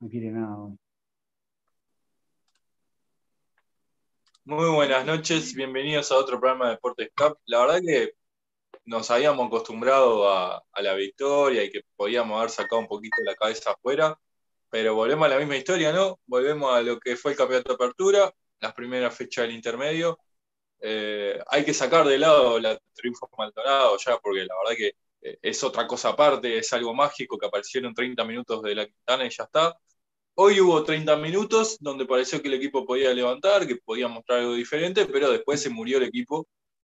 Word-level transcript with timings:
no 0.00 0.08
quiere 0.08 0.30
nada 0.30 0.56
hoy. 0.56 0.78
Muy 4.44 4.70
buenas 4.70 5.04
noches, 5.04 5.54
bienvenidos 5.54 6.12
a 6.12 6.16
otro 6.16 6.38
programa 6.38 6.66
de 6.66 6.70
Deportes 6.72 7.10
Cup. 7.16 7.38
La 7.46 7.60
verdad 7.60 7.80
que 7.84 8.12
nos 8.84 9.10
habíamos 9.10 9.48
acostumbrado 9.48 10.30
a, 10.30 10.62
la 10.78 10.94
victoria 10.94 11.64
y 11.64 11.70
que 11.70 11.82
podíamos 11.96 12.38
haber 12.38 12.50
sacado 12.50 12.80
un 12.80 12.86
poquito 12.86 13.16
la 13.24 13.34
cabeza 13.34 13.72
afuera, 13.72 14.18
pero 14.70 14.94
volvemos 14.94 15.26
a 15.26 15.30
la 15.30 15.38
misma 15.38 15.56
historia, 15.56 15.92
¿no? 15.92 16.20
Volvemos 16.26 16.72
a 16.74 16.82
lo 16.82 17.00
que 17.00 17.16
fue 17.16 17.32
el 17.32 17.38
campeonato 17.38 17.70
de 17.70 17.84
apertura, 17.84 18.32
las 18.60 18.74
primeras 18.74 19.16
fechas 19.16 19.46
del 19.46 19.56
intermedio. 19.56 20.18
Eh, 20.80 21.40
hay 21.48 21.64
que 21.64 21.74
sacar 21.74 22.06
de 22.06 22.18
lado 22.18 22.60
la 22.60 22.78
triunfo 22.94 23.28
Maldonado 23.36 23.96
ya, 23.98 24.18
porque 24.18 24.44
la 24.44 24.54
verdad 24.62 24.76
que 24.76 24.92
es 25.42 25.64
otra 25.64 25.86
cosa 25.86 26.10
aparte, 26.10 26.58
es 26.58 26.72
algo 26.72 26.94
mágico 26.94 27.38
que 27.38 27.46
aparecieron 27.46 27.94
30 27.94 28.24
minutos 28.24 28.62
de 28.62 28.74
la 28.74 28.86
Quintana 28.86 29.26
y 29.26 29.30
ya 29.30 29.44
está. 29.44 29.76
Hoy 30.34 30.60
hubo 30.60 30.84
30 30.84 31.16
minutos 31.16 31.78
donde 31.80 32.06
pareció 32.06 32.42
que 32.42 32.48
el 32.48 32.54
equipo 32.54 32.84
podía 32.84 33.12
levantar, 33.14 33.66
que 33.66 33.76
podía 33.76 34.08
mostrar 34.08 34.40
algo 34.40 34.54
diferente, 34.54 35.06
pero 35.06 35.30
después 35.30 35.62
se 35.62 35.70
murió 35.70 35.98
el 35.98 36.04
equipo 36.04 36.46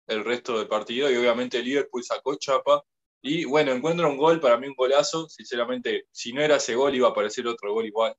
el 0.07 0.24
resto 0.24 0.59
del 0.59 0.69
partido 0.69 1.10
y 1.10 1.16
obviamente 1.16 1.59
el 1.59 1.65
Liverpool 1.65 2.05
sacó 2.05 2.37
chapa. 2.37 2.83
Y 3.23 3.45
bueno, 3.45 3.73
encuentra 3.73 4.07
un 4.07 4.19
gol, 4.19 4.41
para 4.41 4.59
mí 4.59 4.69
un 4.69 4.74
golazo. 4.74 5.29
Sinceramente, 5.29 6.07
si 6.10 6.32
no 6.32 6.43
era 6.43 6.57
ese 6.57 6.74
gol, 6.74 6.95
iba 6.95 7.09
a 7.09 7.10
aparecer 7.12 7.46
otro 7.46 7.73
gol 7.73 7.87
igual, 7.87 8.15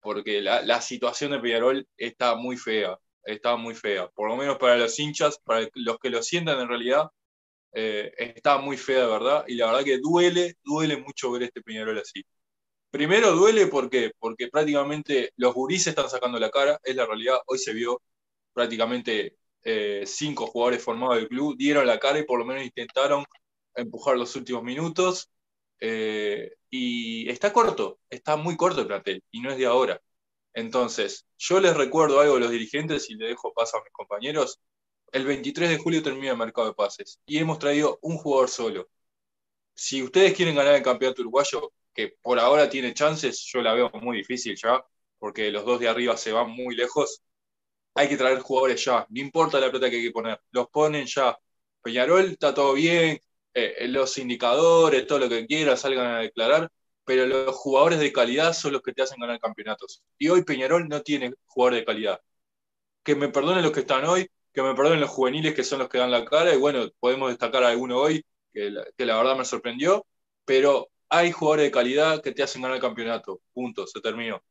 porque 0.00 0.40
la, 0.42 0.80
situación 0.80 1.32
de 1.32 1.40
Peñarol 1.40 1.86
está 1.96 2.34
muy 2.34 2.56
fea, 2.56 2.98
está 3.24 3.56
muy 3.56 3.74
fea. 3.74 4.08
Por 4.08 4.28
lo 4.28 4.36
menos 4.36 4.58
para 4.58 4.76
los 4.76 4.98
hinchas, 4.98 5.38
para 5.44 5.68
los 5.74 5.98
que 5.98 6.10
lo 6.10 6.22
sientan 6.22 6.60
en 6.60 6.68
realidad, 6.68 7.10
eh, 7.72 8.12
está 8.18 8.58
muy 8.58 8.76
fea 8.76 9.06
verdad. 9.06 9.44
Y 9.48 9.54
la 9.56 9.66
verdad 9.66 9.84
que 9.84 9.98
duele, 9.98 10.56
duele 10.64 10.96
mucho 10.96 11.30
ver 11.32 11.44
este 11.44 11.62
Peñarol 11.62 11.98
así. 11.98 12.22
Primero 12.90 13.32
duele 13.32 13.66
porque, 13.68 14.12
porque 14.18 14.48
prácticamente 14.48 15.32
los 15.36 15.54
gurises 15.54 15.88
están 15.88 16.10
sacando 16.10 16.38
la 16.38 16.50
cara, 16.50 16.80
es 16.84 16.96
la 16.96 17.06
realidad. 17.06 17.38
Hoy 17.46 17.58
se 17.58 17.72
vio 17.74 18.02
prácticamente 18.52 19.36
eh, 19.62 20.04
cinco 20.06 20.46
jugadores 20.46 20.82
formados 20.82 21.16
del 21.16 21.28
club 21.28 21.56
dieron 21.56 21.86
la 21.86 21.98
cara 22.00 22.18
y 22.18 22.24
por 22.24 22.38
lo 22.38 22.46
menos 22.46 22.64
intentaron 22.64 23.24
empujar 23.74 24.16
los 24.16 24.34
últimos 24.36 24.62
minutos. 24.62 25.30
Eh, 25.80 26.52
y 26.70 27.28
está 27.30 27.52
corto, 27.52 28.00
está 28.10 28.36
muy 28.36 28.56
corto 28.56 28.80
el 28.82 28.86
plantel 28.86 29.22
y 29.30 29.40
no 29.40 29.50
es 29.50 29.58
de 29.58 29.66
ahora. 29.66 30.00
Entonces, 30.54 31.26
yo 31.38 31.60
les 31.60 31.76
recuerdo 31.76 32.20
algo 32.20 32.36
a 32.36 32.40
los 32.40 32.50
dirigentes 32.50 33.08
y 33.10 33.14
le 33.14 33.28
dejo 33.28 33.52
paso 33.54 33.78
a 33.78 33.82
mis 33.82 33.92
compañeros. 33.92 34.60
El 35.12 35.24
23 35.24 35.70
de 35.70 35.78
julio 35.78 36.02
termina 36.02 36.32
el 36.32 36.38
mercado 36.38 36.68
de 36.68 36.74
pases 36.74 37.20
y 37.26 37.38
hemos 37.38 37.58
traído 37.58 37.98
un 38.02 38.16
jugador 38.16 38.48
solo. 38.48 38.88
Si 39.74 40.02
ustedes 40.02 40.34
quieren 40.34 40.54
ganar 40.56 40.74
el 40.74 40.82
campeonato 40.82 41.22
uruguayo, 41.22 41.72
que 41.94 42.16
por 42.22 42.38
ahora 42.38 42.70
tiene 42.70 42.94
chances, 42.94 43.42
yo 43.52 43.62
la 43.62 43.74
veo 43.74 43.90
muy 44.02 44.18
difícil 44.18 44.56
ya, 44.56 44.84
porque 45.18 45.50
los 45.50 45.64
dos 45.64 45.80
de 45.80 45.88
arriba 45.88 46.16
se 46.16 46.32
van 46.32 46.50
muy 46.50 46.76
lejos, 46.76 47.22
hay 47.94 48.08
que 48.08 48.16
traer 48.16 48.40
jugadores 48.40 48.84
ya, 48.84 49.06
no 49.10 49.20
importa 49.20 49.60
la 49.60 49.70
plata 49.70 49.90
que 49.90 49.96
hay 49.96 50.04
que 50.04 50.10
poner, 50.12 50.40
los 50.52 50.68
ponen 50.68 51.06
ya. 51.06 51.36
Peñarol 51.82 52.26
está 52.32 52.54
todo 52.54 52.74
bien, 52.74 53.20
eh, 53.54 53.88
los 53.88 54.16
indicadores, 54.18 55.06
todo 55.06 55.18
lo 55.20 55.28
que 55.28 55.46
quieran, 55.46 55.76
salgan 55.76 56.06
a 56.06 56.18
declarar, 56.20 56.70
pero 57.04 57.26
los 57.26 57.54
jugadores 57.56 57.98
de 58.00 58.12
calidad 58.12 58.52
son 58.52 58.72
los 58.74 58.82
que 58.82 58.92
te 58.92 59.02
hacen 59.02 59.20
ganar 59.20 59.40
campeonatos. 59.40 60.02
Y 60.18 60.28
hoy 60.28 60.44
Peñarol 60.44 60.88
no 60.88 61.02
tiene 61.02 61.32
jugadores 61.46 61.80
de 61.80 61.84
calidad. 61.86 62.20
Que 63.02 63.14
me 63.16 63.28
perdonen 63.28 63.62
los 63.62 63.72
que 63.72 63.80
están 63.80 64.04
hoy, 64.06 64.30
que 64.52 64.62
me 64.62 64.74
perdonen 64.74 65.00
los 65.00 65.10
juveniles 65.10 65.54
que 65.54 65.64
son 65.64 65.78
los 65.80 65.88
que 65.88 65.98
dan 65.98 66.10
la 66.10 66.24
cara, 66.24 66.54
y 66.54 66.58
bueno, 66.58 66.88
podemos 66.98 67.30
destacar 67.30 67.64
a 67.64 67.68
alguno 67.68 67.98
hoy, 67.98 68.24
que 68.52 68.72
que 68.96 69.06
la 69.06 69.16
verdad 69.16 69.36
me 69.36 69.44
sorprendió, 69.44 70.06
pero 70.44 70.88
hay 71.08 71.32
jugadores 71.32 71.66
de 71.66 71.70
calidad 71.70 72.22
que 72.22 72.32
te 72.32 72.42
hacen 72.42 72.62
ganar 72.62 72.76
el 72.76 72.82
campeonato. 72.82 73.40
Punto, 73.52 73.86
se 73.86 74.00
terminó. 74.00 74.42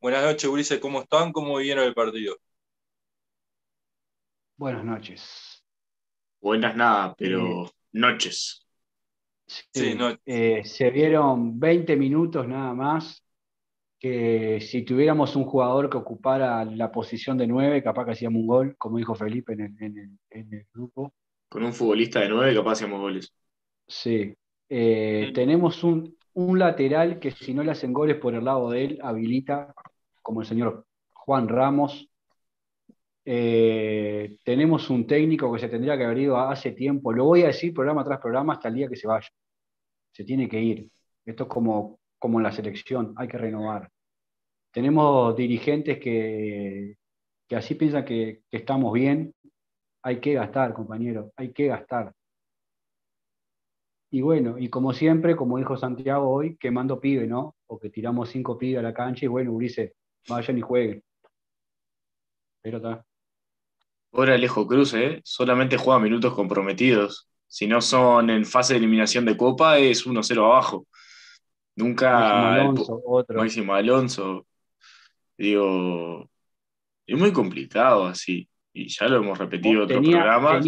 Buenas 0.00 0.22
noches, 0.22 0.44
Ulises, 0.48 0.78
¿cómo 0.78 1.02
están? 1.02 1.32
¿Cómo 1.32 1.56
vieron 1.58 1.84
el 1.84 1.94
partido? 1.94 2.36
Buenas 4.56 4.84
noches. 4.84 5.64
Buenas 6.40 6.76
nada, 6.76 7.14
pero 7.16 7.64
eh, 7.64 7.70
noches. 7.92 8.64
Sí, 9.46 9.96
eh, 10.26 10.62
se 10.64 10.90
vieron 10.90 11.58
20 11.58 11.96
minutos 11.96 12.46
nada 12.46 12.74
más, 12.74 13.24
que 13.98 14.60
si 14.60 14.82
tuviéramos 14.82 15.34
un 15.34 15.44
jugador 15.44 15.90
que 15.90 15.96
ocupara 15.96 16.64
la 16.64 16.92
posición 16.92 17.36
de 17.36 17.46
9, 17.46 17.82
capaz 17.82 18.04
que 18.04 18.12
hacíamos 18.12 18.40
un 18.40 18.46
gol, 18.46 18.76
como 18.78 18.98
dijo 18.98 19.14
Felipe 19.14 19.54
en 19.54 19.60
el, 19.60 20.18
en 20.30 20.54
el, 20.54 20.66
grupo. 20.72 21.12
Con 21.48 21.64
un 21.64 21.72
futbolista 21.72 22.20
de 22.20 22.28
9 22.28 22.54
capaz 22.54 22.72
hacíamos 22.72 23.00
goles. 23.00 23.32
Sí. 23.86 24.34
Eh, 24.68 25.32
tenemos 25.34 25.82
un, 25.82 26.16
un 26.34 26.58
lateral 26.58 27.18
que 27.18 27.32
si 27.32 27.52
no 27.52 27.64
le 27.64 27.72
hacen 27.72 27.92
goles 27.92 28.16
por 28.16 28.34
el 28.34 28.44
lado 28.44 28.70
de 28.70 28.84
él, 28.84 28.98
habilita, 29.02 29.74
como 30.22 30.42
el 30.42 30.46
señor 30.46 30.86
Juan 31.12 31.48
Ramos, 31.48 32.08
eh, 33.24 34.38
tenemos 34.42 34.88
un 34.88 35.06
técnico 35.06 35.52
que 35.52 35.58
se 35.58 35.68
tendría 35.68 35.98
que 35.98 36.04
haber 36.04 36.18
ido 36.18 36.38
hace 36.38 36.72
tiempo. 36.72 37.12
Lo 37.12 37.24
voy 37.24 37.42
a 37.42 37.48
decir 37.48 37.74
programa 37.74 38.04
tras 38.04 38.20
programa 38.20 38.54
hasta 38.54 38.68
el 38.68 38.74
día 38.74 38.88
que 38.88 38.96
se 38.96 39.06
vaya. 39.06 39.28
Se 40.12 40.24
tiene 40.24 40.48
que 40.48 40.60
ir. 40.60 40.90
Esto 41.26 41.42
es 41.42 41.48
como, 41.50 41.97
como 42.18 42.38
en 42.38 42.44
la 42.44 42.52
selección, 42.52 43.14
hay 43.16 43.28
que 43.28 43.38
renovar. 43.38 43.90
Tenemos 44.72 45.34
dirigentes 45.36 45.98
que, 45.98 46.96
que 47.48 47.56
así 47.56 47.74
piensan 47.74 48.04
que, 48.04 48.42
estamos 48.50 48.92
bien. 48.92 49.34
Hay 50.02 50.20
que 50.20 50.34
gastar, 50.34 50.74
compañero, 50.74 51.32
hay 51.36 51.52
que 51.52 51.66
gastar. 51.66 52.12
Y 54.10 54.22
bueno, 54.22 54.56
y 54.58 54.70
como 54.70 54.92
siempre, 54.92 55.36
como 55.36 55.58
dijo 55.58 55.76
Santiago 55.76 56.30
hoy, 56.30 56.56
quemando 56.56 57.00
pibe, 57.00 57.26
¿no? 57.26 57.56
O 57.66 57.78
que 57.78 57.90
tiramos 57.90 58.30
cinco 58.30 58.56
pibes 58.56 58.78
a 58.78 58.82
la 58.82 58.94
cancha 58.94 59.26
y 59.26 59.28
bueno, 59.28 59.52
Ulises, 59.52 59.92
vayan 60.28 60.58
y 60.58 60.60
jueguen. 60.62 61.02
Pero 62.62 62.78
está. 62.78 63.04
Ahora 64.12 64.34
Alejo 64.34 64.66
Cruz, 64.66 64.94
¿eh? 64.94 65.20
solamente 65.24 65.76
juega 65.76 66.00
minutos 66.00 66.32
comprometidos. 66.34 67.28
Si 67.46 67.66
no 67.66 67.80
son 67.80 68.30
en 68.30 68.44
fase 68.44 68.74
de 68.74 68.78
eliminación 68.78 69.24
de 69.24 69.36
Copa, 69.36 69.78
es 69.78 70.06
1-0 70.06 70.44
abajo. 70.44 70.86
Nunca. 71.78 72.54
Alonso, 72.54 73.00
otro. 73.04 73.38
Máximo 73.38 73.72
Alonso. 73.72 74.46
Digo, 75.36 76.28
es 77.06 77.16
muy 77.16 77.32
complicado 77.32 78.06
así. 78.06 78.48
Y 78.72 78.88
ya 78.88 79.06
lo 79.06 79.18
hemos 79.18 79.38
repetido 79.38 79.74
en 79.74 79.82
otros 79.82 80.08
programas. 80.08 80.64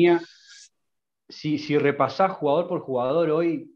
si, 1.28 1.59
si 1.59 1.78
repasás 1.78 2.32
jugador 2.32 2.69
por 2.69 2.81
jugador, 2.81 3.31
hoy 3.31 3.71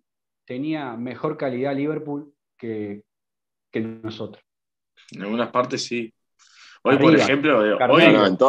tenía 0.44 0.96
mejor 0.96 1.36
calidad 1.36 1.74
Liverpool 1.74 2.32
que, 2.56 3.02
que 3.70 3.80
nosotros. 3.80 4.42
En 5.10 5.22
algunas 5.22 5.50
partes 5.50 5.84
sí. 5.84 6.12
Hoy, 6.86 6.98
por 6.98 7.16
ejemplo, 7.16 7.60
hoy 7.88 8.04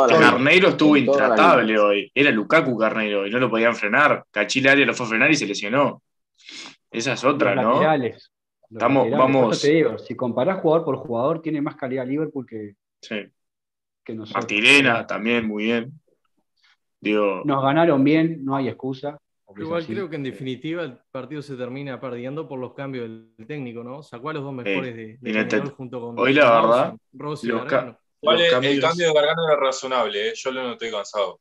Carneiro 0.09 0.67
estuvo 0.69 0.97
intratable 0.97 1.79
hoy. 1.79 2.11
Era 2.13 2.31
Lukaku 2.31 2.77
Carneiro 2.77 3.25
y 3.25 3.31
no 3.31 3.39
lo 3.39 3.49
podían 3.49 3.75
frenar. 3.75 4.25
Cachil 4.29 4.85
lo 4.85 4.93
fue 4.93 5.05
a 5.05 5.09
frenar 5.09 5.31
y 5.31 5.35
se 5.35 5.47
lesionó. 5.47 6.03
Esa 6.91 7.13
es 7.13 7.23
otra, 7.23 7.55
¿no? 7.55 7.81
Estamos, 8.75 9.09
vamos. 9.09 9.61
Te 9.61 9.71
digo, 9.71 9.97
si 9.97 10.15
comparás 10.15 10.59
jugador 10.59 10.83
por 10.83 10.97
jugador, 10.97 11.41
tiene 11.41 11.61
más 11.61 11.77
calidad 11.77 12.05
Liverpool 12.05 12.45
que, 12.45 12.75
sí. 13.01 13.25
que 14.03 14.13
nosotros. 14.13 14.43
Martirena 14.43 15.07
también, 15.07 15.47
muy 15.47 15.63
bien. 15.63 15.93
Digo, 16.99 17.43
Nos 17.45 17.63
ganaron 17.63 18.03
bien, 18.03 18.43
no 18.43 18.55
hay 18.55 18.67
excusa. 18.67 19.17
Igual 19.57 19.85
creo 19.85 20.09
que 20.09 20.17
en 20.17 20.23
definitiva 20.23 20.83
el 20.83 20.97
partido 21.09 21.41
se 21.41 21.55
termina 21.55 22.01
perdiendo 22.01 22.49
por 22.49 22.59
los 22.59 22.73
cambios 22.73 23.07
del 23.07 23.47
técnico, 23.47 23.81
¿no? 23.81 24.03
Sacó 24.03 24.31
a 24.31 24.33
los 24.33 24.43
dos 24.43 24.53
mejores 24.53 24.93
de, 24.93 25.17
de 25.21 25.59
junto 25.69 26.01
con 26.01 26.19
Hoy 26.19 26.33
la 26.33 26.61
verdad, 26.61 26.95
Rossi, 27.13 27.47
el 27.49 28.81
cambio 28.81 29.07
de 29.07 29.13
Gargano 29.13 29.47
era 29.47 29.55
razonable, 29.55 30.29
¿eh? 30.29 30.33
yo 30.35 30.51
lo 30.51 30.63
noté 30.63 30.91
cansado. 30.91 31.39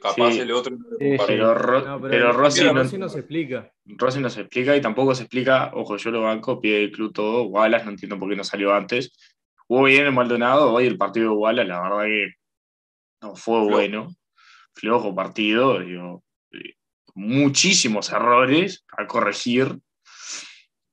Capaz 0.00 0.36
el 0.36 0.52
otro. 0.52 0.76
pero, 0.98 1.54
Rossi, 2.32 2.64
no, 2.64 3.08
se 3.08 3.18
explica. 3.18 3.72
Rossi 3.84 4.20
no 4.20 4.30
se 4.30 4.42
explica 4.42 4.76
y 4.76 4.80
tampoco 4.80 5.14
se 5.14 5.24
explica. 5.24 5.72
Ojo, 5.74 5.96
yo 5.96 6.10
lo 6.10 6.22
banco, 6.22 6.60
pie 6.60 6.78
del 6.78 6.92
club 6.92 7.12
todo. 7.12 7.44
Wallace, 7.44 7.84
no 7.84 7.90
entiendo 7.92 8.18
por 8.18 8.28
qué 8.28 8.36
no 8.36 8.44
salió 8.44 8.74
antes. 8.74 9.12
Jugó 9.66 9.84
bien 9.84 10.06
el 10.06 10.12
Maldonado. 10.12 10.72
Hoy 10.72 10.86
el 10.86 10.98
partido 10.98 11.30
de 11.30 11.36
Wallace, 11.36 11.68
la 11.68 11.82
verdad 11.82 12.04
que 12.04 12.34
no 13.22 13.36
fue 13.36 13.60
bueno. 13.62 14.08
Flojo 14.74 15.14
partido. 15.14 15.80
Digo, 15.80 16.22
muchísimos 17.14 18.10
errores 18.10 18.84
a 18.96 19.06
corregir. 19.06 19.78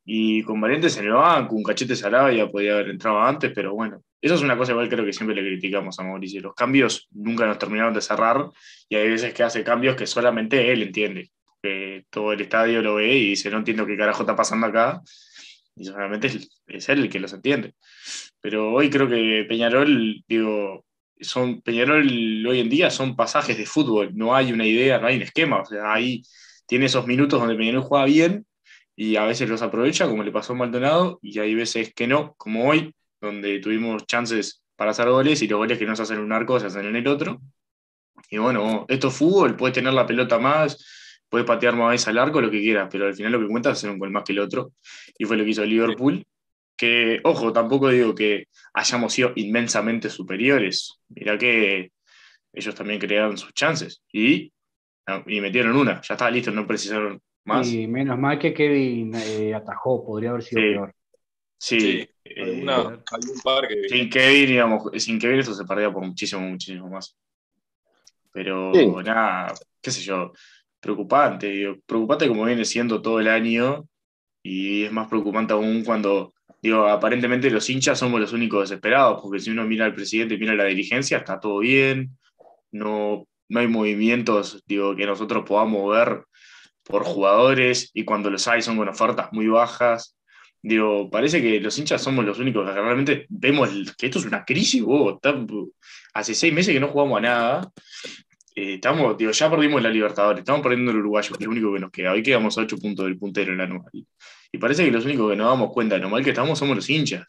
Y 0.06 0.42
con 0.44 0.62
Valientes 0.62 0.98
en 0.98 1.06
el 1.06 1.14
banco, 1.14 1.56
un 1.56 1.64
cachete 1.64 1.96
salado 1.96 2.32
ya 2.32 2.48
podía 2.48 2.74
haber 2.74 2.90
entrado 2.90 3.20
antes, 3.22 3.52
pero 3.54 3.74
bueno, 3.74 4.02
eso 4.22 4.36
es 4.36 4.42
una 4.42 4.58
cosa 4.58 4.72
igual 4.72 4.90
creo 4.90 5.06
que 5.06 5.14
siempre 5.14 5.36
le 5.36 5.48
criticamos 5.48 6.00
a 6.00 6.04
Mauricio. 6.04 6.42
Los 6.42 6.56
cambios 6.56 7.08
nunca 7.12 7.46
nos 7.46 7.60
terminaron 7.60 7.94
de 7.94 8.02
cerrar 8.02 8.50
y 8.90 8.96
hay 8.96 9.10
veces 9.10 9.34
que 9.34 9.44
hace 9.44 9.64
cambios 9.64 9.96
que 9.96 10.08
solamente 10.08 10.72
él 10.72 10.84
entiende. 10.84 11.30
Que 11.62 12.06
todo 12.10 12.34
el 12.34 12.42
estadio 12.42 12.82
lo 12.82 12.96
ve 12.96 13.16
y 13.16 13.30
dice, 13.30 13.50
no 13.50 13.58
entiendo 13.58 13.86
qué 13.86 13.98
carajo 13.98 14.24
está 14.24 14.36
pasando 14.36 14.68
acá. 14.68 15.02
Y 15.76 15.86
solamente 15.86 16.28
es, 16.68 16.90
él 16.90 17.00
el 17.04 17.10
que 17.10 17.20
los 17.20 17.34
entiende. 17.34 17.76
Pero 18.42 18.74
hoy 18.74 18.90
creo 18.90 19.08
que 19.08 19.46
Peñarol, 19.48 20.24
digo, 20.28 20.86
son, 21.20 21.62
Peñarol 21.62 22.46
hoy 22.48 22.60
en 22.60 22.70
día 22.70 22.90
son 22.90 23.16
pasajes 23.16 23.58
de 23.58 23.66
fútbol. 23.66 24.12
No 24.16 24.36
hay 24.36 24.52
una 24.52 24.66
idea, 24.66 25.00
no 25.00 25.08
hay 25.08 25.18
un 25.18 25.22
esquema. 25.24 25.62
O 25.62 25.66
sea, 25.66 25.94
ahí 25.94 26.24
tiene 26.66 26.88
esos 26.88 27.06
minutos 27.06 27.40
donde 27.40 27.56
Peñarol 27.56 27.82
juega 27.82 28.06
bien 28.06 28.48
y 28.96 29.16
a 29.16 29.26
veces 29.26 29.48
los 29.48 29.62
aprovecha, 29.62 30.08
como 30.08 30.24
le 30.24 30.32
pasó 30.32 30.54
a 30.54 30.56
Maldonado, 30.56 31.20
y 31.22 31.38
hay 31.38 31.54
veces 31.54 31.94
que 31.94 32.08
no, 32.08 32.34
como 32.36 32.68
hoy, 32.68 32.96
donde 33.22 33.60
tuvimos 33.60 34.06
chances 34.06 34.64
para 34.76 34.92
hacer 34.92 35.10
goles 35.10 35.42
y 35.42 35.48
los 35.48 35.58
goles 35.58 35.78
que 35.78 35.86
no 35.86 35.96
se 35.96 36.04
hacen 36.04 36.18
en 36.18 36.24
un 36.24 36.34
arco 36.34 36.60
se 36.60 36.68
hacen 36.68 36.86
en 36.86 36.96
el 36.96 37.08
otro. 37.08 37.42
Y 38.30 38.38
bueno, 38.38 38.86
esto 38.88 39.08
es 39.08 39.14
fútbol, 39.14 39.56
puedes 39.56 39.74
tener 39.74 39.94
la 39.94 40.06
pelota 40.06 40.40
más, 40.40 41.24
puedes 41.30 41.48
patear 41.48 41.76
más 41.76 41.92
veces 41.92 42.08
al 42.08 42.18
arco, 42.18 42.42
lo 42.42 42.52
que 42.52 42.62
quieras, 42.62 42.90
pero 42.92 43.08
al 43.08 43.16
final 43.16 43.32
lo 43.32 43.40
que 43.40 43.48
cuenta 43.48 43.72
es 43.72 43.78
hacer 43.78 43.90
un 43.90 44.00
gol 44.00 44.12
más 44.12 44.24
que 44.24 44.34
el 44.34 44.40
otro. 44.40 44.74
Y 45.18 45.26
fue 45.26 45.38
lo 45.38 45.44
que 45.44 45.52
hizo 45.52 45.64
el 45.64 45.70
Liverpool. 45.70 46.26
Que, 46.76 47.20
ojo, 47.24 47.52
tampoco 47.52 47.90
digo 47.90 48.14
que 48.14 48.46
hayamos 48.74 49.12
sido 49.12 49.32
inmensamente 49.36 50.10
superiores. 50.10 51.00
Mirá 51.10 51.38
que 51.38 51.92
ellos 52.54 52.76
también 52.76 53.00
crearon 53.00 53.38
sus 53.38 53.52
chances 53.54 54.04
y, 54.12 54.52
y 55.26 55.42
metieron 55.42 55.76
una. 55.76 56.02
Ya 56.02 56.14
estaba 56.14 56.30
listo, 56.30 56.52
no 56.52 56.68
precisaron 56.68 57.20
más. 57.46 57.72
Y 57.72 57.88
menos 57.88 58.20
mal 58.20 58.38
que 58.38 58.54
Kevin 58.54 59.14
eh, 59.16 59.56
atajó, 59.56 60.06
podría 60.06 60.30
haber 60.32 60.44
sido 60.44 60.62
peor. 60.62 60.94
Sí, 61.58 62.08
eh, 62.24 62.66
par 63.44 63.68
que... 63.68 63.90
sin, 63.90 64.10
Kevin, 64.10 64.48
digamos, 64.48 64.92
sin 64.98 65.20
Kevin 65.20 65.40
esto 65.40 65.54
se 65.54 65.66
perdía 65.66 65.92
por 65.92 66.06
muchísimo, 66.06 66.42
muchísimo 66.42 66.90
más. 66.90 67.18
Pero 68.32 68.72
nada, 69.02 69.54
qué 69.82 69.90
sé 69.90 70.02
yo, 70.02 70.32
preocupante, 70.80 71.48
digo, 71.48 71.76
preocupante 71.86 72.28
como 72.28 72.46
viene 72.46 72.66
siendo 72.66 73.02
todo 73.02 73.20
el 73.20 73.28
año 73.28 73.88
y 74.44 74.84
es 74.84 74.92
más 74.92 75.08
preocupante 75.08 75.54
aún 75.54 75.84
cuando, 75.84 76.34
digo, 76.62 76.86
aparentemente 76.88 77.50
los 77.50 77.70
hinchas 77.70 77.98
somos 77.98 78.20
los 78.20 78.34
únicos 78.34 78.70
desesperados, 78.70 79.20
porque 79.22 79.40
si 79.40 79.50
uno 79.50 79.66
mira 79.66 79.86
al 79.86 79.96
presidente 79.96 80.36
y 80.36 80.38
mira 80.38 80.56
la 80.56 80.66
dirigencia, 80.66 81.18
está 81.18 81.40
todo 81.40 81.60
bien, 81.60 82.18
no, 82.72 83.28
no 83.50 83.60
hay 83.60 83.68
movimientos, 83.68 84.64
digo, 84.68 84.96
que 84.96 85.06
nosotros 85.06 85.44
podamos 85.48 85.90
ver 85.96 86.24
por 86.84 87.04
jugadores 87.04 87.92
y 87.94 88.06
cuando 88.06 88.30
los 88.30 88.48
hay 88.48 88.62
son 88.62 88.78
con 88.78 88.88
ofertas 88.88 89.30
muy 89.34 89.48
bajas. 89.48 90.17
Digo, 90.62 91.10
parece 91.10 91.42
que 91.42 91.60
los 91.60 91.78
hinchas 91.78 92.02
somos 92.02 92.26
los 92.26 92.40
únicos 92.40 92.68
que 92.68 92.74
realmente 92.74 93.26
vemos 93.30 93.70
que 93.98 94.08
esto 94.08 94.20
es 94.20 94.26
una 94.26 94.44
crisis. 94.44 94.84
hace 96.14 96.34
seis 96.34 96.54
meses 96.54 96.74
que 96.74 96.80
no 96.80 96.90
jugamos 96.90 97.20
a 97.20 97.22
nada. 97.22 97.72
Eh, 98.56 98.76
estamos, 98.76 99.16
digo, 99.18 99.32
ya 99.32 99.50
perdimos 99.52 99.82
la 99.84 99.90
Libertadores, 99.90 100.40
estamos 100.40 100.62
perdiendo 100.62 100.92
el 100.92 100.98
Uruguayo, 100.98 101.30
que 101.36 101.44
es 101.44 101.46
lo 101.46 101.52
único 101.52 101.74
que 101.74 101.80
nos 101.80 101.92
queda. 101.92 102.12
Hoy 102.12 102.24
quedamos 102.24 102.58
a 102.58 102.62
ocho 102.62 102.78
puntos 102.78 103.06
del 103.06 103.18
puntero 103.18 103.52
en 103.52 103.60
la 103.60 103.66
anual. 103.66 103.92
Y 104.52 104.58
parece 104.58 104.84
que 104.84 104.92
los 104.92 105.06
únicos 105.06 105.30
que 105.30 105.36
nos 105.36 105.48
damos 105.48 105.72
cuenta 105.72 105.96
de 105.96 106.02
lo 106.02 106.10
mal 106.10 106.24
que 106.24 106.32
estamos 106.32 106.58
somos 106.58 106.76
los 106.76 106.90
hinchas. 106.90 107.26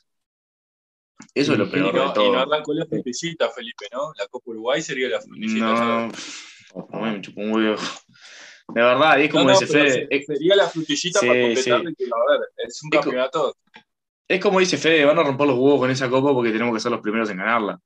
Eso 1.34 1.52
es 1.52 1.58
lo 1.58 1.70
peor 1.70 1.94
no, 1.94 2.08
de 2.08 2.14
todo. 2.14 2.28
Y 2.28 2.32
no 2.32 2.38
arrancó 2.40 2.72
la 2.72 2.86
frutillita, 2.86 3.50
Felipe, 3.50 3.86
¿no? 3.92 4.12
La 4.18 4.26
Copa 4.28 4.50
Uruguay 4.50 4.80
sería 4.80 5.08
la 5.08 5.20
frutillita. 5.20 6.08
No, 6.74 6.88
no 6.90 7.00
me 7.00 7.20
chupó 7.20 7.40
un 7.40 7.54
huevo. 7.54 7.76
De 8.68 8.82
verdad, 8.82 9.20
es 9.20 9.30
como 9.30 9.50
dice 9.50 9.66
Fede. 9.66 10.08
Sería 10.24 10.56
la 10.56 10.68
frutillita 10.68 11.20
para 11.20 11.32
completar 11.32 11.82
que, 11.82 12.04
a 12.04 12.30
ver, 12.30 12.40
es 12.56 12.82
un 12.82 12.90
campeonato. 12.90 13.56
Es 14.28 14.40
como 14.40 14.60
dice 14.60 14.76
Fede, 14.76 15.06
van 15.06 15.18
a 15.18 15.22
romper 15.22 15.46
los 15.46 15.56
huevos 15.56 15.80
con 15.80 15.90
esa 15.90 16.10
copa 16.10 16.32
porque 16.34 16.50
tenemos 16.50 16.74
que 16.74 16.80
ser 16.80 16.92
los 16.92 17.00
primeros 17.00 17.30
en 17.30 17.38
ganarla. 17.38 17.80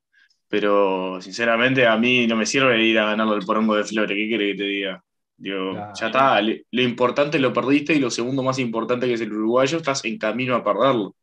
Pero 0.49 1.21
sinceramente 1.21 1.87
a 1.87 1.97
mí 1.97 2.27
no 2.27 2.37
me 2.37 2.47
sirve 2.47 2.83
ir 2.83 2.99
a 2.99 3.07
ganarlo 3.07 3.35
el 3.35 3.47
porongo 3.47 3.77
de 3.77 3.85
Flores. 3.85 4.17
¿Qué 4.17 4.29
quiere 4.29 4.49
que 4.49 4.59
te 4.59 4.65
diga? 4.65 5.05
Digo, 5.37 5.73
ya 5.99 6.07
está, 6.07 6.41
lo 6.41 6.83
importante 6.83 7.39
lo 7.39 7.53
perdiste 7.53 7.95
y 7.95 7.99
lo 7.99 8.11
segundo 8.11 8.43
más 8.43 8.59
importante 8.61 9.07
que 9.07 9.15
es 9.15 9.21
el 9.21 9.33
uruguayo, 9.33 9.79
estás 9.79 10.05
en 10.05 10.17
camino 10.17 10.55
a 10.55 10.63
perderlo. 10.63 11.17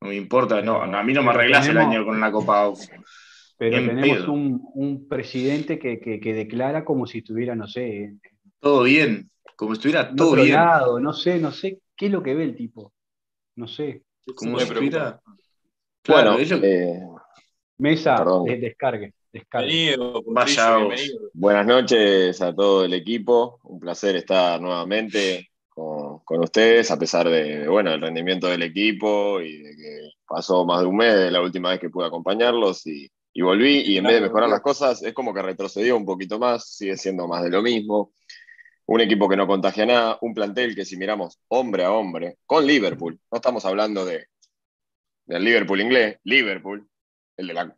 No 0.00 0.08
me 0.08 0.16
importa, 0.16 0.62
no, 0.62 0.82
a 0.82 1.02
mí 1.04 1.12
no 1.12 1.22
me 1.22 1.30
arreglas 1.30 1.68
el 1.68 1.78
año 1.78 2.04
con 2.04 2.20
la 2.20 2.32
Copa 2.32 2.72
Pero 3.56 3.76
tenemos 3.86 4.26
un, 4.26 4.60
un, 4.74 5.06
presidente 5.06 5.78
que, 5.78 6.00
que, 6.00 6.18
que, 6.18 6.34
declara 6.34 6.84
como 6.84 7.06
si 7.06 7.18
estuviera, 7.18 7.54
no 7.54 7.68
sé, 7.68 8.14
todo 8.60 8.82
bien, 8.84 9.30
como 9.56 9.74
si 9.74 9.78
estuviera 9.78 10.14
todo 10.14 10.36
bien. 10.36 10.56
no 11.02 11.12
sé, 11.12 11.38
no 11.38 11.50
sé 11.50 11.80
qué 11.96 12.06
es 12.06 12.12
lo 12.12 12.22
que 12.22 12.34
ve 12.34 12.44
el 12.44 12.54
tipo. 12.54 12.92
No 13.56 13.66
sé. 13.66 14.04
Como 14.36 14.58
si 14.58 14.64
estuviera. 14.64 15.20
Claro, 16.02 16.32
bueno, 16.32 16.56
eh, 16.62 17.02
Mesa, 17.78 18.24
descargue. 18.58 19.12
descargue. 19.32 19.96
Vaya 20.26 20.78
Buenas 21.34 21.66
noches 21.66 22.40
a 22.40 22.54
todo 22.54 22.84
el 22.84 22.94
equipo. 22.94 23.60
Un 23.64 23.80
placer 23.80 24.16
estar 24.16 24.60
nuevamente 24.60 25.50
con, 25.68 26.20
ustedes, 26.40 26.90
a 26.90 26.98
pesar 26.98 27.28
de, 27.28 27.66
bueno, 27.68 27.92
el 27.92 28.00
rendimiento 28.00 28.46
del 28.46 28.62
equipo 28.62 29.40
y 29.40 29.62
de 29.62 29.76
que 29.76 30.10
pasó 30.26 30.64
más 30.64 30.80
de 30.80 30.86
un 30.86 30.96
mes 30.96 31.14
de 31.14 31.30
la 31.30 31.42
última 31.42 31.70
vez 31.70 31.80
que 31.80 31.90
pude 31.90 32.06
acompañarlos 32.06 32.86
y, 32.86 33.10
y 33.32 33.42
volví 33.42 33.80
y 33.80 33.96
en 33.96 34.04
vez 34.04 34.14
de 34.14 34.20
mejorar 34.22 34.48
las 34.48 34.60
cosas 34.60 35.02
es 35.02 35.12
como 35.12 35.32
que 35.32 35.42
retrocedió 35.42 35.96
un 35.96 36.04
poquito 36.04 36.38
más, 36.38 36.76
sigue 36.76 36.96
siendo 36.96 37.26
más 37.26 37.42
de 37.42 37.50
lo 37.50 37.62
mismo 37.62 38.12
un 38.90 39.00
equipo 39.00 39.28
que 39.28 39.36
no 39.36 39.46
contagia 39.46 39.86
nada, 39.86 40.18
un 40.20 40.34
plantel 40.34 40.74
que 40.74 40.84
si 40.84 40.96
miramos 40.96 41.38
hombre 41.46 41.84
a 41.84 41.92
hombre, 41.92 42.38
con 42.44 42.66
Liverpool, 42.66 43.20
no 43.30 43.36
estamos 43.36 43.64
hablando 43.64 44.04
de, 44.04 44.26
del 45.26 45.44
Liverpool 45.44 45.80
inglés, 45.80 46.18
Liverpool, 46.24 46.88
el 47.36 47.46
de 47.46 47.54
la 47.54 47.76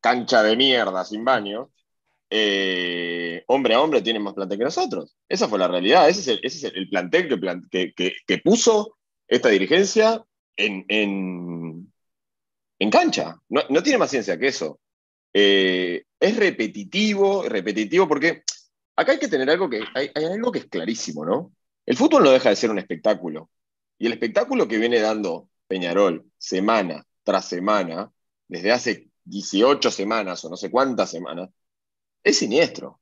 cancha 0.00 0.42
de 0.42 0.56
mierda 0.56 1.04
sin 1.04 1.26
baño, 1.26 1.72
eh, 2.30 3.44
hombre 3.48 3.74
a 3.74 3.82
hombre 3.82 4.00
tienen 4.00 4.22
más 4.22 4.32
plantel 4.32 4.56
que 4.56 4.64
nosotros. 4.64 5.14
Esa 5.28 5.46
fue 5.46 5.58
la 5.58 5.68
realidad, 5.68 6.08
ese 6.08 6.40
es 6.42 6.64
el, 6.64 6.88
plantel 6.88 7.28
que, 7.70 7.92
que, 7.94 8.38
puso 8.38 8.96
esta 9.28 9.50
dirigencia 9.50 10.24
en, 10.56 10.86
en, 10.88 11.92
cancha. 12.90 13.42
No, 13.50 13.82
tiene 13.82 13.98
más 13.98 14.08
ciencia 14.08 14.38
que 14.38 14.46
eso. 14.46 14.80
Eh, 15.34 16.04
es 16.18 16.34
repetitivo, 16.34 17.42
repetitivo 17.42 18.08
porque 18.08 18.42
acá 18.96 19.12
hay 19.12 19.18
que 19.18 19.28
tener 19.28 19.48
algo 19.50 19.68
que, 19.68 19.82
hay, 19.94 20.10
algo 20.14 20.50
que 20.50 20.60
es 20.60 20.66
clarísimo, 20.66 21.24
¿no? 21.24 21.52
El 21.84 21.96
fútbol 21.96 22.24
no 22.24 22.30
deja 22.30 22.48
de 22.48 22.56
ser 22.56 22.70
un 22.70 22.78
espectáculo. 22.78 23.50
Y 23.98 24.06
el 24.06 24.12
espectáculo 24.12 24.66
que 24.66 24.78
viene 24.78 25.00
dando 25.00 25.48
Peñarol 25.68 26.24
semana 26.38 27.06
tras 27.22 27.48
semana, 27.48 28.10
desde 28.48 28.72
hace 28.72 29.08
18 29.24 29.90
semanas 29.90 30.44
o 30.44 30.50
no 30.50 30.56
sé 30.56 30.70
cuántas 30.70 31.10
semanas, 31.10 31.50
es 32.24 32.38
siniestro. 32.38 33.00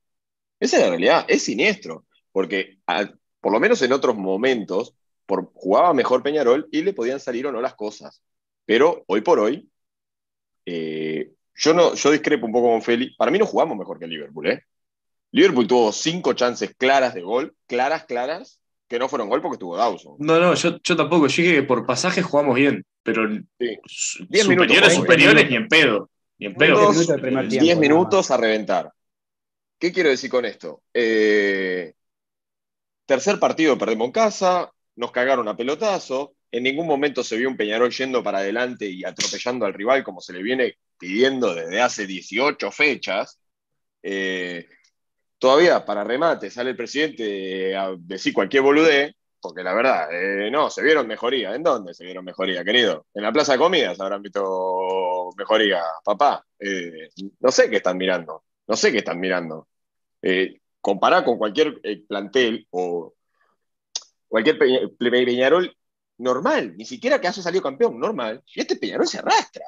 Esa 0.59 0.77
es 0.77 0.83
la 0.83 0.89
realidad, 0.89 1.25
es 1.27 1.43
siniestro. 1.43 2.05
Porque 2.31 2.79
por 3.41 3.51
lo 3.51 3.59
menos 3.59 3.81
en 3.81 3.93
otros 3.93 4.15
momentos 4.15 4.95
por, 5.25 5.51
jugaba 5.53 5.93
mejor 5.93 6.21
Peñarol 6.21 6.67
y 6.71 6.83
le 6.83 6.93
podían 6.93 7.19
salir 7.19 7.47
o 7.47 7.51
no 7.51 7.61
las 7.61 7.75
cosas. 7.75 8.21
Pero 8.65 9.03
hoy 9.07 9.21
por 9.21 9.39
hoy, 9.39 9.69
eh, 10.65 11.31
yo, 11.55 11.73
no, 11.73 11.95
yo 11.95 12.11
discrepo 12.11 12.45
un 12.45 12.51
poco 12.51 12.69
con 12.69 12.81
Feli. 12.81 13.15
Para 13.15 13.31
mí 13.31 13.39
no 13.39 13.45
jugamos 13.45 13.77
mejor 13.77 13.99
que 13.99 14.07
Liverpool, 14.07 14.47
¿eh? 14.47 14.63
Liverpool 15.35 15.67
tuvo 15.67 15.91
cinco 15.91 16.31
chances 16.31 16.73
claras 16.77 17.13
de 17.13 17.21
gol, 17.21 17.53
claras, 17.67 18.05
claras, 18.05 18.61
que 18.87 18.97
no 18.97 19.09
fueron 19.09 19.27
gol 19.27 19.41
porque 19.41 19.57
tuvo 19.57 19.75
Dawson. 19.75 20.15
No, 20.17 20.39
no, 20.39 20.53
yo, 20.55 20.79
tampoco. 20.95 21.27
Yo 21.27 21.43
dije 21.43 21.55
que 21.55 21.63
por 21.63 21.85
pasaje 21.85 22.21
jugamos 22.21 22.55
bien, 22.55 22.85
pero 23.03 23.27
sí. 23.29 23.77
superiores, 24.31 24.93
superiores 24.93 25.49
ni 25.49 25.57
en 25.57 25.67
pedo. 25.67 26.09
Ni 26.37 26.45
en 26.45 26.55
pedo. 26.55 26.89
Diez 27.49 27.77
minutos, 27.77 28.31
a 28.31 28.37
reventar. 28.37 28.89
¿Qué 29.77 29.91
quiero 29.91 30.07
decir 30.07 30.29
con 30.29 30.45
esto? 30.45 30.83
Eh, 30.93 31.91
tercer 33.05 33.37
partido 33.37 33.77
perdemos 33.77 34.05
en 34.05 34.11
casa, 34.13 34.71
nos 34.95 35.11
cagaron 35.11 35.49
a 35.49 35.57
pelotazo, 35.57 36.33
en 36.49 36.63
ningún 36.63 36.87
momento 36.87 37.25
se 37.25 37.35
vio 37.35 37.49
un 37.49 37.57
Peñarol 37.57 37.91
yendo 37.91 38.23
para 38.23 38.37
adelante 38.37 38.87
y 38.87 39.03
atropellando 39.03 39.65
al 39.65 39.73
rival 39.73 40.01
como 40.01 40.21
se 40.21 40.31
le 40.31 40.41
viene 40.41 40.77
pidiendo 40.97 41.53
desde 41.53 41.81
hace 41.81 42.07
18 42.07 42.71
fechas. 42.71 43.37
Eh, 44.01 44.65
todavía 45.37 45.85
para 45.85 46.03
remate 46.03 46.49
sale 46.49 46.71
el 46.71 46.75
presidente 46.75 47.75
a 47.75 47.95
decir 47.97 48.33
cualquier 48.33 48.63
boludé, 48.63 49.15
porque 49.39 49.63
la 49.63 49.73
verdad, 49.75 50.07
eh, 50.11 50.49
no, 50.49 50.69
se 50.71 50.81
vieron 50.81 51.07
mejoría. 51.07 51.53
¿En 51.53 51.63
dónde 51.63 51.93
se 51.93 52.03
vieron 52.03 52.25
mejoría, 52.25 52.63
querido? 52.63 53.05
En 53.13 53.23
la 53.23 53.31
plaza 53.31 53.53
de 53.53 53.59
comidas 53.59 53.99
habrán 53.99 54.21
visto 54.21 55.29
mejoría, 55.37 55.83
papá. 56.03 56.43
Eh, 56.59 57.09
no 57.39 57.51
sé 57.51 57.69
qué 57.69 57.77
están 57.77 57.97
mirando, 57.97 58.43
no 58.67 58.75
sé 58.75 58.91
qué 58.91 58.99
están 58.99 59.19
mirando. 59.19 59.67
Eh, 60.21 60.61
con 60.81 60.97
cualquier 61.37 61.79
plantel 62.07 62.67
o 62.71 63.13
cualquier 64.27 64.57
Peñarol 64.57 65.75
normal, 66.17 66.75
ni 66.77 66.85
siquiera 66.85 67.19
que 67.19 67.27
haya 67.27 67.41
salido 67.41 67.63
campeón, 67.63 67.99
normal. 67.99 68.43
Y 68.53 68.61
este 68.61 68.75
Peñarol 68.77 69.07
se 69.07 69.19
arrastra. 69.19 69.65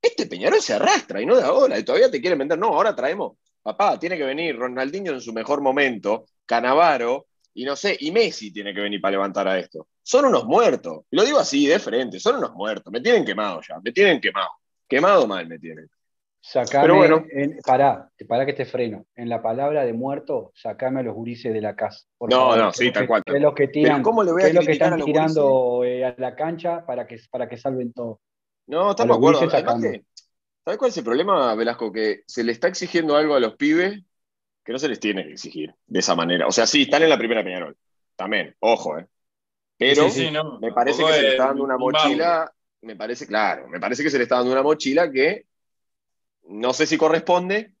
Este 0.00 0.26
Peñarol 0.26 0.60
se 0.60 0.74
arrastra 0.74 1.20
y 1.20 1.26
no 1.26 1.36
de 1.36 1.42
ahora, 1.44 1.78
y 1.78 1.84
todavía 1.84 2.10
te 2.10 2.20
quieren 2.20 2.38
vender. 2.38 2.58
No, 2.58 2.68
ahora 2.68 2.94
traemos 2.94 3.36
papá, 3.62 3.98
tiene 3.98 4.16
que 4.16 4.24
venir 4.24 4.56
Ronaldinho 4.56 5.12
en 5.12 5.20
su 5.20 5.32
mejor 5.32 5.60
momento, 5.60 6.26
Canavaro, 6.46 7.26
y 7.54 7.64
no 7.64 7.76
sé, 7.76 7.96
y 8.00 8.10
Messi 8.10 8.52
tiene 8.52 8.74
que 8.74 8.80
venir 8.80 9.00
para 9.00 9.12
levantar 9.12 9.46
a 9.48 9.58
esto. 9.58 9.88
Son 10.02 10.24
unos 10.24 10.44
muertos. 10.46 11.04
Y 11.10 11.16
lo 11.16 11.24
digo 11.24 11.38
así, 11.38 11.66
de 11.66 11.78
frente, 11.78 12.18
son 12.18 12.36
unos 12.36 12.54
muertos. 12.54 12.92
Me 12.92 13.00
tienen 13.00 13.24
quemado 13.24 13.60
ya, 13.66 13.78
me 13.82 13.92
tienen 13.92 14.20
quemado. 14.20 14.50
Quemado 14.88 15.26
mal 15.26 15.46
me 15.46 15.58
tienen. 15.58 15.88
Sacame, 16.44 16.82
Pero 16.82 16.96
bueno, 16.96 17.24
pará, 17.64 18.10
pará 18.26 18.44
que 18.44 18.52
te 18.52 18.64
freno. 18.64 19.06
En 19.14 19.28
la 19.28 19.40
palabra 19.40 19.84
de 19.84 19.92
muerto, 19.92 20.50
sacame 20.56 21.00
a 21.00 21.02
los 21.04 21.14
gurises 21.14 21.52
de 21.52 21.60
la 21.60 21.76
casa. 21.76 22.04
no, 22.18 22.56
no, 22.56 22.72
sí, 22.72 22.90
tal 22.90 23.06
cual. 23.06 23.22
Es 23.24 23.40
lo 23.40 23.54
que 23.54 23.68
tiran, 23.68 24.02
¿cómo 24.02 24.24
le 24.24 24.32
voy 24.32 24.42
a 24.42 24.46
es 24.48 24.54
lo 24.54 24.62
que 24.62 24.72
están 24.72 25.00
tirando 25.00 25.84
eh, 25.84 26.04
a 26.04 26.14
la 26.18 26.34
cancha 26.34 26.84
para 26.84 27.06
que, 27.06 27.16
para 27.30 27.48
que 27.48 27.56
salven 27.56 27.92
todo. 27.92 28.20
No, 28.66 28.90
estamos 28.90 29.20
de 29.20 29.28
acuerdo. 29.28 30.02
¿Sabes 30.64 30.78
cuál 30.78 30.90
es 30.90 30.96
el 30.98 31.04
problema, 31.04 31.54
Velasco? 31.54 31.92
Que 31.92 32.22
se 32.26 32.44
le 32.44 32.52
está 32.52 32.68
exigiendo 32.68 33.16
algo 33.16 33.34
a 33.34 33.40
los 33.40 33.56
pibes 33.56 34.00
que 34.64 34.72
no 34.72 34.78
se 34.78 34.88
les 34.88 35.00
tiene 35.00 35.24
que 35.24 35.32
exigir 35.32 35.74
de 35.86 35.98
esa 35.98 36.14
manera. 36.14 36.46
O 36.46 36.52
sea, 36.52 36.66
sí, 36.66 36.82
están 36.82 37.02
en 37.02 37.10
la 37.10 37.18
primera 37.18 37.42
Peñarol. 37.42 37.76
También, 38.14 38.54
ojo, 38.60 38.98
¿eh? 38.98 39.06
Pero 39.76 40.08
me 40.60 40.72
parece 40.72 41.04
que 41.04 41.12
se 41.12 41.22
le 41.22 41.30
está 41.30 41.46
dando 41.46 41.64
una 41.64 41.76
mochila 41.76 42.52
me 42.82 42.96
parece, 42.96 43.26
claro, 43.26 43.68
me 43.68 43.80
parece 43.80 44.02
que 44.02 44.10
se 44.10 44.18
le 44.18 44.24
está 44.24 44.36
dando 44.36 44.52
una 44.52 44.62
mochila 44.62 45.10
que 45.10 45.46
no 46.48 46.72
sé 46.72 46.86
si 46.86 46.98
corresponde. 46.98 47.74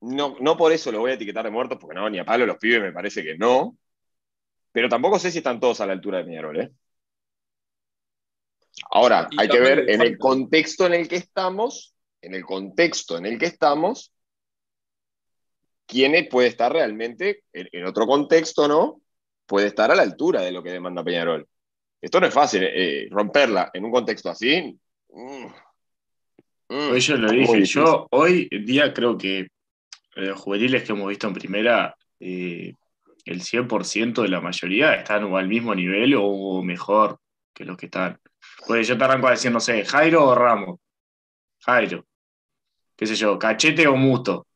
No, 0.00 0.36
no 0.40 0.56
por 0.56 0.72
eso 0.72 0.90
lo 0.90 0.98
voy 0.98 1.12
a 1.12 1.14
etiquetar 1.14 1.44
de 1.44 1.50
muertos, 1.50 1.78
porque 1.80 1.94
no, 1.94 2.10
ni 2.10 2.18
a 2.18 2.24
palo 2.24 2.44
los 2.44 2.56
pibes 2.56 2.82
me 2.82 2.92
parece 2.92 3.22
que 3.22 3.38
no. 3.38 3.78
Pero 4.72 4.88
tampoco 4.88 5.18
sé 5.18 5.30
si 5.30 5.38
están 5.38 5.60
todos 5.60 5.80
a 5.80 5.86
la 5.86 5.92
altura 5.92 6.18
de 6.18 6.24
Peñarol, 6.24 6.60
¿eh? 6.60 6.72
Ahora, 8.94 9.26
hay 9.38 9.48
que 9.48 9.58
ver 9.58 9.88
en 9.88 10.02
el 10.02 10.18
contexto 10.18 10.84
en 10.84 10.92
el 10.92 11.08
que 11.08 11.16
estamos, 11.16 11.94
en 12.20 12.34
el 12.34 12.44
contexto 12.44 13.16
en 13.16 13.24
el 13.24 13.38
que 13.38 13.46
estamos, 13.46 14.12
quién 15.86 16.28
puede 16.28 16.48
estar 16.48 16.70
realmente, 16.70 17.44
en, 17.54 17.86
otro 17.86 18.06
contexto, 18.06 18.68
¿no? 18.68 19.00
Puede 19.46 19.68
estar 19.68 19.90
a 19.90 19.94
la 19.94 20.02
altura 20.02 20.42
de 20.42 20.52
lo 20.52 20.62
que 20.62 20.72
demanda 20.72 21.02
Peñarol. 21.02 21.48
Esto 22.02 22.20
no 22.20 22.26
es 22.26 22.34
fácil, 22.34 22.64
eh, 22.64 23.08
romperla 23.10 23.70
en 23.72 23.86
un 23.86 23.92
contexto 23.92 24.28
así. 24.28 24.78
Mm, 25.08 25.46
mm, 26.68 26.90
hoy 26.90 27.00
yo 27.00 27.16
lo 27.16 27.32
dije, 27.32 27.64
yo 27.64 28.08
hoy 28.10 28.46
día 28.50 28.92
creo 28.92 29.16
que 29.16 29.38
eh, 29.38 29.48
los 30.16 30.38
juveniles 30.38 30.82
que 30.82 30.92
hemos 30.92 31.08
visto 31.08 31.28
en 31.28 31.34
primera, 31.34 31.96
eh, 32.20 32.74
el 33.24 33.40
100% 33.40 34.20
de 34.20 34.28
la 34.28 34.42
mayoría 34.42 34.94
están 34.96 35.24
o 35.24 35.38
al 35.38 35.48
mismo 35.48 35.74
nivel 35.74 36.14
o 36.18 36.62
mejor 36.62 37.18
que 37.54 37.64
los 37.64 37.78
que 37.78 37.86
están. 37.86 38.18
Pues 38.66 38.88
yo 38.88 38.96
te 38.96 39.04
arranco 39.04 39.28
a 39.28 39.32
decir, 39.32 39.50
no 39.50 39.60
sé, 39.60 39.84
Jairo 39.84 40.26
o 40.26 40.34
Ramos. 40.34 40.80
Jairo. 41.60 42.06
¿Qué 42.96 43.06
sé 43.06 43.14
yo? 43.14 43.38
Cachete 43.38 43.86
o 43.86 43.96
Musto. 43.96 44.46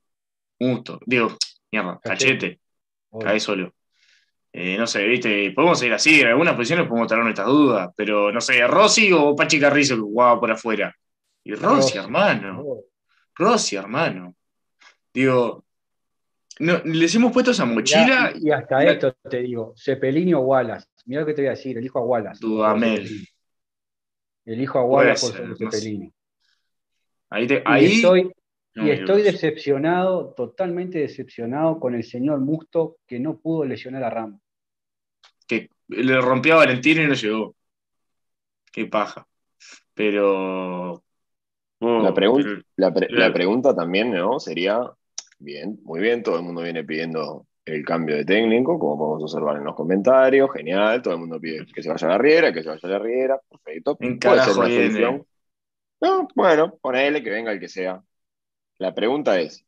Musto. 0.61 1.01
Digo, 1.05 1.37
mierda, 1.71 2.01
cachete. 2.03 2.61
Cae 3.21 3.41
solo. 3.41 3.73
Eh, 4.53 4.77
no 4.79 4.87
sé, 4.87 5.05
viste, 5.05 5.51
podemos 5.51 5.83
ir 5.83 5.93
así, 5.93 6.21
en 6.23 6.29
algunas 6.29 6.55
posiciones 6.55 6.89
podemos 6.89 7.09
tener 7.09 7.23
nuestras 7.23 7.47
dudas, 7.47 7.91
pero 7.95 8.33
no 8.33 8.41
sé, 8.41 8.67
Rossi 8.67 9.13
o 9.13 9.37
Pachi 9.37 9.61
Carrizo 9.61 9.97
que 9.97 10.01
jugaba 10.01 10.41
por 10.41 10.51
afuera. 10.51 10.95
Y 11.45 11.53
Rossi, 11.55 11.99
hermano. 11.99 12.65
Rossi, 13.35 13.77
hermano. 13.77 14.35
Digo, 15.13 15.67
no, 16.61 16.81
les 16.85 17.15
hemos 17.15 17.33
puesto 17.33 17.51
esa 17.51 17.67
mochila. 17.67 18.33
y 18.35 18.51
hasta 18.51 18.83
esto 18.85 19.15
te 19.29 19.43
digo, 19.43 19.75
Cepelini 19.77 20.33
o 20.33 20.41
Wallace. 20.41 20.89
Mira 21.05 21.21
lo 21.21 21.27
que 21.27 21.35
te 21.35 21.43
voy 21.43 21.49
a 21.49 21.51
decir, 21.51 21.77
elijo 21.77 21.99
a 21.99 22.03
Wallace. 22.03 22.41
Dudamel. 22.41 23.29
Elijo 24.47 24.79
a 24.79 24.85
Wallace 24.85 25.27
por 25.27 25.37
sobre 25.37 25.57
Cepelini. 25.57 26.13
Ahí, 27.29 27.49
ahí... 27.65 27.85
Y 27.85 27.97
estoy, 27.97 28.33
y 28.77 28.91
estoy 28.91 29.23
decepcionado, 29.23 30.33
totalmente 30.35 30.99
decepcionado 30.99 31.81
con 31.81 31.95
el 31.95 32.05
señor 32.05 32.41
Musto 32.41 32.99
que 33.07 33.19
no 33.19 33.39
pudo 33.39 33.65
lesionar 33.65 34.05
a 34.05 34.11
Ramos. 34.11 34.41
Que 35.47 35.69
le 35.89 36.21
rompió 36.21 36.55
a 36.55 36.59
Valentín 36.59 37.01
y 37.01 37.07
no 37.07 37.15
llegó. 37.15 37.55
Qué 38.73 38.87
paja. 38.87 39.27
Pero. 39.95 41.03
Oh, 41.79 42.03
la, 42.03 42.93
la, 43.11 43.33
pregunta 43.33 43.75
también, 43.75 44.11
¿no? 44.11 44.41
Sería, 44.41 44.81
bien, 45.39 45.79
muy 45.83 46.01
bien, 46.01 46.23
todo 46.23 46.37
el 46.37 46.43
mundo 46.43 46.63
viene 46.63 46.85
pidiendo 46.85 47.47
el 47.67 47.85
cambio 47.85 48.15
de 48.15 48.25
técnico, 48.25 48.79
como 48.79 48.97
podemos 48.97 49.25
observar 49.25 49.57
en 49.57 49.65
los 49.65 49.75
comentarios, 49.75 50.49
genial, 50.53 51.03
todo 51.03 51.15
el 51.15 51.21
mundo 51.21 51.41
pide 51.41 51.67
que 51.67 51.83
se 51.83 51.89
vaya 51.89 52.07
a 52.07 52.11
la 52.11 52.19
Riera, 52.19 52.53
que 52.53 52.63
se 52.63 52.69
vaya 52.69 52.81
a 52.85 52.89
la 52.89 52.99
Riera, 53.01 53.41
perfecto. 53.51 53.97
Puede 53.97 54.19
ser 54.21 54.33
una 54.33 54.69
solución. 54.69 55.27
No, 56.01 56.29
bueno, 56.37 56.77
ponele 56.81 57.23
que 57.25 57.31
venga 57.31 57.51
el 57.51 57.59
que 57.59 57.69
sea. 57.69 58.01
La 58.79 58.95
pregunta 58.95 59.41
es, 59.41 59.67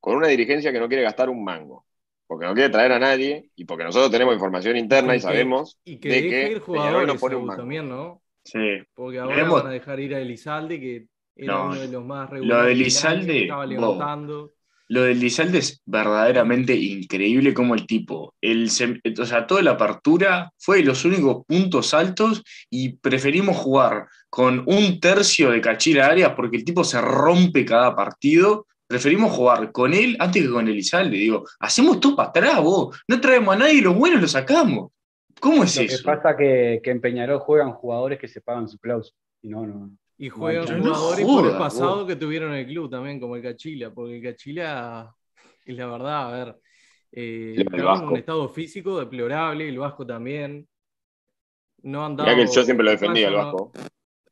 con 0.00 0.16
una 0.16 0.26
dirigencia 0.26 0.72
que 0.72 0.80
no 0.80 0.88
quiere 0.88 1.04
gastar 1.04 1.30
un 1.30 1.44
mango, 1.44 1.86
porque 2.26 2.46
no 2.46 2.54
quiere 2.54 2.70
traer 2.70 2.90
a 2.90 2.98
nadie 2.98 3.50
y 3.54 3.64
porque 3.64 3.84
nosotros 3.84 4.10
tenemos 4.10 4.34
información 4.34 4.76
interna 4.76 5.14
y, 5.14 5.20
sabemos 5.20 5.78
y 5.84 5.98
que 5.98 6.08
de 6.08 6.20
que 6.22 6.50
ir 6.52 6.58
jugadores 6.60 7.06
no 7.06 7.14
pone 7.14 7.36
un 7.36 7.46
mango. 7.46 7.60
también, 7.60 7.88
¿no? 7.88 8.22
Sí. 8.42 8.82
Porque 8.92 9.20
ahora 9.20 9.48
van 9.48 9.66
a 9.68 9.70
dejar 9.70 10.00
ir 10.00 10.16
a 10.16 10.20
Elizalde, 10.20 10.80
que 10.80 11.06
era 11.36 11.62
uno 11.62 11.76
de 11.76 11.88
los 11.88 12.04
más 12.04 12.28
regulares. 12.28 12.62
Lo 12.62 12.66
de 12.66 12.72
Elizalde, 12.72 13.42
estaba 13.42 13.66
levantando. 13.66 14.52
Lo 14.88 15.02
de 15.02 15.12
Elizalde 15.12 15.58
es 15.58 15.80
verdaderamente 15.86 16.74
increíble 16.74 17.54
como 17.54 17.74
el 17.74 17.86
tipo, 17.86 18.34
el, 18.40 18.66
o 18.66 19.26
sea, 19.26 19.46
toda 19.46 19.62
la 19.62 19.72
apertura 19.72 20.52
fue 20.58 20.82
los 20.82 21.04
únicos 21.04 21.44
puntos 21.46 21.94
altos 21.94 22.42
y 22.68 22.96
preferimos 22.96 23.56
jugar 23.56 24.06
con 24.28 24.62
un 24.66 25.00
tercio 25.00 25.50
de 25.50 25.60
Cachira 25.60 26.08
Arias 26.08 26.32
porque 26.36 26.58
el 26.58 26.64
tipo 26.64 26.84
se 26.84 27.00
rompe 27.00 27.64
cada 27.64 27.96
partido. 27.96 28.66
Preferimos 28.86 29.32
jugar 29.32 29.72
con 29.72 29.94
él 29.94 30.16
antes 30.20 30.42
que 30.42 30.50
con 30.50 30.68
Elizalde. 30.68 31.16
Digo, 31.16 31.44
hacemos 31.60 31.98
todo 32.00 32.16
para 32.16 32.28
atrás, 32.28 32.60
vos. 32.62 33.00
No 33.08 33.20
traemos 33.20 33.54
a 33.54 33.58
nadie 33.58 33.74
y 33.74 33.80
los 33.80 33.96
buenos 33.96 34.20
los 34.20 34.32
sacamos. 34.32 34.90
¿Cómo 35.40 35.64
es 35.64 35.76
eso? 35.78 35.92
Lo 35.92 35.98
que 35.98 36.04
pasa 36.04 36.36
que, 36.36 36.80
que 36.84 36.90
en 36.90 37.00
Peñarol 37.00 37.38
juegan 37.38 37.72
jugadores 37.72 38.18
que 38.18 38.28
se 38.28 38.42
pagan 38.42 38.68
su 38.68 38.78
clauso. 38.78 39.14
Y 39.40 39.48
no, 39.48 39.66
no. 39.66 39.90
Y 40.16 40.28
juegan 40.28 40.80
jugadores 40.80 41.26
por 41.26 41.46
el 41.46 41.58
pasado 41.58 42.06
que 42.06 42.16
tuvieron 42.16 42.52
en 42.52 42.60
el 42.60 42.66
club 42.66 42.90
también, 42.90 43.18
como 43.18 43.36
el 43.36 43.42
Cachila, 43.42 43.92
porque 43.92 44.16
el 44.16 44.22
Cachila, 44.22 45.14
es 45.64 45.76
la 45.76 45.86
verdad, 45.86 46.28
a 46.28 46.32
ver, 46.32 46.56
eh, 47.12 47.54
en 47.58 47.84
un 47.84 48.16
estado 48.16 48.48
físico 48.48 48.98
deplorable, 48.98 49.68
el 49.68 49.78
Vasco 49.78 50.06
también. 50.06 50.66
No 51.82 52.04
han 52.04 52.16
que 52.16 52.46
yo 52.46 52.64
siempre 52.64 52.84
lo 52.84 52.90
defendía, 52.90 53.28
el 53.28 53.34
Vasco. 53.34 53.72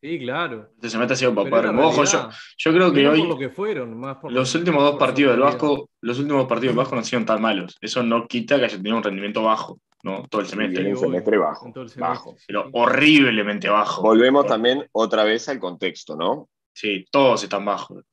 Sí, 0.01 0.19
claro. 0.19 0.69
Entonces 0.69 0.93
se 0.93 0.99
me 0.99 1.05
está 1.05 1.15
haciendo 1.15 1.45
papá. 1.45 1.71
Ojo, 1.71 2.03
yo, 2.03 2.29
yo 2.59 2.73
creo 2.73 2.93
que 2.93 3.09
hoy. 3.09 3.29
Lo 3.29 3.39
que 3.39 3.51
fueron, 3.51 3.97
más 3.97 4.17
los 4.31 4.53
últimos 4.57 4.83
dos 4.83 4.97
partidos 4.97 5.33
del 5.35 5.43
Vasco, 5.43 5.91
los 6.01 6.19
últimos 6.19 6.47
partidos 6.47 6.75
del 6.75 6.79
Vasco 6.79 6.97
no 6.97 6.99
han 7.01 7.05
sido 7.05 7.25
tan 7.25 7.41
malos. 7.41 7.77
Eso 7.81 8.03
no 8.03 8.27
quita 8.27 8.59
que 8.59 8.65
haya 8.65 8.77
tenido 8.77 8.97
un 8.97 9.03
rendimiento 9.05 9.45
bajo. 9.45 9.79
¿No? 10.03 10.27
Todo 10.29 10.41
el 10.41 10.47
semestre. 10.47 10.97
semestre 10.97 11.39
bajo. 11.39 11.73
bajo. 11.97 12.37
Pero 12.47 12.69
horriblemente 12.73 13.69
bajo. 13.69 14.03
Volvemos 14.03 14.47
también 14.47 14.89
otra 14.93 15.25
vez 15.25 15.49
al 15.49 15.59
contexto, 15.59 16.17
¿no? 16.17 16.49
Sí, 16.73 17.05
todos 17.11 17.43
están 17.43 17.65
bajos. 17.65 18.05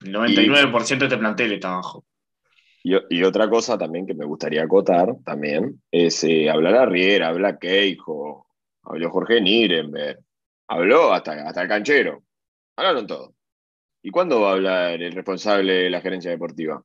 El 0.00 0.14
99% 0.14 0.98
de 0.98 1.04
este 1.06 1.18
plantel 1.18 1.52
está 1.52 1.76
bajo. 1.76 2.04
Y, 2.82 3.22
otra 3.22 3.48
cosa 3.48 3.78
también 3.78 4.06
que 4.06 4.12
me 4.12 4.26
gustaría 4.26 4.62
acotar 4.62 5.16
también 5.24 5.82
es 5.90 6.22
eh, 6.24 6.50
hablar 6.50 6.74
a 6.74 6.84
Riera, 6.84 7.28
habla 7.28 7.58
Keijo, 7.58 8.46
habló 8.82 9.10
Jorge 9.10 9.40
Nirenberg, 9.40 10.18
habló 10.68 11.14
hasta, 11.14 11.48
hasta 11.48 11.62
el 11.62 11.68
canchero. 11.68 12.22
Hablaron 12.76 13.06
todo. 13.06 13.34
¿Y 14.02 14.10
cuándo 14.10 14.42
va 14.42 14.50
a 14.50 14.52
hablar 14.52 15.00
el 15.00 15.12
responsable 15.12 15.72
de 15.72 15.90
la 15.90 16.02
gerencia 16.02 16.30
deportiva? 16.30 16.84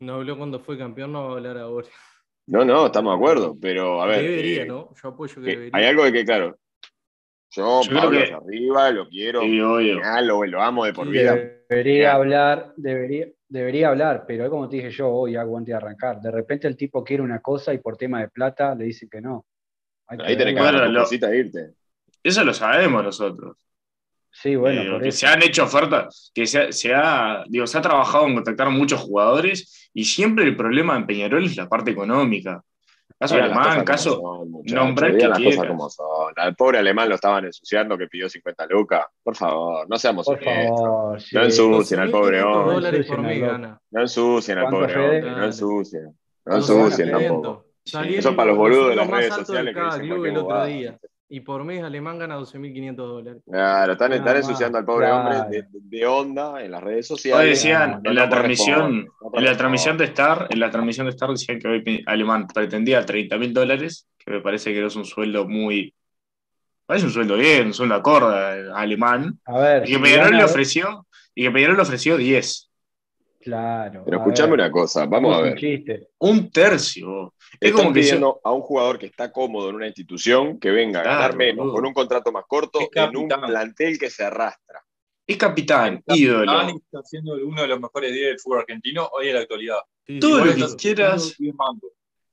No 0.00 0.14
habló 0.14 0.36
cuando 0.36 0.58
fue 0.58 0.76
campeón, 0.76 1.12
no 1.12 1.22
va 1.22 1.30
a 1.30 1.36
hablar 1.36 1.58
ahora. 1.58 1.86
No, 2.46 2.64
no, 2.64 2.86
estamos 2.86 3.12
de 3.12 3.16
acuerdo, 3.16 3.56
pero 3.60 4.02
a 4.02 4.06
ver. 4.06 4.22
Debería, 4.22 4.62
eh, 4.62 4.66
¿no? 4.66 4.90
Yo 4.94 5.08
apoyo 5.08 5.34
que, 5.36 5.40
debería. 5.40 5.70
Hay 5.72 5.84
algo 5.84 6.04
de 6.04 6.12
que, 6.12 6.24
claro, 6.24 6.58
yo, 7.50 7.80
Pablo 7.92 8.18
arriba, 8.18 8.90
lo 8.90 9.08
quiero, 9.08 9.42
sí, 9.42 9.56
lo, 9.56 10.44
lo, 10.44 10.62
amo 10.62 10.84
de 10.84 10.92
por 10.92 11.08
vida. 11.08 11.36
Debería 11.68 12.14
hablar, 12.14 12.74
debería, 12.76 13.28
debería 13.48 13.88
hablar, 13.90 14.24
pero 14.26 14.44
es 14.44 14.50
como 14.50 14.68
te 14.68 14.76
dije 14.76 14.90
yo 14.90 15.08
hoy, 15.08 15.36
aguante 15.36 15.70
de 15.70 15.76
arrancar. 15.76 16.20
De 16.20 16.32
repente 16.32 16.66
el 16.66 16.76
tipo 16.76 17.04
quiere 17.04 17.22
una 17.22 17.40
cosa 17.40 17.72
y 17.72 17.78
por 17.78 17.96
tema 17.96 18.20
de 18.20 18.28
plata 18.28 18.74
le 18.74 18.86
dicen 18.86 19.08
que 19.08 19.20
no. 19.20 19.46
ahí 20.08 20.36
tenés 20.36 20.54
que 20.54 20.62
dar 20.62 20.90
la 20.90 21.00
cosita 21.00 21.34
irte. 21.34 21.74
Eso 22.22 22.42
lo 22.42 22.52
sabemos 22.52 23.04
nosotros. 23.04 23.56
Sí, 24.34 24.56
bueno, 24.56 24.96
eh, 24.96 25.00
que 25.00 25.12
se 25.12 25.26
han 25.26 25.42
hecho 25.42 25.62
ofertas, 25.62 26.32
que 26.34 26.44
se, 26.46 26.94
ha, 26.94 27.44
digo, 27.46 27.68
se 27.68 27.78
ha 27.78 27.80
trabajado 27.80 28.26
en 28.26 28.34
contactar 28.34 28.66
a 28.66 28.70
muchos 28.70 29.00
jugadores 29.00 29.88
y 29.94 30.04
siempre 30.04 30.44
el 30.44 30.56
problema 30.56 30.96
en 30.96 31.06
Peñarol 31.06 31.44
es 31.44 31.56
la 31.56 31.68
parte 31.68 31.92
económica. 31.92 32.60
Caso 33.16 33.36
alemán, 33.36 33.84
caso 33.84 34.44
nombrar 34.64 35.16
que 35.16 35.28
las 35.28 35.38
cosas 35.38 35.66
como 35.68 35.88
son. 35.88 36.32
Al 36.36 36.56
pobre 36.56 36.78
alemán 36.78 37.08
lo 37.08 37.14
estaban 37.14 37.44
ensuciando 37.44 37.96
que 37.96 38.08
pidió 38.08 38.28
50 38.28 38.66
lucas. 38.66 39.06
Por 39.22 39.36
favor, 39.36 39.88
no 39.88 39.96
seamos 39.98 40.26
Por 40.26 40.42
favor, 40.42 41.18
No 41.32 41.42
ensucien 41.42 42.00
al 42.00 42.10
pobre 42.10 42.42
hombre. 42.42 43.04
No 43.90 44.00
ensucien 44.00 44.58
al 44.58 44.68
pobre 44.68 44.96
hombre. 44.96 45.30
No 45.30 45.44
ensucien. 45.44 46.18
No 46.44 46.56
ensucien 46.56 47.10
tampoco. 47.12 47.66
Eso 47.84 48.02
es 48.02 48.34
para 48.34 48.46
los 48.46 48.56
boludos 48.56 48.90
de 48.90 48.96
las 48.96 49.08
redes 49.08 49.34
sociales 49.34 49.74
que 49.74 49.84
dicen 49.84 50.26
el 50.26 50.36
otro 50.36 50.64
día 50.64 50.98
y 51.34 51.40
por 51.40 51.64
mes 51.64 51.82
Alemán 51.82 52.16
gana 52.16 52.38
12.500 52.38 52.94
dólares. 52.94 53.42
Claro, 53.44 53.92
están, 53.94 54.12
ensuciando 54.12 54.78
al 54.78 54.84
pobre 54.84 55.10
hombre 55.10 55.66
de, 55.68 56.06
onda 56.06 56.62
en 56.62 56.70
las 56.70 56.80
redes 56.80 57.08
sociales. 57.08 57.42
Hoy 57.42 57.50
decían, 57.50 58.00
en, 58.04 58.14
la 58.14 58.28
transmisión, 58.28 59.08
en 59.32 59.44
la 59.44 59.56
transmisión 59.56 59.98
de 59.98 60.04
Star, 60.04 60.46
en 60.48 60.60
la 60.60 60.70
transmisión 60.70 61.06
de 61.06 61.10
Star 61.10 61.30
decían 61.30 61.58
que 61.58 61.66
hoy 61.66 62.04
Alemán 62.06 62.46
pretendía 62.46 63.04
30.000 63.04 63.52
dólares, 63.52 64.06
que 64.16 64.30
me 64.30 64.40
parece 64.42 64.72
que 64.72 64.80
no 64.80 64.86
es 64.86 64.94
un 64.94 65.04
sueldo 65.04 65.48
muy... 65.48 65.92
Parece 66.86 67.06
un 67.06 67.12
sueldo 67.12 67.36
bien, 67.36 67.66
un 67.66 67.74
sueldo 67.74 67.96
acorde 67.96 68.70
alemán. 68.72 69.40
A 69.46 69.58
ver, 69.58 69.88
y 69.88 69.94
que 69.94 69.98
Peñarol 69.98 70.36
le 70.36 70.44
ofreció, 70.44 71.04
y 71.34 71.42
que 71.42 71.50
Peñarol 71.50 71.74
le 71.74 71.82
ofreció 71.82 72.16
10. 72.16 72.70
Claro. 73.44 74.04
Pero 74.06 74.16
escuchame 74.16 74.54
una 74.54 74.70
cosa, 74.70 75.04
vamos 75.04 75.36
a 75.36 75.42
ver. 75.42 76.08
Un, 76.18 76.50
tercio. 76.50 77.34
Es 77.60 77.72
como 77.72 77.92
pidiendo 77.92 78.40
a 78.42 78.50
un 78.52 78.62
jugador 78.62 78.98
que 78.98 79.04
está 79.04 79.30
cómodo 79.30 79.68
en 79.68 79.76
una 79.76 79.86
institución 79.86 80.58
que 80.58 80.70
venga 80.70 81.00
a 81.00 81.04
ganar 81.04 81.36
menos, 81.36 81.70
con 81.70 81.84
un 81.84 81.92
contrato 81.92 82.32
más 82.32 82.44
corto, 82.48 82.78
en 82.90 83.16
un 83.16 83.28
plantel 83.28 83.98
que 83.98 84.08
se 84.08 84.24
arrastra. 84.24 84.82
Es 85.26 85.36
capitán, 85.36 86.02
ídolo. 86.06 86.68
Está 86.68 87.02
siendo 87.04 87.34
uno 87.34 87.60
de 87.60 87.68
los 87.68 87.80
mejores 87.80 88.14
días 88.14 88.28
del 88.28 88.40
fútbol 88.40 88.60
argentino 88.60 89.10
hoy 89.12 89.28
en 89.28 89.34
la 89.34 89.40
actualidad. 89.40 89.78
Todo 90.18 90.42
lo 90.42 90.54
que 90.54 90.76
quieras. 90.76 91.36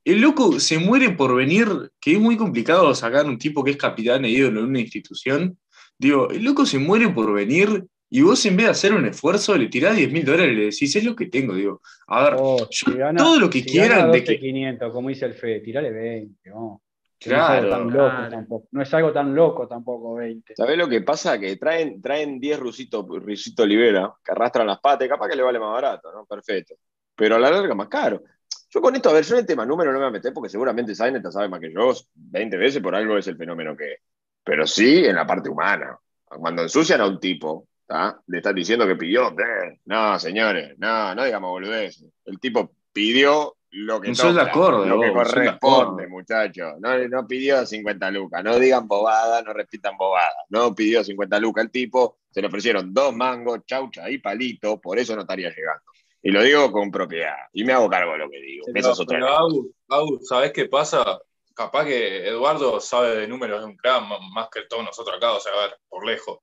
el 0.04 0.18
loco 0.18 0.58
se 0.60 0.78
muere 0.78 1.10
por 1.10 1.34
venir, 1.34 1.92
que 2.00 2.12
es 2.12 2.18
muy 2.18 2.38
complicado 2.38 2.94
sacar 2.94 3.26
un 3.26 3.36
tipo 3.36 3.62
que 3.62 3.72
es 3.72 3.76
capitán 3.76 4.24
e 4.24 4.30
ídolo 4.30 4.60
en 4.60 4.66
una 4.66 4.80
institución. 4.80 5.58
Digo, 5.98 6.30
el 6.30 6.42
loco 6.42 6.64
se 6.64 6.78
muere 6.78 7.10
por 7.10 7.34
venir 7.34 7.84
y 8.14 8.20
vos 8.22 8.44
en 8.46 8.56
vez 8.56 8.66
de 8.66 8.70
hacer 8.72 8.92
un 8.92 9.06
esfuerzo 9.06 9.56
le 9.56 9.68
tirás 9.68 9.96
10 9.96 10.12
mil 10.12 10.24
dólares 10.24 10.52
y 10.52 10.56
le 10.56 10.64
decís, 10.66 10.94
es 10.96 11.02
lo 11.04 11.16
que 11.16 11.26
tengo, 11.26 11.54
digo. 11.54 11.80
A 12.08 12.24
ver, 12.24 12.34
Oh, 12.38 12.58
yo 12.58 12.66
si 12.70 12.92
gana- 12.92 13.16
todo 13.18 13.40
lo 13.40 13.48
que 13.50 13.60
si 13.60 13.64
quieran 13.70 14.12
de 14.12 14.22
que... 14.22 14.38
12.500, 14.40 14.92
como 14.92 15.08
dice 15.08 15.24
el 15.26 15.34
Fede, 15.34 15.60
tirale 15.60 15.90
20. 15.90 16.50
no. 16.50 16.82
Claro, 17.18 17.62
no 17.62 17.68
es 17.68 17.70
algo 17.70 17.70
tan 17.70 17.86
loco 17.94 18.10
claro. 18.16 18.30
tampoco. 18.30 18.68
No 18.72 18.82
es 18.82 18.94
algo 18.94 19.12
tan 19.12 19.34
loco 19.34 19.68
tampoco, 19.68 20.14
20. 20.16 20.54
¿Sabés 20.56 20.76
lo 20.76 20.88
que 20.88 21.02
pasa? 21.02 21.38
Que 21.38 21.56
traen, 21.56 22.02
traen 22.02 22.40
10 22.40 22.58
Rusito, 22.58 23.06
Rusito 23.08 23.62
Olivera, 23.62 24.12
que 24.24 24.32
arrastran 24.32 24.66
las 24.66 24.80
patas, 24.80 25.06
y 25.06 25.08
capaz 25.08 25.28
que 25.28 25.36
le 25.36 25.42
vale 25.44 25.60
más 25.60 25.72
barato, 25.72 26.12
¿no? 26.12 26.26
Perfecto. 26.26 26.74
Pero 27.14 27.36
a 27.36 27.38
la 27.38 27.48
larga 27.50 27.74
más 27.76 27.86
caro. 27.88 28.24
Yo 28.68 28.80
con 28.80 28.96
esto, 28.96 29.08
a 29.10 29.12
ver, 29.12 29.22
yo 29.24 29.34
en 29.36 29.40
el 29.40 29.46
tema 29.46 29.64
número 29.64 29.92
no 29.92 29.98
me 30.00 30.04
voy 30.06 30.08
a 30.08 30.12
meter 30.18 30.32
porque 30.32 30.48
seguramente 30.50 30.94
Saineta 30.96 31.30
sabe 31.30 31.48
más 31.48 31.60
que 31.60 31.72
yo, 31.72 31.92
20 32.14 32.56
veces 32.56 32.82
por 32.82 32.94
algo 32.94 33.16
es 33.16 33.26
el 33.28 33.36
fenómeno 33.36 33.76
que 33.76 33.92
es. 33.92 33.98
Pero 34.42 34.66
sí 34.66 35.04
en 35.04 35.14
la 35.14 35.24
parte 35.26 35.48
humana. 35.48 35.96
Cuando 36.24 36.62
ensucian 36.62 37.00
a 37.02 37.06
un 37.06 37.20
tipo, 37.20 37.68
¿tá? 37.92 38.22
le 38.26 38.38
están 38.38 38.54
diciendo 38.54 38.86
que 38.86 38.96
pidió. 38.96 39.34
No, 39.84 40.18
señores, 40.18 40.78
no, 40.78 41.14
no 41.14 41.24
digamos 41.24 41.50
boludeces. 41.50 42.06
El 42.24 42.40
tipo 42.40 42.72
pidió 42.92 43.56
lo 43.70 44.00
que 44.00 44.12
toca, 44.12 44.42
acorde, 44.42 44.88
lo 44.88 45.00
que 45.00 45.10
vos, 45.10 45.28
corresponde, 45.28 46.06
muchachos. 46.06 46.74
No, 46.80 46.96
no 47.08 47.26
pidió 47.26 47.66
50 47.66 48.10
lucas. 48.10 48.42
No 48.42 48.58
digan 48.58 48.88
bobadas, 48.88 49.44
no 49.44 49.52
repitan 49.52 49.96
bobadas. 49.96 50.32
No 50.48 50.74
pidió 50.74 51.04
50 51.04 51.38
lucas 51.38 51.64
el 51.64 51.70
tipo. 51.70 52.18
Se 52.30 52.40
le 52.40 52.48
ofrecieron 52.48 52.94
dos 52.94 53.14
mangos, 53.14 53.60
chaucha 53.66 54.08
y 54.08 54.18
palito. 54.18 54.80
Por 54.80 54.98
eso 54.98 55.14
no 55.14 55.22
estaría 55.22 55.50
llegando. 55.50 55.82
Y 56.22 56.30
lo 56.30 56.42
digo 56.42 56.70
con 56.72 56.90
propiedad. 56.90 57.36
Y 57.52 57.64
me 57.64 57.72
hago 57.72 57.90
cargo 57.90 58.12
de 58.12 58.18
lo 58.18 58.30
que 58.30 58.40
digo. 58.40 58.64
Pero, 58.66 58.78
Esa 58.78 58.92
es 58.92 59.00
otra 59.00 59.18
pero, 59.18 59.28
Agus, 59.28 59.66
Agus, 59.88 60.28
¿sabés 60.28 60.52
qué 60.52 60.66
pasa? 60.66 61.20
Capaz 61.54 61.84
que 61.84 62.26
Eduardo 62.26 62.80
sabe 62.80 63.16
de 63.16 63.28
números 63.28 63.60
de 63.60 63.66
un 63.66 63.76
crack 63.76 64.02
más 64.32 64.48
que 64.50 64.62
todos 64.68 64.84
nosotros 64.84 65.16
acá, 65.16 65.32
o 65.32 65.40
sea, 65.40 65.52
a 65.52 65.66
ver, 65.66 65.76
por 65.88 66.06
lejos. 66.06 66.38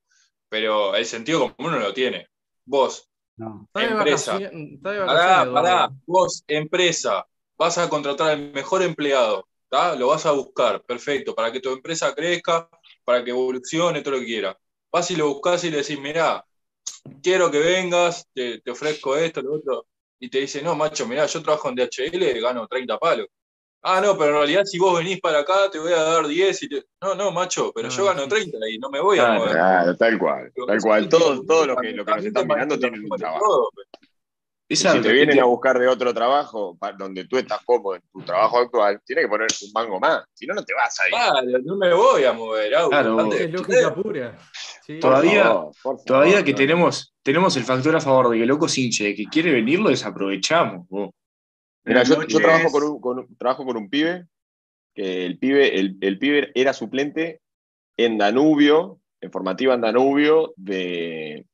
Pero 0.50 0.94
el 0.94 1.06
sentido 1.06 1.54
común 1.54 1.72
no 1.72 1.78
lo 1.78 1.94
tiene. 1.94 2.26
Vos, 2.66 3.08
No. 3.38 3.66
Empresa. 3.74 4.38
pará, 4.82 5.50
pará, 5.50 5.90
vos, 6.06 6.44
empresa, 6.46 7.26
vas 7.56 7.78
a 7.78 7.88
contratar 7.88 8.32
al 8.32 8.52
mejor 8.52 8.82
empleado, 8.82 9.48
¿tá? 9.70 9.94
Lo 9.94 10.08
vas 10.08 10.26
a 10.26 10.32
buscar, 10.32 10.82
perfecto, 10.82 11.34
para 11.34 11.50
que 11.50 11.60
tu 11.60 11.70
empresa 11.72 12.14
crezca, 12.14 12.68
para 13.04 13.24
que 13.24 13.30
evolucione, 13.30 14.02
todo 14.02 14.14
lo 14.14 14.20
que 14.20 14.26
quieras. 14.26 14.56
Vas 14.92 15.10
y 15.10 15.16
lo 15.16 15.28
buscas 15.28 15.64
y 15.64 15.70
le 15.70 15.78
decís, 15.78 15.98
mirá, 15.98 16.44
quiero 17.22 17.50
que 17.50 17.60
vengas, 17.60 18.28
te, 18.34 18.60
te 18.60 18.70
ofrezco 18.70 19.16
esto, 19.16 19.40
lo 19.40 19.54
otro. 19.54 19.86
Y 20.18 20.28
te 20.28 20.40
dice, 20.40 20.60
no, 20.60 20.74
macho, 20.74 21.06
mirá, 21.06 21.24
yo 21.26 21.42
trabajo 21.42 21.70
en 21.70 21.76
DHL, 21.76 22.40
gano 22.40 22.66
30 22.68 22.98
palos. 22.98 23.26
Ah, 23.82 24.00
no, 24.00 24.16
pero 24.18 24.30
en 24.30 24.36
realidad 24.36 24.64
si 24.64 24.78
vos 24.78 24.98
venís 24.98 25.20
para 25.20 25.38
acá 25.40 25.70
te 25.72 25.78
voy 25.78 25.92
a 25.92 26.02
dar 26.02 26.26
10 26.26 26.62
y 26.64 26.68
te... 26.68 26.84
No, 27.00 27.14
no, 27.14 27.30
macho, 27.32 27.72
pero 27.74 27.88
No, 27.88 27.94
yo 27.94 28.04
gano 28.04 28.22
sí. 28.24 28.28
30 28.28 28.58
y 28.68 28.78
no 28.78 28.90
me 28.90 29.00
voy 29.00 29.18
a 29.18 29.32
mover. 29.32 29.52
Claro, 29.52 29.96
tal 29.96 30.18
cual. 30.18 30.52
Pero 30.54 30.66
Tal 30.66 30.80
cual. 30.82 31.08
Todos 31.08 31.46
todo 31.46 31.66
lo 31.66 31.72
que, 31.72 31.74
también- 31.76 31.96
lo 31.96 32.04
que 32.04 32.10
nos 32.14 32.24
están 32.26 32.46
mirando 32.46 32.78
tienen 32.78 33.02
un 33.10 33.18
trabajo. 33.18 33.40
todo, 33.44 33.68
Y 34.68 34.76
si 34.76 34.86
te 35.00 35.12
vienen 35.12 35.40
a 35.40 35.44
buscar 35.46 35.78
de 35.78 35.88
otro 35.88 36.12
trabajo, 36.12 36.76
donde 36.98 37.24
tú 37.24 37.38
estás 37.38 37.60
cómodo 37.64 37.96
en 37.96 38.02
tu 38.12 38.20
trabajo 38.20 38.58
actual, 38.58 39.00
tienes 39.04 39.24
que 39.24 39.28
poner 39.30 39.46
un 39.62 39.72
mango 39.72 39.98
más. 39.98 40.24
Si 40.34 40.46
no, 40.46 40.54
no 40.54 40.62
te 40.62 40.74
vas 40.74 41.00
a 41.00 41.06
ir. 41.08 41.12
Claro, 41.14 41.58
no 41.64 41.76
me 41.76 41.92
voy 41.94 42.24
a 42.24 42.32
mover, 42.34 42.74
Agus, 42.74 42.90
Claro. 42.90 43.32
Es 43.32 43.50
lógica 43.50 43.94
pura. 43.94 44.38
Sí. 44.86 44.98
Todavía- 45.00 45.44
favor, 45.44 45.64
por 45.64 45.74
favor, 45.82 46.04
Todavía 46.04 46.44
que 46.44 46.52
no. 46.52 46.56
tenemos, 46.58 47.14
tenemos 47.22 47.56
el 47.56 47.64
factor 47.64 47.96
a 47.96 48.00
favor 48.00 48.28
de 48.28 48.36
que 48.36 48.42
el 48.42 48.48
loco 48.48 48.66
es 48.66 48.76
hinche, 48.76 49.04
de 49.04 49.14
que 49.14 49.24
quiere 49.24 49.52
venir, 49.52 49.80
lo 49.80 49.88
desaprovechamos. 49.88 50.86
vos. 50.88 51.10
Mira, 51.90 52.02
yo, 52.04 52.14
trabajo, 52.40 52.70
con 52.72 52.82
un, 52.84 53.00
con 53.00 53.18
un- 53.20 53.36
trabajo 53.36 53.64
con 53.64 53.76
un 53.76 53.90
pibe, 53.90 54.26
que 54.94 55.26
el 55.26 55.38
pibe, 55.38 55.78
el, 55.78 55.98
el 56.00 56.18
pibe 56.18 56.50
era 56.54 56.72
suplente 56.72 57.40
en 57.96 58.18
Danubio, 58.18 59.00
en 59.20 59.30
formativa 59.30 59.74
en 59.74 59.80
Danubio 59.82 60.52
de, 60.56 61.46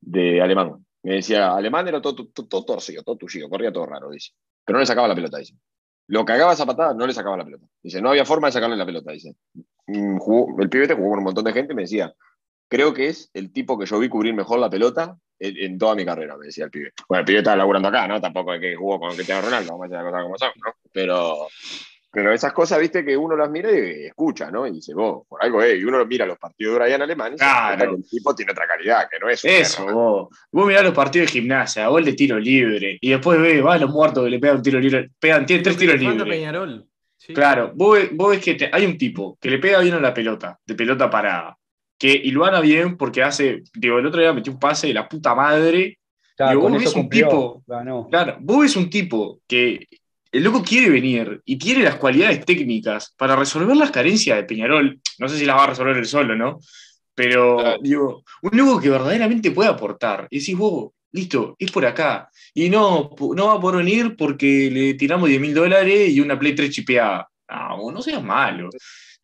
de 0.00 0.40
alemán. 0.40 0.84
Me 1.02 1.16
decía, 1.16 1.54
alemán 1.54 1.86
era 1.86 2.00
todo, 2.00 2.26
todo, 2.28 2.46
todo 2.48 2.64
torcido, 2.64 3.02
todo 3.02 3.16
tullido, 3.16 3.48
corría 3.48 3.72
todo 3.72 3.86
raro, 3.86 4.10
dice. 4.10 4.32
Pero 4.64 4.76
no 4.78 4.80
le 4.80 4.86
sacaba 4.86 5.06
la 5.06 5.14
pelota, 5.14 5.38
dice. 5.38 5.54
Lo 6.08 6.24
cagaba 6.24 6.52
esa 6.52 6.66
patada, 6.66 6.94
no 6.94 7.06
le 7.06 7.12
sacaba 7.12 7.36
la 7.36 7.44
pelota. 7.44 7.66
Dice, 7.82 8.00
no 8.00 8.10
había 8.10 8.24
forma 8.24 8.48
de 8.48 8.52
sacarle 8.52 8.76
la 8.76 8.86
pelota, 8.86 9.12
dice. 9.12 9.36
Mm, 9.86 10.18
jugó- 10.18 10.60
el 10.60 10.68
pibete 10.68 10.94
jugó 10.94 11.10
con 11.10 11.18
un 11.18 11.24
montón 11.24 11.44
de 11.44 11.52
gente 11.52 11.72
y 11.72 11.76
me 11.76 11.82
decía, 11.82 12.12
creo 12.68 12.92
que 12.94 13.08
es 13.08 13.30
el 13.34 13.52
tipo 13.52 13.78
que 13.78 13.86
yo 13.86 13.98
vi 13.98 14.08
cubrir 14.08 14.34
mejor 14.34 14.58
la 14.58 14.70
pelota 14.70 15.16
en, 15.38 15.56
en 15.56 15.78
toda 15.78 15.94
mi 15.94 16.04
carrera, 16.04 16.36
me 16.36 16.46
decía 16.46 16.64
el 16.64 16.70
pibe. 16.70 16.92
Bueno, 17.08 17.20
el 17.20 17.24
pibe 17.26 17.38
estaba 17.38 17.56
laburando 17.56 17.88
acá, 17.88 18.06
¿no? 18.08 18.20
Tampoco 18.20 18.54
es 18.54 18.60
que 18.60 18.74
jugó 18.76 18.98
con 19.00 19.14
Cristiano 19.14 19.42
Ronaldo, 19.42 19.72
vamos 19.72 19.84
a 19.86 19.88
decir 19.88 20.02
las 20.04 20.12
cosas 20.12 20.22
como 20.24 20.38
son, 20.38 20.50
¿no? 20.64 20.72
Pero, 20.92 21.48
pero 22.10 22.32
esas 22.32 22.52
cosas, 22.54 22.80
viste, 22.80 23.04
que 23.04 23.14
uno 23.16 23.36
las 23.36 23.50
mira 23.50 23.70
y 23.70 24.06
escucha, 24.06 24.50
¿no? 24.50 24.66
Y 24.66 24.70
dice, 24.72 24.94
vos, 24.94 25.26
por 25.28 25.42
algo 25.44 25.62
es. 25.62 25.78
Y 25.78 25.84
uno 25.84 26.04
mira 26.06 26.24
los 26.24 26.38
partidos 26.38 26.74
de 26.78 26.84
Brian 26.84 27.02
Alemán 27.02 27.34
y 27.34 27.38
se 27.38 27.44
Claro. 27.44 27.90
que 27.90 27.96
el 27.96 28.08
tipo 28.08 28.34
tiene 28.34 28.52
otra 28.52 28.66
calidad, 28.66 29.06
que 29.10 29.18
no 29.18 29.28
es 29.28 29.44
un 29.44 29.50
Eso, 29.50 29.84
perro, 29.84 29.94
vos. 29.96 30.28
Vos 30.50 30.66
mirás 30.66 30.82
los 30.84 30.94
partidos 30.94 31.26
de 31.26 31.32
gimnasia, 31.32 31.88
gol 31.88 32.04
de 32.06 32.14
tiro 32.14 32.38
libre, 32.38 32.96
y 33.00 33.10
después 33.10 33.38
ves, 33.40 33.62
va 33.64 33.74
a 33.74 33.78
los 33.78 33.90
muertos 33.90 34.24
que 34.24 34.30
le 34.30 34.38
pegan 34.38 34.56
un 34.56 34.62
tiro 34.62 34.80
libre, 34.80 35.10
pegan, 35.20 35.44
tienen 35.44 35.62
tres 35.62 35.76
tiros 35.76 36.00
libres. 36.00 36.22
Peñarol. 36.26 36.88
Sí. 37.18 37.34
Claro, 37.34 37.72
vos, 37.74 37.98
ves- 37.98 38.10
vos 38.14 38.30
ves 38.30 38.40
que 38.44 38.54
te- 38.54 38.70
hay 38.72 38.86
un 38.86 38.96
tipo 38.96 39.36
que 39.40 39.50
le 39.50 39.58
pega 39.58 39.80
bien 39.80 39.94
a 39.94 40.00
la 40.00 40.14
pelota, 40.14 40.58
de 40.64 40.74
pelota 40.74 41.10
parada, 41.10 41.55
que 41.98 42.12
hilvana 42.12 42.60
bien 42.60 42.96
porque 42.96 43.22
hace, 43.22 43.62
digo, 43.74 43.98
el 43.98 44.06
otro 44.06 44.20
día 44.20 44.32
metió 44.32 44.52
un 44.52 44.58
pase 44.58 44.88
de 44.88 44.94
la 44.94 45.08
puta 45.08 45.34
madre. 45.34 45.98
Ya, 46.38 46.50
Digo, 46.50 46.62
vos 46.62 46.72
ves 46.72 46.86
un 46.88 46.92
cumplió, 47.02 47.26
tipo- 47.28 47.62
ganó. 47.66 48.08
Claro, 48.10 48.36
vos 48.40 48.60
ves 48.60 48.76
un 48.76 48.90
tipo 48.90 49.40
que 49.46 49.86
el 50.32 50.44
loco 50.44 50.62
quiere 50.62 50.90
venir 50.90 51.40
y 51.46 51.56
tiene 51.56 51.82
las 51.82 51.94
cualidades 51.94 52.44
técnicas 52.44 53.14
para 53.16 53.34
resolver 53.36 53.74
las 53.76 53.90
carencias 53.90 54.36
de 54.36 54.44
Peñarol. 54.44 55.00
No 55.18 55.28
sé 55.28 55.38
si 55.38 55.46
las 55.46 55.56
va 55.56 55.64
a 55.64 55.68
resolver 55.68 55.96
él 55.96 56.04
solo, 56.06 56.36
¿no? 56.36 56.58
Pero, 57.14 57.56
Claro. 57.56 57.78
digo, 57.82 58.24
un 58.42 58.50
loco 58.58 58.78
que 58.78 58.90
verdaderamente 58.90 59.50
puede 59.50 59.70
aportar. 59.70 60.26
Y 60.28 60.40
decís, 60.40 60.54
vos, 60.58 60.90
listo, 61.12 61.56
es 61.58 61.70
por 61.72 61.86
acá. 61.86 62.28
Y 62.52 62.68
no, 62.68 63.08
no 63.34 63.46
va 63.46 63.54
a 63.54 63.60
poder 63.60 63.82
venir 63.82 64.14
porque 64.16 64.70
le 64.70 64.92
tiramos 64.94 65.30
10 65.30 65.40
mil 65.40 65.54
dólares 65.54 66.10
y 66.10 66.20
una 66.20 66.38
Play 66.38 66.54
3 66.54 66.68
chipeada. 66.68 67.26
No, 67.48 67.78
vos 67.78 67.94
no 67.94 68.02
seas 68.02 68.22
malo. 68.22 68.68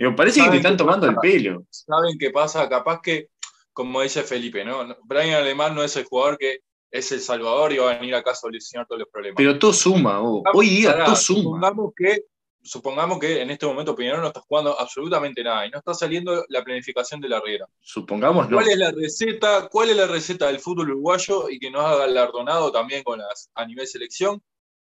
Digo, 0.03 0.17
parece 0.17 0.41
que 0.41 0.47
te 0.47 0.47
¿Saben 0.47 0.59
están 0.59 0.77
tomando 0.77 1.07
el 1.07 1.15
pelo. 1.19 1.65
¿Saben 1.71 2.19
qué 2.19 2.31
pasa? 2.31 2.69
Capaz 2.69 3.01
que, 3.01 3.29
como 3.73 4.03
dice 4.03 4.25
Felipe, 4.25 4.65
¿no? 4.65 4.97
Brian 5.05 5.41
Alemán 5.41 5.77
no 5.77 5.85
es 5.85 5.95
el 5.97 6.07
jugador 6.07 6.39
que 6.39 6.59
es 6.91 7.13
el 7.13 7.21
salvador 7.21 7.73
y 7.73 7.79
va 7.79 7.93
a 7.93 7.99
venir 8.01 8.17
acá 8.17 8.33
a 8.33 8.35
solucionar 8.35 8.85
todos 8.89 8.99
los 8.99 9.09
problemas. 9.09 9.37
Pero 9.37 9.57
todo 9.61 9.73
suma, 9.73 10.19
vos. 10.19 10.43
Hoy 10.55 10.71
día 10.71 11.05
todo 11.05 11.15
suma. 11.15 11.43
Supongamos 11.43 11.93
que, 11.97 12.25
supongamos 12.65 13.21
que 13.21 13.43
en 13.43 13.51
este 13.53 13.65
momento 13.65 13.95
Peñarol 13.95 14.23
no 14.23 14.27
está 14.27 14.41
jugando 14.41 14.77
absolutamente 14.77 15.45
nada 15.45 15.69
y 15.69 15.71
no 15.71 15.79
está 15.79 15.95
saliendo 15.95 16.45
la 16.49 16.65
planificación 16.65 17.21
de 17.21 17.29
la 17.29 17.41
Riera. 17.41 17.67
Supongamos 17.79 18.51
no. 18.51 18.57
¿Cuál 18.57 18.71
es 18.71 18.79
la 18.79 18.91
receta? 18.91 19.69
¿Cuál 19.69 19.91
es 19.91 19.97
la 19.99 20.09
receta 20.09 20.49
del 20.49 20.59
fútbol 20.59 20.91
uruguayo 20.91 21.49
y 21.49 21.61
que 21.61 21.71
nos 21.71 21.85
ha 21.85 21.99
galardonado 21.99 22.73
también 22.73 23.05
con 23.05 23.21
las 23.21 23.53
a 23.55 23.65
nivel 23.65 23.87
selección? 23.87 24.43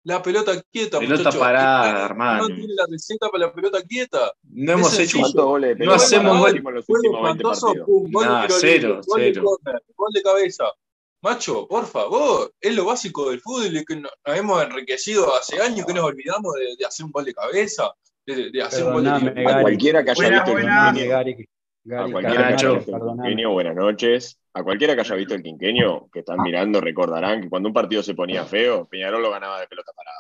La 0.05 0.21
pelota 0.21 0.61
quieta, 0.73 0.99
Pelota 0.99 1.31
parada, 1.31 1.93
No 2.01 2.05
hermano. 2.07 2.47
tiene 2.49 2.75
la 2.75 2.87
receta 2.91 3.29
para 3.29 3.47
la 3.47 3.53
pelota 3.53 3.83
quieta. 3.83 4.33
No 4.51 4.73
hemos 4.73 4.89
Es 4.89 4.95
hecho 4.95 5.19
sencillo. 5.19 5.23
¿Cuántos 5.23 5.45
goles 5.45 5.79
de 5.79 5.85
No 5.87 5.93
hacemos 5.93 6.25
parada 6.25 6.41
gol. 6.41 6.51
hicimos 6.51 6.71
en 6.71 6.75
los 6.75 6.87
Juego 6.87 7.01
últimos 7.01 7.23
20 7.23 7.39
espantoso, 7.39 7.67
partidos? 7.67 7.87
pum, 7.87 8.13
gol 8.13 8.25
Nah, 8.27 8.41
de 8.43 8.47
tiro 8.49 8.59
cero, 8.61 9.01
gol 9.07 9.21
cero. 9.21 9.43
de 9.65 9.95
gol 9.97 10.13
de 10.13 10.23
cabeza. 10.23 10.65
Macho, 11.23 11.69
por 11.69 11.87
favor, 11.87 12.53
es 12.61 12.75
lo 12.75 12.85
básico 12.85 13.31
del 13.31 13.41
fútbol 13.41 13.77
y 13.77 13.85
que 13.85 13.95
nos 13.95 14.11
hemos 14.25 14.61
enriquecido 14.65 15.33
hace 15.37 15.61
años 15.63 15.87
que 15.87 15.95
nos 15.95 16.03
olvidamos 16.05 16.53
de, 16.55 16.75
de 16.77 16.85
hacer 16.85 17.07
un 17.07 17.13
gol 17.13 17.25
de 17.25 17.33
cabeza, 17.35 17.93
de, 18.27 18.51
de 18.51 18.61
hacer 18.63 18.83
un 18.85 18.95
gol 18.95 19.05
de 19.05 19.11
Perdoname, 19.11 19.31
tiro. 19.37 19.49
A 19.49 19.53
Gary. 19.53 19.63
cualquiera 19.63 20.05
que 20.05 20.11
haya 20.11 20.17
Buena, 20.21 20.37
visto 20.43 20.59
el 20.59 20.65
buena. 20.65 20.93
quinquenio, 20.93 21.47
Gary, 21.85 22.11
a 22.11 22.13
cualquiera 22.13 22.37
que 22.37 22.43
haya 22.43 22.51
Nacho. 22.51 22.75
visto 22.77 22.97
el 22.97 23.03
quinquenio, 23.03 23.51
buenas 23.51 23.75
noches. 23.75 24.39
A 24.55 24.63
cualquiera 24.63 24.95
que 24.95 25.01
haya 25.01 25.15
visto 25.17 25.35
el 25.35 25.43
quinquenio, 25.43 26.09
que 26.13 26.21
están 26.21 26.41
mirando, 26.43 26.81
recordarán 26.81 27.41
que 27.43 27.49
cuando 27.49 27.69
un 27.69 27.73
partido 27.75 28.03
se 28.03 28.15
ponía 28.15 28.45
feo, 28.45 28.87
Peñarol 28.87 29.23
lo 29.23 29.31
ganaba 29.31 29.61
de 29.61 29.67
pelota 29.67 29.93
parada. 29.97 30.17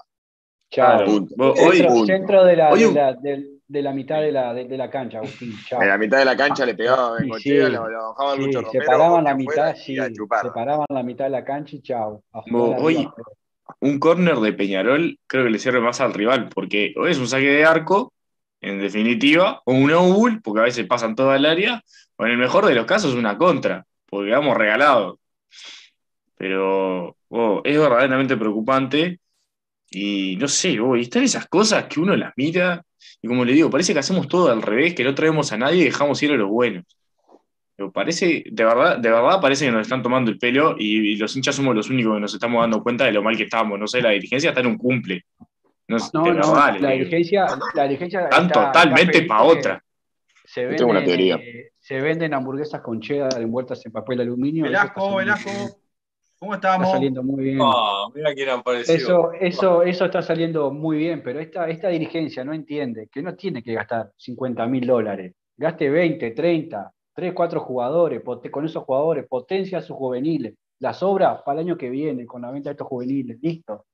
Chao. 0.70 1.04
Punto. 1.04 1.34
Hoy- 1.38 1.76
Centro, 1.76 1.88
punto. 1.92 2.06
centro 2.06 2.44
de, 2.44 2.56
la, 2.56 2.70
Hoy 2.70 2.80
de, 2.84 2.92
la, 2.92 3.12
de, 3.12 3.46
de 3.68 3.82
la 3.82 3.92
mitad 3.92 4.20
de 4.22 4.32
la, 4.32 4.54
de, 4.54 4.64
de 4.64 4.76
la 4.78 4.88
cancha, 4.90 5.18
Agustín. 5.18 5.52
En 5.78 5.88
la 5.88 5.98
mitad 5.98 6.18
de 6.18 6.24
la 6.24 6.36
cancha 6.36 6.64
le 6.64 6.74
pegaba 6.74 7.14
a 7.14 7.18
Sí, 7.18 7.22
Bengochea, 7.24 7.66
sí. 7.66 7.72
le, 7.72 7.78
le 7.78 7.78
bajaba 7.78 8.34
Sí, 8.34 8.40
Lucho 8.40 8.60
Romero. 8.62 8.80
separaban 8.84 9.24
la 9.24 9.34
mitad, 9.34 9.74
y 9.76 9.78
sí. 9.78 9.96
Separaban 10.42 10.86
la 10.88 11.02
mitad 11.02 11.24
de 11.26 11.30
la 11.30 11.44
cancha 11.44 11.76
y 11.76 11.82
chao. 11.82 12.22
Hoy- 12.50 13.08
un 13.80 13.98
córner 13.98 14.36
de 14.36 14.52
Peñarol 14.52 15.18
creo 15.26 15.44
que 15.44 15.50
le 15.50 15.58
sirve 15.58 15.80
más 15.80 16.00
al 16.00 16.14
rival, 16.14 16.48
porque 16.54 16.94
es 17.08 17.18
un 17.18 17.28
saque 17.28 17.46
de 17.48 17.64
arco, 17.64 18.12
en 18.62 18.78
definitiva, 18.80 19.60
o 19.66 19.72
un 19.74 19.90
no 19.90 20.40
porque 20.42 20.60
a 20.60 20.64
veces 20.64 20.86
pasan 20.86 21.16
todo 21.16 21.34
el 21.34 21.44
área, 21.46 21.82
o 22.16 22.24
en 22.24 22.32
el 22.32 22.38
mejor 22.38 22.64
de 22.66 22.74
los 22.74 22.86
casos 22.86 23.14
una 23.14 23.36
contra, 23.36 23.84
porque 24.06 24.30
vamos 24.30 24.56
regalados. 24.56 25.18
Pero 26.36 27.16
oh, 27.28 27.60
es 27.64 27.78
verdaderamente 27.78 28.36
preocupante 28.36 29.20
y 29.90 30.36
no 30.36 30.48
sé, 30.48 30.80
oh, 30.80 30.96
y 30.96 31.02
están 31.02 31.24
esas 31.24 31.46
cosas 31.48 31.86
que 31.86 32.00
uno 32.00 32.16
las 32.16 32.32
mira 32.36 32.82
y 33.20 33.28
como 33.28 33.44
le 33.44 33.52
digo, 33.52 33.70
parece 33.70 33.92
que 33.92 33.98
hacemos 34.00 34.28
todo 34.28 34.50
al 34.50 34.62
revés, 34.62 34.94
que 34.94 35.04
no 35.04 35.14
traemos 35.14 35.52
a 35.52 35.58
nadie 35.58 35.82
y 35.82 35.84
dejamos 35.84 36.22
ir 36.22 36.32
a 36.32 36.36
los 36.36 36.48
buenos. 36.48 36.84
Parece, 37.92 38.44
de 38.48 38.64
verdad, 38.64 38.98
de 38.98 39.10
verdad 39.10 39.40
parece 39.40 39.66
que 39.66 39.72
nos 39.72 39.82
están 39.82 40.02
tomando 40.02 40.30
el 40.30 40.38
pelo 40.38 40.76
y, 40.78 41.12
y 41.12 41.16
los 41.16 41.34
hinchas 41.34 41.56
somos 41.56 41.74
los 41.74 41.90
únicos 41.90 42.14
que 42.14 42.20
nos 42.20 42.34
estamos 42.34 42.62
dando 42.62 42.82
cuenta 42.82 43.04
de 43.04 43.12
lo 43.12 43.22
mal 43.22 43.36
que 43.36 43.44
estamos. 43.44 43.78
No 43.78 43.88
sé, 43.88 44.00
la 44.00 44.10
dirigencia 44.10 44.50
está 44.50 44.60
en 44.60 44.68
un 44.68 44.78
cumple. 44.78 45.24
No, 46.12 46.24
no, 46.24 46.34
no 46.34 46.54
la, 46.54 46.90
dirigencia, 46.90 47.46
la 47.74 47.82
dirigencia 47.84 48.24
están 48.24 48.50
totalmente 48.50 49.22
para 49.22 49.42
otra. 49.42 49.84
Se 50.44 50.66
venden, 50.66 50.88
una 50.88 51.04
teoría. 51.04 51.36
Eh, 51.36 51.72
se 51.78 52.00
venden 52.00 52.34
hamburguesas 52.34 52.80
con 52.80 53.00
cheddar 53.00 53.40
envueltas 53.40 53.84
en 53.86 53.92
papel 53.92 54.20
aluminio. 54.20 54.64
Velasco, 54.64 55.16
Velasco. 55.16 55.50
¿Cómo 56.38 56.54
estamos? 56.54 56.86
Está 56.86 56.96
saliendo 56.96 57.22
muy 57.22 57.44
bien. 57.44 57.58
Oh, 57.60 58.10
mira 58.14 58.34
quién 58.34 58.48
apareció. 58.48 58.94
Eso, 58.94 59.32
eso, 59.32 59.82
eso 59.82 60.04
está 60.06 60.22
saliendo 60.22 60.72
muy 60.72 60.96
bien, 60.96 61.22
pero 61.22 61.38
esta, 61.38 61.68
esta 61.68 61.88
dirigencia 61.88 62.44
no 62.44 62.52
entiende 62.52 63.08
que 63.12 63.22
no 63.22 63.36
tiene 63.36 63.62
que 63.62 63.74
gastar 63.74 64.10
50 64.16 64.66
mil 64.66 64.86
dólares. 64.86 65.34
Gaste 65.56 65.88
20, 65.88 66.32
30, 66.32 66.92
3, 67.14 67.32
4 67.32 67.60
jugadores, 67.60 68.22
con 68.50 68.64
esos 68.64 68.82
jugadores, 68.82 69.26
potencia 69.28 69.78
a 69.78 69.82
sus 69.82 69.96
juveniles. 69.96 70.54
Las 70.80 71.02
obras 71.02 71.42
para 71.42 71.60
el 71.60 71.66
año 71.68 71.78
que 71.78 71.90
viene, 71.90 72.26
con 72.26 72.42
la 72.42 72.50
venta 72.50 72.70
de 72.70 72.72
estos 72.72 72.88
juveniles, 72.88 73.38
listo. 73.40 73.86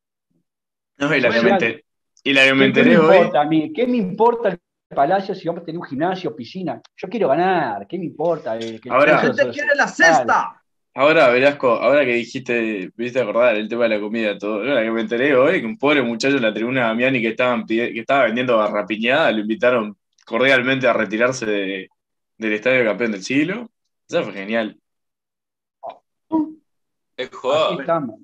No, 0.96 1.14
y 1.14 1.20
la, 1.20 1.28
que 1.58 1.84
y 2.24 2.32
la 2.32 2.44
que 2.44 2.54
me 2.54 2.66
enteré 2.66 2.90
¿Qué, 2.90 2.96
me 2.96 3.02
importa 3.02 3.40
a 3.40 3.44
mí? 3.44 3.72
¿Qué 3.72 3.86
me 3.86 3.96
importa 3.96 4.48
el 4.50 4.58
Palacio 4.94 5.34
si 5.34 5.46
vamos 5.46 5.62
a 5.62 5.64
tener 5.66 5.78
un 5.78 5.86
gimnasio, 5.86 6.34
piscina? 6.34 6.80
Yo 6.96 7.08
quiero 7.08 7.28
ganar, 7.28 7.86
¿qué 7.86 7.98
me 7.98 8.04
importa? 8.06 8.58
Eh, 8.58 8.80
ahora, 8.88 9.12
la 9.12 9.18
gente 9.18 9.48
quiere 9.50 9.74
la 9.76 9.88
cesta. 9.88 10.62
Ahora, 10.94 11.28
Velasco, 11.28 11.74
ahora 11.74 12.04
que 12.04 12.14
dijiste, 12.14 12.90
viste 12.96 13.20
acordar 13.20 13.54
el 13.54 13.68
tema 13.68 13.84
de 13.84 13.90
la 13.90 14.00
comida, 14.00 14.36
todo, 14.36 14.64
la 14.64 14.82
que 14.82 14.90
me 14.90 15.02
enteré 15.02 15.36
hoy, 15.36 15.60
que 15.60 15.66
un 15.66 15.78
pobre 15.78 16.02
muchacho 16.02 16.36
en 16.36 16.42
la 16.42 16.52
tribuna 16.52 16.80
de 16.80 16.86
Damiani 16.88 17.22
que, 17.22 17.28
estaban, 17.28 17.66
que 17.66 18.00
estaba 18.00 18.24
vendiendo 18.24 18.58
garrapiñada, 18.58 19.30
lo 19.30 19.38
invitaron 19.38 19.96
cordialmente 20.24 20.88
a 20.88 20.92
retirarse 20.92 21.46
del 21.46 22.52
estadio 22.52 22.84
campeón 22.84 23.12
del 23.12 23.22
siglo. 23.22 23.70
Eso 24.08 24.24
fue 24.24 24.32
genial. 24.32 24.76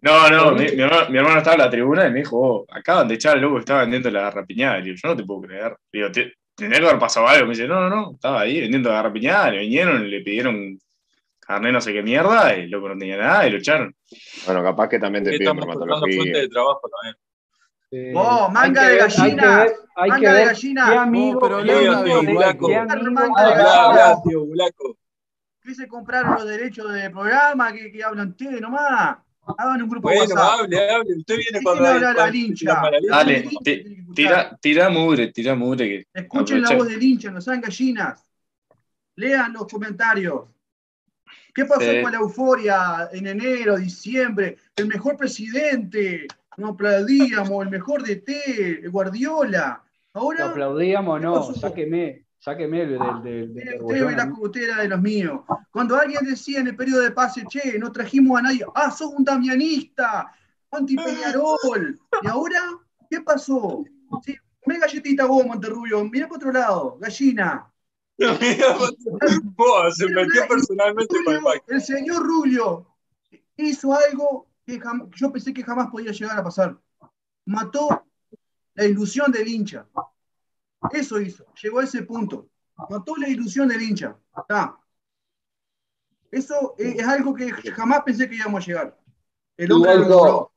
No, 0.02 0.30
no, 0.30 0.52
mi, 0.52 0.66
hermano, 0.66 1.38
estaba 1.38 1.54
en 1.54 1.62
la 1.62 1.70
tribuna 1.70 2.07
y 2.07 2.12
me 2.12 2.20
dijo, 2.20 2.38
oh, 2.38 2.66
acaban 2.70 3.09
de 3.09 3.14
echar 3.14 3.35
al 3.35 3.42
loco 3.42 3.54
que 3.57 3.61
estaba 3.61 3.80
vendiendo 3.80 4.11
la 4.11 4.22
garrapiñada. 4.22 4.80
yo 4.80 4.94
no 5.02 5.16
te 5.16 5.24
puedo 5.24 5.42
creer. 5.42 5.76
Digo, 5.92 6.09
¿tenía 6.54 6.78
que 6.78 6.87
haber 6.87 6.98
pasado 7.00 7.26
algo? 7.26 7.46
Me 7.46 7.50
dice, 7.50 7.66
no, 7.66 7.80
no, 7.80 7.90
no, 7.90 8.12
estaba 8.14 8.42
ahí 8.42 8.61
vendiendo 8.61 8.90
la 8.90 8.96
garrapiñada, 8.96 9.50
le 9.50 9.59
vinieron, 9.61 10.09
le 10.09 10.20
pidieron 10.20 10.78
carne 11.40 11.72
no 11.72 11.80
sé 11.80 11.92
qué 11.92 12.02
mierda, 12.02 12.57
y 12.57 12.62
el 12.62 12.70
loco 12.70 12.88
no 12.88 12.98
tenía 12.98 13.16
nada 13.16 13.46
y 13.46 13.50
lo 13.50 13.59
echaron. 13.59 13.94
Bueno, 14.46 14.62
capaz 14.62 14.88
que 14.88 14.98
también 14.98 15.24
te 15.24 15.37
piden 15.37 15.59
fuente 15.59 16.40
de 16.40 16.48
trabajo 16.48 16.88
también. 16.88 17.16
Eh, 17.90 18.12
oh, 18.16 18.48
manga 18.50 18.88
de 18.88 18.96
gallina. 18.96 19.66
Manga 19.96 20.35
de 20.35 20.44
gallina. 20.46 20.90
Qué 20.90 20.96
amigo, 20.96 21.40
pero 21.40 21.62
¿Qué 25.64 25.74
se 25.74 25.88
compraron 25.88 26.35
los 26.35 26.46
derechos 26.46 26.92
de 26.92 27.09
programa? 27.09 27.72
¿Qué, 27.72 27.90
qué 27.90 28.05
hablan 28.05 28.29
ustedes 28.29 28.61
nomás? 28.61 29.16
Hagan 29.57 29.83
un 29.83 29.88
grupo 29.88 30.09
bueno, 30.09 30.37
hable, 30.37 30.90
hable. 30.90 31.16
Usted 31.16 31.37
viene 31.38 31.62
con 31.62 31.83
la 31.83 32.31
hincha. 32.35 32.83
Dale, 33.09 33.48
tira, 34.14 34.57
tira 34.61 34.90
mugre, 34.90 35.33
tira 35.33 35.55
mugre. 35.55 36.07
Escuchen 36.12 36.61
la 36.61 36.74
voz 36.74 36.88
del 36.88 37.03
hincha, 37.03 37.31
no 37.31 37.40
sean 37.40 37.62
gallinas. 37.62 38.22
Lean 39.16 39.55
los 39.55 39.66
comentarios. 39.66 40.44
¿Qué 41.55 41.64
pasó 41.64 41.90
con 42.03 42.12
la 42.12 42.18
euforia 42.18 43.09
en 43.12 43.27
enero, 43.27 43.77
diciembre? 43.77 44.59
El 44.77 44.87
mejor 44.87 45.16
presidente, 45.16 46.27
no 46.59 46.68
aplaudíamos, 46.68 47.64
el 47.64 47.70
mejor 47.70 48.03
de 48.03 48.16
T, 48.16 48.83
Guardiola. 48.88 49.83
Ahora. 50.12 50.46
No 50.46 50.50
aplaudíamos, 50.50 51.20
no, 51.22 51.55
sáqueme, 51.55 52.23
sáqueme 52.44 52.85
del. 52.87 52.98
del, 53.22 53.54
del 53.54 53.83
usted 53.83 54.07
ve 54.07 54.16
la 54.16 54.30
cubutera 54.30 54.83
de 54.83 54.88
los 54.88 55.00
míos. 55.00 55.40
Cuando 55.70 55.96
alguien 55.96 56.24
decía 56.26 56.61
en 56.61 56.68
el 56.68 56.76
periodo 56.76 57.00
de 57.00 57.11
pase, 57.11 57.44
che, 57.48 57.78
no 57.78 57.90
trajimos 57.90 58.38
a 58.38 58.42
nadie, 58.42 58.66
ah, 58.74 58.90
sos 58.90 59.14
un 59.16 59.24
damianista, 59.24 60.30
anti 60.70 60.94
Peñarol. 60.94 61.98
¿Y 62.22 62.26
ahora 62.28 62.61
qué 63.09 63.22
pasó? 63.22 63.83
Sí, 64.22 64.37
me 64.66 64.78
galletita 64.78 65.24
vos, 65.24 65.46
Monterrubio, 65.46 66.04
mira 66.04 66.28
por 66.28 66.37
otro 66.37 66.52
lado, 66.52 66.98
gallina. 67.00 67.70
se 68.18 68.26
metió 70.09 70.46
personalmente 70.46 71.16
con 71.24 71.35
el 71.35 71.42
El 71.66 71.80
señor 71.80 72.22
Rubio 72.22 72.87
hizo 73.57 73.94
algo 73.94 74.48
que 74.66 74.78
yo 75.16 75.33
pensé 75.33 75.54
que 75.54 75.64
jamás 75.64 75.88
podía 75.90 76.12
llegar 76.12 76.38
a 76.38 76.44
pasar. 76.44 76.78
Mató 77.46 78.04
la 78.74 78.85
ilusión 78.85 79.33
del 79.33 79.48
hincha. 79.48 79.87
Eso 80.92 81.20
hizo, 81.20 81.44
llegó 81.62 81.81
a 81.81 81.85
ese 81.85 82.03
punto. 82.03 82.49
Mató 82.88 83.14
la 83.16 83.29
ilusión 83.29 83.68
del 83.68 83.83
hincha. 83.83 84.16
Eso 86.31 86.75
es, 86.77 87.07
algo 87.07 87.35
que 87.35 87.51
jamás 87.51 88.03
pensé 88.05 88.29
que 88.29 88.37
íbamos 88.37 88.64
a 88.64 88.66
llegar. 88.66 88.99
El 89.57 89.73
hombre 89.73 89.99
lo 89.99 90.51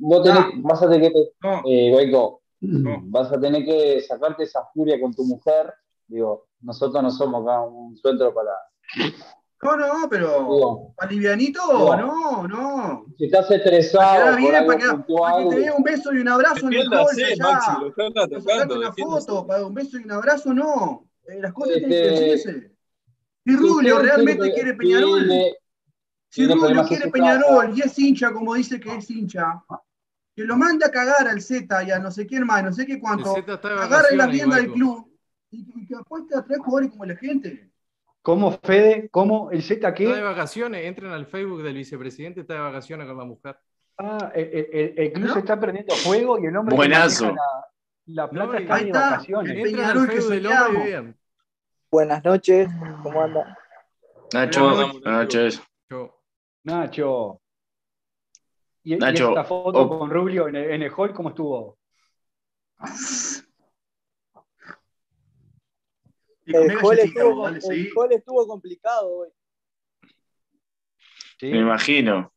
Vos 0.00 0.22
tenés, 0.22 0.62
vas 0.62 0.82
a 0.82 0.88
tener 0.88 1.12
que, 1.12 1.32
eh, 1.66 2.12
vas 2.60 3.32
a 3.32 3.40
tener 3.40 3.64
que 3.64 4.00
sacarte 4.00 4.44
esa 4.44 4.64
furia 4.72 5.00
con 5.00 5.12
tu 5.12 5.24
mujer. 5.24 5.74
Digo, 6.06 6.46
nosotros 6.60 7.02
no 7.02 7.10
somos 7.10 7.42
acá 7.42 7.62
un 7.62 7.96
centro 7.96 8.32
para. 8.32 8.52
No, 9.60 9.76
no, 9.76 10.08
pero 10.08 10.92
para 10.96 11.10
livianito, 11.10 11.60
no, 11.96 12.46
no. 12.46 13.06
Si 13.16 13.24
estás 13.24 13.50
estresado. 13.50 14.36
Bien, 14.36 14.52
para, 14.66 14.78
que, 14.78 14.86
para 14.86 15.42
que 15.42 15.48
te 15.50 15.60
dé 15.60 15.70
un 15.72 15.82
beso 15.82 16.12
y 16.12 16.18
un 16.18 16.28
abrazo 16.28 16.68
en 16.68 16.74
el 16.74 16.88
gol. 16.88 17.06
Maxi, 17.40 17.70
una 18.72 18.92
foto, 18.92 19.46
para 19.46 19.66
un 19.66 19.74
beso 19.74 19.98
y 19.98 20.04
un 20.04 20.12
abrazo, 20.12 20.54
no. 20.54 21.08
Eh, 21.26 21.40
las 21.40 21.52
cosas 21.52 21.74
tienen 21.74 21.90
que 21.90 22.14
este, 22.14 22.24
decirse. 22.24 22.72
Si 23.44 23.56
Rubio 23.56 23.98
realmente 23.98 24.52
quiere 24.52 24.74
Peñarol, 24.74 25.28
si 26.28 26.46
Rubio 26.46 26.84
quiere 26.86 27.10
Peñarol 27.10 27.76
y 27.76 27.80
es 27.80 27.98
hincha 27.98 28.32
como 28.32 28.54
dice 28.54 28.78
que 28.78 28.94
es 28.94 29.10
hincha, 29.10 29.62
que 30.36 30.44
lo 30.44 30.56
mande 30.56 30.84
a 30.84 30.90
cagar 30.90 31.26
al 31.26 31.40
Z 31.40 31.82
y 31.82 31.90
a 31.90 31.98
no 31.98 32.10
sé 32.10 32.26
quién 32.26 32.46
más, 32.46 32.62
no 32.62 32.72
sé 32.72 32.86
qué 32.86 33.00
cuánto, 33.00 33.34
agarre 33.34 34.16
la 34.16 34.30
tienda 34.30 34.56
del 34.56 34.72
club 34.72 35.10
y, 35.50 35.86
que 35.86 35.94
apueste 35.96 36.36
a 36.36 36.42
tres 36.42 36.58
jugadores 36.58 36.90
como 36.90 37.04
la 37.06 37.16
gente. 37.16 37.70
¿Cómo, 38.22 38.52
Fede? 38.52 39.08
¿Cómo? 39.10 39.50
¿El 39.50 39.62
Z 39.62 39.94
qué? 39.94 40.04
Está 40.04 40.16
de 40.16 40.22
vacaciones, 40.22 40.84
entren 40.84 41.10
al 41.12 41.26
Facebook 41.26 41.62
del 41.62 41.74
vicepresidente, 41.74 42.40
está 42.40 42.54
de 42.54 42.60
vacaciones 42.60 43.06
con 43.06 43.16
la 43.16 43.24
mujer. 43.24 43.58
Ah, 43.96 44.30
el, 44.34 44.94
el, 44.96 45.12
club 45.12 45.32
se 45.32 45.38
está 45.40 45.58
prendiendo 45.58 45.94
fuego 45.94 46.38
y 46.38 46.46
el 46.46 46.56
hombre 46.56 46.76
Buenazo. 46.76 47.34
la, 48.06 48.30
plata 48.30 48.58
está 48.58 48.76
de 48.78 48.92
vacaciones. 48.92 49.56
Entren 49.56 49.80
al 49.80 50.06
Facebook 50.06 50.30
del 50.30 50.46
hombre 50.46 50.84
bien. 50.84 51.18
Buenas 51.90 52.24
noches, 52.24 52.68
¿cómo 53.02 53.22
anda? 53.22 53.56
Nacho, 54.34 54.74
buenas 54.74 55.00
noches. 55.02 55.62
Nacho. 56.64 57.40
¿Y, 58.84 58.96
Nacho, 58.96 59.30
esta 59.30 59.44
foto 59.44 59.88
con 59.88 60.10
Rubio 60.10 60.48
en 60.48 60.56
el, 60.56 60.70
en 60.70 60.82
el 60.82 60.92
hall 60.92 61.12
cómo 61.12 61.30
estuvo? 61.30 61.78
El 66.48 66.78
gol, 66.80 66.98
estuvo, 68.10 68.46
complicado 68.46 69.08
hoy. 69.10 69.28
Me 71.42 71.58
imagino. 71.58 72.32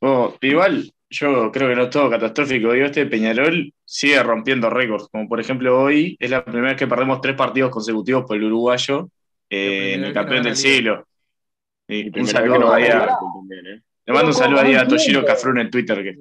Oh, 0.00 0.34
igual, 0.40 0.92
yo 1.10 1.50
creo 1.52 1.68
que 1.68 1.74
no 1.74 1.82
es 1.82 1.90
todo 1.90 2.08
catastrófico. 2.08 2.72
Digo, 2.72 2.86
este 2.86 3.06
Peñarol 3.06 3.74
sigue 3.84 4.22
rompiendo 4.22 4.70
récords. 4.70 5.08
Como 5.10 5.28
por 5.28 5.40
ejemplo, 5.40 5.82
hoy 5.82 6.16
es 6.20 6.30
la 6.30 6.44
primera 6.44 6.68
vez 6.68 6.78
que 6.78 6.86
perdemos 6.86 7.20
tres 7.20 7.34
partidos 7.34 7.70
consecutivos 7.70 8.24
por 8.26 8.36
el 8.36 8.44
uruguayo 8.44 9.10
eh, 9.50 9.94
en 9.94 10.04
el 10.04 10.12
campeón 10.12 10.44
del 10.44 10.56
siglo. 10.56 11.06
Y 11.88 12.16
un 12.18 12.26
saludo 12.26 12.72
ahí 12.72 12.84
a. 12.84 13.04
¿eh? 13.04 13.82
Le 14.06 14.14
mando 14.14 14.28
un 14.28 14.34
saludo 14.34 14.60
ahí 14.60 14.74
a 14.74 14.86
Toshiro 14.86 15.24
Cafrún 15.24 15.58
en 15.58 15.70
Twitter 15.70 16.02
que 16.02 16.16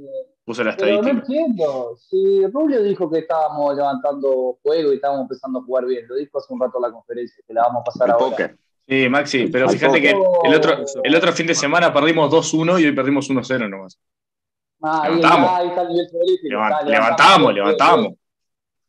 puso 0.50 0.64
la 0.64 0.72
estadística. 0.72 1.14
no 1.14 1.20
entiendo. 1.20 1.96
Si 2.10 2.48
Rubio 2.48 2.82
dijo 2.82 3.08
que 3.08 3.20
estábamos 3.20 3.76
levantando 3.76 4.58
juego 4.64 4.92
y 4.92 4.96
estábamos 4.96 5.22
empezando 5.22 5.60
a 5.60 5.62
jugar 5.62 5.86
bien, 5.86 6.08
lo 6.08 6.16
dijo 6.16 6.40
hace 6.40 6.52
un 6.52 6.60
rato 6.60 6.80
en 6.80 6.82
la 6.82 6.92
conferencia, 6.92 7.44
que 7.48 7.54
la 7.54 7.62
vamos 7.62 7.82
a 7.82 7.84
pasar 7.84 8.10
ahora. 8.10 8.56
Sí, 8.88 9.08
Maxi, 9.08 9.46
pero 9.50 9.70
fíjate 9.70 10.02
que 10.02 10.10
el 10.10 10.56
otro, 10.56 10.84
el 11.04 11.16
otro 11.16 11.32
fin 11.34 11.46
de 11.46 11.54
semana 11.54 11.94
perdimos 11.94 12.32
2-1 12.32 12.82
y 12.82 12.86
hoy 12.86 12.92
perdimos 12.94 13.30
1-0 13.30 13.70
nomás. 13.70 14.00
Ah, 14.82 15.04
levantamos. 15.08 15.50
Ahí, 15.52 15.68
está 15.68 15.82
el 15.84 15.88
nivel 15.90 16.88
levantamos, 16.88 17.54
levantamos. 17.54 18.14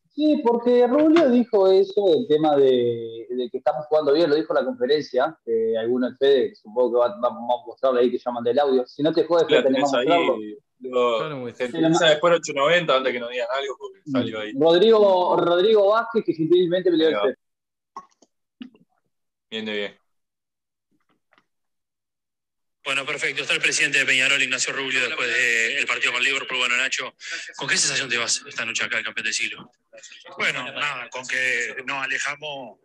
Sí, 0.08 0.42
porque 0.42 0.86
Rubio 0.86 1.28
dijo 1.28 1.68
eso, 1.70 2.14
el 2.14 2.26
tema 2.26 2.56
de, 2.56 3.26
de, 3.28 3.50
que 3.50 3.58
estamos 3.58 3.84
jugando 3.86 4.14
bien, 4.14 4.30
lo 4.30 4.36
dijo 4.36 4.54
en 4.54 4.64
la 4.64 4.64
conferencia, 4.64 5.38
que 5.44 5.76
algunos 5.76 6.12
de 6.12 6.16
Fede, 6.16 6.54
supongo 6.54 6.92
que 6.92 7.10
vamos 7.20 7.62
a 7.62 7.66
mostrarle 7.66 8.00
ahí 8.00 8.10
que 8.10 8.18
llaman 8.18 8.44
del 8.44 8.58
audio. 8.58 8.86
Si 8.86 9.02
no 9.02 9.12
te 9.12 9.24
jodes, 9.24 9.44
claro, 9.44 9.64
tenemos 9.64 9.92
ahí, 9.92 10.56
lo, 10.80 11.54
se 11.54 11.64
después 11.64 12.40
8.90 12.40 12.96
antes 12.96 13.12
que 13.12 13.20
nos 13.20 13.30
digan 13.30 13.48
algo 13.54 13.76
porque 13.78 14.00
salió 14.10 14.40
ahí. 14.40 14.52
Rodrigo, 14.58 15.36
Rodrigo 15.36 15.88
Vázquez, 15.88 16.24
que 16.24 16.32
gentilmente 16.32 16.90
me 16.90 16.96
dio 16.96 17.08
el 17.08 17.36
Bien 19.50 19.64
de 19.66 19.72
bien. 19.72 20.00
Bueno, 22.84 23.04
perfecto. 23.04 23.42
Está 23.42 23.54
el 23.54 23.60
presidente 23.60 23.98
de 23.98 24.06
Peñarol, 24.06 24.42
Ignacio 24.42 24.72
Rubio, 24.72 25.04
después 25.06 25.28
del 25.28 25.86
partido 25.86 26.12
con 26.12 26.22
Liverpool. 26.22 26.58
Bueno, 26.58 26.76
Nacho, 26.76 27.14
¿con 27.56 27.68
qué 27.68 27.76
sensación 27.76 28.08
te 28.08 28.16
vas 28.16 28.42
esta 28.48 28.64
noche 28.64 28.84
acá, 28.84 28.98
el 28.98 29.04
campeón 29.04 29.26
de 29.26 29.32
siglo? 29.32 29.70
Bueno, 30.38 30.64
nada, 30.72 31.08
con 31.10 31.26
que 31.26 31.76
nos 31.84 32.02
alejamos 32.02 32.78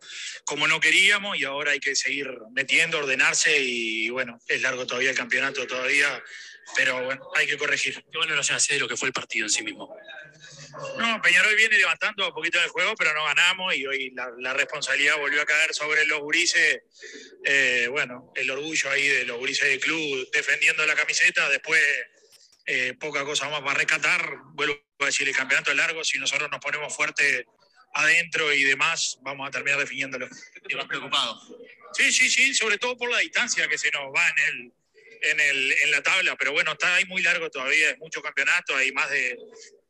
como 0.44 0.68
no 0.68 0.80
queríamos 0.80 1.38
y 1.38 1.44
ahora 1.44 1.72
hay 1.72 1.80
que 1.80 1.96
seguir 1.96 2.28
metiendo, 2.52 2.98
ordenarse 2.98 3.58
y 3.58 4.10
bueno, 4.10 4.38
es 4.46 4.60
largo 4.60 4.86
todavía 4.86 5.10
el 5.10 5.16
campeonato 5.16 5.66
todavía, 5.66 6.22
pero 6.74 7.04
bueno, 7.04 7.30
hay 7.34 7.46
que 7.46 7.56
corregir. 7.56 8.04
¿Qué 8.10 8.18
valoración 8.18 8.56
hace 8.56 8.74
de 8.74 8.80
lo 8.80 8.88
que 8.88 8.96
fue 8.96 9.08
el 9.08 9.12
partido 9.12 9.46
en 9.46 9.50
sí 9.50 9.62
mismo? 9.62 9.94
No, 10.98 11.22
Peñarol 11.22 11.54
viene 11.56 11.78
levantando 11.78 12.28
un 12.28 12.34
poquito 12.34 12.58
del 12.60 12.68
juego, 12.68 12.94
pero 12.96 13.14
no 13.14 13.24
ganamos 13.24 13.74
y 13.74 13.86
hoy 13.86 14.12
la, 14.38 14.52
responsabilidad 14.52 15.16
volvió 15.16 15.40
a 15.40 15.46
caer 15.46 15.72
sobre 15.72 16.04
los 16.06 16.20
gurises. 16.20 16.82
Eh, 17.44 17.88
bueno, 17.90 18.32
el 18.34 18.50
orgullo 18.50 18.90
ahí 18.90 19.06
de 19.06 19.24
los 19.24 19.38
gurises 19.38 19.68
del 19.68 19.80
club 19.80 20.28
defendiendo 20.32 20.84
la 20.84 20.94
camiseta. 20.94 21.48
Después, 21.48 21.80
eh, 22.66 22.94
poca 22.98 23.24
cosa 23.24 23.48
más 23.48 23.60
para 23.60 23.74
rescatar. 23.74 24.36
Vuelvo 24.52 24.78
a 25.00 25.06
decir, 25.06 25.28
el 25.28 25.36
campeonato 25.36 25.70
es 25.70 25.76
largo. 25.76 26.04
Si 26.04 26.18
nosotros 26.18 26.50
nos 26.50 26.60
ponemos 26.60 26.94
fuerte 26.94 27.46
adentro 27.94 28.52
y 28.52 28.64
demás, 28.64 29.18
vamos 29.22 29.48
a 29.48 29.50
terminar 29.50 29.78
definiéndolo. 29.78 30.28
¿Te 30.68 30.74
vas 30.74 30.86
preocupado? 30.86 31.40
Sí, 31.92 32.12
sí, 32.12 32.28
sí, 32.28 32.54
sobre 32.54 32.76
todo 32.76 32.96
por 32.96 33.10
la 33.10 33.18
distancia 33.18 33.66
que 33.68 33.78
se 33.78 33.90
nos 33.90 34.12
va 34.14 34.28
en 34.28 34.38
el, 34.38 34.72
en, 35.22 35.40
el, 35.40 35.72
en 35.84 35.90
la 35.90 36.02
tabla, 36.02 36.36
pero 36.38 36.52
bueno, 36.52 36.72
está 36.72 36.94
ahí 36.94 37.04
muy 37.06 37.22
largo 37.22 37.50
todavía, 37.50 37.90
es 37.90 37.98
mucho 37.98 38.20
campeonato, 38.22 38.76
hay 38.76 38.92
más 38.92 39.10
de 39.10 39.38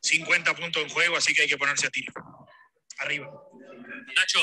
50 0.00 0.54
puntos 0.54 0.82
en 0.82 0.88
juego, 0.88 1.16
así 1.16 1.34
que 1.34 1.42
hay 1.42 1.48
que 1.48 1.58
ponerse 1.58 1.86
a 1.86 1.90
tiro. 1.90 2.12
Arriba. 2.98 3.30
Nacho. 4.14 4.38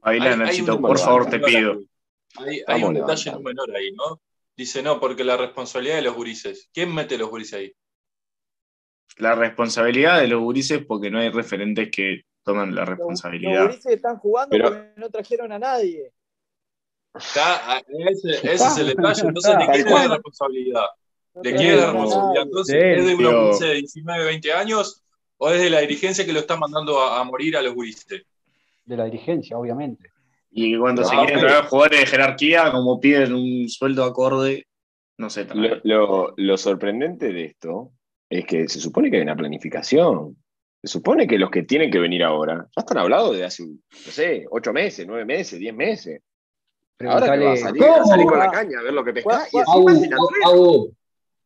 Baila, 0.00 0.36
Nachito, 0.36 0.80
por 0.80 0.98
favor, 0.98 1.28
te 1.28 1.40
pido. 1.40 1.80
Hay, 2.66 2.82
un 2.82 2.94
detalle 2.94 3.32
menor 3.40 3.74
ahí, 3.74 3.92
¿no? 3.92 4.20
Dice, 4.56 4.82
no, 4.82 5.00
porque 5.00 5.24
la 5.24 5.36
responsabilidad 5.36 5.96
de 5.96 6.02
los 6.02 6.14
gurises. 6.14 6.68
¿Quién 6.72 6.94
mete 6.94 7.18
los 7.18 7.30
gurises 7.30 7.54
ahí? 7.54 7.72
La 9.16 9.34
responsabilidad 9.34 10.20
de 10.20 10.28
los 10.28 10.40
gurises 10.40 10.84
porque 10.84 11.10
no 11.10 11.18
hay 11.18 11.30
referentes 11.30 11.90
que 11.90 12.22
toman 12.42 12.74
la 12.74 12.84
responsabilidad. 12.84 13.54
Los, 13.54 13.66
gurises 13.68 13.92
están 13.92 14.18
jugando 14.18 14.58
porque 14.58 14.92
no 14.96 15.10
trajeron 15.10 15.52
a 15.52 15.58
nadie. 15.58 16.12
Ese, 18.10 18.52
es 18.52 18.78
el 18.78 18.88
detalle. 18.88 19.22
Entonces, 19.26 19.58
¿de 19.58 19.66
quién 19.66 19.86
es 19.86 19.92
la 19.92 20.08
responsabilidad? 20.08 20.86
¿De 21.34 21.54
quién 21.54 21.70
es 21.70 21.76
la 21.76 21.86
responsabilidad? 21.86 22.42
Entonces, 22.44 22.98
¿es 22.98 23.06
de 23.06 23.14
unos 23.14 23.58
de 23.60 23.74
19, 23.74 24.24
20 24.24 24.52
años 24.52 25.02
o 25.36 25.50
es 25.50 25.60
de 25.60 25.70
la 25.70 25.80
dirigencia 25.80 26.24
que 26.24 26.32
lo 26.32 26.40
está 26.40 26.56
mandando 26.56 27.00
a, 27.00 27.22
morir 27.24 27.56
a 27.56 27.62
los 27.62 27.74
gurises? 27.74 28.22
De 28.84 28.96
la 28.96 29.04
dirigencia, 29.04 29.56
obviamente. 29.56 30.10
Y 30.50 30.76
cuando 30.78 31.04
se 31.04 31.14
quieren 31.14 31.40
traer 31.40 31.64
jugadores 31.64 32.00
de 32.00 32.06
jerarquía, 32.06 32.72
como 32.72 32.98
piden 32.98 33.34
un 33.34 33.68
sueldo 33.68 34.04
acorde, 34.04 34.66
no 35.18 35.28
sé. 35.30 35.46
Lo, 35.82 36.32
lo, 36.36 36.56
sorprendente 36.56 37.32
de 37.32 37.46
esto 37.46 37.92
es 38.30 38.46
que 38.46 38.68
se 38.68 38.80
supone 38.80 39.10
que 39.10 39.16
hay 39.16 39.22
una 39.22 39.36
planificación. 39.36 40.36
Se 40.80 40.88
supone 40.88 41.26
que 41.26 41.38
los 41.38 41.50
que 41.50 41.64
tienen 41.64 41.90
que 41.90 41.98
venir 41.98 42.22
ahora 42.22 42.68
ya 42.76 42.80
están 42.80 42.98
hablados 42.98 43.36
de 43.36 43.44
hace, 43.44 43.64
no 43.64 43.78
sé, 43.90 44.46
ocho 44.50 44.72
meses, 44.72 45.06
nueve 45.08 45.24
meses, 45.24 45.58
diez 45.58 45.74
meses. 45.74 46.22
Ahora 47.06 47.38
que 47.38 47.44
va 47.44 47.52
a 47.52 47.56
salir, 47.56 47.84
a 47.84 48.04
salir 48.04 48.26
con 48.26 48.38
la 48.38 48.50
caña 48.50 48.80
a 48.80 48.82
ver 48.82 48.92
lo 48.92 49.04
que 49.04 49.12
pesca 49.12 49.46
Abu, 50.44 50.92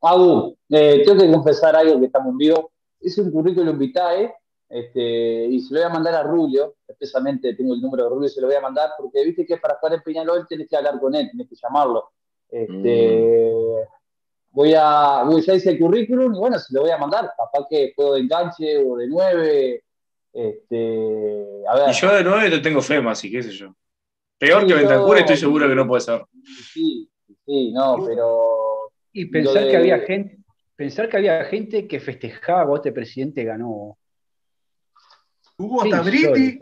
Abu, 0.00 0.56
eh, 0.70 1.02
tengo 1.04 1.20
que 1.20 1.30
confesar 1.30 1.76
algo 1.76 2.00
que 2.00 2.06
estamos 2.06 2.32
en 2.32 2.38
vivo. 2.38 2.72
Es 3.00 3.18
un 3.18 3.30
currículum 3.30 3.78
vitae 3.78 4.34
este, 4.68 5.46
y 5.46 5.60
se 5.60 5.74
lo 5.74 5.80
voy 5.80 5.90
a 5.90 5.92
mandar 5.92 6.14
a 6.14 6.22
Rubio, 6.22 6.76
especialmente 6.88 7.54
tengo 7.54 7.74
el 7.74 7.82
número 7.82 8.04
de 8.04 8.08
Rubio, 8.08 8.28
se 8.30 8.40
lo 8.40 8.46
voy 8.46 8.56
a 8.56 8.60
mandar, 8.62 8.92
porque 8.96 9.22
viste 9.22 9.44
que 9.44 9.58
para 9.58 9.74
estar 9.74 9.92
en 9.92 10.00
Peñalol 10.00 10.46
tenés 10.48 10.66
que 10.66 10.76
hablar 10.76 10.98
con 10.98 11.14
él, 11.14 11.28
tenés 11.30 11.46
que 11.48 11.56
llamarlo. 11.56 12.10
Este, 12.48 13.52
mm. 13.52 13.92
Voy 14.52 14.74
a, 14.74 15.24
voy, 15.24 15.42
ya 15.42 15.54
hice 15.54 15.70
el 15.70 15.78
currículum 15.78 16.34
y 16.34 16.38
bueno, 16.38 16.58
se 16.58 16.74
lo 16.74 16.82
voy 16.82 16.90
a 16.90 16.96
mandar, 16.96 17.30
capaz 17.36 17.66
que 17.68 17.92
puedo 17.94 18.14
de 18.14 18.20
enganche 18.20 18.78
o 18.78 18.96
de 18.96 19.08
nueve. 19.08 19.84
Este, 20.32 21.62
a 21.68 21.76
ver. 21.76 21.90
Y 21.90 21.92
yo 21.92 22.14
de 22.14 22.24
nueve 22.24 22.50
te 22.50 22.58
tengo 22.60 22.80
fe 22.80 23.00
más, 23.00 23.22
y 23.24 23.30
qué 23.30 23.42
sé 23.42 23.50
yo. 23.50 23.74
Peor 24.42 24.66
que 24.66 24.74
Bentancur 24.74 25.18
estoy 25.18 25.36
seguro 25.36 25.68
que 25.68 25.74
no 25.76 25.86
puede 25.86 26.00
ser. 26.00 26.24
Sí, 26.72 27.08
sí, 27.46 27.70
no, 27.72 28.04
pero. 28.04 28.90
Y 29.12 29.26
pensar 29.26 29.68
que 29.68 29.76
había 29.76 30.00
gente, 30.00 30.38
pensar 30.74 31.08
que 31.08 31.16
había 31.18 31.44
gente 31.44 31.86
que 31.86 32.00
festejaba 32.00 32.62
cuando 32.62 32.76
este 32.78 32.90
presidente 32.90 33.44
ganó. 33.44 33.96
Hubo 35.58 35.82
hasta 35.84 36.02
brindis. 36.02 36.58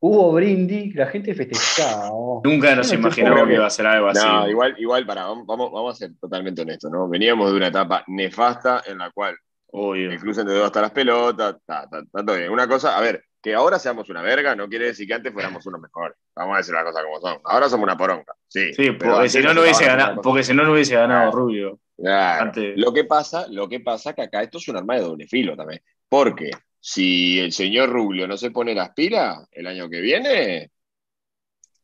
Hubo 0.00 0.32
brindis, 0.32 0.94
la 0.94 1.06
gente 1.06 1.34
festejaba. 1.34 2.08
Nunca 2.44 2.74
nos 2.76 2.90
imaginamos 2.90 3.46
que 3.46 3.54
iba 3.56 3.66
a 3.66 3.70
ser 3.70 3.86
algo 3.88 4.08
así. 4.08 4.26
No, 4.26 4.48
igual, 4.48 4.74
igual 4.78 5.04
para, 5.04 5.26
vamos, 5.26 5.46
vamos 5.46 5.94
a 5.94 5.98
ser 5.98 6.12
totalmente 6.18 6.62
honestos, 6.62 6.90
¿no? 6.90 7.10
Veníamos 7.10 7.50
de 7.50 7.56
una 7.58 7.66
etapa 7.66 8.04
nefasta 8.06 8.84
en 8.86 8.96
la 8.96 9.10
cual 9.10 9.36
el 9.70 10.18
club 10.18 10.34
se 10.34 10.40
entendió 10.40 10.64
hasta 10.64 10.80
las 10.80 10.92
pelotas, 10.92 11.56
está, 11.56 11.86
todo 12.10 12.36
bien. 12.36 12.50
Una 12.50 12.66
cosa, 12.66 12.96
a 12.96 13.02
ver, 13.02 13.22
que 13.42 13.54
ahora 13.54 13.78
seamos 13.78 14.08
una 14.08 14.22
verga 14.22 14.54
no 14.54 14.68
quiere 14.68 14.86
decir 14.86 15.06
que 15.06 15.14
antes 15.14 15.32
fuéramos 15.32 15.66
unos 15.66 15.80
mejores. 15.80 16.16
Vamos 16.36 16.54
a 16.54 16.58
decir 16.58 16.74
las 16.74 16.84
cosas 16.84 17.02
como 17.02 17.20
son. 17.20 17.40
Ahora 17.44 17.68
somos 17.68 17.84
una 17.84 17.96
poronga. 17.96 18.34
Sí, 18.46 18.72
sí 18.72 18.92
porque, 18.92 19.28
si 19.28 19.40
no, 19.40 19.52
no 19.52 19.62
hubiese 19.62 19.84
ganado, 19.84 20.22
porque 20.22 20.44
si 20.44 20.54
no, 20.54 20.64
no 20.64 20.72
hubiese 20.72 20.94
ganado 20.94 21.32
Rubio. 21.32 21.80
Lo 21.96 22.92
que 22.92 23.04
pasa, 23.04 23.46
lo 23.48 23.68
que 23.68 23.80
pasa 23.80 24.12
que 24.12 24.22
acá 24.22 24.42
esto 24.42 24.58
es 24.58 24.68
un 24.68 24.76
arma 24.76 24.94
de 24.94 25.00
doble 25.00 25.26
filo 25.26 25.56
también. 25.56 25.82
Porque 26.08 26.50
si 26.78 27.40
el 27.40 27.52
señor 27.52 27.90
Rubio 27.90 28.28
no 28.28 28.36
se 28.36 28.52
pone 28.52 28.74
las 28.74 28.90
pilas 28.90 29.46
el 29.50 29.66
año 29.66 29.90
que 29.90 30.00
viene. 30.00 30.70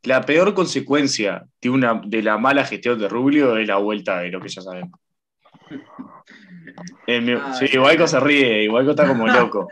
La 0.05 0.21
peor 0.23 0.55
consecuencia 0.55 1.45
de, 1.61 1.71
una, 1.71 2.01
de 2.05 2.23
la 2.23 2.39
mala 2.39 2.65
gestión 2.65 3.01
de 3.01 3.09
Rubio 3.09 3.57
es 3.57 3.67
la 3.67 3.77
vuelta 3.77 4.21
de 4.21 4.31
lo 4.31 4.41
que 4.41 4.49
ya 4.49 4.63
sabemos. 4.63 4.99
sí, 7.59 7.67
Igualco 7.73 8.07
se 8.07 8.21
ríe, 8.21 8.63
Igualco 8.63 8.93
está 8.93 9.09
como 9.09 9.27
loco. 9.27 9.69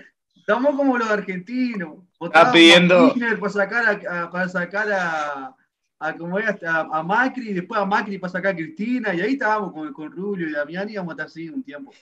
Estamos 0.47 0.77
como 0.77 0.97
los 0.97 1.11
argentinos. 1.11 1.95
Está 2.21 2.53
pidiendo. 2.53 3.13
Para 3.41 3.53
sacar 3.53 4.07
a, 4.07 4.31
para 4.31 4.49
sacar 4.49 4.93
a, 4.93 5.57
a, 5.99 7.03
Macri, 7.03 7.51
y 7.51 7.55
después 7.55 7.81
a 7.81 7.85
Macri 7.85 8.19
para 8.19 8.33
sacar 8.33 8.53
a 8.53 8.57
Cristina, 8.57 9.13
y 9.13 9.23
ahí 9.23 9.33
estábamos 9.33 9.73
con, 9.73 9.93
con 9.93 10.13
Rubio 10.13 10.49
y 10.49 10.53
Damián, 10.53 10.89
y 10.89 10.93
íbamos 10.93 11.11
a 11.11 11.15
estar 11.15 11.27
así 11.27 11.49
un 11.49 11.65
tiempo. 11.65 11.93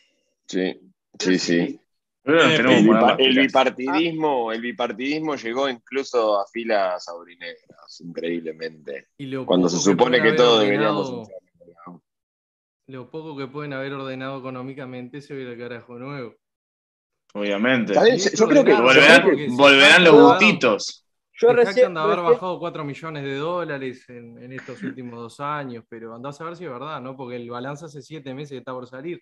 Sí, 0.44 0.78
sí, 1.18 1.38
sí. 1.38 1.80
El, 2.24 3.38
bipartidismo, 3.38 4.52
el 4.52 4.61
bipartidismo 4.61 5.37
llegó 5.37 5.66
incluso 5.70 6.38
a 6.38 6.46
filas 6.46 7.09
aurinegras, 7.09 8.00
increíblemente. 8.00 9.09
Cuando 9.46 9.70
se 9.70 9.78
supone 9.78 10.20
que 10.20 10.33
todos 10.33 10.64
deberíamos. 10.64 11.28
Lo 12.88 13.11
poco 13.11 13.38
que 13.38 13.46
pueden 13.46 13.72
haber 13.72 13.94
ordenado 13.94 14.38
económicamente 14.38 15.22
se 15.22 15.33
ve 15.33 15.50
el 15.50 15.59
carajo 15.59 15.98
nuevo. 15.98 16.35
Obviamente. 17.35 17.94
Yo 18.35 18.47
creo 18.47 18.64
que 18.64 18.75
volverán, 18.75 20.05
los 20.05 20.14
gustitos. 20.14 21.05
Yo 21.33 21.53
recién. 21.53 21.92
de 21.92 22.01
haber 22.01 22.20
bajado 22.20 22.61
4 22.61 22.85
millones 22.85 23.25
de 23.25 23.35
dólares 23.35 24.09
en, 24.09 24.53
estos 24.53 24.83
últimos 24.85 25.18
dos 25.18 25.40
años, 25.40 25.85
pero 25.88 26.14
andás 26.14 26.40
a 26.40 26.44
ver 26.44 26.57
si 26.57 26.64
es 26.64 26.70
verdad, 26.70 27.01
¿no? 27.01 27.16
Porque 27.16 27.37
el 27.37 27.51
balance 27.51 27.87
hace 27.87 28.03
7 28.03 28.33
meses 28.35 28.51
que 28.51 28.59
está 28.59 28.73
por 28.73 28.87
salir 28.87 29.20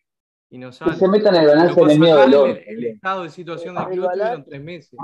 y 0.51 0.59
no 0.59 0.72
sale. 0.72 0.94
se 0.94 1.09
metan 1.09 1.35
el 1.37 1.46
balance 1.46 1.81
en 1.81 1.90
el 1.90 1.98
miedo 1.98 2.46
el, 2.46 2.62
el, 2.66 2.85
estado 2.85 3.22
de 3.22 3.31
situación 3.31 3.75
del 3.77 3.87
club 3.87 4.11
tuvieron 4.12 4.44
3 4.44 4.62
meses. 4.62 4.98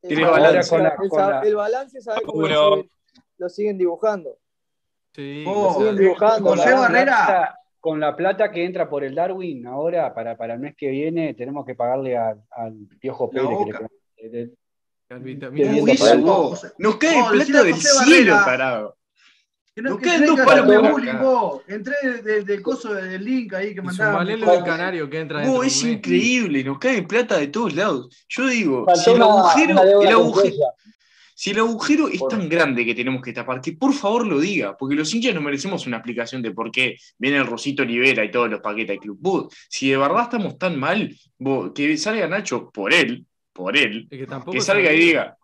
El 0.00 0.24
balance, 0.24 0.76
el 1.44 1.54
balance 1.56 2.00
sabe 2.00 2.22
cómo 2.22 2.46
lo, 2.46 3.48
siguen, 3.50 3.76
dibujando. 3.76 4.38
Sí, 5.12 5.44
lo 5.44 5.74
siguen 5.74 5.96
dibujando. 5.96 6.50
José 6.50 6.72
Barrera 6.72 7.54
con 7.86 8.00
la 8.00 8.16
plata 8.16 8.50
que 8.50 8.64
entra 8.64 8.88
por 8.88 9.04
el 9.04 9.14
Darwin 9.14 9.64
ahora, 9.64 10.12
para, 10.12 10.36
para 10.36 10.54
el 10.54 10.58
mes 10.58 10.74
que 10.76 10.90
viene, 10.90 11.34
tenemos 11.34 11.64
que 11.64 11.76
pagarle 11.76 12.18
al, 12.18 12.42
Piojo 12.98 13.30
Pérez. 13.30 13.58
Que 14.16 14.28
le, 14.28 14.50
nos 16.78 16.96
cae 16.96 17.22
plata 17.30 17.62
del 17.62 17.76
cielo, 17.76 18.34
carajo. 18.44 18.96
nos 19.76 19.98
caen 20.00 20.26
dos 20.26 20.40
palos 20.40 21.62
Entré 21.68 22.42
del 22.42 22.60
coso 22.60 22.92
del 22.92 23.24
link 23.24 23.54
ahí 23.54 23.72
que 23.72 23.82
mandaba. 23.82 24.24
del 24.24 24.42
canario 24.64 25.08
que 25.08 25.20
entra 25.20 25.44
Es 25.64 25.84
increíble, 25.84 26.64
nos 26.64 26.80
cae 26.80 27.02
plata 27.02 27.38
de 27.38 27.46
todos 27.46 27.72
lados. 27.72 28.26
Yo 28.28 28.48
digo, 28.48 28.84
si 28.96 29.12
el 29.12 29.22
agujero, 29.22 30.02
el 30.02 30.08
agujero, 30.08 30.56
si 31.38 31.50
el 31.50 31.58
agujero 31.58 32.08
es 32.08 32.26
tan 32.30 32.48
grande 32.48 32.86
que 32.86 32.94
tenemos 32.94 33.20
que 33.20 33.34
tapar, 33.34 33.60
que 33.60 33.72
por 33.72 33.92
favor 33.92 34.26
lo 34.26 34.40
diga, 34.40 34.74
porque 34.74 34.94
los 34.94 35.14
hinchas 35.14 35.34
no 35.34 35.42
merecemos 35.42 35.86
una 35.86 35.98
explicación 35.98 36.40
de 36.40 36.52
por 36.52 36.70
qué 36.70 36.96
viene 37.18 37.36
el 37.36 37.46
Rosito 37.46 37.82
Olivera 37.82 38.24
y 38.24 38.30
todos 38.30 38.48
los 38.48 38.60
paquetes 38.60 38.96
de 38.96 39.00
Club 39.00 39.18
Bud. 39.20 39.52
Si 39.68 39.90
de 39.90 39.98
verdad 39.98 40.22
estamos 40.22 40.56
tan 40.56 40.80
mal, 40.80 41.14
que 41.74 41.96
salga 41.98 42.26
Nacho 42.26 42.70
por 42.70 42.94
él, 42.94 43.26
por 43.52 43.76
él, 43.76 44.08
que 44.08 44.60
salga 44.62 44.94
y 44.94 44.98
diga, 44.98 45.35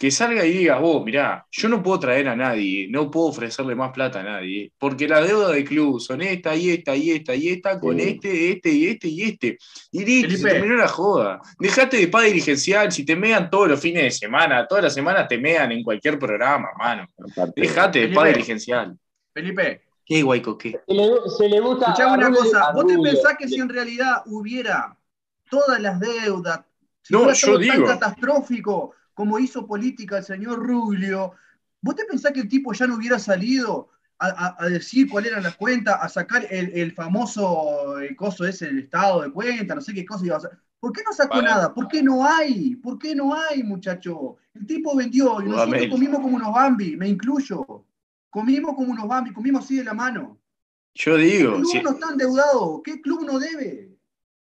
que 0.00 0.10
salga 0.10 0.46
y 0.46 0.52
diga, 0.52 0.78
vos, 0.78 1.04
mirá, 1.04 1.46
yo 1.50 1.68
no 1.68 1.82
puedo 1.82 2.00
traer 2.00 2.26
a 2.28 2.34
nadie, 2.34 2.88
no 2.88 3.10
puedo 3.10 3.26
ofrecerle 3.26 3.74
más 3.74 3.92
plata 3.92 4.20
a 4.20 4.22
nadie, 4.22 4.72
porque 4.78 5.06
la 5.06 5.20
deuda 5.20 5.52
del 5.52 5.62
club 5.62 6.00
son 6.00 6.22
esta 6.22 6.56
y 6.56 6.70
esta 6.70 6.96
y 6.96 7.10
esta 7.10 7.34
y 7.34 7.48
esta, 7.50 7.78
con 7.78 8.00
este, 8.00 8.50
este 8.50 8.70
y 8.70 8.86
este 8.86 9.08
y 9.08 9.22
este. 9.24 9.58
Y 9.92 10.06
listo, 10.06 10.38
se 10.38 10.54
terminó 10.54 10.76
la 10.76 10.88
joda. 10.88 11.38
Dejate 11.58 11.98
de 11.98 12.08
paz 12.08 12.24
dirigencial, 12.24 12.90
si 12.90 13.04
te 13.04 13.14
mean 13.14 13.50
todos 13.50 13.68
los 13.68 13.78
fines 13.78 14.04
de 14.04 14.10
semana, 14.10 14.66
todas 14.66 14.84
las 14.84 14.94
semanas 14.94 15.28
te 15.28 15.36
mean 15.36 15.70
en 15.70 15.82
cualquier 15.82 16.18
programa, 16.18 16.70
mano. 16.78 17.06
Dejate 17.54 18.08
de 18.08 18.14
paz 18.14 18.28
dirigencial. 18.28 18.96
Felipe. 19.34 19.82
¿Qué, 20.06 20.22
Guayco, 20.22 20.56
qué? 20.56 20.80
Se 20.88 21.46
le, 21.46 21.60
gusta. 21.60 21.88
Escuchame 21.88 22.26
una 22.26 22.34
cosa, 22.34 22.72
¿vos 22.72 22.86
te 22.86 22.98
pensás 22.98 23.36
que 23.38 23.46
si 23.46 23.56
en 23.56 23.68
realidad 23.68 24.22
hubiera 24.24 24.96
todas 25.50 25.78
las 25.78 26.00
deudas, 26.00 26.62
si 27.02 27.12
no, 27.12 27.30
yo 27.30 27.58
digo. 27.58 27.84
tan 27.84 27.98
catastrófico, 27.98 28.94
como 29.20 29.38
hizo 29.38 29.66
política 29.66 30.16
el 30.16 30.24
señor 30.24 30.66
Rubio, 30.66 31.32
¿vos 31.82 31.94
te 31.94 32.06
pensás 32.06 32.32
que 32.32 32.40
el 32.40 32.48
tipo 32.48 32.72
ya 32.72 32.86
no 32.86 32.94
hubiera 32.94 33.18
salido 33.18 33.90
a, 34.18 34.66
decir 34.70 35.10
cuál 35.10 35.26
eran 35.26 35.42
las 35.42 35.56
cuentas, 35.56 35.98
a 36.00 36.08
sacar 36.08 36.46
el, 36.48 36.90
famoso 36.92 37.96
coso 38.16 38.46
ese, 38.46 38.68
el 38.68 38.78
estado 38.78 39.20
de 39.20 39.30
cuenta, 39.30 39.74
no 39.74 39.82
sé 39.82 39.92
qué 39.92 40.06
cosa 40.06 40.24
iba 40.24 40.36
a 40.36 40.38
hacer? 40.38 40.52
¿Por 40.78 40.94
qué 40.94 41.02
no 41.04 41.12
sacó 41.12 41.42
nada? 41.42 41.74
¿Por 41.74 41.86
qué 41.86 42.02
no 42.02 42.24
hay? 42.24 42.76
¿Por 42.76 42.98
qué 42.98 43.14
no 43.14 43.34
hay, 43.34 43.62
muchacho? 43.62 44.38
El 44.54 44.66
tipo 44.66 44.96
vendió 44.96 45.42
y 45.42 45.50
nosotros 45.50 45.88
comimos 45.90 46.20
como 46.20 46.36
unos 46.36 46.54
Bambi, 46.54 46.96
me 46.96 47.06
incluyo. 47.06 47.84
Comimos 48.30 48.74
como 48.74 48.90
unos 48.90 49.06
Bambi, 49.06 49.34
comimos 49.34 49.66
así 49.66 49.76
de 49.76 49.84
la 49.84 49.92
mano. 49.92 50.40
Yo 50.94 51.18
digo. 51.18 51.56
¿Qué 51.56 51.80
club 51.80 51.82
no 51.82 51.90
está 51.90 52.10
endeudado? 52.12 52.82
¿Qué 52.82 53.02
club 53.02 53.26
no 53.26 53.38
debe? 53.38 53.98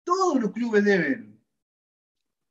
Todos 0.05 0.39
los 0.39 0.53
clubes 0.53 0.85
deben. 0.85 1.41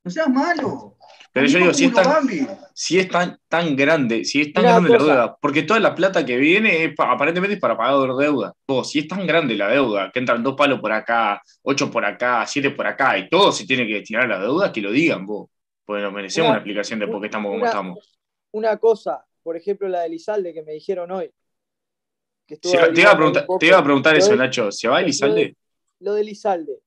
No 0.04 0.10
seas 0.10 0.30
malo. 0.30 0.95
Pero 1.36 1.48
yo 1.48 1.60
digo, 1.60 1.74
si 1.74 1.84
es, 1.84 1.94
tan, 1.94 2.26
si 2.74 2.98
es 2.98 3.10
tan, 3.10 3.38
tan 3.50 3.76
grande, 3.76 4.24
si 4.24 4.40
es 4.40 4.54
tan 4.54 4.64
grande 4.64 4.90
la 4.90 4.98
deuda, 4.98 5.36
porque 5.36 5.64
toda 5.64 5.82
la 5.82 5.94
plata 5.94 6.26
que 6.26 6.38
viene 6.38 6.86
es, 6.86 6.94
aparentemente 6.98 7.56
es 7.56 7.60
para 7.60 7.76
pagar 7.76 8.16
deuda. 8.16 8.54
Todo, 8.66 8.86
si 8.86 9.00
es 9.00 9.08
tan 9.10 9.28
grande 9.28 9.54
la 9.56 9.68
deuda, 9.68 10.12
que 10.14 10.20
entran 10.20 10.42
dos 10.42 10.56
palos 10.56 10.80
por 10.80 10.94
acá, 10.94 11.42
ocho 11.64 11.92
por 11.92 12.06
acá, 12.06 12.48
siete 12.48 12.72
por 12.72 12.88
acá, 12.88 13.18
y 13.18 13.28
todo 13.28 13.52
se 13.52 13.66
tiene 13.66 13.86
que 13.86 13.96
destinar 13.96 14.24
a 14.24 14.28
la 14.28 14.40
deuda, 14.40 14.72
que 14.72 14.80
lo 14.80 14.92
digan 14.92 15.26
vos. 15.26 15.50
Porque 15.84 16.04
nos 16.04 16.14
merecemos 16.14 16.52
una, 16.52 16.60
explicación 16.60 17.00
de 17.00 17.08
por 17.08 17.20
qué 17.20 17.26
estamos 17.26 17.52
como 17.52 17.66
estamos. 17.66 18.18
Una 18.52 18.78
cosa, 18.78 19.26
por 19.44 19.58
ejemplo, 19.58 19.90
la 19.90 20.00
de 20.00 20.06
Elizalde 20.06 20.54
que 20.54 20.64
me 20.64 20.72
dijeron 20.72 21.12
hoy. 21.12 21.30
te, 22.48 22.58
iba 22.64 23.12
a 23.12 23.18
preguntar, 23.18 23.46
te, 23.60 23.66
iba 23.66 23.78
a 23.78 23.84
preguntar, 23.84 24.16
eso, 24.16 24.34
Nacho. 24.38 24.72
¿Se 24.72 24.88
va 24.88 25.02
Elizalde? 25.02 25.58
Lo 26.00 26.14
de 26.14 26.22
Elizalde. 26.22 26.80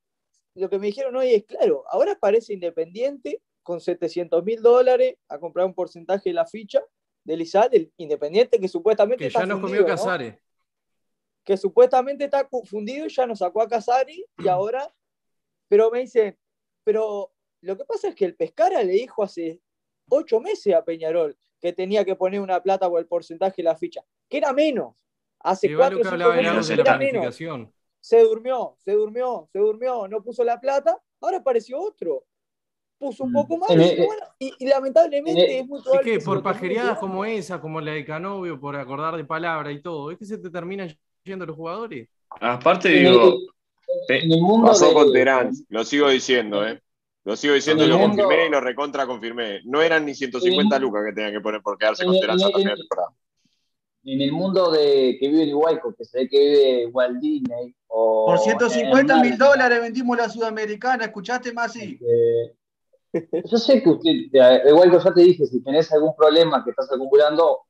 Lo 0.55 0.71
que 0.71 0.79
me 0.79 0.87
dijeron 0.87 1.15
hoy 1.17 1.35
es, 1.35 1.45
claro, 1.45 1.85
ahora 1.91 2.17
parece 2.19 2.55
independiente 2.55 3.43
con 3.69 3.83
700 3.83 4.43
mil 4.45 4.63
dólares 4.63 5.17
a 5.29 5.39
comprar 5.39 5.67
un 5.67 5.75
porcentaje 5.75 6.31
de 6.31 6.33
la 6.33 6.47
ficha 6.47 6.83
de 7.23 7.35
Elizalde, 7.35 7.93
Independiente, 7.99 8.59
que 8.59 8.67
supuestamente. 8.67 9.25
Que 9.25 9.31
ya 9.31 9.45
nos 9.45 9.61
comió 9.61 9.85
Casares. 9.85 10.37
Que 11.45 11.55
supuestamente 11.59 12.25
está 12.25 12.49
confundido 12.49 13.05
y 13.05 13.11
ya 13.11 13.27
nos 13.27 13.41
sacó 13.41 13.61
a 13.61 13.69
Casares 13.69 14.25
y 14.39 14.49
ahora. 14.49 14.91
Pero 15.69 15.91
me 15.91 16.01
dicen, 16.01 16.35
pero 16.83 17.31
lo 17.61 17.77
que 17.77 17.85
pasa 17.85 18.09
es 18.09 18.15
que 18.15 18.25
el 18.25 18.37
Pescara 18.37 18.83
le 18.83 18.93
dijo 18.93 19.23
hace 19.23 19.61
ocho 20.09 20.41
meses 20.41 20.75
a 20.75 20.83
Peñarol 20.83 21.37
que 21.61 21.75
tenía 21.75 22.07
que 22.07 22.17
poner 22.17 22.41
una 22.41 22.63
plata 22.63 22.89
por 22.89 23.01
el 23.01 23.07
porcentaje 23.07 23.57
de 23.59 23.65
la 23.65 23.77
ficha, 23.77 24.03
que 24.31 24.39
era 24.39 24.55
menos. 24.55 24.95
Hace 25.41 25.77
cuatro 25.77 25.99
cinco 26.03 26.17
meses 26.17 26.71
era 26.71 26.97
menos. 26.97 27.37
Se 28.01 28.23
durmió, 28.23 28.79
se 28.79 28.93
durmió, 28.93 29.47
se 29.53 29.59
durmió, 29.59 30.09
no 30.09 30.23
puso 30.23 30.43
la 30.43 30.59
plata, 30.59 30.99
ahora 31.21 31.37
apareció 31.37 31.79
otro. 31.79 32.25
Puso 32.99 33.25
un 33.25 33.31
mm. 33.31 33.35
poco 33.35 33.59
más 33.59 33.71
y, 34.39 34.67
lamentablemente 34.67 35.61
es 35.61 35.67
muy 35.67 35.81
probable. 35.81 36.13
Es 36.13 36.19
que, 36.19 36.25
por 36.25 36.43
pajereadas 36.43 36.99
como 36.99 37.25
esa, 37.25 37.61
como 37.61 37.81
la 37.81 37.93
de 37.93 38.05
Canovio, 38.05 38.59
por 38.59 38.75
acordar 38.75 39.17
de 39.17 39.25
palabra 39.25 39.71
y 39.71 39.81
todo, 39.81 40.11
es 40.11 40.19
que 40.19 40.25
se 40.25 40.39
te 40.39 40.51
terminan 40.51 40.93
yendo 41.23 41.47
los 41.47 41.55
jugadores. 41.55 42.09
Aparte, 42.41 42.89
digo, 42.89 43.39
pasó 44.65 44.93
con 44.93 45.13
Terán, 45.13 45.53
lo 45.69 45.85
sigo 45.85 46.09
diciendo, 46.09 46.67
¿eh? 46.67 46.81
Lo 47.25 47.37
sigo 47.37 47.55
diciendo 47.55 47.85
y 47.85 47.89
lo 47.89 47.99
confirmé 47.99 48.47
y 48.47 48.51
lo 48.51 48.61
recontra 48.61 49.07
confirmé. 49.07 49.61
No 49.65 49.83
eran 49.83 50.07
ni 50.07 50.15
150 50.15 50.79
lucas 50.79 51.03
que 51.07 51.13
tenían 51.13 51.33
que 51.33 51.41
poner 51.41 51.61
por 51.61 51.77
quedarse 51.77 52.05
con 52.05 52.19
Terán 52.19 52.39
la 52.39 52.51
temporada. 52.51 53.13
En 54.05 54.23
el 54.23 54.33
mundo 54.33 54.71
de 54.71 55.19
que 55.21 55.29
vive 55.29 55.43
en 55.43 55.49
Iguayco, 55.51 55.95
que 55.95 56.05
se 56.05 56.21
ve 56.21 56.29
que 56.29 56.39
vive 56.39 56.87
Walt 56.87 57.21
Disney. 57.21 57.75
O 57.89 58.27
por 58.27 58.39
150 58.39 59.21
mil 59.21 59.37
dólares 59.37 59.81
vendimos 59.81 60.17
la 60.17 60.29
Sudamericana, 60.29 61.05
¿escuchaste, 61.05 61.53
Masi? 61.53 61.99
Este, 62.01 62.57
yo 63.13 63.59
sé 63.59 63.83
que 63.83 63.91
usted, 63.91 64.11
igual 64.67 64.91
que 64.91 64.99
ya 64.99 65.15
te 65.15 65.21
dije, 65.23 65.47
si 65.47 65.63
tenés 65.63 65.91
algún 65.93 66.15
problema 66.15 66.63
que 66.65 66.71
estás 66.71 66.93
acumulando, 66.93 67.63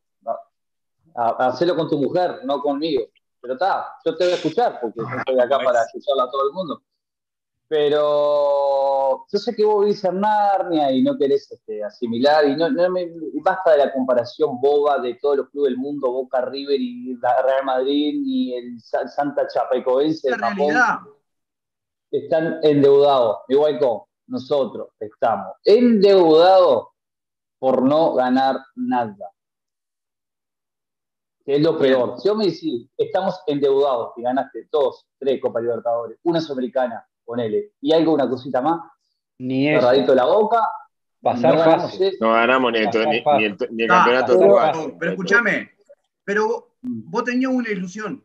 hacelo 1.14 1.77
con 1.77 1.88
tu 1.88 1.98
mujer, 1.98 2.40
no 2.44 2.61
conmigo. 2.61 3.05
Pero 3.40 3.55
está, 3.55 3.94
yo 4.05 4.16
te 4.16 4.24
voy 4.24 4.33
a 4.33 4.37
escuchar, 4.37 4.79
porque 4.81 5.01
yo 5.01 5.18
estoy 5.18 5.38
acá 5.38 5.59
para 5.59 5.83
escucharla 5.83 6.24
a 6.24 6.31
todo 6.31 6.48
el 6.48 6.53
mundo. 6.53 6.83
Pero 7.68 9.27
yo 9.31 9.38
sé 9.38 9.55
que 9.55 9.64
vos 9.64 9.85
vivís 9.85 10.03
en 10.05 10.20
Narnia 10.20 10.90
y 10.90 11.03
no 11.03 11.16
querés 11.18 11.53
este, 11.53 11.85
asimilar, 11.85 12.46
y 12.48 12.57
no, 12.57 12.70
me, 12.90 13.12
basta 13.42 13.72
de 13.72 13.79
la 13.79 13.92
comparación 13.92 14.61
boba 14.61 14.98
de 14.98 15.14
todos 15.14 15.37
los 15.37 15.51
clubes 15.51 15.70
del 15.70 15.79
mundo, 15.79 16.11
Boca 16.11 16.40
River 16.40 16.81
y 16.81 17.14
Real 17.16 17.64
Madrid 17.64 18.22
y 18.24 18.55
el 18.55 18.81
Santa 18.81 19.46
Chapecoense. 19.46 20.31
La 20.31 20.37
realidad. 20.37 20.98
Están 22.11 22.59
endeudados, 22.62 23.40
igual 23.48 23.79
que 23.79 23.85
nosotros 24.28 24.88
estamos 24.98 25.56
endeudados 25.64 26.88
por 27.58 27.82
no 27.82 28.14
ganar 28.14 28.56
nada. 28.76 29.32
Que 31.44 31.56
es 31.56 31.62
lo 31.62 31.78
peor. 31.78 32.20
Si 32.20 32.28
yo 32.28 32.34
me 32.34 32.46
decís, 32.46 32.88
estamos 32.96 33.40
endeudados 33.46 34.12
y 34.16 34.22
ganaste 34.22 34.68
dos, 34.70 35.06
tres 35.18 35.40
Copa 35.40 35.60
Libertadores, 35.60 36.18
una 36.22 36.40
Sudamericana, 36.40 37.06
ponele, 37.24 37.72
y 37.80 37.92
algo, 37.92 38.14
una 38.14 38.28
cosita 38.28 38.60
más, 38.60 38.80
ni 39.38 39.66
cerradito 39.66 40.14
la 40.14 40.26
boca, 40.26 40.68
pasar 41.22 41.54
no 41.54 41.64
fácil. 41.64 42.16
No 42.20 42.32
ganamos 42.32 42.72
ni, 42.72 42.80
ni, 42.80 43.44
el, 43.44 43.56
ni 43.70 43.82
el 43.82 43.88
campeonato 43.88 44.38
pero, 44.38 44.98
pero 44.98 45.10
escúchame, 45.12 45.70
pero 46.22 46.76
vos 46.82 47.24
tenías 47.24 47.50
una 47.50 47.70
ilusión. 47.70 48.24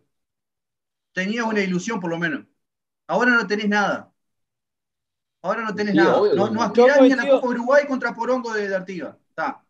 Tenías 1.13 1.45
una 1.45 1.61
ilusión 1.61 1.99
por 1.99 2.09
lo 2.09 2.17
menos. 2.17 2.45
Ahora 3.07 3.31
no 3.31 3.47
tenés 3.47 3.69
nada. 3.69 4.12
Ahora 5.43 5.61
no 5.61 5.75
tenés 5.75 5.93
nada. 5.93 6.19
no, 6.35 6.49
no 6.49 6.61
aspirás 6.61 7.01
ni 7.01 7.11
a 7.11 7.17
la 7.17 7.29
Copa 7.29 7.47
Uruguay 7.47 7.85
contra 7.85 8.15
Porongo 8.15 8.53
de, 8.53 8.73
Artiga. 8.73 9.17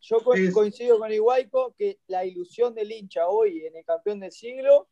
Yo 0.01 0.17
coincido 0.23 0.99
con 0.99 1.11
Iguaico 1.11 1.73
que 1.75 1.99
la 2.07 2.23
ilusión 2.25 2.75
del 2.75 2.91
hincha 2.91 3.27
hoy 3.27 3.65
en 3.65 3.75
el 3.75 3.83
campeón 3.83 4.19
del 4.19 4.31
siglo. 4.31 4.87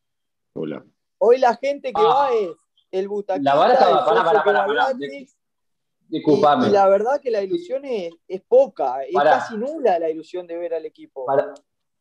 Hola. 0.54 0.84
Hoy 1.20 1.38
la 1.38 1.56
gente 1.56 1.94
que 1.94 2.02
ah. 2.02 2.08
va 2.08 2.34
es 2.34 2.50
el 2.90 3.08
Butaquita, 3.08 3.54
La 3.54 3.60
vara 3.60 3.74
estaba, 3.74 4.06
para, 4.06 4.24
para, 4.24 4.44
para, 4.44 4.66
para, 4.66 4.94
Disculpame. 6.08 6.68
Y, 6.68 6.72
la 6.72 6.90
verdad 6.90 7.22
que 7.22 7.30
la 7.30 7.44
ilusión 7.44 7.86
es, 7.86 8.12
es 8.28 8.42
poca, 8.42 9.04
es 9.04 9.14
casi 9.14 9.58
nula 9.58 10.00
la 10.00 10.10
ilusión 10.10 10.48
de 10.48 10.58
ver 10.58 10.74
al 10.74 10.86
equipo. 10.86 11.26
Para, 11.26 11.54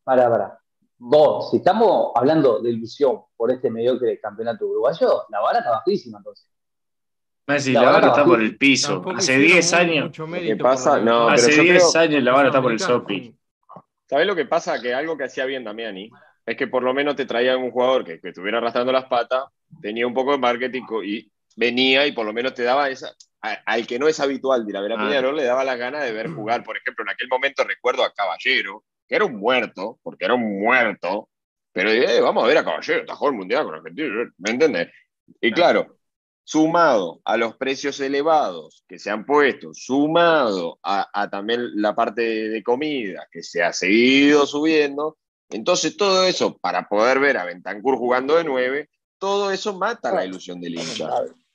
para, 0.02 0.30
para. 0.30 0.60
Vos, 0.96 1.50
si 1.50 1.58
estamos 1.58 2.12
hablando 2.14 2.60
de 2.60 2.70
ilusión 2.70 3.22
por 3.36 3.50
este 3.50 3.70
mediocre 3.70 4.18
campeonato 4.18 4.66
uruguayo, 4.66 5.24
la 5.28 5.40
vara 5.40 5.58
está 5.58 5.70
bajísima 5.70 6.18
entonces. 6.18 6.50
Messi, 7.50 7.72
la, 7.72 7.82
vara 7.82 8.08
está 8.08 8.24
por 8.24 8.40
el 8.40 8.56
piso. 8.56 9.02
Hace 9.16 9.38
10 9.38 9.72
años. 9.74 10.10
¿Qué 10.12 10.56
pasa? 10.56 11.00
No, 11.00 11.28
hace 11.28 11.60
10 11.62 11.96
años 11.96 12.22
la 12.22 12.32
vara 12.32 12.48
está 12.48 12.62
por 12.62 12.72
el 12.72 12.78
sopi. 12.78 13.34
¿Sabés 14.06 14.26
lo 14.26 14.34
que 14.34 14.46
pasa? 14.46 14.80
Que 14.80 14.94
algo 14.94 15.16
que 15.16 15.24
hacía 15.24 15.44
bien 15.44 15.62
Damiani 15.62 16.10
es 16.46 16.56
que 16.56 16.66
por 16.66 16.82
lo 16.82 16.92
menos 16.92 17.14
te 17.14 17.26
traía 17.26 17.56
un 17.56 17.70
jugador 17.70 18.04
que, 18.04 18.20
estuviera 18.22 18.58
arrastrando 18.58 18.92
las 18.92 19.04
patas, 19.04 19.44
tenía 19.80 20.06
un 20.06 20.14
poco 20.14 20.32
de 20.32 20.38
marketing 20.38 20.82
y 21.04 21.30
venía 21.56 22.06
y 22.06 22.12
por 22.12 22.26
lo 22.26 22.32
menos 22.32 22.54
te 22.54 22.64
daba 22.64 22.88
esa. 22.88 23.14
al 23.40 23.86
que 23.86 23.98
no 23.98 24.08
es 24.08 24.18
habitual 24.18 24.64
de 24.64 24.70
ir 24.70 24.76
a 24.76 24.80
ver 24.80 24.92
a 24.92 24.96
ah. 24.98 25.32
le 25.32 25.44
daba 25.44 25.62
la 25.64 25.76
gana 25.76 26.00
de 26.00 26.12
ver 26.12 26.28
jugar. 26.28 26.64
Por 26.64 26.76
ejemplo, 26.76 27.04
en 27.04 27.10
aquel 27.10 27.28
momento 27.28 27.62
recuerdo 27.64 28.02
a 28.02 28.12
Caballero, 28.12 28.84
que 29.06 29.14
era 29.16 29.24
un 29.24 29.36
muerto, 29.36 29.98
porque 30.02 30.24
era 30.24 30.34
un 30.34 30.60
muerto, 30.60 31.28
pero 31.72 31.90
eh, 31.90 32.20
vamos 32.20 32.44
a 32.44 32.46
ver 32.46 32.58
a 32.58 32.64
Caballero, 32.64 33.04
tajó 33.04 33.28
el 33.28 33.34
mundial 33.34 33.64
con 33.64 33.74
Argentina, 33.74 34.32
¿me 34.38 34.50
entiendes? 34.50 34.88
Y 35.40 35.52
claro, 35.52 35.99
sumado 36.44 37.20
a 37.24 37.36
los 37.36 37.56
precios 37.56 38.00
elevados 38.00 38.84
que 38.88 38.98
se 38.98 39.10
han 39.10 39.24
puesto, 39.24 39.72
sumado 39.72 40.78
a, 40.82 41.28
también 41.30 41.70
la 41.74 41.94
parte 41.94 42.22
de, 42.22 42.62
comida 42.62 43.28
que 43.30 43.42
se 43.42 43.62
ha 43.62 43.72
seguido 43.72 44.46
subiendo, 44.46 45.16
entonces 45.50 45.96
todo 45.96 46.24
eso, 46.24 46.56
para 46.58 46.88
poder 46.88 47.20
ver 47.20 47.36
a 47.36 47.44
Bentancur 47.44 47.96
jugando 47.96 48.36
de 48.36 48.44
nueve, 48.44 48.88
todo 49.18 49.50
eso 49.50 49.76
mata 49.76 50.12
la 50.12 50.24
ilusión 50.24 50.60
del 50.60 50.74
hincha. 50.74 51.08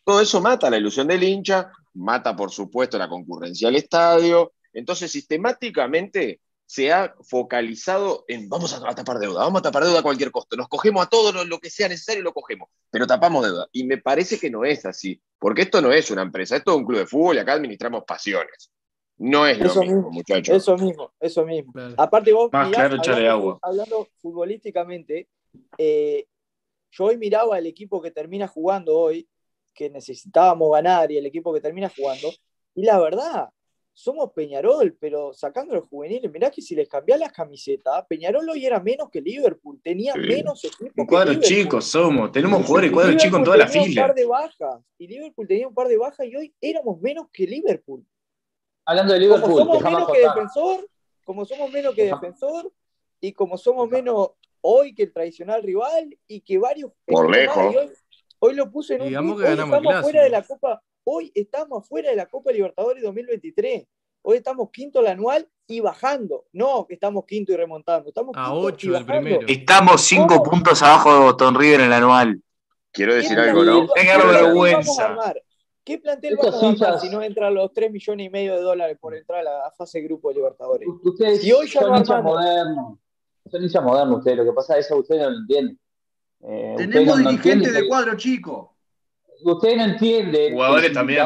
Todo 0.03 0.21
eso 0.21 0.39
mata 0.39 0.69
la 0.69 0.77
ilusión 0.77 1.07
del 1.07 1.23
hincha, 1.23 1.71
mata 1.93 2.35
por 2.35 2.51
supuesto 2.51 2.97
la 2.97 3.09
concurrencia 3.09 3.69
al 3.69 3.75
estadio. 3.75 4.53
Entonces 4.71 5.11
sistemáticamente 5.11 6.41
se 6.65 6.91
ha 6.91 7.15
focalizado 7.21 8.25
en 8.27 8.49
vamos 8.49 8.73
a, 8.73 8.95
tapar 8.95 9.19
deuda, 9.19 9.41
vamos 9.41 9.59
a 9.59 9.63
tapar 9.63 9.83
deuda 9.83 9.99
a 9.99 10.03
cualquier 10.03 10.31
costo, 10.31 10.57
nos 10.57 10.67
cogemos 10.67 11.05
a 11.05 11.09
todo 11.09 11.45
lo, 11.45 11.59
que 11.59 11.69
sea 11.69 11.87
necesario 11.87 12.21
y 12.21 12.23
lo 12.23 12.33
cogemos, 12.33 12.69
pero 12.89 13.05
tapamos 13.05 13.45
deuda. 13.45 13.67
Y 13.71 13.83
me 13.83 13.97
parece 13.97 14.39
que 14.39 14.49
no 14.49 14.65
es 14.65 14.85
así, 14.85 15.21
porque 15.37 15.63
esto 15.63 15.81
no 15.81 15.91
es 15.91 16.09
una 16.09 16.23
empresa, 16.23 16.55
esto 16.55 16.71
es 16.71 16.77
un 16.77 16.85
club 16.85 16.99
de 16.99 17.05
fútbol 17.05 17.35
y 17.35 17.39
acá 17.39 17.53
administramos 17.53 18.03
pasiones. 18.03 18.71
No 19.17 19.47
es 19.47 19.59
lo 19.59 19.81
mismo, 19.81 20.11
muchachos. 20.11 20.57
Eso 20.57 20.77
mismo, 20.77 21.13
eso 21.19 21.45
mismo. 21.45 21.71
Aparte 21.97 22.33
vos, 22.33 22.49
hablando, 22.51 24.07
futbolísticamente, 24.17 25.29
eh, 25.77 26.25
yo 26.91 27.05
hoy 27.05 27.17
miraba 27.17 27.57
el 27.57 27.67
equipo 27.67 28.01
que 28.01 28.11
termina 28.11 28.47
jugando 28.47 28.97
hoy, 28.97 29.29
que 29.73 29.89
necesitábamos 29.89 30.71
ganar 30.71 31.11
y 31.11 31.17
el 31.17 31.25
equipo 31.25 31.53
que 31.53 31.61
termina 31.61 31.91
jugando, 31.95 32.29
y 32.73 32.83
la 32.83 32.99
verdad, 32.99 33.49
somos 33.97 34.33
Peñarol, 34.33 34.97
pero 34.99 35.33
sacando 35.33 35.73
los 35.73 35.85
juveniles, 35.87 36.29
mirá 36.29 36.51
que 36.51 36.61
si 36.61 36.75
les 36.75 36.87
cambiás 36.87 37.17
las 37.17 37.31
camisetas, 37.31 38.05
Peñarol 38.07 38.47
hoy 38.49 38.65
era 38.65 38.81
menos 38.81 39.09
que 39.09 39.21
Liverpool, 39.21 39.79
tenía 39.81 40.13
menos 40.15 40.65
equipos. 40.65 40.91
Un 40.97 41.05
cuadro 41.05 41.35
chico 41.35 41.79
somos, 41.79 42.29
tenemos 42.29 42.65
jugadores 42.65 42.91
cuadro 42.91 43.17
chico 43.17 43.37
en 43.37 43.43
toda 43.45 43.55
la 43.55 43.67
fila. 43.67 44.01
Un 44.01 44.07
par 44.07 44.15
de 44.15 44.25
bajas, 44.25 44.81
y 44.97 45.07
Liverpool 45.07 45.47
tenía 45.47 45.67
un 45.69 45.73
par 45.73 45.87
de 45.87 45.97
bajas 45.97 46.27
y 46.27 46.35
hoy 46.35 46.53
éramos 46.59 46.99
menos 46.99 47.27
que 47.31 47.47
Liverpool. 47.47 48.05
Hablando 48.85 49.13
de 49.13 49.19
Liverpool, 49.21 49.51
como 49.51 49.79
somos 49.79 49.83
menos 49.83 50.11
que 50.11 50.19
defensor, 50.19 50.89
como 51.23 51.45
somos 51.45 51.71
menos 51.71 51.95
que 51.95 52.03
defensor, 52.03 52.73
y 53.21 53.31
como 53.31 53.57
somos 53.57 53.89
menos 53.89 54.31
hoy 54.59 54.93
que 54.93 55.03
el 55.03 55.13
tradicional 55.13 55.63
rival, 55.63 56.17
y 56.27 56.41
que 56.41 56.57
varios. 56.57 56.91
Por 57.05 57.31
lejos. 57.31 57.73
Hoy, 58.39 58.55
lo 58.55 58.69
puse 58.69 58.95
en 58.95 59.03
un. 59.03 59.07
Digamos 59.07 59.41
que 59.41 59.47
ganamos 59.47 60.01
fuera 60.01 60.23
de 60.23 60.29
la 60.29 60.43
Copa 60.43 60.83
hoy 61.05 61.31
estamos 61.33 61.83
afuera 61.83 62.09
de 62.09 62.15
la 62.15 62.25
Copa 62.25 62.51
Libertadores 62.51 63.01
2023. 63.03 63.87
Hoy 64.23 64.37
estamos 64.37 64.69
quinto 64.71 64.99
el 64.99 65.07
anual 65.07 65.47
y 65.67 65.79
bajando. 65.79 66.45
No, 66.51 66.85
que 66.87 66.95
estamos 66.95 67.25
quinto 67.25 67.53
y 67.53 67.55
remontando. 67.55 68.09
Estamos 68.09 68.35
a 68.35 68.53
8 68.53 68.91
del 68.91 69.05
primero. 69.05 69.47
Estamos 69.47 70.01
5 70.01 70.43
puntos 70.43 70.81
abajo 70.81 71.13
de 71.13 71.19
Boston 71.19 71.55
River 71.55 71.81
en 71.81 71.85
el 71.87 71.93
anual. 71.93 72.41
Quiero 72.91 73.13
decir 73.13 73.37
algo, 73.39 73.63
¿no? 73.63 73.87
Tenga 73.89 74.17
vergüenza. 74.17 75.15
¿Qué 75.83 75.99
plantel 75.99 76.35
vamos 76.37 76.81
a 76.81 76.87
armar 76.87 76.99
si 76.99 77.09
no 77.09 77.21
entran 77.21 77.53
los 77.53 77.71
3 77.71 77.91
millones 77.91 78.25
y 78.25 78.29
medio 78.31 78.55
de 78.55 78.61
dólares 78.61 78.97
por 78.99 79.15
entrar 79.15 79.41
a 79.41 79.43
la 79.43 79.71
fase 79.77 80.01
grupo 80.01 80.29
de 80.29 80.35
Libertadores? 80.35 80.87
Ustedes 81.03 81.43
y 81.43 81.51
hoy 81.51 81.67
ya 81.67 81.81
son 81.81 81.95
hinchas 81.95 82.23
modernos. 82.23 82.97
Son 83.51 83.61
hinchas 83.63 83.83
modernos 83.83 84.17
ustedes. 84.17 84.37
Lo 84.37 84.45
que 84.45 84.53
pasa 84.53 84.79
es 84.79 84.87
que 84.87 84.93
ustedes 84.95 85.21
no 85.21 85.29
lo 85.29 85.37
entienden. 85.37 85.79
Eh, 86.47 86.73
Tenemos 86.77 87.19
no, 87.19 87.29
dirigentes 87.29 87.73
de 87.73 87.87
cuadro 87.87 88.17
chico. 88.17 88.74
Ustedes 89.53 89.77
no 89.77 89.83
entienden. 89.83 90.53
Jugadores 90.53 90.91
también. 90.93 91.25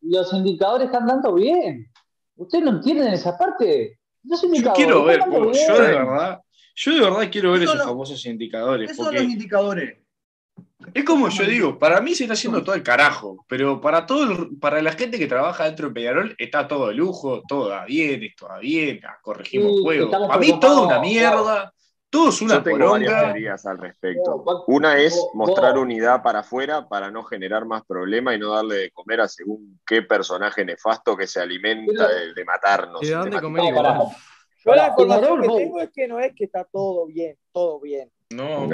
Los 0.00 0.32
indicadores 0.32 0.86
están 0.86 1.06
dando 1.06 1.34
bien. 1.34 1.90
¿Ustedes 2.36 2.64
no 2.64 2.70
entienden 2.70 3.12
esa 3.12 3.36
parte? 3.36 3.98
Los 4.22 4.42
indicadores. 4.44 4.78
Yo 4.78 4.84
quiero 4.84 5.04
ver, 5.04 5.20
yo 5.30 5.82
de 5.82 5.88
verdad, 5.88 6.40
yo 6.76 6.94
de 6.94 7.00
verdad 7.00 7.28
quiero 7.30 7.52
ver 7.52 7.62
esos 7.62 7.82
famosos 7.82 8.24
indicadores. 8.26 8.90
¿Qué 8.90 8.94
son 8.94 9.14
los 9.14 9.24
indicadores? 9.24 9.98
Es 10.94 11.04
como 11.04 11.28
yo 11.28 11.44
digo, 11.44 11.78
para 11.78 12.00
mí 12.00 12.14
se 12.14 12.24
está 12.24 12.34
haciendo 12.34 12.62
todo 12.62 12.74
el 12.74 12.82
carajo, 12.82 13.44
pero 13.48 13.80
para 13.80 14.04
todo 14.04 14.48
para 14.60 14.82
la 14.82 14.92
gente 14.92 15.18
que 15.18 15.26
trabaja 15.26 15.64
dentro 15.64 15.88
de 15.88 15.94
Peñarol 15.94 16.34
está 16.38 16.66
todo 16.66 16.88
de 16.88 16.94
lujo, 16.94 17.42
todo 17.46 17.70
va 17.70 17.84
bien, 17.84 18.22
esto 18.22 18.46
va 18.48 18.58
bien, 18.58 19.00
corregimos 19.22 19.80
juego. 19.80 20.10
Para 20.10 20.38
mí 20.38 20.58
todo 20.60 20.86
una 20.86 21.00
mierda, 21.00 21.72
todo 22.12 22.28
es 22.28 22.42
una 22.42 22.56
Yo 22.56 22.62
tengo 22.62 22.90
varias 22.90 23.22
teorías 23.24 23.64
al 23.64 23.78
respecto. 23.78 24.44
Una 24.66 24.98
es 24.98 25.18
mostrar 25.32 25.78
unidad 25.78 26.22
para 26.22 26.40
afuera 26.40 26.86
para 26.86 27.10
no 27.10 27.24
generar 27.24 27.64
más 27.64 27.84
problemas 27.86 28.36
y 28.36 28.38
no 28.38 28.52
darle 28.52 28.76
de 28.76 28.90
comer 28.90 29.22
a 29.22 29.28
según 29.28 29.80
qué 29.86 30.02
personaje 30.02 30.62
nefasto 30.62 31.16
que 31.16 31.26
se 31.26 31.40
alimenta 31.40 32.06
de, 32.08 32.44
matarnos. 32.44 33.00
¿De 33.00 33.12
dónde 33.12 33.40
comer 33.40 33.64
Yo 33.64 34.74
la 34.74 34.88
información 34.88 35.40
que 35.40 35.48
tengo 35.48 35.80
es 35.80 35.90
que 35.90 36.06
no 36.06 36.20
es 36.20 36.34
que 36.34 36.44
está 36.44 36.64
todo 36.64 37.06
bien, 37.06 37.38
todo 37.50 37.80
bien. 37.80 38.12
No, 38.28 38.68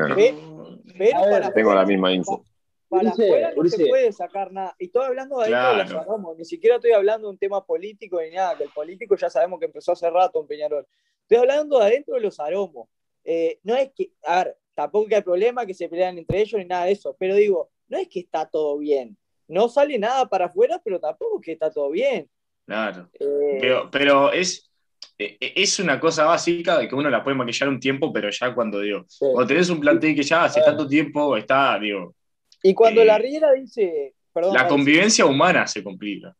pero, 0.96 1.30
para 1.30 1.52
tengo 1.52 1.74
la 1.74 1.86
misma 1.86 2.12
info. 2.12 2.44
Para 2.88 3.10
afuera 3.10 3.52
no 3.56 3.68
se 3.68 3.86
puede 3.86 4.12
sacar 4.12 4.50
nada. 4.50 4.74
Y 4.80 4.86
estoy 4.86 5.04
hablando 5.04 5.38
de 5.38 5.54
ahí 5.54 5.76
de 5.76 5.84
los 5.84 5.92
aromos. 5.94 6.36
Ni 6.36 6.44
siquiera 6.44 6.76
estoy 6.76 6.90
hablando 6.90 7.28
de 7.28 7.34
un 7.34 7.38
tema 7.38 7.64
político 7.64 8.20
ni 8.20 8.30
nada, 8.30 8.56
que 8.56 8.64
el 8.64 8.70
político 8.70 9.14
ya 9.14 9.30
sabemos 9.30 9.60
que 9.60 9.66
empezó 9.66 9.92
hace 9.92 10.10
rato 10.10 10.40
en 10.40 10.48
Peñarol. 10.48 10.84
Estoy 11.22 11.38
hablando 11.38 11.78
de 11.78 11.84
adentro 11.84 12.16
de 12.16 12.20
los 12.22 12.40
aromos. 12.40 12.88
Eh, 13.30 13.60
no 13.62 13.76
es 13.76 13.90
que, 13.94 14.10
a 14.24 14.42
ver, 14.42 14.56
tampoco 14.74 15.06
que 15.06 15.16
hay 15.16 15.22
problema 15.22 15.66
que 15.66 15.74
se 15.74 15.86
pelean 15.86 16.16
entre 16.16 16.40
ellos 16.40 16.58
ni 16.58 16.64
nada 16.64 16.86
de 16.86 16.92
eso, 16.92 17.14
pero 17.20 17.34
digo, 17.34 17.70
no 17.88 17.98
es 17.98 18.08
que 18.08 18.20
está 18.20 18.48
todo 18.48 18.78
bien. 18.78 19.18
No 19.48 19.68
sale 19.68 19.98
nada 19.98 20.26
para 20.30 20.46
afuera, 20.46 20.80
pero 20.82 20.98
tampoco 20.98 21.38
que 21.38 21.52
está 21.52 21.70
todo 21.70 21.90
bien. 21.90 22.26
Claro. 22.64 23.10
Eh, 23.20 23.58
pero, 23.60 23.90
pero 23.90 24.32
es, 24.32 24.70
e, 25.18 25.36
e, 25.38 25.52
es 25.56 25.78
una 25.78 26.00
cosa 26.00 26.24
básica 26.24 26.78
de 26.78 26.88
que 26.88 26.94
uno 26.94 27.10
la 27.10 27.22
puede 27.22 27.36
maquillar 27.36 27.68
un 27.68 27.78
tiempo, 27.78 28.10
pero 28.10 28.30
ya 28.30 28.54
cuando 28.54 28.80
digo, 28.80 29.04
cuando 29.18 29.46
tenés 29.46 29.68
un 29.68 29.80
plantel 29.80 30.14
que 30.14 30.22
ya 30.22 30.44
hace 30.44 30.62
tanto 30.62 30.88
tiempo 30.88 31.36
está, 31.36 31.78
digo. 31.78 32.14
Y 32.62 32.72
cuando 32.72 33.04
la 33.04 33.16
eh, 33.16 33.18
Riera 33.18 33.52
dice. 33.52 34.14
Perdón, 34.32 34.54
la 34.54 34.66
convivencia 34.66 35.26
humana 35.26 35.66
se 35.66 35.84
complica. 35.84 36.34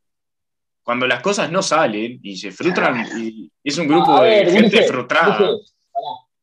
Cuando 0.83 1.07
las 1.07 1.21
cosas 1.21 1.53
no 1.53 1.61
salen 1.63 2.19
y 2.23 2.35
se 2.39 2.51
frustran, 2.51 3.05
y 3.21 3.53
es 3.63 3.77
un 3.77 3.89
grupo 3.89 4.23
de 4.23 4.47
gente 4.47 4.85
frustrada. 4.85 5.51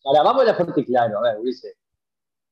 Ahora, 0.05 0.23
vamos 0.23 0.43
a 0.43 0.45
la 0.45 0.55
fuerte 0.55 0.85
claro, 0.85 1.19
a 1.19 1.21
ver, 1.21 1.39
Ulises. 1.39 1.75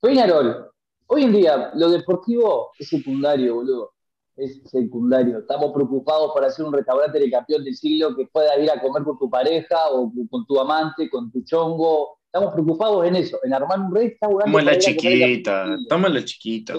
Peñarol, 0.02 0.70
hoy 1.08 1.24
en 1.24 1.32
día 1.32 1.72
lo 1.76 1.90
deportivo 1.90 2.72
es 2.78 2.90
secundario, 2.90 3.56
boludo 3.56 3.94
es 4.36 4.62
secundario. 4.66 5.40
Estamos 5.40 5.72
preocupados 5.74 6.32
por 6.34 6.44
hacer 6.44 6.66
un 6.66 6.74
restaurante 6.74 7.20
de 7.20 7.30
campeón 7.30 7.64
del 7.64 7.76
siglo 7.76 8.16
que 8.16 8.26
pueda 8.28 8.58
ir 8.60 8.70
a 8.72 8.82
comer 8.82 9.04
con 9.04 9.18
tu 9.18 9.30
pareja 9.30 9.90
o 9.92 10.12
con 10.30 10.46
tu 10.46 10.60
amante, 10.60 11.10
con 11.10 11.32
tu 11.32 11.44
chongo. 11.44 12.20
Estamos 12.26 12.54
preocupados 12.54 13.06
en 13.06 13.16
eso, 13.16 13.40
en 13.44 13.54
armar 13.54 13.80
un 13.80 13.94
restaurante. 13.94 14.50
Estamos 14.50 14.60
en 14.60 14.66
la 14.66 14.78
chiquita, 14.78 15.76
estamos 15.76 16.08
en 16.08 16.14
la 16.16 16.26
chiquita. 16.26 16.74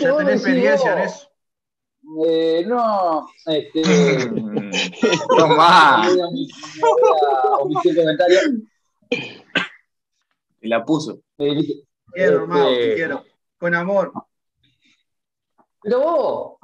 Ya 0.00 0.16
tenés 0.16 0.34
experiencia 0.34 0.92
en 0.92 0.98
eso. 0.98 1.28
Eh, 2.26 2.64
no, 2.66 3.26
este. 3.46 3.82
no 5.38 5.46
comentario. 7.82 8.38
Y 9.10 10.68
la 10.68 10.84
puso. 10.84 11.20
Quiero, 11.36 12.42
hermano, 12.42 12.68
te 12.68 12.94
quiero. 12.94 13.24
Con 13.58 13.74
amor. 13.74 14.12
Pero 15.82 16.00
vos, 16.00 16.58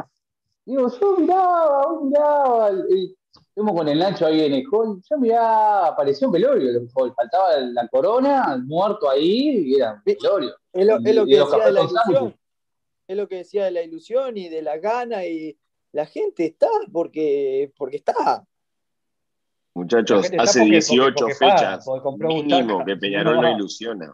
digo, 0.64 0.88
yo 0.98 1.16
miraba, 1.18 2.00
miraba, 2.02 2.70
estuvimos 2.70 3.76
con 3.76 3.88
el 3.88 3.98
Nacho 3.98 4.26
ahí 4.26 4.40
en 4.40 4.54
el 4.54 4.64
hall, 4.70 5.00
yo 5.08 5.18
miraba, 5.18 5.88
apareció 5.88 6.26
un 6.26 6.32
velorio 6.32 6.70
el 6.70 6.88
hall, 6.94 7.14
faltaba 7.14 7.56
la 7.58 7.86
corona, 7.88 8.52
el 8.54 8.64
muerto 8.64 9.08
ahí, 9.08 9.64
y 9.64 9.74
era 9.76 9.92
un 9.92 10.02
velorio. 10.04 10.56
Es 10.72 10.86
lo, 10.86 10.96
es 10.98 11.14
lo 11.14 11.26
que 11.26 11.36
decía 11.36 11.64
de 11.66 11.72
la 11.72 11.82
ilusión, 11.82 12.36
es 13.06 13.16
lo 13.16 13.28
que 13.28 13.36
decía 13.36 13.64
de 13.64 13.70
la 13.70 13.82
ilusión 13.82 14.36
y 14.36 14.48
de 14.48 14.62
la 14.62 14.78
gana, 14.78 15.24
y 15.24 15.56
la 15.92 16.06
gente 16.06 16.46
está 16.46 16.68
porque, 16.92 17.72
porque 17.76 17.98
está. 17.98 18.44
Muchachos, 19.74 20.30
hace 20.38 20.64
18 20.64 21.28
fechas 21.28 21.86
mínimo 22.18 22.84
que 22.84 22.96
Peñarol 22.98 23.40
no 23.40 23.50
ilusiona. 23.50 24.12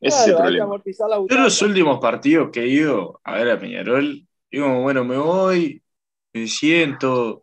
Ese 0.00 0.20
es 0.22 0.26
el 0.28 0.36
problema. 0.36 0.82
Yo 1.28 1.38
los 1.38 1.60
últimos 1.62 1.98
partidos 1.98 2.50
que 2.50 2.60
he 2.60 2.68
ido 2.68 3.20
a 3.24 3.34
ver 3.34 3.50
a 3.50 3.58
Peñarol, 3.58 4.26
digo, 4.50 4.80
bueno, 4.80 5.04
me 5.04 5.16
voy, 5.16 5.82
me 6.32 6.46
siento 6.46 7.42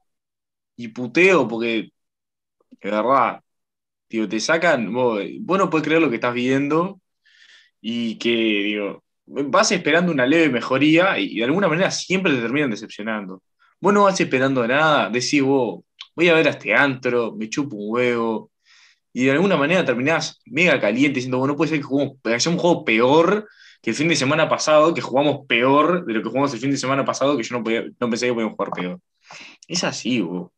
y 0.76 0.88
puteo 0.88 1.48
porque, 1.48 1.92
de 2.82 2.92
verdad, 2.92 3.42
digo, 4.10 4.28
te 4.28 4.40
sacan, 4.40 4.92
vos, 4.92 5.22
no 5.40 5.70
puedes 5.70 5.86
creer 5.86 6.02
lo 6.02 6.10
que 6.10 6.16
estás 6.16 6.34
viendo 6.34 7.00
y 7.82 8.18
que, 8.18 8.30
digo, 8.30 9.04
vas 9.26 9.72
esperando 9.72 10.12
una 10.12 10.26
leve 10.26 10.50
mejoría 10.50 11.20
y, 11.20 11.38
de 11.38 11.44
alguna 11.46 11.68
manera 11.68 11.92
siempre 11.92 12.34
te 12.34 12.42
terminan 12.42 12.72
decepcionando. 12.72 13.44
Vos 13.80 13.94
no 13.94 14.04
vas 14.04 14.20
esperando 14.20 14.66
nada, 14.68 15.10
decís 15.10 15.42
vos, 15.42 15.84
voy 16.16 16.30
a 16.30 16.34
ver 16.34 16.48
a 16.48 16.52
este 16.52 16.74
antro, 16.74 17.34
me 17.34 17.50
chupo 17.50 17.76
un 17.76 17.94
huevo, 17.94 18.52
y 19.14 19.26
de 19.26 19.32
alguna 19.32 19.56
manera 19.56 19.86
terminás 19.86 20.42
mega 20.46 20.80
caliente 20.80 21.16
diciendo, 21.16 21.38
bueno, 21.38 21.54
no 21.54 21.58
puede 21.58 21.70
ser 21.70 21.80
que 21.80 21.86
juguemos, 21.86 22.18
un 22.48 22.58
juego 22.58 22.84
peor 22.84 23.48
que 23.82 23.92
el 23.92 23.96
fin 23.96 24.10
de 24.10 24.16
semana 24.16 24.50
pasado, 24.50 24.94
que 24.94 25.02
jugamos 25.02 25.46
peor 25.48 26.06
de 26.06 26.14
lo 26.14 26.22
que 26.22 26.28
jugamos 26.28 26.54
el 26.54 26.60
fin 26.60 26.72
de 26.72 26.78
semana 26.78 27.06
pasado, 27.06 27.38
que 27.38 27.44
yo 27.44 27.58
no, 27.58 27.64
no 27.64 28.10
pensé 28.10 28.28
que 28.28 28.34
podíamos 28.34 28.58
jugar 28.58 28.72
peor. 28.74 29.00
Es 29.68 29.84
así, 29.84 30.20
vos. 30.20 30.52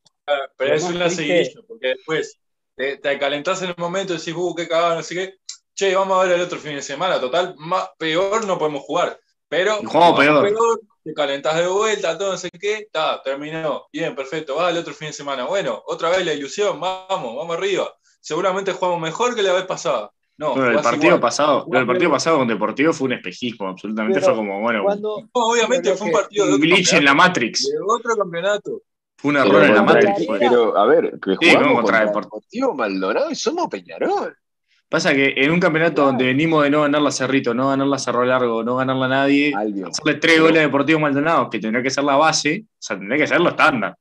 Pero 0.58 0.74
es 0.74 0.84
una 0.84 1.10
seguidilla, 1.10 1.62
porque 1.68 1.90
después 1.90 2.40
te, 2.76 2.98
te, 2.98 3.20
calentás 3.20 3.62
en 3.62 3.70
el 3.70 3.76
momento 3.78 4.14
y 4.14 4.18
decís, 4.18 4.34
uh, 4.36 4.56
qué 4.56 4.68
cagado, 4.68 4.96
no 4.96 5.04
sé 5.04 5.16
qué. 5.16 5.34
Che, 5.76 5.96
vamos 5.96 6.18
a 6.18 6.24
ver 6.26 6.36
el 6.36 6.42
otro 6.42 6.58
fin 6.58 6.76
de 6.76 6.82
semana. 6.82 7.20
Total, 7.20 7.54
más, 7.58 7.90
peor 8.00 8.46
no 8.48 8.58
podemos 8.58 8.82
jugar. 8.82 9.20
Pero 9.50 9.78
jugamos 9.78 10.20
peor. 10.20 10.82
te 11.04 11.14
calentás 11.14 11.56
de 11.58 11.68
vuelta, 11.68 12.18
todo 12.18 12.32
no 12.32 12.38
sé 12.38 12.50
qué, 12.52 12.80
está, 12.80 13.22
terminó. 13.24 13.88
Bien, 13.92 14.16
perfecto, 14.16 14.56
va 14.56 14.70
el 14.70 14.78
otro 14.78 14.94
fin 14.94 15.08
de 15.08 15.14
semana. 15.14 15.46
Bueno, 15.46 15.82
otra 15.88 16.10
vez 16.10 16.26
la 16.26 16.34
ilusión, 16.34 16.80
vamos, 16.80 17.36
vamos 17.36 17.56
arriba 17.56 17.94
seguramente 18.28 18.74
jugamos 18.74 19.00
mejor 19.00 19.36
que 19.36 19.42
la 19.42 19.54
vez 19.54 19.64
pasada. 19.66 20.12
No, 20.38 20.54
el 20.68 20.82
partido 20.82 21.20
pasado, 21.20 21.66
el 21.72 21.88
partido 21.88 22.12
pasado 22.12 22.38
con 22.38 22.48
Deportivo 22.48 22.94
fue 22.94 23.06
un 23.06 23.14
espejismo, 23.14 23.70
absolutamente 23.70 24.22
fue 24.22 24.36
como, 24.36 24.62
bueno, 24.62 24.86
obviamente 25.32 25.96
fue 25.96 26.08
un 26.08 26.14
partido 26.14 26.46
de 26.46 26.56
un 26.56 26.62
glitch 26.62 26.94
en 26.94 27.06
la 27.06 27.16
Matrix. 27.16 27.68
De 27.68 27.78
otro 27.88 28.16
campeonato. 28.16 28.82
Fue 29.16 29.32
un 29.32 29.38
error 29.38 29.64
en 29.64 29.74
la 29.74 29.82
Matrix. 29.82 30.28
Pero, 30.38 30.78
a 30.78 30.86
ver, 30.86 31.18
que 31.20 31.36
jugamos 31.38 31.82
contra 31.82 32.06
Deportivo 32.06 32.76
Maldonado 32.76 33.32
y 33.32 33.36
somos 33.36 33.68
Peñarol. 33.68 34.38
Pasa 34.90 35.14
que 35.14 35.34
en 35.36 35.52
un 35.52 35.60
campeonato 35.60 36.06
donde 36.06 36.26
venimos 36.26 36.64
de 36.64 36.70
no 36.70 36.84
ganar 36.84 37.02
la 37.02 37.12
Cerrito, 37.12 37.54
no 37.54 37.70
ganar 37.70 37.88
la 37.88 38.00
Cerro 38.00 38.24
Largo, 38.24 38.64
no 38.64 38.78
ganarla 38.78 39.06
a 39.06 39.10
nadie, 39.10 39.54
hacerle 39.54 40.16
tres 40.16 40.40
goles 40.40 40.60
a 40.60 40.62
Deportivo 40.62 41.00
Maldonado, 41.00 41.50
que 41.50 41.60
tendría 41.60 41.84
que 41.84 41.90
ser 41.90 42.06
la 42.06 42.16
base, 42.16 42.66
o 42.66 42.76
sea, 42.80 42.98
tendría 42.98 43.18
que 43.18 43.28
ser 43.28 43.42
lo 43.42 43.50
estándar. 43.50 43.98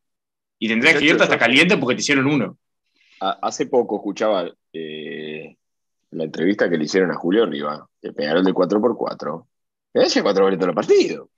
Y 0.58 0.68
tendría 0.68 0.96
que 0.96 1.04
irte 1.04 1.22
hasta 1.22 1.38
caliente 1.38 1.76
porque 1.76 1.96
te 1.96 2.02
hicieron 2.02 2.26
uno 2.26 2.56
hace 3.20 3.66
poco 3.66 3.96
escuchaba 3.96 4.50
eh, 4.72 5.56
la 6.10 6.24
entrevista 6.24 6.68
que 6.68 6.76
le 6.76 6.84
hicieron 6.84 7.10
a 7.10 7.14
Julio 7.14 7.46
Riva, 7.46 7.88
que 8.00 8.12
pegaron 8.12 8.44
de 8.44 8.52
4x4. 8.52 9.46
Ese 9.94 10.22
cuatro 10.22 10.44
goles 10.44 10.58
todos 10.58 10.74
los 10.74 10.76
partidos. 10.76 11.28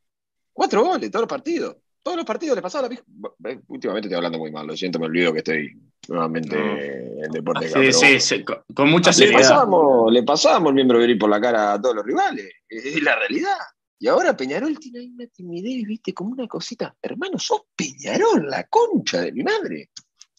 Cuatro 0.53 0.85
goles 0.85 1.11
todos 1.11 1.23
los 1.23 1.29
partidos. 1.29 1.77
Todos 2.03 2.17
los 2.17 2.27
partidos 2.27 2.57
le 2.57 2.63
pasaba 2.63 2.89
la 2.89 2.95
eh, 2.95 3.61
Últimamente 3.69 4.09
estoy 4.09 4.17
hablando 4.17 4.39
muy 4.39 4.51
mal, 4.51 4.67
lo 4.67 4.77
siento, 4.77 4.99
me 4.99 5.07
olvido 5.07 5.33
que 5.33 5.39
estoy 5.39 5.77
nuevamente 6.09 6.57
en 6.57 7.31
deporte. 7.31 7.69
Sí, 7.69 7.93
sí, 7.93 8.21
sí, 8.21 8.45
con 8.75 8.91
mucha 8.91 9.13
seriedad. 9.13 9.39
Le 9.39 9.43
pasábamos, 9.45 10.13
le 10.13 10.23
pasábamos 10.23 10.69
el 10.71 10.75
miembro 10.75 10.99
de 10.99 11.17
por 11.17 11.31
la 11.31 11.41
cara 11.41 11.75
a 11.75 11.81
todos 11.81 11.97
los 11.97 12.05
rivales. 12.05 12.51
Es 12.69 13.03
la 13.03 13.17
realidad. 13.17 13.57
Y 14.01 14.07
ahora 14.07 14.37
Peñarol 14.37 14.79
tiene 14.79 15.01
ahí 15.01 15.11
una 15.11 15.27
timidez, 15.27 15.87
viste, 15.87 16.15
como 16.15 16.31
una 16.31 16.47
cosita. 16.47 16.97
Hermano, 17.03 17.39
sos 17.39 17.63
Peñarol, 17.75 18.49
la 18.49 18.65
concha 18.65 19.23
de 19.23 19.33
mi 19.33 19.43
madre. 19.43 19.91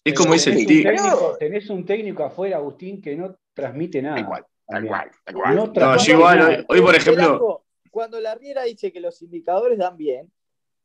Es 0.03 0.13
como 0.13 0.33
ese 0.33 0.51
el 0.51 0.65
técnico. 0.65 1.35
Tenés 1.37 1.69
un 1.69 1.85
técnico 1.85 2.23
afuera, 2.23 2.57
Agustín, 2.57 3.01
que 3.01 3.15
no 3.15 3.37
transmite 3.53 4.01
nada. 4.01 4.19
Igual, 4.19 4.45
igual, 4.81 5.11
igual. 5.29 5.55
No, 5.55 5.73
igual, 6.07 6.65
hoy, 6.69 6.81
por 6.81 6.95
ejemplo. 6.95 7.65
Cuando 7.91 8.19
la 8.21 8.35
Riera 8.35 8.63
dice 8.63 8.93
que 8.93 9.01
los 9.01 9.21
indicadores 9.21 9.77
dan 9.77 9.97
bien, 9.97 10.31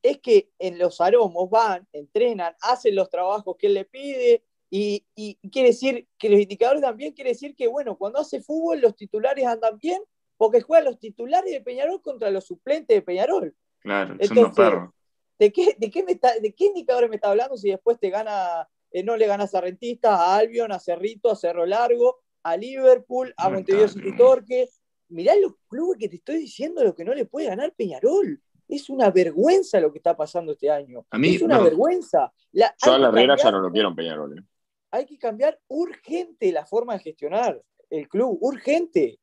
es 0.03 0.18
que 0.18 0.51
en 0.59 0.78
los 0.78 1.01
aromos 1.01 1.49
van, 1.49 1.87
entrenan, 1.93 2.55
hacen 2.61 2.95
los 2.95 3.09
trabajos 3.09 3.57
que 3.59 3.68
él 3.68 3.74
le 3.74 3.85
pide, 3.85 4.43
y, 4.71 5.05
quiere 5.53 5.69
decir 5.69 6.09
que 6.19 6.29
los 6.29 6.41
indicadores 6.41 6.83
también 6.83 7.12
quiere 7.12 7.31
decir 7.31 7.55
que, 7.55 7.69
bueno, 7.69 7.97
cuando 7.97 8.19
hace 8.19 8.41
fútbol 8.41 8.81
los 8.81 8.97
titulares 8.97 9.47
andan 9.47 9.79
bien 9.79 10.03
porque 10.37 10.62
juegan 10.62 10.87
los 10.87 10.99
titulares 10.99 11.51
de 11.53 11.61
Peñarol 11.61 12.03
contra 12.03 12.31
los 12.31 12.45
suplentes 12.45 12.97
de 12.97 13.03
Peñarol. 13.03 13.55
Claro, 13.81 14.17
Entonces, 14.19 14.55
son 14.57 14.93
¿de 15.39 15.53
qué, 15.53 15.77
de, 15.79 15.91
qué 15.91 16.03
me 16.03 16.12
está, 16.12 16.39
¿De 16.41 16.53
qué 16.53 16.67
indicadores 16.67 17.09
me 17.09 17.17
está 17.17 17.31
hablando 17.31 17.57
si 17.57 17.71
después 17.71 17.99
te 18.01 18.11
gana, 18.11 18.69
eh, 18.91 19.03
no 19.03 19.17
le 19.17 19.27
ganas 19.27 19.55
a 19.55 19.61
Rentistas, 19.61 20.12
a 20.12 20.37
Albion, 20.37 20.73
a 20.73 20.81
Cerrito, 20.81 21.31
a 21.31 21.37
Cerro 21.37 21.67
Largo, 21.67 22.21
a 22.43 22.57
Liverpool, 22.57 23.33
a 23.37 23.49
Montevideo 23.51 23.89
City 23.89 24.17
Torque? 24.17 24.69
Mirá 25.09 25.37
los 25.37 25.53
clubes 25.69 25.99
que 25.99 26.09
te 26.09 26.17
estoy 26.17 26.39
diciendo 26.39 26.83
lo 26.83 26.95
que 26.95 27.05
no 27.05 27.15
le 27.15 27.27
puede 27.27 27.47
ganar 27.47 27.73
Peñarol. 27.75 28.41
Es 28.67 28.89
una 28.89 29.11
vergüenza 29.11 29.79
lo 29.79 29.93
que 29.93 29.99
está 29.99 30.17
pasando 30.17 30.53
este 30.53 30.71
año. 30.71 31.07
A 31.11 31.19
mí, 31.19 31.37
es 31.37 31.43
una 31.43 31.61
vergüenza. 31.61 32.33
La, 32.53 32.75
Yo 32.85 32.95
a 32.95 32.99
la 32.99 33.11
Riera 33.11 33.37
ya 33.37 33.53
no 33.53 33.61
lo 33.61 33.71
quiero 33.71 33.91
en 33.91 33.95
Peñarol. 33.95 34.39
Eh 34.39 34.54
hay 34.95 35.07
que 35.07 35.18
cambiar 35.18 35.59
urgente 35.66 36.53
la 36.53 36.64
forma 36.64 36.95
de 36.95 37.01
gestionar 37.01 37.61
el 37.90 38.09
club, 38.09 38.38
urgente. 38.40 39.18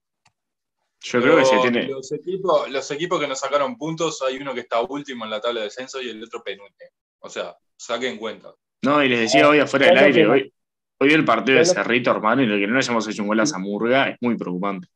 Yo 0.99 1.21
creo 1.21 1.37
que 1.37 1.45
se 1.45 1.57
tiene. 1.59 1.87
Los 1.87 2.11
equipos, 2.11 2.69
los 2.69 2.91
equipos 2.91 3.19
que 3.19 3.27
nos 3.27 3.39
sacaron 3.39 3.77
puntos, 3.77 4.21
hay 4.21 4.37
uno 4.37 4.53
que 4.53 4.59
está 4.59 4.81
último 4.81 5.23
en 5.23 5.31
la 5.31 5.39
tabla 5.39 5.61
de 5.61 5.65
descenso 5.67 6.01
y 6.01 6.09
el 6.09 6.21
otro 6.23 6.43
penúltimo. 6.43 6.91
O 7.19 7.29
sea, 7.29 7.55
saquen 7.77 8.17
cuenta. 8.17 8.53
No, 8.83 9.01
y 9.01 9.07
les 9.07 9.21
decía 9.21 9.47
hoy 9.47 9.59
afuera 9.59 9.87
del 9.87 9.97
aire, 9.97 10.27
hoy, 10.27 10.53
hoy 10.99 11.13
el 11.13 11.23
partido 11.23 11.57
de 11.59 11.65
Cerrito, 11.65 12.11
hermano, 12.11 12.43
y 12.43 12.47
lo 12.47 12.57
que 12.57 12.67
no 12.67 12.73
le 12.73 12.79
hayamos 12.79 13.07
hecho 13.07 13.21
un 13.21 13.29
gol 13.29 13.39
a 13.39 13.45
Zamurga 13.45 14.09
es 14.09 14.17
muy 14.19 14.35
preocupante. 14.35 14.87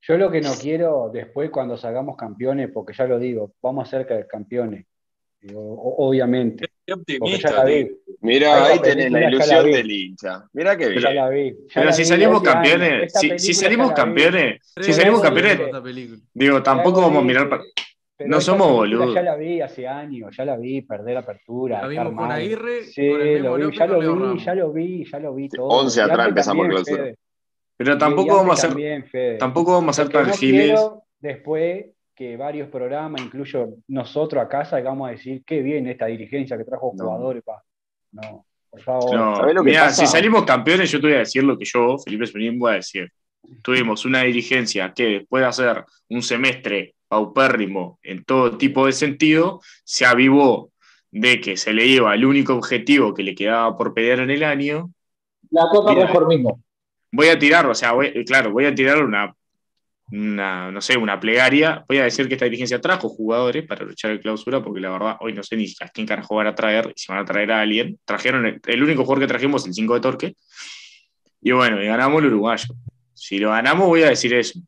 Yo 0.00 0.18
lo 0.18 0.32
que 0.32 0.40
no 0.40 0.52
quiero 0.60 1.10
después 1.12 1.50
cuando 1.50 1.76
salgamos 1.76 2.16
campeones, 2.16 2.70
porque 2.74 2.92
ya 2.92 3.06
lo 3.06 3.20
digo, 3.20 3.54
vamos 3.62 3.86
a 3.86 3.90
ser 3.90 4.26
campeones 4.28 4.86
obviamente. 5.54 6.68
Mira, 8.20 8.66
ahí 8.66 8.78
tenés 8.80 9.10
la 9.10 9.28
ilusión 9.28 9.70
del 9.70 9.90
hincha. 9.90 10.44
Mira 10.52 10.76
que 10.76 10.88
bien. 10.88 11.14
la 11.14 11.28
vi. 11.28 11.54
Pero 11.74 11.92
si 11.92 12.04
salimos 12.04 12.42
campeones, 12.42 13.12
si, 13.12 13.54
salimos 13.54 13.92
campeones, 13.92 14.60
si 14.80 14.92
salimos 14.92 15.20
campeones, 15.20 15.60
digo, 16.32 16.62
tampoco 16.62 17.00
vamos 17.00 17.22
a 17.22 17.26
mirar 17.26 17.48
para. 17.48 17.62
no 18.26 18.40
somos 18.40 18.70
boludos. 18.70 19.14
Ya 19.14 19.22
la 19.22 19.36
vi 19.36 19.60
hace 19.60 19.86
años, 19.86 20.34
ya 20.36 20.44
la 20.44 20.56
vi 20.56 20.82
perder 20.82 21.18
apertura. 21.18 21.82
La 21.82 21.88
vimos 21.88 22.14
con 22.14 22.30
Aguirre. 22.30 22.84
Sí, 22.84 23.38
lo 23.38 23.54
vi, 23.56 23.76
ya 23.76 23.86
lo 23.86 23.98
vi, 23.98 24.44
ya 24.44 24.54
lo 24.54 24.72
vi, 24.72 25.04
ya 25.10 25.18
lo 25.18 25.34
vi 25.34 25.48
todo. 25.48 25.66
11 25.68 26.02
atrás 26.02 26.28
empezamos 26.28 26.68
clausura. 26.68 27.12
Pero 27.76 27.98
tampoco 27.98 28.36
vamos 28.36 28.62
a 28.62 28.70
ser, 28.70 29.38
tampoco 29.38 29.72
vamos 29.72 29.98
a 29.98 30.02
ser 30.04 30.12
tan 30.12 30.32
giles. 30.34 30.80
Después 31.18 31.86
que 32.14 32.36
varios 32.36 32.68
programas, 32.68 33.22
incluyo 33.22 33.68
nosotros 33.88 34.42
acá, 34.42 34.64
salgamos 34.64 35.08
a 35.08 35.12
decir 35.12 35.42
qué 35.44 35.62
bien 35.62 35.86
esta 35.86 36.06
dirigencia 36.06 36.56
que 36.56 36.64
trajo 36.64 36.90
jugadores. 36.90 37.42
Pa. 37.42 37.62
No, 38.12 38.44
por 38.70 38.80
favor. 38.82 39.64
mira, 39.64 39.90
si 39.90 40.06
salimos 40.06 40.44
campeones, 40.44 40.90
yo 40.90 41.00
te 41.00 41.06
voy 41.06 41.16
a 41.16 41.20
decir 41.20 41.42
lo 41.42 41.58
que 41.58 41.64
yo, 41.64 41.98
Felipe 41.98 42.24
Espín, 42.24 42.58
voy 42.58 42.72
a 42.72 42.76
decir. 42.76 43.10
Tuvimos 43.62 44.04
una 44.04 44.22
dirigencia 44.22 44.92
que 44.94 45.04
después 45.04 45.42
de 45.42 45.48
hacer 45.48 45.84
un 46.08 46.22
semestre 46.22 46.94
paupérrimo 47.08 47.98
en 48.02 48.24
todo 48.24 48.56
tipo 48.56 48.86
de 48.86 48.92
sentido, 48.92 49.60
se 49.84 50.06
avivó 50.06 50.70
de 51.10 51.40
que 51.40 51.56
se 51.56 51.72
le 51.72 51.86
iba 51.86 52.14
el 52.14 52.24
único 52.24 52.54
objetivo 52.54 53.12
que 53.12 53.22
le 53.22 53.34
quedaba 53.34 53.76
por 53.76 53.92
pelear 53.92 54.20
en 54.20 54.30
el 54.30 54.44
año. 54.44 54.90
La 55.50 55.64
Copa 55.70 55.94
mismo 56.26 56.60
Voy 57.10 57.28
a 57.28 57.38
tirar, 57.38 57.66
o 57.66 57.74
sea, 57.74 57.92
claro, 58.24 58.52
voy 58.52 58.64
a 58.64 58.74
tirar 58.74 59.04
una 59.04 59.34
una, 60.10 60.70
no 60.70 60.80
sé, 60.80 60.96
una 60.96 61.18
plegaria. 61.18 61.84
Voy 61.88 61.98
a 61.98 62.04
decir 62.04 62.28
que 62.28 62.34
esta 62.34 62.44
dirigencia 62.44 62.80
trajo 62.80 63.08
jugadores 63.08 63.66
para 63.66 63.84
luchar 63.84 64.10
el 64.10 64.20
clausura, 64.20 64.62
porque 64.62 64.80
la 64.80 64.90
verdad 64.90 65.16
hoy 65.20 65.32
no 65.32 65.42
sé 65.42 65.56
ni 65.56 65.66
a 65.80 65.88
quién 65.88 66.06
carajo 66.06 66.36
van 66.36 66.48
a 66.48 66.54
traer, 66.54 66.92
si 66.96 67.10
van 67.10 67.20
a 67.20 67.24
traer 67.24 67.52
a 67.52 67.60
alguien. 67.60 67.98
Trajeron, 68.04 68.60
el, 68.64 68.82
único 68.82 69.04
jugador 69.04 69.20
que 69.20 69.28
trajimos, 69.28 69.66
el 69.66 69.74
5 69.74 69.94
de 69.94 70.00
Torque. 70.00 70.34
Y 71.40 71.52
bueno, 71.52 71.82
y 71.82 71.86
ganamos 71.86 72.20
el 72.20 72.28
uruguayo. 72.28 72.74
Si 73.14 73.38
lo 73.38 73.50
ganamos, 73.50 73.88
voy 73.88 74.02
a 74.02 74.10
decir 74.10 74.34
eso. 74.34 74.60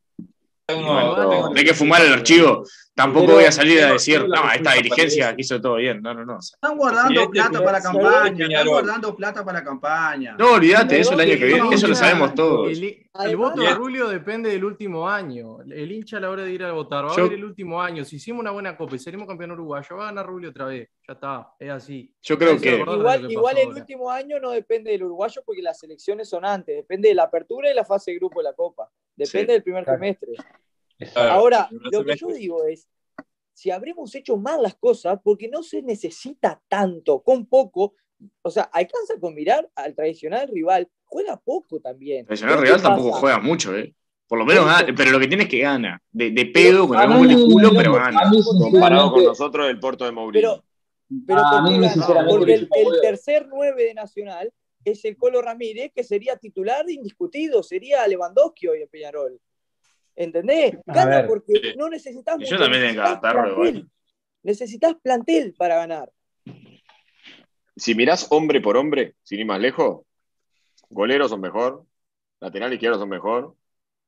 hay 0.68 1.64
que 1.64 1.74
fumar 1.74 2.02
el 2.02 2.12
archivo. 2.12 2.64
Tampoco 2.94 3.32
voy 3.32 3.44
a 3.44 3.50
salir 3.50 3.82
a 3.82 3.92
decir, 3.92 4.24
no, 4.28 4.52
esta 4.52 4.74
dirigencia 4.74 5.34
hizo 5.36 5.60
todo 5.60 5.76
bien. 5.76 6.00
No, 6.00 6.14
no, 6.14 6.24
no. 6.24 6.38
Están 6.38 6.76
guardando 6.76 7.28
plata 7.28 7.64
para 7.64 7.80
campaña. 7.80 8.46
Están 8.46 8.66
guardando 8.68 9.16
plata 9.16 9.44
para 9.44 9.64
campaña. 9.64 10.36
No, 10.38 10.52
olvídate, 10.52 11.00
eso 11.00 11.14
el 11.14 11.20
año 11.20 11.36
que 11.36 11.44
viene, 11.44 11.74
eso 11.74 11.88
lo 11.88 11.94
sabemos 11.96 12.34
todos. 12.34 12.78
El, 12.78 13.36
voto 13.36 13.62
de 13.62 13.74
Rulio 13.74 14.08
depende 14.08 14.50
del 14.50 14.64
último 14.64 15.08
año. 15.08 15.60
El 15.62 15.90
hincha 15.90 16.18
a 16.18 16.20
la 16.20 16.30
hora 16.30 16.44
de 16.44 16.52
ir 16.52 16.62
a 16.62 16.72
votar 16.72 17.04
va 17.04 17.12
a 17.12 17.16
ver 17.16 17.32
el 17.32 17.44
último 17.44 17.82
año. 17.82 18.04
Si 18.04 18.16
hicimos 18.16 18.40
una 18.40 18.52
buena 18.52 18.76
copa 18.76 18.94
y 18.94 18.98
salimos 19.00 19.26
campeón 19.26 19.52
uruguayo, 19.52 19.96
va 19.96 20.04
a 20.04 20.06
ganar 20.06 20.26
Rulio 20.26 20.50
otra 20.50 20.66
vez. 20.66 20.88
Ya 21.06 21.14
está, 21.14 21.48
es 21.58 21.70
así. 21.70 22.14
Yo 22.22 22.38
creo 22.38 22.60
que. 22.60 22.76
Igual, 22.76 23.30
igual 23.30 23.58
el 23.58 23.68
último 23.68 24.08
año 24.08 24.38
no 24.38 24.50
depende 24.50 24.92
del 24.92 25.02
uruguayo 25.02 25.42
porque 25.44 25.62
las 25.62 25.82
elecciones 25.82 26.28
son 26.28 26.44
antes. 26.44 26.76
Depende 26.76 27.08
de 27.08 27.16
la 27.16 27.24
apertura 27.24 27.68
y 27.70 27.74
la 27.74 27.84
fase 27.84 28.12
de 28.12 28.18
grupo 28.18 28.38
de 28.38 28.44
la 28.44 28.52
copa. 28.52 28.88
Depende 29.16 29.52
del 29.52 29.62
primer 29.64 29.84
Ahora, 31.14 31.68
lo 31.70 32.04
que 32.04 32.16
yo 32.16 32.28
digo 32.28 32.64
es, 32.64 32.88
si 33.52 33.70
habremos 33.70 34.14
hecho 34.14 34.36
mal 34.36 34.62
las 34.62 34.74
cosas, 34.74 35.18
porque 35.22 35.48
no 35.48 35.62
se 35.62 35.82
necesita 35.82 36.60
tanto, 36.68 37.22
con 37.22 37.46
poco, 37.46 37.94
o 38.42 38.50
sea, 38.50 38.64
alcanza 38.64 39.14
con 39.20 39.34
mirar 39.34 39.68
al 39.74 39.94
tradicional 39.94 40.48
rival, 40.48 40.88
juega 41.04 41.36
poco 41.36 41.80
también. 41.80 42.20
El 42.20 42.26
tradicional 42.26 42.60
rival 42.60 42.82
tampoco 42.82 43.12
juega 43.12 43.38
mucho, 43.38 43.76
¿eh? 43.76 43.94
Por 44.26 44.38
lo 44.38 44.46
menos 44.46 44.64
gana, 44.64 44.92
pero 44.96 45.10
lo 45.10 45.20
que 45.20 45.28
tiene 45.28 45.44
es 45.44 45.48
que 45.48 45.58
gana. 45.58 46.02
De, 46.10 46.30
de 46.30 46.46
pedo, 46.46 46.88
con 46.88 46.96
algún 46.96 47.28
de 47.28 47.34
culo, 47.34 47.70
pero 47.76 47.94
gana. 47.94 48.30
Comparado 48.58 49.12
con 49.12 49.24
nosotros, 49.24 49.68
el 49.68 49.78
Porto 49.78 50.04
de 50.04 50.12
Mourinho. 50.12 50.64
Pero, 51.26 51.42
porque, 52.28 52.54
el, 52.54 52.68
tercer 53.02 53.46
9 53.48 53.84
de 53.84 53.94
Nacional 53.94 54.52
es 54.84 55.04
el 55.04 55.16
Colo 55.16 55.42
Ramírez, 55.42 55.92
que 55.94 56.02
sería 56.02 56.36
titular 56.36 56.88
indiscutido, 56.88 57.62
sería 57.62 58.06
Lewandowski 58.08 58.66
hoy 58.68 58.82
en 58.82 58.88
Peñarol. 58.88 59.38
¿Entendés? 60.16 60.76
Gana 60.86 61.26
porque 61.26 61.74
no 61.76 61.88
necesitas. 61.88 62.36
Yo 62.38 62.58
también 62.58 62.82
necesitas 62.82 63.20
plantel. 63.20 63.88
necesitas 64.42 64.94
plantel 65.02 65.54
para 65.56 65.76
ganar. 65.76 66.10
Si 67.76 67.94
mirás 67.94 68.28
hombre 68.30 68.60
por 68.60 68.76
hombre, 68.76 69.14
sin 69.24 69.40
ir 69.40 69.46
más 69.46 69.60
lejos, 69.60 70.02
goleros 70.88 71.30
son 71.30 71.40
mejor, 71.40 71.84
lateral 72.40 72.72
izquierdo 72.72 72.98
son 72.98 73.08
mejor, 73.08 73.56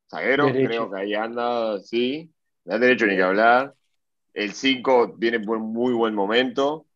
zaguero, 0.09 0.47
creo 0.53 0.91
que 0.91 1.01
ahí 1.01 1.15
anda, 1.15 1.81
sí, 1.81 2.31
da 2.65 2.79
derecho 2.79 3.07
ni 3.07 3.17
que 3.17 3.23
hablar. 3.23 3.75
El 4.33 4.53
5 4.53 5.15
viene 5.17 5.41
por 5.41 5.59
muy 5.59 5.95
buen 5.95 6.15
momento. 6.15 6.87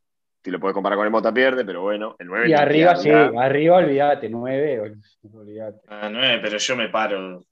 Si 0.45 0.51
lo 0.51 0.61
puedes 0.61 0.75
comparar 0.75 0.97
con 0.97 1.07
el 1.07 1.11
Mota 1.11 1.35
pierde, 1.35 1.65
pero 1.65 1.83
bueno, 1.83 2.17
el 2.19 2.29
9. 2.29 2.49
Y 2.49 2.53
arriba 2.53 2.97
sí, 2.97 3.11
arriba 3.11 3.77
olvídate, 3.77 4.29
9. 4.29 4.93
Olvídate. 5.33 5.81
Ah, 5.89 6.09
9, 6.11 6.41
pero 6.43 6.59
yo 6.59 6.77
me 6.77 6.89
paro 6.89 7.43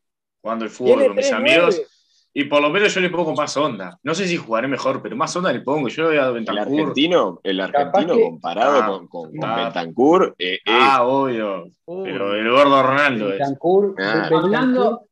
jugando 0.41 0.65
el 0.65 0.71
fútbol 0.71 1.07
con 1.07 1.17
mis 1.17 1.33
amigos. 1.33 1.81
Y 2.35 2.45
por 2.45 2.63
lo 2.63 2.71
menos 2.71 2.95
yo 2.95 3.01
le 3.01 3.11
pongo 3.11 3.35
más 3.35 3.57
onda. 3.57 3.99
No 4.03 4.15
sé 4.15 4.29
si 4.29 4.37
jugaré 4.37 4.69
mejor, 4.69 5.03
pero 5.03 5.17
más 5.17 5.35
onda 5.35 5.53
le 5.53 5.61
pongo. 5.61 5.89
Yo 5.89 6.07
voy 6.07 6.19
a 6.19 6.31
Bentancur. 6.31 6.63
El 6.63 6.79
argentino, 6.81 7.41
el 7.43 7.61
argentino 7.61 8.15
comparado 8.21 8.83
ah, 8.83 8.87
con, 8.87 9.09
con, 9.09 9.33
Bentancur. 9.33 10.37
Eh, 10.39 10.59
ah, 10.67 11.05
obvio. 11.05 11.65
Pero 11.85 12.35
el 12.35 12.49
gordo 12.51 12.83
Ronaldo 12.83 13.29
Bentancur, 13.29 13.95
es. 13.99 14.07
Hablando. 14.07 15.09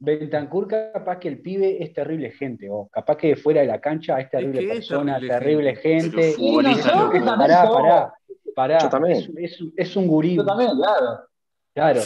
Bentancur, 0.00 0.68
capaz 0.68 1.18
que 1.18 1.28
el 1.28 1.40
pibe 1.40 1.82
es 1.82 1.92
terrible 1.92 2.30
gente, 2.30 2.68
o 2.70 2.88
capaz 2.88 3.16
que 3.16 3.34
fuera 3.34 3.62
de 3.62 3.66
la 3.66 3.80
cancha 3.80 4.20
es 4.20 4.30
terrible 4.30 4.68
persona, 4.68 5.18
terrible, 5.18 5.74
gente. 5.74 6.36
pará, 7.36 7.68
pará, 7.68 8.14
pará. 8.54 8.78
Yo 8.78 8.88
también. 8.88 9.32
Es, 9.38 9.58
es, 9.76 9.96
un 9.96 10.06
gurí. 10.06 10.36
Yo 10.36 10.44
también, 10.44 10.70
claro. 10.76 11.20
Claro. 11.74 12.00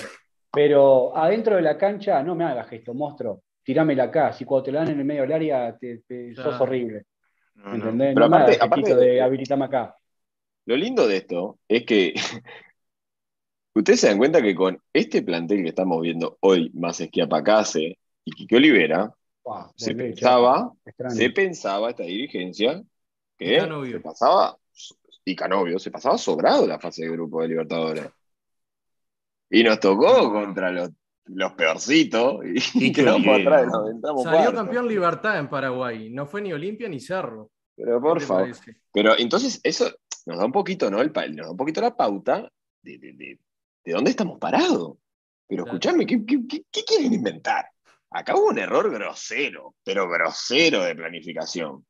Pero 0.52 1.16
adentro 1.16 1.56
de 1.56 1.62
la 1.62 1.78
cancha, 1.78 2.22
no 2.22 2.34
me 2.34 2.44
hagas 2.44 2.68
gesto, 2.68 2.92
monstruo. 2.92 3.42
Tirámela 3.62 4.04
acá. 4.04 4.32
Si 4.32 4.44
cuando 4.44 4.64
te 4.64 4.72
la 4.72 4.80
dan 4.80 4.90
en 4.90 4.98
el 4.98 5.04
medio 5.04 5.22
del 5.22 5.32
área, 5.32 5.78
te, 5.78 6.34
sos 6.34 6.60
horrible. 6.60 7.04
¿Entendés? 7.72 8.14
Pero 8.14 8.26
aparte, 8.26 8.94
de 8.94 9.22
habilitarme 9.22 9.64
acá. 9.64 9.96
Lo 10.66 10.76
lindo 10.76 11.06
de 11.06 11.16
esto 11.16 11.58
es 11.66 11.84
que 11.84 12.14
ustedes 13.74 14.00
se 14.00 14.08
dan 14.08 14.18
cuenta 14.18 14.42
que 14.42 14.54
con 14.54 14.78
este 14.92 15.22
plantel 15.22 15.62
que 15.62 15.70
estamos 15.70 16.00
viendo 16.02 16.36
hoy, 16.40 16.70
más 16.74 17.00
Esquiapacase 17.00 17.98
y 18.24 18.32
Quique 18.32 18.56
Olivera, 18.56 19.12
se, 19.74 19.94
pensaba, 19.94 20.72
se 21.08 21.30
pensaba 21.30 21.90
esta 21.90 22.04
dirigencia 22.04 22.82
que 23.36 23.60
se 23.90 24.00
pasaba, 24.00 24.56
y 25.24 25.34
Canovio, 25.34 25.78
se 25.78 25.90
pasaba 25.90 26.18
sobrado 26.18 26.66
la 26.66 26.78
fase 26.78 27.04
de 27.04 27.10
grupo 27.10 27.42
de 27.42 27.48
Libertadores. 27.48 28.04
Y 29.54 29.62
nos 29.62 29.78
tocó 29.80 30.32
contra 30.32 30.72
los, 30.72 30.90
los 31.26 31.52
peorcitos 31.52 32.40
y, 32.74 32.90
quedamos 32.90 33.38
atrás, 33.38 33.70
Salió 34.24 34.54
campeón 34.54 34.88
Libertad 34.88 35.38
en 35.38 35.48
Paraguay, 35.48 36.08
no 36.08 36.26
fue 36.26 36.40
ni 36.40 36.54
Olimpia 36.54 36.88
ni 36.88 36.98
Cerro. 36.98 37.50
Pero 37.76 38.00
por 38.00 38.20
favor. 38.22 38.50
Pero 38.92 39.18
entonces 39.18 39.60
eso 39.62 39.90
nos 40.24 40.38
da 40.38 40.46
un 40.46 40.52
poquito, 40.52 40.90
¿no? 40.90 41.02
El, 41.02 41.12
nos 41.36 41.46
da 41.46 41.50
un 41.50 41.56
poquito 41.56 41.82
la 41.82 41.94
pauta 41.94 42.50
de, 42.82 42.98
de, 42.98 43.12
de, 43.84 43.92
dónde 43.92 44.10
estamos 44.10 44.38
parados. 44.38 44.96
Pero 45.46 45.66
escúchame, 45.66 46.06
¿qué, 46.06 46.24
qué, 46.26 46.84
quieren 46.86 47.12
inventar? 47.12 47.66
Acá 48.10 48.34
hubo 48.34 48.48
un 48.48 48.58
error 48.58 48.90
grosero, 48.90 49.74
pero 49.84 50.08
grosero 50.08 50.82
de 50.82 50.94
planificación. 50.94 51.84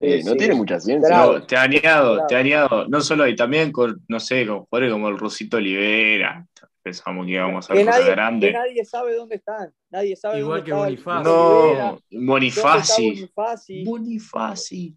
Eh, 0.00 0.22
no 0.24 0.36
tiene 0.36 0.54
mucha 0.54 0.78
ciencia. 0.78 1.16
No, 1.16 1.44
te 1.44 1.56
ha 1.56 1.62
añado, 1.62 2.26
te 2.28 2.36
ha 2.36 2.38
añado, 2.38 2.86
no 2.86 3.00
solo 3.00 3.24
ahí, 3.24 3.34
también 3.34 3.72
con, 3.72 4.04
no 4.06 4.20
sé, 4.20 4.46
con 4.46 4.64
jugadores 4.66 4.92
como 4.92 5.08
el 5.08 5.18
Rusito 5.18 5.56
Olivera. 5.56 6.46
Pensamos 6.88 7.26
que 7.26 7.32
íbamos 7.32 7.70
a 7.70 7.74
que 7.74 7.84
nadie, 7.84 8.10
grande. 8.10 8.46
que 8.46 8.52
nadie 8.54 8.84
sabe 8.84 9.14
dónde 9.14 9.36
están. 9.36 9.74
Nadie 9.90 10.16
sabe 10.16 10.38
Igual 10.38 10.60
dónde 10.60 10.70
que 10.70 10.76
Bonifacio. 10.76 11.30
No, 11.30 11.74
¿Dónde 11.74 12.26
Bonifaci. 12.26 13.04
Bonifaci? 13.10 13.84
Bonifaci. 13.84 14.96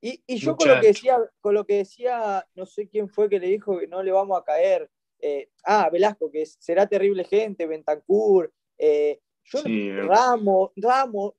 Y, 0.00 0.22
y 0.26 0.36
yo 0.36 0.56
con 0.56 0.68
lo, 0.68 0.80
que 0.80 0.86
decía, 0.88 1.18
con 1.40 1.54
lo 1.54 1.66
que 1.66 1.78
decía, 1.78 2.46
no 2.54 2.64
sé 2.64 2.86
quién 2.88 3.08
fue 3.08 3.28
que 3.28 3.40
le 3.40 3.48
dijo 3.48 3.78
que 3.78 3.88
no 3.88 4.02
le 4.02 4.12
vamos 4.12 4.38
a 4.38 4.44
caer. 4.44 4.88
eh, 5.18 5.48
ah, 5.64 5.88
Velasco, 5.90 6.30
que 6.30 6.46
será 6.46 6.86
terrible 6.86 7.24
gente, 7.24 7.66
Bentancur. 7.66 8.52
eh, 8.78 9.18
yo, 9.44 9.58
Sí, 9.60 9.90
Ramos, 9.92 10.70
Ramos, 10.76 11.32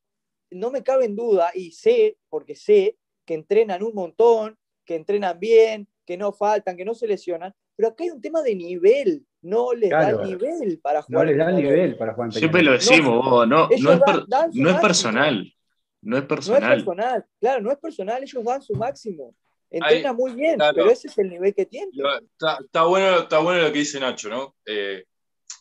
no 0.49 0.71
me 0.71 0.81
cabe 0.83 1.05
en 1.05 1.15
duda, 1.15 1.51
y 1.53 1.71
sé, 1.71 2.17
porque 2.29 2.55
sé, 2.55 2.97
que 3.25 3.35
entrenan 3.35 3.83
un 3.83 3.93
montón, 3.93 4.57
que 4.85 4.95
entrenan 4.95 5.39
bien, 5.39 5.87
que 6.05 6.17
no 6.17 6.31
faltan, 6.31 6.75
que 6.77 6.85
no 6.85 6.93
se 6.93 7.07
lesionan, 7.07 7.53
pero 7.77 7.89
acá 7.89 8.03
hay 8.03 8.09
un 8.09 8.19
tema 8.21 8.41
de 8.41 8.55
nivel, 8.55 9.23
no 9.43 9.71
les 9.73 9.89
Claro. 9.89 10.17
da 10.17 10.23
el 10.23 10.29
nivel 10.31 10.79
para 10.79 10.99
No 10.99 11.05
jugar. 11.05 11.25
les 11.27 11.33
en 11.33 11.39
da 11.39 11.49
el 11.51 11.55
nivel 11.55 11.97
para 11.97 12.13
jugar 12.13 12.27
en 12.27 12.31
Siempre 12.33 12.63
lo 12.63 12.71
decimos, 12.73 13.23
vos, 13.25 13.47
no, 13.47 13.67
ellos 13.71 13.81
no, 13.81 13.93
es, 13.93 13.99
per- 14.01 14.25
dan 14.27 14.51
no 14.53 14.81
personal. 14.81 15.35
No 15.35 15.43
es 15.45 15.53
No 16.01 16.17
es 16.17 16.23
personal. 16.25 17.25
claro, 17.39 17.61
no 17.61 17.71
es 17.71 17.77
personal, 17.77 18.23
ellos 18.23 18.43
dan 18.43 18.61
su 18.61 18.73
máximo. 18.73 19.33
Entrenan 19.69 20.15
muy 20.15 20.31
bien, 20.33 20.55
claro. 20.55 20.73
pero 20.75 20.89
ese 20.89 21.07
es 21.07 21.17
el 21.17 21.29
nivel 21.29 21.53
que 21.53 21.65
tienen. 21.65 21.89
Lo- 21.93 22.17
Está, 22.17 22.57
está 22.63 22.83
bueno, 22.83 23.19
está 23.19 23.39
bueno 23.39 23.61
lo 23.61 23.71
que 23.71 23.79
dice 23.79 23.99
Nacho, 23.99 24.29
¿no? 24.29 24.55
Eh, 24.65 25.03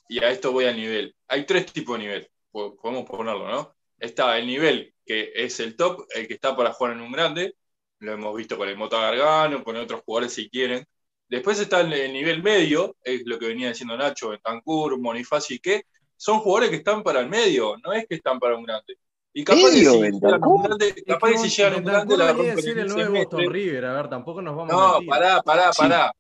y 0.09 0.23
a 0.23 0.31
esto 0.31 0.53
voy 0.53 0.65
al 0.65 0.77
nivel. 0.77 1.15
Hay 1.29 1.45
tres 1.45 1.67
tipos 1.73 1.99
de 1.99 2.05
nivel, 2.05 2.29
po- 2.51 2.77
podemos 2.77 3.05
ponerlo, 3.05 3.49
¿no? 3.49 3.75
Está 3.99 4.39
el 4.39 4.47
nivel 4.47 4.95
que 5.05 5.33
es 5.35 5.59
el 5.61 5.75
top, 5.77 6.07
el 6.15 6.27
que 6.29 6.35
está 6.35 6.57
para 6.57 6.73
jugar 6.73 6.93
en 6.95 7.01
un 7.01 7.11
grande, 7.13 7.55
lo 8.01 8.13
hemos 8.13 8.37
visto 8.37 8.57
con 8.57 8.69
el 8.69 8.77
Mota 8.77 9.01
Gargano, 9.01 9.65
con 9.65 9.75
otros 9.77 10.03
jugadores 10.05 10.33
si 10.35 10.49
quieren. 10.51 10.85
Después 11.29 11.59
está 11.59 11.81
el, 11.81 11.93
el 11.93 12.13
nivel 12.13 12.43
medio, 12.43 12.97
es 13.03 13.23
lo 13.27 13.39
que 13.39 13.49
venía 13.49 13.69
diciendo 13.69 13.97
Nacho, 13.97 14.29
Bentancur, 14.31 14.99
Bonifaci, 15.01 15.59
que 15.59 15.85
son 16.17 16.39
jugadores 16.41 16.71
que 16.71 16.77
están 16.77 17.03
para 17.03 17.21
el 17.21 17.29
medio, 17.29 17.77
no 17.85 17.93
es 17.93 18.07
que 18.07 18.15
están 18.15 18.39
para 18.39 18.57
un 18.57 18.65
grande. 18.65 18.97
Y 19.33 19.45
capaz 19.45 19.59
que 19.59 19.65
¿Medio, 19.65 19.93
si 19.93 19.99
llegan 20.01 20.43
a 20.43 20.49
un 20.49 20.63
grande, 20.63 21.05
capaz 21.07 21.29
que 21.31 21.39
si 21.39 21.49
llegan 21.51 21.75
a 21.75 21.77
un 21.77 21.85
grande 21.85 22.17
la 22.17 22.25
a 22.29 22.33
rompen 22.33 22.57
decir 22.57 22.79
el 22.79 22.85
Boston 22.87 23.05
semestre. 23.05 23.49
River, 23.49 23.85
a 23.85 23.93
ver, 23.93 24.09
tampoco 24.09 24.41
nos 24.41 24.57
vamos 24.57 24.73
a 24.73 24.77
No, 24.77 24.93
mentir. 24.93 25.09
pará, 25.11 25.43
pará, 25.43 25.73
Sí. 25.73 25.83
pará. 25.83 26.13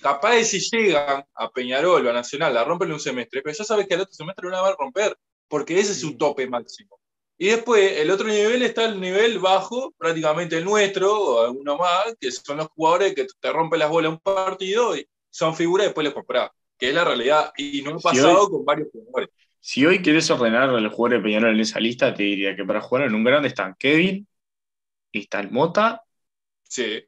Capaz 0.00 0.36
de 0.36 0.44
si 0.44 0.58
llegan 0.60 1.22
a 1.34 1.50
Peñarol 1.50 2.06
o 2.06 2.10
a 2.10 2.12
Nacional, 2.14 2.54
la 2.54 2.64
rompen 2.64 2.88
en 2.88 2.94
un 2.94 3.00
semestre, 3.00 3.42
pero 3.42 3.54
ya 3.54 3.64
sabes 3.64 3.86
que 3.86 3.94
al 3.94 4.00
otro 4.00 4.14
semestre 4.14 4.44
no 4.44 4.52
la 4.52 4.62
van 4.62 4.72
a 4.72 4.76
romper, 4.78 5.14
porque 5.48 5.78
ese 5.78 5.92
es 5.92 6.00
su 6.00 6.16
tope 6.16 6.48
máximo. 6.48 6.98
Y 7.42 7.46
después, 7.48 7.98
el 7.98 8.08
otro 8.12 8.28
nivel 8.28 8.62
está 8.62 8.84
el 8.84 9.00
nivel 9.00 9.40
bajo, 9.40 9.92
prácticamente 9.98 10.58
el 10.58 10.64
nuestro, 10.64 11.12
o 11.12 11.44
alguno 11.44 11.76
más, 11.76 12.14
que 12.20 12.30
son 12.30 12.58
los 12.58 12.68
jugadores 12.68 13.16
que 13.16 13.26
te 13.40 13.52
rompen 13.52 13.80
las 13.80 13.90
bolas 13.90 14.12
un 14.12 14.20
partido 14.20 14.96
y 14.96 15.04
son 15.28 15.56
figuras 15.56 15.86
y 15.86 15.88
después 15.88 16.04
les 16.04 16.14
comprás, 16.14 16.50
que 16.78 16.90
es 16.90 16.94
la 16.94 17.04
realidad. 17.04 17.52
Y 17.56 17.82
no 17.82 17.96
ha 17.96 17.98
Si 17.98 18.02
pasado 18.04 18.42
hoy- 18.44 18.48
con 18.48 18.64
varios 18.64 18.90
jugadores. 18.92 19.30
Si 19.58 19.84
hoy 19.84 20.00
querés 20.02 20.30
ordenar 20.30 20.70
a 20.70 20.80
los 20.80 20.94
jugadores 20.94 21.18
de 21.20 21.28
Peñarol 21.28 21.54
en 21.54 21.58
esa 21.60 21.80
lista, 21.80 22.14
te 22.14 22.22
diría 22.22 22.54
que 22.54 22.64
para 22.64 22.80
jugar 22.80 23.06
en 23.08 23.14
un 23.16 23.24
grande 23.24 23.48
están 23.48 23.74
Kevin, 23.76 24.24
está 25.12 25.40
el 25.40 25.50
Mota 25.50 26.00
Sí. 26.62 27.04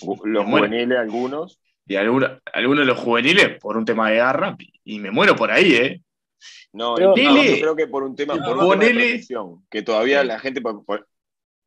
Los 0.00 0.46
Bueno. 0.46 0.66
juveniles, 0.66 0.96
algunos. 0.98 1.60
y 1.86 1.96
alguno- 1.96 2.40
algunos 2.54 2.80
de 2.80 2.86
los 2.86 2.98
juveniles 2.98 3.58
por 3.60 3.76
un 3.76 3.84
tema 3.84 4.08
de 4.08 4.16
garra, 4.16 4.56
y 4.82 4.98
me 4.98 5.10
muero 5.10 5.36
por 5.36 5.50
ahí, 5.50 5.74
¿eh? 5.74 6.00
No, 6.72 6.94
Pero- 6.94 7.14
no, 7.16 7.42
yo 7.44 7.54
creo 7.60 7.76
que 7.76 7.86
por 7.88 8.02
un 8.04 8.14
tema, 8.16 8.34
por 8.34 8.56
un 8.58 8.70
tema 8.70 8.84
de 8.84 8.90
protección, 8.92 9.66
que 9.70 9.82
todavía 9.82 10.22
la 10.24 10.38
gente. 10.38 10.60
por- 10.60 10.84
por- 10.84 11.06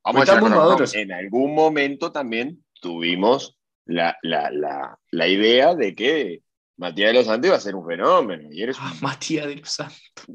Pues 0.03 0.27
vamos 0.27 0.51
a 0.51 0.81
decir. 0.81 0.99
En 1.01 1.11
algún 1.11 1.53
momento 1.53 2.11
también 2.11 2.63
tuvimos 2.81 3.57
la, 3.85 4.17
la, 4.23 4.49
la, 4.51 4.97
la 5.11 5.27
idea 5.27 5.75
de 5.75 5.93
que 5.95 6.41
Matías 6.77 7.09
de 7.09 7.13
los 7.13 7.25
Santos 7.27 7.47
iba 7.47 7.55
a 7.57 7.59
ser 7.59 7.75
un 7.75 7.85
fenómeno. 7.85 8.49
Y 8.51 8.63
eres 8.63 8.77
Ah, 8.79 8.91
un. 8.95 9.01
Matías 9.01 9.45
de 9.45 9.57
los 9.57 9.69
Santos. 9.69 10.01
Y 10.27 10.33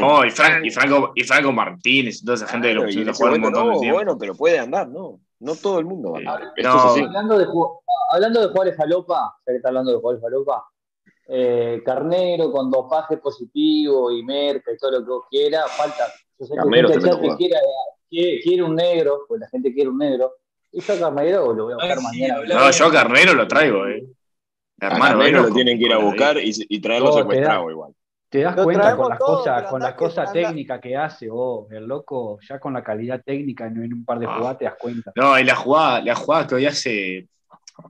No, 0.00 0.24
y, 0.26 0.30
Fran- 0.30 0.34
crack. 0.34 0.64
y 0.66 0.70
Franco, 0.70 1.12
y 1.14 1.24
Franco 1.24 1.52
Martínez, 1.52 2.22
toda 2.22 2.34
esa 2.34 2.46
gente 2.48 2.68
que 2.68 2.74
lo 2.74 2.82
Claro, 2.82 3.00
en 3.00 3.08
a 3.08 3.10
ese 3.12 3.18
jugar 3.18 3.34
un 3.34 3.40
montón 3.40 3.68
de 3.68 3.74
no, 3.74 3.80
tiempo. 3.80 3.96
bueno, 3.96 4.18
pero 4.18 4.34
puede 4.34 4.58
andar, 4.58 4.88
¿no? 4.88 5.20
No 5.38 5.54
todo 5.54 5.78
el 5.78 5.86
mundo 5.86 6.10
va 6.12 6.16
a 6.18 6.20
andar. 6.20 6.42
Eh, 6.42 6.46
Esto 6.56 6.68
no. 6.74 6.78
es 6.78 6.84
así. 6.84 7.00
Hablando 7.04 7.38
de, 7.38 7.46
hablando 8.12 8.40
de 8.40 8.46
jugadores 8.48 8.76
falopa, 8.76 9.34
ya 9.46 9.52
que 9.52 9.56
está 9.56 9.68
hablando 9.68 9.90
de 9.92 9.96
jugadores 9.98 10.20
falopa, 10.22 10.64
eh, 11.32 11.80
Carnero 11.84 12.50
con 12.50 12.70
dopaje 12.70 13.16
positivo 13.18 14.10
y 14.10 14.22
merca 14.24 14.72
y 14.72 14.76
todo 14.76 14.90
lo 14.92 15.04
que 15.04 15.10
vos 15.10 15.24
quieras, 15.30 15.70
falta. 15.76 16.06
Yo 16.38 16.46
sé 16.46 16.52
que 16.54 16.56
Carnero 16.56 16.88
gente 16.88 17.10
que 17.20 17.36
quiera, 17.36 17.58
quiere, 18.08 18.40
quiere 18.40 18.62
un 18.64 18.74
negro, 18.74 19.20
pues 19.28 19.40
la 19.40 19.48
gente 19.48 19.72
quiere 19.72 19.90
un 19.90 19.98
negro. 19.98 20.32
Y 20.72 20.80
yo 20.80 20.94
a 20.94 20.98
Carnero 20.98 21.52
lo 21.54 21.64
voy 21.64 21.72
a 21.72 21.76
buscar 21.76 21.98
Ah, 21.98 22.00
sí, 22.00 22.20
mañana. 22.20 22.34
hablaba- 22.40 22.64
No, 22.66 22.70
yo 22.70 22.86
a 22.86 22.92
Carnero 22.92 23.34
lo 23.34 23.46
traigo, 23.48 23.86
¿eh? 23.86 24.04
A 24.80 24.86
Hermano, 24.86 25.18
Carnero 25.18 25.42
lo 25.42 25.54
tienen 25.54 25.78
que 25.78 25.84
ir 25.84 25.92
a 25.92 25.98
la 25.98 26.04
buscar 26.04 26.38
y, 26.38 26.50
y 26.68 26.80
traerlo 26.80 27.12
secuestrado 27.12 27.66
da- 27.66 27.70
igual. 27.72 27.92
Te 28.28 28.40
das 28.42 28.56
Lo 28.56 28.62
cuenta 28.64 28.96
con 28.96 29.08
las 29.10 29.18
cosas, 29.18 29.62
con 29.64 29.80
las 29.82 29.94
cosas 29.94 30.32
técnicas 30.32 30.80
que 30.80 30.96
hace 30.96 31.28
vos, 31.28 31.70
el 31.72 31.84
loco, 31.86 32.38
ya 32.48 32.58
con 32.60 32.72
la 32.72 32.82
calidad 32.82 33.20
técnica 33.24 33.66
en, 33.66 33.82
en 33.82 33.92
un 33.92 34.04
par 34.04 34.18
de 34.20 34.26
Ah. 34.26 34.36
jugadas 34.36 34.58
te 34.58 34.64
das 34.66 34.74
cuenta. 34.78 35.12
No, 35.16 35.38
y 35.38 35.42
la 35.44 35.56
jugada, 35.56 36.00
la 36.00 36.14
jugada 36.14 36.46
que 36.46 36.54
hoy 36.54 36.66
hace, 36.66 37.28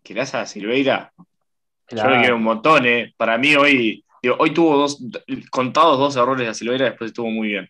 que 0.02 0.14
le 0.14 0.20
hace 0.22 0.36
a 0.38 0.46
Silveira, 0.46 1.12
yo 1.90 2.08
le 2.08 2.20
quiero 2.20 2.36
un 2.36 2.42
montón, 2.42 2.86
¿eh? 2.86 3.14
Para 3.16 3.36
mí 3.38 3.54
hoy, 3.56 4.04
digo, 4.22 4.36
hoy 4.38 4.50
tuvo 4.52 4.76
dos, 4.76 5.02
contados 5.50 5.98
dos 5.98 6.16
errores 6.16 6.48
a 6.48 6.54
Silveira, 6.54 6.86
después 6.86 7.10
estuvo 7.10 7.30
muy 7.30 7.48
bien. 7.48 7.68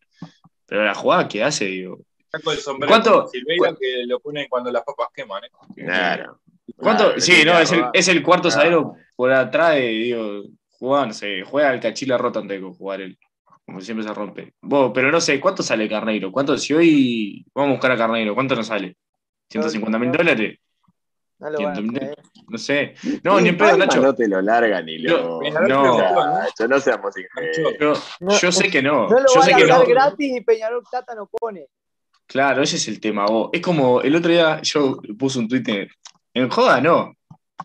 Pero 0.67 0.85
la 0.85 0.95
jugada 0.95 1.27
que 1.29 1.43
hace, 1.43 1.67
digo, 1.67 1.99
Saco 2.31 2.53
el 2.53 2.59
sombrero 2.59 2.89
¿Cuánto- 2.91 3.27
Silveira 3.27 3.75
que 3.79 4.05
lo 4.07 4.21
ponen 4.21 4.47
cuando 4.49 4.71
las 4.71 4.85
papas 4.85 5.09
queman, 5.13 5.43
¿eh? 5.45 5.49
Claro. 5.75 6.41
¿Cuánto? 6.77 7.05
Claro, 7.07 7.21
sí, 7.21 7.43
no, 7.45 7.59
es 7.59 7.73
el, 7.73 7.85
es 7.93 8.07
el 8.09 8.23
cuarto 8.23 8.49
Claro. 8.49 8.61
zaguero 8.63 8.95
por 9.17 9.33
atrás, 9.33 9.75
de, 9.75 9.89
digo, 9.89 10.43
juega, 10.79 11.07
no 11.07 11.13
sé, 11.13 11.43
juega 11.43 11.71
al 11.71 11.81
cachila 11.81 12.17
roto 12.17 12.39
antes 12.39 12.61
de 12.61 12.67
jugar 12.69 13.01
él. 13.01 13.19
Como 13.67 13.81
siempre 13.81 14.07
se 14.07 14.15
rompe. 14.15 14.55
Vos, 14.63 14.93
pero 14.95 15.11
no 15.11 15.21
sé, 15.21 15.39
¿cuánto 15.41 15.63
sale 15.63 15.89
Carneiro? 15.89 16.31
¿Cuánto, 16.33 16.57
si 16.57 16.73
hoy 16.73 17.45
vamos 17.55 17.71
a 17.71 17.73
buscar 17.73 17.93
a 17.93 17.97
Carneiro, 17.97 18.35
¿cuánto 18.35 18.55
nos 18.57 18.67
sale? 18.69 18.97
¿150 19.53 19.99
mil 19.99 20.13
dólares? 20.13 20.59
No 21.41 21.51
lo 21.51 21.59
van 21.63 21.73
a 21.73 21.81
100.000. 21.81 21.95
traer. 21.99 22.19
No 22.49 22.59
sé. 22.59 22.95
No, 23.25 23.41
ni 23.41 23.49
en 23.49 23.57
pedo, 23.57 23.77
Nacho. 23.77 24.01
No 24.01 24.15
te 24.15 24.29
lo 24.29 24.43
larga 24.43 24.83
ni 24.83 25.03
Yo- 25.03 25.41
lo. 25.43 25.61
No. 25.69 26.39
Nacho, 26.39 26.69
no 26.69 26.79
seamos 26.81 27.15
ingenuos. 27.17 27.75
Yo, 27.81 27.93
No, 28.21 28.39
yo 28.39 28.53
sé 28.53 28.71
que 28.71 28.83
no. 28.83 29.09
No 29.09 29.21
lo 29.21 29.27
yo 29.33 29.41
van 29.41 29.45
sé 29.49 29.55
a 29.55 29.57
que 29.57 29.67
dar 29.67 29.81
no. 29.81 29.87
gratis 29.87 30.37
y 30.37 30.41
Peñarol 30.43 30.83
Plata 30.91 31.15
no 31.15 31.27
pone. 31.27 31.67
Claro, 32.27 32.63
ese 32.63 32.77
es 32.77 32.87
el 32.89 33.01
tema. 33.01 33.25
vos. 33.27 33.51
Es 33.53 33.61
como 33.61 34.01
el 34.03 34.15
otro 34.15 34.31
día 34.31 34.61
yo 34.63 35.01
puse 35.19 35.39
un 35.39 35.49
tuit 35.49 35.67
en, 35.69 35.89
en 36.35 36.49
joda, 36.49 36.81
no. 36.81 37.15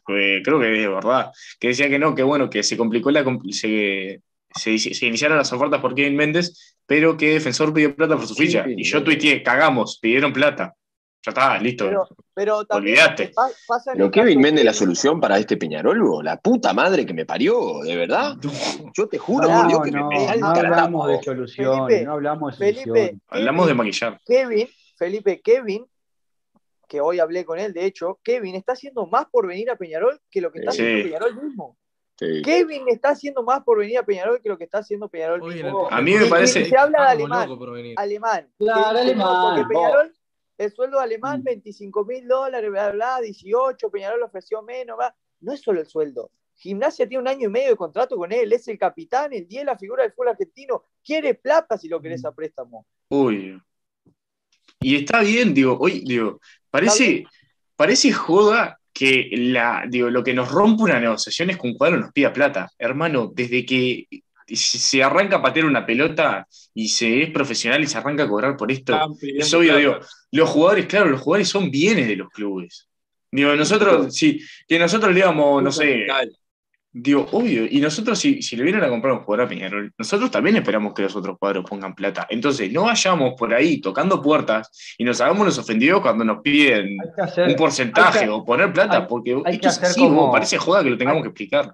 Pues 0.06 0.42
creo 0.44 0.60
que 0.60 0.84
es 0.84 0.90
verdad. 0.90 1.32
Que 1.60 1.70
decía 1.70 1.90
que 1.90 2.00
no, 2.00 2.14
que 2.16 2.24
bueno, 2.24 2.50
que 2.50 2.64
se 2.64 2.78
complicó 2.78 3.12
la. 3.12 3.24
Se, 3.52 4.22
se, 4.54 4.78
se 4.80 5.06
iniciaron 5.06 5.38
las 5.38 5.52
ofertas 5.52 5.82
por 5.82 5.94
Kevin 5.96 6.16
Méndez, 6.16 6.78
pero 6.86 7.18
que 7.18 7.34
Defensor 7.34 7.74
pidió 7.74 7.96
plata 7.96 8.16
por 8.16 8.26
su 8.28 8.34
Sí, 8.36 8.46
ficha. 8.48 8.64
sí, 8.66 8.74
y 8.78 8.84
yo 8.84 9.04
tuiteé, 9.04 9.44
cagamos, 9.44 10.00
pidieron 10.02 10.32
plata. 10.34 10.74
Ya 11.26 11.30
está, 11.32 11.58
listo. 11.58 11.86
Pero, 11.86 12.08
pero 12.36 12.66
también 12.66 12.98
pasa 13.68 13.94
Kevin 14.12 14.38
de 14.38 14.44
Méndez 14.44 14.64
la 14.66 14.74
solución 14.74 15.20
para 15.20 15.40
este 15.40 15.58
Peñarol, 15.58 16.24
la 16.24 16.38
puta 16.38 16.72
madre 16.74 17.04
que 17.06 17.14
me 17.16 17.26
parió, 17.26 17.80
de 17.84 17.96
verdad. 17.96 18.36
Yo 18.94 19.08
te 19.08 19.18
juro, 19.18 19.48
por 19.50 19.68
Dios, 19.68 19.82
que 19.84 19.92
me, 19.92 20.00
no, 20.02 20.08
me 20.10 20.38
no 20.38 20.54
la 20.54 20.60
hablamos 20.60 21.08
de 21.08 21.24
soluciones, 21.24 21.86
Felipe, 21.88 22.06
no 22.06 22.14
hablamos 22.14 22.52
de 22.60 22.66
Felipe, 22.66 22.84
soluciones. 22.86 23.22
Hablamos 23.28 23.68
de 23.68 23.74
maquillar. 23.74 24.22
Kevin, 24.24 24.68
Felipe, 24.98 25.42
Kevin, 25.42 25.86
que 26.88 27.02
hoy 27.02 27.20
hablé 27.20 27.44
con 27.44 27.58
él, 27.58 27.74
de 27.74 27.86
hecho, 27.86 28.20
Kevin 28.24 28.54
está 28.54 28.74
haciendo 28.74 29.08
más 29.08 29.26
por 29.32 29.48
venir 29.48 29.72
a 29.72 29.76
Peñarol 29.76 30.22
que 30.30 30.42
lo 30.42 30.52
que 30.52 30.60
está 30.60 30.72
Sí. 30.74 30.82
haciendo 30.84 31.04
Peñarol 31.06 31.44
mismo. 31.44 31.78
Sí. 32.20 32.42
Kevin 32.44 32.84
está 32.88 33.10
haciendo 33.10 33.42
más 33.44 33.64
por 33.64 33.80
venir 33.80 33.98
a 33.98 34.04
Peñarol 34.04 34.40
que 34.42 34.48
lo 34.48 34.58
que 34.60 34.66
está 34.66 34.78
haciendo 34.78 35.10
Peñarol 35.10 35.42
mismo. 35.42 35.88
A 35.92 36.02
mí 36.02 36.14
me 36.14 36.28
Y- 36.28 36.30
parece- 36.30 36.62
y 36.62 36.66
se 36.66 36.78
habla 36.78 37.02
de 37.02 37.08
alemán. 37.10 37.50
Alemán. 37.98 38.48
Claro, 38.60 38.82
Que- 38.84 38.94
no, 38.94 39.00
alemán, 39.02 39.56
Porque 39.58 39.74
Peñarol, 39.74 40.14
el 40.58 40.72
sueldo 40.72 41.00
alemán, 41.00 41.44
25 41.44 42.06
mil 42.06 42.28
dólares, 42.28 42.70
bla, 42.70 42.92
bla, 42.92 43.22
18, 43.22 43.90
Peñarol 43.90 44.24
ofreció 44.24 44.62
menos, 44.62 44.98
bla. 44.98 45.16
No 45.42 45.54
es 45.54 45.62
solo 45.62 45.82
el 45.82 45.88
sueldo. 45.88 46.32
Gimnasia 46.56 47.08
tiene 47.08 47.22
un 47.22 47.28
año 47.28 47.48
y 47.48 47.52
medio 47.52 47.70
de 47.70 47.76
contrato 47.76 48.16
con 48.16 48.32
él, 48.32 48.54
es 48.54 48.68
el 48.68 48.78
capitán, 48.78 49.34
el 49.34 49.48
10, 49.48 49.66
la 49.66 49.78
figura 49.78 50.04
del 50.04 50.14
fútbol 50.14 50.30
argentino. 50.30 50.84
Quiere 51.04 51.34
plata 51.34 51.78
si 51.78 51.90
lo 51.90 52.02
querés 52.02 52.24
a 52.24 52.32
préstamo. 52.32 52.86
Uy. 53.10 53.62
Y 54.80 54.96
está 54.96 55.22
bien, 55.22 55.54
digo, 55.54 55.78
hoy, 55.80 56.04
digo, 56.06 56.40
parece, 56.70 57.26
parece 57.76 58.14
joda 58.14 58.80
que 58.94 59.30
la, 59.34 59.84
digo, 59.90 60.10
lo 60.10 60.24
que 60.24 60.34
nos 60.34 60.50
rompe 60.50 60.84
una 60.84 61.00
negociación 61.00 61.50
es 61.50 61.58
que 61.58 61.68
un 61.68 61.78
cuadro 61.78 61.98
nos 61.98 62.14
pida 62.14 62.32
plata. 62.32 62.72
Hermano, 62.78 63.32
desde 63.34 63.66
que 63.66 64.08
se 64.48 64.78
se 64.78 65.04
arranca 65.04 65.38
a 65.38 65.42
patear 65.42 65.66
una 65.66 65.86
pelota 65.86 66.48
y 66.74 66.90
se 66.90 67.24
es 67.24 67.32
profesional 67.32 67.84
y 67.84 67.88
se 67.88 67.98
arranca 67.98 68.24
a 68.24 68.28
cobrar 68.28 68.56
por 68.58 68.72
esto, 68.72 68.98
es 69.22 69.54
obvio, 69.54 69.74
plata. 69.74 69.80
digo, 69.80 70.00
los 70.32 70.50
jugadores, 70.50 70.86
claro, 70.86 71.10
los 71.10 71.22
jugadores 71.22 71.50
son 71.50 71.72
bienes 71.72 72.08
de 72.08 72.16
los 72.16 72.30
clubes. 72.30 72.88
Digo, 73.32 73.56
nosotros, 73.56 74.16
sí, 74.16 74.40
que 74.68 74.80
nosotros 74.80 75.14
le 75.14 75.22
digamos, 75.22 75.62
no 75.62 75.72
sé. 75.72 76.08
Digo, 76.98 77.28
obvio, 77.34 77.66
y 77.70 77.82
nosotros 77.82 78.18
si, 78.18 78.42
si 78.42 78.56
le 78.56 78.64
vienen 78.64 78.82
a 78.82 78.88
comprar 78.88 79.12
un 79.12 79.20
jugador 79.20 79.46
a 79.46 79.50
Peñarol, 79.50 79.94
nosotros 79.98 80.32
también 80.32 80.56
esperamos 80.56 80.94
que 80.94 81.02
los 81.02 81.14
otros 81.14 81.38
cuadros 81.38 81.70
pongan 81.70 81.94
plata. 81.94 82.26
Entonces, 82.30 82.72
no 82.72 82.84
vayamos 82.84 83.34
por 83.38 83.54
ahí 83.54 83.82
tocando 83.82 84.22
puertas 84.22 84.96
y 84.98 85.04
nos 85.04 85.20
hagamos 85.20 85.46
los 85.46 85.58
ofendidos 85.58 86.00
cuando 86.02 86.24
nos 86.24 86.42
piden 86.42 86.98
un 87.48 87.56
porcentaje 87.58 88.30
o 88.30 88.46
poner 88.46 88.72
plata, 88.72 89.06
porque 89.06 89.38
esto 89.46 89.68
es 89.68 89.84
así, 89.84 90.00
como, 90.00 90.32
parece 90.32 90.58
joda 90.58 90.84
que 90.84 90.92
lo 90.92 90.98
tengamos 90.98 91.24
que 91.24 91.30
explicar. 91.30 91.74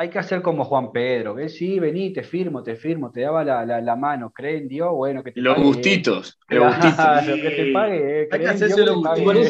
Hay 0.00 0.08
que 0.08 0.18
hacer 0.18 0.40
como 0.40 0.64
Juan 0.64 0.92
Pedro, 0.92 1.36
que 1.36 1.50
sí, 1.50 1.78
vení, 1.78 2.10
te 2.10 2.22
firmo, 2.22 2.62
te 2.62 2.74
firmo, 2.74 3.10
te 3.10 3.20
daba 3.20 3.44
la, 3.44 3.82
la, 3.82 3.96
mano, 3.96 4.30
creen 4.30 4.66
Dios, 4.66 4.90
bueno, 4.92 5.22
que 5.22 5.30
te 5.30 5.42
Los 5.42 5.58
gustitos, 5.58 6.38
los 6.48 6.74
gustitos. 6.74 7.26
Lo 7.26 7.34
que 7.34 7.50
te 7.50 7.70
pague, 7.70 8.28
hay 8.32 8.40
que 8.40 8.48
hacerse 8.48 8.86
los 8.86 8.96
gustitos. 8.96 9.46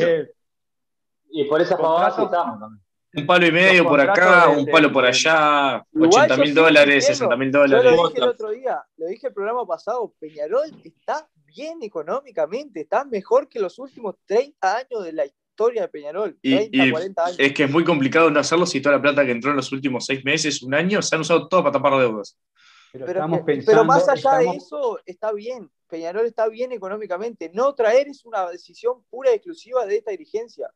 Y 1.30 1.44
por 1.44 1.60
esa 1.60 1.78
pavada 1.78 2.08
estamos 2.08 2.58
también. 2.58 2.82
Un 3.14 3.26
palo 3.26 3.46
y 3.46 3.52
medio 3.52 3.84
por 3.84 4.00
acá, 4.00 4.48
un 4.48 4.66
palo 4.66 4.92
por 4.92 5.06
allá, 5.06 5.86
80 5.96 6.36
mil 6.38 6.52
dólares, 6.52 7.06
60 7.06 7.36
mil 7.36 7.52
dólares. 7.52 7.84
Yo 7.84 7.96
lo 7.96 8.08
dije 8.08 8.18
el 8.20 8.28
otro 8.28 8.50
día, 8.50 8.84
lo 8.96 9.06
dije 9.06 9.28
el 9.28 9.32
programa 9.32 9.64
pasado, 9.64 10.12
Peñarol 10.18 10.68
está 10.82 11.28
bien 11.46 11.78
económicamente, 11.80 12.80
está 12.80 13.04
mejor 13.04 13.48
que 13.48 13.60
los 13.60 13.78
últimos 13.78 14.16
30 14.26 14.76
años 14.78 15.04
de 15.04 15.12
la 15.12 15.26
historia 15.26 15.39
de 15.68 15.88
Peñarol. 15.88 16.38
30, 16.42 16.90
40 16.90 17.24
años. 17.24 17.36
Es 17.38 17.52
que 17.52 17.64
es 17.64 17.70
muy 17.70 17.84
complicado 17.84 18.30
no 18.30 18.40
hacerlo 18.40 18.66
si 18.66 18.80
toda 18.80 18.96
la 18.96 19.02
plata 19.02 19.24
que 19.24 19.32
entró 19.32 19.50
en 19.50 19.56
los 19.56 19.70
últimos 19.72 20.06
seis 20.06 20.24
meses, 20.24 20.62
un 20.62 20.74
año, 20.74 21.02
se 21.02 21.14
han 21.14 21.20
usado 21.20 21.48
todo 21.48 21.62
para 21.62 21.72
tapar 21.72 21.98
deudas. 21.98 22.38
Pero, 22.92 23.28
pero, 23.64 23.84
más 23.84 24.08
allá 24.08 24.38
de 24.38 24.48
eso, 24.56 24.98
está 25.06 25.32
bien. 25.32 25.70
Peñarol 25.88 26.26
está 26.26 26.48
bien 26.48 26.72
económicamente. 26.72 27.50
No 27.54 27.74
traer 27.74 28.08
es 28.08 28.24
una 28.24 28.50
decisión 28.50 29.04
pura 29.10 29.30
y 29.30 29.34
exclusiva 29.34 29.86
de 29.86 29.96
esta 29.96 30.10
dirigencia 30.10 30.70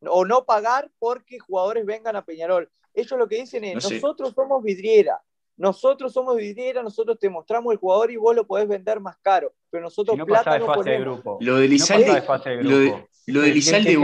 o 0.00 0.24
no 0.24 0.44
pagar 0.44 0.90
porque 0.98 1.38
jugadores 1.38 1.84
vengan 1.84 2.16
a 2.16 2.24
Peñarol. 2.24 2.70
Ellos 2.94 3.18
lo 3.18 3.28
que 3.28 3.36
dicen 3.36 3.64
es, 3.64 3.74
nosotros 3.74 4.32
somos 4.34 4.62
vidriera, 4.62 5.20
nosotros 5.56 6.12
somos 6.12 6.36
vidriera, 6.36 6.82
nosotros 6.82 7.18
te 7.18 7.28
mostramos 7.28 7.72
el 7.72 7.78
jugador 7.78 8.10
y 8.10 8.16
vos 8.16 8.34
lo 8.34 8.46
podés 8.46 8.66
vender 8.66 8.98
más 8.98 9.16
caro, 9.18 9.52
pero 9.68 9.84
nosotros 9.84 10.18
plata 10.26 10.58
no 10.58 10.72
ponemos. 10.72 11.22
Lo 11.40 11.56
de 11.56 11.68
Lizalde, 11.68 12.22
lo 12.62 12.78
de, 12.78 13.08
lo 13.26 13.40
de 13.40 13.54
Lizalde 13.54 13.98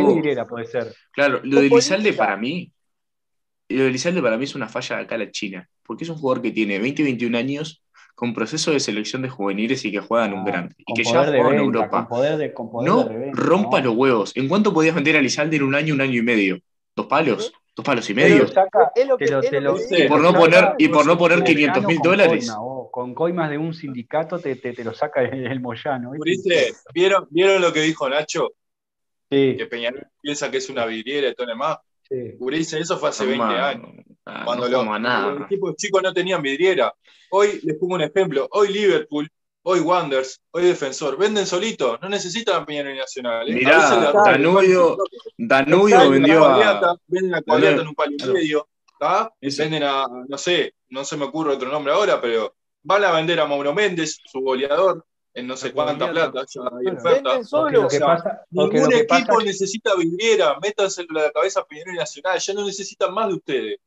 puede 0.48 0.66
ser. 0.66 0.94
Claro, 1.12 1.40
lo 1.42 1.60
de 1.60 1.68
Lizalde 1.68 2.12
para 2.12 2.36
mí, 2.36 2.72
lo 3.68 3.84
de 3.84 3.90
Lizalde 3.90 4.22
para 4.22 4.36
mí 4.36 4.44
es 4.44 4.54
una 4.54 4.68
falla 4.68 4.98
acá 4.98 5.14
a 5.16 5.18
la 5.18 5.30
China, 5.30 5.68
porque 5.82 6.04
es 6.04 6.10
un 6.10 6.16
jugador 6.16 6.42
que 6.42 6.50
tiene 6.50 6.78
20, 6.78 7.02
21 7.02 7.38
años, 7.38 7.82
con 8.16 8.32
proceso 8.32 8.72
de 8.72 8.80
selección 8.80 9.22
de 9.22 9.28
juveniles 9.28 9.84
y 9.84 9.92
que 9.92 10.00
juegan 10.00 10.32
un 10.32 10.40
ah, 10.40 10.44
grande. 10.44 10.74
Y 10.78 10.94
que 10.94 11.04
ya 11.04 11.24
juega 11.24 11.50
en 11.50 11.58
Europa. 11.58 12.08
no 12.82 13.08
rompa 13.32 13.80
los 13.80 13.94
huevos. 13.94 14.32
¿En 14.36 14.48
cuánto 14.48 14.72
podías 14.72 14.94
vender 14.94 15.16
a 15.16 15.22
Lizalde 15.22 15.56
en 15.56 15.62
un 15.62 15.74
año, 15.74 15.94
un 15.94 16.00
año 16.00 16.18
y 16.18 16.22
medio? 16.22 16.58
¿Dos 16.96 17.06
palos? 17.06 17.52
¿Dos 17.76 17.84
palos 17.84 18.08
y 18.08 18.14
medio? 18.14 18.46
y 19.90 20.08
por 20.08 20.22
no 20.22 20.32
poner, 20.32 20.74
y 20.78 20.88
por 20.88 21.04
no 21.06 21.18
poner 21.18 21.44
500 21.44 21.84
mil 21.84 21.98
dólares. 22.02 22.50
con 22.90 23.14
coimas 23.14 23.50
de 23.50 23.58
un 23.58 23.74
sindicato 23.74 24.38
te, 24.38 24.56
te, 24.56 24.82
lo 24.82 24.94
saca 24.94 25.20
el, 25.20 25.60
Moyano. 25.60 26.12
¿Vieron, 26.94 27.26
¿Vieron 27.28 27.60
lo 27.60 27.70
que 27.74 27.82
dijo 27.82 28.08
Nacho? 28.08 28.54
Que 29.28 29.66
Peñarol 29.68 30.06
piensa 30.20 30.50
que 30.50 30.58
es 30.58 30.68
una 30.68 30.86
vidriera 30.86 31.28
y 31.28 31.34
todo 31.34 31.46
lo 31.46 31.52
demás. 31.52 31.78
Sí. 32.08 32.76
eso 32.78 32.98
fue 32.98 33.08
hace 33.08 33.26
20 33.26 33.44
años. 33.44 33.90
Ah, 34.24 34.42
cuando 34.44 34.68
los, 34.68 35.44
equipos 35.44 35.76
chicos 35.76 36.02
no 36.02 36.12
tenían 36.12 36.42
vidriera. 36.42 36.92
Hoy 37.30 37.60
les 37.62 37.76
pongo 37.76 37.94
un 37.94 38.02
ejemplo. 38.02 38.48
Hoy 38.52 38.72
Liverpool, 38.72 39.28
hoy 39.62 39.80
Wanders, 39.80 40.40
hoy 40.50 40.64
Defensor, 40.64 41.16
venden 41.16 41.46
solitos, 41.46 42.00
no 42.00 42.08
necesitan 42.08 42.64
Peñarol 42.64 42.96
Nacional. 42.96 43.48
¿eh? 43.48 43.54
Mirá, 43.54 44.12
Danubio, 44.24 44.96
Danubio 45.36 46.10
vendió 46.10 46.44
a... 46.44 46.96
Venden 47.06 47.34
a 47.34 47.42
Cuadriata 47.42 47.82
en 47.82 47.88
un 47.88 47.94
palo 47.94 48.12
y 48.16 48.32
medio. 48.32 48.68
Venden 49.40 49.82
a, 49.82 50.06
no 50.28 50.38
sé, 50.38 50.74
no 50.88 51.04
se 51.04 51.16
me 51.16 51.24
ocurre 51.24 51.52
otro 51.52 51.68
nombre 51.68 51.92
ahora, 51.92 52.20
pero 52.20 52.54
van 52.82 53.04
a 53.04 53.12
vender 53.12 53.40
a 53.40 53.46
Mauro 53.46 53.74
Méndez, 53.74 54.18
su 54.24 54.40
goleador, 54.40 55.04
en 55.36 55.46
no 55.46 55.56
sé 55.56 55.72
cuánta 55.72 56.10
plata, 56.10 56.44
hay 56.78 56.86
oferta. 56.86 58.44
ningún 58.50 58.92
equipo 58.92 59.40
necesita 59.40 59.94
vidriera, 59.94 60.58
métanse 60.60 61.02
en 61.02 61.08
la 61.10 61.30
cabeza 61.30 61.64
Peñarol 61.64 61.94
Nacional, 61.94 62.38
ya 62.38 62.54
no 62.54 62.64
necesitan 62.64 63.14
más 63.14 63.28
de 63.28 63.34
ustedes 63.34 63.80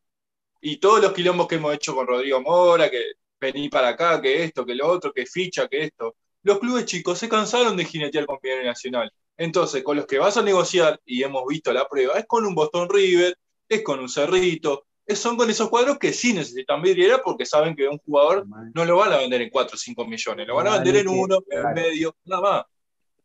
y 0.62 0.78
todos 0.78 1.02
los 1.02 1.14
quilombos 1.14 1.48
que 1.48 1.56
hemos 1.56 1.74
hecho 1.74 1.96
con 1.96 2.08
Rodrigo 2.08 2.42
Mora, 2.42 2.90
que 2.90 3.14
vení 3.40 3.70
para 3.70 3.90
acá, 3.90 4.22
que 4.22 4.44
esto, 4.44 4.66
que 4.66 4.76
lo 4.76 4.88
otro, 4.88 5.14
que 5.14 5.26
ficha, 5.26 5.68
que 5.68 5.84
esto. 5.84 6.16
Los 6.44 6.60
clubes 6.60 6.86
chicos 6.86 7.18
se 7.18 7.30
cansaron 7.30 7.78
de 7.78 7.86
jinetear 7.86 8.26
con 8.26 8.40
Peñarol 8.40 8.66
Nacional. 8.66 9.12
Entonces, 9.38 9.84
con 9.84 9.96
los 9.96 10.06
que 10.06 10.20
vas 10.20 10.36
a 10.38 10.42
negociar, 10.42 11.00
y 11.06 11.24
hemos 11.24 11.46
visto 11.48 11.72
la 11.72 11.88
prueba, 11.88 12.14
es 12.16 12.26
con 12.26 12.46
un 12.46 12.56
Boston 12.56 12.90
River, 12.90 13.38
es 13.70 13.84
con 13.84 14.00
un 14.00 14.10
Cerrito, 14.10 14.86
son 15.16 15.38
con 15.38 15.50
esos 15.50 15.70
cuadros 15.70 15.98
que 15.98 16.14
sí 16.14 16.34
necesitan 16.34 16.82
vidriera 16.82 17.22
porque 17.24 17.46
saben 17.46 17.76
que 17.76 17.88
un 17.88 17.98
jugador 18.00 18.46
no 18.74 18.86
lo 18.86 18.98
van 18.98 19.14
a 19.14 19.18
vender 19.18 19.42
en 19.42 19.50
4 19.50 19.76
o 19.76 19.78
5 19.78 20.06
millones, 20.06 20.48
lo 20.48 20.56
van 20.56 20.68
a 20.68 20.76
vender 20.76 20.98
en 20.98 21.08
uno, 21.08 21.40
en 21.50 21.74
medio, 21.74 22.16
nada 22.26 22.42
más. 22.42 22.64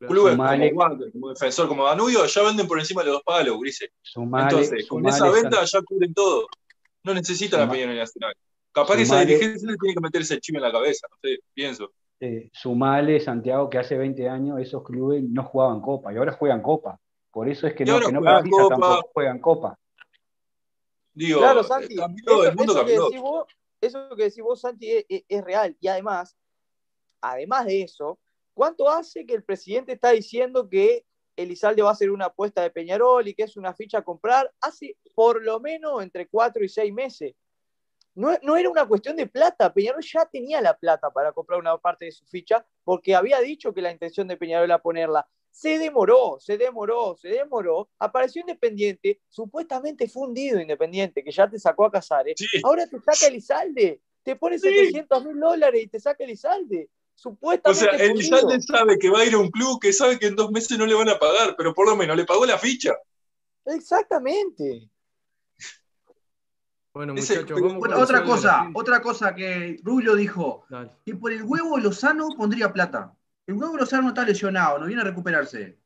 Clubes 0.07 0.37
como, 0.37 1.13
como 1.13 1.29
defensor, 1.31 1.69
como 1.69 1.85
Danubio, 1.85 2.27
ya 2.27 2.43
venden 2.43 2.67
por 2.67 2.79
encima 2.79 3.03
de 3.03 3.07
los 3.07 3.17
dos 3.17 3.23
palos, 3.23 3.59
Grise. 3.59 3.91
Entonces, 4.15 4.87
con 4.87 5.07
esa 5.07 5.31
venta 5.31 5.65
ya 5.65 5.81
cubren 5.83 6.13
todo 6.13 6.47
no 7.05 7.15
necesita 7.15 7.59
la 7.59 7.71
Peñarol 7.71 7.97
Nacional. 7.97 8.35
Capaz 8.73 8.97
que 8.97 9.03
esa 9.03 9.21
dirigencia 9.21 9.69
tiene 9.81 9.95
que 9.95 10.01
meterse 10.01 10.35
el 10.35 10.41
chime 10.41 10.59
en 10.59 10.65
la 10.65 10.73
cabeza, 10.73 11.07
no 11.09 11.17
sé, 11.23 11.39
pienso. 11.53 11.93
Eh, 12.19 12.51
sumale, 12.53 13.21
Santiago, 13.21 13.69
que 13.69 13.79
hace 13.79 13.97
20 13.97 14.29
años 14.29 14.59
esos 14.59 14.83
clubes 14.83 15.23
no 15.23 15.45
jugaban 15.45 15.81
Copa 15.81 16.13
y 16.13 16.17
ahora 16.17 16.33
juegan 16.33 16.63
Copa. 16.63 16.99
Por 17.31 17.49
eso 17.49 17.67
es 17.67 17.75
que 17.75 17.85
no, 17.85 18.01
que 18.01 18.13
no 18.13 18.21
copa. 18.21 18.43
tampoco 18.43 19.11
juegan 19.13 19.39
Copa. 19.41 19.79
Digo, 21.15 21.39
claro, 21.39 21.63
Santi, 21.63 21.95
eso, 21.95 22.45
el 22.45 22.57
mundo 22.57 22.73
eso, 22.73 22.85
que 22.85 22.93
decís 22.93 23.21
vos, 23.21 23.47
eso 23.81 24.17
que 24.17 24.25
decís 24.25 24.43
vos, 24.43 24.61
Santi, 24.61 25.05
es, 25.09 25.45
real. 25.45 25.77
Y 25.81 25.87
además, 25.87 26.37
además 27.21 27.67
de 27.67 27.83
eso, 27.83 28.19
¿cuánto 28.53 28.89
hace 28.89 29.25
que 29.25 29.35
el 29.35 29.45
presidente 29.45 29.93
está 29.93 30.11
diciendo 30.11 30.69
que 30.69 31.07
Elizalde 31.37 31.83
va 31.83 31.91
a 31.91 31.93
hacer 31.93 32.11
una 32.11 32.27
apuesta 32.27 32.63
de 32.63 32.71
Peñarol 32.71 33.27
y 33.29 33.35
que 33.35 33.45
es 33.45 33.57
una 33.57 33.75
ficha 33.75 33.99
a 33.99 34.03
comprar 34.03 34.53
hace 34.61 34.97
por 35.15 35.43
lo 35.43 35.61
menos 35.61 36.03
entre 36.03 36.29
cuatro 36.29 36.65
y 36.65 36.69
seis 36.69 36.93
meses. 36.93 37.35
No, 38.17 38.57
era 38.57 38.71
una 38.71 38.87
cuestión 38.87 39.17
de 39.17 39.27
plata, 39.27 39.73
Peñarol 39.73 40.03
ya 40.03 40.25
tenía 40.27 40.61
la 40.61 40.77
plata 40.77 41.11
para 41.11 41.33
comprar 41.33 41.59
una 41.59 41.77
parte 41.79 42.05
de 42.05 42.13
su 42.13 42.25
ficha 42.27 42.65
porque 42.85 43.15
había 43.15 43.41
dicho 43.41 43.75
que 43.75 43.83
la 43.83 43.91
intención 43.91 44.29
de 44.29 44.37
Peñarol 44.37 44.67
era 44.67 44.81
ponerla. 44.81 45.29
Se 45.55 45.79
demoró, 45.79 46.39
se 46.41 46.59
demoró, 46.59 47.17
se 47.17 47.29
demoró. 47.29 47.89
Apareció 48.01 48.41
Independiente, 48.41 49.21
supuestamente 49.29 50.09
fundido 50.09 50.61
Independiente, 50.61 51.23
que 51.23 51.31
ya 51.31 51.49
te 51.49 51.61
sacó 51.61 51.85
a 51.85 51.93
Casares. 51.93 52.35
Ahora 52.65 52.89
te 52.89 52.99
saca 52.99 53.29
Elizalde, 53.29 54.01
te 54.25 54.35
pone 54.35 54.59
700 54.59 55.25
mil 55.25 55.39
dólares 55.39 55.85
y 55.85 55.87
te 55.87 56.01
saca 56.01 56.25
Elizalde. 56.25 56.91
Supuestamente. 57.15 57.87
O 57.87 57.97
sea, 57.97 58.05
Elizalde 58.05 58.61
sabe 58.63 58.99
que 58.99 59.09
va 59.09 59.21
a 59.21 59.27
ir 59.27 59.35
a 59.35 59.39
un 59.39 59.49
club 59.49 59.79
que 59.81 59.93
sabe 59.93 60.19
que 60.19 60.27
en 60.27 60.35
dos 60.35 60.51
meses 60.51 60.77
no 60.77 60.87
le 60.87 60.95
van 60.95 61.09
a 61.09 61.21
pagar, 61.21 61.55
pero 61.57 61.73
por 61.73 61.89
lo 61.89 61.95
menos 61.95 62.17
le 62.17 62.25
pagó 62.25 62.45
la 62.45 62.59
ficha. 62.59 62.93
Exactamente. 63.65 64.91
Bueno, 66.93 67.15
muchachos, 67.15 67.61
otra 68.01 68.25
cosa, 68.25 68.71
otra 68.75 69.01
cosa 69.01 69.37
que 69.37 69.79
Rubio 69.85 70.17
dijo, 70.17 70.67
que 71.07 71.15
por 71.15 71.31
el 71.31 71.45
huevo 71.45 71.79
Lozano 71.79 72.27
pondría 72.37 72.73
plata. 72.73 73.15
El 73.47 73.55
huevo 73.55 73.77
Lozano 73.77 74.09
está 74.09 74.25
lesionado, 74.25 74.79
no 74.79 74.87
viene 74.87 75.03
a 75.03 75.05
recuperarse. 75.05 75.79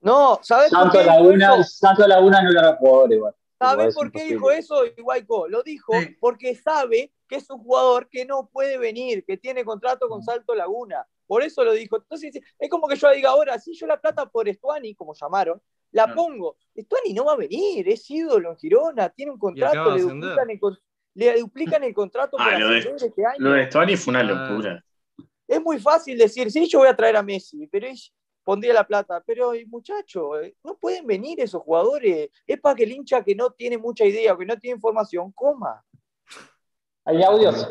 No, 0.00 0.40
¿sabes 0.42 0.70
Santo 0.70 0.92
por 0.92 1.00
qué 1.00 1.06
Laguna, 1.06 1.62
Santo 1.64 2.06
Laguna 2.06 2.42
no 2.42 2.50
era 2.50 2.76
jugador 2.76 3.12
igual. 3.12 3.34
¿Sabes 3.58 3.94
por 3.94 4.10
qué 4.10 4.24
dijo 4.24 4.50
eso, 4.50 4.86
Iguaico? 4.86 5.46
Lo 5.46 5.62
dijo 5.62 5.92
porque 6.18 6.54
sabe 6.54 7.12
que 7.28 7.36
es 7.36 7.50
un 7.50 7.58
jugador 7.58 8.08
que 8.08 8.24
no 8.24 8.48
puede 8.50 8.78
venir, 8.78 9.22
que 9.26 9.36
tiene 9.36 9.64
contrato 9.64 10.08
con 10.08 10.20
mm. 10.20 10.24
Salto 10.24 10.54
Laguna. 10.54 11.06
Por 11.26 11.42
eso 11.42 11.62
lo 11.62 11.74
dijo. 11.74 11.98
Entonces, 11.98 12.40
es 12.58 12.70
como 12.70 12.88
que 12.88 12.96
yo 12.96 13.10
diga 13.10 13.30
ahora, 13.30 13.58
si 13.58 13.74
yo 13.74 13.86
la 13.86 14.00
plata 14.00 14.26
por 14.26 14.48
Estuani, 14.48 14.94
como 14.94 15.14
llamaron, 15.14 15.60
la 15.92 16.12
pongo. 16.14 16.56
Estuani 16.74 17.12
no 17.12 17.26
va 17.26 17.34
a 17.34 17.36
venir, 17.36 17.86
es 17.88 18.10
ídolo 18.10 18.50
en 18.50 18.56
Girona, 18.56 19.10
tiene 19.10 19.32
un 19.32 19.38
contrato, 19.38 19.94
le 19.94 20.02
duplican, 20.02 20.50
el, 20.50 20.60
le 21.14 21.40
duplican, 21.40 21.84
el, 21.84 21.94
contrato 21.94 22.36
ah, 22.40 22.58
lo 22.58 22.68
de, 22.70 22.78
este 22.78 23.26
año. 23.26 23.36
Lo 23.38 23.52
de 23.52 23.62
Estuani 23.64 23.96
fue 23.96 24.12
una 24.12 24.20
ah. 24.20 24.22
locura. 24.22 24.84
Es 25.50 25.60
muy 25.60 25.80
fácil 25.80 26.16
decir, 26.16 26.48
sí, 26.48 26.68
yo 26.68 26.78
voy 26.78 26.86
a 26.86 26.94
traer 26.94 27.16
a 27.16 27.24
Messi, 27.24 27.66
pero 27.66 27.88
pondría 28.44 28.72
la 28.72 28.86
plata. 28.86 29.20
Pero, 29.26 29.52
muchacho, 29.66 30.40
eh, 30.40 30.54
no 30.62 30.76
pueden 30.76 31.04
venir 31.04 31.40
esos 31.40 31.60
jugadores. 31.62 32.30
Es 32.46 32.60
para 32.60 32.76
que 32.76 32.84
el 32.84 32.92
hincha 32.92 33.24
que 33.24 33.34
no 33.34 33.50
tiene 33.50 33.76
mucha 33.76 34.04
idea, 34.04 34.36
que 34.36 34.46
no 34.46 34.56
tiene 34.56 34.76
información, 34.76 35.32
coma. 35.32 35.84
Hay 37.04 37.20
audios. 37.24 37.68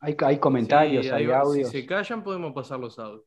Hay, 0.00 0.16
hay 0.18 0.38
comentarios, 0.38 1.08
hay, 1.12 1.30
audios. 1.30 1.70
Si 1.70 1.82
se 1.82 1.86
callan, 1.86 2.24
podemos 2.24 2.52
pasar 2.52 2.80
los 2.80 2.98
audios. 2.98 3.24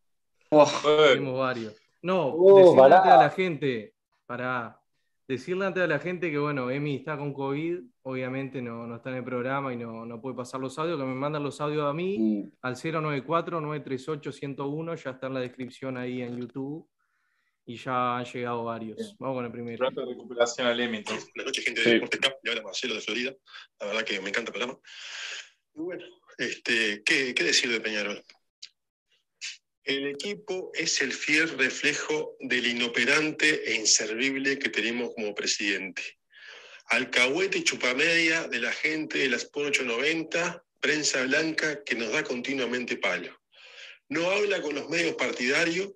Tenemos 0.49 1.39
varios. 1.39 1.73
No, 2.01 2.35
decirle 2.57 2.83
a 2.83 3.17
la 3.17 3.29
gente, 3.29 3.93
para 4.25 4.81
decirle 5.27 5.65
antes 5.65 5.83
a 5.83 5.87
la 5.87 5.99
gente 5.99 6.31
que, 6.31 6.37
bueno, 6.37 6.71
Emi 6.71 6.95
está 6.95 7.17
con 7.17 7.33
COVID, 7.33 7.79
obviamente 8.03 8.61
no, 8.61 8.87
no 8.87 8.95
está 8.95 9.09
en 9.09 9.17
el 9.17 9.23
programa 9.23 9.73
y 9.73 9.77
no, 9.77 10.05
no, 10.05 10.21
puede 10.21 10.35
pasar 10.35 10.61
los 10.61 10.79
audios, 10.79 10.97
que 10.97 11.05
me 11.05 11.15
mandan 11.15 11.43
los 11.43 11.59
audios 11.59 11.83
a 11.85 11.91
mí 11.93 12.17
mm. 12.17 12.51
al 12.61 12.75
094-938-101, 12.75 15.03
ya 15.03 15.11
está 15.11 15.27
en 15.27 15.33
la 15.33 15.41
descripción 15.41 15.97
ahí 15.97 16.21
en 16.21 16.37
YouTube. 16.37 16.87
y 17.65 17.75
ya 17.75 18.17
han 18.17 18.25
llegado 18.25 18.63
varios. 18.63 19.17
Vamos 19.19 19.35
con 19.35 19.45
el 19.45 19.51
primero. 19.51 19.77
Pronto 19.77 20.05
recuperación 20.05 20.67
a 20.67 20.73
Lemmy, 20.73 21.03
Buenas 21.03 21.27
noches, 21.35 21.65
gente 21.65 21.81
de 21.81 21.95
Deportes 21.95 22.21
Cup. 22.21 22.35
Le 22.43 22.51
habla 22.51 22.63
Marcelo 22.63 22.95
de 22.95 23.01
Florida. 23.01 23.35
La 23.81 23.87
verdad 23.87 24.03
que 24.03 24.21
me 24.21 24.29
encanta 24.29 24.51
el 24.51 24.57
programa. 24.57 24.79
Y 25.75 25.81
bueno, 25.81 26.05
este, 26.37 27.03
¿qué, 27.03 27.35
¿qué 27.35 27.43
decir 27.43 27.69
de 27.69 27.81
Peñarol? 27.81 28.23
El 29.87 30.05
equipo 30.05 30.69
es 30.73 30.99
el 30.99 31.13
fiel 31.13 31.47
reflejo 31.57 32.35
del 32.41 32.67
inoperante 32.67 33.71
e 33.71 33.75
inservible 33.75 34.59
que 34.59 34.67
tenemos 34.67 35.13
como 35.15 35.33
presidente. 35.33 36.03
Alcahuete 36.87 37.59
y 37.59 37.63
chupamedia 37.63 38.49
de 38.49 38.59
la 38.59 38.73
gente 38.73 39.19
de 39.19 39.29
las 39.29 39.45
por 39.45 39.65
890, 39.65 40.61
prensa 40.81 41.23
blanca 41.23 41.85
que 41.85 41.95
nos 41.95 42.11
da 42.11 42.25
continuamente 42.25 42.97
palo. 42.97 43.33
No 44.09 44.29
habla 44.29 44.61
con 44.61 44.75
los 44.75 44.89
medios 44.89 45.15
partidarios, 45.15 45.93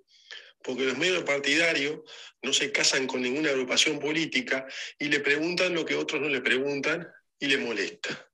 porque 0.64 0.86
los 0.86 0.98
medios 0.98 1.26
partidarios 1.26 2.00
no 2.42 2.54
se 2.54 2.72
casan 2.72 3.08
con 3.08 3.22
ninguna 3.22 3.50
agrupación 3.50 4.00
política 4.00 4.66
y 5.00 5.10
le 5.10 5.20
preguntan 5.20 5.76
lo 5.76 5.84
que 5.84 5.96
otros 5.96 6.22
no 6.22 6.30
le 6.30 6.40
preguntan 6.40 7.06
y 7.38 7.48
le 7.48 7.58
molesta 7.58 8.31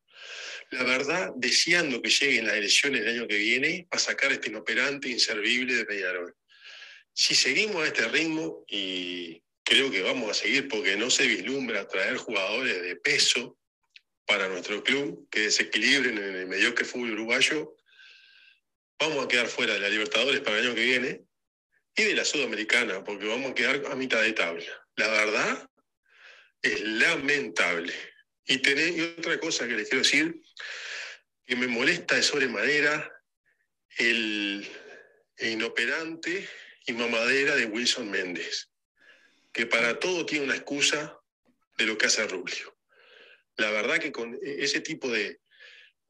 la 0.72 0.84
verdad, 0.84 1.32
deseando 1.36 2.01
que 2.01 2.09
lleguen 2.09 2.47
las 2.47 2.55
elecciones 2.55 3.01
del 3.01 3.15
año 3.15 3.28
que 3.28 3.38
viene 3.38 3.88
para 3.89 4.01
sacar 4.01 4.32
este 4.32 4.49
inoperante 4.49 5.09
inservible 5.09 5.76
de 5.76 5.86
Peñarol. 5.86 6.36
Si 7.13 7.36
seguimos 7.36 7.84
a 7.84 7.88
este 7.88 8.07
ritmo, 8.09 8.65
y 8.68 9.41
creo 9.63 9.89
que 9.89 10.01
vamos 10.01 10.30
a 10.30 10.34
seguir 10.34 10.68
porque 10.68 10.97
no 10.97 11.09
se 11.09 11.26
vislumbra 11.26 11.88
traer 11.88 12.18
jugadores 12.18 12.82
de 12.82 12.95
peso 12.97 13.57
para 14.26 14.49
nuestro 14.49 14.84
club 14.84 15.28
que 15.32 15.41
desequilibren 15.41 16.18
en 16.18 16.36
el 16.36 16.47
mediocre 16.47 16.86
fútbol 16.86 17.13
uruguayo, 17.13 17.76
vamos 18.99 19.24
a 19.24 19.28
quedar 19.28 19.47
fuera 19.47 19.74
de 19.74 19.80
la 19.80 19.89
Libertadores 19.89 20.41
para 20.41 20.59
el 20.59 20.65
año 20.65 20.76
que 20.76 20.84
viene 20.84 21.22
y 21.95 22.03
de 22.03 22.13
la 22.13 22.26
Sudamericana, 22.26 23.03
porque 23.03 23.26
vamos 23.26 23.51
a 23.51 23.55
quedar 23.55 23.84
a 23.89 23.95
mitad 23.95 24.22
de 24.22 24.34
tabla. 24.34 24.65
La 24.97 25.07
verdad 25.07 25.70
es 26.61 26.82
lamentable. 26.82 27.93
Y, 28.47 28.59
tener, 28.59 29.15
otra 29.19 29.39
cosa 29.39 29.67
que 29.67 29.75
les 29.75 29.89
quiero 29.89 30.03
decir, 30.03 30.41
que 31.45 31.55
me 31.55 31.67
molesta 31.67 32.15
de 32.15 32.23
sobremanera 32.23 33.11
el, 33.97 34.67
inoperante 35.39 36.47
y 36.85 36.93
mamadera 36.93 37.55
de 37.55 37.65
Wilson 37.65 38.09
Méndez, 38.09 38.69
que 39.51 39.65
para 39.65 39.99
todo 39.99 40.25
tiene 40.25 40.45
una 40.45 40.55
excusa 40.55 41.19
de 41.77 41.85
lo 41.85 41.97
que 41.97 42.07
hace 42.07 42.25
Rubio. 42.27 42.75
La 43.57 43.69
verdad 43.71 43.99
que 43.99 44.11
con 44.11 44.37
ese 44.41 44.81
tipo 44.81 45.09
de 45.09 45.41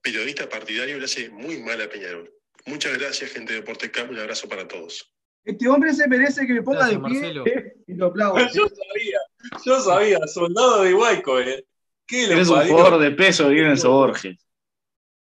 periodista 0.01 0.47
partidario 0.47 0.97
le 0.97 1.05
hace 1.05 1.29
muy 1.29 1.61
mal 1.61 1.81
a 1.81 1.89
Peñarol. 1.89 2.31
Muchas 2.65 2.97
gracias, 2.97 3.31
gente 3.31 3.53
de 3.53 3.59
Deporte 3.59 3.89
Camp. 3.91 4.11
Un 4.11 4.19
abrazo 4.19 4.47
para 4.47 4.67
todos. 4.67 5.13
Este 5.43 5.67
hombre 5.69 5.93
se 5.93 6.07
merece 6.07 6.45
que 6.45 6.53
me 6.53 6.61
ponga 6.61 6.87
de 6.87 6.99
pie 6.99 7.73
y 7.87 7.93
lo 7.93 8.07
aplaudo. 8.07 8.37
Yo 8.53 8.67
sabía, 8.67 9.19
yo 9.65 9.81
sabía, 9.81 10.19
soldado 10.27 10.83
de 10.83 10.93
Huayco, 10.93 11.39
eh. 11.39 11.65
Eres 12.09 12.47
un 12.47 12.67
jugador 12.67 12.99
de 12.99 13.11
peso, 13.11 13.49
viene 13.49 13.73
en 13.73 13.81
Borges. 13.81 14.37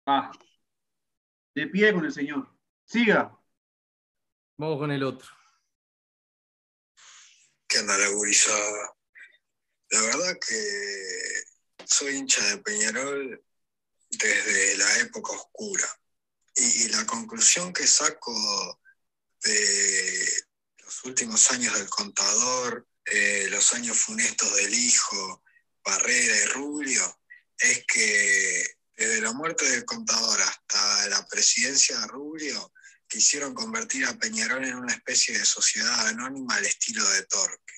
Ah, 0.05 0.31
de 1.55 1.67
pie 1.67 1.93
con 1.93 2.05
el 2.05 2.13
señor. 2.13 2.47
Siga. 2.85 3.35
Vamos 4.57 4.77
con 4.79 4.91
el 4.91 5.03
otro. 5.03 5.27
¿Qué 7.67 7.79
anda 7.79 7.97
la 7.97 8.09
gurizada? 8.09 8.95
La 9.89 10.01
verdad 10.01 10.37
que 10.39 11.85
soy 11.85 12.15
hincha 12.15 12.43
de 12.45 12.57
Peñarol 12.59 13.43
desde 14.09 14.77
la 14.77 14.97
época 14.99 15.31
oscura. 15.33 15.87
Y, 16.55 16.89
la 16.89 17.05
conclusión 17.05 17.71
que 17.71 17.85
saco 17.85 18.33
de 19.43 20.25
los 20.83 21.05
últimos 21.05 21.51
años 21.51 21.77
del 21.77 21.89
contador, 21.89 22.87
eh, 23.05 23.47
los 23.51 23.73
años 23.73 23.97
funestos 23.97 24.55
del 24.55 24.73
hijo, 24.73 25.43
Barrera 25.87 26.35
y 26.35 26.45
Rubio 26.47 27.21
es 27.57 27.85
que 27.85 28.77
desde 28.93 29.21
la 29.21 29.31
muerte 29.31 29.69
del 29.69 29.85
contador 29.85 30.41
hasta 30.41 31.07
la 31.07 31.25
presidencia 31.27 31.97
de 31.97 32.07
Rubio 32.07 32.73
quisieron 33.07 33.53
convertir 33.53 34.05
a 34.05 34.17
Peñarol 34.19 34.65
en 34.65 34.75
una 34.75 34.93
especie 34.93 35.37
de 35.37 35.45
sociedad 35.45 36.07
anónima 36.07 36.55
al 36.55 36.65
estilo 36.65 37.07
de 37.11 37.23
Torque. 37.23 37.73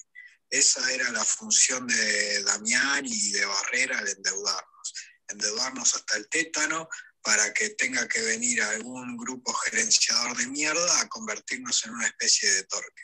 Esa 0.49 0.91
era 0.91 1.11
la 1.11 1.23
función 1.23 1.85
de 1.85 2.43
Damián 2.43 3.05
y 3.05 3.31
de 3.31 3.45
Barrera 3.45 3.99
al 3.99 4.07
endeudarnos. 4.07 4.93
Endeudarnos 5.27 5.93
hasta 5.93 6.17
el 6.17 6.27
tétano 6.29 6.89
para 7.21 7.53
que 7.53 7.69
tenga 7.69 8.07
que 8.07 8.21
venir 8.21 8.63
algún 8.63 9.17
grupo 9.17 9.53
gerenciador 9.53 10.35
de 10.35 10.47
mierda 10.47 11.01
a 11.01 11.09
convertirnos 11.09 11.85
en 11.85 11.91
una 11.91 12.07
especie 12.07 12.49
de 12.49 12.63
Torque 12.63 13.03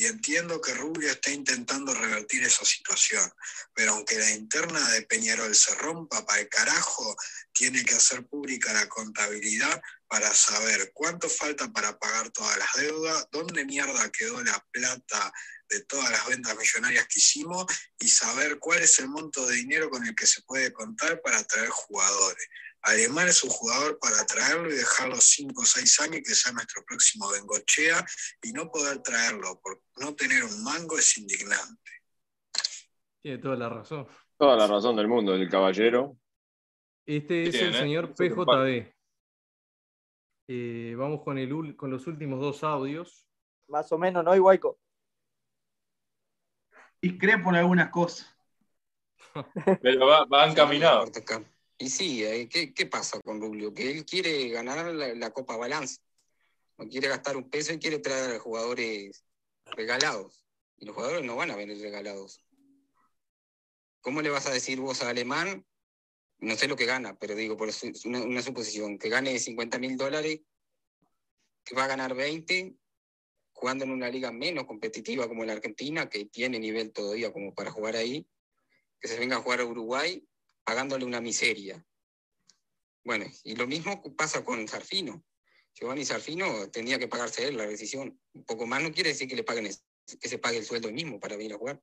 y 0.00 0.06
entiendo 0.06 0.62
que 0.62 0.72
Rubio 0.72 1.10
está 1.10 1.30
intentando 1.30 1.92
revertir 1.92 2.42
esa 2.42 2.64
situación, 2.64 3.30
pero 3.74 3.92
aunque 3.92 4.18
la 4.18 4.30
interna 4.30 4.88
de 4.92 5.02
Peñarol 5.02 5.54
se 5.54 5.74
rompa 5.74 6.24
para 6.24 6.40
el 6.40 6.48
carajo, 6.48 7.14
tiene 7.52 7.84
que 7.84 7.96
hacer 7.96 8.26
pública 8.26 8.72
la 8.72 8.88
contabilidad 8.88 9.82
para 10.08 10.32
saber 10.32 10.92
cuánto 10.94 11.28
falta 11.28 11.70
para 11.70 11.98
pagar 11.98 12.30
todas 12.30 12.56
las 12.56 12.72
deudas, 12.76 13.28
dónde 13.30 13.66
mierda 13.66 14.10
quedó 14.10 14.42
la 14.42 14.66
plata 14.72 15.34
de 15.68 15.80
todas 15.82 16.10
las 16.10 16.26
ventas 16.28 16.56
millonarias 16.56 17.06
que 17.06 17.18
hicimos 17.18 17.66
y 17.98 18.08
saber 18.08 18.58
cuál 18.58 18.80
es 18.80 18.98
el 19.00 19.08
monto 19.08 19.46
de 19.46 19.56
dinero 19.56 19.90
con 19.90 20.06
el 20.06 20.14
que 20.14 20.26
se 20.26 20.40
puede 20.44 20.72
contar 20.72 21.20
para 21.20 21.44
traer 21.44 21.68
jugadores. 21.68 22.48
Alemán 22.82 23.28
es 23.28 23.44
un 23.44 23.50
jugador 23.50 23.98
para 23.98 24.24
traerlo 24.26 24.70
y 24.70 24.76
dejarlo 24.76 25.16
5 25.16 25.60
o 25.60 25.64
6 25.64 26.00
años 26.00 26.22
que 26.24 26.34
sea 26.34 26.52
nuestro 26.52 26.82
próximo 26.84 27.30
Bengochea 27.30 28.04
y 28.42 28.52
no 28.52 28.70
poder 28.70 29.02
traerlo 29.02 29.60
por 29.60 29.82
no 29.98 30.14
tener 30.14 30.44
un 30.44 30.64
mango 30.64 30.98
es 30.98 31.18
indignante. 31.18 31.90
Tiene 33.22 33.38
toda 33.38 33.56
la 33.56 33.68
razón. 33.68 34.06
Toda 34.38 34.56
la 34.56 34.66
razón 34.66 34.96
del 34.96 35.08
mundo, 35.08 35.34
el 35.34 35.48
caballero. 35.50 36.16
Este 37.04 37.48
es 37.48 37.54
el 37.56 37.74
¿eh? 37.74 37.78
señor 37.78 38.14
PJB. 38.14 38.94
Eh, 40.48 40.94
vamos 40.96 41.22
con, 41.22 41.38
el, 41.38 41.76
con 41.76 41.90
los 41.90 42.06
últimos 42.06 42.40
dos 42.40 42.64
audios. 42.64 43.26
Más 43.68 43.92
o 43.92 43.98
menos, 43.98 44.24
¿no, 44.24 44.34
Iguaico? 44.34 44.78
Discrepo 47.00 47.50
en 47.50 47.56
algunas 47.56 47.90
cosas. 47.90 48.34
Pero 49.82 50.06
va, 50.06 50.24
va 50.24 50.46
encaminado. 50.46 51.04
Y 51.80 51.88
sí, 51.88 52.22
eh, 52.22 52.46
¿qué, 52.46 52.86
pasa 52.86 53.18
con 53.20 53.40
Rubio? 53.40 53.72
Que 53.72 53.90
él 53.90 54.04
quiere 54.04 54.50
ganar 54.50 54.92
la, 54.94 55.30
Copa 55.30 55.56
Balance. 55.56 55.96
No 56.76 56.86
quiere 56.86 57.08
gastar 57.08 57.38
un 57.38 57.48
peso 57.48 57.72
y 57.72 57.78
quiere 57.78 57.98
traer 58.00 58.36
a 58.36 58.38
jugadores 58.38 59.24
regalados. 59.64 60.44
Y 60.76 60.84
los 60.84 60.94
jugadores 60.94 61.24
no 61.24 61.36
van 61.36 61.50
a 61.50 61.56
venir 61.56 61.80
regalados. 61.80 62.44
¿Cómo 64.02 64.20
le 64.20 64.28
vas 64.28 64.46
a 64.46 64.52
decir 64.52 64.78
vos 64.78 65.02
a 65.02 65.08
Alemán? 65.08 65.64
No 66.40 66.54
sé 66.54 66.68
lo 66.68 66.76
que 66.76 66.84
gana, 66.84 67.18
pero 67.18 67.34
digo, 67.34 67.56
por 67.56 67.70
una, 68.04 68.22
una 68.24 68.42
suposición, 68.42 68.98
que 68.98 69.08
gane 69.08 69.38
50 69.38 69.78
mil 69.78 69.96
dólares, 69.96 70.40
que 71.64 71.74
va 71.74 71.84
a 71.84 71.88
ganar 71.88 72.14
20, 72.14 72.74
jugando 73.52 73.84
en 73.86 73.92
una 73.92 74.10
liga 74.10 74.30
menos 74.30 74.66
competitiva 74.66 75.28
como 75.28 75.46
la 75.46 75.54
Argentina, 75.54 76.10
que 76.10 76.26
tiene 76.26 76.58
nivel 76.58 76.92
todavía 76.92 77.32
como 77.32 77.54
para 77.54 77.70
jugar 77.70 77.96
ahí, 77.96 78.28
que 79.00 79.08
se 79.08 79.18
venga 79.18 79.36
a 79.36 79.40
jugar 79.40 79.60
a 79.60 79.64
Uruguay 79.64 80.26
pagándole 80.70 81.04
una 81.04 81.20
miseria. 81.20 81.84
Bueno, 83.02 83.26
y 83.42 83.56
lo 83.56 83.66
mismo 83.66 84.00
pasa 84.14 84.44
con 84.44 84.68
Sarfino. 84.68 85.24
Giovanni 85.74 86.04
Sarfino 86.04 86.70
tenía 86.70 86.96
que 86.96 87.08
pagarse 87.08 87.48
él 87.48 87.56
la 87.56 87.66
decisión. 87.66 88.20
Un 88.34 88.44
poco 88.44 88.68
más 88.68 88.80
no 88.80 88.92
quiere 88.92 89.08
decir 89.08 89.26
que 89.26 89.34
le 89.34 89.42
paguen 89.42 89.68
que 90.20 90.28
se 90.28 90.38
pague 90.38 90.58
el 90.58 90.64
sueldo 90.64 90.92
mismo 90.92 91.18
para 91.18 91.36
venir 91.36 91.54
a 91.54 91.58
jugar. 91.58 91.82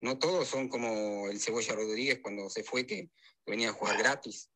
No 0.00 0.18
todos 0.18 0.48
son 0.48 0.70
como 0.70 1.28
el 1.28 1.38
Cebolla 1.38 1.74
Rodríguez 1.74 2.20
cuando 2.22 2.48
se 2.48 2.64
fue 2.64 2.86
que 2.86 3.10
venía 3.44 3.68
a 3.68 3.74
jugar 3.74 3.98
gratis. 3.98 4.50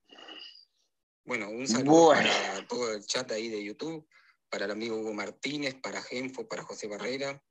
Bueno, 1.26 1.50
un 1.50 1.68
saludo 1.68 2.12
para 2.14 2.66
todo 2.66 2.94
el 2.94 3.04
chat 3.04 3.30
ahí 3.30 3.50
de 3.50 3.62
YouTube, 3.62 4.08
para 4.48 4.64
el 4.64 4.70
amigo 4.70 4.96
Hugo 4.96 5.12
Martínez, 5.12 5.74
para 5.74 6.00
Genfo, 6.00 6.48
para 6.48 6.62
José 6.62 6.86
Barrera, 6.86 7.44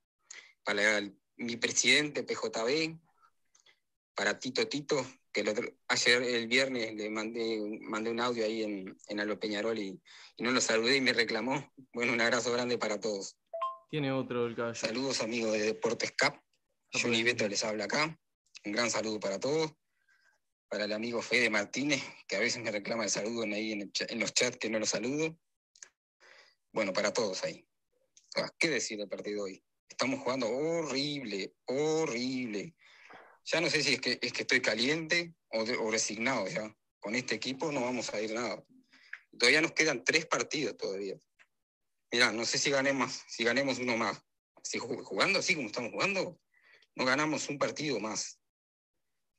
para 0.64 1.08
mi 1.36 1.56
presidente 1.58 2.24
PJB, 2.24 2.98
para 4.16 4.40
Tito 4.40 4.68
Tito, 4.68 5.06
que 5.32 5.74
ayer, 5.88 6.24
el 6.24 6.48
viernes, 6.48 6.94
le 6.96 7.10
mandé, 7.10 7.80
mandé 7.82 8.12
un 8.12 8.20
audio 8.20 8.46
ahí 8.46 8.64
en, 8.64 8.98
en 9.08 9.20
Alba 9.20 9.40
Peñarol 9.40 9.78
y, 9.78 10.02
no 10.40 10.52
lo 10.52 10.62
saludé 10.62 10.98
y 10.98 11.02
me 11.02 11.14
reclamó. 11.14 11.72
Bueno, 11.94 12.14
un 12.14 12.22
abrazo 12.22 12.52
grande 12.54 12.78
para 12.78 13.00
todos. 13.00 13.38
Tiene 13.90 14.12
otro 14.12 14.48
el 14.48 14.56
caballo. 14.56 14.76
Saludos 14.76 15.22
amigos 15.22 15.52
de 15.54 15.60
Deportes 15.60 16.14
Cap. 16.14 16.42
Johnny 16.94 17.24
Beto 17.24 17.48
les 17.48 17.64
habla 17.64 17.86
acá. 17.86 18.18
Un 18.66 18.72
gran 18.72 18.90
saludo 18.90 19.20
para 19.20 19.40
todos. 19.40 19.74
Para 20.70 20.86
el 20.86 20.94
amigo 20.94 21.22
Fede 21.22 21.50
Martínez, 21.50 22.02
que 22.28 22.38
a 22.38 22.40
veces 22.40 22.64
me 22.64 22.72
reclama 22.72 23.04
el 23.04 23.10
saludo 23.10 23.44
en, 23.44 23.54
ahí 23.54 23.74
en, 23.74 23.92
en 24.08 24.20
los 24.20 24.34
chats 24.34 24.58
que 24.58 24.70
no 24.70 24.80
lo 24.80 24.86
saludo. 24.86 25.38
Bueno, 26.72 26.94
para 26.94 27.12
todos 27.12 27.44
ahí. 27.44 27.66
¿Qué 28.58 28.70
decir 28.70 28.98
del 28.98 29.10
partido 29.10 29.44
hoy? 29.44 29.64
Estamos 29.90 30.20
jugando 30.20 30.48
horrible, 30.48 31.54
horrible 31.66 32.76
ya 33.46 33.62
no 33.62 33.70
sé 33.70 33.84
si 33.84 33.96
es 33.96 34.02
que, 34.02 34.20
es 34.22 34.34
que 34.34 34.42
estoy 34.42 34.62
caliente 34.62 35.34
o, 35.50 35.92
resignado 35.92 36.48
ya. 36.48 36.76
Con 37.00 37.16
este 37.16 37.36
equipo 37.36 37.72
no 37.72 37.82
vamos 37.82 38.14
a 38.14 38.22
ir 38.22 38.34
nada. 38.34 38.64
Todavía 39.38 39.62
nos 39.62 39.72
quedan 39.72 40.04
tres 40.04 40.26
partidos 40.26 40.78
todavía. 40.78 41.18
Mira, 42.12 42.32
no 42.32 42.46
sé 42.46 42.58
si 42.58 42.70
ganemos, 42.72 43.24
si 43.28 43.44
ganemos 43.44 43.80
uno 43.80 43.96
más. 43.96 44.22
si 44.64 44.80
jugando 44.80 45.40
así 45.40 45.56
como 45.56 45.68
estamos 45.68 45.92
jugando, 45.92 46.40
no 46.96 47.06
ganamos 47.06 47.48
un 47.50 47.58
partido 47.58 48.00
más. 48.00 48.40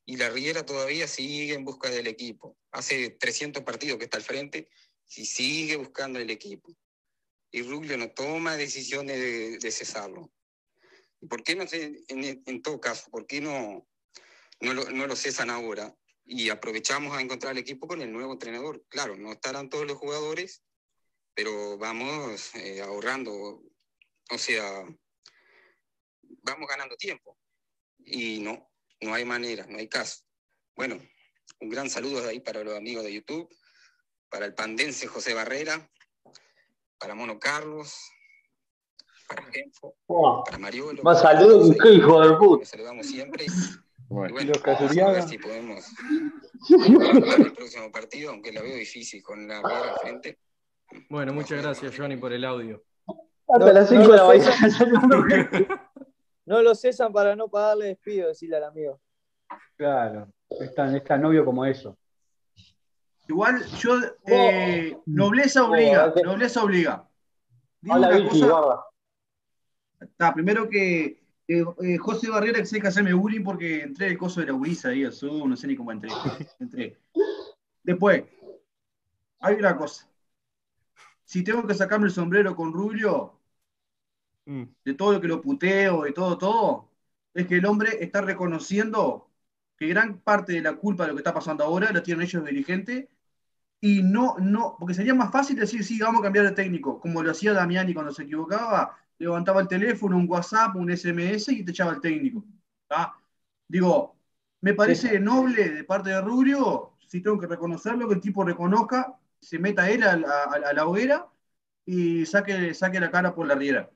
Y 0.07 0.17
la 0.17 0.31
Riera 0.31 0.65
todavía 0.65 1.07
sigue 1.07 1.55
en 1.55 1.65
busca 1.65 1.91
del 1.91 2.07
equipo. 2.07 2.57
Hace 2.73 3.11
300 3.11 3.63
partidos 3.63 3.99
que 3.99 4.05
está 4.05 4.17
al 4.17 4.25
frente 4.25 4.69
y 5.17 5.25
sigue 5.25 5.77
buscando 5.77 6.19
el 6.19 6.31
equipo. 6.31 6.75
Y 7.53 7.63
Rubio 7.63 7.97
no 7.97 8.11
toma 8.11 8.57
decisiones 8.57 9.61
de, 9.61 9.71
cesarlo. 9.71 10.33
¿Y 11.21 11.27
por 11.27 11.43
qué 11.43 11.55
no 11.55 11.65
en, 11.71 12.63
todo 12.63 12.81
caso, 12.81 13.11
por 13.11 13.27
qué 13.27 13.41
no, 13.41 13.87
no, 14.61 14.75
lo, 14.75 14.85
no 14.91 15.07
lo 15.07 15.17
cesan 15.17 15.51
ahora? 15.51 15.95
Y 16.25 16.51
aprovechamos 16.51 17.17
a 17.17 17.21
encontrar 17.21 17.53
el 17.53 17.59
equipo 17.59 17.89
con 17.89 18.03
el 18.03 18.13
nuevo 18.13 18.33
entrenador. 18.33 18.85
Claro, 18.89 19.17
no 19.17 19.33
estarán 19.33 19.69
todos 19.69 19.87
los 19.87 19.97
jugadores, 19.97 20.63
pero 21.35 21.79
vamos 21.79 22.55
eh, 22.55 22.81
ahorrando, 22.83 23.33
o 24.31 24.39
sea, 24.39 24.85
vamos 26.43 26.69
ganando 26.69 26.97
tiempo. 26.97 27.37
Y 27.99 28.41
no, 28.41 28.71
no 29.01 29.15
hay 29.15 29.25
manera, 29.25 29.67
no 29.67 29.79
hay 29.79 29.89
caso. 29.89 30.23
Bueno, 30.77 31.01
un 31.61 31.69
gran 31.69 31.91
saludo 31.91 32.23
de 32.23 32.31
ahí 32.31 32.41
para 32.41 32.63
los 32.63 32.77
amigos 32.77 33.05
de 33.05 33.13
YouTube, 33.13 33.49
para 34.29 34.47
el 34.47 34.55
pandense 34.55 35.07
José 35.07 35.35
Barrera, 35.35 35.91
para 36.99 37.15
Mono 37.15 37.39
Carlos, 37.39 37.95
para 39.27 39.45
Genfo, 39.51 39.95
para 40.45 40.59
Mariolo. 40.59 41.03
Más 41.03 41.23
saludos, 41.23 41.77
hijo 41.85 42.29
de 42.29 42.37
puta. 42.37 42.67
saludamos 42.67 43.07
siempre. 43.07 43.47
Bueno, 44.11 44.41
y 44.41 44.47
bueno 44.47 45.07
a 45.07 45.13
ver 45.13 45.23
si 45.23 45.39
podemos 45.39 45.85
el 46.69 47.53
próximo 47.53 47.93
partido, 47.93 48.33
aunque 48.33 48.51
la 48.53 48.61
veo 48.61 48.75
difícil 48.75 49.23
con 49.23 49.47
la 49.47 49.59
vida 49.61 49.93
al 49.93 49.99
frente. 50.01 50.39
Bueno, 51.09 51.33
muchas 51.33 51.63
gracias, 51.63 51.97
Johnny, 51.97 52.17
por 52.17 52.33
el 52.33 52.45
audio. 52.45 52.83
Hasta 53.47 53.73
las 53.73 53.89
5 53.89 54.11
de 54.11 54.17
la 54.17 54.27
mañana. 54.27 55.91
No 56.47 56.61
lo 56.63 56.75
cesan 56.75 57.13
para 57.13 57.37
no 57.37 57.47
pagarle 57.49 57.87
despido, 57.87 58.27
decirle 58.27 58.57
al 58.57 58.65
amigo. 58.65 59.01
Claro, 59.77 60.33
es 60.49 60.75
tan, 60.75 61.23
novio 61.23 61.45
como 61.45 61.65
eso. 61.65 61.97
Igual 63.29 63.65
yo, 63.79 63.97
eh, 64.27 64.99
nobleza 65.07 65.63
obliga, 65.63 66.13
nobleza 66.25 66.65
obliga. 66.65 67.09
Digo 67.81 67.95
una 67.95 68.29
cosa. 68.29 68.85
Está, 70.01 70.35
primero 70.35 70.69
que 70.69 71.20
eh, 71.59 71.65
eh, 71.83 71.99
José 71.99 72.31
Barrera 72.31 72.59
que 72.59 72.67
se 72.67 72.81
que 72.81 72.89
hacerme 72.89 73.13
bullying 73.13 73.43
porque 73.43 73.83
entré 73.83 74.09
el 74.09 74.19
coso 74.19 74.41
de 74.41 74.47
la 74.47 74.55
Ubisa 74.55 74.91
ahí 74.91 75.05
al 75.05 75.15
no 75.23 75.57
sé 75.57 75.67
ni 75.67 75.77
cómo 75.77 75.93
entré. 75.93 76.11
entré. 76.61 76.99
Después, 77.83 78.25
hay 79.41 79.55
una 79.57 79.77
cosa. 79.77 80.09
Si 81.25 81.43
tengo 81.45 81.67
que 81.67 81.75
sacarme 81.75 82.07
el 82.07 82.13
sombrero 82.13 82.55
con 82.57 82.73
Rubio, 82.73 83.41
Mm. 84.51 84.65
de 84.85 84.95
todo 84.95 85.13
lo 85.13 85.21
que 85.21 85.29
lo 85.29 85.41
puteo, 85.41 86.03
de 86.05 86.13
todo, 86.13 86.39
todo, 86.39 86.91
es 87.35 87.47
que 87.47 87.57
el 87.57 87.67
hombre 87.67 88.03
está 88.03 88.21
reconociendo 88.21 89.31
que 89.77 89.87
gran 89.89 90.19
parte 90.21 90.53
de 90.55 90.61
la 90.63 90.75
culpa 90.77 91.05
de 91.05 91.11
lo 91.11 91.15
que 91.15 91.21
está 91.21 91.33
pasando 91.35 91.65
ahora 91.65 91.93
la 91.93 92.03
tienen 92.03 92.25
ellos 92.25 92.45
dirigentes 92.45 93.09
y 93.81 94.03
no, 94.03 94.37
no, 94.41 94.77
porque 94.79 94.95
sería 94.95 95.15
más 95.15 95.33
fácil 95.33 95.57
decir, 95.57 95.85
sí, 95.85 95.99
vamos 96.01 96.21
a 96.21 96.25
cambiar 96.25 96.47
de 96.47 96.53
técnico, 96.53 97.01
como 97.01 97.23
lo 97.23 97.31
hacía 97.33 97.53
Damiani 97.55 97.95
cuando 97.95 98.13
se 98.13 98.25
equivocaba, 98.25 98.99
levantaba 99.21 99.61
el 99.61 99.69
teléfono, 99.69 100.17
un 100.17 100.29
WhatsApp, 100.29 100.75
un 100.77 100.91
SMS 100.91 101.53
y 101.53 101.65
te 101.65 101.71
echaba 101.71 101.93
el 101.93 102.01
técnico. 102.01 102.45
Digo, 103.69 104.17
me 104.63 104.75
parece 104.75 105.21
noble 105.21 105.71
de 105.71 105.85
parte 105.85 106.11
de 106.11 106.21
Rubio, 106.21 106.97
si 107.07 107.21
tengo 107.23 107.39
que 107.39 107.47
reconocerlo, 107.47 108.09
que 108.09 108.15
el 108.15 108.21
tipo 108.21 108.45
reconozca, 108.45 109.17
se 109.41 109.59
meta 109.59 109.89
él 109.91 110.03
a, 110.03 110.17
la 110.73 110.87
hoguera 110.87 111.29
y 111.85 112.27
saque, 112.27 112.75
saque 112.75 113.01
la 113.01 113.11
cara 113.11 113.35
por 113.35 113.47
la 113.47 113.55
riera. 113.55 113.91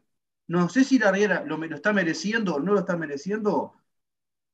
No 0.47 0.69
sé 0.69 0.85
si 0.85 0.99
la 0.99 1.11
Riera 1.11 1.43
lo, 1.45 1.63
está 1.65 1.93
mereciendo 1.93 2.57
o 2.57 2.61
no 2.61 2.75
lo 2.75 2.81
está 2.81 2.97
mereciendo, 2.97 3.75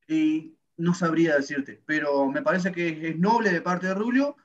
y 0.09 0.57
no 0.77 0.95
sabría 0.95 1.37
decirte, 1.37 1.83
pero 1.87 2.27
me 2.29 2.43
parece 2.43 2.73
que 2.73 3.11
es, 3.11 3.19
noble 3.19 3.51
de 3.53 3.61
parte 3.63 3.89
de 3.89 3.95
Rubio 3.95 4.37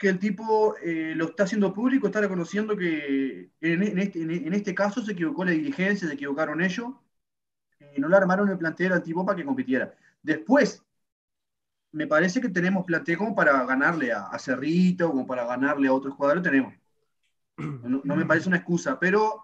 que 0.00 0.08
el 0.08 0.18
tipo 0.18 0.76
eh, 0.82 1.12
lo 1.14 1.26
está 1.26 1.42
haciendo 1.42 1.74
público, 1.74 2.06
está 2.06 2.22
reconociendo 2.22 2.74
que 2.74 3.50
este, 3.60 4.22
en, 4.22 4.54
este, 4.54 4.74
caso 4.74 5.02
se 5.02 5.12
equivocó 5.12 5.44
la 5.44 5.50
dirigencia, 5.50 6.08
se 6.08 6.14
equivocaron 6.14 6.62
ellos, 6.62 6.94
y 7.94 8.00
no 8.00 8.08
le 8.08 8.16
armaron 8.16 8.48
el 8.48 8.56
plantel 8.56 8.94
al 8.94 9.02
tipo 9.02 9.26
para 9.26 9.36
que 9.36 9.44
compitiera. 9.44 9.94
Después, 10.22 10.82
me 11.92 12.06
parece 12.06 12.40
que 12.40 12.48
tenemos 12.48 12.86
plantel 12.86 13.18
como 13.18 13.34
para 13.34 13.62
ganarle 13.66 14.10
a, 14.10 14.38
Cerrito, 14.38 15.10
como 15.10 15.26
para 15.26 15.44
ganarle 15.44 15.88
a 15.88 15.92
otros 15.92 16.14
jugadores, 16.14 16.42
tenemos. 16.42 16.72
no 17.58 18.16
me 18.16 18.24
parece 18.24 18.48
una 18.48 18.56
excusa, 18.56 18.98
pero 18.98 19.42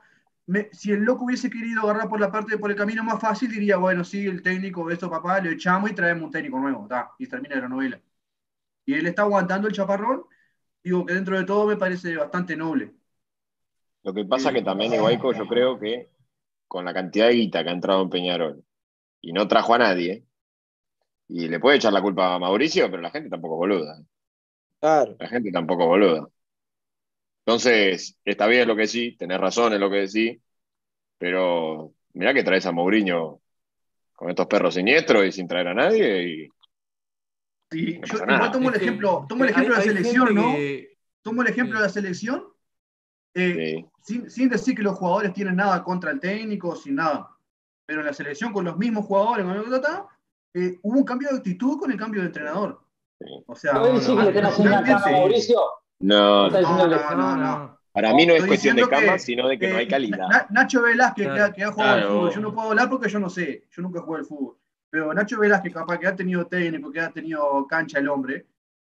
si 0.72 0.92
el 0.92 1.02
loco 1.02 1.26
hubiese 1.26 1.50
querido 1.50 1.82
agarrar 1.82 2.08
por 2.08 2.18
la 2.18 2.32
parte, 2.32 2.56
por 2.56 2.70
el 2.70 2.78
camino 2.78 3.04
más 3.04 3.20
fácil, 3.20 3.50
diría, 3.50 3.76
bueno, 3.76 4.04
sí, 4.04 4.26
el 4.26 4.42
técnico, 4.42 4.90
esto 4.90 5.10
papá, 5.10 5.38
lo 5.40 5.50
echamos 5.50 5.90
y 5.90 5.94
traemos 5.94 6.24
un 6.24 6.30
técnico 6.30 6.58
nuevo, 6.58 6.88
y 7.18 7.26
termina 7.26 7.56
la 7.56 7.68
novela. 7.68 8.00
Y 8.86 8.94
él 8.94 9.06
está 9.06 9.22
aguantando 9.22 9.68
el 9.68 9.74
chaparrón, 9.74 10.24
digo 10.86 11.04
que 11.04 11.14
dentro 11.14 11.36
de 11.36 11.44
todo 11.44 11.66
me 11.66 11.76
parece 11.76 12.14
bastante 12.16 12.56
noble. 12.56 12.94
Lo 14.04 14.14
que 14.14 14.24
pasa 14.24 14.52
que 14.52 14.62
también, 14.62 14.94
Iguaico, 14.94 15.32
yo 15.32 15.48
creo 15.48 15.80
que 15.80 16.10
con 16.68 16.84
la 16.84 16.94
cantidad 16.94 17.26
de 17.26 17.34
guita 17.34 17.64
que 17.64 17.70
ha 17.70 17.72
entrado 17.72 18.02
en 18.02 18.10
Peñarol 18.10 18.64
y 19.20 19.32
no 19.32 19.48
trajo 19.48 19.74
a 19.74 19.78
nadie, 19.78 20.24
y 21.26 21.48
le 21.48 21.58
puede 21.58 21.78
echar 21.78 21.92
la 21.92 22.00
culpa 22.00 22.36
a 22.36 22.38
Mauricio, 22.38 22.88
pero 22.88 23.02
la 23.02 23.10
gente 23.10 23.28
tampoco 23.28 23.56
boluda. 23.56 24.00
Claro. 24.78 25.16
La 25.18 25.26
gente 25.26 25.50
tampoco 25.50 25.88
boluda. 25.88 26.28
Entonces, 27.44 28.16
está 28.24 28.46
bien 28.46 28.68
lo 28.68 28.76
que 28.76 28.86
sí, 28.86 29.16
tenés 29.16 29.40
razón 29.40 29.72
en 29.72 29.80
lo 29.80 29.90
que 29.90 30.06
decís, 30.06 30.38
pero 31.18 31.94
mirá 32.12 32.32
que 32.32 32.44
traes 32.44 32.64
a 32.66 32.70
Mourinho 32.70 33.40
con 34.14 34.30
estos 34.30 34.46
perros 34.46 34.74
siniestros 34.74 35.26
y 35.26 35.32
sin 35.32 35.48
traer 35.48 35.66
a 35.66 35.74
nadie. 35.74 36.28
Y... 36.28 36.48
Sí, 37.70 38.00
yo 38.04 38.18
tomo 38.52 38.68
el 38.70 38.76
ejemplo, 38.76 39.26
tomo 39.28 39.44
el 39.44 39.50
ejemplo 39.50 39.74
de 39.74 39.78
la 39.78 39.84
selección, 39.84 40.34
¿no? 40.34 40.54
Tomo 41.22 41.42
el 41.42 41.48
ejemplo 41.48 41.78
de 41.78 41.84
la 41.84 41.90
selección, 41.90 42.44
eh, 43.34 43.84
sin, 44.02 44.48
decir 44.48 44.74
que 44.74 44.82
los 44.82 44.96
jugadores 44.96 45.32
tienen 45.32 45.56
nada 45.56 45.82
contra 45.82 46.10
el 46.10 46.20
técnico, 46.20 46.76
sin 46.76 46.94
nada. 46.94 47.36
Pero 47.84 48.00
en 48.00 48.06
la 48.06 48.12
selección, 48.12 48.52
con 48.52 48.64
los 48.64 48.76
mismos 48.78 49.04
jugadores, 49.04 49.44
eh, 50.54 50.78
hubo 50.82 50.98
un 50.98 51.04
cambio 51.04 51.28
de 51.30 51.36
actitud 51.36 51.78
con 51.78 51.90
el 51.90 51.98
cambio 51.98 52.22
de 52.22 52.28
entrenador. 52.28 52.80
O 53.46 53.54
sea, 53.54 53.72
¿No? 55.98 56.50
No, 56.50 56.50
no, 56.50 57.36
no, 57.36 57.78
Para 57.92 58.12
mí 58.14 58.26
no 58.26 58.34
es 58.34 58.44
cuestión 58.44 58.76
de 58.76 58.88
cama, 58.88 59.18
sino 59.18 59.48
de 59.48 59.58
que 59.58 59.68
no 59.68 59.78
hay 59.78 59.88
calidad. 59.88 60.48
Nacho 60.50 60.82
Velázquez, 60.82 61.28
que, 61.54 61.64
ha, 61.64 61.72
jugado 61.72 61.94
al 61.94 62.04
fútbol, 62.04 62.30
yo 62.32 62.40
no 62.40 62.54
puedo 62.54 62.68
hablar 62.70 62.88
porque 62.88 63.08
yo 63.08 63.18
no 63.18 63.30
sé, 63.30 63.66
yo 63.70 63.82
nunca 63.82 64.00
jugué 64.00 64.20
al 64.20 64.26
fútbol. 64.26 64.56
Pero 64.90 65.12
Nacho 65.12 65.38
Velázquez, 65.38 65.72
capaz 65.72 65.98
que 65.98 66.06
ha 66.06 66.16
tenido 66.16 66.46
técnico, 66.46 66.90
que 66.90 67.00
ha 67.00 67.10
tenido 67.10 67.66
cancha 67.66 67.98
el 67.98 68.08
hombre, 68.08 68.46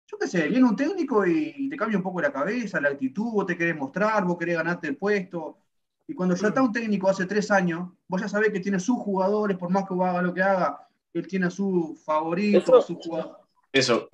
yo 0.06 0.18
qué 0.18 0.28
sé, 0.28 0.48
viene 0.48 0.64
un 0.64 0.76
técnico 0.76 1.26
y 1.26 1.68
te 1.68 1.76
cambia 1.76 1.98
un 1.98 2.04
poco 2.04 2.20
la 2.20 2.32
cabeza, 2.32 2.80
la 2.80 2.90
actitud, 2.90 3.32
vos 3.32 3.46
te 3.46 3.56
querés 3.56 3.76
mostrar, 3.76 4.24
vos 4.24 4.38
querés 4.38 4.56
ganarte 4.56 4.88
el 4.88 4.96
puesto. 4.96 5.58
Y 6.06 6.14
cuando 6.14 6.36
ya 6.36 6.48
está 6.48 6.62
un 6.62 6.72
técnico 6.72 7.08
hace 7.08 7.26
tres 7.26 7.50
años, 7.50 7.90
vos 8.06 8.20
ya 8.20 8.28
sabés 8.28 8.52
que 8.52 8.60
tiene 8.60 8.78
sus 8.78 8.98
jugadores, 8.98 9.56
por 9.56 9.70
más 9.70 9.84
que 9.86 9.94
haga 9.94 10.22
lo 10.22 10.32
que 10.32 10.42
haga, 10.42 10.88
él 11.12 11.26
tiene 11.26 11.46
a 11.46 11.50
su 11.50 12.00
favorito, 12.04 12.76
a 12.76 12.82
su 12.82 12.94
jugador. 12.96 13.38
Eso. 13.72 14.08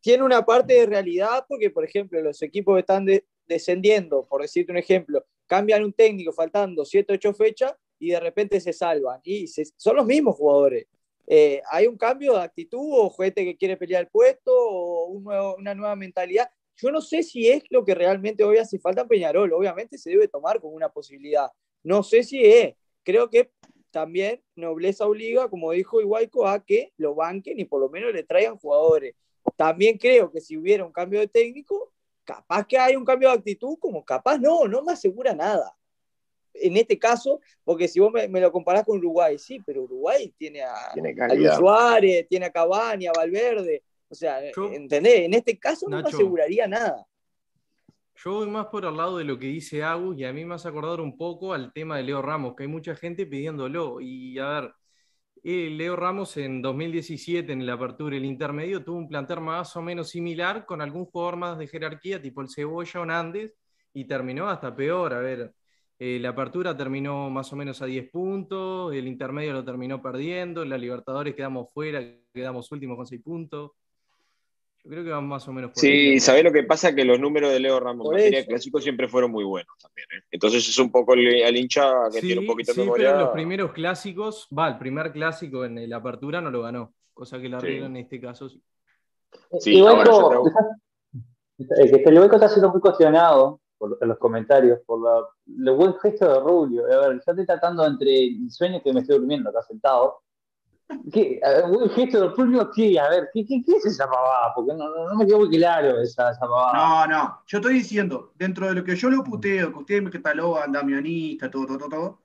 tiene 0.00 0.24
una 0.24 0.44
parte 0.44 0.74
de 0.74 0.86
realidad 0.86 1.46
porque, 1.48 1.70
por 1.70 1.84
ejemplo, 1.84 2.20
los 2.20 2.42
equipos 2.42 2.74
que 2.74 2.80
están 2.80 3.06
descendiendo, 3.46 4.26
por 4.26 4.42
decirte 4.42 4.72
un 4.72 4.78
ejemplo, 4.78 5.24
cambian 5.46 5.84
un 5.84 5.92
técnico 5.92 6.32
faltando 6.32 6.84
7, 6.84 7.14
8 7.14 7.34
fechas 7.34 7.74
y 7.98 8.10
de 8.10 8.20
repente 8.20 8.60
se 8.60 8.72
salvan. 8.72 9.20
Y 9.22 9.46
son 9.46 9.96
los 9.96 10.04
mismos 10.04 10.36
jugadores. 10.36 10.86
Eh, 11.26 11.60
hay 11.70 11.86
un 11.86 11.96
cambio 11.96 12.34
de 12.34 12.42
actitud 12.42 12.88
o 12.92 13.10
gente 13.10 13.44
que 13.44 13.56
quiere 13.56 13.76
pelear 13.76 14.02
el 14.02 14.08
puesto 14.08 14.52
o 14.54 15.06
una 15.06 15.74
nueva 15.74 15.96
mentalidad. 15.96 16.48
Yo 16.76 16.90
no 16.90 17.00
sé 17.00 17.22
si 17.22 17.48
es 17.48 17.64
lo 17.70 17.84
que 17.84 17.94
realmente 17.94 18.44
hoy 18.44 18.58
hace 18.58 18.78
falta 18.78 19.02
en 19.02 19.08
Peñarol. 19.08 19.52
Obviamente 19.52 19.98
se 19.98 20.10
debe 20.10 20.28
tomar 20.28 20.60
como 20.60 20.74
una 20.74 20.90
posibilidad. 20.90 21.48
No 21.82 22.02
sé 22.02 22.22
si 22.22 22.44
es. 22.44 22.74
Creo 23.02 23.30
que 23.30 23.50
también 23.90 24.42
nobleza 24.56 25.06
obliga, 25.06 25.48
como 25.48 25.72
dijo 25.72 26.00
Iguaico, 26.00 26.46
a 26.46 26.64
que 26.64 26.92
lo 26.98 27.14
banquen 27.14 27.58
y 27.58 27.64
por 27.64 27.80
lo 27.80 27.88
menos 27.88 28.12
le 28.12 28.24
traigan 28.24 28.58
jugadores. 28.58 29.14
También 29.56 29.96
creo 29.96 30.30
que 30.30 30.40
si 30.40 30.56
hubiera 30.56 30.84
un 30.84 30.92
cambio 30.92 31.20
de 31.20 31.28
técnico, 31.28 31.92
capaz 32.24 32.66
que 32.66 32.78
hay 32.78 32.96
un 32.96 33.04
cambio 33.04 33.30
de 33.30 33.36
actitud, 33.36 33.78
como 33.78 34.04
capaz 34.04 34.38
no, 34.38 34.66
no 34.68 34.82
me 34.82 34.92
asegura 34.92 35.34
nada. 35.34 35.74
En 36.62 36.76
este 36.76 36.98
caso, 36.98 37.40
porque 37.64 37.88
si 37.88 38.00
vos 38.00 38.12
me, 38.12 38.40
lo 38.40 38.52
comparás 38.52 38.84
con 38.84 38.98
Uruguay, 38.98 39.38
sí, 39.38 39.60
pero 39.64 39.82
Uruguay 39.82 40.32
tiene 40.36 40.62
a, 40.62 40.74
a 40.74 41.56
Suárez, 41.56 42.26
tiene 42.28 42.46
a 42.46 42.50
Cavani, 42.50 43.06
a 43.06 43.12
Valverde. 43.12 43.82
O 44.08 44.14
sea, 44.14 44.38
¿entendés? 44.72 45.20
En 45.20 45.34
este 45.34 45.58
caso 45.58 45.88
no 45.88 46.00
me 46.00 46.08
aseguraría 46.08 46.66
nada. 46.66 47.06
Yo 48.16 48.32
voy 48.32 48.48
más 48.48 48.66
por 48.66 48.84
el 48.86 48.96
lado 48.96 49.18
de 49.18 49.24
lo 49.24 49.38
que 49.38 49.46
dice 49.46 49.82
Agus 49.82 50.16
y 50.16 50.24
a 50.24 50.32
mí 50.32 50.44
me 50.44 50.54
hace 50.54 50.68
acordar 50.68 51.00
un 51.00 51.18
poco 51.18 51.52
al 51.52 51.72
tema 51.72 51.98
de 51.98 52.02
Leo 52.02 52.22
Ramos, 52.22 52.54
que 52.56 52.62
hay 52.62 52.68
mucha 52.68 52.96
gente 52.96 53.26
pidiéndolo. 53.26 54.00
Y 54.00 54.38
a 54.38 54.48
ver, 54.48 54.74
eh, 55.44 55.68
Leo 55.70 55.96
Ramos 55.96 56.36
en 56.38 56.62
2017 56.62 57.52
en 57.52 57.66
la 57.66 57.74
apertura 57.74 58.14
del 58.14 58.24
intermedio 58.24 58.82
tuvo 58.82 58.96
un 58.96 59.08
plantel 59.08 59.40
más 59.40 59.76
o 59.76 59.82
menos 59.82 60.08
similar 60.08 60.64
con 60.64 60.80
algún 60.80 61.04
jugador 61.04 61.36
más 61.36 61.58
de 61.58 61.66
jerarquía, 61.66 62.22
tipo 62.22 62.40
el 62.40 62.48
Cebolla 62.48 63.00
o 63.00 63.06
Nández, 63.06 63.54
y 63.92 64.06
terminó 64.06 64.48
hasta 64.48 64.74
peor. 64.74 65.12
A 65.12 65.20
ver, 65.20 65.52
Eh, 65.98 66.18
la 66.20 66.30
apertura 66.30 66.76
terminó 66.76 67.30
más 67.30 67.52
o 67.52 67.56
menos 67.56 67.80
a 67.80 67.86
10 67.86 68.10
puntos, 68.10 68.94
el 68.94 69.08
intermedio 69.08 69.54
lo 69.54 69.64
terminó 69.64 70.02
perdiendo, 70.02 70.64
la 70.64 70.76
Libertadores 70.76 71.34
quedamos 71.34 71.68
fuera, 71.72 72.04
quedamos 72.34 72.70
últimos 72.70 72.96
con 72.96 73.06
6 73.06 73.22
puntos. 73.22 73.72
Yo 74.84 74.90
creo 74.90 75.04
que 75.04 75.10
van 75.10 75.26
más 75.26 75.48
o 75.48 75.52
menos 75.52 75.72
por 75.72 75.80
Sí, 75.80 76.20
¿sabés 76.20 76.44
lo 76.44 76.52
que 76.52 76.62
pasa? 76.62 76.94
Que 76.94 77.04
los 77.04 77.18
números 77.18 77.50
de 77.50 77.58
Leo 77.58 77.80
Ramos 77.80 78.06
en 78.06 78.12
materia 78.12 78.46
clásico 78.46 78.80
siempre 78.80 79.08
fueron 79.08 79.32
muy 79.32 79.42
buenos 79.42 79.74
también. 79.80 80.06
¿eh? 80.12 80.24
Entonces 80.30 80.68
es 80.68 80.78
un 80.78 80.92
poco 80.92 81.14
el, 81.14 81.56
hincha 81.56 81.92
que 82.12 82.20
tiene 82.20 82.42
un 82.42 82.46
poquito 82.46 82.72
de 82.72 82.84
sí, 82.84 82.90
Pero 82.94 83.18
los 83.18 83.30
primeros 83.30 83.72
clásicos, 83.72 84.48
va, 84.56 84.68
el 84.68 84.78
primer 84.78 85.12
clásico 85.12 85.64
en 85.64 85.88
la 85.88 85.96
apertura 85.96 86.40
no 86.40 86.50
lo 86.50 86.62
ganó, 86.62 86.94
cosa 87.14 87.40
que 87.40 87.48
la 87.48 87.58
regla 87.58 87.86
en 87.86 87.96
este 87.96 88.20
caso 88.20 88.48
sí. 88.48 88.62
Sí, 89.58 89.76
Igual 89.76 90.06
el 91.58 91.90
que 91.90 92.10
Hueco 92.10 92.36
está 92.36 92.48
siendo 92.48 92.70
muy 92.70 92.80
cuestionado 92.80 93.60
por, 93.88 93.98
en 94.00 94.08
los 94.08 94.18
comentarios 94.18 94.80
por 94.86 95.00
la, 95.02 95.26
el 95.46 95.76
buen 95.76 95.94
gesto 95.98 96.32
de 96.32 96.40
Rubio. 96.40 96.84
A 96.86 97.08
ver, 97.08 97.12
yo 97.14 97.32
estoy 97.32 97.46
tratando 97.46 97.86
entre 97.86 98.26
el 98.26 98.50
sueño 98.50 98.82
que 98.82 98.92
me 98.92 99.00
estoy 99.00 99.18
durmiendo 99.18 99.50
acá 99.50 99.62
sentado. 99.62 100.22
¿Qué? 101.12 101.40
¿Buen 101.68 101.90
gesto 101.90 102.20
de 102.20 102.28
Rubio 102.28 102.70
qué? 102.70 102.98
A 102.98 103.08
ver, 103.08 103.28
¿qué, 103.32 103.44
qué, 103.44 103.62
qué 103.64 103.76
es 103.76 103.86
esa 103.86 104.06
pavada? 104.06 104.52
Porque 104.54 104.72
no, 104.74 105.08
no, 105.08 105.14
me 105.16 105.26
quedó 105.26 105.38
muy 105.40 105.50
claro 105.50 106.00
esa, 106.00 106.30
esa 106.30 106.46
No, 106.46 107.06
no. 107.06 107.42
Yo 107.46 107.58
estoy 107.58 107.74
diciendo, 107.74 108.32
dentro 108.36 108.68
de 108.68 108.74
lo 108.74 108.84
que 108.84 108.94
yo 108.94 109.10
lo 109.10 109.24
puteo, 109.24 109.72
que 109.72 109.78
ustedes 109.78 110.02
me 110.02 110.10
catalogan 110.10 110.72
damianista, 110.72 111.50
todo, 111.50 111.66
todo, 111.66 111.88
todo. 111.88 112.22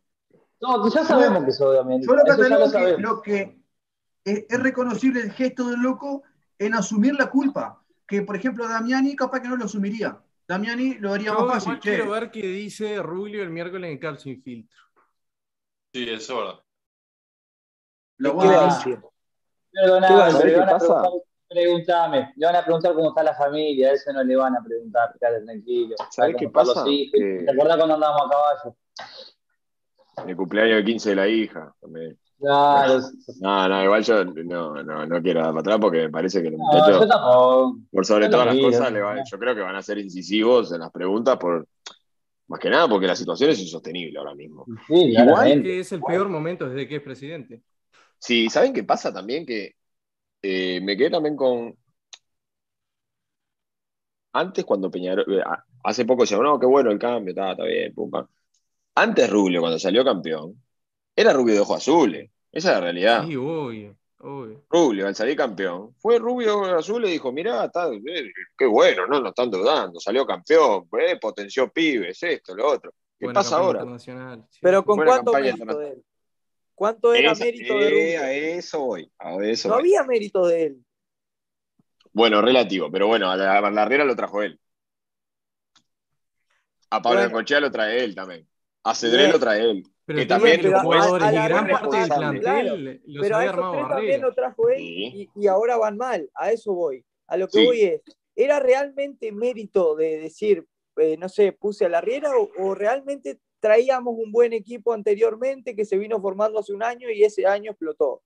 No, 0.61 0.87
ya 0.89 1.03
sabemos 1.03 1.43
que 1.43 1.51
soy 1.51 1.75
damianista. 1.75 2.11
Yo 2.11 2.17
lo 2.17 2.23
catalogo 2.23 2.71
que, 2.71 2.97
lo 3.01 3.21
que 3.21 3.61
es, 4.23 4.45
es 4.47 4.59
reconocible 4.59 5.21
el 5.21 5.31
gesto 5.31 5.69
del 5.69 5.81
loco 5.81 6.23
en 6.59 6.75
asumir 6.75 7.15
la 7.15 7.31
culpa 7.31 7.81
que, 8.11 8.21
por 8.23 8.35
ejemplo, 8.35 8.67
Damiani 8.67 9.15
capaz 9.15 9.39
que 9.39 9.47
no 9.47 9.55
lo 9.55 9.63
asumiría. 9.63 10.19
Damiani 10.47 10.95
lo 10.95 11.13
haría 11.13 11.33
más 11.33 11.63
fácil. 11.63 11.79
Quiero 11.79 12.11
ver 12.11 12.31
qué 12.31 12.41
dice 12.41 13.01
Rubio 13.01 13.43
el 13.43 13.49
miércoles 13.49 13.91
en 13.91 13.97
Cal 13.99 14.19
Sin 14.19 14.41
Filtro. 14.41 14.77
Sí, 15.93 16.09
eso 16.09 16.33
es 16.33 16.39
verdad. 16.39 16.63
Lo 18.17 18.33
voy 18.33 18.47
a 18.47 18.65
decir. 18.65 18.99
Perdóname, 19.71 20.43
le 20.43 20.57
van 20.57 20.69
a 20.69 20.77
preguntar, 20.77 21.11
pregúntame, 21.47 22.33
le 22.35 22.45
van 22.45 22.55
a 22.57 22.63
preguntar 22.63 22.93
cómo 22.93 23.09
está 23.09 23.23
la 23.23 23.35
familia, 23.35 23.93
eso 23.93 24.11
no 24.11 24.23
le 24.23 24.35
van 24.35 24.55
a 24.55 24.63
preguntar, 24.63 25.15
quédate 25.17 25.45
tranquilo. 25.45 25.95
¿Sabes 26.09 26.35
qué 26.37 26.49
pasa? 26.49 26.83
¿Te 26.83 27.49
acuerdas 27.49 27.77
cuando 27.77 27.95
andábamos 27.95 28.21
a 28.25 28.29
caballo? 28.29 28.77
El 30.27 30.35
cumpleaños 30.35 30.77
de 30.77 30.83
15 30.83 31.09
de 31.11 31.15
la 31.15 31.27
hija 31.27 31.73
también. 31.79 32.19
No, 32.41 33.69
no, 33.69 33.83
igual 33.83 34.03
yo 34.03 34.25
no, 34.25 34.83
no, 34.83 35.05
no 35.05 35.21
quiero 35.21 35.41
dar 35.41 35.49
para 35.49 35.59
atrás 35.61 35.77
porque 35.79 35.97
me 35.99 36.09
parece 36.09 36.41
que 36.41 36.49
los 36.49 36.59
muchachos, 36.59 37.07
por 37.91 38.05
sobre 38.05 38.29
todas 38.29 38.47
las 38.47 38.57
cosas, 38.57 38.93
yo 39.29 39.39
creo 39.39 39.55
que 39.55 39.61
van 39.61 39.75
a 39.75 39.81
ser 39.81 39.99
incisivos 39.99 40.71
en 40.71 40.79
las 40.79 40.91
preguntas 40.91 41.37
por 41.37 41.67
más 42.47 42.59
que 42.59 42.69
nada 42.69 42.87
porque 42.89 43.07
la 43.07 43.15
situación 43.15 43.51
es 43.51 43.59
insostenible 43.59 44.17
ahora 44.17 44.35
mismo. 44.35 44.65
igual 44.89 45.61
que 45.61 45.79
es 45.79 45.91
el 45.91 46.01
peor 46.01 46.27
momento 46.29 46.67
desde 46.67 46.87
que 46.87 46.97
es 46.97 47.01
presidente. 47.01 47.61
Sí, 48.17 48.49
¿saben 48.49 48.73
qué 48.73 48.83
pasa 48.83 49.13
también? 49.13 49.45
Que 49.45 49.75
eh, 50.41 50.81
me 50.81 50.97
quedé 50.97 51.11
también 51.11 51.35
con. 51.35 51.75
Antes, 54.33 54.65
cuando 54.65 54.89
Peñarol. 54.89 55.25
Eh, 55.39 55.43
hace 55.83 56.05
poco 56.05 56.23
decían, 56.23 56.41
no, 56.41 56.59
qué 56.59 56.65
bueno 56.65 56.91
el 56.91 56.99
cambio, 56.99 57.31
está, 57.31 57.51
está 57.51 57.63
bien, 57.63 57.93
pum, 57.93 58.11
Antes 58.95 59.29
Rubio, 59.29 59.61
cuando 59.61 59.79
salió 59.79 60.03
campeón, 60.03 60.61
era 61.15 61.33
rubio 61.33 61.53
de 61.55 61.59
ojos 61.61 61.77
azules. 61.77 62.30
Esa 62.51 62.69
es 62.69 62.75
la 62.75 62.81
realidad. 62.81 63.25
Sí, 63.25 63.35
obvio, 63.35 63.95
Rubio, 64.69 65.07
al 65.07 65.15
salir 65.15 65.35
campeón, 65.35 65.95
fue 65.97 66.19
rubio 66.19 66.63
azul 66.77 67.03
y 67.05 67.11
dijo, 67.11 67.31
mirá, 67.31 67.65
está, 67.65 67.87
eh, 67.91 68.31
qué 68.55 68.65
bueno, 68.67 69.07
no 69.07 69.19
nos 69.19 69.29
están 69.29 69.49
dudando, 69.49 69.99
salió 69.99 70.25
campeón, 70.27 70.87
eh, 70.99 71.17
potenció 71.19 71.71
pibes, 71.71 72.21
esto, 72.21 72.55
lo 72.55 72.67
otro. 72.67 72.93
¿Qué 73.17 73.29
pasa 73.29 73.57
ahora? 73.57 73.83
Pero 74.61 74.85
con 74.85 74.97
cuánto 75.03 75.33
mérito 75.33 75.77
de 75.77 75.89
él. 75.89 76.03
¿Cuánto 76.75 77.13
era 77.13 77.33
mérito 77.33 77.77
de 77.77 77.89
Rubio? 77.89 78.03
Eh, 78.03 78.17
a 78.17 78.31
eso 78.33 78.79
voy, 78.79 79.11
a 79.17 79.35
eso 79.43 79.69
No 79.69 79.75
había 79.75 80.03
mérito 80.03 80.45
de 80.45 80.63
él. 80.65 80.85
Bueno, 82.13 82.41
relativo, 82.41 82.91
pero 82.91 83.07
bueno, 83.07 83.31
a 83.31 83.37
la, 83.37 83.61
la 83.61 83.85
lo 83.85 84.15
trajo 84.15 84.43
él. 84.43 84.59
A 86.89 87.01
Pablo 87.01 87.21
bueno. 87.21 87.33
Cochea 87.33 87.59
lo 87.59 87.71
trae 87.71 88.03
él 88.03 88.13
también. 88.13 88.47
A 88.83 88.93
Cedré 88.93 89.29
lo 89.29 89.39
trae 89.39 89.61
él. 89.61 89.83
Pero 90.11 90.23
que 90.23 90.25
también 90.25 90.71
los 90.71 90.81
jugadores 90.81 91.31
y 91.31 91.35
gran 91.35 91.67
parte 91.67 91.97
del 91.97 92.09
plantel 92.09 93.01
los 93.05 93.23
pero 93.23 93.37
había 93.37 93.49
armado 93.49 93.87
también 93.87 94.21
lo 94.21 94.33
trajo 94.33 94.69
él 94.69 94.79
y, 94.81 95.47
ahora 95.47 95.77
van 95.77 95.97
mal. 95.97 96.29
A 96.35 96.51
eso 96.51 96.73
voy. 96.73 97.05
A 97.27 97.37
lo 97.37 97.47
que 97.47 97.65
voy 97.65 97.81
es, 97.81 98.01
¿era 98.35 98.59
realmente 98.59 99.31
mérito 99.31 99.95
de 99.95 100.19
decir, 100.19 100.65
eh, 100.97 101.15
no 101.17 101.29
sé, 101.29 101.53
puse 101.53 101.85
a 101.85 101.89
la 101.89 102.01
riera 102.01 102.31
o, 102.57 102.75
realmente 102.75 103.39
traíamos 103.61 104.15
un 104.17 104.31
buen 104.31 104.53
equipo 104.53 104.91
anteriormente 104.91 105.75
que 105.75 105.85
se 105.85 105.97
vino 105.97 106.19
formando 106.19 106.59
hace 106.59 106.73
un 106.73 106.83
año 106.83 107.09
y 107.09 107.23
ese 107.23 107.45
año 107.45 107.71
explotó? 107.71 108.21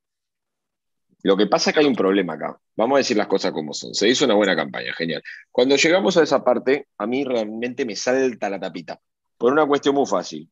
Lo 1.21 1.37
que 1.37 1.47
pasa 1.47 1.69
es 1.69 1.73
que 1.73 1.81
hay 1.81 1.87
un 1.87 1.95
problema 1.95 2.33
acá. 2.33 2.59
Vamos 2.75 2.95
a 2.95 2.99
decir 2.99 3.17
las 3.17 3.27
cosas 3.27 3.51
como 3.51 3.73
son. 3.73 3.93
Se 3.93 4.07
hizo 4.07 4.25
una 4.25 4.35
buena 4.35 4.55
campaña, 4.55 4.93
genial. 4.93 5.21
Cuando 5.51 5.75
llegamos 5.75 6.17
a 6.17 6.23
esa 6.23 6.43
parte, 6.43 6.87
a 6.97 7.05
mí 7.05 7.23
realmente 7.23 7.85
me 7.85 7.95
salta 7.95 8.49
la 8.49 8.59
tapita. 8.59 8.99
Por 9.37 9.51
una 9.51 9.65
cuestión 9.65 9.95
muy 9.95 10.05
fácil 10.05 10.49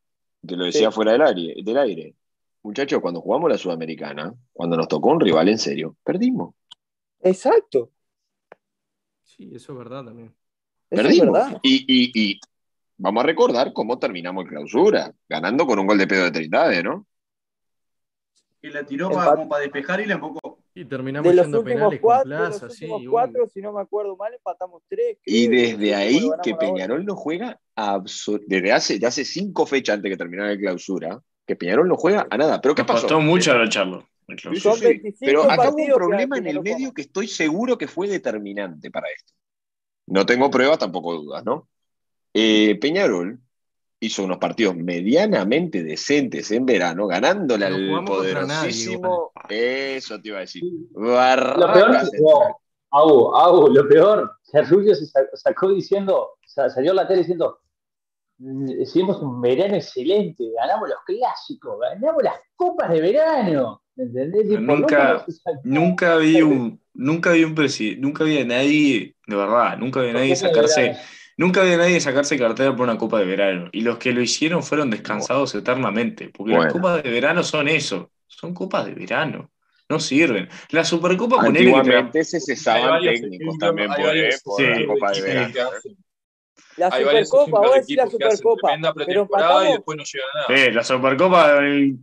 que 0.48 0.56
lo 0.56 0.66
decía 0.66 0.92
fuera 0.92 1.14
del 1.14 1.22
aire, 1.22 1.56
del 1.64 1.78
aire. 1.78 2.16
Muchachos, 2.64 3.02
cuando 3.02 3.22
jugamos 3.22 3.50
la 3.50 3.58
Sudamericana, 3.58 4.34
cuando 4.54 4.78
nos 4.78 4.88
tocó 4.88 5.10
un 5.10 5.20
rival 5.20 5.50
en 5.50 5.58
serio, 5.58 5.98
perdimos. 6.04 6.56
Exacto. 7.22 7.92
Sí, 9.24 9.52
eso 9.54 9.74
es 9.74 9.78
verdad 9.78 10.06
también. 10.06 10.34
Perdimos. 10.88 11.40
Y, 11.64 12.40
vamos 12.98 13.24
a 13.24 13.28
recordar 13.28 13.74
cómo 13.74 14.00
terminamos 14.00 14.44
en 14.44 14.50
clausura, 14.50 15.14
ganando 15.28 15.66
con 15.66 15.80
un 15.80 15.88
gol 15.88 15.98
de 15.98 16.08
pedo 16.08 16.26
de 16.26 16.32
Trindade, 16.32 16.84
¿no? 16.84 17.06
Y 18.62 18.70
la 18.70 18.86
tiró 18.86 19.10
para, 19.10 19.32
como 19.32 19.50
para 19.50 19.64
despejar 19.64 20.00
y 20.00 20.06
la 20.06 20.14
enfocó. 20.14 20.63
Y 20.76 20.86
terminamos 20.86 21.30
de 21.30 21.36
los 21.36 21.48
últimos 21.48 21.94
cuatro, 22.02 22.30
plaza, 22.30 22.66
los 22.66 22.74
últimos 22.74 23.02
cuatro, 23.10 23.48
si 23.48 23.62
no 23.62 23.74
me 23.74 23.82
acuerdo 23.82 24.18
mal, 24.18 24.34
empatamos 24.34 24.82
tres. 24.90 25.18
Y 25.24 25.48
desde 25.48 25.94
ahí 25.94 26.30
que 26.42 26.56
Peñarol 26.56 27.06
no 27.06 27.16
juega 27.16 27.60
desde 28.48 28.72
hace, 28.72 29.06
hace 29.06 29.24
cinco 29.24 29.66
fechas 29.68 29.96
antes 29.96 30.04
de 30.04 30.10
que 30.10 30.18
terminara 30.18 30.50
la 30.50 30.58
clausura, 30.58 31.22
que 31.46 31.56
Peñarol 31.56 31.88
no 31.88 31.96
juega 31.96 32.26
a 32.30 32.38
nada. 32.38 32.60
¿Pero 32.60 32.74
qué 32.74 32.84
pasó? 32.84 33.02
costó 33.02 33.22
mucho 33.22 33.52
agacharlo. 33.52 34.08
Pero 35.20 35.44
acá 35.52 35.70
hubo 35.70 35.84
un 35.84 35.94
problema 35.94 36.38
en 36.38 36.48
el 36.48 36.62
medio 36.62 36.94
que 36.94 37.04
estoy 37.04 37.28
seguro 37.28 37.78
que 37.78 37.88
fue 37.88 38.08
determinante 38.08 38.90
para 38.90 39.10
esto. 39.10 39.34
No 40.08 40.26
tengo 40.26 40.50
pruebas, 40.50 40.80
tampoco 40.80 41.14
dudas, 41.16 41.46
¿no? 41.46 41.68
Eh, 42.34 42.80
Peñarol 42.80 43.40
hizo 44.04 44.24
unos 44.24 44.38
partidos 44.38 44.76
medianamente 44.76 45.82
decentes 45.84 46.52
en 46.52 46.66
verano, 46.66 47.08
ganándole 47.08 47.66
al 47.66 48.04
poderosísimo. 48.06 49.32
eso 49.48 50.20
te 50.20 50.28
iba 50.28 50.38
a 50.38 50.42
decir. 50.42 50.64
lo 50.94 51.74
peor, 51.74 51.92
lo 53.72 53.88
peor, 53.88 54.32
que 54.52 54.62
Rubio 54.64 54.94
se 54.94 55.06
sacó 55.34 55.70
diciendo, 55.70 56.32
salió 56.46 56.92
a 56.92 56.96
la 56.96 57.08
tele 57.08 57.20
diciendo, 57.20 57.60
hicimos 58.80 59.22
un 59.22 59.42
verano 59.42 59.76
excelente, 59.76 60.44
ganamos 60.56 60.90
los 60.90 61.00
clásicos, 61.06 61.80
ganamos 61.80 62.24
las 62.24 62.36
copas 62.56 62.92
de 62.92 63.02
verano. 63.02 63.82
¿Entendés? 63.96 64.60
Nunca, 64.60 65.24
nunca 65.64 66.18
vi 66.18 66.42
un, 66.42 66.82
nunca 66.94 67.32
vi 67.32 67.44
un 67.44 67.54
presidente, 67.56 68.02
nunca 68.02 68.24
vi 68.24 68.40
a 68.40 68.46
nadie, 68.46 69.16
de 69.28 69.36
verdad, 69.36 69.78
nunca 69.78 70.02
vi 70.02 70.10
a 70.10 70.14
nadie 70.14 70.36
sacarse 70.36 70.98
Nunca 71.38 71.62
había 71.62 71.78
nadie 71.78 72.00
sacarse 72.00 72.38
cartera 72.38 72.76
por 72.76 72.88
una 72.88 72.98
copa 72.98 73.20
de 73.20 73.26
verano. 73.26 73.70
Y 73.72 73.82
los 73.82 73.98
que 73.98 74.12
lo 74.12 74.22
hicieron 74.22 74.64
fueron 74.64 74.90
descansados 74.90 75.56
eternamente. 75.56 76.30
Porque 76.30 76.54
las 76.54 76.72
copas 76.72 77.02
de 77.02 77.10
verano 77.10 77.44
son 77.44 77.68
eso. 77.68 78.12
Son 78.28 78.54
copas 78.54 78.86
de 78.86 78.94
verano. 78.94 79.52
No 79.90 80.00
sirven. 80.00 80.48
La 80.70 80.84
Supercopa 80.86 81.38
con 81.38 81.48
Antiguamente 81.48 82.24
se 82.24 82.40
cesaban 82.40 83.04
técnicos 83.04 83.58
también 83.58 83.90
por, 83.90 84.16
eh, 84.16 84.30
por 84.44 84.62
la 84.62 84.86
copa 84.88 85.12
de 85.12 85.22
verano. 85.22 85.54
La 86.78 86.92
Supercopa, 86.92 87.60
vos 87.60 87.76
decís 87.76 87.98
la 87.98 88.08
Supercopa. 88.08 88.78
Pero 88.96 89.28
y 89.64 89.72
después 89.72 89.98
no 89.98 90.04
llega 90.04 90.26
nada. 90.34 90.62
Eh, 90.62 90.72
la 90.72 90.84
Supercopa, 90.84 91.60
el 91.60 91.98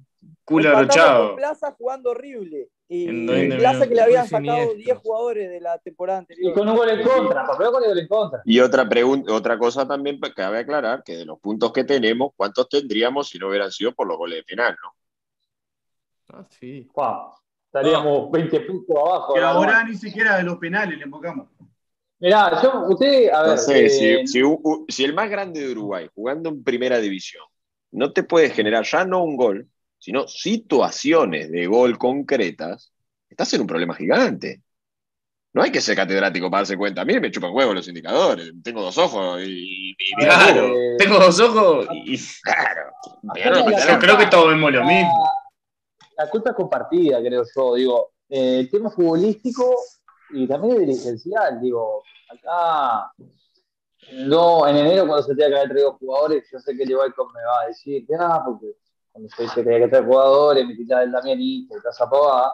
culo 0.44 0.76
arrochado. 0.76 1.36
Plaza 1.36 1.72
jugando 1.72 2.10
horrible. 2.10 2.68
Y 2.92 3.08
en 3.08 3.56
Plaza 3.56 3.86
que 3.86 3.94
le 3.94 4.00
habían 4.00 4.26
sacado 4.26 4.74
10 4.74 4.98
jugadores 4.98 5.48
de 5.48 5.60
la 5.60 5.78
temporada 5.78 6.18
anterior. 6.18 6.50
Y 6.50 6.52
con 6.52 6.68
un 6.68 6.76
gol 6.76 6.90
en 6.90 7.06
contra, 7.06 7.46
con 7.46 7.56
gol 7.56 7.98
en 7.98 8.08
contra. 8.08 8.42
Y 8.44 8.58
otra, 8.58 8.88
pregunta, 8.88 9.32
otra 9.32 9.56
cosa 9.56 9.86
también 9.86 10.20
que 10.20 10.34
cabe 10.34 10.58
aclarar, 10.58 11.04
que 11.04 11.16
de 11.16 11.24
los 11.24 11.38
puntos 11.38 11.72
que 11.72 11.84
tenemos, 11.84 12.32
¿cuántos 12.36 12.68
tendríamos 12.68 13.28
si 13.28 13.38
no 13.38 13.46
hubieran 13.46 13.70
sido 13.70 13.94
por 13.94 14.08
los 14.08 14.18
goles 14.18 14.38
de 14.38 14.42
penal, 14.42 14.76
no? 14.82 14.92
Ah, 16.36 16.44
sí. 16.50 16.90
estaríamos 17.66 18.28
20 18.32 18.60
puntos 18.62 18.96
abajo. 18.96 19.34
Que 19.34 19.40
ahora 19.40 19.84
ni 19.84 19.94
siquiera 19.94 20.36
de 20.38 20.42
los 20.42 20.58
penales 20.58 20.98
le 20.98 21.04
enfocamos. 21.04 21.46
Mirá, 22.18 22.60
yo, 22.60 22.88
usted, 22.88 23.30
a 23.30 23.42
ver. 23.42 23.58
Eh, 23.68 24.26
si, 24.26 24.42
si 24.88 25.04
el 25.04 25.14
más 25.14 25.30
grande 25.30 25.60
de 25.60 25.70
Uruguay, 25.70 26.10
jugando 26.12 26.48
en 26.48 26.64
primera 26.64 26.98
división, 26.98 27.44
no 27.92 28.12
te 28.12 28.24
puede 28.24 28.50
generar 28.50 28.84
ya 28.84 29.04
no 29.04 29.22
un 29.22 29.36
gol, 29.36 29.68
sino 30.00 30.26
situaciones 30.26 31.50
de 31.52 31.66
gol 31.66 31.98
concretas, 31.98 32.92
estás 33.28 33.52
en 33.54 33.60
un 33.60 33.66
problema 33.66 33.94
gigante. 33.94 34.62
No 35.52 35.62
hay 35.62 35.70
que 35.70 35.80
ser 35.80 35.96
catedrático 35.96 36.50
para 36.50 36.60
darse 36.60 36.76
cuenta. 36.76 37.02
A 37.02 37.04
mí 37.04 37.18
me 37.20 37.30
chupan 37.30 37.52
huevos 37.52 37.74
los 37.74 37.88
indicadores. 37.88 38.52
Tengo 38.62 38.82
dos 38.82 38.96
ojos 38.98 39.42
y. 39.44 39.94
claro, 40.16 40.72
tengo 40.96 41.18
dos 41.18 41.38
ojos 41.40 41.88
y. 41.92 42.16
Claro. 42.42 42.92
yo 43.88 43.98
creo 43.98 44.16
que 44.16 44.26
todos 44.26 44.48
vemos 44.48 44.72
lo 44.72 44.84
mismo. 44.84 45.28
La 46.16 46.30
culpa 46.30 46.50
es 46.50 46.56
compartida, 46.56 47.18
creo 47.20 47.44
yo. 47.54 47.74
Digo, 47.74 48.12
eh, 48.28 48.60
el 48.60 48.70
tema 48.70 48.90
futbolístico 48.90 49.74
y 50.30 50.46
también 50.46 50.76
el 50.76 50.86
dirigencial. 50.86 51.60
Digo, 51.60 52.04
acá. 52.30 53.12
No, 54.12 54.66
en 54.66 54.76
enero 54.76 55.06
cuando 55.06 55.22
se 55.24 55.34
tenga 55.34 55.50
que 55.50 55.56
haber 55.56 55.68
traído 55.68 55.92
jugadores, 55.98 56.48
yo 56.50 56.58
sé 56.58 56.76
que 56.76 56.84
el 56.84 56.90
igual 56.90 57.12
me 57.16 57.42
va 57.44 57.62
a 57.62 57.66
decir, 57.66 58.04
ah, 58.18 58.42
porque 58.44 58.74
cuando 59.12 59.28
se 59.28 59.42
dice 59.42 59.54
que 59.56 59.62
tenía 59.64 59.80
que 59.80 59.88
traer 59.88 60.06
jugadores, 60.06 60.66
me 60.66 60.76
quitaba 60.76 61.02
el 61.02 61.12
Damianito, 61.12 61.76
el 61.76 61.82
Casa 61.82 62.08
Pavada. 62.08 62.52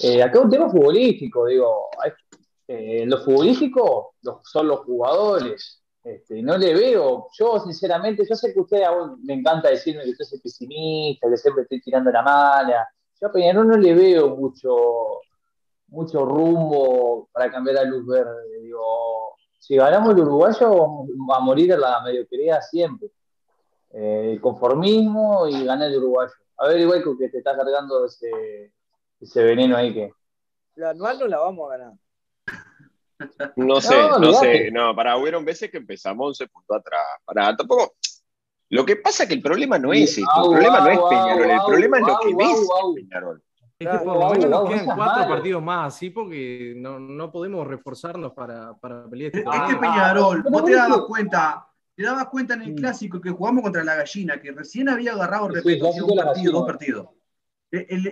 Eh, 0.00 0.22
acá 0.22 0.40
un 0.40 0.50
tema 0.50 0.68
futbolístico, 0.68 1.46
digo, 1.46 1.88
eh, 2.66 3.04
lo 3.06 3.18
futbolístico 3.18 4.14
son 4.42 4.68
los 4.68 4.80
jugadores. 4.80 5.82
Este, 6.02 6.42
no 6.42 6.58
le 6.58 6.74
veo, 6.74 7.28
yo 7.38 7.60
sinceramente, 7.60 8.26
yo 8.28 8.34
sé 8.34 8.52
que 8.52 8.60
usted 8.60 8.82
me 9.22 9.34
encanta 9.34 9.70
decirme 9.70 10.04
que 10.04 10.10
usted 10.10 10.26
es 10.32 10.40
pesimista, 10.42 11.30
que 11.30 11.36
siempre 11.38 11.62
estoy 11.62 11.80
tirando 11.80 12.10
la 12.10 12.22
mala. 12.22 12.86
Yo 13.18 13.28
a 13.28 13.32
Peñarol 13.32 13.68
no 13.68 13.76
le 13.78 13.94
veo 13.94 14.36
mucho, 14.36 15.20
mucho 15.88 16.24
rumbo 16.26 17.28
para 17.32 17.50
cambiar 17.50 17.78
a 17.78 17.84
luz 17.84 18.06
verde. 18.06 18.60
Digo, 18.60 19.34
si 19.58 19.76
ganamos 19.76 20.10
el 20.10 20.20
uruguayo, 20.20 21.06
va 21.30 21.36
a 21.38 21.40
morir 21.40 21.72
en 21.72 21.80
la 21.80 22.02
mediocridad 22.02 22.60
siempre. 22.60 23.08
Eh, 23.96 24.32
el 24.32 24.40
conformismo 24.40 25.46
y 25.46 25.64
ganar 25.64 25.88
el 25.88 25.98
uruguayo. 25.98 26.32
A 26.56 26.66
ver, 26.66 26.80
igual 26.80 27.02
que 27.16 27.28
te 27.28 27.38
está 27.38 27.56
cargando 27.56 28.04
ese, 28.04 28.72
ese 29.20 29.44
veneno 29.44 29.76
ahí 29.76 29.94
que. 29.94 30.12
La 30.74 30.90
anual 30.90 31.18
no 31.20 31.28
la 31.28 31.38
vamos 31.38 31.70
a 31.70 31.76
ganar. 31.76 31.92
No 33.54 33.80
sé, 33.80 33.96
no, 34.20 34.32
sé. 34.32 34.70
No, 34.72 34.94
para 34.96 35.16
hubieron 35.16 35.44
veces 35.44 35.70
que 35.70 35.76
empezamos 35.76 36.26
11 36.26 36.48
puntos 36.48 36.76
atrás. 36.76 37.02
Para 37.24 37.56
tampoco. 37.56 37.94
Lo 38.70 38.84
que 38.84 38.96
pasa 38.96 39.22
es 39.22 39.28
que 39.28 39.36
el 39.36 39.42
problema 39.42 39.78
no 39.78 39.92
es 39.92 40.18
esto, 40.18 40.52
el 40.52 40.58
problema 40.58 40.80
no 40.80 40.90
es 40.90 40.98
Peñarol, 40.98 41.50
el 41.50 41.60
problema 41.64 41.98
es 41.98 42.06
lo 42.06 42.18
que 42.18 42.34
ves 42.34 42.68
Peñarol. 42.96 43.42
Es 43.78 43.88
que 43.88 43.98
por 43.98 44.18
lo 44.18 44.30
menos 44.30 44.50
nos 44.50 44.68
quedan 44.68 44.86
cuatro 44.86 45.28
partidos 45.28 45.62
más 45.62 45.94
así 45.94 46.10
porque 46.10 46.74
no, 46.76 46.98
no 46.98 47.30
podemos 47.30 47.66
reforzarnos 47.66 48.32
para, 48.32 48.74
para 48.74 49.08
pelear 49.08 49.30
este 49.32 49.48
Es 49.48 49.62
que 49.68 49.76
Peñarol, 49.76 50.42
vos 50.42 50.64
te 50.64 50.74
dabas 50.74 51.02
cuenta, 51.02 51.68
te 51.96 52.02
dabas 52.02 52.26
cuenta 52.26 52.54
en 52.54 52.62
el 52.62 52.74
clásico 52.74 53.20
que 53.20 53.30
jugamos 53.30 53.62
contra 53.62 53.84
la 53.84 53.94
gallina, 53.94 54.40
que 54.40 54.52
recién 54.52 54.88
había 54.88 55.12
agarrado 55.12 55.48
repetición 55.48 56.10
un 56.10 56.16
partido, 56.16 56.52
dos 56.52 56.66
partidos. 56.66 57.08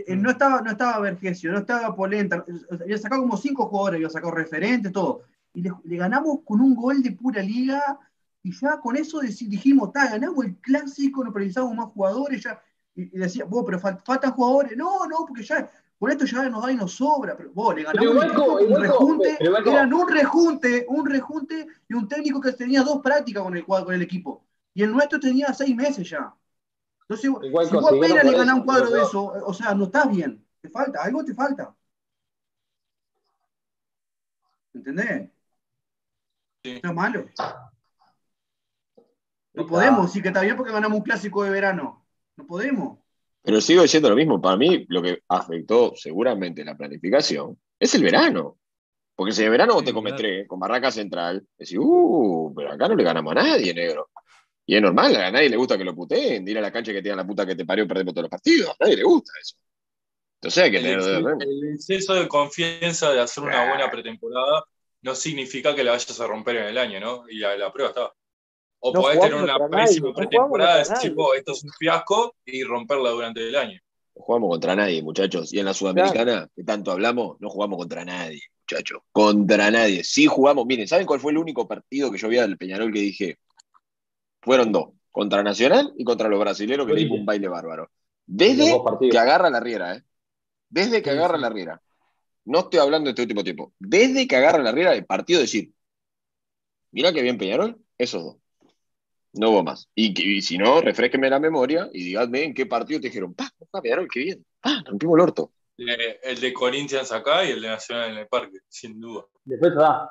no 0.09 0.31
estaba, 0.31 0.61
no 0.61 0.71
estaba 0.71 1.01
Vergesio, 1.01 1.53
no 1.53 1.59
estaba 1.59 1.95
Polenta, 1.95 2.45
había 2.71 2.99
sacado 2.99 3.23
como 3.23 3.37
cinco 3.37 3.67
jugadores, 3.67 3.99
había 3.99 4.11
sacado 4.11 4.33
referentes, 4.33 4.93
todo. 4.93 5.23
Y 5.55 5.63
le, 5.63 5.97
ganamos 5.97 6.41
con 6.45 6.61
un 6.61 6.75
gol 6.75 7.03
de 7.03 7.13
pura 7.13 7.43
liga, 7.43 7.99
y 8.43 8.53
ya 8.53 8.79
con 8.81 8.97
eso 8.97 9.21
dijimos, 9.21 9.91
ganamos 9.93 10.45
el 10.45 10.57
clásico, 10.57 11.25
nos 11.25 11.35
precisamos 11.35 11.75
más 11.75 11.87
jugadores, 11.87 12.43
ya, 12.43 12.61
y, 12.95 13.07
decía, 13.19 13.45
vos, 13.45 13.65
pero 13.67 13.79
faltan 13.79 14.33
jugadores. 14.33 14.77
No, 14.77 15.07
no, 15.07 15.25
porque 15.27 15.43
ya 15.43 15.71
con 16.03 16.11
esto 16.11 16.25
ya 16.25 16.49
nos 16.49 16.65
da 16.65 16.73
y 16.73 16.75
nos 16.75 16.97
sobra, 16.97 17.37
pero 17.37 17.53
vos 17.53 17.77
le 17.77 17.85
ganamos 17.85 18.25
un, 18.61 18.83
rejunte, 18.83 19.39
eran 19.41 19.95
un 19.95 20.09
rejunte, 20.09 20.85
un 20.89 21.07
rejunte 21.07 21.69
y 21.89 21.95
un 21.95 22.09
técnico 22.09 22.41
que 22.41 22.51
tenía 22.55 22.83
dos 22.83 23.01
prácticas 23.01 23.45
con 23.45 23.57
el, 23.57 23.65
con 23.65 23.95
el 23.95 24.03
equipo. 24.03 24.45
Y 24.75 24.83
el 24.83 24.91
nuestro 24.91 25.21
tenía 25.21 25.55
seis 25.55 25.77
meses 25.77 26.11
ya. 26.11 26.35
Entonces, 27.03 27.21
si 27.21 27.29
vos 27.29 27.87
apenas 27.87 28.25
le 28.25 28.37
ganás 28.37 28.57
un 28.57 28.65
cuadro 28.65 28.91
de 28.91 29.01
eso, 29.01 29.27
o 29.27 29.55
sea, 29.55 29.77
no 29.77 29.85
estás 29.85 30.11
bien. 30.11 30.45
Te 30.61 30.69
falta, 30.71 31.05
algo 31.05 31.25
te 31.25 31.35
falta. 31.35 31.73
¿Entendés? 34.75 35.31
Está 36.65 36.93
malo. 36.93 37.27
No 39.53 39.67
podemos 39.69 40.07
decir 40.07 40.21
que 40.21 40.31
está 40.31 40.41
bien 40.41 40.57
porque 40.57 40.73
ganamos 40.73 40.99
un 40.99 41.05
clásico 41.05 41.45
de 41.45 41.51
verano. 41.51 42.05
No 42.35 42.45
podemos. 42.45 43.02
Pero 43.43 43.61
sigo 43.61 43.83
diciendo 43.83 44.09
lo 44.09 44.17
mismo. 44.17 44.41
Para 44.41 44.57
mí, 44.57 44.87
lo 44.89 45.03
que 45.03 45.23
afectó 45.29 45.95
seguramente 45.97 46.65
la 46.65 46.77
planificación 46.77 47.59
es 47.79 47.95
el 47.95 48.05
verano. 48.05 48.59
Porque 49.15 49.33
si 49.33 49.43
de 49.43 49.51
verano 49.51 49.75
vos 49.75 49.85
te 49.85 49.93
comes 49.93 50.17
tres 50.17 50.49
con 50.49 50.59
Barraca 50.59 50.91
Central, 50.91 51.45
decís, 51.59 51.77
uh, 51.79 52.53
pero 52.57 52.73
acá 52.73 52.89
no 52.89 52.95
le 52.95 53.05
ganamos 53.05 53.33
a 53.33 53.43
nadie, 53.43 53.75
negro. 53.75 54.11
Y 54.65 54.77
es 54.77 54.83
normal, 54.83 55.15
a 55.17 55.31
nadie 55.31 55.51
le 55.51 55.57
gusta 55.57 55.77
que 55.77 55.85
lo 55.85 55.95
puteen, 55.95 56.47
ir 56.47 56.57
a 56.59 56.61
la 56.61 56.73
cancha 56.73 56.93
que 56.93 57.03
tenga 57.03 57.17
la 57.17 57.27
puta 57.27 57.45
que 57.45 57.57
te 57.57 57.67
parió, 57.67 57.87
perdemos 57.87 58.15
todos 58.15 58.25
los 58.25 58.31
partidos. 58.31 58.71
A 58.71 58.85
nadie 58.85 58.97
le 58.97 59.03
gusta 59.03 59.33
eso. 59.41 59.57
Entonces 60.41 60.63
hay 60.65 60.71
que 60.71 60.79
tener. 60.79 61.01
El 61.01 61.75
exceso 61.75 62.15
de 62.15 62.29
confianza 62.29 63.13
de 63.13 63.21
hacer 63.21 63.45
una 63.45 63.69
buena 63.69 63.91
pretemporada 63.91 64.65
no 65.03 65.15
significa 65.15 65.75
que 65.75 65.85
la 65.85 65.93
vayas 65.93 66.21
a 66.21 66.27
romper 66.27 66.57
en 66.57 66.65
el 66.67 66.79
año, 66.79 67.01
¿no? 67.01 67.25
Y 67.29 67.39
la, 67.39 67.57
la 67.57 67.73
prueba 67.73 67.91
está. 67.91 68.13
O 68.85 68.93
podés 68.93 69.21
tener 69.21 69.35
una 69.37 69.69
pésima 69.69 70.13
pretemporada, 70.13 70.79
decir, 70.79 71.15
esto 71.37 71.53
es 71.53 71.63
un 71.63 71.71
fiasco 71.79 72.35
y 72.45 72.65
romperla 72.65 73.11
durante 73.11 73.49
el 73.49 73.55
año. 73.55 73.79
No 74.17 74.23
jugamos 74.23 74.51
contra 74.51 74.75
nadie, 74.75 75.01
muchachos. 75.03 75.53
Y 75.53 75.61
en 75.61 75.67
la 75.67 75.73
Sudamericana, 75.73 76.49
que 76.55 76.65
tanto 76.65 76.91
hablamos, 76.91 77.37
no 77.41 77.49
jugamos 77.49 77.79
contra 77.79 78.05
nadie, 78.05 78.43
muchachos. 78.63 79.03
Contra 79.13 79.71
nadie. 79.71 80.03
Sí 80.03 80.27
jugamos. 80.27 80.67
Miren, 80.67 80.89
¿saben 80.89 81.07
cuál 81.07 81.21
fue 81.21 81.31
el 81.31 81.39
único 81.39 81.69
partido 81.69 82.11
que 82.11 82.19
yo 82.19 82.29
vi 82.29 82.37
del 82.37 82.59
Peñarol 82.59 82.93
que 82.93 82.99
dije? 82.99 83.39
Fueron 84.41 84.73
dos. 84.73 84.89
Contra 85.13 85.45
Nacional 85.45 85.93
y 85.97 86.03
contra 86.03 86.29
los 86.29 86.41
brasileños 86.41 86.85
que 86.85 86.95
dimos 86.95 87.21
un 87.21 87.27
baile 87.27 87.47
bárbaro. 87.47 87.89
Desde 88.27 88.83
que 89.11 89.19
agarra 89.19 89.49
la 89.49 89.61
riera, 89.61 89.95
¿eh? 89.95 90.03
Desde 90.69 91.03
que 91.03 91.11
agarra 91.11 91.39
la 91.39 91.51
riera. 91.51 91.81
No 92.47 92.61
estoy 92.61 92.81
hablando 92.81 93.05
de 93.05 93.11
este 93.11 93.23
último 93.23 93.45
tiempo. 93.45 93.73
Desde 93.79 94.27
que 94.27 94.37
agarra 94.37 94.59
la 94.59 94.73
riera, 94.73 94.93
el 94.93 95.07
partido 95.07 95.41
decir, 95.41 95.71
mira 96.91 97.13
que 97.13 97.23
bien 97.23 97.39
Peñarol, 97.39 97.79
esos 97.97 98.25
dos. 98.25 98.42
No 99.35 99.51
hubo 99.51 99.63
más. 99.63 99.89
Y, 99.95 100.43
si 100.43 100.59
no, 100.59 100.81
refresqueme 100.81 101.31
la 101.31 101.41
memoria 101.41 101.89
y 101.93 102.05
díganme 102.05 102.45
en 102.45 102.55
qué 102.55 102.67
partido 102.67 103.01
te 103.01 103.09
dijeron, 103.09 103.35
pa, 103.35 103.49
pa, 103.71 103.81
qué 103.83 104.21
bien. 104.21 104.45
Ah, 104.63 104.83
rompimos 104.87 105.17
el 105.17 105.23
orto. 105.23 105.53
el 105.77 106.41
de 106.41 106.53
Corinthians 106.53 107.13
acá 107.13 107.45
y 107.45 107.53
el 107.53 107.63
de 107.63 107.69
Nacional 107.69 108.13
en 108.13 108.19
el 108.19 108.27
parque, 108.29 108.59
sin 108.69 109.01
duda. 109.01 109.25
Después 109.45 109.73
va. 109.77 110.11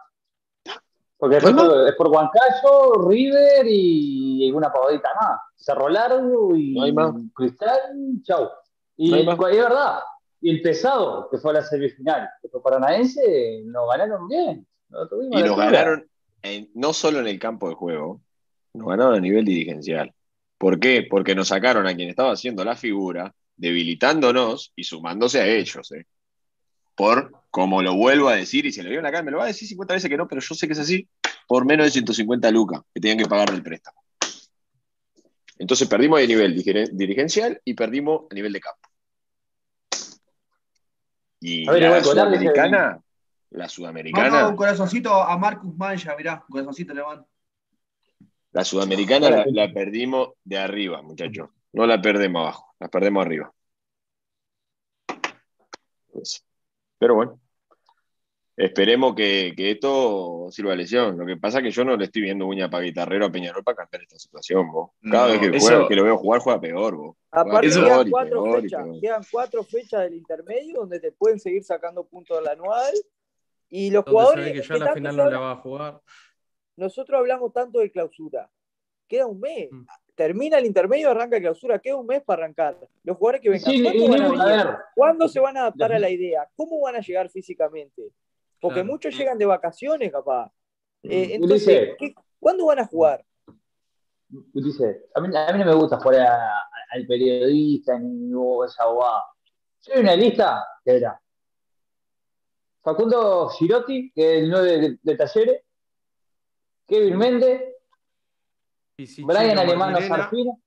Porque 1.18 1.36
después 1.36 1.56
es 1.88 1.96
por 1.96 2.08
Huancayo, 2.08 3.08
River 3.08 3.68
y 3.68 4.48
alguna 4.48 4.74
pavadita 4.74 5.10
más. 5.22 5.40
Cerro 5.56 5.88
Largo 5.88 6.56
y 6.56 6.76
Cristal, 7.36 7.80
chau. 8.24 8.50
Y 8.98 9.14
es 9.14 9.38
verdad. 9.38 10.00
Y 10.42 10.50
el 10.50 10.62
pesado, 10.64 11.30
que 11.30 11.38
fue 11.38 11.52
a 11.52 11.56
la 11.56 11.62
semifinal, 11.62 12.28
que 12.42 12.50
fue 12.50 12.64
Paranaense, 12.64 13.62
nos 13.66 13.88
ganaron 13.88 14.28
bien. 14.28 14.66
y 15.32 15.44
nos 15.44 15.58
ganaron 15.58 16.10
no 16.74 16.94
solo 16.94 17.20
en 17.20 17.28
el 17.28 17.38
campo 17.38 17.70
de 17.70 17.76
juego, 17.76 18.22
nos 18.74 18.88
ganaron 18.88 19.16
a 19.16 19.20
nivel 19.20 19.46
dirigencial. 19.46 20.14
¿Por 20.58 20.80
qué? 20.80 21.08
Porque 21.10 21.36
nos 21.36 21.50
sacaron 21.50 21.88
a 21.88 21.96
quien 21.96 22.10
estaba 22.10 22.34
haciendo 22.34 22.64
la 22.64 22.76
figura, 22.76 23.34
debilitándonos 23.56 24.74
y 24.76 24.84
sumándose 24.84 25.42
a 25.42 25.48
ellos. 25.48 25.92
¿eh? 25.92 26.06
Por, 26.96 27.32
como 27.50 27.82
lo 27.82 27.96
vuelvo 27.96 28.30
a 28.30 28.36
decir, 28.36 28.66
y 28.66 28.72
se 28.72 28.84
lo 28.84 28.90
vio 28.90 29.00
en 29.00 29.04
la 29.04 29.12
cara, 29.12 29.24
me 29.24 29.32
lo 29.32 29.38
va 29.38 29.46
a 29.46 29.48
decir 29.48 29.68
50 29.68 29.94
veces 29.96 30.10
que 30.10 30.18
no, 30.18 30.28
pero 30.28 30.42
yo 30.42 30.56
sé 30.56 30.68
que 30.68 30.74
es 30.74 30.80
así, 30.80 31.08
por 31.48 31.66
menos 31.66 31.86
de 31.86 31.92
150 31.92 32.52
lucas 32.52 32.82
que 32.94 33.02
tenían 33.02 33.18
que 33.18 33.26
pagar 33.26 33.52
del 33.52 33.64
préstamo. 33.64 34.02
Entonces 35.58 35.88
perdimos 35.88 36.20
a 36.20 36.26
nivel 36.26 36.56
dirigencial 36.94 37.62
y 37.64 37.74
perdimos 37.76 38.24
a 38.32 38.34
nivel 38.34 38.54
de 38.54 38.60
campo. 38.60 38.90
Y 41.40 41.66
la 41.66 42.04
sudamericana, 42.04 43.02
la 43.52 43.68
sudamericana. 43.68 44.48
un 44.48 44.56
corazoncito 44.56 45.14
a 45.14 45.38
Marcus 45.38 45.76
Mancha, 45.76 46.16
mirá, 46.16 46.44
un 46.48 46.52
corazoncito 46.52 46.94
le 46.94 47.02
van. 47.02 47.26
La 48.54 48.66
sudamericana 48.66 49.46
la, 49.48 49.72
perdimos 49.72 50.32
de 50.44 50.58
arriba, 50.58 51.02
muchachos. 51.02 51.50
No 51.72 51.86
la 51.86 52.02
perdemos 52.02 52.42
abajo, 52.42 52.76
la 52.80 52.90
perdemos 52.90 53.26
arriba. 53.26 53.54
Pues, 56.12 56.46
pero 56.98 57.16
bueno, 57.16 57.40
esperemos 58.58 59.16
que, 59.16 59.54
esto 59.58 60.48
sirva 60.52 60.72
de 60.72 60.78
lesión. 60.78 61.18
Lo 61.18 61.26
que 61.26 61.38
pasa 61.38 61.60
es 61.60 61.64
que 61.64 61.72
yo 61.72 61.86
no 61.86 61.96
le 61.96 62.06
estoy 62.06 62.24
viendo 62.24 62.46
uña 62.46 62.70
para 62.70 62.84
guitarrero 62.84 63.28
a 63.28 63.32
Peñarol 63.32 63.64
para 63.64 63.78
cambiar 63.78 64.04
esta 64.04 64.20
situación. 64.20 64.68
Cada 65.10 65.28
vez 65.28 65.40
que, 65.40 65.96
lo 65.96 66.04
veo 66.04 66.18
jugar, 66.18 66.42
juega 66.42 66.60
peor. 66.60 66.96
Vos. 66.98 67.16
Aparte, 67.32 67.70
quedan 67.70 68.10
cuatro, 68.10 68.62
fechas, 68.62 68.86
quedan 69.02 69.22
cuatro 69.32 69.64
fechas 69.64 70.02
del 70.02 70.16
intermedio 70.16 70.82
donde 70.82 71.00
te 71.00 71.14
pueden 71.14 71.40
seguir 71.40 71.64
sacando 71.64 72.06
puntos 72.06 72.38
del 72.38 72.50
anual. 72.50 72.94
Y 73.70 73.90
los 73.92 74.04
jugadores. 74.04 74.52
que 74.52 74.68
ya 74.68 74.76
la 74.76 74.94
final 74.94 75.16
no 75.16 75.30
la 75.30 75.40
va 75.40 75.52
a 75.52 75.56
jugar 75.56 76.02
nosotros 76.76 77.20
hablamos 77.20 77.54
tanto 77.54 77.80
de 77.80 77.92
clausura. 77.92 78.50
Queda 79.08 79.26
un 79.26 79.40
mes. 79.40 79.70
Mm. 79.72 79.86
Termina 80.16 80.58
el 80.58 80.66
intermedio, 80.66 81.10
arranca 81.10 81.40
clausura. 81.40 81.80
Queda 81.80 81.96
un 81.96 82.08
mes 82.08 82.22
para 82.24 82.44
arrancar. 82.44 82.78
Los 83.04 83.18
jugadores 83.18 83.42
que 83.42 83.50
vengan, 83.50 84.78
¿cuándo, 84.96 85.28
se 85.28 85.40
van 85.40 85.58
a 85.58 85.62
adaptar 85.62 85.94
a 85.94 86.00
la 86.00 86.10
idea? 86.10 86.48
¿Cómo 86.56 86.80
van 86.82 86.96
a 86.96 87.02
llegar 87.02 87.30
físicamente? 87.30 88.12
Porque 88.60 88.84
muchos 88.84 89.18
llegan 89.18 89.38
de 89.38 89.46
vacaciones, 89.46 90.12
capaz. 90.12 90.52
Eh, 91.04 91.40
mm. 91.40 91.44
entonces, 91.44 91.90
¿cuándo 92.40 92.66
van 92.68 92.80
a 92.80 92.86
jugar? 92.86 93.26
Dice, 94.54 95.08
a 95.14 95.20
mí, 95.20 95.28
no 95.28 95.66
me 95.66 95.74
gusta 95.74 96.00
jugar 96.00 96.52
al 96.92 97.08
periodista 97.08 98.00
ni 98.00 98.32
esa 98.66 98.86
bobada. 98.86 99.26
Soy 99.80 100.00
una 100.00 100.16
lista 100.16 100.64
que 100.86 100.98
era 100.98 101.22
Facundo 102.84 103.50
Girotti, 103.50 104.12
que 104.12 104.38
es 104.38 104.44
el 104.44 104.50
9 104.50 104.98
de, 105.02 105.16
Talleres, 105.16 105.64
Kevin 106.92 107.18
Méndez, 107.18 107.62
Brian 108.98 109.58
Alemano 109.58 110.02
Sarfino, 110.02 110.60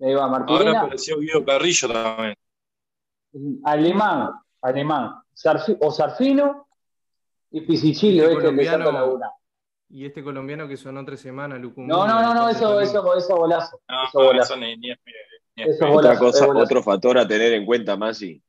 ahí 0.00 0.14
va 0.14 0.26
Martirena. 0.26 0.70
Ahora 0.70 0.80
apareció 0.80 1.20
Guido 1.20 1.44
Carrillo 1.44 1.88
también. 1.92 2.34
Alemán, 3.64 4.32
alemán, 4.60 5.22
o 5.80 5.90
Sarfino 5.92 6.66
y 7.52 7.60
Pisichillo, 7.60 8.24
este, 8.24 8.34
colombiano, 8.34 9.20
Y 9.90 10.06
este 10.06 10.24
colombiano 10.24 10.66
que 10.66 10.76
sonó 10.76 11.04
tres 11.04 11.20
semanas. 11.20 11.60
No, 11.60 12.04
no, 12.04 12.20
no, 12.20 12.34
no, 12.34 12.48
eso, 12.48 12.80
eso, 12.80 13.14
eso 13.14 13.36
golazo. 13.36 13.80
No, 13.88 14.08
eso 14.08 14.24
golazo. 14.24 14.56
Ni, 14.56 14.76
ni, 14.76 14.88
ni, 14.88 15.64
Otra 15.88 16.18
cosa, 16.18 16.48
otro 16.48 16.82
factor 16.82 17.16
a 17.16 17.28
tener 17.28 17.52
en 17.52 17.64
cuenta, 17.64 17.96
Masi. 17.96 18.42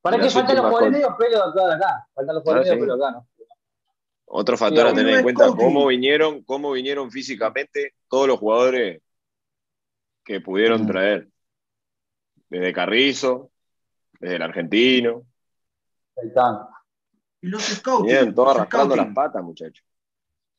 Para 0.00 0.18
que 0.18 0.30
faltan 0.30 0.56
los 0.56 0.66
jugadores 0.66 0.90
medio 0.90 1.16
pelo 1.16 1.44
acá. 1.44 2.08
Faltan 2.12 2.34
los 2.34 2.42
jugadores 2.42 2.70
medio 2.70 2.82
pelo 2.82 2.94
acá, 2.94 3.12
¿no? 3.12 3.29
Otro 4.32 4.56
factor 4.56 4.86
a 4.86 4.94
tener 4.94 5.16
en 5.16 5.22
cuenta, 5.24 5.48
cómo 5.48 5.88
vinieron, 5.88 6.44
cómo 6.44 6.70
vinieron 6.70 7.10
físicamente 7.10 7.94
todos 8.08 8.28
los 8.28 8.38
jugadores 8.38 9.02
que 10.24 10.40
pudieron 10.40 10.86
traer. 10.86 11.28
Desde 12.48 12.72
Carrizo, 12.72 13.50
desde 14.20 14.36
el 14.36 14.42
argentino. 14.42 15.24
Ahí 16.16 16.28
están. 16.28 16.60
Y 17.40 17.48
los 17.48 17.62
scouts. 17.62 18.06
Bien, 18.06 18.32
todos 18.32 18.54
arrastrando 18.54 18.94
las 18.94 19.12
patas, 19.12 19.42
muchachos. 19.42 19.84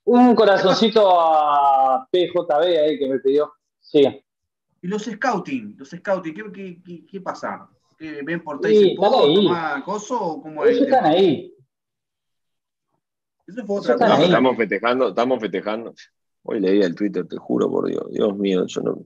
Un 0.03 0.35
corazoncito 0.35 1.09
a 1.21 2.05
PJB 2.11 2.77
ahí 2.77 2.99
que 2.99 3.07
me 3.07 3.19
pidió. 3.19 3.53
Sí. 3.79 4.03
Y 4.81 4.87
los 4.87 5.03
scouting, 5.03 5.77
los 5.77 5.91
scouting, 5.91 6.33
¿qué, 6.33 6.81
qué, 6.83 7.05
qué, 7.05 7.21
pasa? 7.21 7.69
¿Ven 7.99 8.43
por 8.43 8.59
sí, 8.67 8.95
toma 8.97 9.81
coso 9.85 10.19
o 10.19 10.41
cómo 10.41 10.65
Ellos 10.65 10.81
están 10.81 11.05
ahí. 11.05 11.55
Eso 13.51 13.65
fue 13.65 13.79
otra 13.79 13.95
cosa. 13.95 14.23
Estamos 14.23 14.57
festejando, 14.57 15.09
estamos 15.09 15.39
festejando. 15.39 15.93
Hoy 16.43 16.59
leí 16.59 16.81
el 16.81 16.95
Twitter, 16.95 17.27
te 17.27 17.37
juro 17.37 17.69
por 17.69 17.87
Dios. 17.87 18.05
Dios 18.11 18.37
mío, 18.37 18.65
yo 18.65 18.81
no. 18.81 19.05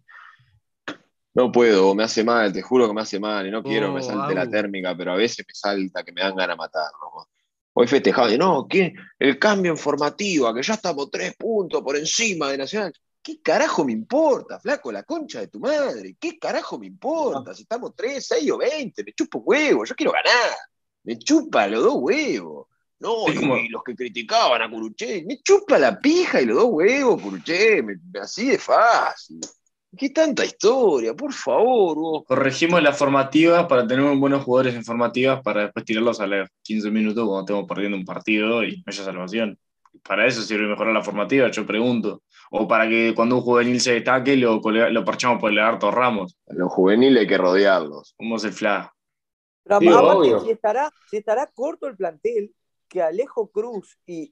No 1.34 1.52
puedo, 1.52 1.94
me 1.94 2.04
hace 2.04 2.24
mal, 2.24 2.54
te 2.54 2.62
juro 2.62 2.88
que 2.88 2.94
me 2.94 3.02
hace 3.02 3.20
mal 3.20 3.46
y 3.46 3.52
no 3.52 3.62
quiero 3.62 3.88
que 3.88 3.96
me 3.96 4.02
salte 4.02 4.34
la 4.34 4.50
térmica, 4.50 4.96
pero 4.96 5.12
a 5.12 5.18
veces 5.18 5.46
me 5.46 5.54
salta 5.54 6.02
que 6.04 6.14
me 6.14 6.22
dan 6.22 6.34
ganas 6.34 6.56
de 6.56 6.58
matarlo. 6.58 7.28
Hoy 7.74 7.88
festejado, 7.88 8.32
y 8.32 8.38
no, 8.38 8.66
¿qué? 8.70 8.94
El 9.20 9.38
cambio 9.38 9.72
en 9.72 9.78
formativa, 9.78 10.54
que 10.56 10.64
ya 10.64 10.76
estamos 10.76 11.12
tres 11.12 11.36
puntos 11.36 11.82
por 11.82 11.98
encima 11.98 12.50
de 12.50 12.60
Nacional. 12.60 12.94
¿Qué 13.22 13.42
carajo 13.42 13.84
me 13.84 13.92
importa, 13.92 14.60
flaco? 14.62 14.94
La 14.94 15.04
concha 15.04 15.42
de 15.42 15.48
tu 15.48 15.60
madre. 15.60 16.16
¿Qué 16.18 16.40
carajo 16.40 16.80
me 16.80 16.86
importa? 16.86 17.54
Si 17.54 17.64
estamos 17.64 17.94
tres, 17.94 18.28
seis 18.28 18.50
o 18.50 18.58
veinte, 18.58 19.04
me 19.04 19.12
chupo 19.12 19.40
huevo, 19.40 19.84
yo 19.84 19.94
quiero 19.94 20.14
ganar. 20.14 20.56
Me 21.04 21.18
chupa 21.18 21.68
los 21.68 21.84
dos 21.84 21.96
huevos. 21.98 22.68
No, 23.00 23.28
y, 23.28 23.68
los 23.70 23.84
que 23.84 23.96
criticaban 23.96 24.62
a 24.62 24.70
Curuché, 24.70 25.24
me 25.26 25.42
chupa 25.42 25.78
la 25.78 26.00
pija 26.00 26.42
y 26.42 26.46
los 26.46 26.58
dos 26.58 26.70
huevos, 26.70 27.22
Curuché, 27.22 27.84
así 28.22 28.48
de 28.48 28.58
fácil. 28.58 29.42
¿Qué 29.98 30.10
tanta 30.10 30.44
historia? 30.44 31.14
Por 31.14 31.32
favor. 31.32 31.98
Vos. 31.98 32.24
Corregimos 32.26 32.82
las 32.82 32.98
formativas 32.98 33.66
para 33.66 33.88
tener 33.88 34.04
buenos 34.16 34.44
jugadores 34.44 34.76
en 34.76 34.84
formativas 34.84 35.42
para 35.42 35.64
después 35.64 35.86
tirarlos 35.86 36.20
a 36.20 36.28
los 36.28 36.50
15 36.64 36.92
minutos 36.92 37.26
cuando 37.26 37.42
estemos 37.42 37.66
perdiendo 37.68 37.98
un 37.98 38.06
partido 38.06 38.64
y 38.64 38.78
no 38.78 38.84
haya 38.88 39.04
salvación. 39.04 39.58
Para 40.04 40.28
eso 40.28 40.42
sirve 40.42 40.68
mejorar 40.68 40.94
la 40.94 41.04
formativa, 41.04 41.50
yo 41.50 41.66
pregunto. 41.66 42.24
O 42.52 42.68
para 42.68 42.88
que 42.90 43.14
cuando 43.16 43.38
un 43.38 43.42
juvenil 43.42 43.80
se 43.80 43.94
destaque 43.94 44.36
lo, 44.36 44.62
lo 44.62 45.06
parchamos 45.06 45.40
por 45.40 45.52
el 45.52 45.60
harto 45.60 45.92
Ramos. 45.92 46.38
A 46.50 46.54
los 46.54 46.72
juveniles 46.72 47.22
hay 47.22 47.28
que 47.28 47.38
rodearlos. 47.38 48.14
¿Cómo 48.18 48.38
se 48.38 48.52
fla? 48.52 48.94
Pero 49.64 50.44
si 50.44 50.52
estará, 50.52 50.92
si 51.10 51.18
estará 51.18 51.48
corto 51.48 51.88
el 51.88 51.96
plantel, 51.96 52.54
que 52.96 53.02
Alejo 53.02 53.52
Cruz 53.52 54.00
y, 54.08 54.32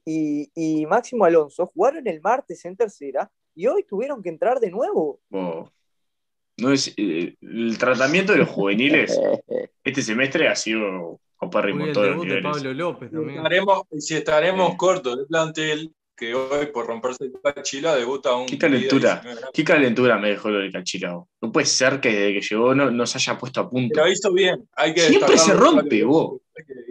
y 0.54 0.86
Máximo 0.86 1.26
Alonso 1.26 1.66
jugaron 1.66 2.06
el 2.06 2.22
martes 2.22 2.64
en 2.64 2.74
tercera 2.74 3.30
y 3.54 3.66
hoy 3.66 3.84
tuvieron 3.84 4.22
que 4.22 4.30
entrar 4.30 4.58
de 4.58 4.70
nuevo. 4.70 5.20
No 5.28 6.72
es, 6.72 6.94
eh, 6.96 7.36
el 7.42 7.76
tratamiento 7.76 8.32
de 8.32 8.38
los 8.38 8.48
juveniles 8.48 9.20
este 9.84 10.00
semestre 10.00 10.48
ha 10.48 10.56
sido 10.56 11.20
opérrimo 11.36 11.92
todo 11.92 12.24
los 12.24 12.42
Pablo 12.42 12.72
López 12.72 13.10
también. 13.10 13.36
Estaremos, 13.36 13.82
si 13.98 14.14
estaremos 14.14 14.76
cortos 14.76 15.18
de 15.18 15.26
plantel, 15.26 15.94
que 16.16 16.34
hoy 16.34 16.66
por 16.66 16.86
romperse 16.86 17.24
el 17.24 17.32
Cachila 17.42 17.94
debuta 17.94 18.34
un. 18.34 18.46
Qué 18.46 18.58
calentura, 18.58 19.22
qué 19.52 19.64
calentura 19.64 20.18
me 20.18 20.30
dejó 20.30 20.50
lo 20.50 20.58
de 20.58 20.70
Cachila. 20.70 21.24
No 21.40 21.52
puede 21.52 21.66
ser 21.66 22.00
que 22.00 22.10
desde 22.10 22.34
que 22.34 22.40
llegó 22.40 22.74
no, 22.74 23.06
se 23.06 23.18
haya 23.18 23.38
puesto 23.38 23.60
a 23.60 23.68
punto. 23.68 24.00
Lo 24.00 24.10
hizo 24.10 24.32
bien. 24.32 24.68
Hay 24.76 24.94
que 24.94 25.00
Siempre 25.00 25.38
se 25.38 25.54
rompe, 25.54 26.04
vos. 26.04 26.40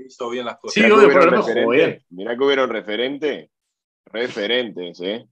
Hizo 0.05 0.29
bien 0.29 0.45
las 0.45 0.57
cosas. 0.57 0.73
Sí, 0.73 0.91
obvio, 0.91 1.07
pero 1.07 1.31
no 1.31 1.69
bien. 1.69 2.03
Mirá 2.09 2.37
que 2.37 2.43
hubieron 2.43 2.69
referentes, 2.69 3.49
referentes, 4.05 4.99
¿eh? 5.01 5.25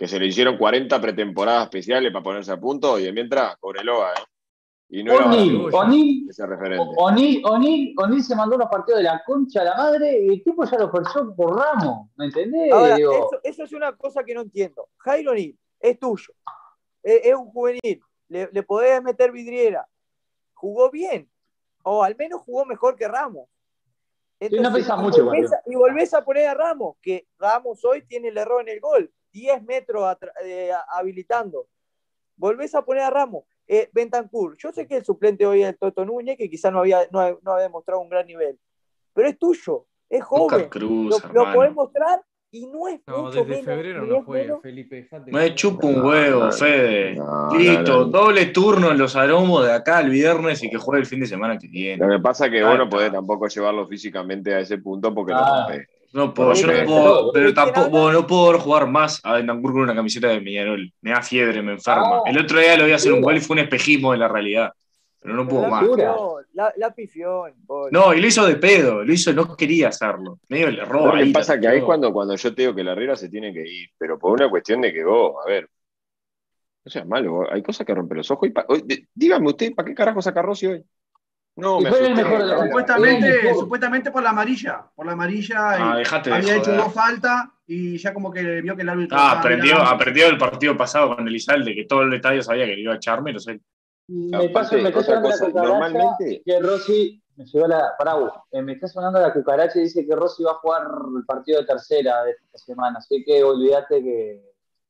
que 0.00 0.08
se 0.08 0.18
le 0.18 0.26
hicieron 0.26 0.56
40 0.56 0.98
pretemporadas 0.98 1.64
especiales 1.64 2.10
para 2.10 2.22
ponerse 2.22 2.52
a 2.52 2.58
punto 2.58 2.98
y 2.98 3.12
mientras 3.12 3.56
Cobreloa, 3.58 4.14
¿eh? 4.14 4.29
Y 4.92 5.04
no 5.04 5.14
O'Neill, 5.14 6.24
se 8.24 8.34
mandó 8.34 8.56
unos 8.56 8.68
partidos 8.68 8.98
de 8.98 9.04
la 9.04 9.22
concha 9.24 9.60
a 9.60 9.64
la 9.64 9.76
madre 9.76 10.20
y 10.20 10.28
el 10.30 10.42
tipo 10.42 10.64
ya 10.64 10.76
lo 10.78 10.90
perdió 10.90 11.32
por 11.36 11.56
Ramos, 11.56 12.10
¿me 12.16 12.24
entendés? 12.24 12.72
eso, 13.44 13.62
es 13.62 13.72
una 13.72 13.96
cosa 13.96 14.24
que 14.24 14.34
no 14.34 14.40
entiendo. 14.40 14.88
Jairo 14.98 15.30
O'Neill 15.30 15.56
es 15.78 15.98
tuyo, 15.98 16.34
es, 17.04 17.34
un 17.34 17.46
juvenil, 17.52 18.02
le, 18.28 18.48
le, 18.50 18.62
podés 18.64 19.00
meter 19.00 19.30
vidriera, 19.30 19.88
jugó 20.54 20.90
bien, 20.90 21.30
o 21.84 22.02
al 22.02 22.16
menos 22.16 22.42
jugó 22.42 22.64
mejor 22.64 22.96
que 22.96 23.06
Ramos. 23.06 23.48
no 24.40 24.72
pesa 24.72 24.96
mucho, 24.96 25.30
y 25.66 25.74
volvés 25.76 26.12
a 26.14 26.24
poner 26.24 26.48
a 26.48 26.54
Ramos, 26.54 26.96
que 27.00 27.28
Ramos 27.38 27.84
hoy 27.84 28.02
tiene 28.02 28.28
el 28.28 28.38
error 28.38 28.60
en 28.60 28.68
el 28.68 28.80
gol 28.80 29.12
10 29.32 29.62
metros 29.64 30.16
eh, 30.44 30.72
habilitando. 30.88 31.68
Volvés 32.36 32.74
a 32.74 32.82
poner 32.82 33.04
a 33.04 33.10
Ramos. 33.10 33.44
Eh, 33.72 33.88
Bentancur, 33.92 34.56
yo 34.56 34.72
sé 34.72 34.84
que 34.84 34.96
el 34.96 35.04
suplente 35.04 35.46
hoy 35.46 35.62
es 35.62 35.68
el 35.68 35.78
Toto 35.78 36.04
Núñez, 36.04 36.36
que 36.36 36.50
quizás 36.50 36.72
no 36.72 36.80
había, 36.80 37.06
no, 37.12 37.20
había 37.20 37.62
demostrado 37.62 38.00
un 38.00 38.08
gran 38.08 38.26
nivel, 38.26 38.58
pero 39.14 39.28
es 39.28 39.38
tuyo, 39.38 39.86
es 40.08 40.24
joven. 40.24 40.68
lo, 40.74 41.18
lo 41.32 41.52
podés 41.54 41.72
mostrar 41.72 42.20
y 42.50 42.66
no 42.66 42.88
es 42.88 43.00
no, 43.06 43.22
mucho 43.22 43.44
desde 43.44 43.62
febrero 43.62 44.04
no 44.06 44.24
juega, 44.24 44.58
Felipe. 44.58 45.08
Me 45.26 45.54
chupo 45.54 45.86
un 45.86 46.02
huevo, 46.04 46.50
Fede. 46.50 47.16
Listo, 47.56 48.06
doble 48.06 48.46
turno 48.46 48.90
en 48.90 48.98
los 48.98 49.14
aromos 49.14 49.64
de 49.64 49.72
acá 49.72 50.00
el 50.00 50.10
viernes 50.10 50.64
y 50.64 50.68
que 50.68 50.76
juegue 50.76 51.02
el 51.02 51.06
fin 51.06 51.20
de 51.20 51.26
semana 51.28 51.56
que 51.56 51.68
viene. 51.68 52.04
Lo 52.04 52.12
que 52.12 52.20
pasa 52.20 52.46
es 52.46 52.50
que 52.50 52.64
vos 52.64 52.76
no 52.76 52.88
podés 52.88 53.12
tampoco 53.12 53.46
llevarlo 53.46 53.86
físicamente 53.86 54.52
a 54.52 54.58
ese 54.58 54.78
punto 54.78 55.14
porque 55.14 55.32
no 55.32 55.68
no 56.12 56.34
puedo, 56.34 56.54
yo 56.54 56.66
no 56.66 56.84
puedo, 56.84 57.32
pero 57.32 57.54
tampoco, 57.54 58.12
no 58.12 58.26
puedo 58.26 58.58
jugar 58.58 58.88
más 58.88 59.20
a 59.22 59.34
Bentancur 59.34 59.72
con 59.72 59.82
una 59.82 59.94
camiseta 59.94 60.28
de 60.28 60.40
Peñarol. 60.40 60.92
Me 61.00 61.10
da 61.10 61.22
fiebre, 61.22 61.62
me 61.62 61.72
enferma. 61.72 62.22
El 62.26 62.38
otro 62.38 62.58
día 62.58 62.76
lo 62.76 62.84
voy 62.84 62.92
a 62.92 62.96
hacer 62.96 63.12
un 63.12 63.22
gol 63.22 63.36
y 63.36 63.40
fue 63.40 63.54
un 63.54 63.60
espejismo 63.60 64.12
de 64.12 64.18
la 64.18 64.28
realidad. 64.28 64.72
Pero 65.20 65.34
no 65.34 65.46
puedo 65.46 65.68
más. 65.68 65.84
La, 66.52 66.72
la 66.76 66.94
pifión. 66.94 67.52
No, 67.90 68.14
y 68.14 68.20
lo 68.20 68.26
hizo 68.26 68.46
de 68.46 68.56
pedo, 68.56 69.04
lo 69.04 69.12
hizo, 69.12 69.32
no 69.32 69.54
quería 69.56 69.88
hacerlo. 69.88 70.40
Medio 70.48 70.68
el 70.68 70.78
error. 70.78 71.16
¿Qué 71.16 71.30
pasa? 71.30 71.60
Que 71.60 71.68
ahí 71.68 71.78
es 71.78 71.84
cuando, 71.84 72.12
cuando 72.12 72.34
yo 72.34 72.54
te 72.54 72.62
digo 72.62 72.74
que 72.74 72.82
la 72.82 72.92
Herrera 72.92 73.16
se 73.16 73.28
tiene 73.28 73.52
que 73.52 73.60
ir, 73.60 73.90
pero 73.96 74.18
por 74.18 74.32
una 74.32 74.48
cuestión 74.48 74.80
de 74.80 74.92
que 74.92 75.04
vos, 75.04 75.36
a 75.44 75.48
ver, 75.48 75.68
no 76.84 76.90
seas 76.90 77.06
malo, 77.06 77.44
hay 77.52 77.62
cosas 77.62 77.86
que 77.86 77.94
rompen 77.94 78.18
los 78.18 78.30
ojos. 78.30 78.48
Y 78.48 79.06
dígame 79.14 79.48
usted, 79.48 79.74
¿para 79.74 79.86
qué 79.86 79.94
carajo 79.94 80.22
saca 80.22 80.42
Rossi 80.42 80.66
hoy? 80.66 80.84
No, 81.60 81.80
me 81.80 81.90
supuestamente, 81.90 83.54
supuestamente 83.54 84.10
por 84.10 84.22
la 84.22 84.30
amarilla. 84.30 84.84
Por 84.94 85.06
la 85.06 85.12
amarilla 85.12 85.56
ah, 85.58 86.02
había 86.32 86.56
hecho 86.56 86.72
dos 86.72 86.92
faltas 86.92 87.48
y 87.66 87.98
ya 87.98 88.14
como 88.14 88.32
que 88.32 88.62
vio 88.62 88.74
que 88.74 88.82
el 88.82 88.88
árbitro. 88.88 89.16
Ah, 89.18 89.38
aprendió, 89.38 89.76
aprendió 89.76 90.26
el 90.28 90.38
partido 90.38 90.76
pasado 90.76 91.14
con 91.14 91.28
Elizalde, 91.28 91.74
que 91.74 91.84
todo 91.84 92.02
el 92.02 92.14
estadio 92.14 92.42
sabía 92.42 92.64
que 92.64 92.80
iba 92.80 92.94
a 92.94 92.96
echarme, 92.96 93.32
no 93.32 93.38
sé. 93.38 93.60
Me 94.08 94.46
está, 94.46 94.64
sonando 94.64 94.90
normalmente... 95.54 96.42
que 96.44 96.60
Rossi 96.60 97.22
me 97.36 97.44
llegó 97.44 97.68
la 97.68 97.92
eh, 98.50 98.60
me 98.60 98.72
está 98.72 98.88
sonando 98.88 99.20
la 99.20 99.32
cucaracha 99.32 99.78
y 99.78 99.82
dice 99.82 100.04
que 100.04 100.16
Rossi 100.16 100.42
va 100.42 100.52
a 100.52 100.54
jugar 100.54 100.82
el 101.16 101.24
partido 101.24 101.60
de 101.60 101.66
tercera 101.66 102.24
de 102.24 102.32
esta 102.32 102.58
semana, 102.58 102.98
así 102.98 103.22
que 103.24 103.44
olvídate 103.44 104.02
que, 104.02 104.42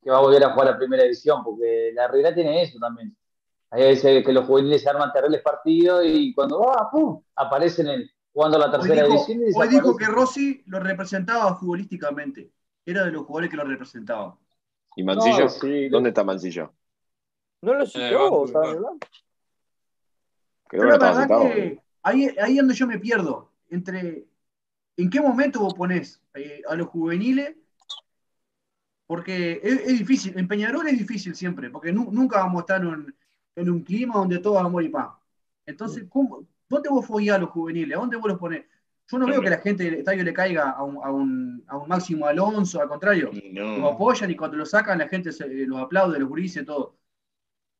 que 0.02 0.10
va 0.10 0.18
a 0.18 0.22
volver 0.22 0.42
a 0.44 0.52
jugar 0.52 0.68
la 0.68 0.78
primera 0.78 1.02
edición, 1.02 1.44
porque 1.44 1.90
la 1.92 2.08
realidad 2.08 2.34
tiene 2.34 2.62
eso 2.62 2.78
también 2.78 3.14
hay 3.70 3.82
veces 3.82 4.24
que 4.24 4.32
los 4.32 4.46
juveniles 4.46 4.82
se 4.82 4.90
arman 4.90 5.12
terribles 5.12 5.42
partidos 5.42 6.04
y 6.04 6.34
cuando 6.34 6.60
va, 6.60 6.90
¡pum! 6.90 7.22
aparecen 7.36 7.86
en, 7.86 8.10
jugando 8.32 8.58
la 8.58 8.70
tercera 8.70 9.06
edición. 9.06 9.40
hoy 9.54 9.68
dijo 9.68 9.96
que 9.96 10.06
Rossi 10.06 10.62
lo 10.66 10.80
representaba 10.80 11.54
futbolísticamente. 11.56 12.50
Era 12.84 13.04
de 13.04 13.12
los 13.12 13.24
jugadores 13.26 13.50
que 13.50 13.56
lo 13.56 13.64
representaba. 13.64 14.36
¿Y 14.96 15.04
Mancillo? 15.04 15.46
¿Dónde 15.90 16.08
está 16.08 16.24
Mancillo? 16.24 16.72
No 17.62 17.74
lo 17.74 17.86
citó, 17.86 18.44
Creo 20.66 20.82
que 20.82 20.88
la 20.88 20.98
verdad 20.98 21.28
que 21.28 21.82
ahí, 22.02 22.28
ahí 22.40 22.52
es 22.52 22.58
donde 22.58 22.74
yo 22.74 22.86
me 22.86 22.98
pierdo. 22.98 23.52
Entre 23.68 24.26
en 24.96 25.10
qué 25.10 25.20
momento 25.20 25.60
vos 25.60 25.74
ponés 25.74 26.20
eh, 26.34 26.62
a 26.68 26.74
los 26.74 26.88
juveniles 26.88 27.56
porque 29.06 29.60
es, 29.64 29.98
difícil, 29.98 30.38
en 30.38 30.46
Peñarol 30.46 30.86
es 30.86 30.96
difícil 30.96 31.34
siempre, 31.34 31.68
porque 31.68 31.92
nunca 31.92 32.38
vamos 32.38 32.58
a 32.58 32.60
estar 32.60 32.80
en, 32.80 33.12
en 33.56 33.70
un 33.70 33.82
clima 33.82 34.14
donde 34.14 34.38
todo 34.38 34.54
va 34.54 34.62
a 34.62 34.68
morir 34.68 34.90
pan. 34.90 35.08
Entonces, 35.66 36.04
¿cómo, 36.08 36.46
¿dónde 36.68 36.88
vos 36.88 37.06
follás 37.06 37.36
a 37.36 37.40
los 37.40 37.50
juveniles? 37.50 37.96
¿A 37.96 38.00
dónde 38.00 38.16
vos 38.16 38.28
los 38.28 38.38
ponés? 38.38 38.64
Yo 39.10 39.18
no 39.18 39.26
veo 39.26 39.40
que 39.40 39.50
la 39.50 39.58
gente 39.58 39.82
del 39.82 39.94
estadio 39.94 40.22
le 40.22 40.32
caiga 40.32 40.70
a 40.70 40.84
un, 40.84 41.04
a 41.04 41.10
un, 41.10 41.64
a 41.66 41.78
un 41.78 41.88
Máximo 41.88 42.26
Alonso, 42.26 42.80
al 42.80 42.88
contrario. 42.88 43.30
Lo 43.52 43.88
apoyan 43.88 44.30
y 44.30 44.36
cuando 44.36 44.56
lo 44.56 44.64
sacan 44.64 44.98
la 44.98 45.08
gente 45.08 45.32
se, 45.32 45.48
los 45.66 45.80
aplaude, 45.80 46.18
los 46.18 46.28
gurises, 46.28 46.64
todo. 46.64 46.96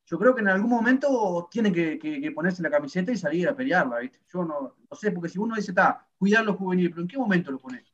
Yo 0.07 0.19
creo 0.19 0.35
que 0.35 0.41
en 0.41 0.49
algún 0.49 0.71
momento 0.71 1.49
tienen 1.49 1.73
que, 1.73 2.01
que, 2.01 2.33
ponerse 2.33 2.65
la 2.65 2.71
camiseta 2.71 3.13
y 3.13 3.17
salir 3.17 3.49
a 3.49 3.55
pelearla, 3.55 4.01
¿viste? 4.01 4.19
Yo 4.33 4.45
no, 4.45 4.75
no 4.91 4.97
sé, 4.97 5.13
porque 5.13 5.29
si 5.29 5.39
uno 5.39 5.55
dice, 5.55 5.71
está, 5.71 6.05
cuidar 6.19 6.45
los 6.45 6.57
juveniles, 6.57 6.91
pero 6.91 7.03
¿en 7.03 7.09
qué 7.09 7.17
momento 7.17 7.53
lo 7.53 7.59
pones? 7.61 7.85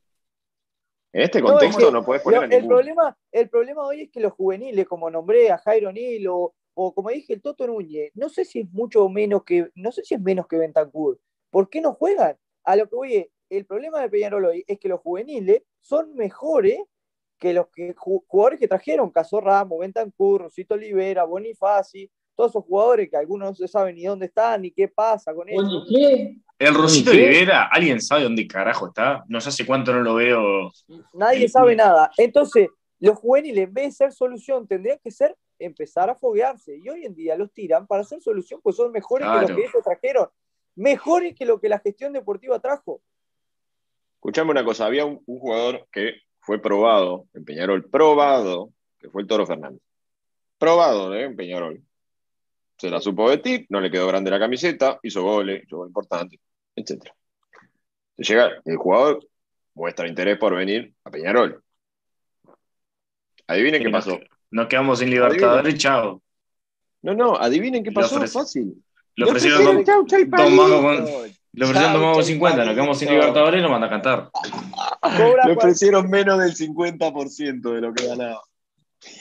En 1.12 1.22
este 1.22 1.42
contexto 1.42 1.90
no, 1.90 2.02
puedes 2.02 2.22
poner 2.22 2.50
el 2.50 2.66
problema 2.66 3.16
El 3.30 3.50
problema 3.50 3.82
hoy 3.82 4.02
es 4.02 4.10
que 4.10 4.20
los 4.20 4.32
juveniles, 4.32 4.86
como 4.86 5.10
nombré 5.10 5.50
a 5.50 5.58
Jairo 5.58 5.92
Nil 5.92 6.26
o, 6.78 6.94
como 6.94 7.08
dije 7.08 7.32
el 7.32 7.40
Toto 7.40 7.66
Núñez, 7.66 8.12
no 8.14 8.28
sé 8.28 8.44
si 8.44 8.60
es 8.60 8.70
mucho 8.70 9.08
menos 9.08 9.44
que, 9.44 9.70
no 9.74 9.90
sé 9.92 10.04
si 10.04 10.14
es 10.14 10.20
menos 10.20 10.46
que 10.46 10.58
Bentancur. 10.58 11.18
¿Por 11.50 11.70
qué 11.70 11.80
no 11.80 11.94
juegan? 11.94 12.36
A 12.64 12.76
lo 12.76 12.86
que 12.86 12.94
voy, 12.94 13.30
el 13.48 13.64
problema 13.64 14.00
de 14.02 14.10
Peñarol 14.10 14.44
hoy 14.44 14.62
es 14.66 14.78
que 14.78 14.88
los 14.88 15.00
juveniles 15.00 15.62
son 15.80 16.14
mejores 16.14 16.78
que 17.38 17.54
los 17.54 17.68
que, 17.68 17.94
jugadores 17.96 18.60
que 18.60 18.68
trajeron, 18.68 19.10
Caso 19.10 19.40
Ramos, 19.40 19.78
Bentancur, 19.78 20.42
Rosito 20.42 20.74
Olivera, 20.74 21.24
Bonifaci, 21.24 22.10
todos 22.34 22.50
esos 22.50 22.64
jugadores 22.64 23.08
que 23.08 23.16
algunos 23.16 23.48
no 23.48 23.54
se 23.54 23.68
saben 23.68 23.94
ni 23.94 24.04
dónde 24.04 24.26
están 24.26 24.60
ni 24.60 24.70
qué 24.70 24.86
pasa 24.86 25.34
con 25.34 25.48
ellos. 25.48 25.86
El 26.58 26.74
Rosito 26.74 27.10
Olivera, 27.10 27.70
¿alguien 27.72 28.02
sabe 28.02 28.24
dónde 28.24 28.46
carajo 28.46 28.88
está? 28.88 29.24
No 29.28 29.40
sé 29.40 29.48
hace 29.48 29.64
cuánto 29.64 29.94
no 29.94 30.02
lo 30.02 30.16
veo. 30.16 30.70
Nadie 31.14 31.48
sabe 31.48 31.74
nada. 31.74 32.10
Entonces, 32.18 32.68
los 33.00 33.16
juveniles, 33.16 33.64
en 33.64 33.72
vez 33.72 33.86
de 33.86 33.92
ser 33.92 34.12
solución, 34.12 34.66
tendrían 34.66 34.98
que 35.02 35.10
ser 35.10 35.34
empezar 35.58 36.10
a 36.10 36.14
foguearse. 36.14 36.76
Y 36.76 36.88
hoy 36.88 37.04
en 37.04 37.14
día 37.14 37.36
los 37.36 37.52
tiran 37.52 37.86
para 37.86 38.04
ser 38.04 38.20
solución, 38.20 38.60
pues 38.62 38.76
son 38.76 38.92
mejores 38.92 39.28
que 39.28 39.40
los 39.40 39.50
que 39.50 39.64
ellos 39.64 39.82
trajeron. 39.84 40.28
Mejores 40.74 41.34
que 41.34 41.46
lo 41.46 41.60
que 41.60 41.68
la 41.68 41.78
gestión 41.78 42.12
deportiva 42.12 42.60
trajo. 42.60 43.00
Escuchame 44.14 44.50
una 44.50 44.64
cosa, 44.64 44.86
había 44.86 45.04
un, 45.04 45.24
jugador 45.24 45.86
que 45.90 46.14
fue 46.40 46.60
probado 46.60 47.26
en 47.34 47.44
Peñarol, 47.44 47.88
probado, 47.88 48.72
que 48.98 49.08
fue 49.08 49.22
el 49.22 49.28
Toro 49.28 49.46
Fernández. 49.46 49.80
Probado 50.58 51.14
¿eh? 51.14 51.24
en 51.24 51.36
Peñarol. 51.36 51.82
Se 52.78 52.90
la 52.90 53.00
supo 53.00 53.26
vestir, 53.26 53.66
no 53.70 53.80
le 53.80 53.90
quedó 53.90 54.06
grande 54.06 54.30
la 54.30 54.38
camiseta, 54.38 54.98
hizo 55.02 55.22
goles, 55.22 55.62
hizo 55.64 55.78
goles 55.78 55.90
importantes 55.90 56.40
etc. 56.76 57.10
Llega, 58.18 58.62
el 58.64 58.76
jugador 58.76 59.26
muestra 59.74 60.08
interés 60.08 60.38
por 60.38 60.54
venir 60.54 60.94
a 61.04 61.10
Peñarol. 61.10 61.62
Adivinen 63.46 63.82
qué 63.82 63.90
pasó. 63.90 64.18
Nos 64.50 64.68
quedamos 64.68 64.98
sin 64.98 65.10
Libertadores, 65.10 65.76
chao. 65.76 66.22
No, 67.02 67.14
no, 67.14 67.36
adivinen 67.36 67.84
qué 67.84 67.92
pasó, 67.92 68.26
fácil. 68.26 68.82
Lo 69.14 69.28
ofrecieron 69.28 69.64
Lo 69.64 69.70
ofrecieron 71.66 72.24
50, 72.24 72.64
nos 72.64 72.74
quedamos 72.74 72.98
sin 72.98 73.10
Libertadores 73.10 73.58
y 73.58 73.62
nos 73.62 73.70
manda 73.70 73.86
a 73.86 73.90
cantar. 73.90 74.30
Le 75.46 75.52
ofrecieron 75.52 76.10
menos 76.10 76.38
del 76.38 76.54
50% 76.54 77.74
de 77.74 77.80
lo 77.80 77.94
que 77.94 78.06
ganaba. 78.06 78.42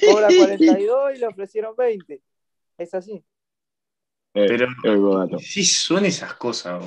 Cobra 0.02 0.28
42 0.38 1.16
y 1.16 1.20
le 1.20 1.28
ofrecieron 1.28 1.76
20. 1.76 2.22
Es 2.78 2.94
así. 2.94 3.24
Eh, 4.34 4.46
Pero 4.48 4.68
sí 5.40 5.64
son 5.64 6.06
esas 6.06 6.34
cosas. 6.34 6.84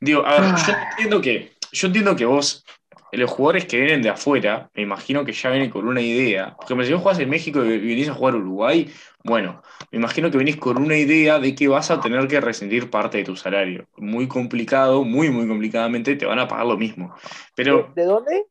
Digo, 0.00 0.26
a 0.26 0.40
ver, 0.40 0.54
yo 0.66 0.72
ah. 0.74 0.88
entiendo 0.90 1.20
que, 1.20 1.52
yo 1.70 1.86
entiendo 1.86 2.16
que 2.16 2.24
vos, 2.24 2.64
los 3.12 3.30
jugadores 3.30 3.66
que 3.66 3.78
vienen 3.78 4.02
de 4.02 4.10
afuera, 4.10 4.70
me 4.74 4.82
imagino 4.82 5.24
que 5.24 5.32
ya 5.32 5.50
vienen 5.50 5.70
con 5.70 5.86
una 5.86 6.00
idea. 6.00 6.56
Porque 6.56 6.84
si 6.84 6.92
vos 6.92 7.02
jugás 7.02 7.18
en 7.18 7.28
México 7.28 7.64
y 7.64 7.78
venís 7.78 8.08
a 8.08 8.14
jugar 8.14 8.34
a 8.34 8.38
Uruguay, 8.38 8.90
bueno, 9.24 9.62
me 9.90 9.98
imagino 9.98 10.30
que 10.30 10.38
venís 10.38 10.56
con 10.56 10.78
una 10.78 10.96
idea 10.96 11.38
de 11.38 11.54
que 11.54 11.68
vas 11.68 11.90
a 11.90 12.00
tener 12.00 12.26
que 12.28 12.40
rescindir 12.40 12.90
parte 12.90 13.18
de 13.18 13.24
tu 13.24 13.36
salario. 13.36 13.86
Muy 13.96 14.28
complicado, 14.28 15.04
muy, 15.04 15.30
muy 15.30 15.46
complicadamente, 15.48 16.16
te 16.16 16.26
van 16.26 16.38
a 16.38 16.48
pagar 16.48 16.66
lo 16.66 16.76
mismo. 16.76 17.14
Pero, 17.54 17.92
¿De 17.94 18.04
dónde? 18.04 18.46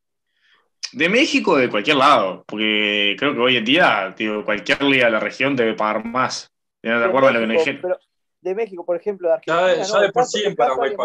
De 0.92 1.08
México, 1.08 1.56
de 1.56 1.70
cualquier 1.70 1.98
lado, 1.98 2.44
porque 2.48 3.16
creo 3.18 3.34
que 3.34 3.40
hoy 3.40 3.58
en 3.58 3.66
día 3.66 4.14
digo, 4.18 4.44
cualquier 4.44 4.82
liga 4.84 5.06
de 5.06 5.12
la 5.12 5.20
región 5.20 5.56
debe 5.56 5.76
pagar 5.76 6.04
más. 6.04 6.52
¿No 6.82 7.00
te 7.00 7.06
acuerdas 7.06 7.34
lo 7.34 7.40
que 7.42 7.48
me 7.48 7.58
dijeron? 7.58 7.96
de 8.42 8.56
México, 8.56 8.86
por 8.86 8.96
ejemplo, 8.96 9.28
de 9.28 9.36
Argentina. 9.36 9.84
Ya, 9.84 10.00
de 10.00 10.12
por 10.12 10.26
sí 10.26 10.44
en 10.46 10.56
Paraguay 10.56 10.96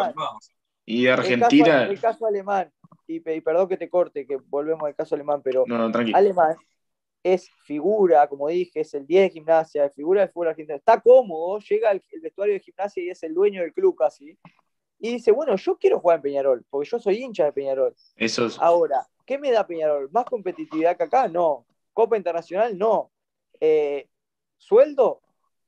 Y 0.84 1.04
de 1.04 1.12
Argentina. 1.12 1.84
El 1.84 2.00
caso, 2.00 2.26
alemán, 2.26 2.72
y, 3.06 3.20
perdón 3.20 3.68
que 3.68 3.76
te 3.76 3.88
corte, 3.88 4.26
que 4.26 4.36
volvemos 4.36 4.82
al 4.84 4.94
caso 4.94 5.14
alemán, 5.14 5.40
pero 5.42 5.64
alemán 6.14 6.56
es 7.24 7.50
figura, 7.64 8.28
como 8.28 8.48
dije, 8.48 8.80
es 8.80 8.92
el 8.92 9.06
10 9.06 9.22
de 9.22 9.30
gimnasia, 9.30 9.86
es 9.86 9.94
figura 9.94 10.20
del 10.20 10.30
fútbol 10.30 10.48
argentino. 10.48 10.76
Está 10.76 11.00
cómodo, 11.00 11.58
llega 11.58 11.90
el, 11.90 12.02
vestuario 12.22 12.54
de 12.54 12.60
gimnasia 12.60 13.02
y 13.02 13.08
es 13.08 13.22
el 13.22 13.32
dueño 13.32 13.62
del 13.62 13.72
club 13.72 13.96
casi. 13.96 14.38
Y 14.98 15.12
dice, 15.14 15.32
bueno, 15.32 15.56
yo 15.56 15.78
quiero 15.78 15.98
jugar 16.00 16.18
en 16.18 16.22
Peñarol, 16.22 16.64
porque 16.68 16.88
yo 16.88 16.98
soy 16.98 17.22
hincha 17.22 17.46
de 17.46 17.52
Peñarol. 17.52 17.94
Eso 18.14 18.46
Ahora, 18.60 19.06
¿qué 19.24 19.38
me 19.38 19.50
da 19.50 19.66
Peñarol? 19.66 20.10
¿Más 20.12 20.26
competitividad 20.26 20.96
que 20.96 21.04
acá? 21.04 21.26
No. 21.26 21.66
¿Copa 21.94 22.16
Internacional? 22.16 22.76
No. 22.76 23.10
Eh, 23.58 24.06
¿Sueldo? 24.58 25.22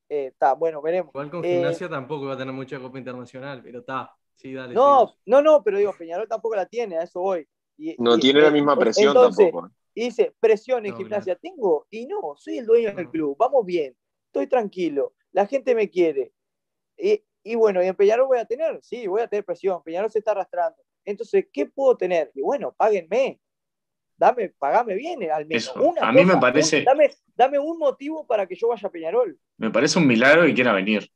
Está, 0.08 0.52
eh, 0.52 0.56
bueno, 0.58 0.82
veremos. 0.82 1.10
Igual 1.14 1.30
con 1.30 1.42
gimnasia 1.42 1.86
eh, 1.86 1.90
tampoco 1.90 2.26
va 2.26 2.34
a 2.34 2.38
tener 2.38 2.52
mucha 2.52 2.78
Copa 2.78 2.98
Internacional, 2.98 3.62
pero 3.62 3.80
está. 3.80 4.14
Sí, 4.36 4.52
dale. 4.52 4.74
No, 4.74 5.16
no, 5.26 5.42
no, 5.42 5.62
pero 5.62 5.78
digo, 5.78 5.94
Peñarol 5.98 6.28
tampoco 6.28 6.56
la 6.56 6.66
tiene, 6.66 6.98
a 6.98 7.02
eso 7.02 7.20
voy. 7.20 7.46
no 7.98 8.18
tiene 8.18 8.40
la 8.40 8.50
misma 8.50 8.78
presión 8.78 9.14
tampoco. 9.14 9.70
Y 9.94 10.04
dice, 10.04 10.34
presión 10.38 10.84
en 10.84 10.94
gimnasia, 10.94 11.36
tengo, 11.36 11.86
y 11.90 12.06
no, 12.06 12.34
soy 12.36 12.58
el 12.58 12.66
dueño 12.66 12.94
del 12.94 13.08
club, 13.08 13.34
vamos 13.38 13.64
bien, 13.64 13.96
estoy 14.26 14.46
tranquilo, 14.46 15.14
la 15.32 15.46
gente 15.46 15.74
me 15.74 15.88
quiere. 15.88 16.32
Y, 16.98 17.22
y, 17.42 17.54
bueno, 17.54 17.82
¿y 17.82 17.86
en 17.86 17.96
Peñarol 17.96 18.26
voy 18.26 18.38
a 18.38 18.44
tener? 18.44 18.78
Sí, 18.82 19.06
voy 19.06 19.22
a 19.22 19.28
tener 19.28 19.44
presión, 19.44 19.82
Peñarol 19.82 20.10
se 20.10 20.18
está 20.18 20.32
arrastrando. 20.32 20.82
Entonces, 21.02 21.46
¿qué 21.50 21.64
puedo 21.64 21.96
tener? 21.96 22.30
Y 22.34 22.42
bueno, 22.42 22.74
páguenme, 22.76 23.40
dame, 24.16 24.50
pagame 24.58 24.94
bien 24.94 25.30
al 25.30 25.46
menos. 25.46 25.72
a 26.00 26.12
mí 26.12 26.24
me 26.24 26.36
parece. 26.36 26.82
Dame, 26.82 27.10
dame, 27.34 27.58
un 27.58 27.78
motivo 27.78 28.26
para 28.26 28.46
que 28.46 28.56
yo 28.56 28.68
vaya 28.68 28.88
a 28.88 28.90
Peñarol. 28.90 29.38
Me 29.56 29.70
parece 29.70 29.98
un 29.98 30.06
milagro 30.06 30.44
que 30.44 30.54
quiera 30.54 30.72
venir. 30.72 31.10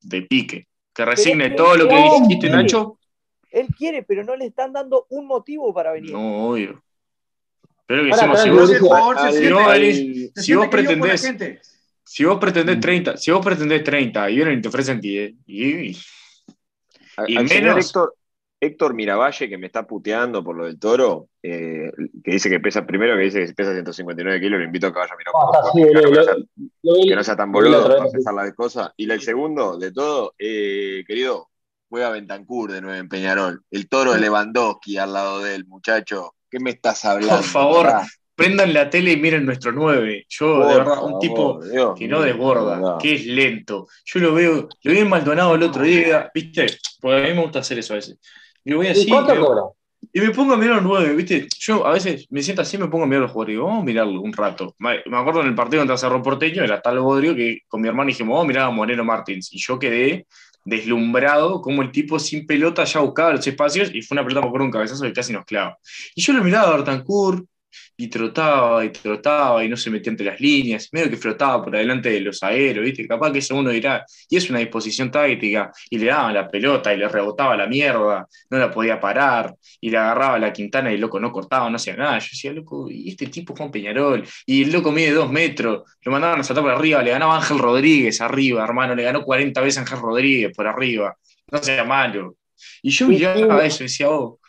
De 0.00 0.22
pique. 0.22 0.68
Que 0.98 1.04
resigne 1.04 1.50
todo 1.50 1.76
lo 1.76 1.86
que 1.86 1.94
dijiste, 1.94 2.50
Nacho. 2.50 2.98
Él 3.52 3.68
quiere, 3.68 4.02
pero 4.02 4.24
no 4.24 4.34
le 4.34 4.46
están 4.46 4.72
dando 4.72 5.06
un 5.10 5.28
motivo 5.28 5.72
para 5.72 5.92
venir. 5.92 6.10
No, 6.10 6.48
obvio. 6.48 6.82
Pero 7.86 8.02
que 8.02 8.08
hicimos, 8.08 8.42
si 8.42 8.50
vos, 8.50 8.68
si 10.34 10.54
vos 10.54 10.66
pretendés. 10.66 11.22
Si 12.02 12.24
vos 12.24 12.38
pretendés 12.38 12.80
30, 12.80 13.16
si 13.16 13.30
vos 13.30 13.44
pretendés 13.44 13.84
30 13.84 14.28
y 14.28 14.34
vienen 14.34 14.58
y 14.58 14.60
te 14.60 14.66
ofrecen 14.66 15.00
10, 15.00 15.34
y, 15.46 15.90
y, 15.90 15.96
y 17.28 17.38
menos, 17.44 17.86
Héctor 17.86 18.14
Miravalle, 18.94 19.48
que 19.48 19.58
me 19.58 19.66
está 19.66 19.86
puteando 19.86 20.42
por 20.42 20.56
lo 20.56 20.66
del 20.66 20.78
toro, 20.78 21.28
eh, 21.42 21.92
que 22.24 22.32
dice 22.32 22.50
que 22.50 22.60
pesa, 22.60 22.84
primero 22.84 23.16
que 23.16 23.22
dice 23.22 23.46
que 23.46 23.52
pesa 23.52 23.72
159 23.72 24.40
kilos, 24.40 24.58
lo 24.58 24.64
invito 24.64 24.88
a 24.88 24.92
que 24.92 24.98
vaya 24.98 25.14
a 25.14 25.16
mirar 25.16 25.34
ah, 25.36 25.70
que, 27.06 27.14
no 27.14 27.22
sea, 27.22 27.36
tan 27.36 27.52
boludo 27.52 27.86
para 27.86 28.06
empezar 28.06 28.34
la 28.34 28.52
cosa. 28.52 28.92
Y 28.96 29.10
el 29.10 29.20
segundo 29.20 29.78
de 29.78 29.92
todo, 29.92 30.34
eh, 30.38 31.04
querido, 31.06 31.48
juega 31.88 32.10
Bentancur 32.10 32.72
de 32.72 32.80
nuevo 32.80 32.98
en 32.98 33.08
Peñarol. 33.08 33.62
El 33.70 33.88
toro 33.88 34.12
de 34.12 34.20
Lewandowski 34.20 34.98
al 34.98 35.12
lado 35.12 35.40
de 35.42 35.54
él, 35.54 35.66
muchacho. 35.66 36.34
¿Qué 36.50 36.58
me 36.60 36.70
estás 36.70 37.04
hablando? 37.04 37.36
Por 37.36 37.44
favor, 37.44 37.88
prendan 38.34 38.72
la 38.72 38.88
tele 38.88 39.12
y 39.12 39.16
miren 39.16 39.44
nuestro 39.44 39.72
9. 39.72 40.26
Yo, 40.28 40.66
de 40.66 40.78
verdad, 40.78 41.04
un 41.04 41.18
tipo 41.18 41.60
que 41.96 42.08
no 42.08 42.22
desborda, 42.22 42.96
que 42.98 43.14
es 43.14 43.26
lento. 43.26 43.86
Yo 44.04 44.20
lo 44.20 44.34
veo, 44.34 44.68
lo 44.82 44.92
vi 44.92 44.98
en 44.98 45.08
Maldonado 45.08 45.54
el 45.54 45.62
otro 45.62 45.82
día, 45.82 46.30
¿viste? 46.34 46.66
Porque 47.00 47.18
a 47.18 47.28
mí 47.28 47.34
me 47.34 47.42
gusta 47.42 47.60
hacer 47.60 47.78
eso 47.78 47.94
a 47.94 47.96
veces. 47.96 48.18
Y 48.64 48.74
voy 48.74 48.88
así. 48.88 49.08
¿Y 50.12 50.20
me 50.20 50.30
pongo 50.30 50.54
a 50.54 50.56
mirar 50.56 50.76
los 50.76 50.84
nueve, 50.84 51.14
¿viste? 51.14 51.48
Yo 51.58 51.84
a 51.84 51.92
veces 51.92 52.26
me 52.30 52.42
siento 52.42 52.62
así, 52.62 52.78
me 52.78 52.88
pongo 52.88 53.04
a 53.04 53.06
mirar 53.06 53.22
los 53.22 53.32
jugadores 53.32 53.52
y 53.52 53.56
digo, 53.56 53.66
vamos 53.66 53.82
a 53.82 53.84
mirarlo 53.84 54.20
un 54.20 54.32
rato. 54.32 54.74
Me 54.78 55.00
acuerdo 55.12 55.42
en 55.42 55.48
el 55.48 55.54
partido 55.54 55.80
contra 55.80 55.98
Cerro 55.98 56.22
Porteño, 56.22 56.62
era 56.62 56.80
tal 56.80 57.00
Bodrio, 57.00 57.34
que 57.34 57.60
con 57.68 57.80
mi 57.80 57.88
hermano 57.88 58.08
dijimos, 58.08 58.34
vamos 58.34 58.44
a 58.44 58.48
mirar 58.48 58.64
a 58.64 58.70
Moreno 58.70 59.04
Martins. 59.04 59.52
Y 59.52 59.58
yo 59.58 59.78
quedé 59.78 60.26
deslumbrado 60.64 61.60
como 61.62 61.82
el 61.82 61.90
tipo 61.90 62.18
sin 62.18 62.46
pelota 62.46 62.84
ya 62.84 63.00
buscaba 63.00 63.32
los 63.32 63.46
espacios 63.46 63.90
y 63.92 64.02
fue 64.02 64.14
una 64.14 64.26
pelota 64.26 64.48
por 64.48 64.62
un 64.62 64.70
cabezazo 64.70 65.04
que 65.04 65.12
casi 65.12 65.32
nos 65.32 65.44
clava. 65.44 65.78
Y 66.14 66.22
yo 66.22 66.32
lo 66.32 66.44
miraba 66.44 66.72
a 66.72 66.74
Artancourt 66.74 67.44
y 67.96 68.08
trotaba 68.08 68.84
y 68.84 68.90
trotaba 68.90 69.64
y 69.64 69.68
no 69.68 69.76
se 69.76 69.90
metía 69.90 70.10
entre 70.10 70.26
las 70.26 70.40
líneas, 70.40 70.88
medio 70.92 71.10
que 71.10 71.16
flotaba 71.16 71.64
por 71.64 71.74
adelante 71.74 72.10
de 72.10 72.20
los 72.20 72.42
aeros, 72.42 72.84
¿viste? 72.84 73.06
Capaz 73.06 73.32
que 73.32 73.38
eso 73.38 73.56
uno 73.56 73.70
dirá, 73.70 74.04
y 74.28 74.36
es 74.36 74.48
una 74.50 74.60
disposición 74.60 75.10
táctica, 75.10 75.72
y 75.90 75.98
le 75.98 76.06
daban 76.06 76.34
la 76.34 76.48
pelota 76.48 76.92
y 76.94 76.96
le 76.96 77.08
rebotaba 77.08 77.56
la 77.56 77.66
mierda, 77.66 78.26
no 78.50 78.58
la 78.58 78.70
podía 78.70 79.00
parar, 79.00 79.54
y 79.80 79.90
le 79.90 79.98
agarraba 79.98 80.38
la 80.38 80.52
quintana 80.52 80.90
y 80.90 80.94
el 80.94 81.00
loco 81.00 81.20
no 81.20 81.32
cortaba, 81.32 81.68
no 81.70 81.76
hacía 81.76 81.96
nada. 81.96 82.18
Yo 82.18 82.28
decía, 82.30 82.52
loco, 82.52 82.88
y 82.90 83.10
este 83.10 83.26
tipo 83.26 83.54
Juan 83.56 83.70
Peñarol, 83.70 84.24
y 84.46 84.62
el 84.62 84.72
loco 84.72 84.92
mide 84.92 85.12
dos 85.12 85.30
metros, 85.30 85.82
lo 86.02 86.12
mandaban 86.12 86.40
a 86.40 86.44
saltar 86.44 86.64
por 86.64 86.72
arriba, 86.72 87.02
le 87.02 87.10
ganaba 87.10 87.36
Ángel 87.36 87.58
Rodríguez 87.58 88.20
arriba, 88.20 88.64
hermano, 88.64 88.94
le 88.94 89.02
ganó 89.02 89.22
40 89.22 89.60
veces 89.60 89.78
Ángel 89.78 89.98
Rodríguez 90.00 90.52
por 90.54 90.66
arriba, 90.66 91.16
no 91.50 91.62
sea 91.62 91.84
malo. 91.84 92.36
Y 92.82 92.90
yo 92.90 93.08
miraba 93.08 93.64
eso 93.64 93.82
y 93.82 93.86
decía, 93.86 94.10
oh, 94.10 94.40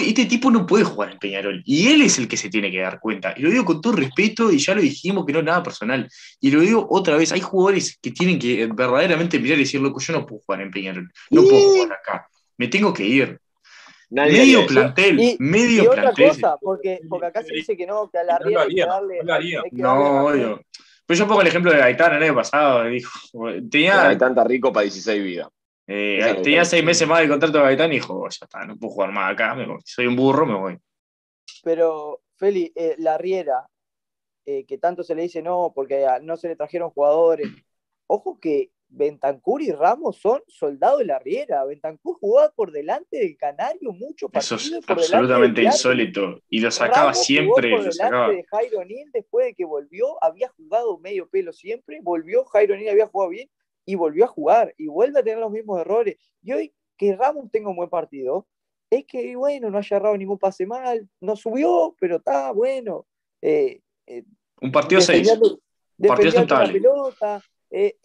este 0.00 0.26
tipo 0.26 0.50
no 0.50 0.66
puede 0.66 0.84
jugar 0.84 1.12
en 1.12 1.18
Peñarol. 1.18 1.62
Y 1.64 1.88
él 1.88 2.02
es 2.02 2.18
el 2.18 2.28
que 2.28 2.36
se 2.36 2.48
tiene 2.48 2.70
que 2.70 2.80
dar 2.80 2.98
cuenta. 3.00 3.34
Y 3.36 3.42
lo 3.42 3.50
digo 3.50 3.64
con 3.64 3.80
todo 3.80 3.94
respeto, 3.94 4.50
y 4.50 4.58
ya 4.58 4.74
lo 4.74 4.80
dijimos 4.80 5.26
que 5.26 5.32
no 5.32 5.40
es 5.40 5.44
nada 5.44 5.62
personal. 5.62 6.08
Y 6.40 6.50
lo 6.50 6.60
digo 6.60 6.86
otra 6.90 7.16
vez, 7.16 7.32
hay 7.32 7.40
jugadores 7.40 7.98
que 8.00 8.10
tienen 8.10 8.38
que 8.38 8.66
verdaderamente 8.66 9.38
mirar 9.38 9.58
y 9.58 9.62
decir, 9.62 9.80
loco, 9.80 10.00
yo 10.00 10.12
no 10.12 10.26
puedo 10.26 10.42
jugar 10.44 10.62
en 10.62 10.70
Peñarol. 10.70 11.10
No 11.30 11.42
puedo 11.42 11.60
jugar 11.72 11.92
acá. 11.92 12.28
Me 12.56 12.68
tengo 12.68 12.92
que 12.92 13.04
ir. 13.04 13.38
medio 14.10 14.66
plantel, 14.66 15.20
Y, 15.20 15.36
medio 15.38 15.84
y 15.84 15.86
otra 15.86 16.02
plantel. 16.02 16.28
cosa, 16.28 16.56
porque, 16.60 17.00
porque 17.08 17.26
acá 17.26 17.42
se 17.42 17.54
dice 17.54 17.76
que 17.76 17.86
no, 17.86 18.08
que 18.10 18.18
a 18.18 18.24
la 18.24 18.38
No 18.38 18.60
hay 18.60 18.74
que 18.74 18.86
darle. 18.86 19.18
no 19.22 19.34
hay 19.34 19.50
que 19.50 19.56
darle 19.56 19.70
No, 19.72 20.26
obvio. 20.26 20.62
Pero 21.06 21.18
yo 21.18 21.28
pongo 21.28 21.40
el 21.40 21.46
ejemplo 21.46 21.70
de 21.70 21.78
Gaitán 21.78 22.14
el 22.14 22.22
año 22.22 22.34
pasado. 22.34 22.84
Dijo, 22.84 23.10
tenía, 23.70 24.08
Hay 24.08 24.18
tanta 24.18 24.42
rico 24.42 24.72
para 24.72 24.82
16 24.82 25.22
vidas. 25.22 25.48
Eh, 25.86 26.40
tenía 26.42 26.64
seis 26.64 26.84
meses 26.84 27.06
más 27.06 27.20
de 27.20 27.28
contrato 27.28 27.58
de 27.58 27.64
Gaitán 27.64 27.92
y 27.92 27.96
dijo, 27.96 28.28
ya 28.28 28.44
está, 28.44 28.64
no 28.64 28.76
puedo 28.76 28.92
jugar 28.92 29.12
más 29.12 29.32
acá, 29.32 29.54
me 29.54 29.66
voy. 29.66 29.78
soy 29.84 30.06
un 30.06 30.16
burro, 30.16 30.44
me 30.44 30.54
voy. 30.54 30.78
Pero, 31.62 32.22
Feli, 32.36 32.72
eh, 32.74 32.96
la 32.98 33.16
Riera, 33.18 33.66
eh, 34.44 34.64
que 34.66 34.78
tanto 34.78 35.02
se 35.02 35.14
le 35.14 35.22
dice 35.22 35.42
no, 35.42 35.72
porque 35.74 36.06
no 36.22 36.36
se 36.36 36.48
le 36.48 36.56
trajeron 36.56 36.90
jugadores. 36.90 37.48
Ojo 38.08 38.38
que 38.40 38.70
Bentancur 38.88 39.62
y 39.62 39.72
Ramos 39.72 40.18
son 40.18 40.42
soldados 40.46 41.00
de 41.00 41.06
la 41.06 41.18
Riera. 41.18 41.64
Bentancur 41.64 42.16
jugaba 42.18 42.52
por 42.52 42.70
delante 42.72 43.18
del 43.18 43.36
Canario 43.36 43.92
muchos 43.92 44.30
Eso 44.32 44.56
es 44.56 44.70
por 44.86 44.98
absolutamente 44.98 45.60
del 45.60 45.70
insólito. 45.70 46.40
Y 46.48 46.60
lo 46.60 46.70
sacaba 46.70 47.12
Ramos 47.12 47.16
jugó 47.16 47.24
siempre, 47.24 47.70
por 47.70 47.84
lo 47.84 47.90
delante 47.90 47.96
sacaba. 47.96 48.28
de 48.28 48.44
Jairo 48.44 48.84
Neal 48.84 49.10
después 49.12 49.46
de 49.46 49.54
que 49.54 49.64
volvió, 49.64 50.22
había 50.22 50.48
jugado 50.50 50.98
medio 50.98 51.28
pelo 51.28 51.52
siempre, 51.52 52.00
volvió, 52.02 52.44
Jairo 52.44 52.76
Neal 52.76 52.90
había 52.90 53.06
jugado 53.06 53.30
bien 53.30 53.48
y 53.86 53.94
volvió 53.94 54.24
a 54.24 54.28
jugar 54.28 54.74
y 54.76 54.88
vuelve 54.88 55.20
a 55.20 55.22
tener 55.22 55.38
los 55.38 55.50
mismos 55.50 55.80
errores. 55.80 56.16
Y 56.42 56.52
hoy 56.52 56.74
que 56.98 57.16
Ramos 57.16 57.50
tenga 57.50 57.70
un 57.70 57.76
buen 57.76 57.88
partido, 57.88 58.46
es 58.90 59.04
que 59.06 59.34
bueno, 59.36 59.70
no 59.70 59.78
haya 59.78 59.96
errado 59.96 60.16
ningún 60.18 60.38
pase 60.38 60.66
mal, 60.66 61.08
no 61.20 61.36
subió, 61.36 61.96
pero 61.98 62.16
está 62.16 62.50
bueno. 62.52 63.06
Eh, 63.40 63.80
eh, 64.06 64.24
Un 64.60 64.70
partido 64.72 65.00
seis. 65.00 65.26
defendiendo- 65.26 65.60
Un 65.98 66.08
partido 66.08 66.30
la 66.66 66.72
pelota. 66.72 67.42
Eh, 67.70 67.96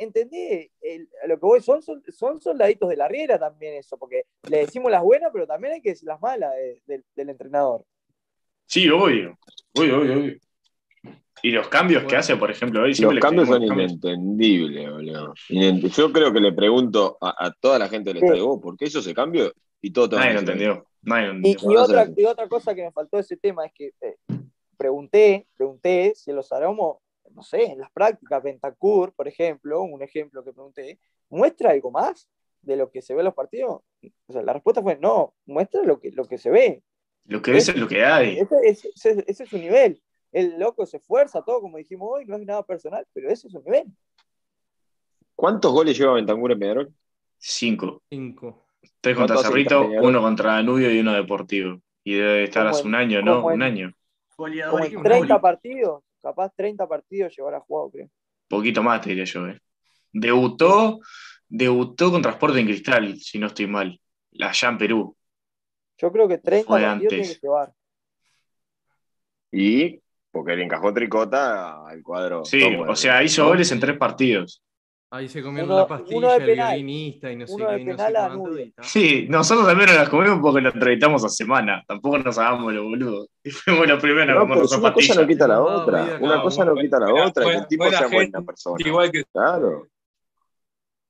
a 1.24 1.28
lo 1.28 1.36
que 1.40 1.46
voy, 1.46 1.62
son, 1.62 1.82
son, 1.84 2.02
son 2.12 2.42
soldaditos 2.42 2.90
de 2.90 2.96
la 2.98 3.08
riera 3.08 3.38
también 3.38 3.76
eso, 3.76 3.96
porque 3.98 4.24
le 4.50 4.60
decimos 4.60 4.92
las 4.92 5.04
buenas, 5.04 5.30
pero 5.32 5.46
también 5.46 5.76
hay 5.76 5.82
que 5.82 5.90
decir 5.90 6.08
las 6.08 6.20
malas 6.20 6.52
de- 6.56 6.82
de- 6.88 7.04
del 7.16 7.30
entrenador. 7.30 7.86
Sí, 8.66 8.90
obvio. 8.90 9.38
Obvio, 9.78 10.00
obvio, 10.00 10.14
obvio. 10.20 10.40
Y 11.44 11.52
los 11.52 11.68
cambios 11.70 12.04
que 12.04 12.16
hace, 12.16 12.36
por 12.38 12.52
ejemplo, 12.52 12.84
hoy 12.84 12.94
Los 12.94 13.20
cambios 13.20 13.48
son 13.48 13.66
cambios. 13.68 13.92
inentendibles, 13.94 14.92
boludo. 14.92 15.34
Inent- 15.50 15.88
Yo 15.90 16.12
creo 16.12 16.32
que 16.32 16.40
le 16.40 16.54
pregunto 16.54 17.18
a, 17.20 17.48
a 17.48 17.52
toda 17.54 17.80
la 17.80 17.88
gente 17.90 18.12
del 18.12 18.20
Sí. 18.20 18.26
estadio, 18.26 18.48
"¿Vos 18.48 18.62
¿por 18.62 18.78
qué 18.78 18.86
hizo 18.86 19.00
ese 19.00 19.14
cambio? 19.14 19.52
Y 19.82 19.92
todo 19.92 20.18
Nadie 20.18 20.34
lo 20.34 20.40
entendió. 20.42 20.86
Nadie 21.02 21.28
lo 21.28 21.34
Y, 21.34 21.36
entendió. 21.38 21.60
y 21.62 21.66
Bueno, 21.66 21.82
otra, 21.84 22.08
y 22.16 22.26
otra 22.26 22.48
cosa 22.48 22.76
que 22.76 22.84
me 22.84 22.92
faltó 22.92 23.18
de 23.18 23.22
ese 23.22 23.38
tema 23.38 23.66
es 23.66 23.72
que 23.74 23.92
eh, 24.02 24.18
pregunté, 24.78 25.48
pregunté 25.56 26.14
si 26.16 26.32
los 26.32 26.52
aromos, 26.52 26.98
no 27.34 27.44
sé, 27.44 27.64
en 27.72 27.80
las 27.80 27.92
prácticas, 27.92 28.44
Bentancur, 28.44 29.14
por 29.14 29.28
ejemplo, 29.28 29.82
un 29.82 30.02
ejemplo 30.04 30.44
que 30.44 30.54
pregunté, 30.54 31.00
¿muestra 31.30 31.72
algo 31.72 31.92
más 31.92 32.28
de 32.62 32.76
lo 32.76 32.92
que 32.92 33.02
se 33.02 33.14
ve 33.14 33.22
en 33.22 33.26
los 33.26 33.34
partidos? 33.34 33.82
O 34.28 34.34
sea, 34.34 34.44
la 34.44 34.54
respuesta 34.54 34.82
fue 34.82 34.98
no, 35.00 35.34
muestra 35.46 35.82
lo 35.84 36.00
que, 36.00 36.12
lo 36.12 36.26
que 36.26 36.38
se 36.38 36.50
ve. 36.52 36.84
Lo 37.26 37.42
que 37.42 37.52
ves 37.52 37.70
es 37.70 37.76
lo 37.78 37.88
que 37.88 38.04
hay. 38.04 38.38
Ese, 38.40 38.56
ese- 38.64 38.90
ese- 38.96 39.24
ese 39.28 39.44
es 39.44 39.50
su 39.50 39.58
nivel. 39.58 40.02
El 40.32 40.58
loco 40.60 40.86
se 40.86 40.98
esfuerza, 40.98 41.42
todo 41.44 41.62
como 41.62 41.78
dijimos 41.78 42.10
hoy, 42.12 42.26
no 42.26 42.38
es 42.38 42.46
nada 42.46 42.64
personal, 42.66 43.06
pero 43.14 43.30
ese 43.30 43.48
es 43.48 43.54
su 43.54 43.62
nivel. 43.62 43.86
¿Cuántos 45.36 45.72
goles 45.72 45.98
lleva 45.98 46.14
Bentancur 46.14 46.52
en 46.52 46.60
Peñarol? 46.60 46.94
Cinco. 47.38 48.02
Cinco. 48.10 48.66
Tres 49.02 49.16
contra 49.18 49.36
¿Cuántos 49.36 49.46
hace 49.46 49.48
Cerrito, 49.54 49.88
uno 50.08 50.22
contra 50.22 50.54
Danubio 50.54 50.92
y 50.94 51.00
uno 51.00 51.14
Deportivo. 51.14 51.82
Y 52.04 52.14
debe 52.16 52.44
estar 52.46 52.64
Como 52.64 52.70
hace 52.76 52.82
en- 52.82 52.88
un 52.88 52.96
año, 52.96 53.22
¿no? 53.22 53.40
en- 53.50 53.56
Un 53.56 53.62
año. 53.64 53.94
Como 54.36 54.48
Goleador 54.50 54.86
en 54.86 55.00
y 55.00 55.04
30 55.04 55.34
gol. 55.36 55.42
partidos, 55.42 56.04
capaz 56.22 56.54
30 56.56 56.88
partidos 56.88 57.36
llevará 57.36 57.60
jugado, 57.60 57.92
creo. 57.92 58.10
Poquito 58.48 58.82
más, 58.84 59.02
te 59.02 59.10
diría 59.10 59.26
yo. 59.26 59.48
¿eh? 59.48 59.60
Debutó, 60.14 61.00
debutó 61.48 62.12
con 62.12 62.22
Transporte 62.22 62.60
en 62.60 62.66
Cristal, 62.68 63.18
si 63.20 63.38
no 63.40 63.48
estoy 63.48 63.68
mal. 63.68 64.00
Allá 64.40 64.70
en 64.70 64.78
Perú. 64.78 65.16
Yo 65.98 66.12
creo 66.12 66.28
que 66.28 66.38
30 66.40 66.68
Fue 66.68 66.82
partidos 66.82 67.10
tiene 67.10 67.24
antes. 67.24 67.40
que 67.40 67.46
llevar. 67.48 67.74
Y 69.52 70.01
porque 70.32 70.56
le 70.56 70.64
encajó 70.64 70.94
tricota 70.94 71.86
al 71.88 72.02
cuadro. 72.02 72.44
Sí, 72.46 72.64
o 72.64 72.96
sea, 72.96 73.22
hizo 73.24 73.44
¿no? 73.44 73.50
goles 73.50 73.72
en 73.72 73.80
tres 73.80 73.98
partidos. 73.98 74.62
Ahí 75.14 75.28
se 75.28 75.44
comieron 75.44 75.70
Uno- 75.70 75.80
la 75.80 75.88
pastilla, 75.88 76.18
uno 76.20 76.30
de 76.30 76.38
el 76.38 76.46
penal. 76.46 76.68
violinista 76.70 77.30
y 77.30 77.36
no 77.36 77.46
sé 77.46 77.54
qué, 77.58 77.64
no 77.84 77.98
sé 77.98 78.14
cuánto, 78.14 78.60
y. 78.60 78.74
Sí, 78.82 79.26
nosotros 79.30 79.68
también 79.68 79.90
nos 79.90 79.98
las 80.00 80.08
comimos 80.10 80.40
porque 80.42 80.62
lo 80.62 80.70
entrevistamos 80.72 81.26
a 81.26 81.30
semana. 81.30 81.84
Tampoco 81.86 82.18
nos 82.20 82.38
hagamos 82.38 82.74
los 82.74 82.84
boludos. 82.86 83.28
Y 83.44 83.50
fuimos 83.52 83.88
los 83.90 84.02
primeros 84.02 84.48
No, 84.48 84.66
si 84.68 84.76
una 84.80 84.94
cosa 84.94 85.22
no 85.22 85.28
quita 85.28 85.48
la 85.50 85.62
otra. 85.62 86.16
a 86.16 86.20
Una 86.22 86.42
cosa 86.42 86.64
no 86.64 86.76
quita 86.76 86.98
la 87.00 87.12
Buena- 87.12 87.28
otra. 87.28 87.44
Que 87.46 87.52
el 87.56 87.68
tipo 87.68 87.84
buena 87.84 87.98
sea 87.98 88.08
buena 88.08 88.42
persona. 88.42 88.76
Igual 88.80 89.12
que 89.12 89.24
Claro. 89.26 89.88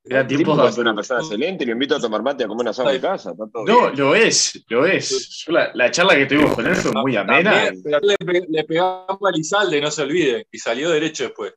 Era 0.03 0.25
tipo 0.25 0.55
ser 0.71 0.81
una 0.81 0.95
persona 0.95 1.19
excelente 1.19 1.63
y 1.63 1.67
lo 1.67 1.73
invito 1.73 1.95
a 1.95 1.99
tomar 1.99 2.23
mate 2.23 2.43
a 2.43 2.47
comer 2.47 2.67
asado 2.69 2.89
en 2.89 2.95
mi 2.95 3.01
casa. 3.01 3.31
Está 3.31 3.47
todo 3.47 3.65
No, 3.65 3.81
bien. 3.91 3.99
lo 3.99 4.15
es, 4.15 4.63
lo 4.67 4.85
es. 4.85 5.43
Yo 5.45 5.51
la, 5.53 5.71
la 5.75 5.91
charla 5.91 6.15
que 6.15 6.25
tuvimos 6.25 6.55
con 6.55 6.65
él 6.65 6.75
fue 6.75 6.91
muy 6.91 7.15
amena. 7.15 7.65
También, 7.65 7.83
le, 8.01 8.17
pe- 8.17 8.45
le 8.49 8.63
pegamos 8.63 9.19
a 9.23 9.31
Lizalde, 9.31 9.79
no 9.79 9.91
se 9.91 10.01
olvide, 10.01 10.47
y 10.51 10.57
salió 10.57 10.89
derecho 10.89 11.25
después. 11.25 11.53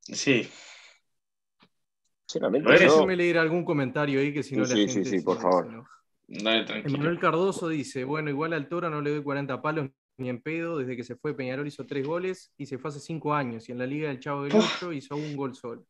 Sí. 0.00 0.48
Déjenme 2.34 3.16
leer 3.16 3.38
algún 3.38 3.64
comentario 3.64 4.18
ahí 4.20 4.32
que 4.32 4.42
si 4.42 4.56
no 4.56 4.64
Sí, 4.64 4.70
la 4.70 4.76
sí, 4.76 4.88
gente 4.94 5.10
sí, 5.10 5.18
se- 5.18 5.24
por 5.24 5.36
se 5.36 5.42
favor. 5.42 5.84
Dale. 6.26 6.82
Emanuel 6.84 7.18
Cardoso 7.18 7.68
dice, 7.68 8.04
bueno, 8.04 8.30
igual 8.30 8.52
al 8.54 8.68
Toro 8.68 8.88
no 8.88 9.00
le 9.00 9.10
doy 9.10 9.22
40 9.22 9.60
palos 9.60 9.88
ni 10.16 10.28
en 10.28 10.40
pedo, 10.42 10.78
desde 10.78 10.96
que 10.96 11.04
se 11.04 11.16
fue 11.16 11.34
Peñarol 11.36 11.66
hizo 11.66 11.86
tres 11.86 12.06
goles 12.06 12.52
y 12.56 12.66
se 12.66 12.78
fue 12.78 12.88
hace 12.90 13.00
cinco 13.00 13.34
años, 13.34 13.68
y 13.68 13.72
en 13.72 13.78
la 13.78 13.86
Liga 13.86 14.08
del 14.08 14.18
Chavo 14.20 14.44
del 14.44 14.54
Ocho 14.56 14.92
hizo 14.92 15.14
un 15.16 15.36
gol 15.36 15.54
solo. 15.54 15.84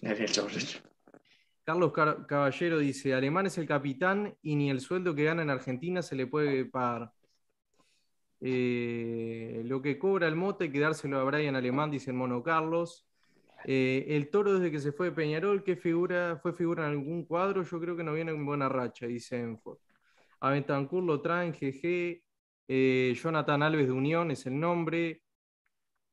Carlos 1.64 1.92
Car- 1.92 2.26
Caballero 2.26 2.78
dice, 2.78 3.14
Alemán 3.14 3.46
es 3.46 3.56
el 3.58 3.66
capitán 3.66 4.36
y 4.42 4.56
ni 4.56 4.70
el 4.70 4.80
sueldo 4.80 5.14
que 5.14 5.24
gana 5.24 5.42
en 5.42 5.50
Argentina 5.50 6.02
se 6.02 6.16
le 6.16 6.26
puede 6.26 6.64
pagar. 6.64 7.12
Eh, 8.40 9.62
lo 9.66 9.80
que 9.80 9.98
cobra 9.98 10.26
el 10.26 10.34
mote, 10.34 10.64
hay 10.64 10.72
que 10.72 10.80
dárselo 10.80 11.20
a 11.20 11.24
Brian 11.24 11.54
Alemán, 11.54 11.90
dice 11.92 12.10
el 12.10 12.16
mono 12.16 12.42
Carlos. 12.42 13.06
Eh, 13.64 14.06
el 14.08 14.28
toro 14.30 14.54
desde 14.54 14.72
que 14.72 14.80
se 14.80 14.90
fue 14.90 15.06
de 15.10 15.12
Peñarol, 15.12 15.62
¿qué 15.62 15.76
figura, 15.76 16.40
fue 16.42 16.52
figura 16.52 16.84
en 16.84 16.90
algún 16.90 17.24
cuadro? 17.24 17.62
Yo 17.62 17.80
creo 17.80 17.96
que 17.96 18.02
no 18.02 18.14
viene 18.14 18.32
en 18.32 18.44
buena 18.44 18.68
racha, 18.68 19.06
dice 19.06 19.38
Enford. 19.38 19.78
A 20.40 20.50
Bentancur 20.50 21.04
lo 21.04 21.20
traen, 21.20 21.52
GG. 21.52 22.20
Eh, 22.66 23.14
Jonathan 23.14 23.62
Alves 23.62 23.86
de 23.86 23.92
Unión 23.92 24.32
es 24.32 24.44
el 24.46 24.58
nombre. 24.58 25.22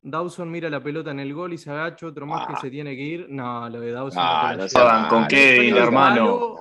Dawson 0.02 0.50
mira 0.50 0.70
la 0.70 0.82
pelota 0.82 1.12
en 1.12 1.20
el 1.20 1.34
gol 1.34 1.52
y 1.52 1.58
se 1.58 1.70
agacha, 1.70 2.08
otro 2.08 2.26
más 2.26 2.48
que 2.48 2.56
se 2.56 2.70
tiene 2.70 2.96
que 2.96 3.02
ir. 3.02 3.26
No, 3.30 3.70
lo 3.70 3.82
de 3.82 3.92
Dawson 3.92 4.18
Ah, 4.24 4.56
no 4.58 5.10
¿con 5.10 5.28
qué, 5.28 5.68
el 5.68 5.76
hermano? 5.78 6.56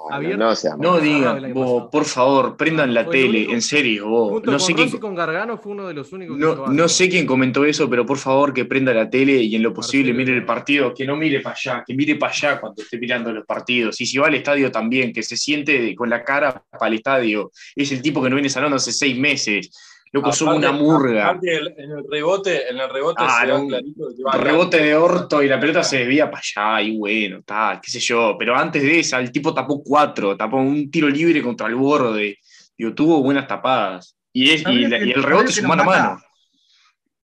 No, 0.76 0.98
digan, 0.98 1.52
vos, 1.54 1.88
por 1.92 2.04
favor, 2.04 2.56
prendan 2.56 2.92
la 2.92 3.08
tele, 3.08 3.28
único- 3.28 3.52
en 3.52 3.62
serio, 3.62 4.08
vos. 4.08 4.30
Junto 4.32 4.50
No 4.50 4.58
con 4.58 4.66
sé, 4.66 4.72
Rossi 4.72 4.88
quién, 4.88 5.00
con 5.00 5.14
Gargano 5.14 5.56
fue 5.56 5.70
uno 5.72 5.86
de 5.86 5.94
los 5.94 6.12
únicos 6.12 6.36
no, 6.36 6.66
no 6.66 6.88
sé 6.88 7.08
quién 7.08 7.26
comentó 7.26 7.64
eso, 7.64 7.88
pero 7.88 8.04
por 8.04 8.18
favor 8.18 8.52
que 8.52 8.64
prenda 8.64 8.92
la 8.92 9.08
tele 9.08 9.34
y 9.34 9.54
en 9.54 9.62
lo 9.62 9.72
posible 9.72 10.12
mire 10.12 10.34
el 10.34 10.44
partido, 10.44 10.92
que 10.92 11.06
no 11.06 11.14
mire 11.14 11.40
para 11.40 11.54
allá, 11.54 11.84
que 11.86 11.94
mire 11.94 12.16
para 12.16 12.32
allá 12.32 12.60
cuando 12.60 12.82
esté 12.82 12.98
mirando 12.98 13.30
los 13.32 13.46
partidos. 13.46 14.00
Y 14.00 14.06
si 14.06 14.18
va 14.18 14.26
al 14.26 14.34
estadio 14.34 14.72
también, 14.72 15.12
que 15.12 15.22
se 15.22 15.36
siente 15.36 15.94
con 15.94 16.10
la 16.10 16.24
cara 16.24 16.64
para 16.72 16.88
el 16.88 16.94
estadio. 16.94 17.52
Es 17.76 17.92
el 17.92 18.02
tipo 18.02 18.20
que 18.20 18.30
no 18.30 18.34
viene 18.36 18.48
sanando 18.50 18.76
hace 18.76 18.90
seis 18.90 19.16
meses. 19.16 19.70
Loco, 20.12 20.32
somos 20.32 20.56
una 20.56 20.72
murga. 20.72 21.38
el- 21.42 21.74
en 21.76 21.90
el 21.90 22.04
rebote, 22.10 22.68
en 22.70 22.78
el 22.78 22.88
rebote 22.88 23.22
Ah, 23.26 23.40
se 23.40 23.66
clarito. 23.68 24.08
Rebote 24.32 24.82
de 24.82 24.94
orto 24.96 25.42
y 25.42 25.48
la 25.48 25.60
pelota 25.60 25.82
se 25.82 25.98
desvía 25.98 26.30
para 26.30 26.42
allá 26.76 26.82
y 26.82 26.96
bueno, 26.96 27.38
está, 27.38 27.78
qué 27.82 27.90
sé 27.90 28.00
yo. 28.00 28.36
Pero 28.38 28.56
antes 28.56 28.82
de 28.82 29.00
esa, 29.00 29.18
el 29.20 29.30
tipo 29.30 29.52
tapó 29.52 29.82
cuatro, 29.82 30.36
tapó 30.36 30.56
un 30.58 30.90
tiro 30.90 31.08
libre 31.08 31.42
contra 31.42 31.66
el 31.66 31.74
borde. 31.74 32.38
Digo, 32.76 32.94
tuvo 32.94 33.22
buenas 33.22 33.46
tapadas. 33.46 34.16
Y, 34.32 34.50
es, 34.50 34.60
y, 34.60 34.64
¿Sabés 34.64 34.90
la- 34.90 34.98
que- 34.98 35.04
y 35.06 35.10
el 35.12 35.22
rebote 35.22 35.50
es 35.50 35.62
mano 35.62 35.82
a 35.82 35.86
mano. 35.86 36.22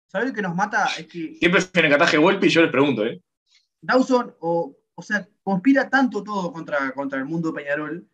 ¿Sabes 0.07 0.29
lo 0.29 0.33
que 0.35 0.41
nos 0.41 0.55
mata? 0.55 0.85
Es 0.97 1.07
que 1.07 1.37
¿Quién 1.39 1.51
prefiere 1.51 1.89
cataje 1.89 2.17
golpe? 2.17 2.47
Y 2.47 2.49
yo 2.49 2.61
les 2.61 2.71
pregunto, 2.71 3.05
¿eh? 3.05 3.21
Dawson, 3.81 4.35
o, 4.39 4.75
o 4.95 5.01
sea, 5.01 5.27
conspira 5.43 5.89
tanto 5.89 6.23
todo 6.23 6.51
contra, 6.51 6.91
contra 6.93 7.19
el 7.19 7.25
mundo 7.25 7.53
Peñarol, 7.53 8.05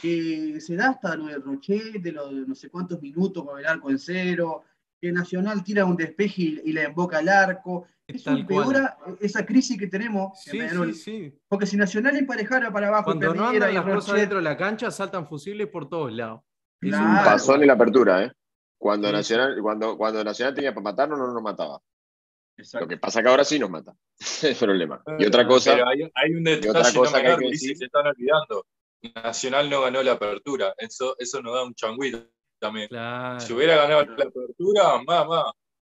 que 0.00 0.60
se 0.60 0.76
da 0.76 0.90
hasta 0.90 1.16
lo 1.16 1.26
de 1.26 1.36
Rochet, 1.38 2.00
de 2.02 2.12
lo 2.12 2.28
de 2.28 2.46
no 2.46 2.54
sé 2.54 2.68
cuántos 2.70 3.00
minutos 3.00 3.44
con 3.44 3.58
el 3.58 3.66
arco 3.66 3.90
en 3.90 3.98
cero, 3.98 4.64
que 5.00 5.12
Nacional 5.12 5.64
tira 5.64 5.84
un 5.84 5.96
despeje 5.96 6.42
y, 6.42 6.60
y 6.66 6.72
la 6.72 6.84
emboca 6.84 7.18
al 7.18 7.28
arco. 7.28 7.86
Eso 8.06 8.36
cual. 8.48 8.94
esa 9.20 9.46
crisis 9.46 9.78
que 9.78 9.86
tenemos 9.86 10.46
en 10.48 10.68
Sí, 10.68 10.76
sí, 10.76 10.94
sí. 10.94 11.38
Porque 11.48 11.66
si 11.66 11.76
Nacional 11.76 12.16
emparejara 12.16 12.72
para 12.72 12.88
abajo, 12.88 13.04
Cuando 13.06 13.32
no 13.34 13.48
andan 13.48 13.74
las 13.74 13.84
cosas 13.84 14.16
dentro 14.16 14.38
de 14.38 14.44
la 14.44 14.56
cancha, 14.56 14.90
saltan 14.90 15.26
fusibles 15.26 15.68
por 15.68 15.88
todos 15.88 16.12
lados. 16.12 16.42
Es 16.80 16.92
un 16.92 16.98
Claro. 16.98 17.30
Pasó 17.30 17.54
en 17.54 17.66
la 17.66 17.72
apertura, 17.74 18.24
¿eh? 18.24 18.32
Cuando 18.76 19.08
Sí, 19.08 19.14
Nacional, 19.14 19.56
cuando, 19.62 19.96
cuando 19.96 20.24
Nacional 20.24 20.54
tenía 20.54 20.74
para 20.74 20.82
matarnos, 20.82 21.18
no 21.18 21.32
nos 21.32 21.42
mataba. 21.42 21.80
Exacto. 22.56 22.84
Lo 22.84 22.88
que 22.88 22.98
pasa 22.98 23.22
que 23.22 23.28
ahora 23.28 23.44
sí 23.44 23.58
nos 23.58 23.70
mata. 23.70 23.94
es 24.18 24.44
el 24.44 24.56
problema. 24.56 25.02
Y 25.18 25.24
otra 25.24 25.46
cosa, 25.46 25.72
Pero 25.74 25.88
hay, 25.88 26.02
hay 26.14 26.34
un 26.34 26.44
detalle 26.44 26.70
otra 26.70 26.92
cosa 26.92 27.16
no 27.18 27.22
que 27.22 27.30
hay 27.30 27.38
que 27.38 27.46
decir- 27.50 27.76
se 27.76 27.84
están 27.86 28.06
olvidando. 28.06 28.66
Nacional 29.14 29.68
no 29.68 29.82
ganó 29.82 30.02
la 30.02 30.12
apertura. 30.12 30.74
Eso, 30.78 31.16
eso 31.18 31.42
nos 31.42 31.54
da 31.54 31.64
un 31.64 31.74
changuito 31.74 32.24
también. 32.58 32.88
Claro. 32.88 33.40
Si 33.40 33.52
hubiera 33.52 33.76
ganado 33.76 34.04
la 34.04 34.24
apertura. 34.24 35.02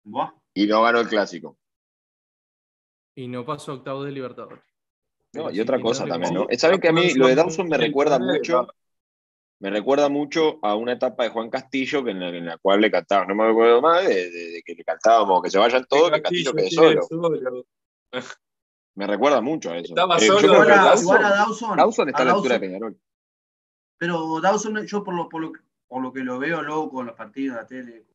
Buah. 0.03 0.31
y 0.53 0.68
no 0.68 0.84
ganó 0.84 0.99
el 0.99 1.07
clásico. 1.07 1.57
Y 3.15 3.27
no 3.27 3.45
pasó 3.45 3.73
octavos 3.73 4.06
de 4.06 4.11
Libertadores. 4.11 4.64
No, 5.34 5.52
y 5.52 5.60
otra 5.60 5.81
cosa 5.81 6.06
también, 6.06 6.34
¿no? 6.34 6.48
¿Saben 6.57 6.80
que 6.80 6.88
a 6.88 6.94
mí 6.94 7.14
lo 7.14 7.27
de 7.27 7.35
Dawson 7.35 7.68
me 7.68 7.77
recuerda 7.77 8.18
mucho 8.18 8.68
me 9.60 9.69
recuerda 9.72 10.07
mucho 10.07 10.60
a 10.61 10.76
una 10.76 10.94
etapa 10.94 11.23
de 11.23 11.30
Juan 11.30 11.49
Castillo 11.49 12.03
que 12.03 12.11
en, 12.11 12.45
la, 12.45 12.57
cual 12.57 12.80
le 12.81 12.91
cantábamos, 12.91 13.35
no 13.35 13.44
me 13.44 13.49
acuerdo 13.49 13.81
más, 13.81 14.07
de, 14.07 14.61
que 14.64 14.76
le 14.76 14.84
cantábamos 14.84 15.41
que 15.41 15.49
se 15.49 15.57
vayan 15.57 15.85
todos, 15.89 16.11
que 16.11 16.22
Castillo 16.22 16.53
quede 16.53 16.69
solo. 16.69 17.02
Me 18.98 19.07
recuerda 19.07 19.41
mucho 19.41 19.72
a 19.72 19.78
eso. 19.78 19.94
Estaba 19.94 20.18
eh, 20.18 20.22
solo. 20.22 20.53
Igual 20.53 20.72
a, 20.72 20.95
igual 20.99 21.26
a 21.26 21.30
Dawson. 21.30 21.78
Dawson 21.78 22.10
está 22.10 22.24
a, 22.24 22.26
la 22.26 22.34
altura 22.34 22.56
de 22.56 22.60
Peñarol. 22.60 22.99
Pero 23.98 24.41
Dawson, 24.41 24.86
yo 24.86 25.03
por 25.03 25.14
lo, 25.14 25.30
por 25.30 25.41
lo, 25.41 25.52
por 25.88 26.02
lo 26.02 26.11
que 26.11 26.22
lo 26.22 26.40
veo 26.40 26.61
luego 26.61 26.90
con 26.90 27.06
los 27.06 27.15
partidos 27.15 27.56
de 27.56 27.61
la 27.61 27.68
tele, 27.68 28.06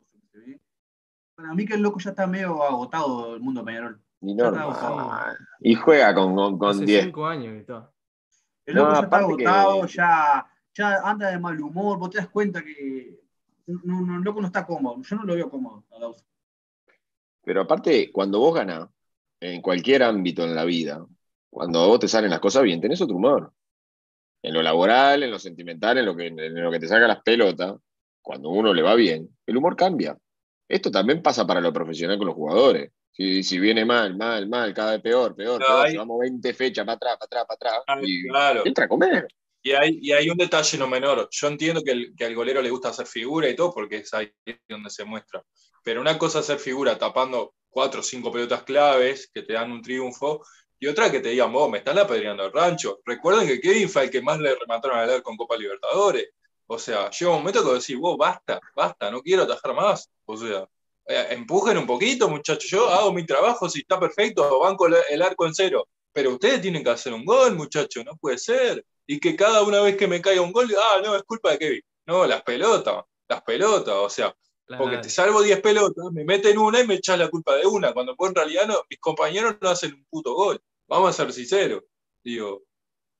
para 1.34 1.54
mí 1.54 1.64
que 1.64 1.74
el 1.74 1.82
loco 1.82 1.98
ya 1.98 2.10
está 2.10 2.26
medio 2.26 2.62
agotado 2.62 3.34
el 3.34 3.40
mundo 3.40 3.60
de 3.60 3.66
Peñarol. 3.66 4.02
Y, 4.20 5.72
y 5.72 5.74
juega 5.74 6.14
con 6.14 6.36
10. 6.36 6.59
Con, 6.59 6.68
Hace 6.70 7.02
cinco 7.02 7.26
años 7.26 7.60
y 7.60 7.64
todo. 7.64 7.92
El 8.66 8.74
loco 8.76 8.92
ya 8.92 9.00
está 9.00 9.16
agotado, 9.16 9.86
ya 9.86 10.52
ya 10.74 11.00
anda 11.04 11.30
de 11.30 11.38
mal 11.38 11.60
humor, 11.60 11.98
vos 11.98 12.10
te 12.10 12.18
das 12.18 12.28
cuenta 12.28 12.62
que 12.62 13.20
no, 13.66 14.16
el 14.16 14.22
loco 14.22 14.40
no 14.40 14.46
está 14.46 14.66
cómodo, 14.66 15.02
yo 15.02 15.16
no 15.16 15.24
lo 15.24 15.34
veo 15.34 15.50
cómodo 15.50 15.84
a 15.90 16.12
Pero 17.44 17.62
aparte, 17.62 18.10
cuando 18.10 18.38
vos 18.38 18.54
ganás, 18.54 18.88
en 19.43 19.60
cualquier 19.60 20.05
ámbito 20.05 20.44
en 20.44 20.55
la 20.55 20.64
vida, 20.64 21.05
cuando 21.51 21.86
vos 21.89 21.98
te 21.98 22.09
salen 22.09 22.31
las 22.31 22.39
cosas 22.39 22.62
bien, 22.62 22.81
tenés 22.81 23.01
otro 23.01 23.16
humor. 23.16 23.52
En 24.40 24.55
lo 24.55 24.62
laboral, 24.62 25.23
en 25.23 25.31
lo 25.31 25.39
sentimental, 25.39 25.98
en 25.98 26.06
lo 26.06 26.16
que, 26.16 26.27
en 26.27 26.62
lo 26.62 26.70
que 26.70 26.78
te 26.78 26.86
saca 26.86 27.09
las 27.09 27.23
pelotas, 27.23 27.74
cuando 28.20 28.51
uno 28.51 28.73
le 28.73 28.82
va 28.82 28.94
bien, 28.94 29.28
el 29.47 29.56
humor 29.56 29.77
cambia. 29.77 30.16
Esto 30.69 30.90
también 30.90 31.23
pasa 31.23 31.44
para 31.44 31.60
lo 31.60 31.73
profesional 31.73 32.19
con 32.19 32.28
los 32.28 32.36
jugadores. 32.36 32.93
Si, 33.10 33.43
si 33.43 33.59
viene 33.59 33.85
mal, 33.85 34.16
mal, 34.16 34.48
mal, 34.48 34.73
cada 34.73 34.93
vez 34.93 35.02
peor, 35.02 35.35
peor, 35.35 35.60
peor, 35.60 35.89
si 35.89 35.97
vamos 35.97 36.20
20 36.20 36.55
fechas 36.55 36.86
para 36.86 36.94
atrás, 36.94 37.16
para 37.19 37.27
atrás, 37.27 37.44
para 37.47 37.98
atrás, 37.98 38.09
y 38.09 38.69
entra 38.69 38.85
a 38.85 38.89
comer. 38.89 39.27
Y 39.60 39.73
hay, 39.73 39.98
y 40.01 40.12
hay 40.12 40.31
un 40.31 40.36
detalle 40.36 40.78
no 40.78 40.89
menor. 40.89 41.28
Yo 41.31 41.48
entiendo 41.48 41.82
que, 41.82 41.90
el, 41.90 42.14
que, 42.16 42.24
al 42.24 42.35
golero 42.35 42.62
le 42.62 42.70
gusta 42.70 42.89
hacer 42.89 43.06
figura 43.06 43.48
y 43.48 43.56
todo, 43.56 43.74
porque 43.74 43.97
es 43.97 44.14
ahí 44.14 44.32
donde 44.69 44.90
se 44.90 45.05
muestra. 45.05 45.43
Pero 45.85 46.01
una 46.01 46.16
cosa 46.16 46.39
es 46.39 46.44
hacer 46.44 46.59
figura 46.59 46.97
tapando 46.97 47.55
cuatro 47.72 48.00
o 48.00 48.02
cinco 48.04 48.30
pelotas 48.30 48.62
claves 48.62 49.28
que 49.34 49.42
te 49.42 49.54
dan 49.54 49.72
un 49.72 49.82
triunfo, 49.82 50.44
y 50.78 50.86
otra 50.86 51.10
que 51.10 51.20
te 51.20 51.30
digan, 51.30 51.52
vos, 51.52 51.68
me 51.70 51.78
están 51.78 51.98
apedreando 51.98 52.44
el 52.44 52.52
rancho. 52.52 53.00
Recuerden 53.04 53.48
que 53.48 53.60
Kevin 53.60 53.88
fue 53.88 54.04
el 54.04 54.10
que 54.10 54.22
más 54.22 54.38
le 54.38 54.54
remataron 54.54 54.98
a 54.98 55.06
leer 55.06 55.22
con 55.22 55.36
Copa 55.36 55.56
Libertadores. 55.56 56.30
O 56.66 56.78
sea, 56.78 57.10
llega 57.10 57.30
un 57.30 57.38
momento 57.38 57.64
que 57.64 57.74
decís, 57.74 57.96
vos, 57.96 58.16
basta, 58.16 58.60
basta, 58.74 59.10
no 59.10 59.22
quiero 59.22 59.44
atajar 59.44 59.74
más. 59.74 60.10
O 60.24 60.36
sea, 60.36 60.68
eh, 61.06 61.28
empujen 61.30 61.78
un 61.78 61.86
poquito, 61.86 62.28
muchachos. 62.28 62.70
Yo 62.70 62.88
hago 62.88 63.12
mi 63.12 63.24
trabajo, 63.26 63.68
si 63.68 63.80
está 63.80 63.98
perfecto, 64.00 64.60
banco 64.60 64.86
el 64.86 65.22
arco 65.22 65.46
en 65.46 65.54
cero. 65.54 65.88
Pero 66.12 66.30
ustedes 66.30 66.60
tienen 66.60 66.82
que 66.84 66.90
hacer 66.90 67.12
un 67.12 67.24
gol, 67.24 67.54
muchachos, 67.54 68.04
no 68.04 68.16
puede 68.16 68.38
ser 68.38 68.84
y 69.06 69.20
que 69.20 69.36
cada 69.36 69.62
una 69.62 69.80
vez 69.80 69.96
que 69.96 70.06
me 70.06 70.20
caiga 70.20 70.42
un 70.42 70.52
gol, 70.52 70.72
ah, 70.78 71.00
no, 71.02 71.16
es 71.16 71.22
culpa 71.24 71.50
de 71.52 71.58
Kevin. 71.58 71.82
No, 72.06 72.26
las 72.26 72.42
pelotas, 72.42 73.04
las 73.28 73.42
pelotas, 73.42 73.94
o 73.94 74.08
sea, 74.10 74.34
porque 74.78 74.98
te 74.98 75.10
salvo 75.10 75.42
10 75.42 75.60
pelotas, 75.60 76.12
me 76.12 76.24
meten 76.24 76.58
una 76.58 76.80
y 76.80 76.86
me 76.86 76.94
echas 76.94 77.18
la 77.18 77.28
culpa 77.28 77.56
de 77.56 77.66
una, 77.66 77.92
cuando 77.92 78.14
en 78.18 78.34
realidad 78.34 78.66
no, 78.66 78.82
mis 78.88 78.98
compañeros 78.98 79.56
no 79.60 79.68
hacen 79.68 79.94
un 79.94 80.04
puto 80.10 80.34
gol. 80.34 80.60
Vamos 80.88 81.10
a 81.10 81.12
ser 81.12 81.32
sinceros. 81.32 81.82
Digo, 82.22 82.62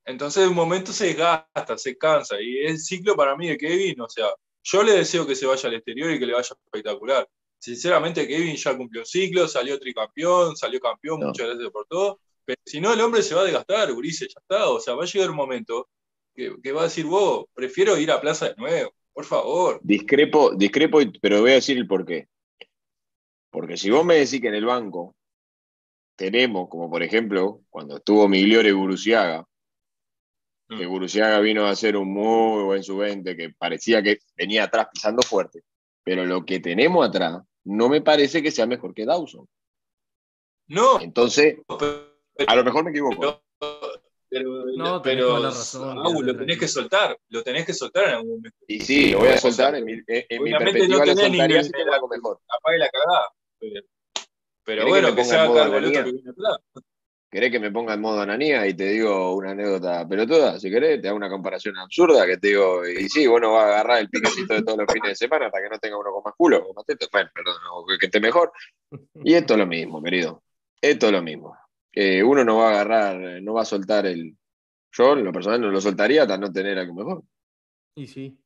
entonces 0.05 0.43
de 0.43 0.49
un 0.49 0.55
momento 0.55 0.93
se 0.93 1.07
desgasta, 1.07 1.79
se 1.79 1.97
cansa, 1.97 2.41
y 2.41 2.65
es 2.65 2.71
el 2.71 2.79
ciclo 2.79 3.17
para 3.17 3.37
mí 3.37 3.49
de 3.49 3.59
Kevin, 3.59 4.01
o 4.01 4.09
sea, 4.09 4.27
yo 4.65 4.83
le 4.83 4.93
deseo 4.93 5.27
que 5.27 5.35
se 5.35 5.47
vaya 5.47 5.69
al 5.69 5.75
exterior 5.75 6.11
y 6.11 6.19
que 6.19 6.27
le 6.27 6.35
vaya 6.35 6.55
espectacular. 6.65 7.29
Sinceramente, 7.59 8.27
Kevin 8.27 8.57
ya 8.57 8.77
cumplió 8.77 9.05
ciclo, 9.05 9.49
salió 9.49 9.79
tricampeón, 9.79 10.57
salió 10.57 10.81
campeón, 10.81 11.21
muchas 11.21 11.47
gracias 11.47 11.71
por 11.71 11.87
todo 11.87 12.21
pero 12.45 12.61
si 12.65 12.81
no, 12.81 12.93
el 12.93 13.01
hombre 13.01 13.23
se 13.23 13.35
va 13.35 13.43
a 13.43 13.45
desgastar, 13.45 13.93
Ulises, 13.93 14.29
ya 14.29 14.41
está. 14.41 14.69
O 14.69 14.81
sea, 14.81 14.95
va 14.95 15.05
a 15.05 15.07
llegar 15.07 15.31
un 15.31 15.37
momento 15.37 15.89
que, 16.35 16.73
va 16.73 16.83
a 16.83 16.85
decir, 16.85 17.05
vos, 17.05 17.47
prefiero 17.55 17.97
ir 17.99 18.11
a 18.11 18.21
Plaza 18.21 18.49
de 18.49 18.57
nuevo, 18.57 18.95
por 19.13 19.25
favor. 19.25 19.81
Discrepo, 19.83 20.55
discrepo, 20.55 21.01
pero 21.21 21.41
voy 21.41 21.53
a 21.53 21.55
decir 21.55 21.77
el 21.77 21.87
por 21.87 22.05
qué. 22.05 22.29
Porque 23.51 23.77
si 23.77 23.91
vos 23.91 24.05
me 24.05 24.15
decís 24.15 24.41
que 24.41 24.49
en 24.49 24.55
el 24.55 24.65
banco 24.65 25.15
tenemos, 26.17 26.69
como 26.69 26.91
por 26.91 27.03
ejemplo, 27.03 27.61
cuando 27.69 27.97
estuvo 27.97 28.29
Migliore 28.29 28.73
Guruciaga, 28.73 29.47
mm. 30.69 30.79
que 30.79 30.87
Guruciaga 30.87 31.41
vino 31.41 31.67
a 31.67 31.71
hacer 31.71 31.97
un 31.97 32.13
muy 32.13 32.65
buen 32.65 32.83
sub-20, 32.83 33.37
que 33.37 33.51
parecía 33.51 34.03
que 34.03 34.19
venía 34.37 34.65
atrás 34.65 34.89
pisando 34.93 35.23
fuerte, 35.23 35.63
pero 36.03 36.25
lo 36.25 36.45
que 36.45 36.61
tenemos 36.61 37.07
atrás 37.07 37.43
no 37.65 37.89
me 37.89 38.01
parece 38.01 38.43
que 38.43 38.51
sea 38.51 38.67
mejor 38.67 38.95
que 38.95 39.05
Dawson. 39.05 39.47
No. 40.69 41.01
Entonces, 41.01 41.59
a 42.47 42.57
lo 42.57 42.65
mejor 42.65 42.85
me 42.85 42.91
equivoco. 42.91 43.43
Pero, 44.33 44.65
no, 44.79 45.03
pero 45.03 45.39
lo 45.39 46.37
tenés 46.39 46.59
que 46.59 46.67
soltar, 46.67 47.19
lo 47.29 47.43
tenés 47.43 47.67
que 47.67 47.75
soltar 47.75 48.05
en 48.05 48.15
algún 48.15 48.37
momento. 48.37 48.57
Y 48.67 48.81
sí, 48.81 49.11
lo 49.11 49.19
voy 49.19 49.29
a 49.29 49.37
soltar 49.37 49.75
en 49.75 49.85
mi, 49.85 49.93
en, 50.07 50.43
mi 50.43 50.53
perspectiva, 50.53 51.05
no 51.05 51.05
lo 51.05 51.15
soltaría 51.15 51.63
mejor. 52.11 52.41
Apague 52.49 52.79
la 52.79 52.89
cagada. 52.89 53.29
Pero, 54.65 54.89
bueno, 54.89 55.15
que, 55.15 55.25
sea 55.25 55.53
cargo 55.53 55.77
el 55.77 55.85
otro 55.85 56.05
que 56.05 56.13
viene 56.13 56.31
atrás. 56.31 56.61
¿Querés 57.31 57.51
que 57.51 57.61
me 57.61 57.71
ponga 57.71 57.93
en 57.93 58.01
modo 58.01 58.23
ananía 58.23 58.67
y 58.67 58.73
te 58.73 58.89
digo 58.89 59.35
una 59.35 59.51
anécdota 59.51 60.09
pelotuda? 60.09 60.59
Si 60.59 60.71
querés, 60.71 61.03
te 61.03 61.09
hago 61.09 61.19
una 61.19 61.29
comparación 61.29 61.77
absurda 61.77 62.25
que 62.25 62.39
te 62.39 62.49
digo, 62.49 62.87
y 62.87 63.11
sí, 63.11 63.27
bueno, 63.27 63.53
va 63.53 63.65
a 63.65 63.67
agarrar 63.67 63.99
el 63.99 64.09
piquecito 64.09 64.55
de 64.55 64.63
todos 64.63 64.79
los 64.79 64.91
fines 64.91 65.11
de 65.11 65.17
semana 65.17 65.47
hasta 65.47 65.61
que 65.61 65.69
no 65.69 65.79
tenga 65.79 65.99
uno 65.99 66.11
con 66.11 66.23
más 66.25 66.35
culo, 66.39 66.65
con 66.65 66.75
más 66.75 66.87
teto. 66.87 67.07
Bueno, 67.13 67.29
perdón, 67.35 67.55
que 68.01 68.07
esté 68.07 68.19
mejor. 68.19 68.51
Y 69.23 69.35
esto 69.35 69.53
es 69.53 69.59
lo 69.59 69.67
mismo, 69.67 70.03
querido. 70.03 70.43
Esto 70.81 71.07
es 71.07 71.13
lo 71.13 71.23
mismo 71.23 71.55
uno 71.95 72.45
no 72.45 72.59
va 72.59 72.69
a 72.69 72.71
agarrar, 72.71 73.43
no 73.43 73.55
va 73.55 73.63
a 73.63 73.67
soltar 73.67 74.07
el. 74.07 74.37
Yo, 74.93 75.13
en 75.15 75.25
lo 75.25 75.33
personal, 75.33 75.61
no 75.61 75.71
lo 75.71 75.81
soltaría 75.81 76.23
hasta 76.23 76.37
no 76.37 76.53
tener 76.53 76.79
algo 76.79 76.95
mejor. 76.95 77.25
Y 77.95 78.07
sí. 78.07 78.39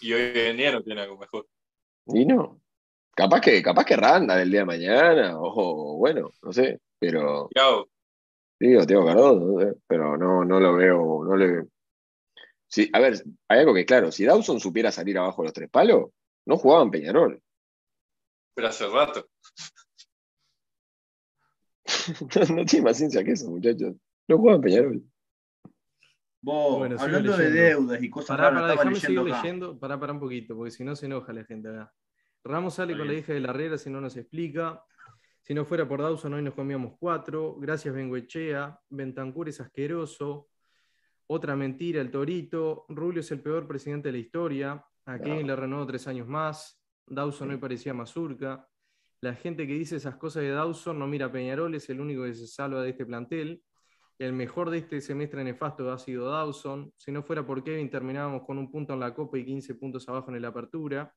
Y 0.00 0.12
hoy 0.12 0.32
en 0.34 0.56
día 0.56 0.72
no 0.72 0.82
tiene 0.82 1.02
algo 1.02 1.16
mejor. 1.16 1.46
Y 2.06 2.24
no. 2.24 2.60
Capaz 3.14 3.40
que, 3.40 3.62
capaz 3.62 3.84
que 3.84 3.96
Randa 3.96 4.36
del 4.36 4.50
día 4.50 4.60
de 4.60 4.66
mañana, 4.66 5.34
o 5.38 5.96
bueno, 5.96 6.30
no 6.42 6.52
sé, 6.52 6.80
pero. 6.98 7.48
Claro. 7.48 7.88
Digo, 8.58 8.86
Teo 8.86 9.04
Cardoso, 9.04 9.78
pero 9.86 10.16
no, 10.16 10.44
no 10.44 10.60
lo 10.60 10.74
veo, 10.74 11.24
no 11.24 11.36
le. 11.36 11.66
Sí, 12.68 12.90
a 12.92 13.00
ver, 13.00 13.22
hay 13.48 13.60
algo 13.60 13.74
que 13.74 13.86
claro, 13.86 14.10
si 14.10 14.24
Dawson 14.24 14.60
supiera 14.60 14.90
salir 14.90 15.18
abajo 15.18 15.42
de 15.42 15.46
los 15.46 15.52
tres 15.52 15.70
palos, 15.70 16.10
no 16.46 16.56
jugaba 16.56 16.82
en 16.82 16.90
Peñarol. 16.90 17.42
Pero 18.54 18.68
hace 18.68 18.86
rato. 18.88 19.28
no, 22.54 22.64
tiene 22.64 22.84
más 22.84 22.96
ciencia 22.96 23.24
que 23.24 23.32
eso, 23.32 23.50
muchachos. 23.50 23.94
No 24.28 24.38
juegan 24.38 24.60
Peñarol. 24.60 25.02
Vos, 26.42 27.00
hablando 27.00 27.36
de 27.36 27.50
deudas 27.50 28.02
y 28.02 28.08
cosas 28.08 28.36
para, 28.36 28.52
para, 28.52 28.68
déjame 28.68 28.94
seguir 28.96 29.20
leyendo, 29.20 29.78
para, 29.78 29.98
para 29.98 30.12
un 30.12 30.20
poquito, 30.20 30.54
porque 30.54 30.70
si 30.70 30.84
no 30.84 30.94
se 30.94 31.06
enoja 31.06 31.32
la 31.32 31.44
gente 31.44 31.68
acá. 31.68 31.92
Ramos 32.44 32.74
sale 32.74 32.96
con 32.96 33.08
la 33.08 33.14
hija 33.14 33.32
de 33.32 33.40
la 33.40 33.50
Herrera 33.50 33.76
si 33.76 33.90
no 33.90 34.00
nos 34.00 34.16
explica. 34.16 34.80
Si 35.42 35.54
no 35.54 35.64
fuera 35.64 35.88
por 35.88 36.00
Dawson, 36.00 36.34
hoy 36.34 36.42
nos 36.42 36.54
comíamos 36.54 36.94
cuatro. 36.98 37.56
Gracias, 37.58 37.94
Benguechea. 37.94 38.80
Bentancur 38.88 39.48
es 39.48 39.60
asqueroso. 39.60 40.48
Otra 41.26 41.56
mentira, 41.56 42.00
el 42.00 42.10
Torito. 42.10 42.84
Rubio 42.88 43.20
es 43.20 43.30
el 43.32 43.40
peor 43.40 43.66
presidente 43.66 44.08
de 44.08 44.12
la 44.12 44.18
historia. 44.18 44.84
A 45.06 45.18
Kevin 45.18 45.46
le 45.46 45.56
renovó 45.56 45.86
tres 45.86 46.06
años 46.06 46.28
más. 46.28 46.80
Dawson 47.06 47.50
hoy 47.50 47.56
parecía 47.56 47.94
mazurca. 47.94 48.68
La 49.20 49.34
gente 49.34 49.66
que 49.66 49.74
dice 49.74 49.96
esas 49.96 50.16
cosas 50.16 50.42
de 50.42 50.50
Dawson 50.50 50.98
no 50.98 51.06
mira 51.06 51.26
a 51.26 51.32
Peñarol, 51.32 51.74
es 51.74 51.88
el 51.88 52.00
único 52.00 52.24
que 52.24 52.34
se 52.34 52.46
salva 52.46 52.82
de 52.82 52.90
este 52.90 53.06
plantel. 53.06 53.62
El 54.18 54.32
mejor 54.32 54.70
de 54.70 54.78
este 54.78 55.00
semestre 55.00 55.42
nefasto 55.44 55.90
ha 55.90 55.98
sido 55.98 56.30
Dawson. 56.30 56.92
Si 56.96 57.12
no 57.12 57.22
fuera 57.22 57.44
por 57.44 57.62
Kevin, 57.62 57.90
terminábamos 57.90 58.42
con 58.46 58.58
un 58.58 58.70
punto 58.70 58.94
en 58.94 59.00
la 59.00 59.14
Copa 59.14 59.38
y 59.38 59.44
15 59.44 59.74
puntos 59.74 60.08
abajo 60.08 60.30
en 60.34 60.40
la 60.40 60.48
apertura. 60.48 61.14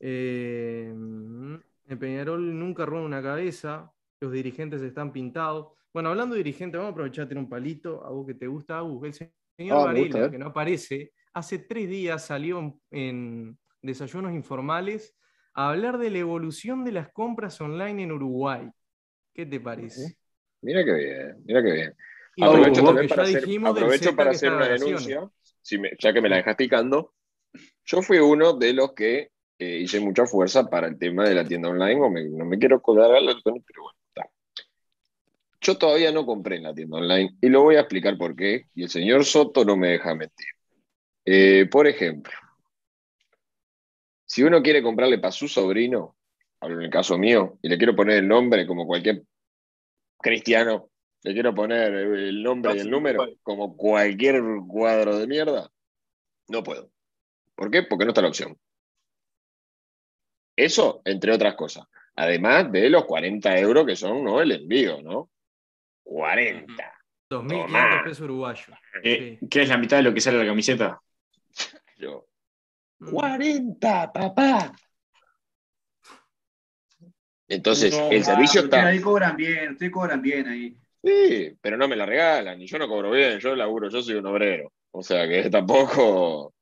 Eh, 0.00 0.88
en 0.90 1.98
Peñarol 1.98 2.58
nunca 2.58 2.86
roba 2.86 3.04
una 3.04 3.22
cabeza. 3.22 3.92
Los 4.20 4.32
dirigentes 4.32 4.82
están 4.82 5.12
pintados. 5.12 5.68
Bueno, 5.92 6.10
hablando 6.10 6.34
de 6.34 6.42
dirigentes, 6.42 6.78
vamos 6.78 6.90
a 6.90 6.92
aprovechar 6.92 7.24
de 7.24 7.30
tener 7.30 7.44
un 7.44 7.50
palito. 7.50 8.04
A 8.04 8.10
vos 8.10 8.26
que 8.26 8.34
te 8.34 8.46
gusta, 8.46 8.78
a 8.78 8.82
El 8.82 9.14
señor 9.14 9.84
Varela, 9.84 10.26
eh. 10.26 10.30
que 10.30 10.38
no 10.38 10.46
aparece, 10.46 11.12
hace 11.32 11.58
tres 11.60 11.88
días 11.88 12.26
salió 12.26 12.80
en 12.90 13.58
desayunos 13.82 14.32
informales 14.32 15.16
hablar 15.66 15.98
de 15.98 16.10
la 16.10 16.18
evolución 16.18 16.84
de 16.84 16.92
las 16.92 17.10
compras 17.10 17.60
online 17.60 18.04
en 18.04 18.12
Uruguay. 18.12 18.68
¿Qué 19.34 19.44
te 19.44 19.60
parece? 19.60 20.16
Mira 20.62 20.84
qué 20.84 20.92
bien, 20.92 21.36
mira 21.44 21.62
qué 21.62 21.72
bien. 21.72 21.94
aprovecho 22.40 22.84
también 22.84 23.08
para 23.08 23.22
hacer, 23.22 23.44
aprovecho 23.64 24.16
para 24.16 24.30
hacer 24.30 24.52
una 24.52 24.68
denuncia, 24.68 25.28
ya 25.98 26.12
que 26.12 26.20
me 26.20 26.28
la 26.28 26.36
dejas 26.36 26.56
picando. 26.56 27.14
Yo 27.84 28.02
fui 28.02 28.18
uno 28.18 28.52
de 28.52 28.72
los 28.72 28.92
que 28.92 29.30
eh, 29.58 29.78
hice 29.78 30.00
mucha 30.00 30.26
fuerza 30.26 30.68
para 30.68 30.86
el 30.86 30.98
tema 30.98 31.28
de 31.28 31.34
la 31.34 31.44
tienda 31.44 31.68
online, 31.68 32.30
no 32.30 32.44
me 32.44 32.58
quiero 32.58 32.80
colar 32.80 33.12
al 33.12 33.26
pero 33.44 33.82
bueno, 33.82 33.98
está. 34.08 34.30
Yo 35.60 35.76
todavía 35.76 36.12
no 36.12 36.24
compré 36.24 36.56
en 36.56 36.64
la 36.64 36.74
tienda 36.74 36.98
online 36.98 37.36
y 37.40 37.48
lo 37.48 37.62
voy 37.62 37.76
a 37.76 37.80
explicar 37.80 38.16
por 38.16 38.36
qué, 38.36 38.66
y 38.74 38.84
el 38.84 38.90
señor 38.90 39.24
Soto 39.24 39.64
no 39.64 39.76
me 39.76 39.88
deja 39.88 40.14
mentir. 40.14 40.48
Eh, 41.24 41.66
por 41.70 41.86
ejemplo, 41.86 42.32
si 44.28 44.42
uno 44.42 44.62
quiere 44.62 44.82
comprarle 44.82 45.18
para 45.18 45.32
su 45.32 45.48
sobrino, 45.48 46.16
hablo 46.60 46.76
en 46.76 46.84
el 46.84 46.90
caso 46.90 47.16
mío, 47.16 47.58
y 47.62 47.68
le 47.68 47.78
quiero 47.78 47.96
poner 47.96 48.18
el 48.18 48.28
nombre 48.28 48.66
como 48.66 48.86
cualquier 48.86 49.22
cristiano, 50.18 50.90
le 51.22 51.32
quiero 51.32 51.54
poner 51.54 51.94
el 51.94 52.42
nombre 52.42 52.76
y 52.76 52.80
el 52.80 52.90
número 52.90 53.26
como 53.42 53.74
cualquier 53.74 54.42
cuadro 54.68 55.16
de 55.16 55.26
mierda, 55.26 55.70
No 56.48 56.62
puedo. 56.62 56.90
¿Por 57.54 57.70
qué? 57.70 57.82
Porque 57.82 58.04
no 58.04 58.10
está 58.10 58.20
la 58.22 58.28
opción. 58.28 58.56
Eso, 60.54 61.00
entre 61.04 61.32
otras 61.32 61.54
cosas. 61.54 61.86
Además 62.14 62.70
de 62.70 62.90
los 62.90 63.04
40 63.06 63.58
euros 63.58 63.86
que 63.86 63.96
son 63.96 64.22
¿no? 64.22 64.42
el 64.42 64.52
envío, 64.52 65.00
¿no? 65.02 65.30
40. 66.04 66.74
2.500 67.30 68.04
pesos 68.04 68.20
uruguayos. 68.20 68.78
¿Qué, 69.02 69.38
¿Qué 69.50 69.62
es 69.62 69.68
la 69.68 69.78
mitad 69.78 69.96
de 69.96 70.02
lo 70.02 70.12
que 70.12 70.20
sale 70.20 70.38
la 70.38 70.46
camiseta? 70.46 71.00
Yo. 71.96 72.28
40, 72.98 74.12
papá. 74.12 74.72
Entonces, 77.48 77.96
No, 77.96 78.10
el 78.10 78.24
servicio 78.24 78.62
está. 78.62 78.86
Ahí 78.86 79.00
cobran 79.00 79.36
bien, 79.36 79.72
ustedes 79.72 79.92
cobran 79.92 80.20
bien 80.20 80.48
ahí. 80.48 80.76
Sí, 81.02 81.56
pero 81.60 81.76
no 81.76 81.88
me 81.88 81.96
la 81.96 82.04
regalan 82.04 82.60
y 82.60 82.66
yo 82.66 82.78
no 82.78 82.88
cobro 82.88 83.10
bien, 83.10 83.38
yo 83.38 83.54
laburo, 83.54 83.88
yo 83.88 84.02
soy 84.02 84.16
un 84.16 84.26
obrero. 84.26 84.72
O 84.90 85.02
sea 85.02 85.28
que 85.28 85.48
tampoco 85.50 86.52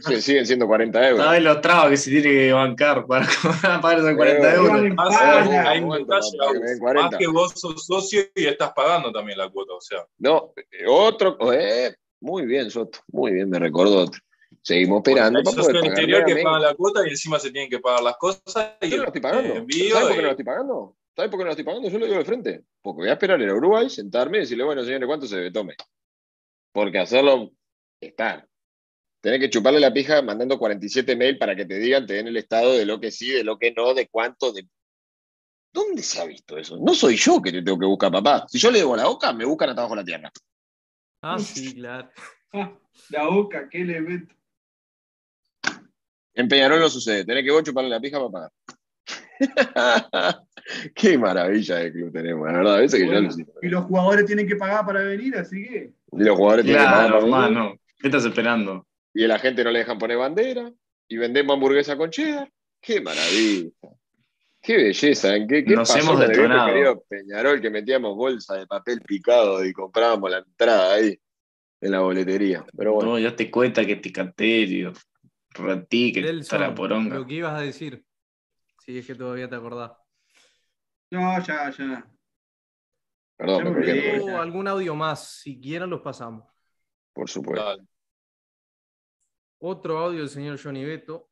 se 0.00 0.20
siguen 0.22 0.46
siendo 0.46 0.66
40 0.66 1.08
euros. 1.08 1.24
¿Sabes 1.24 1.42
los 1.42 1.60
trabas 1.60 1.90
que 1.90 1.96
se 1.96 2.10
tiene 2.10 2.30
que 2.30 2.52
bancar 2.52 3.06
para 3.06 3.26
pagar 3.82 3.98
esos 3.98 4.14
40 4.14 4.54
euros? 4.54 4.94
Más, 4.94 5.16
hay 5.16 5.80
un 5.80 5.88
bueno, 5.88 6.04
detalle, 6.04 6.38
papá, 6.38 6.52
que 6.52 6.58
me 6.60 6.66
den 6.66 6.78
40. 6.78 7.10
más 7.10 7.18
que 7.18 7.26
vos 7.26 7.52
sos 7.56 7.86
socio 7.86 8.22
y 8.34 8.46
estás 8.46 8.72
pagando 8.72 9.10
también 9.10 9.38
la 9.38 9.48
cuota, 9.48 9.72
o 9.74 9.80
sea. 9.80 10.04
No, 10.18 10.52
eh, 10.56 10.84
otro. 10.86 11.36
eh, 11.52 11.94
muy 12.20 12.46
bien, 12.46 12.70
Soto, 12.70 13.00
muy 13.08 13.32
bien, 13.32 13.48
me 13.48 13.58
recordó 13.58 14.02
otro. 14.02 14.20
Seguimos 14.68 14.98
esperando 14.98 15.38
Hay 15.38 15.44
para 15.46 15.56
poder 15.56 15.84
interior 15.86 16.24
que 16.26 16.42
pagan 16.42 16.60
la 16.60 16.74
cuota 16.74 17.00
y 17.06 17.08
encima 17.08 17.38
se 17.38 17.50
tienen 17.50 17.70
que 17.70 17.78
pagar 17.78 18.02
las 18.02 18.18
cosas. 18.18 18.76
Y 18.82 18.90
Yo 18.90 18.98
no 18.98 19.04
lo 19.04 19.08
estoy 19.08 19.22
pagando. 19.22 19.54
envío 19.54 19.94
¿Sabes 19.94 20.08
por 20.08 20.16
qué 20.16 20.20
no 20.20 20.26
lo 20.26 20.30
estoy 20.32 20.44
pagando? 20.44 20.96
¿Sabes 21.16 21.30
por 21.30 21.38
qué 21.38 21.42
no 21.42 21.44
lo 21.46 21.50
estoy 21.52 21.64
pagando? 21.64 21.88
Yo 21.88 21.98
lo 21.98 22.04
digo 22.04 22.18
de 22.18 22.24
frente. 22.26 22.64
Porque 22.82 22.98
voy 22.98 23.08
a 23.08 23.12
esperar 23.12 23.40
en 23.40 23.50
Uruguay, 23.50 23.88
sentarme 23.88 24.36
y 24.36 24.40
decirle, 24.40 24.64
bueno, 24.64 24.84
señores, 24.84 25.06
¿cuánto 25.06 25.26
se 25.26 25.50
tome? 25.52 25.74
Porque 26.70 26.98
hacerlo 26.98 27.50
está. 27.98 28.46
Tenés 29.22 29.40
que 29.40 29.48
chuparle 29.48 29.80
la 29.80 29.90
pija 29.90 30.20
mandando 30.20 30.58
47 30.58 31.16
mail 31.16 31.38
para 31.38 31.56
que 31.56 31.64
te 31.64 31.78
digan, 31.78 32.04
te 32.04 32.12
den 32.12 32.26
el 32.26 32.36
estado 32.36 32.74
de 32.74 32.84
lo 32.84 33.00
que 33.00 33.10
sí, 33.10 33.30
de 33.30 33.44
lo 33.44 33.58
que 33.58 33.72
no, 33.72 33.94
de 33.94 34.06
cuánto, 34.08 34.52
de. 34.52 34.68
¿Dónde 35.72 36.02
se 36.02 36.20
ha 36.20 36.26
visto 36.26 36.58
eso? 36.58 36.76
No 36.76 36.92
soy 36.92 37.16
yo 37.16 37.40
que 37.40 37.52
te 37.52 37.62
tengo 37.62 37.78
que 37.78 37.86
buscar, 37.86 38.12
papá. 38.12 38.44
Si 38.46 38.58
yo 38.58 38.70
le 38.70 38.80
debo 38.80 38.94
la 38.96 39.06
boca, 39.06 39.32
me 39.32 39.46
buscan 39.46 39.70
hasta 39.70 39.80
abajo 39.80 39.96
la 39.96 40.04
tierra. 40.04 40.30
Ah, 41.22 41.38
sí, 41.38 41.74
claro. 41.74 42.10
La 43.08 43.28
boca, 43.28 43.66
qué 43.70 43.80
elemento. 43.80 44.37
En 46.38 46.48
Peñarol 46.48 46.78
no 46.78 46.88
sucede. 46.88 47.24
Tenés 47.24 47.44
que 47.44 47.50
vos 47.50 47.64
chuparle 47.64 47.90
la 47.90 48.00
pija 48.00 48.18
para 48.18 48.30
pagar. 48.30 48.52
Qué 50.94 51.18
maravilla 51.18 51.76
de 51.76 51.92
club 51.92 52.12
tenemos, 52.12 52.46
la 52.46 52.58
verdad. 52.58 52.74
A 52.76 52.80
veces 52.80 53.00
que 53.00 53.08
siento. 53.08 53.52
y 53.60 53.68
los 53.68 53.84
jugadores 53.84 54.24
tienen 54.24 54.46
que 54.46 54.54
pagar 54.56 54.86
para 54.86 55.02
venir, 55.02 55.36
así 55.36 55.62
que. 55.64 55.90
Y 56.12 56.22
los 56.22 56.36
jugadores 56.36 56.64
tienen 56.64 56.82
que 56.82 56.88
pagar 56.90 57.06
para 57.10 57.18
venir. 57.24 57.34
hermano. 57.34 57.76
¿Qué 57.98 58.06
estás 58.06 58.24
esperando? 58.24 58.86
y 59.14 59.24
a 59.24 59.28
la 59.28 59.38
gente 59.40 59.64
no 59.64 59.72
le 59.72 59.80
dejan 59.80 59.98
poner 59.98 60.16
bandera, 60.16 60.70
y 61.08 61.16
vendemos 61.16 61.54
hamburguesa 61.54 61.96
con 61.96 62.10
cheddar. 62.10 62.48
¡Qué 62.80 63.00
maravilla! 63.00 63.70
¡Qué 64.62 64.76
belleza! 64.76 65.34
¿En 65.34 65.48
qué, 65.48 65.64
qué 65.64 65.74
Nos 65.74 65.90
pasó 65.90 66.12
hemos 66.12 66.20
detonado. 66.20 66.68
querido 66.68 67.02
Peñarol 67.08 67.60
que 67.60 67.70
metíamos 67.70 68.14
bolsa 68.14 68.54
de 68.56 68.68
papel 68.68 69.00
picado 69.00 69.64
y 69.64 69.72
comprábamos 69.72 70.30
la 70.30 70.38
entrada 70.38 70.94
ahí 70.94 71.18
en 71.80 71.90
la 71.90 72.00
boletería? 72.00 72.64
Pero 72.76 72.94
bueno, 72.94 73.10
No, 73.10 73.18
ya 73.18 73.34
te 73.34 73.50
cuenta 73.50 73.84
que 73.84 73.96
te 73.96 74.12
caterio. 74.12 74.92
Ratí, 75.58 76.12
que 76.12 76.22
Nelson, 76.22 76.60
la 76.60 76.74
poronga. 76.74 77.16
lo 77.16 77.26
que 77.26 77.34
ibas 77.34 77.58
a 77.58 77.62
decir. 77.62 78.04
Si 78.84 78.98
es 78.98 79.06
que 79.06 79.14
todavía 79.14 79.48
te 79.48 79.56
acordás. 79.56 79.92
No, 81.10 81.38
ya, 81.44 81.70
ya. 81.70 82.10
perdón, 83.36 83.64
me 83.64 83.72
colgué, 83.72 83.94
me 83.94 84.18
colgué. 84.18 84.34
O 84.34 84.40
algún 84.40 84.68
audio 84.68 84.94
más, 84.94 85.40
si 85.40 85.60
quieren 85.60 85.90
los 85.90 86.00
pasamos. 86.00 86.44
por 87.12 87.28
supuesto. 87.28 87.64
Dale. 87.64 87.82
Otro 89.60 89.98
audio 89.98 90.20
del 90.20 90.28
señor 90.28 90.60
Johnny 90.62 90.84
Beto. 90.84 91.28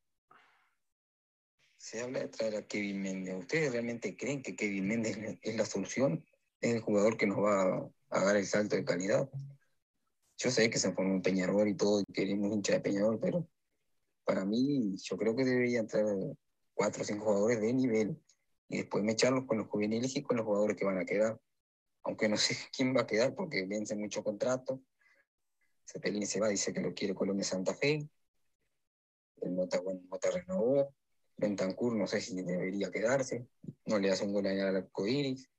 Se 1.76 2.02
habla 2.02 2.20
de 2.20 2.28
traer 2.28 2.56
a 2.56 2.66
Kevin 2.66 3.00
Méndez. 3.00 3.36
¿Ustedes 3.38 3.70
realmente 3.70 4.16
creen 4.16 4.42
que 4.42 4.56
Kevin 4.56 4.88
Méndez 4.88 5.38
es 5.40 5.56
la 5.56 5.64
solución? 5.64 6.24
¿Es 6.60 6.74
el 6.74 6.80
jugador 6.80 7.16
que 7.16 7.26
nos 7.26 7.38
va 7.38 7.88
a 8.10 8.24
dar 8.24 8.36
el 8.36 8.46
salto 8.46 8.74
de 8.74 8.84
calidad? 8.84 9.30
Yo 10.38 10.50
sé 10.50 10.68
que 10.68 10.78
se 10.78 10.92
formó 10.92 11.14
un 11.14 11.22
Peñarol 11.22 11.68
y 11.68 11.76
todo, 11.76 12.00
y 12.00 12.12
queremos 12.12 12.52
hincha 12.52 12.72
de 12.74 12.80
Peñarol, 12.80 13.20
pero 13.20 13.48
para 14.26 14.44
mí 14.44 14.96
yo 14.98 15.16
creo 15.16 15.34
que 15.34 15.44
debería 15.44 15.78
entrar 15.78 16.04
cuatro 16.74 17.02
o 17.02 17.06
cinco 17.06 17.24
jugadores 17.26 17.60
de 17.60 17.72
nivel 17.72 18.22
y 18.68 18.78
después 18.78 19.02
mecharlos 19.04 19.44
con 19.46 19.58
los 19.58 19.68
juveniles 19.68 20.16
y 20.16 20.22
con 20.22 20.36
los 20.36 20.44
jugadores 20.44 20.76
que 20.76 20.84
van 20.84 20.98
a 20.98 21.04
quedar. 21.04 21.40
Aunque 22.02 22.28
no 22.28 22.36
sé 22.36 22.56
quién 22.76 22.94
va 22.94 23.02
a 23.02 23.06
quedar 23.06 23.34
porque 23.34 23.64
vence 23.66 23.94
mucho 23.94 24.22
contrato. 24.24 24.82
Cepelín 25.86 26.26
se 26.26 26.40
va, 26.40 26.48
dice 26.48 26.72
que 26.72 26.80
lo 26.80 26.92
quiere 26.92 27.14
Colombia 27.14 27.44
Santa 27.44 27.72
Fe. 27.72 28.08
El 29.40 29.52
Mota, 29.52 29.80
bueno, 29.80 30.00
Mota 30.08 30.30
renovó. 30.30 30.92
Bentancur 31.36 31.94
no 31.94 32.06
sé 32.06 32.20
si 32.20 32.42
debería 32.42 32.90
quedarse, 32.90 33.46
no 33.84 33.98
le 33.98 34.10
hace 34.10 34.24
un 34.24 34.32
gol 34.32 34.46
al 34.46 34.76
arco 34.76 35.06
iris. 35.06 35.50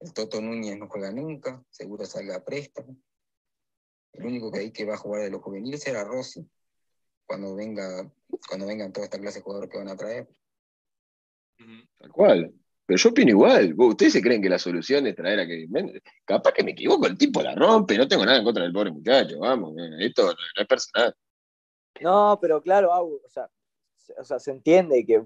El 0.00 0.12
Toto 0.14 0.40
Núñez 0.40 0.78
no 0.78 0.88
juega 0.88 1.12
nunca, 1.12 1.62
seguro 1.68 2.06
salga 2.06 2.36
a 2.36 2.44
préstamo. 2.44 2.96
El 4.12 4.24
único 4.24 4.50
que 4.50 4.60
hay 4.60 4.72
que 4.72 4.86
va 4.86 4.94
a 4.94 4.98
jugar 4.98 5.22
de 5.22 5.30
los 5.30 5.42
juveniles 5.42 5.82
será 5.82 6.02
Rossi, 6.04 6.48
cuando 7.32 7.54
venga, 7.56 8.12
cuando 8.46 8.66
vengan 8.66 8.92
toda 8.92 9.06
esta 9.06 9.18
clase 9.18 9.38
de 9.38 9.42
jugadores 9.42 9.70
que 9.70 9.78
van 9.78 9.88
a 9.88 9.96
traer. 9.96 10.28
Tal 11.98 12.10
cual. 12.12 12.52
Pero 12.84 12.98
yo 12.98 13.08
opino 13.08 13.30
igual. 13.30 13.74
¿Ustedes 13.78 14.12
se 14.12 14.20
creen 14.20 14.42
que 14.42 14.50
la 14.50 14.58
solución 14.58 15.06
es 15.06 15.16
traer 15.16 15.40
a 15.40 15.46
Kevin 15.46 15.70
Méndez? 15.70 16.02
Capaz 16.26 16.52
que 16.52 16.62
me 16.62 16.72
equivoco, 16.72 17.06
el 17.06 17.16
tipo 17.16 17.40
la 17.42 17.54
rompe, 17.54 17.96
no 17.96 18.06
tengo 18.06 18.26
nada 18.26 18.36
en 18.36 18.44
contra 18.44 18.64
del 18.64 18.72
pobre 18.74 18.90
muchacho, 18.90 19.38
vamos, 19.38 19.72
esto 19.98 20.26
no, 20.26 20.32
es 20.60 20.66
personal. 20.66 21.14
No, 22.02 22.38
pero 22.38 22.60
claro, 22.60 22.92
Agu, 22.92 23.18
o 23.24 23.28
sea, 23.30 23.48
se- 23.96 24.14
o 24.18 24.24
sea, 24.24 24.38
se 24.38 24.50
entiende 24.50 25.06
que 25.06 25.22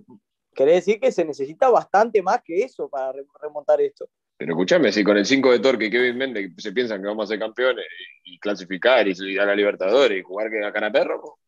quiere 0.54 0.74
decir 0.74 1.00
que 1.00 1.10
se 1.10 1.24
necesita 1.24 1.70
bastante 1.70 2.22
más 2.22 2.40
que 2.44 2.62
eso 2.62 2.88
para 2.88 3.10
re- 3.10 3.26
remontar 3.42 3.80
esto. 3.80 4.08
Pero 4.36 4.52
escúchame, 4.52 4.92
si 4.92 5.02
con 5.02 5.16
el 5.16 5.26
5 5.26 5.50
de 5.50 5.58
Torque 5.58 5.86
y 5.86 5.90
Kevin 5.90 6.18
Méndez 6.18 6.52
se 6.58 6.70
piensan 6.70 7.00
que 7.00 7.08
vamos 7.08 7.24
a 7.24 7.28
ser 7.32 7.40
campeones 7.40 7.86
y, 8.22 8.34
y 8.34 8.38
clasificar 8.38 9.08
y, 9.08 9.14
y 9.18 9.38
a 9.38 9.46
la 9.46 9.56
Libertadores 9.56 10.20
y 10.20 10.22
jugar 10.22 10.50
que 10.50 10.64
a 10.64 10.72
cara 10.72 10.92
perro, 10.92 11.20
pues, 11.20 11.45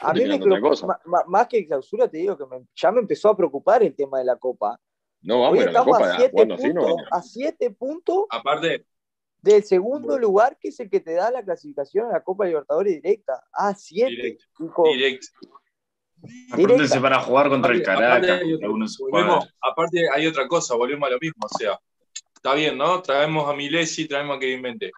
A 0.00 0.12
mí 0.12 0.20
me, 0.24 0.38
más 1.26 1.46
que 1.48 1.66
clausura, 1.66 2.08
te 2.08 2.18
digo 2.18 2.36
que 2.36 2.44
me- 2.46 2.66
ya 2.74 2.92
me 2.92 3.00
empezó 3.00 3.30
a 3.30 3.36
preocupar 3.36 3.82
el 3.82 3.94
tema 3.94 4.18
de 4.18 4.24
la 4.24 4.36
Copa. 4.36 4.78
no 5.22 5.40
vamos 5.40 5.52
Hoy 5.54 5.58
a 5.58 5.62
ir 5.62 5.68
a 5.68 5.72
la 5.72 5.78
estamos 5.80 5.98
Copa 5.98 6.10
a 6.12 6.16
siete, 6.16 6.32
jugando 6.32 6.54
así, 6.54 6.68
no 6.68 6.74
puntos, 6.82 6.96
vamos. 6.96 7.08
a 7.12 7.22
siete 7.22 7.70
puntos 7.70 8.24
Aparte, 8.30 8.86
del 9.42 9.64
segundo 9.64 10.18
lugar, 10.18 10.56
que 10.60 10.68
es 10.68 10.80
el 10.80 10.90
que 10.90 11.00
te 11.00 11.14
da 11.14 11.30
la 11.30 11.42
clasificación 11.44 12.06
a 12.08 12.12
la 12.12 12.22
Copa 12.22 12.44
Libertadores 12.46 12.94
directa. 13.00 13.42
A 13.52 13.74
siete. 13.74 14.10
Directo. 14.10 14.82
Directo. 14.84 15.28
Apróntense 16.52 17.00
para 17.00 17.20
jugar 17.20 17.48
contra 17.48 17.72
el 17.72 17.82
Caracas, 17.82 18.30
aparte 18.30 18.56
volvemos- 18.98 19.54
aparte 19.60 20.08
hay 20.10 20.26
otra 20.26 20.48
cosa, 20.48 20.74
volvemos 20.74 21.06
a 21.08 21.12
lo 21.12 21.18
mismo, 21.20 21.44
o 21.44 21.58
sea, 21.58 21.78
está 22.34 22.54
bien, 22.54 22.76
¿no? 22.76 23.00
Traemos 23.02 23.48
a 23.48 23.54
Milesi, 23.54 24.08
traemos 24.08 24.36
a 24.36 24.40
Kevin 24.40 24.62
Méndez. 24.62 24.90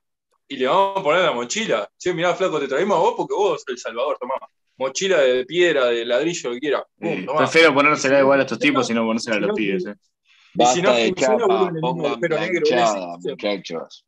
Y 0.47 0.57
le 0.57 0.67
vamos 0.67 0.97
a 0.99 1.03
poner 1.03 1.23
la 1.25 1.33
mochila. 1.33 1.91
Che, 1.99 2.15
mirá, 2.15 2.35
flaco, 2.35 2.59
te 2.59 2.69
traemos 2.69 2.97
a 2.97 3.01
vos 3.01 3.15
porque 3.17 3.35
vos 3.35 3.61
sos 3.61 3.65
el 3.69 3.79
Salvador, 3.79 4.17
tomá. 4.19 4.35
Mochila 4.79 5.19
de 5.21 5.45
piedra, 5.45 5.87
de 5.87 6.05
ladrillo, 6.07 6.49
lo 6.51 6.55
que 6.55 6.61
quiera. 6.61 6.87
Tomá. 7.27 7.39
prefiero 7.39 7.75
ponérsela 7.75 8.21
igual 8.21 8.39
a 8.41 8.43
estos 8.43 8.59
tipos 8.59 8.89
y 8.91 8.95
no 8.95 9.05
ponérsela 9.05 9.37
a 9.37 9.41
no, 9.41 9.47
los 9.49 9.57
pibes. 9.57 9.87
eh. 9.87 9.95
Y 10.55 10.67
si 10.67 10.83
no 10.83 10.89
Basta 10.91 10.95
de 10.95 11.09
funciona, 11.09 11.39
chapa, 11.39 11.73
pongan 11.81 12.21
planchada, 12.21 13.17
muchachos. 13.19 14.05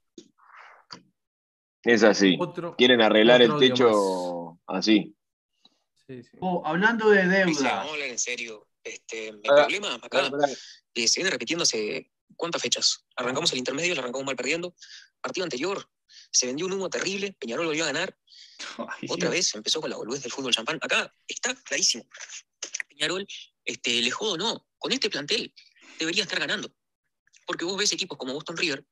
Es 1.83 2.03
así. 2.03 2.37
Otro, 2.39 2.77
Quieren 2.77 3.01
arreglar 3.03 3.43
el 3.43 3.57
techo 3.59 4.59
así. 4.67 5.15
Sí, 6.07 6.23
sí. 6.23 6.37
Oh, 6.41 6.63
hablando 6.65 7.11
de 7.11 7.27
deuda. 7.27 7.45
vamos 7.47 7.65
a 7.65 7.81
hablar 7.93 8.09
en 8.09 8.19
serio. 8.19 8.67
Este, 8.83 9.29
el 9.29 9.41
Ah, 9.49 9.55
problema 9.57 9.95
acá 9.95 10.31
eh, 10.95 11.07
se 11.09 11.21
viene 11.21 11.31
repitiendo 11.31 11.63
hace 11.65 12.11
cuántas 12.37 12.61
fechas. 12.63 13.07
Arrancamos 13.17 13.53
el 13.53 13.59
intermedio, 13.59 13.95
lo 13.95 14.01
arrancamos 14.01 14.27
mal 14.27 14.37
perdiendo. 14.37 14.75
Partido 15.21 15.45
anterior, 15.45 15.85
se 16.31 16.47
vendió 16.47 16.67
un 16.67 16.73
humo 16.73 16.89
terrible, 16.89 17.35
Peñarol 17.39 17.67
volvió 17.67 17.85
a 17.85 17.89
ganar. 17.89 18.17
Ay, 18.79 19.09
Otra 19.09 19.31
vez 19.31 19.55
empezó 19.55 19.81
con 19.81 19.91
la 19.91 19.97
boludez 19.97 20.23
del 20.23 20.33
fútbol 20.33 20.53
champán. 20.53 20.79
Acá 20.81 21.13
está 21.27 21.55
clarísimo. 21.55 22.07
Peñarol, 22.89 23.27
este, 23.65 24.01
le 24.03 24.11
jodo 24.11 24.33
o 24.33 24.37
no, 24.37 24.67
con 24.79 24.93
este 24.93 25.11
plantel 25.11 25.55
debería 25.99 26.23
estar 26.23 26.39
ganando. 26.39 26.75
Porque 27.47 27.65
vos 27.65 27.77
ves 27.77 27.93
equipos 27.93 28.19
como 28.19 28.35
Boston 28.35 28.57
River, 28.57 28.85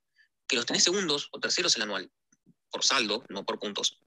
que 0.46 0.56
los 0.56 0.66
tenés 0.66 0.84
segundos 0.84 1.28
o 1.32 1.40
terceros 1.40 1.76
el 1.76 1.82
anual, 1.82 2.10
por 2.70 2.84
saldo, 2.84 3.24
no 3.28 3.44
por 3.44 3.58
puntos. 3.58 4.00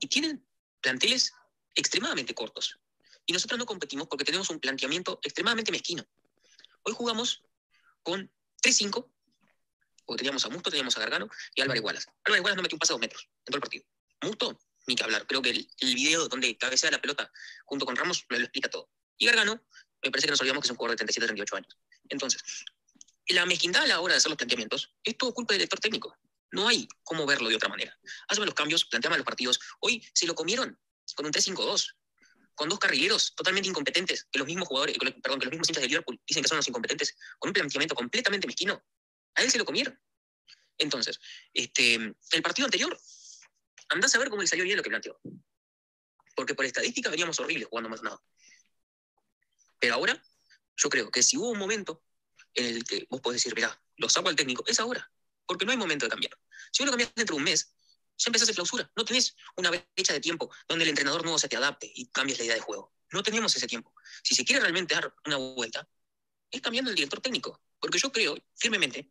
Y 0.00 0.08
tienen 0.08 0.44
planteles 0.80 1.32
extremadamente 1.74 2.34
cortos. 2.34 2.78
Y 3.26 3.32
nosotros 3.32 3.58
no 3.58 3.66
competimos 3.66 4.08
porque 4.08 4.24
tenemos 4.24 4.50
un 4.50 4.58
planteamiento 4.58 5.20
extremadamente 5.22 5.70
mezquino. 5.70 6.04
Hoy 6.82 6.94
jugamos 6.94 7.42
con 8.02 8.30
3-5, 8.62 9.08
porque 10.04 10.18
teníamos 10.18 10.44
a 10.44 10.48
Musto, 10.48 10.70
teníamos 10.70 10.96
a 10.96 11.00
Gargano 11.00 11.28
y 11.54 11.60
a 11.60 11.64
Álvarez 11.64 11.82
Wallace. 11.82 12.10
Álvarez 12.24 12.42
Wallace 12.42 12.56
no 12.56 12.62
metió 12.62 12.76
un 12.76 12.80
pase 12.80 12.92
a 12.92 12.94
dos 12.94 13.00
metros 13.00 13.22
en 13.24 13.44
todo 13.44 13.56
el 13.56 13.60
partido. 13.60 13.84
Musto, 14.22 14.60
ni 14.86 14.94
que 14.94 15.04
hablar. 15.04 15.26
Creo 15.26 15.42
que 15.42 15.50
el, 15.50 15.68
el 15.78 15.94
video 15.94 16.28
donde 16.28 16.56
cabecea 16.56 16.90
la 16.90 17.00
pelota 17.00 17.30
junto 17.64 17.86
con 17.86 17.96
Ramos 17.96 18.24
lo, 18.28 18.38
lo 18.38 18.44
explica 18.44 18.68
todo. 18.68 18.90
Y 19.18 19.26
Gargano, 19.26 19.62
me 20.02 20.10
parece 20.10 20.26
que 20.26 20.32
nos 20.32 20.40
olvidamos 20.40 20.62
que 20.62 20.66
es 20.66 20.70
un 20.70 20.76
jugador 20.76 20.92
de 20.92 21.04
37, 21.04 21.26
38 21.26 21.56
años. 21.56 21.78
Entonces, 22.08 22.42
la 23.28 23.46
mezquindad 23.46 23.82
a 23.82 23.86
la 23.86 24.00
hora 24.00 24.14
de 24.14 24.18
hacer 24.18 24.30
los 24.30 24.36
planteamientos 24.36 24.94
es 25.04 25.16
todo 25.16 25.32
culpa 25.34 25.52
del 25.52 25.60
director 25.60 25.78
técnico. 25.78 26.16
No 26.52 26.66
hay 26.66 26.88
cómo 27.04 27.26
verlo 27.26 27.48
de 27.48 27.56
otra 27.56 27.68
manera. 27.68 27.96
Hazme 28.28 28.44
los 28.44 28.54
cambios, 28.54 28.84
planteame 28.84 29.16
los 29.18 29.24
partidos. 29.24 29.60
Hoy 29.80 30.04
se 30.14 30.26
lo 30.26 30.34
comieron 30.34 30.78
con 31.14 31.26
un 31.26 31.32
3-5-2, 31.32 31.94
con 32.54 32.68
dos 32.68 32.78
carrileros 32.78 33.34
totalmente 33.34 33.68
incompetentes, 33.68 34.26
que 34.30 34.38
los 34.38 34.46
mismos 34.46 34.68
jugadores, 34.68 34.96
perdón, 35.22 35.38
que 35.38 35.46
los 35.46 35.52
mismos 35.52 35.68
hinchas 35.68 35.82
de 35.82 35.88
Liverpool 35.88 36.20
dicen 36.26 36.42
que 36.42 36.48
son 36.48 36.56
los 36.56 36.68
incompetentes, 36.68 37.16
con 37.38 37.50
un 37.50 37.54
planteamiento 37.54 37.94
completamente 37.94 38.46
mezquino. 38.46 38.82
A 39.34 39.42
él 39.42 39.50
se 39.50 39.58
lo 39.58 39.64
comieron. 39.64 39.98
Entonces, 40.78 41.20
este, 41.52 41.94
el 41.94 42.42
partido 42.42 42.66
anterior, 42.66 42.98
andás 43.90 44.14
a 44.14 44.18
ver 44.18 44.30
cómo 44.30 44.42
le 44.42 44.48
salió 44.48 44.64
bien 44.64 44.76
lo 44.76 44.82
que 44.82 44.90
planteó. 44.90 45.20
Porque 46.34 46.54
por 46.54 46.64
estadística 46.64 47.10
veníamos 47.10 47.38
horribles 47.40 47.68
jugando 47.68 47.90
nada. 48.02 48.22
Pero 49.78 49.94
ahora, 49.94 50.22
yo 50.76 50.88
creo 50.88 51.10
que 51.10 51.22
si 51.22 51.36
hubo 51.36 51.50
un 51.50 51.58
momento 51.58 52.02
en 52.54 52.66
el 52.66 52.84
que 52.84 53.06
vos 53.10 53.20
podés 53.20 53.42
decir, 53.42 53.54
mirá, 53.54 53.80
lo 53.96 54.08
saco 54.08 54.28
al 54.28 54.36
técnico, 54.36 54.64
es 54.66 54.80
ahora. 54.80 55.10
Porque 55.46 55.64
no 55.64 55.72
hay 55.72 55.76
momento 55.76 56.06
de 56.06 56.10
cambiar. 56.10 56.38
Si 56.70 56.84
vos 56.84 56.92
lo 56.92 56.96
dentro 56.96 57.24
de 57.24 57.34
un 57.34 57.42
mes, 57.42 57.74
ya 58.16 58.28
empezás 58.28 58.48
a 58.50 58.52
clausura. 58.52 58.90
No 58.96 59.04
tenés 59.04 59.34
una 59.56 59.70
brecha 59.70 60.12
de 60.12 60.20
tiempo 60.20 60.50
donde 60.68 60.84
el 60.84 60.90
entrenador 60.90 61.22
nuevo 61.22 61.38
se 61.38 61.48
te 61.48 61.56
adapte 61.56 61.90
y 61.94 62.10
cambies 62.10 62.38
la 62.38 62.44
idea 62.44 62.54
de 62.54 62.60
juego. 62.60 62.92
No 63.12 63.22
tenemos 63.22 63.54
ese 63.56 63.66
tiempo. 63.66 63.92
Si 64.22 64.34
se 64.34 64.44
quiere 64.44 64.60
realmente 64.60 64.94
dar 64.94 65.12
una 65.26 65.36
vuelta, 65.36 65.88
es 66.50 66.60
cambiando 66.60 66.90
el 66.90 66.96
director 66.96 67.20
técnico. 67.20 67.62
Porque 67.80 67.98
yo 67.98 68.12
creo 68.12 68.36
firmemente 68.54 69.08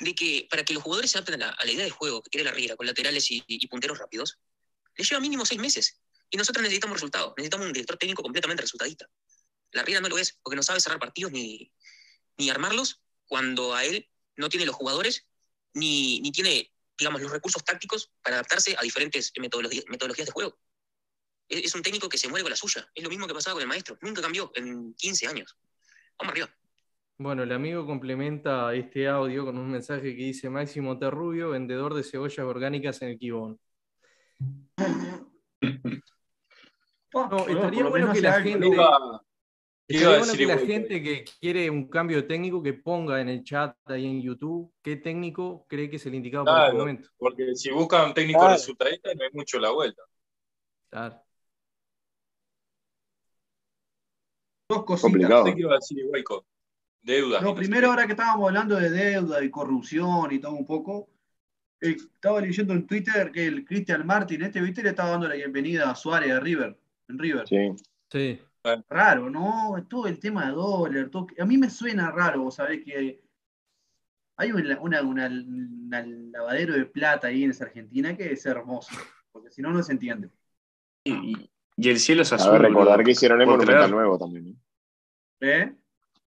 de 0.00 0.14
que 0.14 0.46
para 0.50 0.64
que 0.64 0.74
los 0.74 0.82
jugadores 0.82 1.10
se 1.10 1.18
adapten 1.18 1.42
a 1.42 1.56
la, 1.64 1.70
idea 1.70 1.84
de 1.84 1.90
juego 1.90 2.22
que 2.22 2.30
quiere 2.30 2.44
la 2.44 2.52
Riera, 2.52 2.76
con 2.76 2.86
laterales 2.86 3.26
y, 3.30 3.66
punteros 3.66 3.98
rápidos, 3.98 4.38
les 4.96 5.08
lleva 5.08 5.20
mínimo 5.20 5.44
seis 5.44 5.60
meses. 5.60 6.00
Y 6.30 6.36
nosotros 6.36 6.62
necesitamos 6.62 6.96
resultados. 6.96 7.34
Necesitamos 7.36 7.66
un 7.66 7.72
director 7.72 7.96
técnico 7.96 8.22
completamente 8.22 8.62
resultadista. 8.62 9.08
La 9.72 9.82
Riera 9.82 10.00
no 10.00 10.08
lo 10.08 10.18
es, 10.18 10.38
porque 10.42 10.56
no 10.56 10.62
sabe 10.62 10.80
cerrar 10.80 10.98
partidos 10.98 11.32
ni, 11.32 11.72
ni 12.36 12.50
armarlos 12.50 13.02
cuando 13.26 13.74
a 13.74 13.84
él 13.84 14.08
no 14.36 14.48
tiene 14.48 14.66
los 14.66 14.76
jugadores 14.76 15.26
ni, 15.74 16.20
ni 16.20 16.32
tiene, 16.32 16.72
digamos, 16.96 17.20
los 17.20 17.30
recursos 17.30 17.64
tácticos 17.64 18.10
para 18.22 18.36
adaptarse 18.36 18.76
a 18.78 18.82
diferentes 18.82 19.32
metodologías, 19.38 19.84
de 20.26 20.32
juego. 20.32 20.58
Es, 21.48 21.64
es, 21.64 21.74
un 21.74 21.82
técnico 21.82 22.08
que 22.08 22.18
se 22.18 22.28
muere 22.28 22.42
con 22.42 22.50
la 22.50 22.56
suya. 22.56 22.88
Es 22.94 23.02
lo 23.02 23.10
mismo 23.10 23.26
que 23.26 23.34
pasaba 23.34 23.54
con 23.54 23.62
el 23.62 23.68
maestro. 23.68 23.98
Nunca 24.00 24.22
cambió 24.22 24.52
en 24.54 24.94
15 24.94 25.26
años. 25.26 25.56
Vamos 26.18 26.32
arriba. 26.32 26.54
Bueno, 27.20 27.42
el 27.42 27.50
amigo 27.50 27.84
complementa 27.84 28.72
este 28.74 29.08
audio 29.08 29.44
con 29.44 29.58
un 29.58 29.68
mensaje 29.68 30.14
que 30.14 30.22
dice 30.22 30.48
Máximo 30.48 30.96
Terrubio, 31.00 31.50
vendedor 31.50 31.92
de 31.94 32.04
cebollas 32.04 32.46
orgánicas 32.46 33.02
en 33.02 33.08
el 33.08 33.18
Kibón. 33.18 33.60
No, 37.10 37.48
estaría 37.48 37.86
bueno 37.86 38.12
que 38.12 38.20
la 38.20 38.42
gente, 38.42 38.68
estaría 39.88 40.18
bueno 40.18 40.32
que 40.34 40.46
la 40.46 40.58
gente 40.58 41.02
que 41.02 41.24
quiere 41.40 41.70
un 41.70 41.88
cambio 41.88 42.26
técnico 42.26 42.62
que 42.62 42.74
ponga 42.74 43.18
en 43.20 43.30
el 43.30 43.42
chat 43.42 43.74
ahí 43.86 44.04
en 44.04 44.20
YouTube 44.20 44.70
qué 44.82 44.96
técnico 44.96 45.64
cree 45.66 45.88
que 45.88 45.96
es 45.96 46.04
el 46.04 46.14
indicado 46.14 46.44
para 46.44 46.66
este 46.66 46.78
momento. 46.78 47.08
Porque 47.16 47.54
si 47.54 47.70
buscan 47.70 48.08
un 48.08 48.14
técnico 48.14 48.46
resultadista 48.46 49.14
no 49.14 49.24
hay 49.24 49.30
mucho 49.32 49.58
la 49.58 49.70
vuelta. 49.70 50.02
Claro. 50.90 51.22
Dos 54.68 54.84
cositas. 54.84 55.44
Te 55.44 55.54
quiero 55.54 55.70
decir, 55.70 56.04
Deuda. 57.02 57.40
No, 57.40 57.54
primero 57.54 57.88
ahora 57.88 58.06
que 58.06 58.12
estábamos 58.12 58.48
hablando 58.48 58.76
de 58.76 58.90
deuda 58.90 59.42
y 59.42 59.50
corrupción 59.50 60.32
y 60.32 60.38
todo 60.38 60.52
un 60.52 60.66
poco, 60.66 61.08
eh, 61.80 61.96
estaba 61.96 62.40
leyendo 62.40 62.74
en 62.74 62.86
Twitter 62.86 63.30
que 63.30 63.46
el 63.46 63.64
Cristian 63.64 64.06
Martin, 64.06 64.42
este 64.42 64.60
viste, 64.60 64.82
le 64.82 64.90
estaba 64.90 65.10
dando 65.10 65.28
la 65.28 65.36
bienvenida 65.36 65.90
a 65.90 65.94
Suárez 65.94 66.28
de 66.30 66.40
River, 66.40 66.78
en 67.08 67.18
River. 67.18 67.48
Sí. 67.48 67.74
Sí. 68.10 68.40
Raro, 68.88 69.30
¿no? 69.30 69.86
Todo 69.88 70.06
el 70.06 70.18
tema 70.18 70.46
de 70.46 70.52
dólar, 70.52 71.10
a 71.38 71.44
mí 71.44 71.56
me 71.56 71.70
suena 71.70 72.10
raro, 72.10 72.42
vos 72.42 72.56
sabés 72.56 72.84
que 72.84 73.20
hay 74.36 74.52
una, 74.52 75.02
un 75.02 76.30
lavadero 76.32 76.74
de 76.74 76.84
plata 76.84 77.28
ahí 77.28 77.44
en 77.44 77.50
esa 77.50 77.64
Argentina 77.64 78.16
que 78.16 78.32
es 78.32 78.44
hermoso, 78.46 78.92
porque 79.32 79.50
si 79.50 79.62
no, 79.62 79.72
no 79.72 79.82
se 79.82 79.92
entiende. 79.92 80.30
Y, 81.04 81.50
el 81.76 81.98
cielo 81.98 82.22
es 82.22 82.32
azul. 82.32 82.52
Cabe 82.52 82.68
recordar 82.68 83.04
que 83.04 83.12
hicieron 83.12 83.40
el 83.40 83.46
Monumental 83.46 83.90
Nuevo 83.90 84.18
también. 84.18 84.60
¿Eh? 85.40 85.72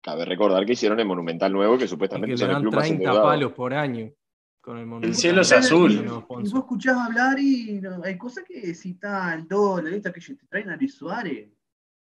Cabe 0.10 0.26
recordar 0.26 0.66
que 0.66 0.74
hicieron 0.74 1.00
el 1.00 1.06
Monumental 1.06 1.54
Nuevo, 1.54 1.78
que 1.78 1.88
supuestamente 1.88 2.36
que 2.36 2.48
le 2.48 2.52
dan 2.52 2.68
30 2.68 3.22
palos 3.22 3.52
por 3.52 3.76
año. 3.76 4.12
Con 4.60 4.80
el, 4.80 4.88
monumental. 4.88 5.10
el 5.12 5.16
cielo 5.16 5.42
es 5.42 5.52
azul. 5.52 5.92
Y, 5.92 6.02
vos 6.08 6.54
escuchás 6.54 6.98
hablar 6.98 7.40
y 7.40 7.80
hay 8.04 8.18
cosas 8.18 8.44
que 8.44 8.74
si 8.74 8.92
está 8.92 9.36
el 9.36 9.48
dólar, 9.48 9.94
esta 9.94 10.12
que 10.12 10.20
te 10.20 10.48
traen 10.48 10.72
a 10.72 10.78
Luis 10.78 10.96
Suárez. 10.96 11.50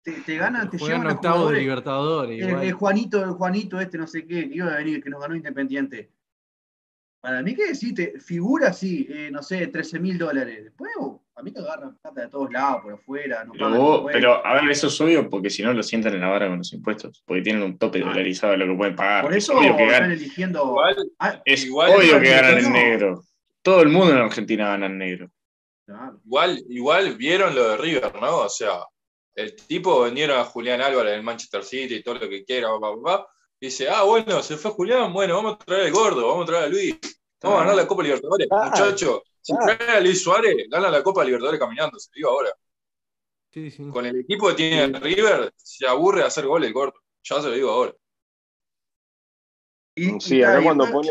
Te, 0.01 0.13
te 0.21 0.37
ganan, 0.37 0.71
te 0.71 0.79
llevan 0.79 1.09
octavos 1.09 1.51
de 1.51 1.59
Libertadores. 1.59 2.41
El, 2.41 2.73
Juanito, 2.73 3.23
el 3.23 3.33
Juanito 3.33 3.81
este, 3.81 3.99
no 3.99 4.07
sé 4.07 4.25
qué, 4.27 4.49
que 4.49 4.55
iba 4.55 4.73
a 4.73 4.79
venir, 4.79 5.03
que 5.03 5.11
nos 5.11 5.21
ganó 5.21 5.35
Independiente. 5.35 6.13
Para 7.21 7.43
mí 7.43 7.57
que 7.57 7.75
sí, 7.75 7.93
te 7.93 8.21
figura 8.21 8.69
así, 8.69 9.09
eh, 9.11 9.29
no 9.33 9.43
sé, 9.43 9.67
13 9.67 9.99
mil 9.99 10.17
dólares. 10.17 10.65
Después, 10.65 10.93
a 11.39 11.43
mí 11.43 11.53
te 11.53 11.61
agarran 11.61 11.97
plata 11.99 12.23
de 12.23 12.29
todos 12.29 12.51
lados, 12.51 12.83
por 12.83 12.95
afuera. 12.95 13.45
No 13.45 13.53
pero, 13.53 14.07
pero, 14.13 14.47
a 14.47 14.55
ver, 14.55 14.71
eso 14.71 14.89
es 14.89 15.01
obvio 15.01 15.31
porque 15.31 15.51
si 15.51 15.63
no 15.63 15.73
lo 15.73 15.85
sientan 15.85 16.15
en 16.15 16.21
la 16.21 16.29
vara 16.29 16.49
con 16.49 16.59
los 16.59 16.73
impuestos, 16.73 17.23
porque 17.25 17.43
tienen 17.43 17.63
un 17.63 17.79
tope 17.79 18.03
ah. 18.03 18.09
dolarizado 18.09 18.53
de 18.53 18.59
lo 18.59 18.67
que 18.67 18.77
pueden 18.77 18.97
pagar. 18.97 19.25
Por 19.25 19.37
eso 19.37 19.61
es 19.63 19.71
están 19.71 20.11
eligiendo. 20.11 20.65
Igual, 20.65 21.13
ah, 21.21 21.41
es 21.45 21.71
obvio 21.71 22.21
que 22.21 22.31
ganan 22.31 22.59
en 22.59 22.73
negro. 22.73 23.23
Todo 23.63 23.83
el 23.83 23.89
mundo 23.89 24.13
en 24.13 24.19
Argentina 24.19 24.69
gana 24.71 24.87
en 24.87 24.99
negro. 24.99 25.31
Igual, 26.25 26.65
igual 26.69 27.17
vieron 27.17 27.55
lo 27.55 27.71
de 27.71 27.77
River, 27.77 28.13
¿no? 28.21 28.39
O 28.39 28.49
sea, 28.49 28.81
el 29.35 29.55
tipo 29.55 30.03
vendieron 30.03 30.41
a 30.41 30.45
Julián 30.45 30.81
Álvarez 30.81 31.13
del 31.13 31.23
Manchester 31.23 31.63
City 31.63 31.95
y 31.97 32.03
todo 32.03 32.15
lo 32.15 32.29
que 32.29 32.45
quiera, 32.45 32.69
Dice, 33.61 33.89
ah, 33.89 34.03
bueno, 34.03 34.43
se 34.43 34.57
fue 34.57 34.71
Julián, 34.73 35.13
bueno, 35.13 35.35
vamos 35.37 35.55
a 35.55 35.65
traer 35.65 35.87
al 35.87 35.93
gordo, 35.93 36.29
vamos 36.29 36.45
a 36.45 36.47
traer 36.47 36.65
a 36.65 36.69
Luis. 36.69 36.97
Vamos 37.41 37.59
a 37.59 37.63
ganar 37.63 37.77
la 37.77 37.87
Copa 37.87 38.03
Libertadores. 38.03 38.49
Ah, 38.51 38.71
Muchachos, 38.71 39.23
si 39.41 39.55
trae 39.55 39.97
a 39.97 40.01
Luis 40.01 40.23
Suárez, 40.23 40.67
gana 40.69 40.91
la 40.91 41.03
Copa 41.03 41.25
Libertadores 41.25 41.61
caminando, 41.61 41.99
se 41.99 42.11
digo 42.15 42.31
ahora. 42.31 42.51
Con 43.93 44.07
el 44.07 44.21
equipo 44.21 44.49
que 44.49 44.55
tiene 44.55 44.99
River, 44.99 45.53
se 45.57 45.87
aburre 45.87 46.21
de 46.21 46.27
hacer 46.27 46.47
goles 46.47 46.69
el 46.69 46.75
corto. 46.75 47.01
Ya 47.25 47.41
se 47.41 47.49
lo 47.49 47.55
digo 47.55 47.71
ahora. 47.71 47.95
Y, 49.95 50.21
sí, 50.21 50.43
acá 50.43 50.63
cuando 50.63 50.91
pone. 50.91 51.11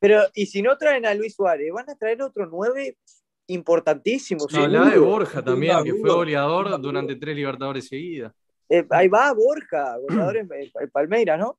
Pero, 0.00 0.22
¿y 0.34 0.46
si 0.46 0.62
no 0.62 0.76
traen 0.76 1.06
a 1.06 1.14
Luis 1.14 1.34
Suárez? 1.34 1.72
¿Van 1.72 1.88
a 1.88 1.94
traer 1.94 2.20
otro 2.22 2.46
nueve 2.46 2.98
importantísimo? 3.46 4.46
No, 4.50 4.66
la 4.66 4.90
de 4.90 4.98
Borja 4.98 5.44
también, 5.44 5.82
que 5.84 5.94
fue 5.94 6.10
goleador 6.10 6.80
durante 6.80 7.14
tres 7.16 7.36
Libertadores 7.36 7.86
seguidas. 7.86 8.32
Eh, 8.68 8.84
ahí 8.90 9.08
va 9.08 9.32
Borja, 9.32 9.96
goleador 9.98 10.38
en, 10.38 10.48
Palmeiras, 10.90 11.38
¿no? 11.38 11.58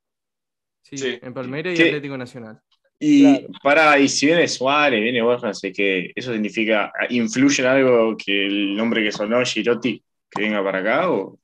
Sí, 0.81 1.19
en 1.21 1.33
Palmeiras 1.33 1.79
y 1.79 1.81
Atlético 1.83 2.17
Nacional. 2.17 2.61
Y 2.97 3.47
para, 3.61 3.99
y 3.99 4.07
si 4.07 4.25
viene 4.27 4.47
Suárez, 4.47 5.01
viene 5.01 5.21
Borja, 5.21 5.53
sé 5.53 5.73
que 5.73 6.11
eso 6.15 6.31
significa, 6.31 6.93
¿influye 7.09 7.61
en 7.61 7.69
algo 7.69 8.15
que 8.15 8.45
el 8.45 8.75
nombre 8.75 9.03
que 9.03 9.11
sonó, 9.11 9.43
Girotti, 9.43 10.01
que 10.29 10.41
venga 10.41 10.63
para 10.63 10.79
acá 10.79 11.11
o 11.11 11.37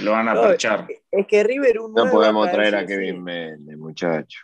lo 0.00 0.12
van 0.12 0.28
a 0.28 0.34
no, 0.34 0.50
Es 0.50 1.26
que 1.26 1.42
River 1.42 1.76
No 1.94 2.10
podemos 2.10 2.50
traer 2.50 2.76
a 2.76 2.86
Kevin 2.86 3.22
Méndez, 3.22 3.76
muchacho. 3.76 4.40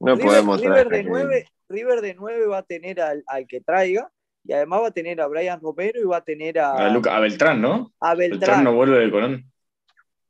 No 0.00 0.16
podemos 0.16 0.60
traer 0.60 0.88
de 0.88 1.04
9, 1.04 1.46
River 1.68 2.00
de 2.00 2.14
9 2.14 2.46
va 2.46 2.58
a 2.58 2.62
tener 2.62 3.00
al, 3.00 3.22
al, 3.26 3.46
que 3.46 3.60
traiga 3.60 4.10
y 4.44 4.52
además 4.52 4.82
va 4.82 4.86
a 4.88 4.92
tener 4.92 5.20
a 5.20 5.26
Brian 5.26 5.60
Romero 5.60 6.00
y 6.00 6.04
va 6.04 6.18
a 6.18 6.24
tener 6.24 6.58
a. 6.58 6.72
A, 6.72 7.20
Beltrán, 7.20 7.60
¿no? 7.60 7.92
A 8.00 8.14
Beltrán. 8.14 8.64
no 8.64 8.74
vuelve 8.74 8.98
de 8.98 9.10
Colón. 9.10 9.52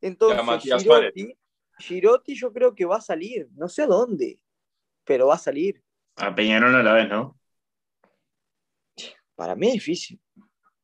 Entonces, 0.00 0.62
Girotti, 0.82 1.34
Girotti 1.80 2.34
yo 2.34 2.52
creo 2.52 2.74
que 2.74 2.84
va 2.84 2.96
a 2.96 3.00
salir, 3.00 3.48
no 3.56 3.68
sé 3.68 3.82
a 3.82 3.86
dónde, 3.86 4.40
pero 5.04 5.26
va 5.26 5.34
a 5.34 5.38
salir. 5.38 5.82
A 6.16 6.34
Peñarol 6.34 6.74
a 6.74 6.82
la 6.82 6.92
vez, 6.92 7.08
¿no? 7.08 7.38
Para 9.34 9.54
mí 9.56 9.68
es 9.68 9.74
difícil. 9.74 10.20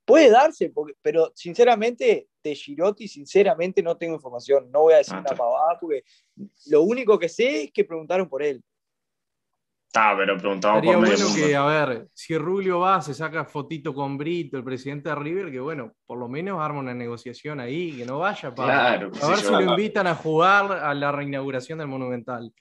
Puede 0.04 0.30
darse, 0.30 0.72
pero 1.02 1.32
sinceramente, 1.34 2.28
de 2.42 2.54
Girotti, 2.54 3.08
sinceramente 3.08 3.82
no 3.82 3.96
tengo 3.96 4.14
información. 4.14 4.70
No 4.70 4.82
voy 4.82 4.94
a 4.94 4.98
decir 4.98 5.14
ah, 5.14 5.20
una 5.20 5.36
pavada 5.36 5.78
porque 5.80 6.04
lo 6.66 6.82
único 6.82 7.18
que 7.18 7.28
sé 7.28 7.64
es 7.64 7.72
que 7.72 7.84
preguntaron 7.84 8.28
por 8.28 8.42
él. 8.42 8.62
Está, 9.86 10.14
pero 10.16 10.36
preguntamos 10.36 10.80
Sería 10.80 10.98
por 10.98 11.06
bueno 11.06 11.34
que, 11.34 11.56
a 11.56 11.64
ver, 11.64 12.08
si 12.12 12.36
Rubio 12.36 12.80
va, 12.80 13.00
se 13.00 13.14
saca 13.14 13.44
fotito 13.44 13.94
con 13.94 14.18
Brito, 14.18 14.56
el 14.56 14.64
presidente 14.64 15.08
de 15.08 15.14
River, 15.14 15.50
que 15.50 15.60
bueno, 15.60 15.94
por 16.04 16.18
lo 16.18 16.28
menos 16.28 16.60
arma 16.60 16.80
una 16.80 16.94
negociación 16.94 17.60
ahí, 17.60 17.96
que 17.96 18.04
no 18.04 18.18
vaya 18.18 18.54
para 18.54 18.94
a 18.94 18.98
ver 18.98 19.38
si 19.38 19.50
lo 19.50 19.62
invitan 19.62 20.06
a 20.06 20.14
jugar 20.14 20.72
a 20.72 20.92
la 20.92 21.12
reinauguración 21.12 21.78
del 21.78 21.88
Monumental. 21.88 22.52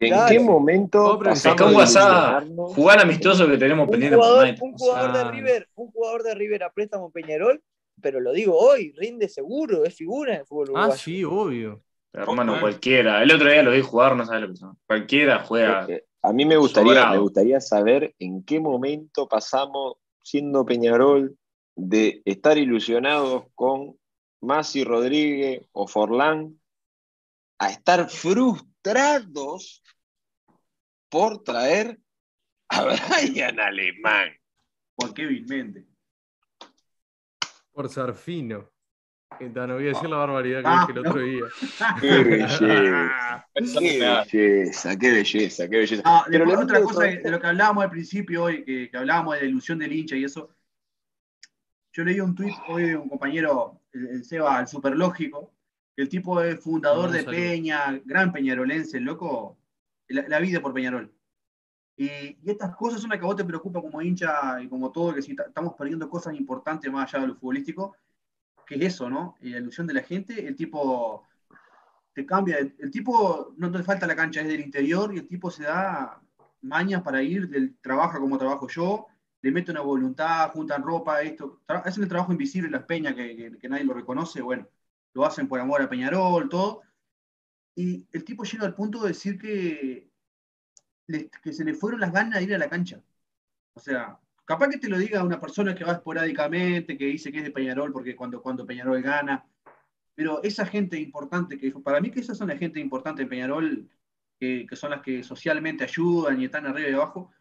¿En 0.00 0.26
qué 0.28 0.40
momento 0.40 1.20
saca 1.34 1.66
un 1.66 1.74
WhatsApp? 1.74 2.44
Jugar 2.56 3.00
amistoso 3.00 3.48
que 3.48 3.56
tenemos 3.56 3.88
pendiente. 3.88 4.16
Jugador, 4.16 4.54
un, 4.60 4.72
jugador 4.72 5.12
de 5.12 5.30
River, 5.30 5.68
un 5.74 5.90
jugador 5.90 6.22
de 6.22 6.34
River 6.34 6.64
a 6.64 6.72
préstamo 6.72 7.10
Peñarol, 7.10 7.62
pero 8.00 8.20
lo 8.20 8.32
digo 8.32 8.56
hoy, 8.58 8.92
rinde 8.96 9.28
seguro, 9.28 9.84
es 9.84 9.94
figura 9.94 10.34
en 10.34 10.40
el 10.40 10.46
fútbol 10.46 10.70
uruguayo. 10.70 10.92
Ah, 10.92 10.96
sí, 10.96 11.24
obvio. 11.24 11.82
hermano, 12.12 12.60
cualquiera. 12.60 13.22
El 13.22 13.32
otro 13.32 13.50
día 13.50 13.62
lo 13.62 13.70
vi 13.70 13.80
jugar, 13.80 14.16
no 14.16 14.26
sabes 14.26 14.42
lo 14.42 14.48
que 14.48 14.56
son. 14.56 14.76
Cualquiera 14.86 15.40
juega. 15.40 15.86
A 16.24 16.32
mí 16.32 16.46
me 16.46 16.56
gustaría, 16.56 17.10
me 17.10 17.18
gustaría 17.18 17.60
saber 17.60 18.14
en 18.18 18.42
qué 18.44 18.58
momento 18.58 19.28
pasamos, 19.28 19.96
siendo 20.22 20.64
Peñarol, 20.64 21.36
de 21.76 22.22
estar 22.24 22.56
ilusionados 22.56 23.44
con 23.54 23.98
Masi 24.40 24.84
Rodríguez 24.84 25.68
o 25.72 25.86
Forlán, 25.86 26.58
a 27.58 27.68
estar 27.68 28.08
frustrados 28.08 29.82
por 31.10 31.44
traer 31.44 32.00
A 32.70 32.84
Brian 33.20 33.60
Alemán. 33.60 34.30
Por 34.96 35.12
Kevin 35.12 35.44
Méndez. 35.44 35.86
Por 37.70 37.90
Sarfino. 37.90 38.73
No 39.40 39.74
voy 39.74 39.84
a 39.84 39.88
decir 39.88 40.08
la 40.08 40.16
barbaridad 40.16 40.62
que 40.62 40.70
dije 40.70 40.92
el 40.92 41.06
otro 41.06 41.20
día. 41.20 41.44
Qué 42.00 42.24
belleza. 42.24 43.46
qué 44.30 44.38
belleza, 44.38 44.98
qué 44.98 45.10
belleza, 45.12 45.68
qué 45.68 45.76
belleza. 45.78 46.02
Ah, 46.04 46.24
Pero 46.28 46.60
otra 46.60 46.80
cosa 46.80 47.04
de 47.04 47.30
lo 47.30 47.40
que 47.40 47.46
hablábamos 47.46 47.84
al 47.84 47.90
principio 47.90 48.44
hoy, 48.44 48.64
que, 48.64 48.90
que 48.90 48.96
hablábamos 48.96 49.34
de 49.34 49.42
la 49.42 49.48
ilusión 49.48 49.78
del 49.78 49.92
hincha 49.92 50.16
y 50.16 50.24
eso. 50.24 50.50
Yo 51.92 52.04
leí 52.04 52.20
un 52.20 52.34
tuit 52.34 52.54
hoy 52.68 52.88
de 52.88 52.96
un 52.96 53.08
compañero, 53.08 53.80
el, 53.92 54.24
Seba, 54.24 54.60
el 54.60 54.66
Superlógico, 54.66 55.52
que 55.94 56.02
el 56.02 56.08
tipo 56.08 56.40
es 56.40 56.58
fundador 56.58 57.10
de 57.10 57.22
Peña, 57.22 58.00
gran 58.04 58.32
peñarolense, 58.32 58.98
el 58.98 59.04
loco, 59.04 59.58
la, 60.08 60.38
vida 60.40 60.60
por 60.60 60.74
Peñarol. 60.74 61.12
Y, 61.96 62.06
y, 62.06 62.50
estas 62.50 62.74
cosas 62.74 63.00
son 63.00 63.10
las 63.10 63.20
que 63.20 63.24
a 63.24 63.28
vos 63.28 63.36
te 63.36 63.44
preocupa 63.44 63.80
como 63.80 64.02
hincha 64.02 64.60
y 64.60 64.68
como 64.68 64.90
todo, 64.90 65.14
que 65.14 65.22
si 65.22 65.32
estamos 65.32 65.74
perdiendo 65.74 66.10
cosas 66.10 66.34
importantes 66.34 66.90
más 66.90 67.14
allá 67.14 67.22
de 67.22 67.28
lo 67.28 67.36
futbolístico, 67.36 67.94
que 68.66 68.76
es 68.76 68.94
eso, 68.94 69.10
¿no? 69.10 69.36
La 69.40 69.58
ilusión 69.58 69.86
de 69.86 69.94
la 69.94 70.02
gente, 70.02 70.46
el 70.46 70.56
tipo 70.56 71.26
te 72.14 72.24
cambia, 72.24 72.58
el, 72.58 72.90
tipo 72.90 73.54
no 73.56 73.70
te 73.70 73.82
falta 73.82 74.06
la 74.06 74.16
cancha, 74.16 74.40
es 74.40 74.48
del 74.48 74.60
interior 74.60 75.12
y 75.14 75.18
el 75.18 75.26
tipo 75.26 75.50
se 75.50 75.64
da 75.64 76.20
mañas 76.62 77.02
para 77.02 77.22
ir, 77.22 77.48
del, 77.48 77.76
trabaja 77.80 78.18
como 78.20 78.38
trabajo 78.38 78.68
yo, 78.68 79.06
le 79.42 79.50
mete 79.50 79.72
una 79.72 79.80
voluntad, 79.80 80.50
juntan 80.52 80.82
ropa, 80.82 81.22
esto, 81.22 81.60
hacen 81.66 82.04
el 82.04 82.08
trabajo 82.08 82.32
invisible 82.32 82.70
las 82.70 82.84
peñas 82.84 83.14
que, 83.14 83.58
que, 83.60 83.68
nadie 83.68 83.84
lo 83.84 83.94
reconoce, 83.94 84.40
bueno, 84.40 84.68
lo 85.12 85.24
hacen 85.26 85.48
por 85.48 85.60
amor 85.60 85.82
a 85.82 85.88
Peñarol, 85.88 86.48
todo. 86.48 86.82
Y 87.74 88.06
el 88.12 88.24
tipo 88.24 88.44
llega 88.44 88.64
al 88.64 88.74
punto 88.74 89.02
de 89.02 89.08
decir 89.08 89.38
que, 89.38 90.10
que 91.42 91.52
se 91.52 91.64
le 91.64 91.74
fueron 91.74 92.00
las 92.00 92.12
ganas 92.12 92.38
de 92.38 92.44
ir 92.44 92.54
a 92.54 92.58
la 92.58 92.70
cancha. 92.70 93.02
O 93.74 93.80
sea, 93.80 94.18
Capaz 94.44 94.68
que 94.68 94.78
te 94.78 94.88
lo 94.88 94.98
diga 94.98 95.24
una 95.24 95.40
persona 95.40 95.74
que 95.74 95.84
va 95.84 95.92
esporádicamente, 95.92 96.98
que 96.98 97.06
dice 97.06 97.32
que 97.32 97.38
es 97.38 97.44
de 97.44 97.50
Peñarol 97.50 97.92
porque 97.92 98.14
cuando, 98.14 98.42
cuando 98.42 98.66
Peñarol 98.66 99.00
gana. 99.00 99.46
Pero 100.14 100.42
esa 100.42 100.66
gente 100.66 100.98
importante, 101.00 101.56
que 101.56 101.70
para 101.72 102.00
mí 102.00 102.10
que 102.10 102.20
esas 102.20 102.36
son 102.36 102.48
la 102.48 102.58
gente 102.58 102.78
importante 102.78 103.22
en 103.22 103.28
Peñarol, 103.28 103.88
que, 104.38 104.66
son 104.72 104.90
las 104.90 105.00
que 105.00 105.22
socialmente 105.22 105.84
ayudan 105.84 106.40
y 106.40 106.44
están 106.44 106.66
arriba 106.66 106.90
y 106.90 106.92
abajo, 106.92 107.32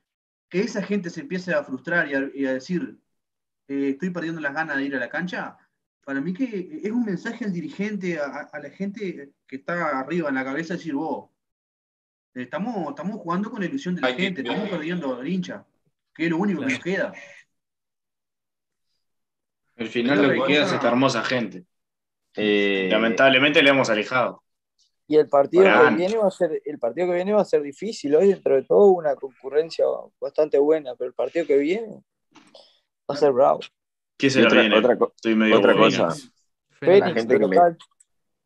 que 0.49 0.61
esa 0.61 0.81
gente 0.81 1.09
se 1.09 1.21
empiece 1.21 1.53
a 1.53 1.63
frustrar 1.63 2.07
y 2.09 2.45
a, 2.45 2.53
decir, 2.53 2.97
eh, 3.67 3.89
estoy 3.89 4.09
perdiendo 4.11 4.39
las 4.39 4.53
ganas 4.53 4.77
de 4.77 4.85
ir 4.85 4.95
a 4.95 4.99
la 4.99 5.09
cancha, 5.09 5.57
para 6.05 6.21
mí 6.21 6.33
que 6.33 6.81
es 6.83 6.91
un 6.91 7.03
mensaje 7.03 7.43
al 7.45 7.51
dirigente, 7.51 8.19
a, 8.19 8.49
la 8.53 8.69
gente 8.69 9.33
que 9.45 9.55
está 9.57 9.99
arriba 9.99 10.29
en 10.29 10.35
la 10.35 10.43
cabeza, 10.45 10.75
decir, 10.75 10.93
vos, 10.93 11.29
estamos, 12.33 12.89
estamos 12.89 13.19
jugando 13.19 13.51
con 13.51 13.59
la 13.59 13.65
ilusión 13.65 13.95
de 13.95 14.01
la 14.01 14.13
gente, 14.13 14.41
estamos 14.41 14.69
perdiendo 14.69 15.19
al 15.19 15.27
hincha 15.27 15.65
que 16.13 16.25
es 16.25 16.29
lo 16.29 16.37
único 16.37 16.61
que 16.61 16.67
nos 16.67 16.79
queda. 16.79 17.13
Al 19.75 19.87
final 19.87 20.21
lo 20.21 20.29
que 20.29 20.53
queda 20.53 20.65
es 20.65 20.71
esta 20.71 20.87
hermosa 20.87 21.23
gente. 21.23 21.65
Eh, 22.35 22.87
Lamentablemente 22.91 23.61
le 23.61 23.69
hemos 23.69 23.89
alejado. 23.89 24.43
Y 25.07 25.17
el 25.17 25.27
partido, 25.27 25.63
que 25.63 25.95
viene 25.95 26.17
va 26.17 26.27
a 26.27 26.31
ser, 26.31 26.61
el 26.63 26.79
partido 26.79 27.07
que 27.07 27.15
viene 27.15 27.33
va 27.33 27.41
a 27.41 27.45
ser 27.45 27.61
difícil. 27.61 28.15
Hoy, 28.15 28.29
dentro 28.29 28.55
de 28.55 28.63
todo, 28.63 28.87
una 28.87 29.15
concurrencia 29.15 29.85
bastante 30.19 30.57
buena, 30.57 30.95
pero 30.95 31.09
el 31.09 31.13
partido 31.13 31.45
que 31.45 31.57
viene 31.57 32.01
va 33.09 33.15
a 33.15 33.17
ser 33.17 33.31
bravo. 33.31 33.59
¿Qué 34.17 34.29
se 34.29 34.45
otra, 34.45 34.61
viene? 34.61 34.77
Otra, 34.77 34.97
Estoy 35.15 35.35
medio 35.35 35.57
otra 35.57 35.75
cosa. 35.75 36.07
la 36.81 37.13
gente 37.13 37.37
que 37.37 37.47
me, 37.47 37.57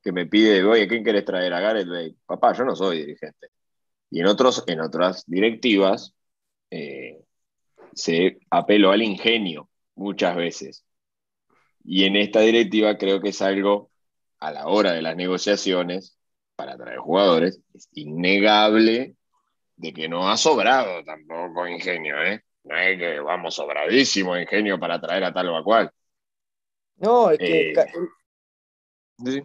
que 0.02 0.12
me, 0.12 0.26
pide, 0.26 0.64
oye, 0.64 0.88
¿quién 0.88 1.04
querés 1.04 1.26
traer 1.26 1.54
a 1.54 1.60
Gareth 1.60 1.88
Bale? 1.88 2.16
Papá, 2.26 2.54
yo 2.54 2.66
no 2.66 2.76
soy 2.76 3.00
dirigente. 3.00 3.50
Y 4.10 4.22
en, 4.22 4.26
otros, 4.26 4.64
en 4.68 4.82
otras 4.82 5.24
directivas, 5.28 6.16
eh, 6.72 7.22
se 7.98 8.40
apeló 8.50 8.92
al 8.92 9.02
ingenio 9.02 9.70
muchas 9.96 10.36
veces. 10.36 10.86
Y 11.84 12.06
en 12.06 12.16
esta 12.16 12.42
directiva 12.42 12.98
creo 12.98 13.20
que 13.22 13.30
es 13.30 13.42
algo 13.42 13.90
a 14.40 14.52
la 14.52 14.68
hora 14.68 14.94
de 14.94 15.02
las 15.02 15.16
negociaciones 15.16 16.18
para 16.56 16.78
traer 16.78 17.00
jugadores, 17.00 17.62
es 17.74 17.90
innegable 17.94 19.16
de 19.76 19.94
que 19.94 20.08
no 20.08 20.30
ha 20.30 20.38
sobrado 20.38 21.04
tampoco 21.04 21.68
ingenio, 21.68 22.22
¿eh? 22.24 22.44
No 22.64 22.76
es 22.78 22.98
que 22.98 23.20
vamos 23.20 23.56
sobradísimo 23.56 24.38
ingenio 24.38 24.80
para 24.80 25.00
traer 25.00 25.24
a 25.24 25.34
tal 25.34 25.50
o 25.50 25.58
a 25.58 25.64
cual. 25.64 25.92
No, 26.98 27.32
es 27.32 27.38
que... 27.38 27.72
Eh, 27.72 29.44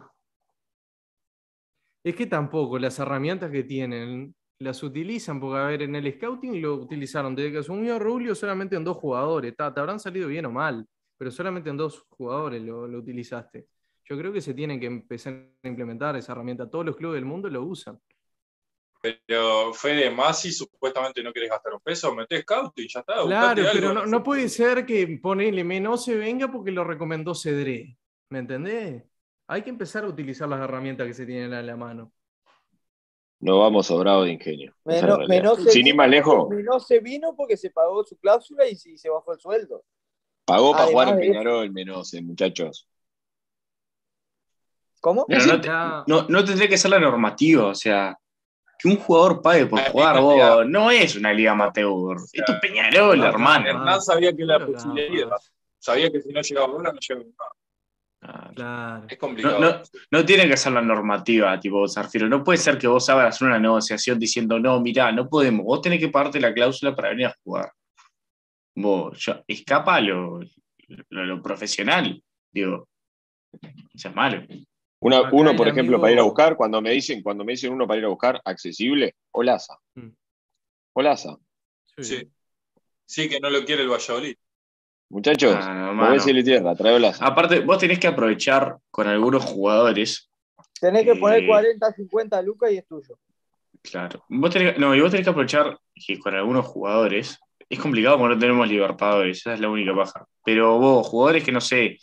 es 2.03 2.15
que 2.15 2.25
tampoco 2.25 2.77
las 2.77 2.99
herramientas 2.99 3.49
que 3.49 3.63
tienen 3.63 4.35
las 4.63 4.81
utilizan, 4.81 5.39
porque 5.39 5.59
a 5.59 5.65
ver, 5.65 5.81
en 5.83 5.95
el 5.95 6.11
scouting 6.13 6.61
lo 6.61 6.75
utilizaron 6.75 7.35
desde 7.35 7.51
que 7.51 7.57
asumió 7.59 7.99
Rubio 7.99 8.33
solamente 8.33 8.75
en 8.75 8.83
dos 8.83 8.97
jugadores, 8.97 9.55
te 9.55 9.63
habrán 9.63 9.99
salido 9.99 10.27
bien 10.27 10.45
o 10.45 10.51
mal, 10.51 10.87
pero 11.17 11.29
solamente 11.29 11.69
en 11.69 11.77
dos 11.77 12.05
jugadores 12.09 12.61
lo, 12.63 12.83
utilizaste. 12.83 13.67
Yo 14.05 14.17
creo 14.17 14.33
que 14.33 14.41
se 14.41 14.53
tienen 14.53 14.79
que 14.79 14.87
empezar 14.87 15.33
a 15.61 15.67
implementar 15.67 16.15
esa 16.15 16.31
herramienta, 16.31 16.69
todos 16.69 16.85
los 16.85 16.95
clubes 16.95 17.15
del 17.15 17.25
mundo 17.25 17.49
lo 17.49 17.63
usan. 17.63 17.99
Pero 19.01 19.73
Fede 19.73 20.09
Masi 20.09 20.51
supuestamente 20.51 21.21
no 21.21 21.33
querés 21.33 21.49
gastar 21.49 21.73
un 21.73 21.81
peso, 21.81 22.15
metés 22.15 22.41
scouting 22.41 22.85
y 22.85 22.87
ya 22.87 23.01
está. 23.01 23.21
Claro, 23.23 23.63
pero 23.73 23.93
no, 23.93 24.05
no, 24.05 24.23
puede 24.23 24.47
ser 24.47 24.85
que 24.85 25.19
ponele 25.21 25.63
menos 25.63 26.05
se 26.05 26.15
venga 26.15 26.49
porque 26.49 26.71
lo 26.71 26.85
recomendó 26.85 27.35
Cedré. 27.35 27.97
¿Me 28.29 28.39
entendés? 28.39 29.03
Hay 29.47 29.61
que 29.61 29.69
empezar 29.69 30.05
a 30.05 30.07
utilizar 30.07 30.47
las 30.47 30.61
herramientas 30.61 31.05
que 31.05 31.13
se 31.13 31.25
tienen 31.25 31.53
a 31.53 31.61
la 31.61 31.75
mano. 31.75 32.13
No 33.43 33.59
vamos 33.59 33.87
sobrado 33.87 34.23
de 34.23 34.31
ingenio. 34.31 34.73
Menos, 34.85 35.59
Sin 35.69 35.85
ir 35.85 35.95
más 35.95 36.09
lejos. 36.09 36.47
Menos 36.49 36.87
se 36.87 36.99
vino 36.99 37.35
porque 37.35 37.57
se 37.57 37.69
pagó 37.69 38.01
su 38.05 38.17
cláusula 38.17 38.65
y, 38.65 38.77
se 38.77 39.09
bajó 39.09 39.33
el 39.33 39.39
sueldo. 39.39 39.83
Pagó 40.45 40.71
para 40.71 40.85
jugar 40.85 41.09
en 41.09 41.19
Peñarol, 41.19 41.69
menos, 41.71 42.13
muchachos. 42.23 42.87
¿Cómo? 45.01 45.25
no, 46.07 46.25
no, 46.29 46.45
tendría 46.45 46.69
que 46.69 46.77
ser 46.77 46.91
la 46.91 46.99
normativa, 46.99 47.65
o 47.65 47.75
sea, 47.75 48.17
que 48.79 48.87
un 48.87 48.95
jugador 48.95 49.41
pague 49.41 49.65
por 49.65 49.81
jugar, 49.89 50.21
vos, 50.21 50.65
no 50.65 50.89
es 50.89 51.17
una 51.17 51.33
liga 51.33 51.51
amateur. 51.51 52.15
Esto 52.31 52.53
es 52.53 52.59
Peñarol, 52.61 53.21
hermano. 53.21 53.67
Hernán 53.67 54.01
sabía 54.01 54.33
que 54.33 54.45
la 54.45 54.65
posibilidad. 54.65 55.31
Sabía 55.79 56.09
que 56.09 56.21
si 56.21 56.31
no 56.31 56.41
llegaba 56.41 56.67
ahora, 56.67 56.93
no 56.93 56.99
llegaba 56.99 57.25
es 59.09 59.17
complicado. 59.17 59.83
No, 60.11 60.25
tiene 60.25 60.47
que 60.47 60.57
ser 60.57 60.73
la 60.73 60.81
normativa, 60.81 61.59
tipo 61.59 61.87
Zarfiro. 61.87 62.27
No 62.27 62.43
puede 62.43 62.57
ser 62.57 62.77
que 62.77 62.87
vos 62.87 63.09
hagas 63.09 63.41
una 63.41 63.59
negociación 63.59 64.19
diciendo, 64.19 64.59
no, 64.59 64.79
mira, 64.79 65.11
no 65.11 65.27
podemos. 65.27 65.65
Vos 65.65 65.81
tenés 65.81 65.99
que 65.99 66.09
pagarte 66.09 66.39
la 66.39 66.53
cláusula 66.53 66.95
para 66.95 67.09
venir 67.09 67.27
a 67.27 67.35
jugar. 67.43 67.71
Vos, 68.75 69.25
escapa 69.47 69.99
lo, 70.01 70.39
lo, 71.09 71.41
profesional. 71.41 72.21
Digo, 72.51 72.87
eso 73.93 74.09
es 74.09 74.15
malo. 74.15 74.43
uno, 74.99 75.55
por 75.55 75.67
ejemplo, 75.67 75.99
para 75.99 76.13
ir 76.13 76.19
a 76.19 76.23
buscar, 76.23 76.55
cuando 76.55 76.81
me 76.81 76.91
dicen, 76.91 77.21
cuando 77.21 77.43
me 77.43 77.53
dicen 77.53 77.73
uno 77.73 77.87
para 77.87 77.99
ir 77.99 78.05
a 78.05 78.09
buscar, 78.09 78.41
accesible, 78.45 79.15
Olaza. 79.31 79.77
Mm. 79.95 80.09
Olaza. 80.93 81.37
Sí. 81.97 82.29
sí. 83.05 83.29
que 83.29 83.39
no 83.39 83.49
lo 83.49 83.65
quiere 83.65 83.83
el 83.83 83.89
Valladolid. 83.89 84.35
Muchachos, 85.09 85.55
ah, 85.59 86.15
tierra, 86.43 86.73
Aparte, 87.19 87.59
vos 87.59 87.77
tenés 87.77 87.99
que 87.99 88.07
aprovechar 88.07 88.77
con 88.89 89.07
algunos 89.07 89.43
jugadores. 89.43 90.29
Tenés 90.79 91.05
que 91.05 91.15
poner 91.15 91.45
40, 91.45 91.87
eh, 91.87 91.93
50 91.95 92.41
lucas 92.41 92.71
y 92.71 92.77
es 92.77 92.87
tuyo. 92.87 93.17
Claro. 93.83 94.23
Vos 94.29 94.49
tenés, 94.49 94.77
no, 94.79 94.95
y 94.95 95.01
vos 95.01 95.11
tenés 95.11 95.25
que 95.25 95.29
aprovechar 95.29 95.77
que 95.93 96.17
con 96.17 96.33
algunos 96.35 96.65
jugadores. 96.65 97.39
Es 97.69 97.79
complicado 97.79 98.17
porque 98.17 98.35
no 98.35 98.39
tenemos 98.39 98.67
Libertadores, 98.67 99.37
esa 99.37 99.53
es 99.53 99.59
la 99.59 99.69
única 99.69 99.95
paja. 99.95 100.25
Pero 100.43 100.77
vos, 100.79 101.07
jugadores 101.07 101.43
que 101.43 101.51
no 101.51 101.61
sé, 101.61 101.97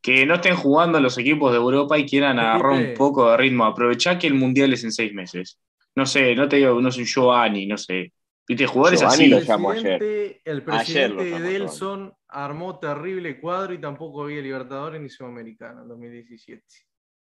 que 0.00 0.24
no 0.24 0.34
estén 0.34 0.56
jugando 0.56 0.98
en 0.98 1.04
los 1.04 1.18
equipos 1.18 1.52
de 1.52 1.58
Europa 1.58 1.98
y 1.98 2.06
quieran 2.06 2.38
agarrar 2.38 2.72
un 2.72 2.94
poco 2.94 3.30
de 3.30 3.36
ritmo, 3.36 3.64
aprovechá 3.64 4.18
que 4.18 4.26
el 4.26 4.34
mundial 4.34 4.72
es 4.72 4.84
en 4.84 4.92
seis 4.92 5.12
meses. 5.12 5.58
No 5.94 6.06
sé, 6.06 6.34
no 6.34 6.48
te 6.48 6.56
digo, 6.56 6.80
no 6.80 6.90
sé, 6.90 7.04
Giovanni, 7.04 7.66
no 7.66 7.76
sé. 7.76 8.12
Viste, 8.50 8.66
jugadores 8.66 9.00
así. 9.02 9.28
Lo 9.28 9.38
llamó 9.38 9.70
ayer. 9.70 10.40
El 10.44 10.64
presidente 10.64 11.22
de 11.22 11.38
Delson 11.38 12.12
armó 12.26 12.80
terrible 12.80 13.40
cuadro 13.40 13.74
y 13.74 13.78
tampoco 13.80 14.24
había 14.24 14.42
Libertadores 14.42 15.00
ni 15.00 15.08
Sudamericana 15.08 15.82
en 15.82 15.88
2017. 15.88 16.60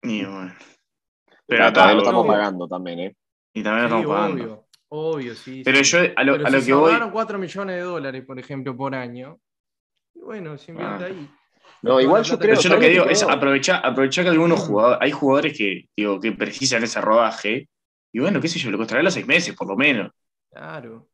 Y 0.04 0.24
bueno. 0.24 0.54
Pero 1.44 1.72
también 1.74 1.98
lo 1.98 2.02
estamos 2.04 2.26
pagando 2.26 2.66
también, 2.66 3.00
¿eh? 3.00 3.16
Y 3.52 3.62
también 3.62 3.90
lo 3.90 3.98
estamos 3.98 4.16
pagando. 4.16 4.44
Obvio, 4.44 4.66
obvio, 4.88 5.34
sí. 5.34 5.60
Pero 5.62 5.82
yo, 5.82 5.98
a 5.98 6.24
lo, 6.24 6.32
Pero 6.32 6.46
a 6.46 6.50
lo 6.50 6.64
que 6.64 6.72
voy. 6.72 6.94
4 7.12 7.38
millones 7.38 7.76
de 7.76 7.82
dólares, 7.82 8.24
por 8.24 8.38
ejemplo, 8.38 8.74
por 8.74 8.94
año. 8.94 9.38
Y 10.14 10.20
bueno, 10.20 10.56
se 10.56 10.70
invierte 10.70 11.04
ah. 11.04 11.06
ahí. 11.08 11.30
No, 11.82 12.00
igual 12.00 12.24
yo 12.24 12.38
creo. 12.38 12.56
Pero 12.56 12.62
yo 12.62 12.70
lo 12.70 12.80
que 12.80 12.88
digo 12.88 13.04
es 13.04 13.22
aprovechar, 13.24 13.84
aprovechar 13.84 14.24
que 14.24 14.30
algunos 14.30 14.60
jugadores, 14.60 14.98
hay 15.02 15.10
jugadores 15.10 15.54
que, 15.54 15.84
digo, 15.94 16.18
que 16.18 16.32
precisan 16.32 16.82
ese 16.82 16.98
rodaje. 17.02 17.68
Y 18.10 18.20
bueno, 18.20 18.40
qué 18.40 18.48
sé 18.48 18.58
yo, 18.58 18.70
lo 18.70 18.78
costará 18.78 19.02
los 19.02 19.12
seis 19.12 19.26
meses, 19.26 19.54
por 19.54 19.68
lo 19.68 19.76
menos. 19.76 20.10
Claro 20.50 21.10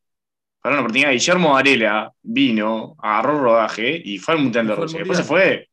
para 0.66 0.74
una 0.74 0.80
oportunidad. 0.80 1.12
Guillermo 1.12 1.52
Varela 1.52 2.12
vino, 2.22 2.96
agarró 2.98 3.38
rodaje 3.40 4.02
y 4.04 4.18
fue 4.18 4.34
al 4.34 4.40
Mundial 4.40 4.66
de 4.66 4.74
Rusia. 4.74 4.98
Después 4.98 5.18
se 5.18 5.22
fue. 5.22 5.68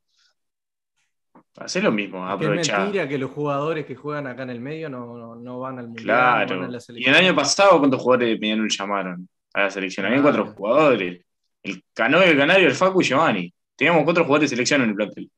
Hacer 1.58 1.84
lo 1.84 1.92
mismo, 1.92 2.24
aprovechar. 2.28 2.76
Es 2.76 2.84
mentira 2.84 3.08
que 3.08 3.18
los 3.18 3.32
jugadores 3.32 3.88
que 3.88 3.96
juegan 3.96 4.28
acá 4.28 4.44
en 4.44 4.52
el 4.52 4.60
medio 4.60 4.90
no, 4.90 5.36
no, 5.36 5.60
van 5.60 5.80
al 5.80 5.88
Mundial. 5.88 6.06
Claro. 6.46 6.70
y 6.90 7.10
el 7.10 7.16
año 7.16 7.36
pasado, 7.36 7.80
¿cuántos 7.80 8.00
jugadores 8.00 8.30
de 8.30 8.38
Peñarol 8.38 8.70
llamaron? 8.70 9.28
a 9.56 9.62
la 9.62 9.72
selección. 9.72 10.06
Había 10.06 10.22
cuatro 10.22 10.54
jugadores. 10.56 11.26
El 11.64 11.84
Canoe, 11.94 12.30
el 12.30 12.38
Canario, 12.38 12.68
el 12.68 12.76
Facu 12.76 13.02
y 13.02 13.06
Giovanni. 13.06 13.54
Teníamos 13.76 14.04
cuatro 14.04 14.26
jugadores 14.26 14.52
de 14.52 14.56
selección 14.56 14.84
en 14.84 14.90
el 14.90 14.96
plantel. 14.96 15.32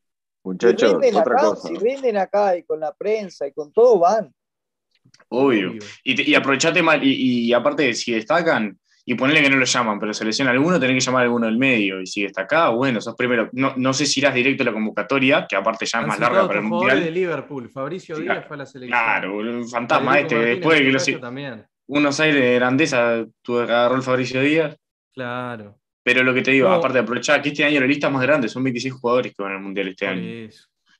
Muchachos, 0.43 0.95
otra 0.95 1.21
acá, 1.21 1.35
cosa. 1.35 1.67
Si 1.69 1.75
rinden 1.75 2.17
acá 2.17 2.57
y 2.57 2.63
con 2.63 2.81
la 2.81 2.93
prensa 2.93 3.47
y 3.47 3.53
con 3.53 3.71
todo 3.71 3.99
van. 3.99 4.33
Obvio. 5.35 5.73
Y, 6.03 6.31
y 6.31 6.35
aprovechate 6.35 6.81
mal, 6.81 7.03
y, 7.03 7.47
y, 7.47 7.53
aparte, 7.53 7.93
si 7.93 8.13
destacan, 8.13 8.77
y 9.07 9.13
ponerle 9.13 9.43
que 9.43 9.49
no 9.49 9.57
lo 9.57 9.65
llaman, 9.65 9.99
pero 9.99 10.13
selecciona 10.13 10.49
alguno, 10.49 10.79
tenés 10.79 10.95
que 10.95 11.05
llamar 11.05 11.21
a 11.21 11.23
alguno 11.25 11.45
del 11.45 11.57
medio. 11.57 12.01
Y 12.01 12.07
si 12.07 12.23
destaca, 12.23 12.69
bueno, 12.69 12.99
sos 12.99 13.15
primero. 13.15 13.49
No, 13.53 13.73
no 13.77 13.93
sé 13.93 14.05
si 14.07 14.19
irás 14.19 14.33
directo 14.33 14.63
a 14.63 14.65
la 14.65 14.73
convocatoria, 14.73 15.45
que 15.47 15.55
aparte 15.55 15.85
ya 15.85 16.01
es 16.01 16.07
más 16.07 16.19
larga 16.19 16.47
para 16.47 16.59
el 16.59 16.65
mundial. 16.65 17.03
de 17.03 17.11
Liverpool, 17.11 17.69
Fabricio 17.69 18.17
Díaz 18.17 18.45
fue 18.47 18.55
a 18.55 18.59
la 18.59 18.65
selección. 18.65 18.99
Claro, 18.99 19.37
un 19.37 19.69
fantasma 19.69 20.19
este, 20.19 20.37
después 20.37 20.79
de 20.79 20.85
que 20.85 20.91
los. 20.91 21.21
También. 21.21 21.65
Unos 21.87 22.19
aires 22.19 22.41
de 22.41 22.55
grandeza 22.55 23.25
que 23.43 23.53
agarrar 23.53 23.95
el 23.95 24.03
Fabricio 24.03 24.41
Díaz. 24.41 24.75
Claro. 25.13 25.77
Pero 26.01 26.23
lo 26.23 26.33
que 26.33 26.41
te 26.41 26.51
digo, 26.51 26.69
aparte 26.69 26.97
de 26.97 27.03
aprovechar 27.03 27.41
que 27.41 27.49
este 27.49 27.63
año 27.63 27.79
la 27.79 27.87
lista 27.87 28.07
es 28.07 28.13
más 28.13 28.21
grande, 28.21 28.49
son 28.49 28.63
26 28.63 28.93
jugadores 28.93 29.33
que 29.35 29.43
van 29.43 29.53
al 29.53 29.61
mundial 29.61 29.87
este 29.87 30.07
año. 30.07 30.49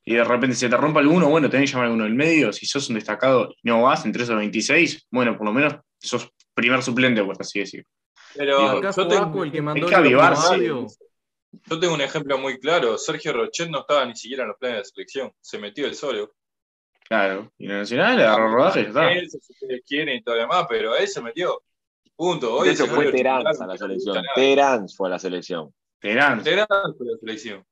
Y 0.08 0.14
de 0.14 0.22
repente 0.22 0.54
se 0.54 0.68
te 0.68 0.76
rompa 0.76 1.00
alguno, 1.00 1.28
bueno, 1.28 1.50
tenés 1.50 1.68
que 1.68 1.72
llamar 1.72 1.86
a 1.86 1.88
alguno 1.88 2.04
del 2.04 2.14
medio. 2.14 2.52
Si 2.52 2.64
sos 2.64 2.88
un 2.88 2.94
destacado 2.94 3.50
y 3.50 3.68
no 3.68 3.82
vas 3.82 4.04
entre 4.04 4.22
esos 4.22 4.36
26, 4.36 5.08
bueno, 5.10 5.36
por 5.36 5.48
lo 5.48 5.52
menos 5.52 5.74
sos 5.98 6.32
primer 6.54 6.80
suplente, 6.80 7.24
por 7.24 7.34
así 7.40 7.58
decirlo. 7.58 7.88
Pero 8.36 8.80
yo 8.80 9.08
tengo, 9.08 9.42
el 9.42 9.50
que 9.50 9.60
mandó 9.60 9.88
Yo 9.90 11.80
tengo 11.80 11.94
un 11.94 12.00
ejemplo 12.00 12.38
muy 12.38 12.60
claro. 12.60 12.96
Sergio 12.98 13.32
Rochet 13.32 13.68
no 13.68 13.80
estaba 13.80 14.04
ni 14.06 14.14
siquiera 14.14 14.44
en 14.44 14.50
los 14.50 14.58
planes 14.58 14.76
de 14.76 14.80
la 14.80 14.84
selección. 14.84 15.32
Se 15.40 15.58
metió 15.58 15.86
el 15.86 15.96
solo. 15.96 16.32
Claro. 17.08 17.52
Y 17.58 17.66
la 17.66 17.78
Nacional 17.78 18.20
agarró 18.20 18.54
rodaje 18.54 18.80
y 18.80 18.82
ya 18.84 18.88
está. 18.88 19.12
Él, 19.12 19.28
si 19.28 19.38
ustedes 19.38 19.82
quieren 19.84 20.16
y 20.16 20.22
todo 20.22 20.36
lo 20.36 20.42
demás, 20.42 20.66
pero 20.68 20.94
él 20.94 21.08
se 21.08 21.20
metió. 21.20 21.62
Punto. 22.14 22.54
Hoy 22.54 22.68
eso 22.68 22.86
fue 22.86 23.10
Terán 23.10 23.44
a 23.44 23.66
la 23.66 23.76
selección. 23.76 24.24
Terán 24.36 24.88
fue 24.88 25.08
a 25.08 25.10
la 25.10 25.18
selección. 25.18 25.74
Terán. 25.98 26.44
Terán 26.44 26.68
fue 26.96 27.08
a 27.08 27.12
la 27.12 27.18
selección. 27.18 27.66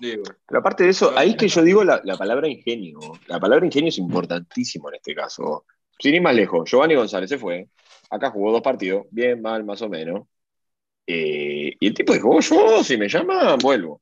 Digo. 0.00 0.22
Pero 0.46 0.60
aparte 0.60 0.84
de 0.84 0.90
eso, 0.90 1.12
ahí 1.16 1.30
es 1.30 1.36
que 1.36 1.48
yo 1.48 1.62
digo 1.62 1.84
la, 1.84 2.00
la, 2.04 2.16
palabra 2.16 2.48
ingenio. 2.48 2.98
La 3.26 3.38
palabra 3.38 3.66
ingenio 3.66 3.90
es 3.90 3.98
importantísimo 3.98 4.88
en 4.88 4.94
este 4.96 5.14
caso. 5.14 5.66
Sin 5.98 6.14
ir 6.14 6.22
más 6.22 6.34
lejos, 6.34 6.68
Giovanni 6.70 6.94
González 6.94 7.28
se 7.28 7.38
fue. 7.38 7.68
Acá 8.08 8.30
jugó 8.30 8.52
dos 8.52 8.62
partidos, 8.62 9.06
bien, 9.10 9.42
mal, 9.42 9.62
más 9.64 9.82
o 9.82 9.88
menos. 9.88 10.26
Eh, 11.06 11.76
y 11.78 11.86
el 11.86 11.94
tipo 11.94 12.14
dijo, 12.14 12.40
yo, 12.40 12.82
si 12.82 12.96
me 12.96 13.08
llama, 13.08 13.56
vuelvo. 13.56 14.00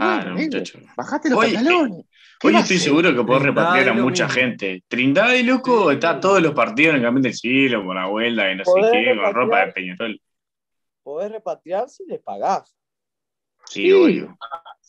Ah, 0.00 0.24
no, 0.26 0.34
muchacho. 0.34 0.78
Bajate 0.96 1.30
los 1.30 1.38
pantalones. 1.38 2.06
Hoy 2.42 2.56
estoy 2.56 2.78
seguro 2.78 3.14
que 3.14 3.24
podés 3.24 3.42
repatriar 3.42 3.88
a 3.88 3.92
mucha 3.94 4.28
gente. 4.28 4.84
Trindade, 4.86 5.42
loco, 5.42 5.90
está 5.90 6.20
todos 6.20 6.40
los 6.40 6.54
partidos 6.54 6.90
en 6.90 6.96
el 6.96 7.02
campeón 7.02 7.22
del 7.22 7.34
siglo, 7.34 7.84
con 7.84 7.96
la 7.96 8.06
vuelta, 8.06 8.50
y 8.50 8.56
no 8.56 8.64
sé 8.64 8.72
qué, 8.92 9.16
con 9.16 9.34
ropa 9.34 9.66
de 9.66 9.72
Peñarol. 9.72 10.20
Podés 11.02 11.32
repatriar 11.32 11.88
si 11.88 12.04
le 12.06 12.18
pagás. 12.18 12.74
Sí, 13.66 13.84
sí. 13.84 13.92
obvio. 13.92 14.38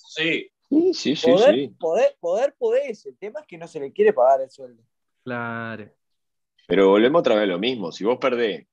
Sí. 0.09 0.51
Sí, 0.69 0.93
sí, 0.93 1.15
sí, 1.15 1.31
poder, 1.31 1.55
sí. 1.55 1.75
Poder, 1.79 2.17
poder 2.19 2.55
podés. 2.57 3.05
El 3.05 3.17
tema 3.17 3.41
es 3.41 3.47
que 3.47 3.57
no 3.57 3.67
se 3.67 3.79
le 3.79 3.91
quiere 3.91 4.13
pagar 4.13 4.41
el 4.41 4.49
sueldo. 4.49 4.83
Claro. 5.23 5.89
Pero 6.67 6.89
volvemos 6.89 7.19
otra 7.19 7.35
vez 7.35 7.43
a 7.43 7.47
lo 7.47 7.59
mismo. 7.59 7.91
Si 7.91 8.03
vos 8.03 8.17
perdés, 8.19 8.67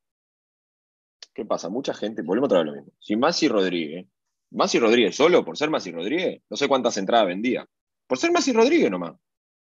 ¿qué 1.35 1.45
pasa? 1.45 1.69
Mucha 1.69 1.95
gente, 1.95 2.23
volvemos 2.23 2.49
otra 2.49 2.59
vez 2.59 2.69
a 2.69 2.71
lo 2.71 2.77
mismo. 2.77 2.93
Si 2.99 3.17
Masi 3.17 3.49
Rodríguez, 3.49 4.07
Masi 4.51 4.79
Rodríguez 4.79 5.17
solo, 5.17 5.45
por 5.45 5.57
ser 5.57 5.71
Masi 5.71 5.93
Rodríguez, 5.93 6.43
no 6.49 6.57
sé 6.57 6.69
cuántas 6.69 6.97
entradas 6.97 7.27
vendía. 7.27 7.67
Por 8.07 8.19
ser 8.19 8.31
Masi 8.33 8.53
Rodríguez 8.53 8.91
nomás. 8.91 9.15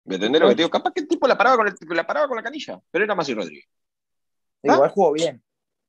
¿Me 0.05 0.15
entendés 0.15 0.41
lo 0.41 0.49
que 0.49 0.55
te 0.55 0.61
digo? 0.61 0.69
Capaz 0.69 0.93
que 0.93 1.01
el 1.01 1.07
tipo 1.07 1.27
la 1.27 1.37
paraba 1.37 1.57
con, 1.57 1.67
el, 1.67 1.75
la 1.89 2.07
paraba 2.07 2.27
con 2.27 2.37
la 2.37 2.43
canilla, 2.43 2.81
pero 2.89 3.03
era 3.03 3.15
Masi 3.15 3.33
Rodríguez. 3.33 3.67
¿Ah? 4.63 4.75
Igual 4.75 4.89
jugó 4.91 5.13
bien. 5.13 5.41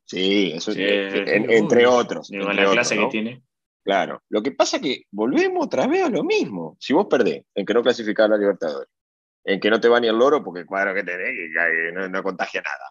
Sí, 0.05 0.53
eso 0.53 0.73
sí, 0.73 0.83
en, 0.83 1.51
entre 1.51 1.87
otros. 1.87 2.31
Entre 2.33 2.55
la 2.55 2.71
clase 2.71 2.97
que 2.97 3.07
tiene. 3.07 3.43
Claro. 3.83 4.23
Lo 4.29 4.43
que 4.43 4.53
pasa 4.53 4.77
es 4.77 4.83
que 4.83 5.03
volvemos 5.11 5.67
otra 5.67 5.87
vez 5.87 6.05
a 6.05 6.11
lo 6.11 6.23
mismo. 6.23 6.77
Si 6.79 6.93
vos 6.93 7.07
perdés 7.09 7.45
en 7.55 7.65
que 7.65 7.75
no 7.75 7.83
clasificás 7.83 8.27
a 8.27 8.29
la 8.29 8.37
Libertadores, 8.37 8.89
en 9.45 9.59
que 9.59 9.71
no 9.71 9.81
te 9.81 9.89
va 9.89 10.01
ni 10.01 10.09
el 10.09 10.17
loro 10.17 10.45
porque 10.45 10.61
el 10.61 10.67
cuadro 10.67 10.95
que 10.95 11.03
tenés 11.03 11.31
que 11.31 11.93
no, 11.93 12.09
no 12.09 12.23
contagia 12.23 12.61
nada. 12.63 12.91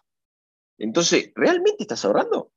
Entonces, 0.78 1.30
¿realmente 1.34 1.76
estás 1.80 2.04
ahorrando? 2.04 2.50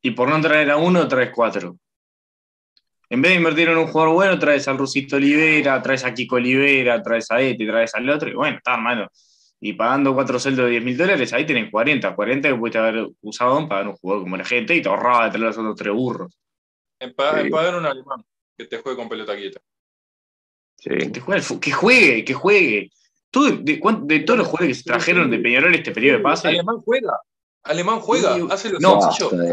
Y 0.00 0.10
por 0.12 0.28
no 0.28 0.40
traer 0.40 0.70
a 0.70 0.76
uno, 0.78 1.06
traes 1.06 1.30
cuatro. 1.32 1.78
En 3.08 3.20
vez 3.20 3.32
de 3.32 3.36
invertir 3.36 3.68
en 3.68 3.76
un 3.76 3.88
jugador 3.88 4.14
bueno, 4.14 4.38
traes 4.38 4.66
al 4.66 4.78
Rusito 4.78 5.16
Olivera, 5.16 5.80
traes 5.82 6.02
a 6.04 6.14
Kiko 6.14 6.36
Olivera, 6.36 7.02
traes 7.02 7.30
a 7.30 7.40
este, 7.40 7.66
traes 7.66 7.94
al 7.94 8.08
otro, 8.08 8.30
y 8.30 8.34
bueno, 8.34 8.56
está, 8.56 8.74
hermano. 8.74 9.08
Y 9.64 9.74
pagando 9.74 10.12
cuatro 10.12 10.40
sueldos 10.40 10.64
de 10.64 10.72
10 10.72 10.84
mil 10.84 10.96
dólares, 10.96 11.32
ahí 11.32 11.46
tenés 11.46 11.70
40. 11.70 12.16
40 12.16 12.48
que 12.48 12.54
pudiste 12.56 12.78
haber 12.78 13.08
usado 13.20 13.54
para 13.54 13.68
pagar 13.68 13.88
un 13.88 13.94
jugador 13.94 14.24
como 14.24 14.36
la 14.36 14.44
gente 14.44 14.74
y 14.74 14.82
te 14.82 14.88
ahorraba 14.88 15.26
de 15.26 15.30
tener 15.30 15.46
los 15.46 15.56
otros 15.56 15.76
tres 15.76 15.94
burros. 15.94 16.36
En, 16.98 17.14
pagar 17.14 17.76
un 17.76 17.86
alemán 17.86 18.24
que 18.58 18.64
te 18.64 18.78
juegue 18.78 18.96
con 18.96 19.08
pelota 19.08 19.36
quieta. 19.36 19.60
Que, 20.78 21.20
juegue, 21.70 22.24
que 22.24 22.34
juegue, 22.34 22.90
de, 23.32 24.20
todos 24.26 24.38
los 24.38 24.48
jugadores 24.48 24.78
que 24.78 24.82
se 24.82 24.82
trajeron 24.82 25.30
de 25.30 25.38
Peñarol 25.38 25.72
este 25.76 25.92
periodo 25.92 26.18
de 26.18 26.24
pase. 26.24 26.48
Alemán 26.48 26.78
juega. 26.78 27.20
Alemán 27.62 28.00
juega, 28.00 28.34
hace 28.50 28.70
lo 28.70 28.80
no, 28.80 28.98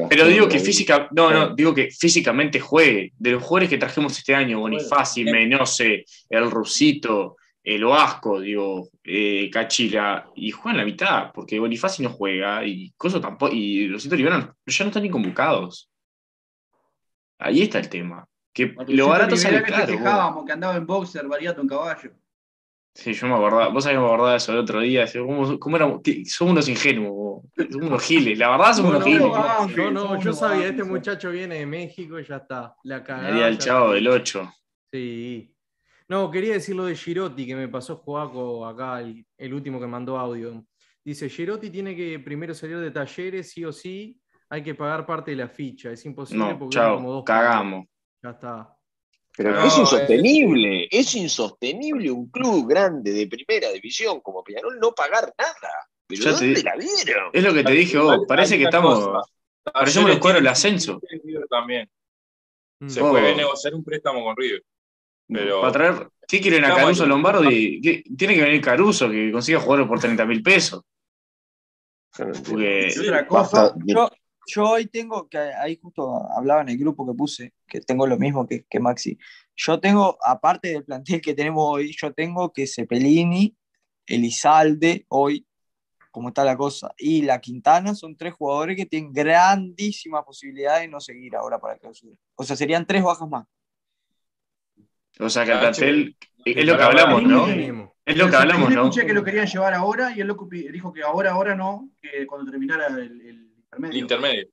pero 0.09 0.25
digo 0.25 0.49
que 0.49 0.59
física, 0.59 1.07
no, 1.11 1.29
no, 1.29 1.53
digo 1.53 1.75
que 1.75 1.91
físicamente 1.91 2.59
juegue. 2.59 3.13
De 3.15 3.33
los 3.33 3.43
jugadores 3.43 3.69
que 3.69 3.77
trajimos 3.77 4.17
este 4.17 4.33
año, 4.33 4.59
Bonifaci, 4.61 5.23
Menose, 5.25 6.05
el 6.31 6.49
Rusito, 6.49 7.37
el 7.75 7.83
Oasco, 7.83 8.39
digo, 8.39 8.89
eh, 9.03 9.47
Cachila, 9.51 10.31
y 10.35 10.49
juegan 10.49 10.77
la 10.77 10.85
mitad, 10.85 11.31
porque 11.31 11.59
Bonifaci 11.59 12.01
no 12.01 12.09
juega, 12.09 12.65
y 12.65 12.91
Coso 12.97 13.21
tampoco, 13.21 13.53
y 13.53 13.87
Rusito 13.87 14.15
Rivera 14.15 14.55
ya 14.65 14.85
no 14.85 14.89
están 14.89 15.03
ni 15.03 15.09
convocados. 15.11 15.87
Ahí 17.37 17.61
está 17.61 17.77
el 17.77 17.87
tema. 17.87 18.27
Que 18.51 18.73
lo 18.87 19.09
barato 19.09 19.37
sale 19.37 19.59
que 19.59 19.71
claro. 19.71 20.43
que 20.45 20.51
andaba 20.51 20.75
en 20.75 20.87
boxer, 20.87 21.27
variato 21.27 21.61
en 21.61 21.67
caballo. 21.67 22.11
Sí, 22.95 23.13
yo 23.13 23.27
me 23.27 23.35
acordaba, 23.35 23.67
vos 23.67 23.83
sabés 23.83 23.97
que 23.97 24.01
me 24.01 24.07
acordaba 24.07 24.31
de 24.31 24.37
eso 24.37 24.51
el 24.51 24.57
otro 24.57 24.79
día, 24.79 25.05
¿cómo, 25.13 25.59
cómo 25.59 25.75
éramos? 25.75 26.01
Somos 26.25 26.53
unos 26.53 26.67
ingenuos, 26.69 27.43
somos 27.55 27.87
unos 27.87 28.03
giles, 28.03 28.37
la 28.39 28.49
verdad 28.49 28.73
somos 28.73 28.95
unos 28.95 29.03
giles. 29.03 29.75
Yo 29.75 29.91
no, 29.91 30.19
yo 30.19 30.33
sabía, 30.33 30.69
este 30.69 30.83
muchacho 30.83 31.29
viene 31.29 31.59
de 31.59 31.67
México 31.67 32.19
y 32.19 32.25
ya 32.25 32.37
está, 32.37 32.75
la 32.83 33.03
cagada. 33.03 33.47
el 33.47 33.59
chavo 33.59 33.91
del 33.91 34.07
8. 34.07 34.51
Sí. 34.91 35.53
No, 36.09 36.31
quería 36.31 36.53
decir 36.53 36.75
lo 36.75 36.85
de 36.85 36.95
Girotti, 36.95 37.45
que 37.45 37.55
me 37.55 37.67
pasó 37.67 37.97
Joaco 37.97 38.65
acá, 38.65 38.99
el, 38.99 39.23
el 39.37 39.53
último 39.53 39.79
que 39.79 39.85
mandó 39.85 40.17
audio. 40.17 40.65
Dice, 41.05 41.29
Girotti 41.29 41.69
tiene 41.69 41.95
que 41.95 42.19
primero 42.19 42.53
salir 42.53 42.79
de 42.79 42.91
talleres, 42.91 43.51
sí 43.51 43.63
o 43.63 43.71
sí, 43.71 44.19
hay 44.49 44.63
que 44.63 44.73
pagar 44.73 45.05
parte 45.05 45.31
de 45.31 45.37
la 45.37 45.47
ficha, 45.47 45.91
es 45.91 46.03
imposible 46.05 46.45
no, 46.45 46.59
porque 46.59 46.75
chao, 46.75 46.95
como 46.95 47.11
dos 47.11 47.23
cagamos. 47.23 47.85
Ya 48.23 48.31
está. 48.31 48.75
Pero 49.37 49.63
es 49.63 49.77
insostenible, 49.77 50.87
es 50.89 51.15
insostenible 51.15 52.11
un 52.11 52.29
club 52.29 52.67
grande 52.67 53.11
de 53.13 53.27
primera 53.27 53.69
división 53.69 54.19
como 54.21 54.43
Peñarol 54.43 54.79
no 54.79 54.91
pagar 54.91 55.31
nada. 55.37 55.87
Pero 56.07 56.33
¿dónde 56.33 56.63
la 56.63 56.75
vieron? 56.75 57.29
Es 57.31 57.43
lo 57.43 57.53
que 57.53 57.63
te 57.63 57.71
dije 57.71 57.97
vos, 57.99 58.25
parece 58.27 58.57
que 58.57 58.63
estamos. 58.63 59.27
Parecemos 59.63 60.09
los 60.09 60.19
cuadros 60.19 60.41
del 60.41 60.51
ascenso. 60.51 60.99
También. 61.49 61.87
Mm. 62.79 62.89
Se 62.89 62.99
puede 63.01 63.35
negociar 63.35 63.75
un 63.75 63.83
préstamo 63.83 64.23
con 64.23 64.35
River. 64.35 64.63
Pero... 65.29 65.61
Para 65.61 65.71
traer, 65.71 66.09
¿Qué 66.29 66.39
quieren 66.39 66.63
a 66.63 66.75
Caruso 66.75 67.07
Lombardo? 67.07 67.41
Tiene 67.41 68.35
que 68.35 68.41
venir 68.41 68.61
Caruso, 68.61 69.09
que 69.09 69.31
consiga 69.31 69.59
jugarlo 69.59 69.87
por 69.87 69.99
30 69.99 70.25
mil 70.27 70.43
pesos. 70.43 70.83
Otra 72.19 73.25
cosa, 73.25 73.73
yo, 73.83 74.09
yo 74.45 74.69
hoy 74.69 74.85
tengo, 74.85 75.27
que 75.27 75.39
ahí 75.39 75.79
justo 75.81 76.29
hablaba 76.31 76.61
en 76.61 76.69
el 76.69 76.77
grupo 76.77 77.07
que 77.07 77.17
puse, 77.17 77.53
que 77.67 77.81
tengo 77.81 78.05
lo 78.05 78.17
mismo 78.19 78.45
que, 78.45 78.63
que 78.69 78.79
Maxi. 78.79 79.17
Yo 79.55 79.79
tengo, 79.79 80.19
aparte 80.23 80.69
del 80.69 80.85
plantel 80.85 81.19
que 81.19 81.33
tenemos 81.33 81.63
hoy, 81.67 81.95
yo 81.99 82.13
tengo 82.13 82.53
que 82.53 82.67
Cepelini, 82.67 83.55
Elizalde, 84.05 85.07
hoy, 85.09 85.47
como 86.11 86.27
está 86.27 86.43
la 86.43 86.55
cosa, 86.55 86.93
y 86.95 87.23
la 87.23 87.41
Quintana 87.41 87.95
son 87.95 88.15
tres 88.15 88.33
jugadores 88.35 88.75
que 88.75 88.85
tienen 88.85 89.11
grandísima 89.11 90.23
posibilidad 90.23 90.79
de 90.79 90.87
no 90.87 90.99
seguir 90.99 91.35
ahora 91.35 91.59
para 91.59 91.79
clausura. 91.79 92.15
O 92.35 92.43
sea, 92.43 92.55
serían 92.55 92.85
tres 92.85 93.01
bajas 93.03 93.27
más. 93.27 93.47
O 95.19 95.29
sea, 95.29 95.45
que 95.45 95.51
el 95.51 95.59
plantel 95.59 96.17
es 96.45 96.65
lo 96.65 96.77
que 96.77 96.83
hablamos, 96.83 97.23
¿no? 97.23 97.47
Es 98.05 98.17
lo 98.17 98.29
que 98.29 98.35
hablamos, 98.35 98.69
¿no? 98.71 98.83
escuché 98.85 99.05
que 99.05 99.13
lo 99.13 99.23
querían 99.23 99.45
llevar 99.45 99.73
ahora 99.73 100.11
y 100.15 100.21
el 100.21 100.27
loco 100.27 100.47
dijo 100.49 100.91
que 100.91 101.03
ahora, 101.03 101.31
ahora 101.31 101.55
no, 101.55 101.89
que 102.01 102.25
cuando 102.25 102.49
terminara 102.49 102.87
el 102.87 103.21
intermedio. 103.67 103.99
intermedio. 103.99 104.47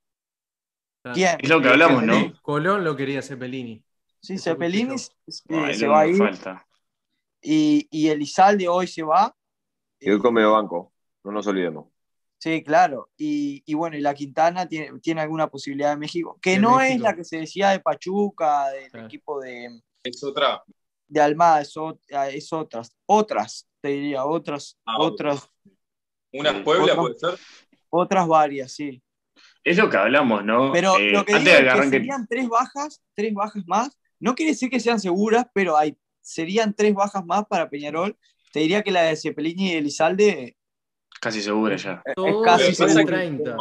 ¿Quién? 1.14 1.38
Es 1.40 1.48
lo 1.48 1.62
que 1.62 1.68
hablamos, 1.68 2.02
¿no? 2.02 2.34
Colón 2.42 2.84
lo 2.84 2.96
quería 2.96 3.22
Cepelini. 3.22 3.82
Sí, 4.20 4.38
Cepelini 4.38 4.96
se 4.98 5.86
va 5.86 6.00
a 6.00 6.06
ir. 6.06 6.16
Falta. 6.16 6.66
Y, 7.40 7.86
y 7.90 8.08
Elizalde 8.08 8.66
hoy 8.68 8.88
se 8.88 9.02
va. 9.02 9.34
Y 10.00 10.10
hoy 10.10 10.18
come 10.18 10.44
banco, 10.44 10.92
no 11.24 11.30
nos 11.30 11.46
olvidemos. 11.46 11.86
Sí, 12.38 12.62
claro. 12.62 13.08
Y, 13.16 13.62
y, 13.64 13.74
bueno, 13.74 13.96
y 13.96 14.00
la 14.00 14.14
Quintana 14.14 14.66
tiene, 14.66 14.98
tiene 15.00 15.20
alguna 15.22 15.48
posibilidad 15.48 15.90
de 15.90 15.96
México, 15.96 16.38
que 16.42 16.58
no 16.58 16.80
es 16.80 17.00
la 17.00 17.14
que 17.14 17.24
se 17.24 17.38
decía 17.38 17.70
de 17.70 17.80
Pachuca, 17.80 18.68
del 18.68 19.04
equipo 19.04 19.40
de. 19.40 19.80
Es 20.08 20.22
otra. 20.22 20.62
De 21.08 21.20
Almada, 21.20 21.60
es, 21.60 21.74
es 22.32 22.52
otras. 22.52 22.96
Otras, 23.06 23.68
te 23.80 23.88
diría, 23.88 24.24
otras. 24.24 24.78
Ah, 24.84 24.96
otras. 25.00 25.50
¿Una 26.32 26.62
Puebla 26.62 26.96
puede 26.96 27.14
ser? 27.14 27.38
Otras 27.90 28.26
varias, 28.26 28.72
sí. 28.72 29.02
Es 29.64 29.76
lo 29.76 29.90
que 29.90 29.96
hablamos, 29.96 30.44
¿no? 30.44 30.70
Pero 30.72 30.96
eh, 30.96 31.10
lo 31.10 31.24
que 31.24 31.38
digo 31.38 31.50
es 31.50 31.74
que 31.74 31.90
serían 31.90 32.26
tres 32.28 32.48
bajas, 32.48 33.02
tres 33.14 33.34
bajas 33.34 33.64
más. 33.66 33.98
No 34.20 34.34
quiere 34.34 34.52
decir 34.52 34.70
que 34.70 34.80
sean 34.80 35.00
seguras, 35.00 35.46
pero 35.52 35.76
hay, 35.76 35.96
serían 36.20 36.74
tres 36.74 36.94
bajas 36.94 37.24
más 37.24 37.46
para 37.46 37.68
Peñarol. 37.68 38.16
Te 38.52 38.60
diría 38.60 38.82
que 38.82 38.90
la 38.90 39.02
de 39.02 39.16
Cepelini 39.16 39.72
y 39.72 39.74
Elizalde. 39.74 40.56
Casi 41.20 41.42
segura 41.42 41.76
ya. 41.76 42.02
Es, 42.04 42.14
casi 42.44 42.74
segura. 42.74 43.56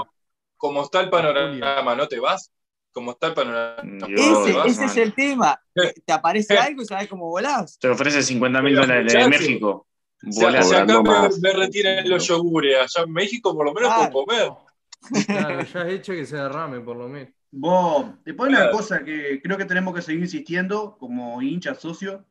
Como, 0.58 0.84
está 0.84 1.02
el 1.02 1.10
panorama, 1.10 1.96
¿no 1.96 2.08
te 2.08 2.20
vas? 2.20 2.52
Como 2.96 3.12
está 3.12 3.28
el 3.28 3.34
panorama. 3.34 4.08
ese, 4.08 4.86
es 4.86 4.96
el 4.96 5.14
tema. 5.14 5.62
Te 6.06 6.14
aparece 6.14 6.58
algo 6.58 6.82
y 6.82 6.86
sabes 6.86 7.10
cómo 7.10 7.28
volás. 7.28 7.78
Te 7.78 7.90
ofrece 7.90 8.24
50 8.24 8.62
mil 8.62 8.74
dólares 8.74 9.12
de 9.12 9.28
México. 9.28 9.86
Si 10.32 10.46
acá 10.46 10.86
me, 10.86 11.30
me, 11.42 11.54
retiran 11.54 12.08
los 12.10 12.26
yogures, 12.26 12.78
allá 12.78 13.06
en 13.06 13.12
México 13.12 13.54
por 13.54 13.66
lo 13.66 13.74
menos 13.74 13.94
puedo 14.12 14.26
comer. 14.26 15.26
Claro, 15.28 15.62
ya 15.62 15.82
has 15.82 15.90
hecho 15.90 16.14
que 16.14 16.26
se 16.26 16.38
derrame 16.38 16.80
por 16.80 16.96
lo 16.96 17.10
menos. 17.10 17.34
Vos, 17.52 18.06
después 18.24 18.50
una 18.50 18.72
cosa 18.72 19.04
que 19.04 19.42
creo 19.44 19.58
que 19.58 19.66
tenemos 19.66 19.94
que 19.94 20.02
seguir 20.02 20.22
insistiendo 20.22 20.98
como 20.98 21.42
hincha 21.42 21.76
socio, 21.76 22.26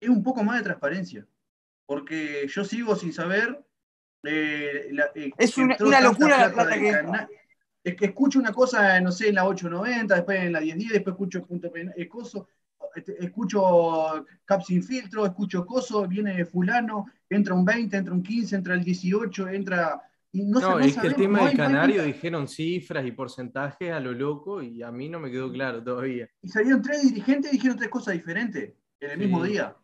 es 0.00 0.08
un 0.08 0.24
poco 0.24 0.42
más 0.42 0.58
de 0.58 0.64
transparencia. 0.64 1.24
Porque 1.86 2.48
yo 2.48 2.64
sigo 2.64 2.96
sin 2.96 3.12
saber. 3.12 3.64
Eh, 4.24 4.92
eh, 5.14 5.30
es 5.38 5.56
una, 5.56 5.76
locura 6.00 6.48
la 6.48 6.52
plata 6.52 6.78
que. 6.78 6.92
Es 7.84 7.96
que 7.96 8.06
escucho 8.06 8.38
una 8.38 8.52
cosa, 8.52 9.00
no 9.00 9.10
sé, 9.10 9.28
en 9.28 9.36
la 9.36 9.46
890, 9.46 10.14
después 10.14 10.40
en 10.40 10.52
la 10.52 10.60
1010, 10.60 10.92
después 10.92 11.14
escucho 11.14 11.42
punto 11.44 11.72
eh, 11.74 12.08
coso, 12.08 12.48
este, 12.94 13.24
escucho 13.24 14.24
Cap 14.44 14.62
sin 14.62 14.82
filtro, 14.82 15.26
escucho 15.26 15.66
coso, 15.66 16.06
viene 16.06 16.44
fulano, 16.44 17.06
entra 17.28 17.54
un 17.54 17.64
20, 17.64 17.96
entra 17.96 18.14
un 18.14 18.22
15, 18.22 18.56
entra 18.56 18.74
el 18.74 18.84
18, 18.84 19.48
entra 19.48 20.00
no, 20.32 20.78
es 20.78 20.96
que 20.96 21.08
el 21.08 21.14
tema 21.14 21.46
del 21.46 21.56
canario 21.56 22.02
dijeron 22.04 22.48
cifras 22.48 23.04
y 23.04 23.12
porcentajes 23.12 23.92
a 23.92 24.00
lo 24.00 24.12
loco 24.12 24.62
y 24.62 24.82
a 24.82 24.90
mí 24.90 25.08
no 25.08 25.20
me 25.20 25.30
quedó 25.30 25.52
claro 25.52 25.82
todavía. 25.82 26.26
Y 26.40 26.48
salieron 26.48 26.80
tres 26.80 27.02
dirigentes 27.02 27.52
y 27.52 27.56
dijeron 27.56 27.76
tres 27.76 27.90
cosas 27.90 28.14
diferentes 28.14 28.72
en 29.00 29.10
el 29.10 29.18
mismo 29.18 29.44
día. 29.44 29.76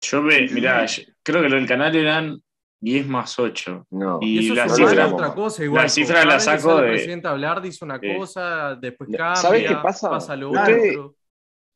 Yo 0.00 0.22
ve, 0.24 0.48
mirá, 0.52 0.84
creo 1.22 1.42
que 1.42 1.48
lo 1.48 1.54
del 1.54 1.68
canario 1.68 2.00
eran 2.00 2.42
10 2.82 3.06
más 3.06 3.38
8. 3.38 3.86
No. 3.90 4.18
Y, 4.20 4.50
la 4.50 4.68
cifra, 4.68 5.08
otra 5.08 5.34
cosa, 5.34 5.64
igual. 5.64 5.84
La 5.84 5.88
cifra 5.88 6.24
la 6.24 6.40
saco 6.40 6.76
de. 6.76 6.88
El 6.88 6.92
presidente 6.94 7.28
hablar 7.28 7.62
dice 7.62 7.84
una 7.84 7.98
cosa, 7.98 8.74
después 8.74 9.08
cambia, 9.08 9.36
¿Sabes 9.36 9.68
qué 9.68 9.76
pasa? 9.76 10.10
pasa 10.10 10.36
lo 10.36 10.50
otro. 10.50 11.16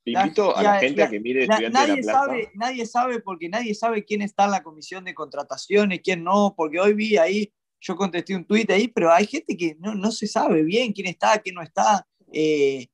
Invito 0.05 0.57
a 0.57 0.63
la 0.63 0.79
gente 0.79 1.03
a 1.03 1.09
que 1.09 1.19
mire 1.19 1.47
nadie 1.49 1.97
de 1.97 2.03
la 2.03 2.13
sabe, 2.13 2.51
Nadie 2.55 2.87
sabe 2.87 3.21
porque 3.21 3.49
nadie 3.49 3.75
sabe 3.75 4.05
quién 4.05 4.23
está 4.23 4.45
en 4.45 4.53
la 4.53 4.63
comisión 4.63 5.05
de 5.05 5.15
contrataciones, 5.15 6.01
quién 6.03 6.23
no, 6.23 6.55
porque 6.57 6.79
hoy 6.79 6.95
vi 6.95 7.17
ahí 7.17 7.53
yo 7.81 7.97
contesté 7.97 8.35
un 8.35 8.45
tuit 8.45 8.71
ahí, 8.71 8.89
pero 8.89 9.13
hay 9.13 9.27
gente 9.27 9.57
que 9.57 9.77
no, 9.79 10.11
se 10.11 10.27
sabe 10.27 10.63
bien 10.63 10.93
quién 10.93 11.07
está, 11.07 11.39
quién 11.39 11.55
no 11.55 11.63
está. 11.63 12.07
Eh, 12.33 12.89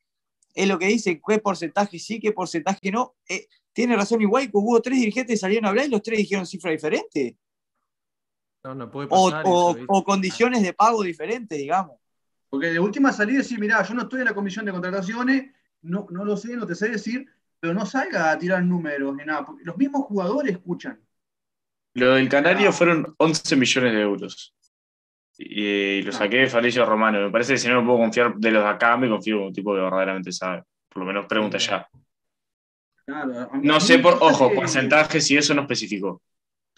es 0.54 0.68
lo 0.68 0.78
que 0.78 0.86
dice, 0.86 1.20
qué 1.26 1.38
porcentaje 1.38 1.98
sí, 1.98 2.20
qué 2.20 2.32
porcentaje 2.32 2.90
no. 2.90 3.14
Eh, 3.28 3.46
tiene 3.72 3.96
razón 3.96 4.20
igual, 4.20 4.50
hubo 4.52 4.80
tres 4.82 4.98
dirigentes 4.98 5.34
que 5.34 5.40
salieron 5.40 5.64
a 5.64 5.68
hablar 5.70 5.86
y 5.86 5.90
los 5.90 6.02
tres 6.02 6.18
dijeron 6.18 6.46
cifras 6.46 6.72
diferentes. 6.72 7.34
No, 8.64 8.74
no 8.74 8.90
puede 8.90 9.08
pasar 9.08 9.44
o, 9.46 10.04
condiciones 10.04 10.62
de 10.62 10.72
pago 10.72 11.02
diferentes, 11.02 11.58
digamos. 11.58 11.96
Porque 12.48 12.68
de 12.68 12.78
última 12.78 13.12
salida 13.12 13.42
sí, 13.42 13.58
mirá, 13.58 13.82
yo 13.82 13.94
no 13.94 14.02
estoy 14.02 14.20
en 14.20 14.26
la 14.26 14.34
comisión 14.34 14.64
de 14.64 14.72
contrataciones, 14.72 15.50
no, 15.82 16.06
no 16.10 16.24
lo 16.24 16.36
sé, 16.36 16.56
no 16.56 16.66
te 16.66 16.74
sé 16.74 16.90
decir, 16.90 17.26
pero 17.58 17.74
no 17.74 17.86
salga 17.86 18.30
a 18.30 18.38
tirar 18.38 18.62
números 18.62 19.16
ni 19.16 19.24
nada, 19.24 19.44
porque 19.44 19.64
los 19.64 19.76
mismos 19.76 20.02
jugadores 20.06 20.52
escuchan. 20.52 21.00
Lo 21.94 22.14
del 22.14 22.28
Canario 22.28 22.72
fueron 22.72 23.14
11 23.18 23.56
millones 23.56 23.92
de 23.92 24.00
euros 24.00 24.54
y, 25.38 26.02
lo 26.02 26.10
ah. 26.10 26.14
saqué 26.14 26.38
de 26.38 26.46
Fabricio 26.48 26.84
Romano. 26.84 27.20
Me 27.20 27.30
parece 27.30 27.54
que 27.54 27.58
si 27.58 27.68
no 27.68 27.80
me 27.80 27.86
puedo 27.86 27.98
confiar 27.98 28.34
de 28.36 28.50
los 28.50 28.62
de 28.62 28.68
acá, 28.68 28.96
me 28.96 29.08
confío 29.08 29.36
en 29.36 29.42
un 29.44 29.52
tipo 29.52 29.74
que 29.74 29.80
verdaderamente 29.80 30.32
sabe. 30.32 30.62
Por 30.88 31.02
lo 31.02 31.06
menos 31.06 31.26
pregunta 31.26 31.58
ya. 31.58 31.88
no 33.62 33.80
sé, 33.80 33.98
por, 33.98 34.18
ojo, 34.20 34.52
porcentajes 34.54 35.30
y 35.30 35.36
eso 35.36 35.54
no 35.54 35.62
especificó. 35.62 36.22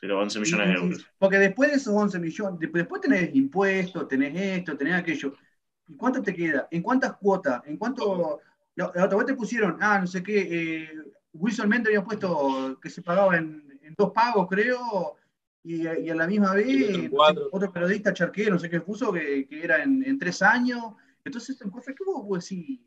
Pero 0.05 0.21
11 0.21 0.39
millones 0.39 0.69
de 0.69 0.75
euros. 0.75 1.07
Porque 1.19 1.39
después 1.39 1.71
de 1.71 1.77
esos 1.77 1.95
11 1.95 2.19
millones, 2.19 2.71
después 2.71 3.01
tenés 3.01 3.35
impuestos, 3.35 4.07
tenés 4.07 4.59
esto, 4.59 4.77
tenés 4.77 4.97
aquello. 4.97 5.35
¿Y 5.89 5.97
cuánto 5.97 6.21
te 6.21 6.35
queda? 6.35 6.69
¿En 6.71 6.83
cuántas 6.83 7.17
cuotas? 7.17 7.63
¿En 7.65 7.79
cuánto.? 7.79 8.39
La, 8.75 8.89
otra 8.89 9.17
vez 9.17 9.25
te 9.25 9.35
pusieron, 9.35 9.79
ah, 9.81 10.01
no 10.01 10.07
sé 10.07 10.23
qué, 10.23 10.49
eh, 10.51 10.91
Wilson 11.33 11.71
Mendes 11.71 11.89
había 11.89 12.05
puesto 12.05 12.79
que 12.83 12.91
se 12.91 13.01
pagaba 13.01 13.39
en, 13.39 13.79
en 13.81 13.95
dos 13.97 14.13
pagos, 14.13 14.47
creo, 14.47 15.17
y, 15.63 15.87
a 15.87 16.15
la 16.15 16.27
misma 16.27 16.53
vez 16.53 17.11
otro 17.51 17.73
periodista 17.73 18.13
charquero, 18.13 18.53
no 18.53 18.59
sé 18.59 18.69
qué 18.69 18.83
puso, 18.83 19.11
que, 19.11 19.47
que 19.47 19.65
era 19.65 19.83
en, 19.83 20.19
tres 20.19 20.43
años. 20.43 20.83
Entonces, 21.25 21.57
¿qué 21.59 22.05
vos 22.05 22.25
puedes 22.29 22.45
decir? 22.45 22.79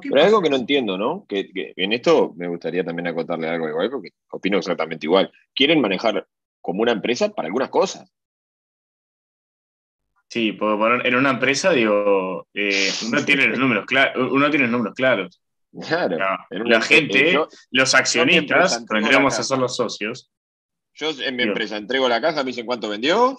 Pero 0.00 0.16
hay 0.16 0.26
algo 0.26 0.42
que 0.42 0.50
no 0.50 0.56
entiendo, 0.56 0.98
¿no? 0.98 1.26
Que, 1.28 1.50
en 1.76 1.92
esto 1.92 2.32
me 2.36 2.48
gustaría 2.48 2.84
también 2.84 3.08
acotarle 3.08 3.48
algo 3.48 3.68
igual, 3.68 3.90
porque 3.90 4.10
opino 4.30 4.58
exactamente 4.58 5.06
igual. 5.06 5.32
Quieren 5.54 5.80
manejar 5.80 6.26
como 6.60 6.82
una 6.82 6.92
empresa 6.92 7.28
para 7.30 7.46
algunas 7.46 7.70
cosas. 7.70 8.10
Sí, 10.28 10.52
puedo 10.52 10.78
poner 10.78 11.06
en 11.06 11.14
una 11.14 11.30
empresa, 11.30 11.70
digo, 11.70 12.48
eh, 12.54 12.90
uno 13.06 13.24
tiene 13.24 13.46
los 13.46 13.58
números 13.58 13.86
claros, 13.86 14.32
uno 14.32 14.50
tiene 14.50 14.64
los 14.64 14.72
números 14.72 14.94
claros. 14.94 15.40
Claro. 15.86 16.16
La, 16.50 16.80
gente, 16.80 17.36
los 17.70 17.94
accionistas, 17.94 18.84
tendríamos 18.86 19.38
a 19.38 19.42
ser 19.42 19.58
los 19.58 19.76
socios, 19.76 20.30
yo 20.94 21.10
en 21.10 21.36
mi 21.36 21.42
empresa 21.42 21.76
entrego 21.76 22.08
la 22.08 22.20
caja, 22.20 22.44
me 22.44 22.50
dicen 22.50 22.66
cuánto 22.66 22.88
vendió, 22.88 23.36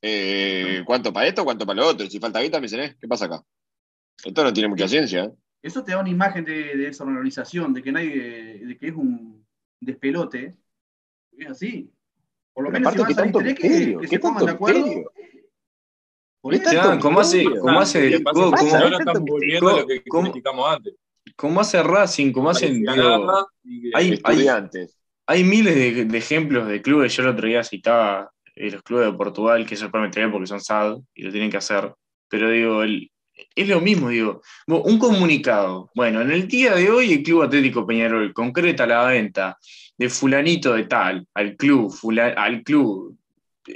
eh, 0.00 0.82
cuánto 0.86 1.12
para 1.12 1.26
esto, 1.26 1.44
cuánto 1.44 1.66
para 1.66 1.80
lo 1.80 1.88
otro. 1.88 2.08
Si 2.08 2.20
falta 2.20 2.40
guita, 2.40 2.58
me 2.58 2.66
dicen, 2.66 2.80
eh, 2.80 2.96
¿qué 3.00 3.08
pasa 3.08 3.24
acá? 3.26 3.42
Esto 4.24 4.44
no 4.44 4.52
tiene 4.52 4.68
mucha 4.68 4.86
ciencia. 4.86 5.32
Eso 5.62 5.84
te 5.84 5.92
da 5.92 6.00
una 6.00 6.08
imagen 6.08 6.44
de, 6.44 6.88
esa 6.88 7.04
organización, 7.04 7.74
de 7.74 7.82
que, 7.82 7.92
nadie, 7.92 8.64
de 8.64 8.78
que 8.78 8.88
es 8.88 8.94
un 8.94 9.46
despelote. 9.80 10.56
Es 11.32 11.48
así. 11.48 11.92
Por 12.52 12.64
lo 12.64 12.70
menos 12.70 12.92
si 12.92 12.98
vas 12.98 13.18
a 13.18 13.26
interés, 13.26 13.58
que, 13.58 13.96
que 14.00 14.08
se 14.08 14.18
pongan 14.18 14.46
de 14.46 14.52
acuerdo. 14.52 15.12
¿Cómo 16.40 17.20
hace, 17.20 17.44
cómo 17.60 17.80
hace, 17.80 18.24
cómo, 18.24 18.56
ahora 18.56 18.98
están 18.98 19.24
volviendo 19.24 19.68
a 19.68 19.80
lo 19.80 19.86
que 19.86 20.02
criticamos 20.02 20.76
antes. 20.76 20.94
¿Cómo 21.36 21.60
hace 21.60 21.82
Racing? 21.82 22.32
¿Cómo 22.32 22.50
hacen? 22.50 22.82
Hay, 23.94 24.14
estudiantes 24.14 25.00
hay 25.30 25.44
miles 25.44 25.76
de, 25.76 26.18
ejemplos 26.18 26.66
de 26.66 26.82
clubes. 26.82 27.14
Yo 27.14 27.22
el 27.22 27.28
otro 27.28 27.46
día 27.46 27.62
citaba 27.62 28.32
eh, 28.56 28.68
los 28.68 28.82
clubes 28.82 29.06
de 29.06 29.16
Portugal, 29.16 29.64
que 29.64 29.74
eso 29.74 29.84
después 29.84 30.02
me 30.16 30.28
porque 30.28 30.48
son 30.48 30.60
SAD 30.60 30.96
y 31.14 31.22
lo 31.22 31.30
tienen 31.30 31.52
que 31.52 31.58
hacer. 31.58 31.94
Pero 32.28 32.50
digo, 32.50 32.82
es 33.54 33.68
lo 33.68 33.80
mismo, 33.80 34.08
digo. 34.08 34.42
Un 34.66 34.98
comunicado. 34.98 35.90
Bueno, 35.94 36.20
en 36.20 36.30
el 36.30 36.48
día 36.48 36.74
de 36.74 36.90
hoy 36.90 37.12
el 37.12 37.22
Club 37.22 37.42
Atlético 37.42 37.86
Peñarol 37.86 38.32
concreta 38.32 38.86
la 38.86 39.04
venta 39.04 39.58
de 39.96 40.08
fulanito 40.08 40.74
de 40.74 40.84
tal 40.84 41.26
al 41.34 41.56
club, 41.56 41.94
al 42.36 42.62
club 42.62 43.16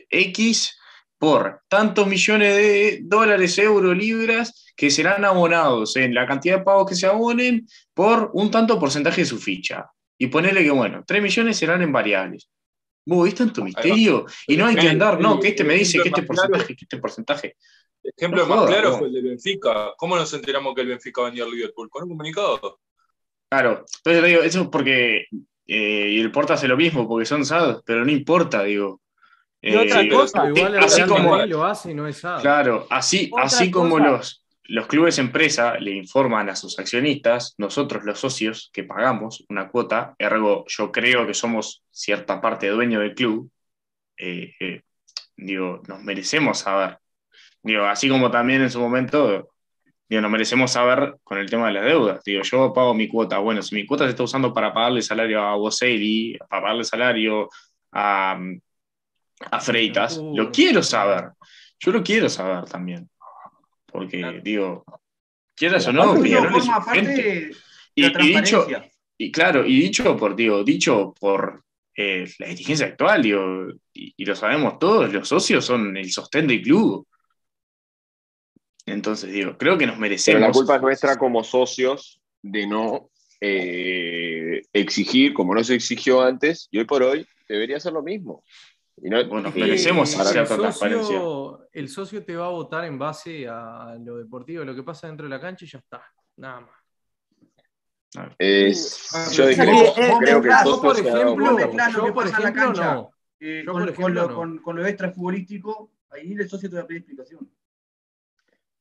X 0.08 0.78
por 1.18 1.62
tantos 1.68 2.06
millones 2.06 2.56
de 2.56 3.00
dólares, 3.02 3.58
euros, 3.58 3.96
libras, 3.96 4.72
que 4.76 4.90
serán 4.90 5.24
abonados 5.24 5.96
en 5.96 6.14
la 6.14 6.26
cantidad 6.26 6.58
de 6.58 6.64
pagos 6.64 6.88
que 6.88 6.96
se 6.96 7.06
abonen 7.06 7.66
por 7.94 8.30
un 8.34 8.50
tanto 8.50 8.78
porcentaje 8.78 9.22
de 9.22 9.26
su 9.26 9.38
ficha 9.38 9.86
y 10.18 10.26
ponerle 10.26 10.62
que, 10.62 10.70
bueno, 10.70 11.04
3 11.06 11.22
millones 11.22 11.56
serán 11.56 11.82
en 11.82 11.92
variables. 11.92 12.48
Vos, 13.06 13.28
¿es 13.28 13.34
tanto 13.34 13.62
misterio? 13.62 14.24
Y 14.46 14.56
no 14.56 14.66
hay 14.66 14.76
que 14.76 14.88
andar, 14.88 15.20
no, 15.20 15.38
que 15.38 15.48
este 15.48 15.62
me 15.62 15.74
dice 15.74 15.98
que 16.00 16.08
este 16.08 16.22
porcentaje, 16.22 16.74
que 16.74 16.84
este 16.84 16.96
porcentaje. 16.98 17.56
El 18.04 18.12
ejemplo 18.16 18.46
más 18.46 18.66
claro 18.66 18.98
fue 18.98 19.08
el 19.08 19.14
de 19.14 19.22
Benfica. 19.22 19.94
¿Cómo 19.96 20.16
nos 20.16 20.32
enteramos 20.34 20.74
que 20.74 20.82
el 20.82 20.88
Benfica 20.88 21.22
vendía 21.22 21.44
al 21.44 21.50
Liverpool? 21.50 21.88
Con 21.90 22.04
un 22.04 22.10
comunicado. 22.10 22.80
Claro, 23.48 23.84
entonces 23.96 24.24
digo, 24.24 24.42
eso 24.42 24.62
es 24.62 24.68
porque. 24.68 25.26
Eh, 25.66 26.08
y 26.10 26.20
el 26.20 26.30
Porta 26.30 26.54
hace 26.54 26.68
lo 26.68 26.76
mismo, 26.76 27.08
porque 27.08 27.24
son 27.24 27.46
SAD, 27.46 27.80
pero 27.86 28.04
no 28.04 28.12
importa, 28.12 28.62
digo. 28.62 29.00
Y 29.62 29.74
otra 29.74 30.02
eh, 30.02 30.08
cosa, 30.10 30.46
igual 30.46 30.76
así 30.76 31.02
como 31.04 31.38
lo 31.38 31.64
hace 31.64 31.92
y 31.92 31.94
no 31.94 32.06
es 32.06 32.18
SAD. 32.18 32.42
Claro, 32.42 32.86
así, 32.90 33.30
así 33.38 33.70
como 33.70 33.98
los, 33.98 34.44
los 34.64 34.86
clubes 34.86 35.18
empresa 35.18 35.78
le 35.78 35.92
informan 35.92 36.48
a 36.48 36.56
sus 36.56 36.78
accionistas, 36.78 37.54
nosotros 37.58 38.04
los 38.04 38.18
socios 38.18 38.70
que 38.72 38.84
pagamos 38.84 39.44
una 39.48 39.68
cuota, 39.68 40.14
ergo 40.18 40.64
yo 40.68 40.90
creo 40.92 41.26
que 41.26 41.34
somos 41.34 41.82
cierta 41.90 42.40
parte 42.40 42.68
dueño 42.68 43.00
del 43.00 43.14
club, 43.14 43.50
eh, 44.16 44.54
eh, 44.60 44.82
digo, 45.36 45.82
nos 45.86 46.02
merecemos 46.02 46.58
saber. 46.58 46.98
Digo, 47.64 47.84
así 47.84 48.08
como 48.08 48.30
también 48.30 48.62
en 48.62 48.70
su 48.70 48.78
momento, 48.78 49.50
digo, 50.08 50.22
nos 50.22 50.30
merecemos 50.30 50.70
saber 50.70 51.16
con 51.24 51.38
el 51.38 51.50
tema 51.50 51.66
de 51.66 51.72
las 51.72 51.84
deudas. 51.84 52.22
Digo, 52.22 52.42
yo 52.42 52.72
pago 52.72 52.94
mi 52.94 53.08
cuota. 53.08 53.38
Bueno, 53.38 53.62
si 53.62 53.74
mi 53.74 53.86
cuota 53.86 54.04
se 54.04 54.10
está 54.10 54.22
usando 54.22 54.52
para 54.52 54.72
pagarle 54.72 55.02
salario 55.02 55.42
a 55.42 55.56
Boselli, 55.56 56.38
para 56.48 56.62
pagarle 56.62 56.84
salario 56.84 57.48
a, 57.90 58.38
a 59.50 59.60
Freitas, 59.60 60.18
lo 60.18 60.52
quiero 60.52 60.82
saber. 60.82 61.30
Yo 61.80 61.90
lo 61.90 62.02
quiero 62.02 62.28
saber 62.28 62.64
también. 62.66 63.08
Porque, 63.86 64.40
digo, 64.42 64.84
quieras 65.54 65.86
o 65.88 65.92
no, 65.92 66.16
es 66.16 66.24
Y, 67.94 68.04
y, 68.04 68.10
dicho, 68.10 68.66
y 69.16 69.30
claro, 69.30 69.64
y 69.64 69.80
dicho 69.80 70.16
por, 70.16 70.34
digo, 70.34 70.64
dicho 70.64 71.14
por 71.18 71.62
eh, 71.96 72.28
la 72.40 72.48
dirigencia 72.48 72.86
actual, 72.86 73.22
digo, 73.22 73.66
y, 73.92 74.24
lo 74.24 74.34
sabemos 74.34 74.78
todos, 74.78 75.12
los 75.12 75.28
socios 75.28 75.64
son 75.64 75.96
el 75.96 76.10
sostén 76.10 76.46
del 76.48 76.60
club. 76.60 77.06
Entonces, 78.86 79.32
digo, 79.32 79.56
creo 79.56 79.78
que 79.78 79.86
nos 79.86 79.98
merecemos. 79.98 80.36
Pero 80.38 80.46
la 80.46 80.52
culpa 80.52 80.76
es 80.76 80.82
nuestra 80.82 81.16
como 81.16 81.42
socios 81.42 82.20
de 82.42 82.66
no 82.66 83.10
eh, 83.40 84.62
exigir, 84.72 85.32
como 85.32 85.54
no 85.54 85.64
se 85.64 85.74
exigió 85.74 86.22
antes, 86.22 86.68
y 86.70 86.78
hoy 86.78 86.84
por 86.84 87.02
hoy 87.02 87.26
debería 87.48 87.80
ser 87.80 87.92
lo 87.92 88.02
mismo. 88.02 88.44
Y 88.96 89.10
no, 89.10 89.26
bueno, 89.26 89.52
merecemos 89.54 90.10
cierta 90.10 90.56
transparencia. 90.56 91.20
El 91.72 91.88
socio 91.88 92.24
te 92.24 92.36
va 92.36 92.46
a 92.46 92.50
votar 92.50 92.84
en 92.84 92.98
base 92.98 93.48
a 93.48 93.96
lo 93.98 94.18
deportivo, 94.18 94.64
lo 94.64 94.74
que 94.74 94.82
pasa 94.82 95.08
dentro 95.08 95.24
de 95.24 95.30
la 95.30 95.40
cancha 95.40 95.64
y 95.64 95.68
ya 95.68 95.78
está, 95.78 96.02
nada 96.36 96.60
más. 96.60 96.70
Es, 98.38 99.32
yo 99.32 99.48
dije, 99.48 99.64
creo 100.20 100.40
que 100.40 100.50
yo, 100.64 100.80
por 100.80 100.96
ejemplo, 100.96 101.58
yo, 101.92 102.14
por 102.14 102.26
ejemplo, 102.28 102.72
no. 102.72 103.10
Eh, 103.40 103.64
con, 103.66 103.92
con, 103.92 104.14
lo, 104.14 104.34
con, 104.34 104.58
con, 104.58 104.76
lo 104.76 104.86
extra 104.86 105.10
futbolístico, 105.10 105.90
ahí 106.10 106.32
el 106.32 106.48
socio 106.48 106.70
te 106.70 106.76
va 106.76 106.82
a 106.82 106.86
pedir 106.86 107.00
explicación. 107.00 107.50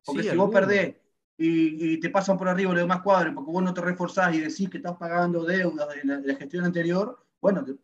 Porque 0.06 0.24
si 0.24 0.36
vos 0.36 0.50
perdés 0.52 0.96
y, 1.38 1.94
y, 1.94 2.00
te 2.00 2.10
pasan 2.10 2.38
por 2.38 2.48
arriba 2.48 2.74
los 2.74 2.82
demás 2.82 3.02
cuadros, 3.02 3.34
porque 3.34 3.52
vos 3.52 3.64
no 3.64 3.74
te 3.74 3.82
reforzás 3.82 4.36
y 4.36 4.42
decís 4.42 4.70
que 4.70 4.78
estás 4.78 4.98
pagando 4.98 5.44
deudas 5.44 5.88
de 5.90 6.04
la, 6.04 6.18
de 6.18 6.28
la 6.28 6.36
gestión 6.36 6.66
anterior, 6.66 7.18
bueno, 7.42 7.64
te, 7.64 7.76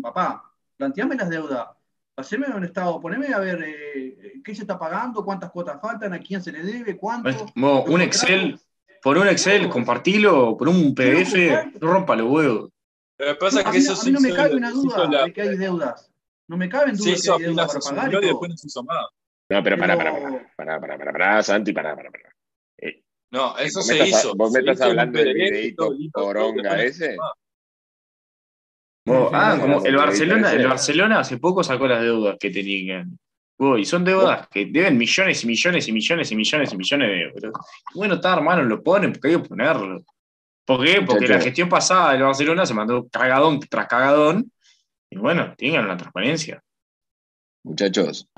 papá, 0.00 0.52
planteame 0.76 1.14
las 1.14 1.28
deudas, 1.28 1.68
haceme 2.16 2.46
un 2.48 2.64
estado, 2.64 3.00
poneme 3.00 3.32
a 3.32 3.38
ver 3.38 3.62
eh, 3.62 4.40
qué 4.42 4.54
se 4.54 4.62
está 4.62 4.78
pagando, 4.78 5.24
cuántas 5.24 5.50
cuotas 5.50 5.80
faltan, 5.80 6.12
a 6.14 6.20
quién 6.20 6.42
se 6.42 6.52
le 6.52 6.62
debe, 6.62 6.96
cuánto. 6.96 7.46
un 7.54 8.00
Excel, 8.00 8.58
por 9.02 9.18
un 9.18 9.28
Excel, 9.28 9.68
compartilo, 9.68 10.56
por 10.56 10.68
un 10.68 10.94
PDF, 10.94 11.34
no 11.80 11.92
rompa 11.92 12.16
los 12.16 12.30
huevos. 12.30 12.70
Lo 13.18 13.26
que 13.26 13.34
pasa 13.36 13.60
es 13.60 13.66
que 13.66 13.78
eso 13.78 14.00
a 14.00 14.04
mí 14.04 14.10
no 14.10 14.20
me 14.20 14.34
cabe 14.34 14.56
una 14.56 14.70
duda 14.70 15.24
de 15.24 15.32
que 15.32 15.42
hay 15.42 15.56
deudas. 15.56 16.10
No 16.48 16.56
me 16.56 16.68
caben 16.68 16.96
dudas 16.96 17.20
sí, 17.20 17.30
de 17.30 17.36
que 17.36 17.44
hay 17.44 17.48
deudas 17.50 17.66
para 17.68 17.80
pagar. 17.80 18.22
Y 18.22 18.26
después 18.26 18.50
no 18.50 18.56
se 18.56 18.66
hizo 18.66 18.82
más. 18.82 19.06
No, 19.48 19.62
pero 19.62 19.78
para, 19.78 19.96
para, 19.96 20.12
para, 20.56 20.80
para, 20.80 20.98
para, 20.98 21.12
para, 21.12 21.42
Santi, 21.42 21.72
para, 21.72 21.94
para, 21.94 22.10
para. 22.10 22.34
Eh, 22.78 23.02
no, 23.30 23.56
eso 23.58 23.80
se 23.80 24.08
hizo. 24.08 24.34
¿Vos 24.34 24.52
me 24.52 24.60
estás 24.60 24.80
hablando 24.80 25.18
del 25.18 25.34
videito 25.34 25.94
poronga 26.12 26.82
ese? 26.82 27.16
ah, 29.32 29.56
como 29.60 29.84
el 29.84 29.96
Barcelona, 29.96 30.52
el 30.52 30.66
Barcelona 30.66 31.20
hace 31.20 31.38
poco 31.38 31.62
sacó 31.62 31.86
las 31.86 32.00
deudas 32.00 32.36
que 32.40 32.50
tenían. 32.50 33.18
y 33.78 33.84
son 33.84 34.04
deudas 34.04 34.48
que 34.48 34.66
deben 34.66 34.98
millones 34.98 35.44
y 35.44 35.46
millones 35.46 35.88
y 35.88 35.92
millones 35.92 36.32
y 36.32 36.36
millones 36.36 36.72
y 36.72 36.76
millones 36.76 37.08
de 37.08 37.20
euros. 37.22 37.52
Bueno, 37.94 38.14
está, 38.14 38.34
hermano, 38.34 38.64
lo 38.64 38.82
ponen 38.82 39.12
porque 39.12 39.28
hay 39.28 39.36
que 39.36 39.48
ponerlo. 39.48 40.02
¿Por 40.64 40.84
qué? 40.84 41.02
Porque 41.02 41.28
la 41.28 41.40
gestión 41.40 41.68
pasada 41.68 42.12
del 42.12 42.24
Barcelona 42.24 42.66
se 42.66 42.74
mandó 42.74 43.06
cagadón 43.08 43.60
tras 43.60 43.86
cagadón. 43.86 44.50
Y 45.08 45.16
bueno, 45.16 45.54
tengan 45.56 45.86
la 45.86 45.96
transparencia. 45.96 46.60
Muchachos, 47.66 48.28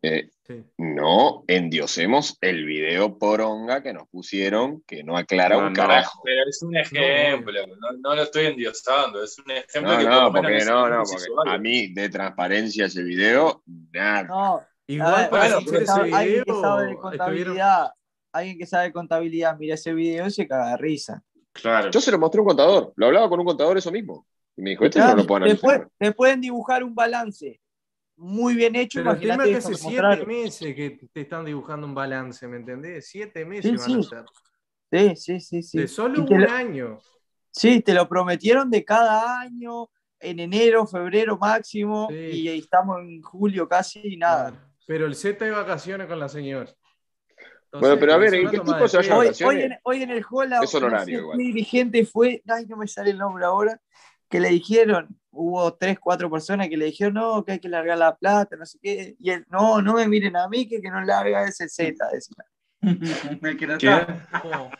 eh, 0.00 0.30
no 0.78 1.44
endiosemos 1.46 2.38
el 2.40 2.64
video 2.64 3.18
poronga 3.18 3.82
que 3.82 3.92
nos 3.92 4.08
pusieron, 4.08 4.82
que 4.86 5.04
no 5.04 5.18
aclara 5.18 5.58
un 5.58 5.74
carajo. 5.74 6.22
Pero 6.24 6.48
es 6.48 6.62
un 6.62 6.74
ejemplo, 6.74 7.60
no, 7.98 8.14
lo 8.14 8.22
estoy 8.22 8.46
endiosando, 8.46 9.22
es 9.22 9.38
un 9.38 9.50
ejemplo 9.50 9.98
que 9.98 10.04
no, 10.04 10.32
porque 10.32 10.64
no, 10.64 10.88
no, 10.88 11.02
porque 11.02 11.50
a 11.50 11.58
mí 11.58 11.92
de 11.92 12.08
transparencia 12.08 12.86
ese 12.86 13.02
video, 13.02 13.62
nada. 13.92 14.22
No, 14.22 14.62
igual 14.86 15.28
para 15.28 15.46
ese 15.46 15.56
alguien 16.14 16.44
que 16.44 16.54
sabe 16.54 16.86
de 16.86 16.96
contabilidad, 16.96 17.90
alguien 18.32 18.58
que 18.58 18.66
sabe 18.66 18.84
de 18.84 18.92
contabilidad, 18.92 19.58
mira 19.58 19.74
ese 19.74 19.92
video 19.92 20.26
y 20.26 20.30
se 20.30 20.48
caga 20.48 20.70
de 20.70 20.76
risa. 20.78 21.22
Claro. 21.52 21.90
Yo 21.90 22.00
se 22.00 22.10
lo 22.10 22.18
mostré 22.18 22.38
a 22.38 22.42
un 22.42 22.48
contador, 22.48 22.94
lo 22.96 23.06
hablaba 23.06 23.28
con 23.28 23.40
un 23.40 23.46
contador 23.46 23.76
eso 23.76 23.92
mismo. 23.92 24.26
Y 24.56 24.62
me 24.62 24.70
dijo, 24.70 24.86
este 24.86 25.00
no 25.00 25.16
lo 25.16 25.26
pueden 25.26 25.54
te, 25.54 25.86
te 25.98 26.12
pueden 26.12 26.40
dibujar 26.40 26.82
un 26.82 26.94
balance 26.94 27.60
muy 28.20 28.54
bien 28.54 28.76
hecho. 28.76 29.00
Pero 29.00 29.12
el 29.12 29.20
tema 29.20 29.44
es 29.44 29.50
que 29.50 29.56
hace 29.56 29.74
siete 29.74 30.26
meses 30.26 30.74
que 30.74 31.08
te 31.12 31.20
están 31.22 31.44
dibujando 31.44 31.86
un 31.86 31.94
balance, 31.94 32.46
¿me 32.46 32.58
entendés? 32.58 33.08
Siete 33.08 33.44
meses 33.44 33.82
sí, 33.82 33.92
van 33.92 34.02
sí. 34.02 34.08
a 34.14 34.22
ser. 34.22 34.24
Sí, 34.92 35.16
sí, 35.16 35.40
sí, 35.40 35.62
sí. 35.62 35.78
De 35.78 35.88
solo 35.88 36.22
un 36.22 36.40
lo, 36.40 36.50
año. 36.50 36.98
Sí, 37.50 37.80
te 37.80 37.94
lo 37.94 38.08
prometieron 38.08 38.70
de 38.70 38.84
cada 38.84 39.40
año, 39.40 39.88
en 40.18 40.38
enero, 40.38 40.86
febrero 40.86 41.38
máximo, 41.38 42.08
sí. 42.10 42.14
y 42.14 42.48
estamos 42.48 43.00
en 43.00 43.22
julio 43.22 43.66
casi 43.68 44.00
y 44.04 44.16
nada. 44.16 44.50
Claro. 44.50 44.66
Pero 44.86 45.06
el 45.06 45.14
Z 45.14 45.42
de 45.44 45.50
vacaciones 45.50 46.06
con 46.06 46.18
la 46.18 46.28
señora. 46.28 46.70
Entonces, 47.72 47.80
bueno, 47.88 47.96
pero 48.00 48.14
a 48.14 48.16
ver, 48.18 48.34
¿en 48.34 48.50
qué 48.50 48.58
tipo 48.58 48.88
se 48.88 48.96
vaya 48.96 49.16
hoy, 49.16 49.26
vacaciones? 49.26 49.58
Hoy 49.58 49.62
en, 49.62 49.78
hoy 49.84 50.02
en 50.02 50.10
el 50.10 50.22
Jola, 50.22 50.60
mi 51.36 51.44
dirigente 51.44 52.04
fue, 52.04 52.42
ay, 52.48 52.66
no 52.66 52.76
me 52.76 52.88
sale 52.88 53.10
el 53.10 53.18
nombre 53.18 53.44
ahora, 53.44 53.80
que 54.28 54.40
le 54.40 54.48
dijeron, 54.48 55.19
hubo 55.32 55.74
tres, 55.74 55.98
cuatro 55.98 56.30
personas 56.30 56.68
que 56.68 56.76
le 56.76 56.86
dijeron, 56.86 57.14
no, 57.14 57.44
que 57.44 57.52
hay 57.52 57.60
que 57.60 57.68
largar 57.68 57.98
la 57.98 58.16
plata, 58.16 58.56
no 58.56 58.66
sé 58.66 58.78
qué, 58.82 59.16
y 59.18 59.30
él, 59.30 59.46
no, 59.48 59.80
no 59.80 59.94
me 59.94 60.08
miren 60.08 60.36
a 60.36 60.48
mí, 60.48 60.68
que, 60.68 60.80
que 60.80 60.90
no 60.90 61.00
larga 61.02 61.44
ese 61.44 61.68
Z, 61.68 61.94
decía. 62.12 62.44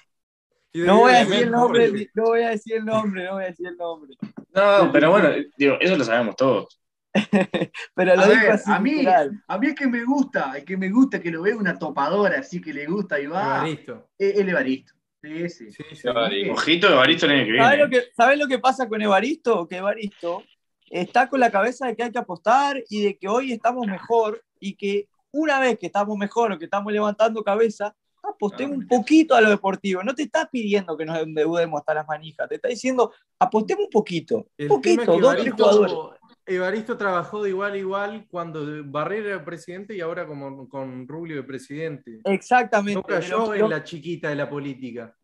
no 0.75 0.99
voy 0.99 1.13
a 1.13 1.25
decir 1.25 1.43
el 1.43 1.51
nombre, 1.51 2.11
no 2.15 2.23
voy 2.25 2.43
a 2.43 2.51
decir 2.51 2.77
el 2.77 2.85
nombre, 2.85 3.25
no 3.25 3.35
voy 3.35 3.45
a 3.45 3.47
decir 3.47 3.67
el 3.67 3.77
nombre. 3.77 4.15
No, 4.55 4.91
pero 4.93 5.11
bueno, 5.11 5.31
digo, 5.57 5.77
eso 5.81 5.97
lo 5.97 6.05
sabemos 6.05 6.37
todos. 6.37 6.81
pero 7.95 8.15
lo 8.15 8.23
a 8.23 8.29
ver, 8.29 8.51
así. 8.53 8.71
A 8.71 8.79
mí, 8.79 8.93
literal. 8.93 9.43
a 9.49 9.59
mí 9.59 9.67
es 9.69 9.75
que 9.75 9.89
me 9.89 10.05
gusta, 10.05 10.57
es 10.57 10.65
que 10.65 10.77
me 10.77 10.91
gusta 10.91 11.21
que 11.21 11.31
lo 11.31 11.43
vea 11.43 11.57
una 11.57 11.77
topadora 11.79 12.39
así 12.39 12.61
que 12.61 12.73
le 12.73 12.87
gusta 12.87 13.21
y 13.21 13.27
va. 13.27 13.59
Evaristo. 13.59 14.11
Es 14.17 14.39
el 14.39 14.49
Evaristo. 14.49 14.95
Sí, 15.23 15.49
sí. 15.51 15.71
Sí, 15.71 15.85
sí. 15.95 16.09
Ojito, 16.51 16.89
Evaristo 16.89 17.27
el 17.27 17.33
año 17.33 17.47
que 17.47 17.59
¿Sabes 17.59 17.71
viene. 17.71 17.85
lo 17.85 17.91
que, 17.91 18.03
¿Sabes 18.17 18.39
lo 18.39 18.47
que 18.49 18.59
pasa 18.59 18.89
con 18.89 19.03
Evaristo? 19.03 19.69
Que 19.69 19.77
Evaristo 19.77 20.43
está 20.89 21.29
con 21.29 21.41
la 21.41 21.51
cabeza 21.51 21.87
de 21.87 21.97
que 21.97 22.03
hay 22.03 22.11
que 22.11 22.19
apostar 22.19 22.83
y 22.89 23.03
de 23.03 23.19
que 23.19 23.29
hoy 23.29 23.53
estamos 23.53 23.87
mejor 23.87 24.43
y 24.59 24.75
que 24.75 25.09
una 25.33 25.61
vez 25.61 25.79
que 25.79 25.87
estamos 25.87 26.17
mejor 26.17 26.53
o 26.53 26.59
que 26.59 26.65
estamos 26.65 26.93
levantando 26.93 27.45
cabeza, 27.45 27.95
apostemos 28.23 28.79
un 28.79 28.89
poquito 28.89 29.35
a 29.35 29.41
lo 29.41 29.51
deportivo. 29.51 30.03
No 30.03 30.15
te 30.15 30.23
está 30.23 30.49
pidiendo 30.51 30.97
que 30.97 31.05
nos 31.05 31.19
endeudemos 31.19 31.79
hasta 31.81 31.95
las 31.95 32.09
manijas, 32.09 32.49
te 32.49 32.57
está 32.57 32.69
diciendo 32.69 33.13
apostemos 33.39 33.85
un 33.85 33.91
poquito. 33.91 34.47
Un 34.59 34.69
poquito, 34.69 35.19
dos, 35.19 35.37
tres 35.37 35.53
jugadores. 35.53 36.20
Evaristo, 36.55 36.97
trabajó 36.97 37.43
de 37.43 37.51
igual 37.51 37.73
a 37.73 37.77
igual 37.79 38.27
cuando 38.31 38.65
Barrera 38.85 39.29
era 39.29 39.45
presidente 39.45 39.95
y 39.95 40.01
ahora 40.01 40.27
como, 40.27 40.69
con 40.69 41.07
Rubio 41.07 41.37
de 41.37 41.43
presidente. 41.45 42.21
Exactamente. 42.25 42.95
No 42.95 43.03
cayó 43.03 43.55
en 43.55 43.71
la 43.71 43.85
chiquita 43.85 44.29
de 44.29 44.37
la 44.37 44.49
política. 44.49 45.15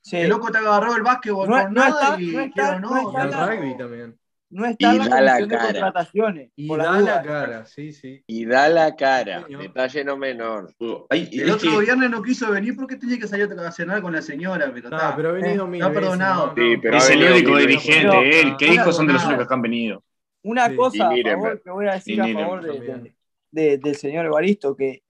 Sí. 0.00 0.16
El 0.16 0.28
loco 0.30 0.50
te 0.50 0.58
agarró 0.58 0.96
el 0.96 1.02
básquetbol 1.02 1.48
No- 1.48 1.62
con 1.62 1.72
no 1.74 1.80
nada 1.80 2.00
está- 2.16 2.20
y 2.20 2.26
no 2.32 2.40
está- 2.40 2.78
no 2.80 2.90
no. 2.90 3.12
Y 3.12 3.16
el 3.24 3.30
la- 3.30 3.46
rugby 3.46 3.76
también. 3.76 4.18
No 4.54 4.66
está 4.66 4.92
Y 4.92 4.96
en 4.96 5.08
da 5.08 5.08
la 5.08 5.20
la 5.22 5.32
comisión 5.32 5.48
de 5.48 5.56
cara. 5.56 5.72
contrataciones. 5.72 6.50
Y 6.56 6.68
da 6.68 6.76
la 6.76 6.98
dudas. 6.98 7.26
cara, 7.26 7.64
sí, 7.64 7.92
sí. 7.92 8.22
Y 8.26 8.44
da 8.44 8.68
la 8.68 8.94
cara, 8.96 9.44
Señor. 9.46 9.62
detalle 9.62 10.04
no 10.04 10.16
menor. 10.18 10.74
Ay, 11.08 11.30
El 11.32 11.50
otro 11.52 11.70
que- 11.70 11.78
viernes 11.84 12.10
no 12.10 12.22
quiso 12.22 12.50
venir 12.50 12.76
porque 12.76 12.96
tenía 12.96 13.18
que 13.18 13.26
salir 13.26 13.48
a 13.50 13.72
cenar 13.72 14.02
con 14.02 14.12
la 14.12 14.20
señora, 14.20 14.70
pero 14.74 14.88
Ah, 14.92 14.96
está. 14.96 15.16
pero 15.16 15.30
ha 15.30 15.32
venido 15.32 15.64
Eh, 15.64 15.68
mil 15.68 15.80
está 15.80 15.88
veces, 15.88 16.02
perdonado. 16.02 16.46
¿no? 16.48 16.54
Sí, 16.54 16.76
pero 16.82 16.96
es 16.98 17.10
el 17.10 17.32
único 17.32 17.56
dirigente, 17.56 18.18
veces. 18.18 18.44
él, 18.44 18.56
que 18.58 18.66
dijo 18.72 18.92
son 18.92 19.06
de 19.06 19.12
los 19.14 19.22
Nada. 19.22 19.34
únicos 19.34 19.48
que 19.48 19.54
han 19.54 19.62
venido. 19.62 20.04
Una 20.42 20.68
Sí. 20.68 20.76
cosa 20.76 21.08
a 21.08 21.16
favor 21.22 21.62
que 21.62 21.70
voy 21.70 21.86
a 21.86 21.92
decir 21.94 22.20
a 22.20 22.28
favor 22.32 22.62
de- 22.62 22.72
también. 22.86 23.16
de- 23.50 23.78
del 23.78 23.96
señor 23.96 24.26
Evaristo, 24.26 24.74
que 24.76 25.02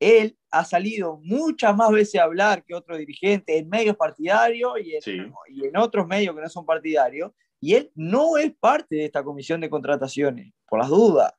él 0.00 0.36
ha 0.50 0.64
salido 0.64 1.18
muchas 1.22 1.74
más 1.76 1.90
veces 1.90 2.20
a 2.20 2.24
hablar 2.24 2.64
que 2.64 2.74
otro 2.74 2.96
dirigente 2.96 3.56
en 3.56 3.68
medios 3.68 3.96
partidarios 3.96 4.74
y 4.84 4.96
en, 4.96 5.02
Sí. 5.02 5.16
y 5.48 5.64
en 5.66 5.76
otros 5.76 6.06
medios 6.06 6.34
que 6.34 6.42
no 6.42 6.48
son 6.48 6.66
partidarios, 6.66 7.32
y 7.60 7.74
él 7.74 7.90
no 7.94 8.36
es 8.36 8.52
parte 8.54 8.96
de 8.96 9.04
esta 9.06 9.22
comisión 9.24 9.60
de 9.60 9.70
contrataciones, 9.70 10.52
por 10.68 10.80
las 10.80 10.88
dudas. 10.88 11.32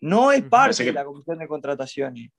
No 0.00 0.30
es 0.32 0.42
parte 0.42 0.78
que- 0.78 0.84
de 0.86 0.92
la 0.92 1.04
comisión 1.04 1.38
de 1.38 1.48
contrataciones. 1.48 2.30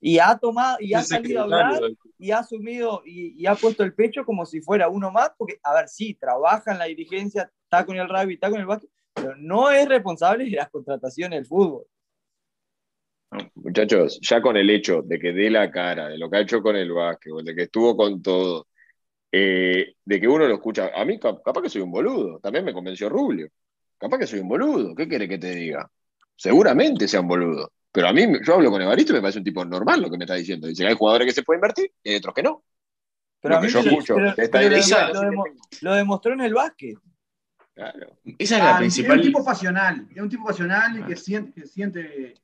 Y 0.00 0.18
ha 0.18 0.38
tomado, 0.38 0.78
y 0.80 0.94
ha 0.94 1.02
salido 1.02 1.40
a 1.40 1.42
hablar 1.42 1.82
y 2.18 2.30
ha 2.30 2.38
asumido 2.38 3.02
y, 3.04 3.34
y 3.40 3.46
ha 3.46 3.54
puesto 3.54 3.82
el 3.82 3.94
pecho 3.94 4.24
como 4.24 4.46
si 4.46 4.62
fuera 4.62 4.88
uno 4.88 5.10
más, 5.10 5.32
porque, 5.36 5.58
a 5.62 5.74
ver, 5.74 5.88
sí, 5.88 6.14
trabaja 6.14 6.72
en 6.72 6.78
la 6.78 6.86
dirigencia, 6.86 7.52
está 7.70 7.86
con 7.86 7.96
el 7.96 8.08
rugby, 8.08 8.34
está 8.34 8.50
con 8.50 8.58
el 8.60 8.66
básquet, 8.66 8.90
pero 9.14 9.36
no 9.36 9.70
es 9.70 9.88
responsable 9.88 10.44
de 10.44 10.50
las 10.56 10.68
contrataciones 10.70 11.38
del 11.38 11.46
fútbol. 11.46 11.86
Muchachos, 13.54 14.18
ya 14.20 14.42
con 14.42 14.56
el 14.56 14.68
hecho 14.70 15.02
de 15.02 15.20
que 15.20 15.32
dé 15.32 15.48
la 15.50 15.70
cara, 15.70 16.08
de 16.08 16.18
lo 16.18 16.28
que 16.28 16.38
ha 16.38 16.40
hecho 16.40 16.60
con 16.60 16.74
el 16.74 16.90
básquetbol, 16.90 17.44
de 17.44 17.54
que 17.54 17.62
estuvo 17.62 17.96
con 17.96 18.20
todo, 18.20 18.66
eh, 19.30 19.94
de 20.04 20.20
que 20.20 20.26
uno 20.26 20.48
lo 20.48 20.54
escucha, 20.54 20.90
a 20.92 21.04
mí 21.04 21.20
cap- 21.20 21.42
capaz 21.44 21.62
que 21.62 21.68
soy 21.68 21.82
un 21.82 21.92
boludo, 21.92 22.40
también 22.40 22.64
me 22.64 22.72
convenció 22.72 23.08
Rubio, 23.08 23.48
capaz 23.98 24.18
que 24.18 24.26
soy 24.26 24.40
un 24.40 24.48
boludo, 24.48 24.92
¿qué 24.96 25.06
quiere 25.06 25.28
que 25.28 25.38
te 25.38 25.54
diga? 25.54 25.88
Seguramente 26.34 27.06
sea 27.06 27.20
un 27.20 27.28
boludo, 27.28 27.70
pero 27.92 28.08
a 28.08 28.12
mí, 28.12 28.26
yo 28.44 28.54
hablo 28.54 28.68
con 28.72 28.82
Evaristo 28.82 29.12
y 29.12 29.16
me 29.16 29.20
parece 29.22 29.38
un 29.38 29.44
tipo 29.44 29.64
normal 29.64 30.02
lo 30.02 30.10
que 30.10 30.18
me 30.18 30.24
está 30.24 30.34
diciendo, 30.34 30.66
dice 30.66 30.82
que 30.82 30.88
hay 30.88 30.96
jugadores 30.96 31.28
que 31.28 31.34
se 31.34 31.44
pueden 31.44 31.58
invertir 31.58 31.92
y 32.02 32.10
hay 32.10 32.16
otros 32.16 32.34
que 32.34 32.42
no. 32.42 32.64
Pero 33.40 33.54
Lo 33.54 33.58
a 33.58 33.62
mí 33.62 33.68
yo 33.68 33.78
escucho 33.78 34.16
pero- 34.16 34.34
pero 34.50 35.30
lo, 35.30 35.44
lo 35.82 35.94
demostró 35.94 36.32
en 36.32 36.40
el 36.40 36.52
básquet. 36.52 36.96
Claro. 37.90 38.16
Esa 38.38 38.56
es 38.58 38.62
la 38.62 38.74
Ah, 38.76 38.78
principal. 38.78 39.20
Es 39.20 39.26
un 39.26 39.32
tipo 39.32 39.44
pasional, 39.44 40.08
es 40.14 40.22
un 40.22 40.28
tipo 40.28 40.44
pasional 40.44 40.98
y 40.98 41.02
que 41.04 41.16
siente, 41.16 41.60
que 41.60 41.66
siente, 41.66 42.34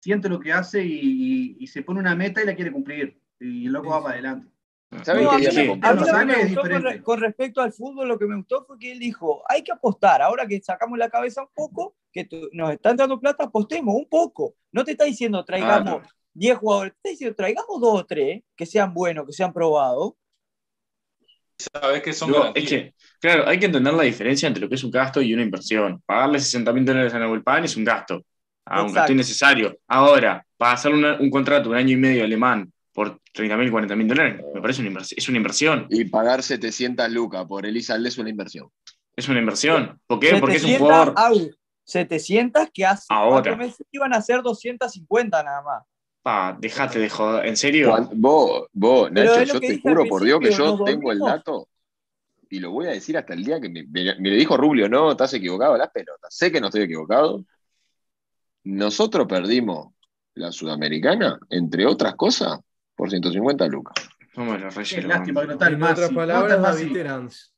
siente 0.00 0.28
lo 0.28 0.40
que 0.40 0.52
hace 0.52 0.84
y, 0.84 0.92
y- 1.00 1.56
y 1.60 1.66
se 1.66 1.82
pone 1.82 2.00
una 2.00 2.14
meta 2.14 2.42
y 2.42 2.46
la 2.46 2.54
quiere 2.54 2.72
cumplir. 2.72 3.20
Y 3.38 3.66
el 3.66 3.72
loco 3.72 3.90
va 3.90 4.02
para 4.02 4.14
adelante. 4.14 4.48
con, 7.02 7.20
respecto 7.20 7.60
al 7.60 7.72
fútbol, 7.72 8.08
lo 8.08 8.18
que 8.18 8.26
me 8.26 8.36
gustó 8.36 8.64
fue 8.64 8.78
que 8.78 8.92
él 8.92 8.98
dijo, 8.98 9.42
hay 9.48 9.62
que 9.62 9.72
apostar, 9.72 10.22
ahora 10.22 10.46
que 10.46 10.60
sacamos 10.62 10.96
la 10.98 11.10
cabeza 11.10 11.42
un 11.42 11.48
poco, 11.54 11.96
que 12.12 12.26
nos 12.52 12.70
están 12.72 12.96
dando 12.96 13.18
plata, 13.20 13.44
apostemos 13.44 13.94
un 13.94 14.06
poco. 14.08 14.54
No 14.72 14.84
te 14.84 14.92
está 14.92 15.04
diciendo 15.04 15.44
traigamos 15.44 16.02
10 16.34 16.56
jugadores, 16.58 16.92
te 16.92 16.98
está 16.98 17.10
diciendo 17.10 17.34
traigamos 17.36 17.80
dos 17.80 18.00
o 18.00 18.06
tres 18.06 18.42
que 18.54 18.64
sean 18.64 18.94
buenos, 18.94 19.26
que 19.26 19.32
sean 19.32 19.52
probados. 19.52 20.12
Sabes 21.58 22.02
que 22.02 22.12
son 22.12 22.34
es 22.54 22.68
que, 22.68 22.94
claro, 23.20 23.48
hay 23.48 23.58
que 23.58 23.66
entender 23.66 23.94
la 23.94 24.02
diferencia 24.02 24.46
entre 24.46 24.62
lo 24.62 24.68
que 24.68 24.74
es 24.74 24.84
un 24.84 24.90
gasto 24.90 25.22
y 25.22 25.32
una 25.32 25.42
inversión. 25.42 26.02
Pagarle 26.04 26.38
60 26.38 26.72
mil 26.72 26.84
dólares 26.84 27.14
a 27.14 27.18
Nahuel 27.18 27.42
Pan 27.42 27.64
es 27.64 27.76
un 27.76 27.84
gasto, 27.84 28.22
ah, 28.66 28.82
un 28.82 28.92
gasto 28.92 29.12
innecesario. 29.12 29.78
Ahora, 29.88 30.44
para 30.56 30.72
hacer 30.72 30.92
un 30.92 31.30
contrato 31.30 31.70
un 31.70 31.76
año 31.76 31.92
y 31.92 31.96
medio 31.96 32.24
alemán 32.24 32.70
por 32.92 33.20
30 33.32 33.56
mil, 33.56 33.70
40 33.70 33.96
mil 33.96 34.08
dólares, 34.08 34.42
me 34.54 34.60
parece 34.60 34.80
una 34.80 34.88
inversión, 34.88 35.18
es 35.18 35.28
una 35.28 35.36
inversión. 35.38 35.86
Y 35.90 36.04
pagar 36.04 36.42
700 36.42 37.10
lucas 37.10 37.46
por 37.46 37.64
Elizalde 37.64 38.08
es 38.08 38.18
una 38.18 38.30
inversión. 38.30 38.68
Es 39.14 39.28
una 39.28 39.38
inversión. 39.38 39.98
¿Por 40.06 40.20
qué? 40.20 40.36
Porque 40.38 40.56
es 40.56 40.64
un 40.64 40.76
jugador... 40.76 41.14
700 41.86 42.68
que 42.74 42.84
hace 42.84 43.06
Ahora. 43.08 43.54
meses 43.56 43.86
iban 43.92 44.12
a 44.12 44.20
ser 44.20 44.42
250 44.42 45.42
nada 45.42 45.62
más. 45.62 45.84
Pa, 46.26 46.56
dejate 46.58 46.98
de 46.98 47.08
joder, 47.08 47.46
¿en 47.46 47.56
serio? 47.56 47.94
vos, 48.14 48.66
vos, 48.72 49.12
Nacho, 49.12 49.44
yo 49.44 49.60
te 49.60 49.78
juro 49.78 50.06
por 50.06 50.24
Dios 50.24 50.40
que 50.40 50.50
yo 50.50 50.82
tengo 50.82 51.12
el 51.12 51.20
dato 51.20 51.68
y 52.50 52.58
lo 52.58 52.72
voy 52.72 52.86
a 52.86 52.90
decir 52.90 53.16
hasta 53.16 53.32
el 53.32 53.44
día 53.44 53.60
que 53.60 53.68
me, 53.68 53.84
me, 53.84 54.30
dijo 54.30 54.56
Rubio, 54.56 54.88
no, 54.88 55.12
estás 55.12 55.34
equivocado, 55.34 55.76
las 55.76 55.90
pelotas. 55.90 56.34
Sé 56.34 56.50
que 56.50 56.60
no 56.60 56.66
estoy 56.66 56.82
equivocado. 56.82 57.44
Nosotros 58.64 59.28
perdimos 59.28 59.94
la 60.34 60.50
Sudamericana, 60.50 61.38
entre 61.48 61.86
otras 61.86 62.16
cosas, 62.16 62.58
por 62.96 63.08
150 63.08 63.64
lucas. 63.68 63.94
No 64.34 64.46
me 64.46 64.58
lo 64.58 64.66
lástima 64.66 65.42
que 65.42 65.46
no 65.46 65.52
está 65.52 65.68
el 65.68 65.74
En 65.74 65.82
otras 65.84 66.10
palabras, 66.10 66.60
no 66.60 66.96
estás 66.96 67.52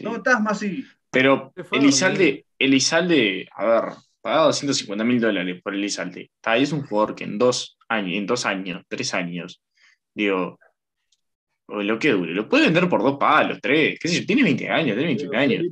No 0.00 0.14
estás 0.14 0.40
más 0.40 0.52
así. 0.52 0.86
Pero 1.10 1.52
Elizalde, 1.72 2.46
Elizalde, 2.56 3.48
a 3.52 3.66
ver, 3.66 3.82
pagado 4.20 4.46
250 4.46 5.04
mil 5.04 5.20
dólares 5.20 5.60
por 5.62 5.74
Elizalde. 5.74 6.30
Ahí 6.42 6.62
es 6.62 6.72
un 6.72 6.86
jugador 6.86 7.14
que 7.14 7.24
en 7.24 7.38
dos 7.38 7.78
años, 7.88 8.16
en 8.16 8.26
dos 8.26 8.46
años, 8.46 8.82
tres 8.88 9.14
años, 9.14 9.62
digo, 10.14 10.58
lo 11.68 11.98
que 11.98 12.12
dure, 12.12 12.32
lo 12.32 12.48
puede 12.48 12.64
vender 12.64 12.88
por 12.88 13.02
dos 13.02 13.18
palos, 13.18 13.58
tres, 13.60 13.98
qué 14.00 14.08
sé 14.08 14.20
yo, 14.20 14.26
tiene 14.26 14.42
20 14.42 14.68
años, 14.68 14.96
tiene 14.96 15.04
21 15.04 15.38
años. 15.38 15.64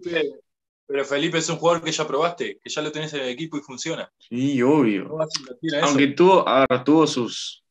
pero 0.87 1.05
Felipe 1.05 1.39
es 1.39 1.49
un 1.49 1.57
jugador 1.57 1.83
que 1.83 1.91
ya 1.91 2.07
probaste, 2.07 2.59
que 2.63 2.71
ya 2.71 2.83
lo 2.83 2.93
tenés 2.93 3.13
en 3.15 3.21
el 3.21 3.29
equipo 3.29 3.57
y 3.57 3.61
funciona. 3.61 4.11
Sí, 4.19 4.61
obvio. 4.63 5.19
Aunque 5.83 6.09
tuvo, 6.09 6.47
a 6.47 6.67
ver, 6.69 6.85
tuvo 6.85 7.07
sus, 7.07 7.65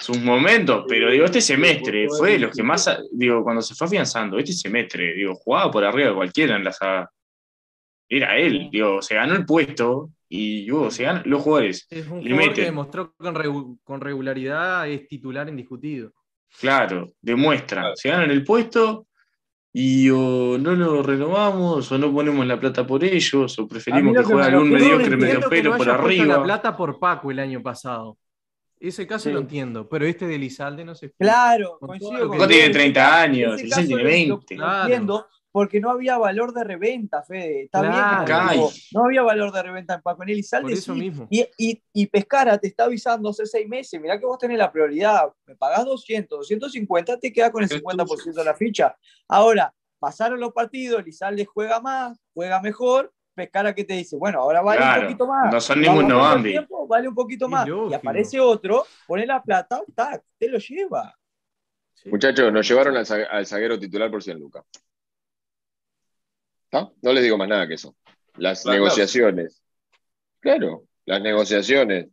sus 0.00 0.18
momentos, 0.18 0.84
pero 0.88 1.10
digo, 1.10 1.24
este 1.24 1.40
semestre 1.40 2.08
fue 2.08 2.32
de 2.32 2.38
los 2.40 2.56
que 2.56 2.62
más, 2.62 2.88
digo, 3.12 3.42
cuando 3.42 3.62
se 3.62 3.74
fue 3.74 3.86
afianzando, 3.86 4.38
este 4.38 4.52
semestre, 4.52 5.14
digo, 5.14 5.34
jugaba 5.34 5.70
por 5.70 5.84
arriba 5.84 6.10
de 6.10 6.14
cualquiera 6.14 6.56
en 6.56 6.64
la 6.64 6.72
saga. 6.72 7.10
Era 8.08 8.36
él, 8.36 8.68
digo, 8.70 9.02
se 9.02 9.14
ganó 9.16 9.34
el 9.34 9.44
puesto 9.44 10.10
y 10.28 10.62
digo, 10.62 10.90
se 10.90 11.04
ganan 11.04 11.22
los 11.26 11.42
jugadores. 11.42 11.86
Es 11.90 12.06
un 12.08 12.22
jugador 12.22 12.54
que 12.54 12.62
demostró 12.62 13.14
con, 13.16 13.78
con, 13.82 14.00
regularidad, 14.00 14.88
es 14.88 15.06
titular 15.08 15.48
indiscutido. 15.48 16.12
Claro, 16.60 17.12
demuestra, 17.20 17.92
se 17.94 18.08
ganan 18.08 18.30
el 18.30 18.44
puesto 18.44 19.06
y 19.78 20.08
o 20.08 20.56
no 20.56 20.74
lo 20.74 21.02
renovamos 21.02 21.92
o 21.92 21.98
no 21.98 22.10
ponemos 22.10 22.46
la 22.46 22.58
plata 22.58 22.86
por 22.86 23.04
ellos 23.04 23.58
o 23.58 23.68
preferimos 23.68 24.16
que, 24.16 24.22
juegue 24.22 24.42
algún 24.42 24.70
mediocre 24.70 25.16
medio 25.18 25.40
pelo 25.50 25.76
por 25.76 25.90
arriba. 25.90 26.38
la 26.38 26.42
plata 26.42 26.74
por 26.74 26.98
Paco 26.98 27.30
el 27.30 27.40
año 27.40 27.62
pasado. 27.62 28.16
Ese 28.80 29.06
caso 29.06 29.30
lo 29.30 29.40
entiendo, 29.40 29.88
pero 29.88 30.06
este 30.06 30.26
de 30.26 30.38
Lizalde 30.38 30.82
no 30.82 30.94
sé. 30.94 31.12
Claro, 31.18 31.78
coincido 31.78 32.28
con 32.28 32.48
tiene 32.48 32.70
30 32.70 33.20
años, 33.20 33.62
Lizalde 33.62 33.86
tiene 33.86 34.02
20. 34.02 34.56
Lo, 34.56 34.82
entiendo, 34.82 35.26
porque 35.56 35.80
no 35.80 35.88
había 35.88 36.18
valor 36.18 36.52
de 36.52 36.64
reventa, 36.64 37.22
Fede. 37.22 37.62
Está 37.62 37.80
bien. 37.80 38.60
no 38.92 39.04
había 39.06 39.22
valor 39.22 39.50
de 39.52 39.62
reventa 39.62 39.94
en 39.94 40.02
Paco. 40.02 40.22
En 40.22 40.28
Elizalde 40.28 40.74
eso 40.74 40.94
mismo. 40.94 41.26
Y, 41.30 41.48
y, 41.56 41.82
y, 41.94 42.06
Pescara 42.08 42.58
te 42.58 42.66
está 42.66 42.84
avisando 42.84 43.30
hace 43.30 43.46
seis 43.46 43.66
meses. 43.66 43.98
Mirá 43.98 44.20
que 44.20 44.26
vos 44.26 44.36
tenés 44.36 44.58
la 44.58 44.70
prioridad. 44.70 45.32
Me 45.46 45.56
pagás 45.56 45.86
200, 45.86 46.40
250, 46.40 47.18
te 47.18 47.32
queda 47.32 47.50
con 47.50 47.62
el 47.62 47.70
50% 47.70 48.34
de 48.34 48.44
la 48.44 48.52
ficha. 48.52 48.98
Ahora, 49.28 49.72
pasaron 49.98 50.38
los 50.40 50.52
partidos, 50.52 51.00
Elizalde 51.00 51.46
juega 51.46 51.80
más, 51.80 52.18
juega 52.34 52.60
mejor 52.60 53.10
Pescara 53.34 53.74
que 53.74 53.84
te 53.84 53.94
dice, 53.94 54.14
bueno, 54.18 54.42
ahora 54.42 54.60
vale 54.60 54.82
un 54.84 55.04
poquito 55.04 55.26
más. 55.26 55.50
No 55.50 55.58
son 55.58 55.80
ningún 55.80 56.06
Novambi. 56.06 56.54
Vale 56.86 57.08
un 57.08 57.14
poquito 57.14 57.48
más. 57.48 57.66
Y 57.66 57.94
aparece 57.94 58.38
otro, 58.38 58.84
pone 59.06 59.24
la 59.24 59.42
plata, 59.42 59.80
tac, 59.94 60.22
te 60.38 60.50
lo 60.50 60.58
lleva. 60.58 61.14
Muchachos, 62.04 62.52
nos 62.52 62.68
llevaron 62.68 62.94
al, 62.94 63.46
zaguero 63.46 63.78
titular 63.78 64.10
por 64.10 64.22
100 64.22 64.38
lucas. 64.38 64.64
¿No? 66.72 66.94
no 67.00 67.12
les 67.12 67.22
digo 67.22 67.38
más 67.38 67.48
nada 67.48 67.66
que 67.66 67.74
eso. 67.74 67.96
Las 68.36 68.66
negociaciones. 68.66 69.62
Claro, 70.40 70.86
las 71.04 71.22
negociaciones 71.22 72.08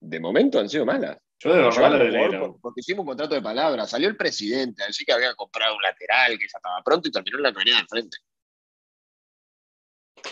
de 0.00 0.20
momento 0.20 0.58
han 0.58 0.68
sido 0.68 0.86
malas. 0.86 1.18
Yo 1.38 1.52
de 1.52 1.62
verdad 1.62 2.54
Porque 2.60 2.80
hicimos 2.80 3.00
un 3.00 3.08
contrato 3.08 3.34
de 3.34 3.42
palabras. 3.42 3.90
Salió 3.90 4.08
el 4.08 4.16
presidente 4.16 4.82
a 4.82 4.86
decir 4.86 5.04
que 5.04 5.12
había 5.12 5.34
comprado 5.34 5.74
un 5.74 5.82
lateral, 5.82 6.38
que 6.38 6.46
ya 6.46 6.56
estaba 6.56 6.82
pronto 6.84 7.08
y 7.08 7.12
terminó 7.12 7.38
en 7.38 7.42
la 7.42 7.48
avenida 7.48 7.76
del 7.76 7.88
frente. 7.88 8.16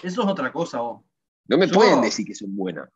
Eso 0.03 0.23
es 0.23 0.29
otra 0.29 0.53
cosa, 0.53 0.81
vos. 0.81 1.03
No 1.47 1.59
me 1.59 1.67
pueden 1.67 2.01
decir 2.01 2.25
que 2.25 2.35
son 2.35 2.55
buenas. 2.55 2.89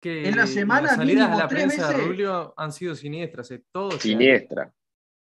Que 0.00 0.28
en 0.28 0.36
la 0.36 0.48
semana 0.48 0.88
las 0.88 0.96
salidas 0.96 1.30
a 1.30 1.36
la 1.36 1.48
prensa 1.48 1.86
veces, 1.86 1.96
de 1.96 2.04
Rubio 2.04 2.54
han 2.56 2.72
sido 2.72 2.96
siniestras, 2.96 3.52
eh, 3.52 3.62
todo 3.70 3.92
siniestra. 3.92 4.72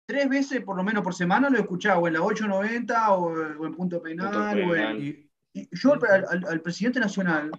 Tres 0.06 0.28
veces 0.28 0.62
por 0.62 0.76
lo 0.76 0.84
menos 0.84 1.02
por 1.02 1.14
semana 1.14 1.48
lo 1.48 1.56
he 1.56 1.62
escuchado, 1.62 2.00
o 2.00 2.08
en 2.08 2.14
la 2.14 2.22
890 2.22 3.12
o, 3.12 3.64
en 3.66 3.74
Punto 3.74 4.02
Penal. 4.02 4.98
y, 5.00 5.28
yo 5.70 5.92
al, 5.92 6.60
presidente 6.60 6.98
nacional, 6.98 7.50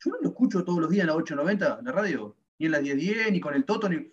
yo 0.00 0.10
no 0.10 0.18
lo 0.20 0.28
escucho 0.30 0.64
todos 0.64 0.80
los 0.80 0.90
días 0.90 1.02
en 1.02 1.08
la 1.08 1.14
890, 1.14 1.78
en 1.78 1.84
la 1.84 1.92
radio, 1.92 2.36
ni 2.58 2.66
en 2.66 2.72
la 2.72 2.80
1010, 2.80 3.32
ni 3.32 3.40
con 3.40 3.54
el 3.54 3.64
Toto, 3.64 3.88
ni... 3.88 4.10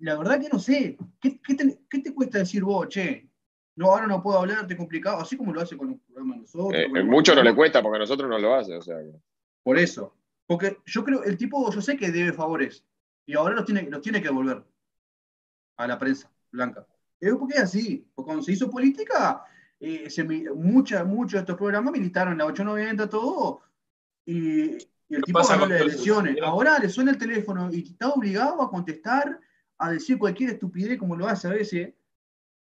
La 0.00 0.16
verdad 0.16 0.40
que 0.40 0.48
no 0.48 0.58
sé. 0.58 0.98
¿Qué, 1.20 1.38
te, 1.46 1.78
¿Qué, 1.88 2.00
te, 2.00 2.12
cuesta 2.12 2.38
decir 2.38 2.64
vos, 2.64 2.88
che? 2.88 3.28
no, 3.76 3.86
ahora 3.86 4.06
no 4.06 4.22
puedo 4.22 4.40
hablar, 4.40 4.66
te 4.66 4.76
complicado, 4.76 5.20
así 5.20 5.36
como 5.36 5.52
lo 5.52 5.60
hace 5.60 5.76
con 5.76 5.90
los 5.90 6.00
programas 6.00 6.38
nosotros. 6.38 6.74
Eh, 6.74 7.02
mucho 7.04 7.34
no 7.34 7.42
le 7.42 7.54
cuesta 7.54 7.80
porque 7.80 7.96
a 7.96 8.00
nosotros 8.00 8.28
no 8.28 8.38
lo 8.38 8.54
hace, 8.54 8.76
o 8.76 8.82
sea. 8.82 8.96
Por 9.62 9.78
eso. 9.78 10.14
Porque 10.46 10.78
yo 10.84 11.04
creo, 11.04 11.22
el 11.22 11.38
tipo, 11.38 11.72
yo 11.72 11.80
sé 11.80 11.96
que 11.96 12.10
debe 12.10 12.32
favores, 12.32 12.84
y 13.24 13.34
ahora 13.34 13.54
los 13.54 13.64
tiene, 13.64 13.88
los 13.88 14.02
tiene 14.02 14.20
que 14.20 14.28
devolver 14.28 14.64
a 15.76 15.86
la 15.86 15.98
prensa 15.98 16.33
blanca. 16.54 16.86
Es 17.20 17.34
porque 17.34 17.54
es 17.54 17.62
así, 17.62 18.06
porque 18.14 18.26
cuando 18.26 18.42
se 18.42 18.52
hizo 18.52 18.70
política, 18.70 19.44
eh, 19.80 20.08
muchos 20.54 21.32
de 21.32 21.38
estos 21.38 21.56
programas 21.56 21.92
militaron 21.92 22.32
en 22.32 22.38
la 22.38 22.46
890, 22.46 23.08
todo, 23.08 23.62
y, 24.26 24.78
el 25.10 25.22
tipo 25.22 25.42
ganó 25.46 25.66
las 25.66 25.80
elecciones. 25.80 26.36
Ahora 26.42 26.78
le 26.78 26.88
suena 26.88 27.10
el 27.10 27.18
teléfono 27.18 27.70
y 27.72 27.80
está 27.80 28.08
obligado 28.08 28.62
a 28.62 28.70
contestar, 28.70 29.38
a 29.78 29.90
decir 29.90 30.18
cualquier 30.18 30.50
estupidez 30.50 30.98
como 30.98 31.16
lo 31.16 31.26
hace 31.28 31.46
a 31.46 31.50
veces, 31.50 31.92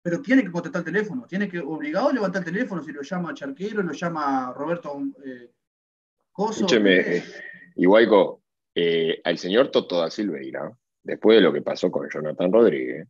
pero 0.01 0.21
tiene 0.21 0.43
que 0.43 0.51
contestar 0.51 0.81
el 0.81 0.85
teléfono, 0.85 1.25
tiene 1.27 1.49
que 1.49 1.59
obligado 1.59 2.09
a 2.09 2.13
levantar 2.13 2.41
el 2.41 2.53
teléfono 2.53 2.83
si 2.83 2.91
lo 2.91 3.01
llama 3.01 3.33
Charquero, 3.33 3.81
lo 3.81 3.93
llama 3.93 4.53
Roberto 4.55 5.01
eh, 5.25 5.51
Coso. 6.31 6.65
Escúcheme, 6.65 7.23
Igualco, 7.75 8.41
eh, 8.73 9.19
al 9.23 9.37
señor 9.37 9.69
Toto 9.69 9.99
da 9.99 10.09
Silveira, 10.09 10.71
después 11.03 11.37
de 11.37 11.41
lo 11.41 11.51
que 11.51 11.61
pasó 11.61 11.91
con 11.91 12.07
Jonathan 12.09 12.51
Rodríguez. 12.51 13.07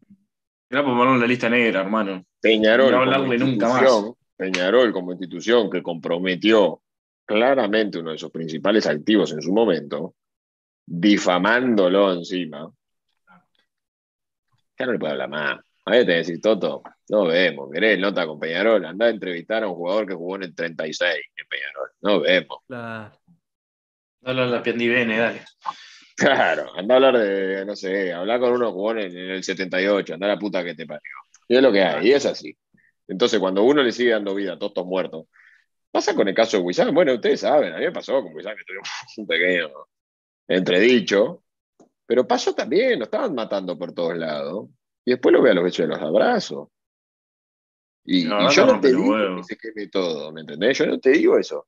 Era 0.70 0.84
por 0.84 0.94
ponerlo 0.94 1.16
en 1.16 1.22
la 1.22 1.28
lista 1.28 1.50
negra, 1.50 1.82
hermano. 1.82 2.26
Peñarol, 2.42 2.92
no 2.92 2.98
hablarle 3.00 3.38
nunca 3.38 3.70
más. 3.70 4.12
Peñarol 4.36 4.92
como 4.92 5.12
institución 5.12 5.70
que 5.70 5.82
comprometió 5.82 6.82
claramente 7.26 8.00
uno 8.00 8.12
de 8.12 8.18
sus 8.18 8.32
principales 8.32 8.86
activos 8.86 9.32
en 9.32 9.42
su 9.42 9.52
momento, 9.52 10.16
difamándolo 10.86 12.14
encima. 12.14 12.72
Ya 14.80 14.86
no 14.86 14.92
le 14.92 15.00
puedo 15.00 15.14
hablar 15.14 15.30
más. 15.30 15.60
Ahí 15.86 16.06
te 16.06 16.12
decís, 16.14 16.42
Toto, 16.42 16.84
no 17.10 17.28
vemos, 17.28 17.70
querés 17.72 17.98
nota 17.98 18.28
con 18.28 18.40
Peñarol, 18.40 18.86
anda 18.86 19.06
a 19.08 19.10
entrevistar 19.10 19.64
a 19.64 19.68
un 19.68 19.76
jugador 19.76 20.06
que 20.06 20.14
jugó 20.14 20.36
en 20.36 20.44
el 20.44 20.56
36 20.56 21.16
en 21.36 21.48
Peñarol, 21.48 21.90
no 22.02 22.20
vemos. 22.20 22.60
Claro. 22.68 23.18
Dale 24.20 24.42
a 24.42 24.46
la 24.46 24.62
Piandivene, 24.62 25.18
dale. 25.18 25.42
Claro, 26.18 26.72
anda 26.76 26.96
a 26.96 26.98
hablar 26.98 27.18
de, 27.20 27.64
no 27.64 27.76
sé, 27.76 28.12
hablar 28.12 28.40
con 28.40 28.54
uno 28.54 28.70
que 28.70 28.74
jugó 28.74 28.92
en 28.94 29.16
el 29.16 29.44
78, 29.44 30.16
anda 30.16 30.26
a 30.26 30.30
la 30.30 30.40
puta 30.40 30.64
que 30.64 30.74
te 30.74 30.88
parió. 30.88 31.12
Y 31.48 31.56
es 31.56 31.62
lo 31.62 31.72
que 31.72 31.84
hay, 31.84 32.08
y 32.08 32.12
es 32.12 32.26
así. 32.26 32.58
Entonces, 33.08 33.40
cuando 33.40 33.62
uno 33.62 33.84
le 33.84 33.92
sigue 33.92 34.10
dando 34.10 34.34
vida 34.34 34.54
a 34.54 34.58
todos 34.58 34.72
estos 34.72 34.88
muertos, 34.88 35.28
pasa 35.92 36.16
con 36.16 36.28
el 36.28 36.34
caso 36.34 36.58
de 36.58 36.64
Wissam. 36.64 36.92
Bueno, 36.92 37.14
ustedes 37.14 37.42
saben, 37.42 37.72
a 37.72 37.78
mí 37.78 37.86
me 37.86 37.92
pasó 37.92 38.24
con 38.24 38.34
Wissam, 38.34 38.56
que 38.58 38.64
tuvimos 38.66 38.90
un 39.18 39.28
pequeño 39.28 39.70
entredicho, 40.48 41.44
pero 42.08 42.28
pasó 42.28 42.56
también, 42.56 42.98
lo 42.98 43.06
estaban 43.06 43.36
matando 43.36 43.78
por 43.78 43.94
todos 43.94 44.18
lados. 44.18 44.70
Y 45.06 45.12
después 45.12 45.32
lo 45.32 45.44
veo 45.44 45.52
a 45.52 45.56
los 45.56 45.66
besos 45.66 45.88
de 45.88 45.88
los 45.88 46.00
abrazos. 46.00 46.70
Y, 48.04 48.24
yo 48.24 48.66
no 48.66 48.80
te 48.80 48.88
digo 48.88 49.36
que 49.36 49.44
se 49.44 49.58
queme 49.58 49.88
todo, 49.90 50.32
¿me 50.32 50.42
entendés? 50.42 50.80
Yo 50.80 50.88
no 50.88 51.00
te 51.00 51.12
digo 51.12 51.38
eso. 51.38 51.68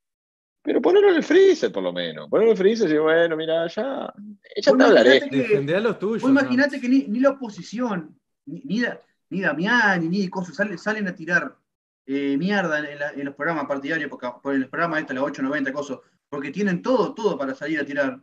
Pero 0.61 0.81
ponerlo 0.81 1.10
en 1.10 1.15
el 1.15 1.23
freezer, 1.23 1.72
por 1.72 1.84
lo 1.84 1.94
menos. 1.94 2.30
Ponerlo 2.30 2.52
en 2.52 2.57
el 2.57 2.57
freezer 2.57 2.91
y 2.91 2.98
bueno, 2.98 3.38
mira, 3.38 3.68
ya, 3.68 4.14
ya 4.61 4.76
te 4.76 4.84
hablaré. 4.84 5.19
Defender 5.22 5.77
a 5.77 5.80
los 5.80 5.99
tuyos. 5.99 6.30
Imagínate 6.30 6.81
que 6.81 6.90
ni, 6.90 7.07
ni, 7.07 7.19
la 7.19 7.31
oposición, 7.31 8.19
ni, 8.45 8.61
ni, 8.65 8.84
ni 9.30 9.41
Damián, 9.41 10.02
ni, 10.02 10.10
ni 10.10 10.27
cosas, 10.30 10.56
salen, 10.56 10.77
salen 10.77 11.07
a 11.07 11.15
tirar 11.15 11.56
eh, 12.06 12.38
mierda 12.38 12.80
en, 12.80 13.23
los 13.23 13.36
programas 13.36 13.68
partidarios, 13.68 14.10
porque, 14.10 14.27
por 14.41 14.56
el 14.56 14.68
programa 14.68 14.99
este, 14.99 15.14
las 15.14 15.23
890 15.23 15.72
cosas, 15.72 15.99
porque 16.27 16.49
tienen 16.49 16.81
todo, 16.81 17.14
todo 17.14 17.38
para 17.38 17.53
salir 17.53 17.80
a 17.80 17.86
tirar. 17.86 18.19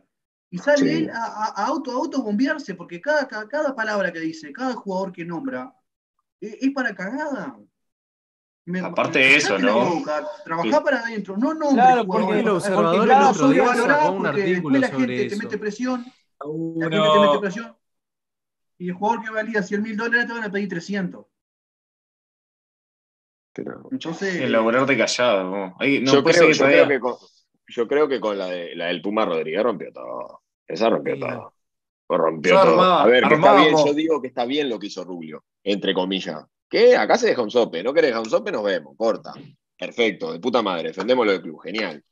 Y 0.49 0.57
sale 0.57 0.97
él 0.97 1.09
a, 1.09 1.65
auto, 1.65 1.91
a 1.91 1.95
auto 1.95 2.21
bombearse, 2.21 2.75
porque 2.75 2.99
cada, 2.99 3.27
cada, 3.27 3.73
palabra 3.73 4.11
que 4.11 4.19
dice, 4.19 4.51
cada 4.51 4.73
jugador 4.73 5.11
que 5.11 5.25
nombra, 5.25 5.73
es, 6.39 6.57
es 6.61 6.71
para 6.71 6.93
cagada. 6.93 7.57
Aparte 8.83 9.19
de 9.19 9.35
eso, 9.37 9.57
¿no? 9.59 10.03
Trabajar 10.43 10.83
para 10.83 10.99
adentro, 10.99 11.37
no 11.37 11.53
no 11.53 11.69
Claro, 11.69 12.05
porque 12.05 12.39
el 12.39 12.49
observador 12.49 13.09
el 13.09 13.11
otro 13.11 13.49
día 13.49 13.75
sacó 13.75 14.11
un 14.11 14.25
artículo 14.25 14.79
la 14.79 14.87
sobre 14.89 14.99
gente 15.07 15.25
eso. 15.25 15.37
te 15.37 15.43
mete 15.43 15.57
presión, 15.57 16.05
la 16.75 16.89
gente 16.89 17.09
te 17.13 17.19
mete 17.19 17.39
presión, 17.39 17.77
y 18.77 18.89
el 18.89 18.93
jugador 18.93 19.23
que 19.23 19.31
valía 19.31 19.63
100 19.63 19.81
mil 19.81 19.95
dólares 19.95 20.27
te 20.27 20.33
van 20.33 20.43
a 20.43 20.51
pedir 20.51 20.67
300. 20.69 21.25
Pero, 23.53 23.89
Entonces, 23.91 24.35
Elaborarte 24.35 24.97
callado. 24.97 25.43
¿no? 25.49 25.75
Ahí, 25.79 25.99
no, 26.01 26.13
yo, 26.13 26.23
creo, 26.23 26.47
que 26.47 26.53
yo, 26.53 26.57
todavía- 26.59 26.85
creo 26.85 26.87
que 26.87 26.99
con, 26.99 27.15
yo 27.67 27.87
creo 27.87 28.07
que 28.07 28.19
con 28.19 28.37
la, 28.37 28.47
de, 28.47 28.75
la 28.75 28.85
del 28.87 29.01
Puma 29.01 29.25
Rodríguez 29.25 29.63
rompió 29.63 29.91
todo. 29.91 30.41
Esa 30.67 30.89
rompió 30.89 31.17
todo. 31.17 31.53
Rompió 32.09 32.53
Yo 32.53 32.61
todo. 32.61 32.71
armaba- 32.73 33.03
a 33.03 33.07
ver, 33.07 33.23
que 33.27 33.33
está 33.33 33.55
bien, 33.55 33.75
yo 33.85 33.93
digo 33.93 34.21
que 34.21 34.27
está 34.27 34.45
bien 34.45 34.69
lo 34.69 34.77
que 34.77 34.87
hizo 34.87 35.03
Rubio, 35.03 35.43
entre 35.63 35.93
comillas. 35.93 36.45
¿Qué? 36.69 36.97
Acá 36.97 37.17
se 37.17 37.27
deja 37.27 37.41
un 37.41 37.51
sope. 37.51 37.83
¿No 37.83 37.93
querés 37.93 38.09
dejar 38.09 38.23
un 38.23 38.29
sope? 38.29 38.51
Nos 38.51 38.63
vemos. 38.63 38.95
Corta. 38.97 39.33
Perfecto, 39.77 40.33
de 40.33 40.39
puta 40.39 40.61
madre. 40.61 40.89
Defendemos 40.89 41.25
lo 41.25 41.31
del 41.31 41.41
club. 41.41 41.61
Genial. 41.61 42.03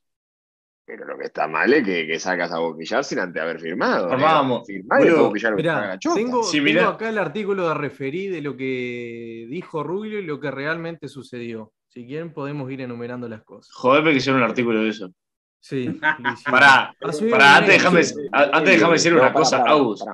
Pero 0.84 1.04
lo 1.04 1.18
que 1.18 1.24
está 1.24 1.48
mal 1.48 1.72
es 1.72 1.84
que, 1.84 2.06
que 2.06 2.18
sacas 2.20 2.52
a 2.52 2.60
boquillar 2.60 3.02
sin 3.04 3.18
antes 3.18 3.42
haber 3.42 3.58
firmado. 3.58 4.08
Armábamos. 4.08 4.64
Firmar 4.66 5.04
y 5.04 5.10
boquillar 5.10 5.56
Mirá, 5.56 5.98
tengo, 5.98 6.44
Sí, 6.44 6.62
tengo 6.62 6.88
acá 6.88 7.08
el 7.08 7.18
artículo 7.18 7.68
de 7.68 7.74
referí 7.74 8.28
de 8.28 8.40
lo 8.40 8.56
que 8.56 9.46
dijo 9.50 9.82
Rubio 9.82 10.20
y 10.20 10.24
lo 10.24 10.38
que 10.38 10.52
realmente 10.52 11.08
sucedió. 11.08 11.72
Si 11.88 12.06
quieren, 12.06 12.32
podemos 12.32 12.70
ir 12.70 12.82
enumerando 12.82 13.28
las 13.28 13.42
cosas. 13.42 13.74
Joderme 13.74 14.12
que 14.12 14.18
hicieron 14.18 14.42
un 14.42 14.48
artículo 14.48 14.82
de 14.82 14.90
eso. 14.90 15.10
Sí. 15.58 15.88
Pará, 16.44 16.94
pará, 17.30 17.56
antes 17.56 17.74
déjame, 17.74 18.02
antes 18.30 18.90
decir 18.90 19.14
una 19.14 19.32
cosa, 19.32 19.64
Agus. 19.66 20.04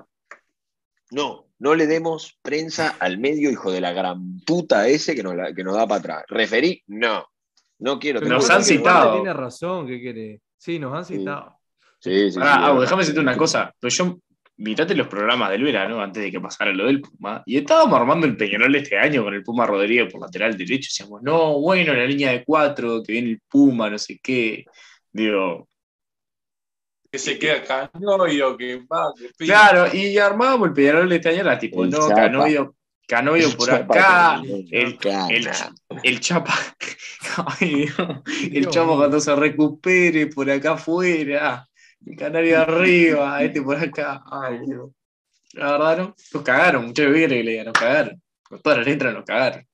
No, 1.11 1.49
no 1.63 1.75
le 1.77 1.87
demos 1.87 2.39
prensa 2.43 2.97
al 2.99 3.19
medio, 3.19 3.49
hijo 3.51 3.71
de 3.71 3.81
la 3.81 3.93
gran 3.93 4.41
puta 4.41 4.89
ese 4.89 5.15
que 5.15 5.23
nos, 5.23 5.37
la- 5.37 5.55
que 5.55 5.63
nos 5.63 5.77
da 5.77 5.87
para 5.87 5.99
atrás. 6.01 6.25
Referí, 6.29 6.83
no. 6.89 7.25
No 7.79 7.99
quiero. 7.99 8.19
Pero 8.21 8.35
Nos 8.35 8.51
han 8.51 8.65
citado. 8.65 9.15
Tiene 9.15 9.33
razón, 9.33 9.87
¿qué 9.87 10.01
quiere? 10.01 10.41
Sí, 10.59 10.79
nos 10.79 10.93
han 10.93 11.05
citado. 11.05 11.57
Sí, 12.01 12.31
sí, 12.31 12.33
sí, 12.33 12.39
déjame 12.81 13.03
decirte 13.03 13.21
una 13.21 13.37
cosa. 13.37 13.73
Pero 13.79 13.91
yo 13.95 14.19
mirate 14.57 14.95
los 14.97 15.07
programas 15.07 15.51
del 15.51 15.63
verano 15.63 16.01
antes 16.01 16.23
de 16.23 16.31
que 16.33 16.41
pasara 16.41 16.73
lo 16.73 16.87
del 16.87 17.01
Puma. 17.01 17.43
Y 17.47 17.59
estábamos 17.59 17.99
armando 17.99 18.27
el 18.27 18.37
Peñarol 18.37 18.75
este 18.75 18.99
año 18.99 19.23
con 19.23 19.35
el 19.35 19.43
Puma 19.45 19.65
Rodríguez 19.67 20.13
por 20.13 20.21
lateral 20.21 20.57
derecho. 20.57 20.89
Decíamos, 20.89 21.23
no, 21.23 21.61
bueno, 21.61 21.95
la 21.95 22.05
línea 22.05 22.33
de 22.33 22.45
cuatro, 22.45 23.03
que 23.05 23.13
viene 23.13 23.31
el 23.31 23.41
Puma, 23.49 23.89
no 23.89 23.99
sé 23.99 24.19
qué. 24.23 24.65
Digo, 25.13 25.69
Que 27.13 27.19
se 27.19 27.39
queda 27.39 27.63
Canovio, 27.63 28.57
que 28.57 28.77
va, 28.91 29.13
que 29.15 29.29
pide. 29.37 29.49
claro, 29.49 29.95
y 29.95 30.17
armábamos 30.19 30.69
el 30.69 30.75
Peñarol 30.75 31.09
de 31.11 31.17
este 31.17 31.29
año, 31.29 31.41
era 31.43 31.59
tipo, 31.59 31.85
El 31.85 31.91
no, 31.91 32.09
Chapa. 32.09 32.15
Canovio, 32.23 32.75
Canovio 33.07 33.49
El 33.49 33.57
por 33.57 33.67
Chapa 33.69 33.95
acá, 33.95 34.43
el, 34.43 34.99
el, 35.03 35.51
el 36.03 36.21
Chapa, 36.21 36.55
Ay, 37.61 37.75
Dios, 37.87 37.97
el 38.45 38.51
Dios 38.51 38.75
Chapa 38.75 38.97
cuando 38.97 39.21
se 39.21 39.37
recupere 39.37 40.29
por 40.29 40.51
acá 40.51 40.73
afuera, 40.73 41.69
el 42.07 42.17
Canario 42.17 42.61
arriba, 42.63 43.43
este 43.43 43.61
por 43.61 43.77
acá. 43.77 44.23
Ay, 44.31 44.61
Dios. 44.67 44.91
La 45.53 45.73
verdad, 45.73 45.99
¿no? 45.99 46.15
Nos 46.33 46.43
cagaron, 46.43 46.87
muchachos, 46.87 47.13
¿qué 47.13 47.21
querés 47.21 47.39
que 47.39 47.45
le? 47.45 47.65
Nos 47.65 47.75
cagaron. 47.75 48.23
Con 48.43 48.63
todas 48.63 48.79
las 48.79 48.87
letras 48.87 49.13
nos 49.15 49.25
cagaron. 49.27 49.67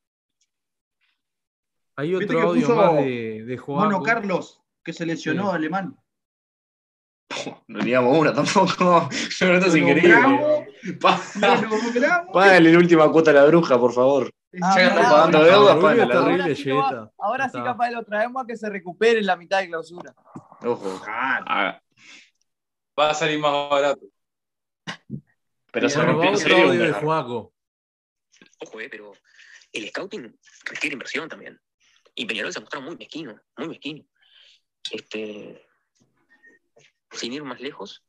Hay 1.94 2.15
otro 2.16 2.40
audio 2.40 2.74
más 2.74 2.94
de, 2.97 3.44
de 3.44 3.56
Joaco. 3.56 3.85
Mono 3.85 4.02
Carlos, 4.02 4.60
que 4.85 4.93
se 4.93 5.06
lesionó 5.06 5.51
Sí. 5.51 5.56
alemán. 5.56 5.97
No 7.67 7.81
digamos 7.85 8.17
una 8.17 8.33
tampoco. 8.33 9.09
Pero 9.39 9.55
esto 9.59 9.69
es 9.69 9.77
increíble. 9.77 10.69
Págale 12.33 12.73
la 12.73 12.79
última 12.79 13.11
cuota 13.13 13.31
a 13.31 13.35
la 13.35 13.45
bruja, 13.45 13.79
por 13.79 13.93
favor. 13.93 14.33
Ah, 14.63 14.75
Ya 14.77 14.87
están 14.89 15.05
pagando 15.31 15.39
Rubio 15.39 15.81
págale 15.83 16.03
está 16.05 16.15
la 16.21 16.27
deuda. 16.29 16.55
sí 16.57 16.71
va- 16.71 17.13
ahora 17.19 17.45
sí 17.51 17.59
está. 17.59 17.65
capaz 17.73 17.91
lo 17.91 18.03
traemos 18.05 18.43
a 18.43 18.47
que 18.47 18.57
se 18.57 18.69
recupere 18.71 19.19
en 19.19 19.27
la 19.27 19.37
mitad 19.37 19.61
de 19.61 19.69
clausura. 19.69 20.15
Ojo. 20.63 21.03
Ah, 21.07 21.79
Va 22.99 23.11
a 23.11 23.15
salir 23.15 23.39
más 23.39 23.53
barato. 23.71 24.01
pero 25.71 25.89
se 25.89 26.01
rompió 26.03 26.31
audio 26.31 26.73
de. 26.81 26.91
Ojo, 28.61 28.81
eh, 28.81 28.89
pero 28.91 29.13
el 29.73 29.89
scouting 29.91 30.35
requiere 30.65 30.95
inversión 30.95 31.29
también. 31.29 31.61
Y 32.15 32.25
Peñarol 32.25 32.53
se 32.53 32.59
ha 32.59 32.63
mostrado 32.63 32.87
muy 32.87 32.97
mezquino, 32.97 33.39
muy 33.57 33.69
mezquino. 33.69 34.05
Este, 34.91 35.68
sin 37.12 37.32
ir 37.32 37.43
más 37.44 37.60
lejos, 37.60 38.05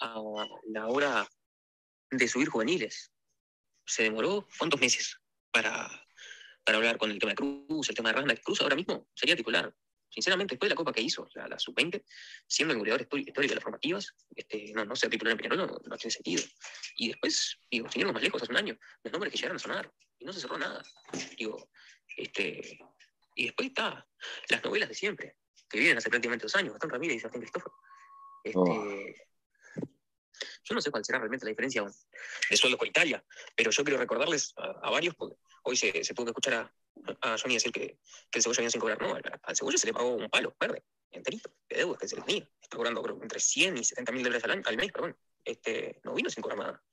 a 0.00 0.20
la 0.68 0.86
hora 0.86 1.28
de 2.10 2.28
subir 2.28 2.48
juveniles, 2.48 3.12
se 3.86 4.04
demoró 4.04 4.48
cuántos 4.58 4.80
meses 4.80 5.18
para, 5.50 5.88
para 6.64 6.78
hablar 6.78 6.98
con 6.98 7.10
el 7.10 7.18
tema 7.18 7.32
de 7.32 7.36
Cruz, 7.36 7.88
el 7.88 7.94
tema 7.94 8.10
de 8.10 8.16
Randa. 8.16 8.36
Cruz 8.36 8.60
ahora 8.60 8.76
mismo 8.76 9.08
sería 9.14 9.36
titular. 9.36 9.74
Sinceramente, 10.08 10.54
después 10.54 10.68
de 10.68 10.74
la 10.74 10.76
copa 10.76 10.92
que 10.92 11.02
hizo, 11.02 11.28
la, 11.34 11.46
la 11.46 11.58
sub-20, 11.58 12.02
siendo 12.46 12.72
el 12.72 12.78
goleador 12.80 13.02
histórico 13.02 13.40
de 13.40 13.54
las 13.54 13.62
formativas, 13.62 14.12
este, 14.34 14.72
no, 14.74 14.84
no 14.84 14.96
ser 14.96 15.08
titular 15.08 15.32
en 15.32 15.38
Peñarol 15.38 15.58
no, 15.58 15.66
no 15.66 15.96
tiene 15.96 16.10
sentido. 16.10 16.42
Y 16.96 17.08
después, 17.08 17.58
digo, 17.70 17.88
sin 17.88 18.00
irnos 18.00 18.14
más 18.14 18.22
lejos, 18.22 18.42
hace 18.42 18.50
un 18.50 18.58
año, 18.58 18.76
los 19.04 19.12
nombres 19.12 19.32
que 19.32 19.36
llegaron 19.36 19.56
a 19.56 19.60
sonar, 19.60 19.92
y 20.18 20.24
no 20.24 20.32
se 20.32 20.40
cerró 20.40 20.58
nada. 20.58 20.82
Digo, 21.38 21.70
este, 22.16 22.80
y 23.36 23.44
después 23.44 23.68
está 23.68 24.06
las 24.48 24.64
novelas 24.64 24.88
de 24.88 24.94
siempre, 24.96 25.36
que 25.68 25.78
vienen 25.78 25.98
hace 25.98 26.10
prácticamente 26.10 26.42
dos 26.42 26.56
años, 26.56 26.72
Gastón 26.72 26.90
Ramírez 26.90 27.16
y 27.16 27.20
Sebastián 27.20 27.42
Cristóforo. 27.42 27.76
Este, 28.44 28.58
Oh. 28.58 29.30
Yo 30.64 30.74
no 30.74 30.80
sé 30.80 30.90
cuál 30.90 31.04
será 31.04 31.18
realmente 31.18 31.44
la 31.44 31.50
diferencia 31.50 31.84
de 32.48 32.56
sueldo 32.56 32.78
con 32.78 32.86
Italia, 32.86 33.24
pero 33.56 33.72
yo 33.72 33.82
quiero 33.82 33.98
recordarles 33.98 34.54
a, 34.56 34.88
varios, 34.90 35.16
porque 35.16 35.36
hoy 35.64 35.76
se, 35.76 36.04
se 36.04 36.14
que 36.14 36.22
escuchar 36.22 36.54
a, 37.22 37.36
Johnny 37.38 37.54
decir 37.54 37.72
que, 37.72 37.98
que 38.30 38.38
el 38.38 38.42
Cebolla 38.42 38.58
venía 38.58 38.70
sin 38.70 38.80
cobrar. 38.80 39.00
No, 39.02 39.14
al, 39.14 39.40
al 39.42 39.56
se 39.56 39.86
le 39.86 39.92
pagó 39.92 40.14
un 40.14 40.30
palo 40.30 40.54
verde, 40.60 40.84
enterito, 41.10 41.50
de 41.68 41.78
deudas 41.78 41.98
que 41.98 42.08
se 42.08 42.16
le 42.16 42.22
tenía. 42.22 42.48
Está 42.62 42.76
cobrando 42.76 43.02
creo, 43.02 43.18
entre 43.20 43.40
100 43.40 43.78
y 43.78 43.84
70 43.84 44.12
mil 44.12 44.22
dólares 44.22 44.44
al, 44.44 44.50
año, 44.52 44.62
al 44.64 44.76
mes. 44.76 44.92
Este, 45.44 46.00
no 46.04 46.14
vino 46.14 46.30
sin 46.30 46.42
cobrar 46.42 46.58
nada. 46.58 46.84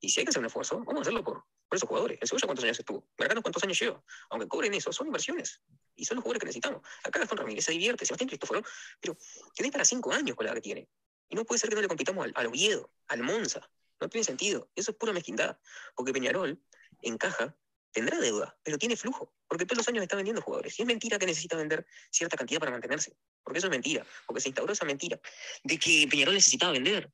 Y 0.00 0.10
si 0.10 0.20
hay 0.20 0.26
que 0.26 0.30
hacer 0.30 0.40
un 0.40 0.46
esfuerzo, 0.46 0.78
vamos 0.78 0.98
a 0.98 1.00
hacerlo 1.02 1.24
por, 1.24 1.44
por 1.68 1.76
esos 1.76 1.88
jugadores. 1.88 2.18
El 2.20 2.28
Cebolla, 2.28 2.46
¿cuántos 2.46 2.64
años 2.64 2.78
estuvo? 2.78 3.06
Marcano, 3.18 3.42
¿cuántos 3.42 3.62
años 3.64 3.78
lleva? 3.78 4.02
Aunque 4.30 4.48
cobren 4.48 4.74
eso, 4.74 4.92
son 4.92 5.06
inversiones. 5.06 5.60
Y 5.94 6.04
son 6.04 6.16
los 6.16 6.22
jugadores 6.22 6.40
que 6.40 6.46
necesitamos. 6.46 6.82
Acá 7.04 7.20
Gastón 7.20 7.38
Ramírez 7.38 7.64
se 7.64 7.72
divierte, 7.72 8.04
Sebastián 8.04 8.28
Cristóforo, 8.28 8.62
pero 9.00 9.16
tiene 9.54 9.72
para 9.72 9.84
cinco 9.84 10.12
años 10.12 10.36
con 10.36 10.44
la 10.44 10.50
edad 10.50 10.56
que 10.56 10.62
tiene. 10.62 10.88
Y 11.28 11.36
no 11.36 11.44
puede 11.44 11.58
ser 11.58 11.70
que 11.70 11.76
no 11.76 11.82
le 11.82 11.88
compitamos 11.88 12.24
al, 12.24 12.32
al 12.34 12.46
Oviedo, 12.46 12.90
al 13.08 13.22
Monza. 13.22 13.68
No 14.00 14.08
tiene 14.08 14.24
sentido. 14.24 14.68
Eso 14.74 14.90
es 14.90 14.96
pura 14.96 15.12
mezquindad. 15.12 15.58
Porque 15.94 16.12
Peñarol 16.12 16.60
encaja, 17.00 17.56
tendrá 17.92 18.18
deuda, 18.18 18.58
pero 18.62 18.76
tiene 18.76 18.96
flujo. 18.96 19.32
Porque 19.48 19.64
todos 19.64 19.78
los 19.78 19.88
años 19.88 20.02
está 20.02 20.16
vendiendo 20.16 20.42
jugadores. 20.42 20.78
Y 20.78 20.82
es 20.82 20.86
mentira 20.86 21.18
que 21.18 21.26
necesita 21.26 21.56
vender 21.56 21.86
cierta 22.10 22.36
cantidad 22.36 22.60
para 22.60 22.72
mantenerse. 22.72 23.16
Porque 23.42 23.58
eso 23.58 23.68
es 23.68 23.70
mentira. 23.70 24.04
Porque 24.26 24.40
se 24.40 24.48
instauró 24.48 24.72
esa 24.72 24.84
mentira 24.84 25.18
de 25.62 25.78
que 25.78 26.06
Peñarol 26.10 26.34
necesitaba 26.34 26.72
vender. 26.72 27.10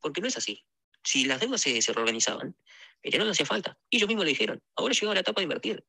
Porque 0.00 0.20
no 0.20 0.28
es 0.28 0.36
así. 0.36 0.64
Si 1.08 1.24
las 1.24 1.40
deudas 1.40 1.62
se, 1.62 1.80
se 1.80 1.94
reorganizaban, 1.94 2.54
Peñarol 3.00 3.28
no 3.28 3.32
hacía 3.32 3.46
falta. 3.46 3.78
Y 3.88 3.96
ellos 3.96 4.08
mismos 4.08 4.26
lo 4.26 4.28
dijeron. 4.28 4.62
Ahora 4.76 4.92
llegó 4.92 5.14
la 5.14 5.20
etapa 5.20 5.40
de 5.40 5.44
invertir. 5.44 5.82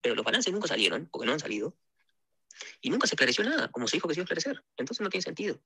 Pero 0.00 0.14
los 0.14 0.24
balances 0.24 0.52
nunca 0.52 0.68
salieron, 0.68 1.08
porque 1.10 1.26
no 1.26 1.32
han 1.32 1.40
salido. 1.40 1.76
Y 2.80 2.88
nunca 2.90 3.08
se 3.08 3.16
esclareció 3.16 3.42
nada, 3.42 3.68
como 3.72 3.88
se 3.88 3.96
dijo 3.96 4.06
que 4.06 4.14
se 4.14 4.20
iba 4.20 4.22
a 4.22 4.26
esclarecer. 4.26 4.64
Entonces 4.76 5.02
no 5.02 5.10
tiene 5.10 5.22
sentido. 5.22 5.60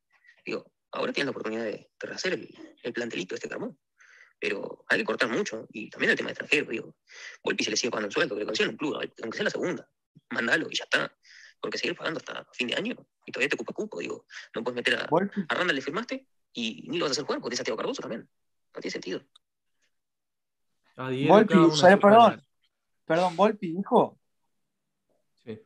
Digo, 0.46 0.72
ahora 0.90 1.12
tienen 1.12 1.26
la 1.26 1.30
oportunidad 1.32 1.64
de, 1.64 1.90
de 2.00 2.06
rehacer 2.08 2.32
el, 2.32 2.48
el 2.82 2.92
plantelito 2.94 3.34
este 3.34 3.46
que 3.46 3.52
armó. 3.52 3.76
Pero 4.40 4.86
hay 4.88 5.00
que 5.00 5.04
cortar 5.04 5.28
mucho. 5.28 5.66
Y 5.70 5.90
también 5.90 6.12
el 6.12 6.16
tema 6.16 6.28
de 6.28 6.32
extranjero, 6.32 6.70
digo. 6.70 6.96
Volpi 7.42 7.62
se 7.62 7.72
le 7.72 7.76
sigue 7.76 7.90
pagando 7.90 8.06
el 8.06 8.14
sueldo, 8.14 8.34
que 8.34 8.40
le 8.40 8.46
consigan 8.46 8.70
un 8.70 8.78
club, 8.78 8.94
aunque 9.22 9.36
sea 9.36 9.44
la 9.44 9.50
segunda. 9.50 9.86
Mándalo 10.30 10.66
y 10.70 10.76
ya 10.76 10.84
está. 10.84 11.14
Porque 11.60 11.76
seguir 11.76 11.94
pagando 11.94 12.20
hasta 12.20 12.46
fin 12.54 12.68
de 12.68 12.74
año 12.74 12.96
y 13.26 13.32
todavía 13.32 13.50
te 13.50 13.56
ocupa 13.56 13.74
cupo, 13.74 14.00
digo. 14.00 14.24
No 14.54 14.64
puedes 14.64 14.76
meter 14.76 14.94
a, 14.96 15.02
a 15.02 15.54
Randall, 15.54 15.76
le 15.76 15.82
firmaste 15.82 16.26
y 16.54 16.86
ni 16.88 16.96
lo 16.96 17.04
vas 17.04 17.10
a 17.10 17.12
hacer 17.12 17.24
jugar 17.24 17.42
porque 17.42 17.56
tienes 17.56 17.60
a 17.60 17.64
Santiago 17.64 17.76
Cardoso 17.76 18.00
también. 18.00 18.30
No 18.74 18.80
tiene 18.80 18.92
sentido. 18.92 19.20
A 20.96 21.10
Diego 21.10 21.34
Volpi, 21.34 21.54
Perdón. 22.00 22.42
Perdón, 23.04 23.36
Volpi, 23.36 23.76
hijo. 23.78 24.18
Sí. 25.44 25.60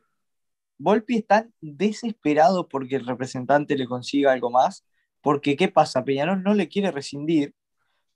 Volpi 0.77 1.17
está 1.17 1.47
desesperado 1.61 2.67
porque 2.67 2.95
el 2.95 3.05
representante 3.05 3.77
le 3.77 3.87
consiga 3.87 4.33
algo 4.33 4.49
más. 4.49 4.85
Porque, 5.21 5.55
¿qué 5.55 5.67
pasa? 5.67 6.03
Peñarol 6.03 6.43
no 6.43 6.53
le 6.53 6.67
quiere 6.67 6.91
rescindir 6.91 7.53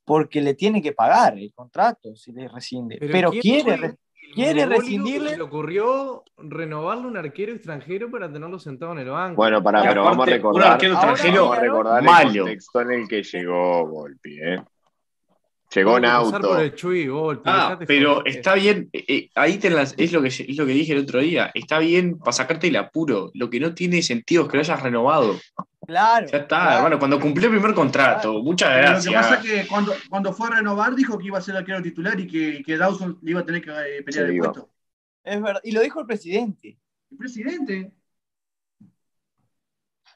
porque 0.06 0.41
le 0.41 0.53
tiene 0.53 0.82
que 0.82 0.91
pagar 0.91 1.38
el 1.38 1.53
contrato 1.53 2.15
si 2.15 2.32
le 2.32 2.48
rescinde. 2.48 2.98
Pero, 2.99 3.32
¿quién 3.32 3.41
quiere. 3.41 3.78
fue 3.78 3.98
quiere 4.34 4.65
rescindirle. 4.65 5.30
Se 5.32 5.38
le 5.38 5.44
ocurrió 5.44 6.24
renovarle 6.38 7.07
un 7.07 7.18
arquero 7.18 7.53
extranjero 7.53 8.10
para 8.10 8.32
tenerlo 8.32 8.60
sentado 8.60 8.91
en 8.94 8.99
el 8.99 9.10
banco. 9.10 9.36
Bueno, 9.36 9.61
para, 9.64 9.84
pero 9.84 10.03
vamos 10.03 10.28
a 10.28 10.32
recordar, 10.32 10.65
un 10.65 10.72
arquero 10.74 10.94
extranjero 10.94 11.41
vamos 11.44 11.57
a 11.57 11.61
recordar 11.61 11.99
el 11.99 12.06
malo. 12.06 12.44
contexto 12.44 12.82
en 12.82 12.91
el 12.91 13.07
que 13.07 13.24
llegó 13.24 13.88
Volpi, 13.88 14.40
¿eh? 14.41 14.64
Llegó 15.74 15.98
en 15.98 16.06
auto. 16.06 16.40
por 16.41 16.62
el 16.62 16.76
Chuy, 16.76 17.08
Volpi, 17.08 17.44
Ah, 17.45 17.80
pero 17.88 18.16
joder. 18.16 18.36
está 18.38 18.54
bien, 18.56 18.90
eh, 18.94 19.06
eh, 19.08 19.30
ahí 19.36 19.58
te 19.58 19.70
las- 19.70 19.95
es, 19.98 20.12
lo 20.12 20.22
que, 20.22 20.28
es 20.28 20.58
lo 20.58 20.66
que 20.66 20.72
dije 20.74 20.94
el 20.94 21.00
otro 21.00 21.20
día, 21.20 21.52
está 21.54 21.80
bien 21.80 22.18
para 22.20 22.32
sacarte 22.34 22.68
el 22.68 22.76
apuro, 22.76 23.32
lo 23.34 23.50
que 23.50 23.60
no 23.60 23.74
tiene 23.74 24.02
sentido 24.04 24.44
es 24.44 24.50
que 24.50 24.58
lo 24.58 24.62
hayas 24.62 24.82
renovado. 24.84 25.40
Claro. 25.86 26.28
Ya 26.32 26.38
está, 26.38 26.48
claro. 26.60 26.78
hermano, 26.78 27.00
cuando 27.00 27.20
cumplió 27.20 27.50
el 27.50 27.56
primer 27.56 27.74
contrato, 27.76 28.41
muchas 28.41 28.70
Pero 28.70 28.82
gracias. 28.82 29.06
Lo 29.06 29.12
que 29.12 29.18
pasa 29.18 29.36
es 29.36 29.41
que 29.64 29.68
cuando, 29.68 29.94
cuando 30.10 30.32
fue 30.34 30.48
a 30.48 30.52
renovar 30.52 30.95
dijo 30.95 31.18
que 31.18 31.28
iba 31.28 31.38
a 31.38 31.41
ser 31.41 31.58
arquero 31.58 31.82
titular 31.82 32.18
y 32.20 32.28
que, 32.28 32.60
y 32.60 32.64
que 32.64 32.78
Dawson 32.78 33.20
le 33.22 33.32
iba 33.32 33.41
a 33.41 33.45
tener 33.45 33.62
que 33.62 33.72
eh, 33.72 34.02
pelear 34.04 34.26
el 34.28 34.36
iba. 34.36 34.52
puesto. 34.52 34.70
Es 35.24 35.41
verdad. 35.41 35.62
Y 35.64 35.72
lo 35.72 35.82
dijo 35.82 36.00
el 36.00 36.06
presidente. 36.06 36.78
El 37.12 37.18
presidente. 37.18 37.91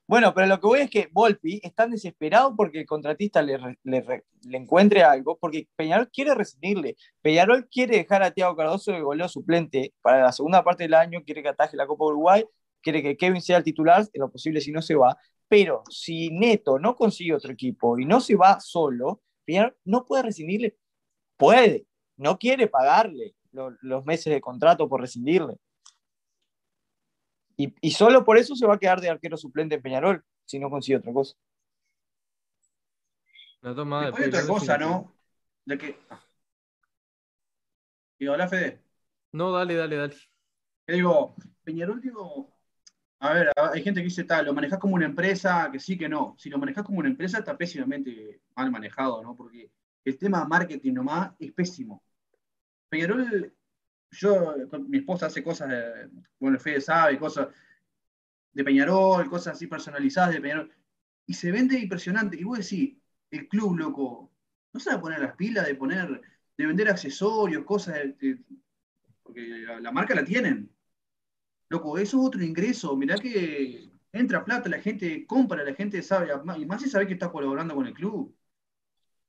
Bueno, 0.08 0.34
pero 0.34 0.48
lo 0.48 0.58
que 0.62 0.68
voy 0.68 0.80
es 0.80 0.90
que 0.90 1.10
Volpi 1.12 1.60
está 1.64 1.86
desesperado 1.86 2.56
porque 2.56 2.80
el 2.80 2.86
contratista 2.86 3.42
le, 3.42 3.58
le 3.84 4.02
re- 4.02 4.24
le 4.44 4.58
encuentre 4.58 5.04
algo, 5.04 5.38
porque 5.38 5.68
Peñarol 5.76 6.10
quiere 6.10 6.34
rescindirle. 6.34 6.96
Peñarol 7.22 7.68
quiere 7.70 7.98
dejar 7.98 8.24
a 8.24 8.32
Tiago 8.32 8.56
Cardoso 8.56 8.94
de 8.94 9.02
goleo 9.02 9.28
suplente 9.28 9.94
para 10.02 10.24
la 10.24 10.32
segunda 10.32 10.64
parte 10.64 10.84
del 10.84 10.94
año, 10.94 11.24
quiere 11.26 11.44
que 11.44 11.50
ataje 11.50 11.76
la 11.76 11.86
Copa 11.88 12.06
Uruguay, 12.06 12.46
quiere 12.82 13.02
que 13.04 13.18
Kevin 13.18 13.42
sea 13.42 13.58
el 13.58 13.64
titular, 13.66 14.06
en 14.14 14.22
lo 14.22 14.32
posible 14.32 14.62
si 14.62 14.72
no 14.72 14.82
se 14.82 14.96
va. 14.96 15.18
Pero 15.50 15.84
si 15.90 16.30
Neto 16.32 16.80
no 16.80 16.96
consigue 16.96 17.34
otro 17.34 17.52
equipo 17.52 18.00
y 18.00 18.06
no 18.06 18.22
se 18.22 18.36
va 18.36 18.60
solo, 18.62 19.22
Peñarol 19.46 19.76
no 19.84 20.06
puede 20.06 20.24
rescindirle. 20.24 20.78
Puede, 21.38 21.88
no 22.18 22.38
quiere 22.40 22.68
pagarle 22.68 23.36
lo- 23.52 23.76
los 23.82 24.06
meses 24.06 24.34
de 24.34 24.42
contrato 24.42 24.88
por 24.90 25.02
rescindirle. 25.02 25.56
Y, 27.58 27.74
y 27.82 27.92
solo 27.92 28.24
por 28.24 28.38
eso 28.38 28.56
se 28.56 28.68
va 28.68 28.76
a 28.76 28.80
quedar 28.80 29.02
de 29.02 29.10
arquero 29.10 29.36
suplente 29.36 29.76
en 29.76 29.82
Peñarol, 29.82 30.24
si 30.46 30.60
no 30.60 30.70
consigue 30.70 30.98
otra 30.98 31.12
cosa. 31.12 31.36
La 33.62 33.76
toma 33.76 34.00
de 34.00 34.06
Después 34.06 34.24
hay 34.24 34.30
otra 34.30 34.48
cosa. 34.48 34.78
¿no? 34.78 35.14
De 35.66 35.78
que. 35.78 36.00
Y 38.20 38.28
hola, 38.28 38.48
Fede. 38.48 38.82
No, 39.32 39.52
dale, 39.52 39.76
dale, 39.76 39.96
dale. 39.96 40.16
Digo, 40.88 41.36
Peñarol, 41.64 42.00
digo, 42.00 42.58
a 43.20 43.34
ver, 43.34 43.52
hay 43.56 43.84
gente 43.84 44.00
que 44.00 44.06
dice 44.06 44.24
tal, 44.24 44.46
lo 44.46 44.54
manejas 44.54 44.80
como 44.80 44.96
una 44.96 45.06
empresa, 45.06 45.70
que 45.72 45.80
sí, 45.80 45.98
que 45.98 46.08
no. 46.08 46.36
Si 46.38 46.50
lo 46.50 46.60
manejas 46.60 46.84
como 46.86 47.00
una 47.00 47.10
empresa, 47.10 47.40
está 47.40 47.58
pésimamente 47.58 48.42
mal 48.56 48.72
manejado, 48.72 49.22
¿no? 49.24 49.36
Porque 49.36 49.72
el 50.06 50.18
tema 50.18 50.46
marketing 50.46 50.94
nomás 50.94 51.32
es 51.40 51.52
pésimo. 51.52 52.04
Peñarol, 52.90 53.54
yo, 54.12 54.56
mi 54.88 55.00
esposa 55.00 55.28
hace 55.28 55.44
cosas, 55.44 55.70
de- 55.70 56.10
bueno, 56.40 56.60
Fede 56.60 56.82
sabe, 56.82 57.18
cosas 57.20 57.50
de 58.54 58.64
Peñarol, 58.64 59.30
cosas 59.30 59.54
así 59.56 59.68
personalizadas 59.68 60.34
de 60.34 60.42
Peñarol, 60.42 60.72
y 61.26 61.34
se 61.34 61.52
vende 61.52 61.80
impresionante. 61.80 62.38
Y 62.40 62.44
vos 62.44 62.60
decís, 62.60 62.98
el 63.32 63.48
club, 63.48 63.78
loco, 63.78 64.32
no 64.74 64.92
a 64.92 65.02
poner 65.02 65.20
las 65.20 65.36
pilas 65.36 65.66
de 65.68 65.76
poner, 65.76 66.22
de 66.58 66.66
vender 66.66 66.90
accesorios, 66.90 67.66
cosas, 67.66 68.00
porque 69.24 69.42
la, 69.42 69.80
la 69.80 69.92
marca 69.92 70.16
la 70.16 70.24
tienen. 70.26 70.72
Loco, 71.70 71.98
eso 71.98 72.20
es 72.22 72.28
otro 72.28 72.44
ingreso. 72.44 72.96
Mirá 72.98 73.18
que 73.20 73.92
entra 74.14 74.46
plata, 74.46 74.70
la 74.70 74.82
gente 74.82 75.26
compra, 75.28 75.64
la 75.64 75.76
gente 75.76 76.02
sabe, 76.04 76.30
y 76.60 76.66
más 76.66 76.82
si 76.84 76.90
sabe 76.90 77.08
que 77.08 77.14
está 77.16 77.32
colaborando 77.32 77.76
con 77.76 77.88
el 77.88 77.96
club. 77.96 78.37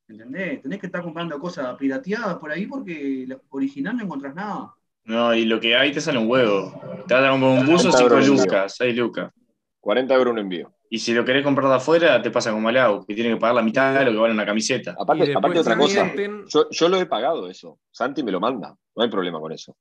¿Entendés? 0.08 0.62
Tenés 0.62 0.80
que 0.80 0.86
estar 0.86 1.02
comprando 1.02 1.38
cosas 1.38 1.76
pirateadas 1.76 2.36
por 2.38 2.50
ahí 2.50 2.66
porque 2.66 3.24
la 3.28 3.38
original 3.50 3.96
no 3.96 4.04
encontrás 4.04 4.34
nada. 4.34 4.74
No, 5.04 5.34
y 5.34 5.44
lo 5.44 5.60
que 5.60 5.76
hay 5.76 5.92
te 5.92 6.00
sale 6.00 6.18
un 6.18 6.28
huevo. 6.28 6.72
Te 7.06 7.14
a 7.14 7.30
comprar 7.30 7.52
un 7.52 7.66
buzo, 7.66 7.90
40 7.90 7.98
5 7.98 8.02
euros 8.02 8.28
envío. 8.28 8.44
lucas, 8.44 8.76
6 8.76 8.96
lucas. 8.96 9.32
40 9.80 10.14
euros 10.14 10.32
un 10.32 10.38
envío. 10.38 10.72
Y 10.90 10.98
si 10.98 11.12
lo 11.12 11.24
querés 11.24 11.44
comprar 11.44 11.68
de 11.68 11.76
afuera, 11.76 12.22
te 12.22 12.30
pasa 12.30 12.50
como 12.50 12.62
Malau, 12.62 13.04
que 13.06 13.14
tiene 13.14 13.30
que 13.30 13.36
pagar 13.36 13.56
la 13.56 13.62
mitad 13.62 13.98
de 13.98 14.04
lo 14.06 14.12
que 14.12 14.16
vale 14.16 14.34
una 14.34 14.46
camiseta. 14.46 14.96
Aparte, 14.98 15.34
aparte 15.34 15.58
otra 15.58 15.76
cosa, 15.76 16.10
yo, 16.46 16.70
yo 16.70 16.88
lo 16.88 16.98
he 16.98 17.06
pagado 17.06 17.48
eso. 17.48 17.78
Santi 17.90 18.22
me 18.22 18.32
lo 18.32 18.40
manda. 18.40 18.74
No 18.96 19.02
hay 19.02 19.10
problema 19.10 19.38
con 19.40 19.52
eso. 19.52 19.76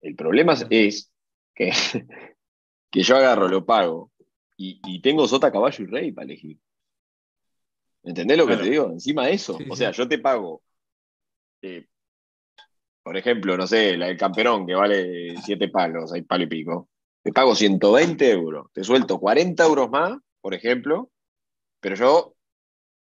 El 0.00 0.16
problema 0.16 0.54
es, 0.54 0.66
es 0.70 1.12
que, 1.54 1.70
que 2.90 3.02
yo 3.02 3.16
agarro, 3.16 3.48
lo 3.48 3.66
pago 3.66 4.10
y, 4.56 4.80
y 4.86 5.00
tengo 5.00 5.28
sota, 5.28 5.52
caballo 5.52 5.84
y 5.84 5.86
rey 5.86 6.12
para 6.12 6.24
elegir. 6.24 6.58
¿Entendés 8.06 8.38
lo 8.38 8.46
que 8.46 8.52
Claro. 8.54 8.64
te 8.64 8.70
digo? 8.70 8.90
Encima 8.90 9.26
de 9.26 9.34
eso. 9.34 9.58
Sí, 9.58 9.64
o 9.68 9.76
sí. 9.76 9.78
sea, 9.80 9.90
yo 9.92 10.08
te 10.08 10.18
pago, 10.18 10.62
eh, 11.62 11.86
por 13.02 13.16
ejemplo, 13.16 13.56
no 13.56 13.66
sé, 13.66 13.96
la 13.96 14.06
del 14.06 14.16
camperón 14.16 14.66
que 14.66 14.74
vale 14.74 15.36
7 15.44 15.68
palos, 15.68 16.10
6 16.10 16.24
palos 16.26 16.46
y 16.46 16.48
pico. 16.48 16.88
Te 17.22 17.32
pago 17.32 17.54
120 17.54 18.30
euros. 18.30 18.66
Te 18.72 18.82
suelto 18.84 19.18
40 19.20 19.64
euros 19.64 19.90
más, 19.90 20.18
por 20.40 20.54
ejemplo, 20.54 21.10
pero 21.80 21.96
yo 21.96 22.34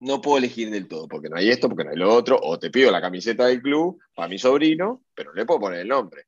no 0.01 0.21
puedo 0.21 0.39
elegir 0.39 0.71
del 0.71 0.89
todo, 0.89 1.09
porque 1.09 1.29
no 1.31 1.37
hay 1.37 1.51
esto, 1.51 1.69
porque 1.69 1.85
no 1.85 1.91
hay 1.91 1.97
lo 1.97 2.15
otro, 2.15 2.39
o 2.43 2.59
te 2.59 2.71
pido 2.71 2.91
la 2.93 3.01
camiseta 3.03 3.47
del 3.47 3.63
club 3.63 4.01
para 4.15 4.29
mi 4.29 4.39
sobrino, 4.39 5.03
pero 5.15 5.31
no 5.33 5.37
le 5.37 5.47
puedo 5.47 5.61
poner 5.61 5.81
el 5.81 5.89
nombre. 5.89 6.25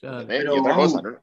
Claro. 0.00 0.22
y 0.32 0.58
otra 0.58 0.74
cosa, 0.74 1.02
¿no? 1.02 1.20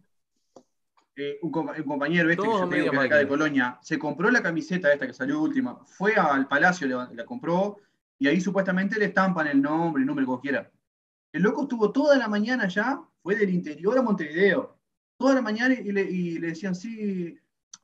Eh, 1.22 1.38
un, 1.42 1.52
com- 1.52 1.68
un 1.76 1.84
compañero 1.84 2.30
este 2.30 2.44
que 2.44 2.48
yo 2.50 2.64
a 2.64 2.70
te 2.70 2.76
digo 2.78 2.88
media 2.88 2.92
que 3.02 3.06
acá 3.08 3.18
de. 3.18 3.28
Colonia, 3.28 3.78
se 3.82 4.00
compró 4.00 4.32
la 4.32 4.42
camiseta 4.42 4.94
esta 4.94 5.06
que 5.06 5.14
salió 5.14 5.42
última, 5.42 5.76
fue 5.86 6.14
al 6.16 6.48
Palacio, 6.48 6.88
la, 6.88 7.10
la 7.14 7.26
compró, 7.26 7.78
y 8.18 8.28
ahí 8.30 8.40
supuestamente 8.40 8.98
le 8.98 9.06
estampan 9.06 9.48
el 9.48 9.62
nombre, 9.62 10.00
el 10.02 10.08
número 10.08 10.26
como 10.28 10.40
quiera. 10.40 10.72
El 11.34 11.42
loco 11.44 11.64
estuvo 11.64 11.92
toda 11.92 12.18
la 12.18 12.30
mañana 12.30 12.64
allá, 12.64 13.02
fue 13.22 13.36
del 13.36 13.50
interior 13.50 13.98
a 13.98 14.02
Montevideo, 14.02 14.78
toda 15.18 15.36
la 15.36 15.42
mañana 15.42 15.74
y 15.74 15.92
le, 15.92 16.04
y 16.04 16.40
le 16.40 16.48
decían, 16.48 16.74
sí, 16.74 17.38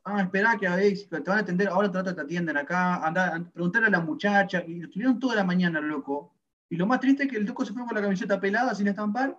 ah, 0.06 0.22
esperá 0.22 0.56
que 0.58 0.68
a 0.68 0.78
ver, 0.78 0.94
te 1.10 1.20
van 1.20 1.40
a 1.40 1.42
atender, 1.42 1.68
ahora 1.68 1.92
te, 1.92 2.14
te 2.14 2.22
atienden 2.22 2.56
acá, 2.56 3.06
anda, 3.06 3.44
preguntarle 3.54 3.90
a 3.90 3.92
la 3.92 4.00
muchacha, 4.00 4.64
y 4.66 4.80
lo 4.80 4.86
estuvieron 4.88 5.20
toda 5.20 5.36
la 5.36 5.44
mañana, 5.44 5.80
el 5.80 5.88
loco. 5.88 6.34
Y 6.70 6.78
lo 6.78 6.88
más 6.88 7.02
triste 7.02 7.24
es 7.24 7.30
que 7.30 7.38
el 7.38 7.46
loco 7.46 7.66
se 7.66 7.74
fue 7.74 7.86
con 7.86 7.94
la 7.96 8.02
camiseta 8.02 8.40
pelada 8.40 8.74
sin 8.74 8.88
estampar, 8.88 9.38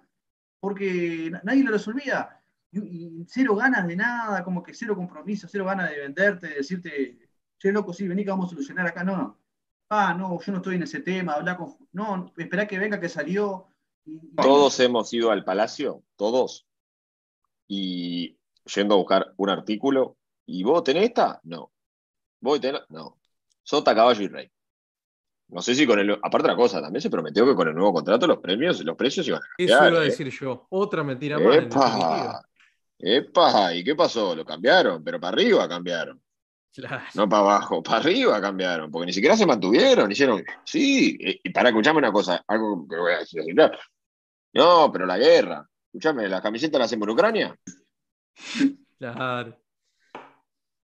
porque 0.60 1.30
na- 1.32 1.40
nadie 1.44 1.64
lo 1.64 1.72
resolvía. 1.72 2.35
Y, 2.72 2.78
y 3.20 3.24
cero 3.28 3.54
ganas 3.56 3.86
de 3.86 3.96
nada, 3.96 4.42
como 4.44 4.62
que 4.62 4.74
cero 4.74 4.94
compromiso, 4.96 5.48
cero 5.50 5.64
ganas 5.64 5.90
de 5.90 5.98
venderte, 5.98 6.48
de 6.48 6.54
decirte, 6.56 7.18
che, 7.58 7.72
loco, 7.72 7.92
sí, 7.92 8.06
vení 8.06 8.24
que 8.24 8.30
vamos 8.30 8.46
a 8.46 8.50
solucionar 8.50 8.86
acá. 8.86 9.02
No, 9.04 9.16
no. 9.16 9.38
Ah, 9.88 10.12
no, 10.14 10.40
yo 10.40 10.52
no 10.52 10.58
estoy 10.58 10.74
en 10.76 10.82
ese 10.82 11.00
tema, 11.00 11.34
habla 11.34 11.56
con. 11.56 11.76
No, 11.92 12.32
esperá 12.36 12.66
que 12.66 12.78
venga 12.78 13.00
que 13.00 13.08
salió. 13.08 13.68
Y- 14.04 14.14
y- 14.16 14.36
Todos 14.36 14.78
hemos 14.80 15.12
ido 15.12 15.30
al 15.30 15.44
Palacio, 15.44 16.02
todos, 16.16 16.66
y 17.68 18.36
yendo 18.74 18.94
a 18.94 18.98
buscar 18.98 19.32
un 19.36 19.48
artículo, 19.50 20.16
¿y 20.44 20.62
vos 20.64 20.82
tenés 20.84 21.04
esta? 21.04 21.40
No. 21.44 21.72
¿Vos 22.40 22.60
tenés? 22.60 22.82
No. 22.88 23.18
Sota, 23.62 23.94
caballo 23.94 24.22
y 24.22 24.28
rey. 24.28 24.50
No 25.48 25.62
sé 25.62 25.74
si 25.76 25.86
con 25.86 25.98
el. 26.00 26.10
Aparte, 26.12 26.38
otra 26.38 26.56
cosa, 26.56 26.80
también 26.82 27.00
se 27.00 27.10
prometió 27.10 27.46
que 27.46 27.54
con 27.54 27.68
el 27.68 27.74
nuevo 27.74 27.92
contrato 27.92 28.26
los 28.26 28.38
premios, 28.38 28.84
los 28.84 28.96
precios 28.96 29.26
iban 29.28 29.40
a 29.40 29.46
Eso 29.58 29.72
cambiar. 29.74 29.92
iba 29.92 30.00
a 30.00 30.04
¿eh? 30.04 30.06
decir 30.10 30.28
yo. 30.30 30.66
Otra 30.70 31.04
mentira 31.04 31.38
más. 31.38 32.42
¡Epa! 32.98 33.74
¿Y 33.74 33.84
qué 33.84 33.94
pasó? 33.94 34.34
Lo 34.34 34.44
cambiaron, 34.44 35.04
pero 35.04 35.20
para 35.20 35.34
arriba 35.34 35.68
cambiaron. 35.68 36.20
Claro. 36.74 37.04
No 37.14 37.26
para 37.26 37.40
abajo, 37.42 37.82
para 37.82 37.98
arriba 37.98 38.38
cambiaron, 38.38 38.90
porque 38.90 39.06
ni 39.06 39.12
siquiera 39.14 39.34
se 39.34 39.46
mantuvieron, 39.46 40.12
hicieron, 40.12 40.44
sí, 40.62 41.16
y 41.18 41.48
para 41.48 41.70
escucharme 41.70 42.00
una 42.00 42.12
cosa, 42.12 42.44
algo 42.46 42.86
que 42.86 42.96
voy 42.96 43.14
a 43.14 43.18
decir, 43.20 43.42
no, 44.52 44.92
pero 44.92 45.06
la 45.06 45.16
guerra, 45.16 45.66
escúchame, 45.86 46.28
¿la 46.28 46.42
camiseta 46.42 46.78
la 46.78 46.84
hacemos 46.84 47.08
en 47.08 47.12
Ucrania? 47.14 47.58
Claro. 48.98 49.58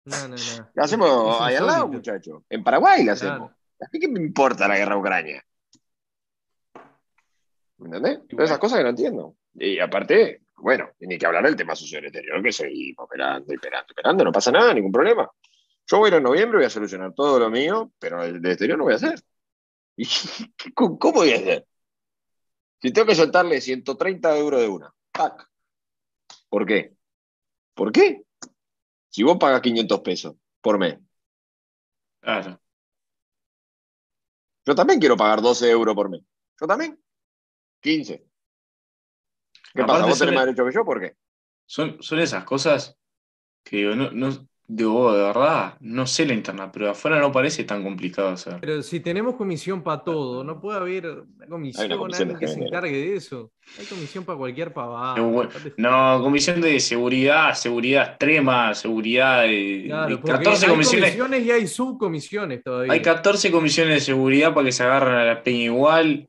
No, 0.04 0.28
no, 0.28 0.36
no. 0.36 0.70
La 0.74 0.84
hacemos 0.84 1.40
ahí 1.40 1.56
al 1.56 1.66
lado, 1.66 1.88
muchacho, 1.88 2.44
en 2.48 2.62
Paraguay 2.62 3.04
la 3.04 3.14
hacemos. 3.14 3.50
¿A 3.50 3.88
mí 3.92 3.98
qué 3.98 4.06
me 4.06 4.20
importa 4.20 4.68
la 4.68 4.76
guerra 4.76 4.96
Ucrania? 4.96 5.44
¿Me 7.78 7.86
entendés? 7.86 8.28
Todas 8.28 8.44
esas 8.44 8.60
cosas 8.60 8.78
que 8.78 8.84
no 8.84 8.90
entiendo. 8.90 9.36
Y 9.54 9.80
aparte, 9.80 10.42
bueno, 10.60 10.90
ni 11.00 11.18
que 11.18 11.26
hablar 11.26 11.44
del 11.44 11.56
tema 11.56 11.74
socio 11.74 11.98
del 11.98 12.06
exterior, 12.06 12.42
que 12.42 12.52
seguimos 12.52 13.04
esperando, 13.04 13.52
esperando, 13.52 13.86
esperando, 13.88 14.24
no 14.24 14.32
pasa 14.32 14.50
nada, 14.52 14.72
ningún 14.74 14.92
problema. 14.92 15.30
Yo 15.86 15.98
voy 15.98 16.06
a 16.06 16.08
ir 16.08 16.14
en 16.18 16.22
noviembre, 16.22 16.58
voy 16.58 16.66
a 16.66 16.70
solucionar 16.70 17.12
todo 17.14 17.38
lo 17.38 17.50
mío, 17.50 17.92
pero 17.98 18.22
el 18.22 18.40
del 18.40 18.52
exterior 18.52 18.78
no 18.78 18.84
voy 18.84 18.92
a 18.92 18.96
hacer. 18.96 19.20
¿Y 19.96 20.06
qué- 20.56 20.72
cómo 20.74 20.98
cómo 20.98 21.14
voy 21.20 21.32
a 21.32 21.36
hacer? 21.36 21.66
Si 22.80 22.92
tengo 22.92 23.08
que 23.08 23.14
soltarle 23.14 23.60
130 23.60 24.36
euros 24.38 24.60
de 24.60 24.68
una, 24.68 24.94
¡tac! 25.12 25.48
¿Por 26.48 26.64
qué? 26.66 26.94
¿Por 27.74 27.92
qué? 27.92 28.22
Si 29.08 29.22
vos 29.22 29.36
pagas 29.38 29.60
500 29.60 30.00
pesos 30.00 30.36
por 30.60 30.78
mes, 30.78 30.98
Claro. 32.20 32.60
yo 34.66 34.74
también 34.74 35.00
quiero 35.00 35.16
pagar 35.16 35.40
12 35.42 35.70
euros 35.70 35.94
por 35.94 36.08
mes. 36.10 36.22
Yo 36.60 36.66
también. 36.66 37.02
15. 37.80 38.24
¿Qué 39.74 39.82
Aparte 39.82 40.02
pasa? 40.02 40.06
¿Vos 40.06 40.18
tenés 40.18 40.34
más 40.34 40.44
derecho 40.46 40.66
que 40.66 40.72
yo? 40.72 40.84
¿Por 40.84 41.00
qué? 41.00 41.16
Son, 41.66 42.02
son 42.02 42.18
esas 42.18 42.44
cosas 42.44 42.96
que 43.62 43.76
digo, 43.76 43.94
no, 43.94 44.10
no, 44.10 44.30
Digo, 44.72 45.12
de 45.12 45.22
verdad, 45.22 45.76
no 45.80 46.06
sé 46.06 46.24
la 46.24 46.32
interna, 46.32 46.70
pero 46.70 46.88
afuera 46.90 47.18
no 47.18 47.32
parece 47.32 47.64
tan 47.64 47.82
complicado 47.82 48.28
hacer. 48.28 48.58
Pero 48.60 48.82
si 48.82 49.00
tenemos 49.00 49.34
comisión 49.34 49.82
para 49.82 50.04
todo, 50.04 50.44
no 50.44 50.60
puede 50.60 50.78
haber 50.78 51.06
una 51.08 51.46
comisión, 51.48 51.98
comisión 51.98 52.30
alguien 52.30 52.38
que 52.38 52.46
se 52.46 52.60
encargue 52.62 52.92
de 52.92 53.16
eso. 53.16 53.50
Hay 53.80 53.86
comisión 53.86 54.24
para 54.24 54.38
cualquier 54.38 54.72
pavada. 54.72 55.20
Bueno, 55.20 55.50
No, 55.76 56.22
comisión 56.22 56.60
de 56.60 56.78
seguridad, 56.78 57.52
seguridad 57.54 58.10
extrema, 58.10 58.72
seguridad 58.72 59.42
de, 59.42 59.86
Claro, 59.86 60.08
de 60.08 60.16
porque 60.18 60.32
14 60.38 60.66
hay 60.66 60.70
comisiones. 60.70 61.10
comisiones 61.10 61.46
y 61.46 61.50
hay 61.50 61.66
subcomisiones 61.66 62.62
todavía. 62.62 62.92
Hay 62.92 63.02
14 63.02 63.50
comisiones 63.50 63.94
de 63.94 64.00
seguridad 64.02 64.54
para 64.54 64.66
que 64.66 64.72
se 64.72 64.84
agarren 64.84 65.14
a 65.14 65.24
la 65.24 65.42
peña 65.42 65.64
igual, 65.64 66.28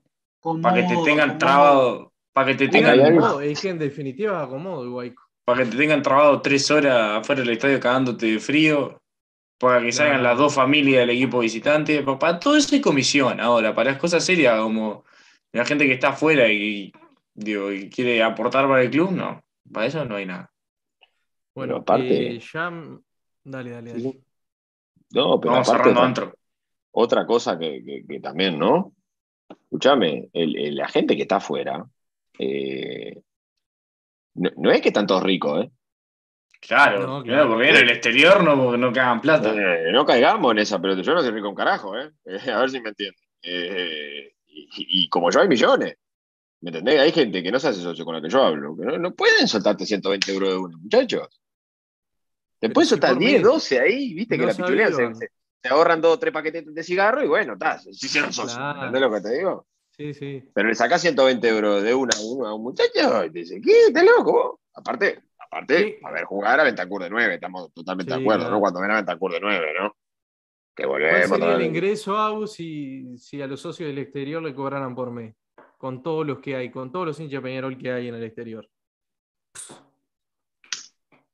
para 0.64 0.78
que 0.78 0.96
te 0.96 1.04
tengan 1.04 1.38
trabado, 1.38 2.11
para 2.34 2.48
que 2.48 2.56
te 2.56 2.68
Tengan 2.70 3.00
acomodo, 3.00 3.42
es 3.42 3.62
que 3.62 3.70
en 3.70 3.80
definitiva 3.80 4.42
acomodo, 4.42 4.90
Guayco. 4.92 5.24
para 5.46 5.64
que 5.64 5.72
te 5.72 5.78
tengan 5.78 6.02
trabado 6.02 6.42
tres 6.42 6.70
horas 6.72 7.20
afuera 7.20 7.42
del 7.42 7.52
estadio 7.52 7.80
cagándote 7.80 8.26
de 8.28 8.40
frío, 8.40 9.02
para 9.58 9.82
que 9.82 9.92
salgan 9.92 10.24
las 10.24 10.38
dos 10.38 10.56
familias 10.56 11.02
del 11.02 11.12
equipo 11.12 11.40
visitante, 11.40 12.02
para, 12.04 12.18
para 12.20 12.40
todo 12.40 12.56
eso 12.56 12.74
hay 12.74 12.82
comisión. 12.82 13.40
Ahora, 13.40 13.76
para 13.76 13.92
las 13.92 14.00
cosas 14.00 14.24
serias 14.26 14.60
como 14.60 15.04
la 15.52 15.66
gente 15.66 15.86
que 15.86 15.94
está 15.94 16.10
afuera 16.10 16.48
y, 16.48 16.92
digo, 17.34 17.72
y 17.72 17.90
quiere 17.90 18.24
aportar 18.24 18.68
para 18.68 18.82
el 18.82 18.90
club, 18.90 19.12
no, 19.12 19.44
para 19.72 19.86
eso 19.88 20.04
no 20.06 20.16
hay 20.16 20.26
nada. 20.26 20.52
Bueno, 21.54 21.78
aparte- 21.78 22.36
eh, 22.36 22.40
ya. 22.40 22.72
Dale, 23.44 23.72
dale, 23.72 23.92
dale. 23.94 24.20
No, 25.14 25.40
pero 25.42 25.52
Vamos 25.54 25.68
aparte 25.68 25.90
cerrando 25.90 25.92
otra, 26.00 26.06
antro. 26.06 26.34
otra 26.92 27.26
cosa 27.26 27.60
que, 27.60 27.84
que- 27.84 28.06
que 28.08 28.20
también, 28.20 28.58
¿no? 28.58 28.94
Escúchame, 29.50 30.30
la 30.34 30.88
gente 30.88 31.16
que 31.16 31.24
está 31.24 31.38
afuera, 31.38 31.86
eh, 32.42 33.22
no, 34.36 34.50
no 34.58 34.72
es 34.72 34.82
que 34.82 34.90
están 34.90 35.08
todos 35.08 35.24
ricos, 35.24 35.66
¿eh? 35.66 35.72
Claro, 36.62 37.00
No, 37.00 37.24
claro, 37.24 37.24
claro. 37.24 37.50
porque 37.50 37.70
en 37.70 37.76
el 37.76 37.90
exterior 37.90 38.44
no, 38.44 38.78
no 38.78 38.94
cagan 38.94 39.20
plata. 39.20 39.52
Eh, 39.56 39.92
no 39.92 40.06
caigamos 40.06 40.52
en 40.52 40.60
esa, 40.60 40.80
pero 40.80 40.96
yo 40.96 41.14
no 41.14 41.22
soy 41.22 41.32
rico 41.32 41.50
un 41.50 41.56
carajo, 41.56 41.98
¿eh? 41.98 42.12
Eh, 42.26 42.40
a 42.52 42.60
ver 42.60 42.70
si 42.70 42.80
me 42.80 42.90
entienden. 42.90 43.24
Eh, 43.42 44.36
y, 44.46 45.04
y 45.04 45.10
como 45.10 45.32
yo 45.32 45.42
hay 45.42 45.48
millones, 45.48 45.98
¿me 46.62 46.70
entendés? 46.70 47.00
Hay 47.00 47.12
gente 47.12 47.42
que 47.42 47.52
no 47.52 47.60
se 47.60 47.70
hace 47.70 47.82
socio 47.82 48.06
con 48.06 48.14
la 48.16 48.22
que 48.22 48.30
yo 48.30 48.44
hablo, 48.44 48.76
que 48.78 48.86
no, 48.86 48.98
no 49.00 49.16
pueden 49.16 49.48
soltarte 49.48 49.86
120 49.86 50.32
euros 50.32 50.50
de 50.50 50.58
uno, 50.58 50.78
muchachos. 50.78 51.42
Te 52.60 52.68
si 52.68 52.86
soltar 52.86 53.14
por 53.14 53.20
10, 53.20 53.34
mes. 53.34 53.42
12 53.42 53.80
ahí, 53.80 54.14
viste 54.14 54.38
que 54.38 54.46
la 54.46 54.54
pichulean, 54.54 55.16
se, 55.16 55.30
ahorran 55.68 56.00
dos 56.00 56.14
o 56.16 56.20
tres 56.20 56.32
paquetes 56.32 56.72
de 56.72 56.84
cigarro 56.84 57.24
y 57.24 57.28
bueno, 57.28 57.54
está, 57.54 57.80
se 57.80 57.90
hicieron 57.90 58.32
socios, 58.32 58.56
Claro. 58.58 58.86
¿entendés 58.86 59.02
lo 59.02 59.12
que 59.12 59.22
te 59.22 59.38
digo? 59.38 59.68
Sí, 60.02 60.14
sí. 60.14 60.50
Pero 60.54 60.68
le 60.68 60.76
sacás 60.76 61.02
120 61.02 61.48
euros 61.48 61.84
de 61.84 61.94
una 61.94 62.16
a 62.18 62.22
uno 62.22 62.48
a 62.48 62.56
un 62.56 62.64
muchacho 62.64 63.26
y 63.26 63.32
te 63.32 63.40
dice, 63.40 63.62
¿qué? 63.62 63.88
¿Estás 63.88 64.04
loco? 64.04 64.32
vos?". 64.32 64.60
Aparte, 64.74 65.22
aparte, 65.38 65.78
Sí. 65.78 65.96
a 66.04 66.12
ver, 66.12 66.24
jugar 66.26 66.60
a 66.60 66.64
Ventacur 66.64 67.04
de 67.04 67.10
9, 67.10 67.36
estamos 67.36 67.72
totalmente 67.74 68.12
Sí, 68.12 68.18
de 68.18 68.24
acuerdo, 68.24 68.42
claro. 68.44 68.56
¿no? 68.56 68.62
Cuando 68.62 68.82
ven 68.82 68.92
a 68.92 68.96
Ventacur 68.96 69.32
de 69.34 69.40
9, 69.40 69.68
¿no? 69.80 69.96
Que 70.76 70.84
¿Cuál 70.84 71.02
volvemos 71.02 71.30
sería 71.30 71.46
otra 71.46 71.56
el 71.58 71.66
ingreso, 71.66 72.18
Agus, 72.18 72.54
si, 72.54 73.18
si 73.18 73.42
a 73.42 73.48
los 73.48 73.60
socios 73.60 73.88
del 73.90 73.98
exterior 74.00 74.42
le 74.42 74.56
cobraran 74.56 74.96
por 74.96 75.12
mes? 75.12 75.36
Con 75.78 76.02
todos 76.02 76.26
los 76.26 76.40
que 76.40 76.56
hay, 76.56 76.72
con 76.72 76.92
todos 76.92 77.06
los 77.08 77.20
hinchas 77.20 77.42
Peñarol 77.42 77.78
que 77.78 77.92
hay 77.92 78.08
en 78.08 78.16
el 78.16 78.24
exterior. 78.24 78.68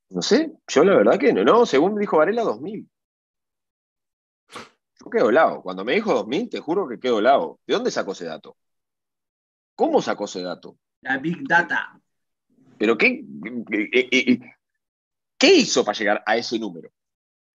No 0.10 0.22
sé, 0.22 0.52
yo 0.68 0.84
la 0.84 0.96
verdad 0.96 1.20
que 1.20 1.34
no, 1.34 1.44
no, 1.44 1.66
según 1.66 1.94
me 1.94 2.02
dijo 2.02 2.18
Varela, 2.18 2.44
2000. 2.44 2.90
Yo 5.08 5.10
quedo 5.10 5.30
helado. 5.30 5.62
Cuando 5.62 5.86
me 5.86 5.94
dijo 5.94 6.14
2000, 6.14 6.50
te 6.50 6.60
juro 6.60 6.86
que 6.88 7.00
quedo 7.00 7.20
helado. 7.20 7.62
¿De 7.66 7.74
dónde 7.74 7.92
sacó 7.92 8.12
ese 8.12 8.26
dato? 8.26 8.58
¿Cómo 9.74 10.02
sacó 10.02 10.26
ese 10.26 10.42
dato? 10.42 10.78
La 11.02 11.18
Big 11.18 11.48
Data. 11.48 11.98
¿Pero 12.78 12.98
qué, 12.98 13.24
qué, 13.70 13.90
qué- 13.90 14.10
qué- 14.10 14.40
qué 15.38 15.54
hizo 15.56 15.86
para 15.86 15.98
llegar 15.98 16.22
a 16.26 16.36
ese 16.36 16.60
número? 16.60 16.92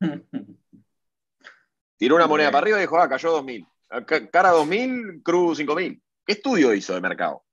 Tiró 1.99 2.17
una 2.17 2.27
moneda 2.27 2.51
para 2.51 2.63
arriba 2.63 2.79
y 2.79 2.81
dijo, 2.83 2.99
ah, 2.99 3.07
cayó 3.09 3.33
2000. 3.33 3.67
Ca- 4.07 4.31
Cara 4.31 4.51
2000, 4.51 5.23
Cruz 5.23 5.59
5000. 5.59 6.03
¿Qué 6.25 6.33
estudio 6.33 6.73
hizo 6.73 6.95
de 6.95 7.03
mercado? 7.03 7.45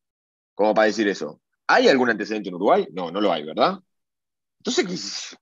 Como 0.53 0.73
para 0.73 0.85
decir 0.87 1.09
eso. 1.09 1.41
¿Hay 1.67 1.89
algún 1.89 2.09
antecedente 2.09 2.47
en 2.47 2.55
Uruguay? 2.55 2.87
No, 2.93 3.11
no 3.11 3.19
lo 3.19 3.33
hay, 3.33 3.43
¿verdad? 3.43 3.77
Entonces, 4.59 4.87
¿qué- 4.87 5.37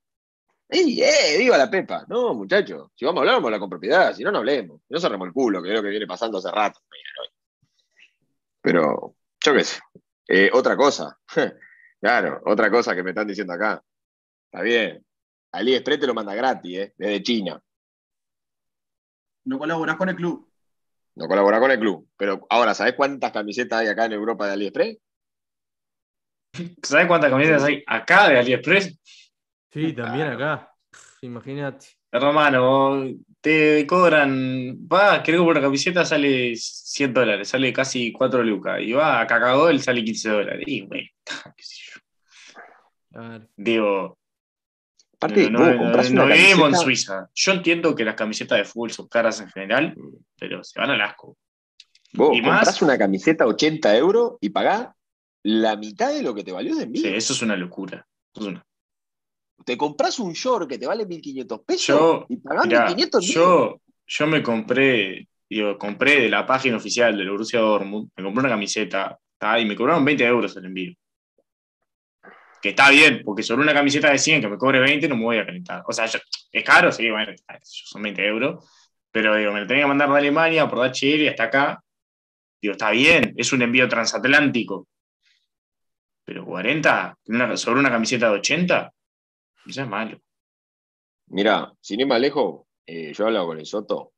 ¡Ey, 0.69 1.01
eh! 1.01 1.37
¡Viva 1.37 1.57
la 1.57 1.69
Pepa! 1.69 2.05
No, 2.09 2.33
muchachos, 2.33 2.91
si 2.95 3.05
vamos 3.05 3.19
a 3.19 3.21
hablar, 3.21 3.35
vamos 3.35 3.45
a 3.45 3.47
hablar 3.47 3.59
con 3.61 3.69
propiedad, 3.69 4.13
si 4.13 4.23
no, 4.23 4.31
no 4.31 4.39
hablemos. 4.39 4.81
Si 4.87 4.93
no 4.93 4.99
cerremos 4.99 5.27
el 5.27 5.33
culo, 5.33 5.61
que 5.61 5.69
es 5.69 5.75
lo 5.75 5.81
que 5.81 5.89
viene 5.89 6.07
pasando 6.07 6.39
hace 6.39 6.51
rato. 6.51 6.81
Pero, 8.61 9.15
yo 9.43 9.53
qué 9.53 9.63
sé. 9.63 9.79
Eh, 10.27 10.49
otra 10.51 10.75
cosa. 10.75 11.17
claro, 12.01 12.41
otra 12.45 12.69
cosa 12.69 12.93
que 12.93 13.03
me 13.03 13.11
están 13.11 13.27
diciendo 13.27 13.53
acá. 13.53 13.81
Está 14.51 14.61
bien. 14.61 15.05
AliExpress 15.53 15.99
te 16.01 16.07
lo 16.07 16.13
manda 16.13 16.35
gratis, 16.35 16.77
¿eh? 16.77 16.93
Desde 16.97 17.23
China. 17.23 17.61
No 19.45 19.57
colaborás 19.57 19.95
con 19.95 20.09
el 20.09 20.15
club. 20.15 20.51
No 21.15 21.27
colabora 21.27 21.59
con 21.59 21.71
el 21.71 21.79
club. 21.79 22.09
Pero 22.17 22.45
ahora, 22.49 22.73
¿sabés 22.73 22.93
cuántas 22.93 23.31
camisetas 23.31 23.79
hay 23.79 23.87
acá 23.87 24.05
en 24.05 24.13
Europa 24.13 24.45
de 24.45 24.53
AliExpress? 24.53 24.97
¿Sabes 26.83 27.07
cuántas 27.07 27.31
camisetas 27.31 27.63
hay 27.63 27.83
acá 27.87 28.27
de 28.29 28.39
AliExpress? 28.39 28.99
Sí, 29.71 29.93
también 29.93 30.27
acá. 30.27 30.71
Pff, 30.89 31.23
Imagínate. 31.23 31.87
Hermano, 32.11 33.05
te 33.41 33.85
cobran, 33.85 34.77
va, 34.91 35.21
querés 35.21 35.39
comprar 35.39 35.57
una 35.57 35.67
camiseta, 35.67 36.05
sale 36.05 36.55
100 36.55 37.13
dólares, 37.13 37.49
sale 37.49 37.73
casi 37.73 38.11
4 38.11 38.43
lucas. 38.43 38.79
Y 38.81 38.93
va 38.93 39.19
a 39.21 39.27
Cacagol, 39.27 39.79
sale 39.81 40.03
15 40.03 40.29
dólares. 40.29 40.63
Y 40.65 40.81
bueno, 40.83 41.07
qué 41.57 41.63
sé 41.63 41.75
yo. 41.93 42.01
Claro. 43.11 43.47
Digo, 43.55 44.17
Aparte, 45.19 45.49
no, 45.49 45.59
vos 45.59 45.67
no- 46.11 46.15
no 46.15 46.23
una 46.25 46.35
vivimos 46.35 46.69
en 46.69 46.75
Suiza. 46.75 47.29
Yo 47.33 47.51
entiendo 47.51 47.95
que 47.95 48.05
las 48.05 48.15
camisetas 48.15 48.57
de 48.59 48.65
fútbol 48.65 48.91
son 48.91 49.07
caras 49.07 49.41
en 49.41 49.49
general, 49.49 49.95
pero 50.39 50.63
se 50.63 50.79
van 50.79 50.91
al 50.91 51.01
asco. 51.01 51.35
Vos 52.13 52.37
Y 52.37 52.41
más- 52.41 52.59
comprás 52.59 52.81
una 52.83 52.97
camiseta 52.97 53.45
80 53.47 53.97
euros 53.97 54.33
y 54.39 54.49
pagás 54.49 54.89
la 55.43 55.75
mitad 55.75 56.13
de 56.13 56.21
lo 56.23 56.33
que 56.35 56.43
te 56.43 56.51
valió 56.51 56.75
de 56.75 56.83
envío. 56.83 57.01
Sí, 57.01 57.09
eso 57.09 57.33
es 57.33 57.41
una 57.41 57.55
locura. 57.55 58.07
Eso 58.33 58.43
es 58.43 58.47
una- 58.53 58.65
Te 59.65 59.75
compras 59.77 60.19
un 60.19 60.33
short 60.33 60.69
que 60.69 60.77
te 60.77 60.87
vale 60.87 61.05
1.500 61.05 61.61
pesos 61.65 61.87
Yo, 61.87 62.25
y 62.29 62.37
pagás 62.37 62.67
mirá, 62.67 62.85
1.500 62.87 63.21
envío. 63.23 63.33
yo, 63.33 63.81
yo 64.05 64.27
me 64.27 64.41
compré, 64.43 65.27
digo, 65.49 65.77
compré 65.77 66.21
de 66.21 66.29
la 66.29 66.45
página 66.45 66.77
oficial 66.77 67.17
del 67.17 67.29
Borussia 67.29 67.59
Dortmund, 67.59 68.09
me 68.15 68.23
compré 68.23 68.39
una 68.41 68.49
camiseta 68.49 69.17
y 69.59 69.65
me 69.65 69.75
cobraron 69.75 70.05
20 70.05 70.23
euros 70.25 70.55
el 70.57 70.65
envío. 70.65 70.93
Que 72.61 72.69
está 72.69 72.89
bien, 72.89 73.21
porque 73.23 73.43
sobre 73.43 73.61
una 73.61 73.73
camiseta 73.73 74.09
de 74.11 74.17
100 74.17 74.41
que 74.41 74.47
me 74.47 74.57
cobre 74.57 74.79
20 74.79 75.07
no 75.07 75.15
me 75.15 75.23
voy 75.23 75.37
a 75.37 75.45
calentar. 75.45 75.83
O 75.87 75.91
sea, 75.91 76.05
yo- 76.07 76.19
es 76.51 76.63
caro, 76.63 76.91
sí, 76.91 77.09
bueno, 77.09 77.33
son 77.61 78.01
20 78.01 78.25
euros, 78.25 78.65
pero 79.11 79.35
digo, 79.35 79.51
me 79.53 79.59
lo 79.61 79.67
tenía 79.67 79.83
que 79.83 79.87
mandar 79.87 80.09
de 80.09 80.17
Alemania 80.17 80.67
por 80.67 80.79
DHL 80.79 81.29
hasta 81.29 81.43
acá. 81.43 81.83
Digo, 82.61 82.71
está 82.71 82.89
bien, 82.91 83.33
es 83.37 83.53
un 83.53 83.61
envío 83.61 83.87
transatlántico. 83.87 84.87
Pero 86.25 86.45
40 86.45 87.15
una- 87.27 87.55
sobre 87.57 87.79
una 87.79 87.91
camiseta 87.91 88.27
de 88.29 88.39
80, 88.39 88.91
eso 89.67 89.81
es 89.81 89.87
malo. 89.87 90.19
Mirá, 91.27 91.73
sin 91.81 91.99
ir 91.99 92.07
más 92.07 92.21
lejos, 92.21 92.65
eh, 92.85 93.11
yo 93.13 93.23
he 93.23 93.27
hablado 93.27 93.47
con 93.47 93.59
el 93.59 93.65
Soto. 93.65 94.13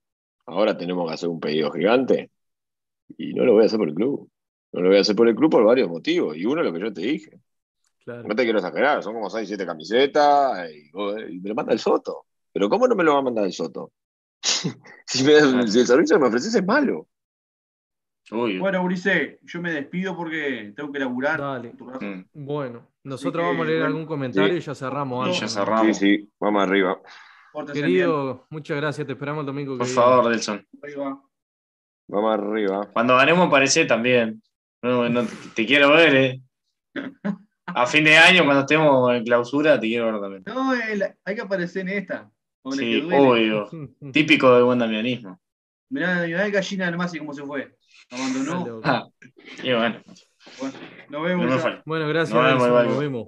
Ahora 0.46 0.78
tenemos 0.78 1.08
que 1.08 1.14
hacer 1.14 1.30
un 1.30 1.40
pedido 1.40 1.72
gigante 1.72 2.32
y 3.18 3.34
no 3.34 3.46
lo 3.46 3.54
voy 3.54 3.64
a 3.64 3.66
hacer 3.66 3.80
por 3.80 3.90
el 3.90 3.96
club. 3.96 4.30
No 4.72 4.82
lo 4.82 4.90
voy 4.90 4.98
a 4.98 5.02
hacer 5.02 5.16
por 5.16 5.28
el 5.28 5.36
club 5.36 5.50
por 5.52 5.64
varios 5.64 5.90
motivos. 5.90 6.38
Y 6.38 6.46
uno, 6.46 6.62
lo 6.62 6.72
que 6.72 6.80
yo 6.80 6.94
te 6.94 7.02
dije. 7.02 7.40
Claro. 8.04 8.28
No 8.28 8.36
te 8.36 8.44
quiero 8.44 8.60
exagerar, 8.60 9.04
son 9.04 9.14
como 9.14 9.30
6, 9.30 9.48
7 9.48 9.66
camisetas 9.66 10.70
y, 10.72 10.90
y 10.90 11.40
me 11.40 11.50
lo 11.50 11.56
manda 11.56 11.74
el 11.74 11.80
Soto. 11.80 12.26
Pero 12.52 12.70
¿cómo 12.70 12.88
no 12.88 12.96
me 12.96 13.04
lo 13.04 13.14
va 13.14 13.20
a 13.20 13.24
mandar 13.24 13.46
el 13.46 13.54
Soto? 13.54 13.92
si, 15.06 15.24
me- 15.24 15.68
si 15.68 15.80
el 15.80 15.88
servicio 15.88 16.16
que 16.16 16.22
me 16.22 16.28
ofreces 16.28 16.54
es 16.56 16.66
malo. 16.66 17.08
Obvio. 18.32 18.60
Bueno, 18.60 18.84
Ulises, 18.84 19.40
yo 19.44 19.62
me 19.62 19.72
despido 19.72 20.16
porque 20.16 20.74
tengo 20.76 20.92
que 20.92 21.00
laburar. 21.00 21.40
Dale. 21.40 21.74
Mm. 21.74 22.26
Bueno, 22.34 22.88
nosotros 23.04 23.42
que, 23.44 23.48
vamos 23.48 23.64
a 23.64 23.66
leer 23.66 23.80
bueno, 23.80 23.88
algún 23.96 24.06
comentario 24.06 24.54
sí. 24.54 24.58
y 24.58 24.62
ya 24.62 24.76
cerramos. 24.76 25.26
Y 25.26 25.30
algo. 25.30 25.42
ya 25.42 25.48
cerramos. 25.48 25.98
Sí, 25.98 26.18
sí, 26.18 26.32
vamos 26.40 26.64
arriba. 26.64 27.00
Pórtense 27.52 27.82
bien. 27.82 27.86
Querido, 27.88 28.46
muchas 28.50 28.78
gracias. 28.78 29.08
Te 29.08 29.14
esperamos 29.14 29.42
el 29.42 29.46
domingo 29.48 29.74
que 29.74 29.80
Por 29.80 29.88
viene. 29.88 30.02
favor, 30.02 30.30
Delson. 30.30 30.68
Arriba. 30.84 31.22
Vamos 32.08 32.34
arriba. 32.40 32.90
Cuando 32.94 33.16
ganemos 33.16 33.48
aparece 33.48 33.86
también. 33.86 34.42
No, 34.82 35.10
no, 35.10 35.24
te, 35.26 35.36
te 35.56 35.66
quiero 35.66 35.90
ver, 35.90 36.16
¿eh? 36.16 36.42
A 37.66 37.86
fin 37.86 38.04
de 38.04 38.18
año, 38.18 38.46
cuando 38.46 38.62
estemos 38.62 39.14
en 39.14 39.24
clausura, 39.24 39.80
te 39.80 39.88
quiero 39.88 40.06
ver 40.12 40.22
también. 40.22 40.44
No, 40.46 40.74
el- 40.74 41.16
hay 41.24 41.36
que 41.36 41.42
aparecer 41.42 41.82
en 41.84 41.98
esta. 41.98 42.32
Sí, 42.72 43.02
obvio. 43.12 43.70
Típico 44.14 44.56
de 44.56 44.64
buen 44.64 44.80
damianismo. 44.80 45.40
Mirá, 45.90 46.24
mirá 46.26 46.46
el 46.46 46.52
gallina 46.52 46.86
del 46.86 46.98
Masi 46.98 47.20
cómo 47.20 47.34
se 47.34 47.44
fue. 47.44 47.76
Abandonó. 48.12 48.82
Ah, 48.84 49.08
y 49.64 49.74
bueno, 49.74 50.02
Bueno, 50.60 50.74
nos 51.10 51.10
no 51.10 51.22
vemos. 51.22 51.64
ya. 51.64 51.82
Bueno, 51.86 52.08
gracias. 52.08 52.34
Nos 52.36 52.44
vemos, 52.46 52.62
Nelson, 52.62 52.72
Ivaldo. 52.72 52.92
nos 52.92 53.00
vemos. 53.00 53.28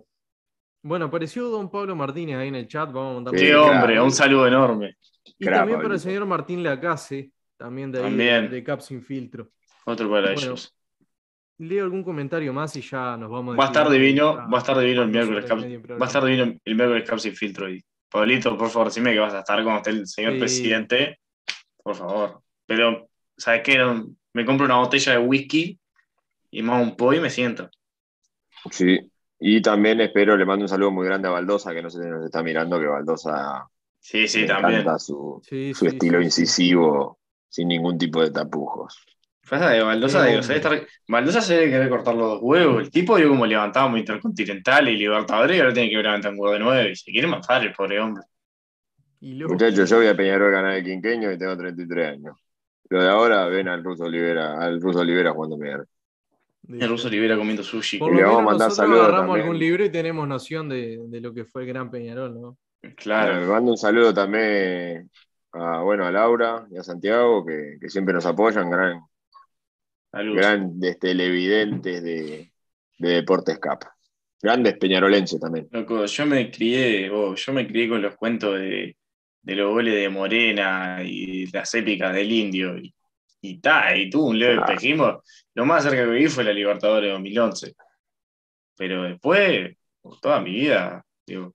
Bueno, 0.84 1.06
apareció 1.06 1.50
don 1.50 1.70
Pablo 1.70 1.96
Martínez 1.96 2.38
ahí 2.38 2.48
en 2.48 2.56
el 2.56 2.68
chat. 2.68 2.92
Vamos 2.92 3.12
a 3.12 3.14
mandar 3.16 3.38
Sí, 3.38 3.46
Qué 3.46 3.56
hombre, 3.56 4.02
un 4.02 4.12
saludo 4.12 4.48
enorme. 4.48 4.96
Y 5.38 5.46
Crack, 5.46 5.60
también 5.60 5.82
para 5.82 5.94
el 5.94 6.00
señor 6.00 6.26
Martín 6.26 6.64
Lacase, 6.64 7.32
también 7.58 7.92
de 7.92 8.00
ahí, 8.00 8.04
También. 8.06 8.50
de 8.50 8.64
Cap 8.64 8.80
Sin 8.82 9.04
Filtro. 9.04 9.50
Otro 9.86 10.10
para 10.10 10.24
Bueno, 10.34 10.40
ellos. 10.42 10.76
Leo 11.60 11.84
algún 11.84 12.04
comentario 12.04 12.52
más 12.54 12.76
y 12.76 12.82
ya 12.82 13.16
nos 13.18 13.30
vamos 13.30 13.56
Va 13.58 13.66
a 13.66 13.68
estar 13.68 13.88
divino, 13.88 14.36
va 14.36 14.50
a 14.56 14.58
estar 14.58 14.76
divino 14.80 15.04
el 15.04 15.10
miércoles 15.10 15.46
Cap- 15.46 15.60
Va 15.60 16.06
a 16.06 16.08
estar 16.08 16.24
divino 16.26 16.56
el 16.66 16.76
miércoles 16.76 17.08
Cap 17.08 17.20
sin 17.20 17.36
filtro 17.36 17.70
y 17.70 17.84
Pablito, 18.10 18.58
por 18.58 18.70
favor, 18.70 18.92
dime 18.92 19.14
que 19.14 19.20
vas 19.20 19.34
a 19.36 19.40
estar 19.40 19.64
con 19.64 19.80
el 19.86 20.08
señor 20.08 20.40
presidente. 20.40 21.20
Por 21.84 21.96
favor. 21.96 22.42
Pero, 22.66 23.08
¿sabes 23.38 23.62
qué? 23.64 23.78
Me 24.34 24.46
compro 24.46 24.66
una 24.66 24.78
botella 24.78 25.14
de 25.14 25.20
whisky 25.20 25.80
y 26.52 26.62
más 26.62 26.82
un 26.82 26.96
po 26.96 27.14
y 27.14 27.20
me 27.20 27.30
siento. 27.30 27.70
Sí, 28.70 29.00
y 29.40 29.62
también 29.62 30.02
espero, 30.02 30.38
le 30.38 30.46
mando 30.46 30.66
un 30.66 30.70
saludo 30.70 30.92
muy 30.92 31.06
grande 31.06 31.28
a 31.28 31.32
Baldosa, 31.32 31.74
que 31.74 31.82
no 31.82 31.90
sé 31.90 32.04
si 32.04 32.10
nos 32.10 32.24
está 32.24 32.44
mirando, 32.44 32.80
que 32.80 32.86
Baldosa 32.86 33.68
sí, 34.00 34.28
sí, 34.28 34.46
también. 34.46 34.82
encanta 34.82 35.00
su, 35.00 35.42
su 35.44 35.88
estilo 35.88 36.22
incisivo, 36.22 37.20
sin 37.50 37.68
ningún 37.68 37.98
tipo 37.98 38.22
de 38.22 38.32
tapujos. 38.32 39.04
Pasa 39.50 39.72
de 39.72 39.84
Baldosa, 39.84 40.24
digo, 40.26 40.40
estar... 40.40 40.88
Baldosa 41.08 41.42
se 41.42 41.56
debe 41.56 41.72
querer 41.72 41.90
cortar 41.90 42.16
los 42.16 42.34
dos 42.34 42.40
huevos. 42.42 42.84
El 42.84 42.92
tipo, 42.92 43.18
yo 43.18 43.28
como 43.28 43.46
levantaba 43.46 44.00
Intercontinental 44.00 44.88
y 44.88 44.96
Libertadores, 44.96 45.58
y 45.58 45.60
ahora 45.60 45.74
tiene 45.74 45.90
que 45.90 45.98
levantar 45.98 46.32
un 46.32 46.40
huevo 46.40 46.54
de 46.54 46.60
nueve. 46.60 46.92
Y 46.92 46.96
se 46.96 47.12
quiere 47.12 47.28
matar 47.28 47.62
el 47.62 47.74
pobre 47.74 48.00
hombre. 48.00 48.24
Muchachos, 49.20 49.90
yo 49.90 49.98
voy 49.98 50.08
a 50.08 50.16
Peñarol 50.16 50.52
ganar 50.52 50.76
el 50.76 50.84
quinqueño 50.86 51.32
y 51.32 51.38
tengo 51.38 51.58
33 51.58 52.14
años. 52.14 52.38
Pero 52.92 53.04
de 53.04 53.10
ahora 53.10 53.46
ven 53.46 53.70
al 53.70 53.82
ruso 53.82 54.04
Olivera, 54.04 54.62
al 54.62 54.82
ruso 54.82 55.00
Olivera 55.00 55.32
jugando 55.32 55.58
Peñarol. 55.58 55.88
El 56.68 56.90
ruso 56.90 57.08
Olivera 57.08 57.38
comiendo 57.38 57.64
sushi. 57.64 58.00
Por 58.00 58.12
lo 58.12 58.18
le 58.18 58.24
vamos 58.26 58.42
a 58.42 58.44
mandar 58.44 58.72
saludos. 58.72 59.08
agarramos 59.08 59.40
algún 59.40 59.58
libro 59.58 59.86
y 59.86 59.90
tenemos 59.90 60.28
noción 60.28 60.68
de, 60.68 61.00
de, 61.08 61.22
lo 61.22 61.34
que 61.34 61.46
fue 61.46 61.62
el 61.62 61.70
Gran 61.70 61.90
Peñarol, 61.90 62.42
¿no? 62.42 62.58
Claro. 62.98 63.40
Le 63.40 63.48
mando 63.48 63.72
un 63.72 63.78
saludo 63.78 64.14
también 64.14 65.10
a, 65.54 65.82
bueno, 65.84 66.06
a 66.06 66.12
Laura 66.12 66.68
y 66.70 66.80
a 66.80 66.84
Santiago, 66.84 67.46
que, 67.46 67.78
que 67.80 67.90
siempre 67.90 68.14
nos 68.14 68.26
apoyan, 68.26 68.70
gran, 68.70 69.00
grandes 70.12 71.00
televidentes 71.00 72.04
de, 72.04 72.52
de 73.00 73.10
Deportes 73.10 73.58
Cap. 73.58 73.86
Grandes 74.42 74.78
peñarolenses 74.78 75.40
también. 75.40 75.70
yo 75.72 76.26
me 76.26 76.52
crié, 76.52 77.08
yo 77.08 77.54
me 77.54 77.66
crié 77.66 77.88
con 77.88 78.02
los 78.02 78.18
cuentos 78.18 78.60
de, 78.60 78.98
de 79.42 79.56
los 79.56 79.72
goles 79.72 79.96
de 79.96 80.10
Morena 80.10 81.02
y 81.04 81.48
las 81.52 81.74
épicas 81.74 82.14
del 82.14 82.32
Indio. 82.32 82.78
Y, 82.78 82.94
y, 83.42 83.60
ta, 83.60 83.96
y 83.96 84.10
tuvo 84.10 84.28
un 84.28 84.40
leve 84.40 84.60
ah. 84.60 84.66
espejismo. 84.66 85.24
Lo 85.56 85.66
más 85.66 85.84
cerca 85.84 86.06
que 86.06 86.12
vi 86.12 86.28
fue 86.28 86.44
la 86.44 86.54
Libertadores 86.54 87.08
de 87.08 87.14
2011. 87.14 87.76
Pero 88.78 89.04
después, 89.04 89.76
toda 90.22 90.42
mi 90.42 90.52
vida, 90.52 91.06
digo, 91.26 91.54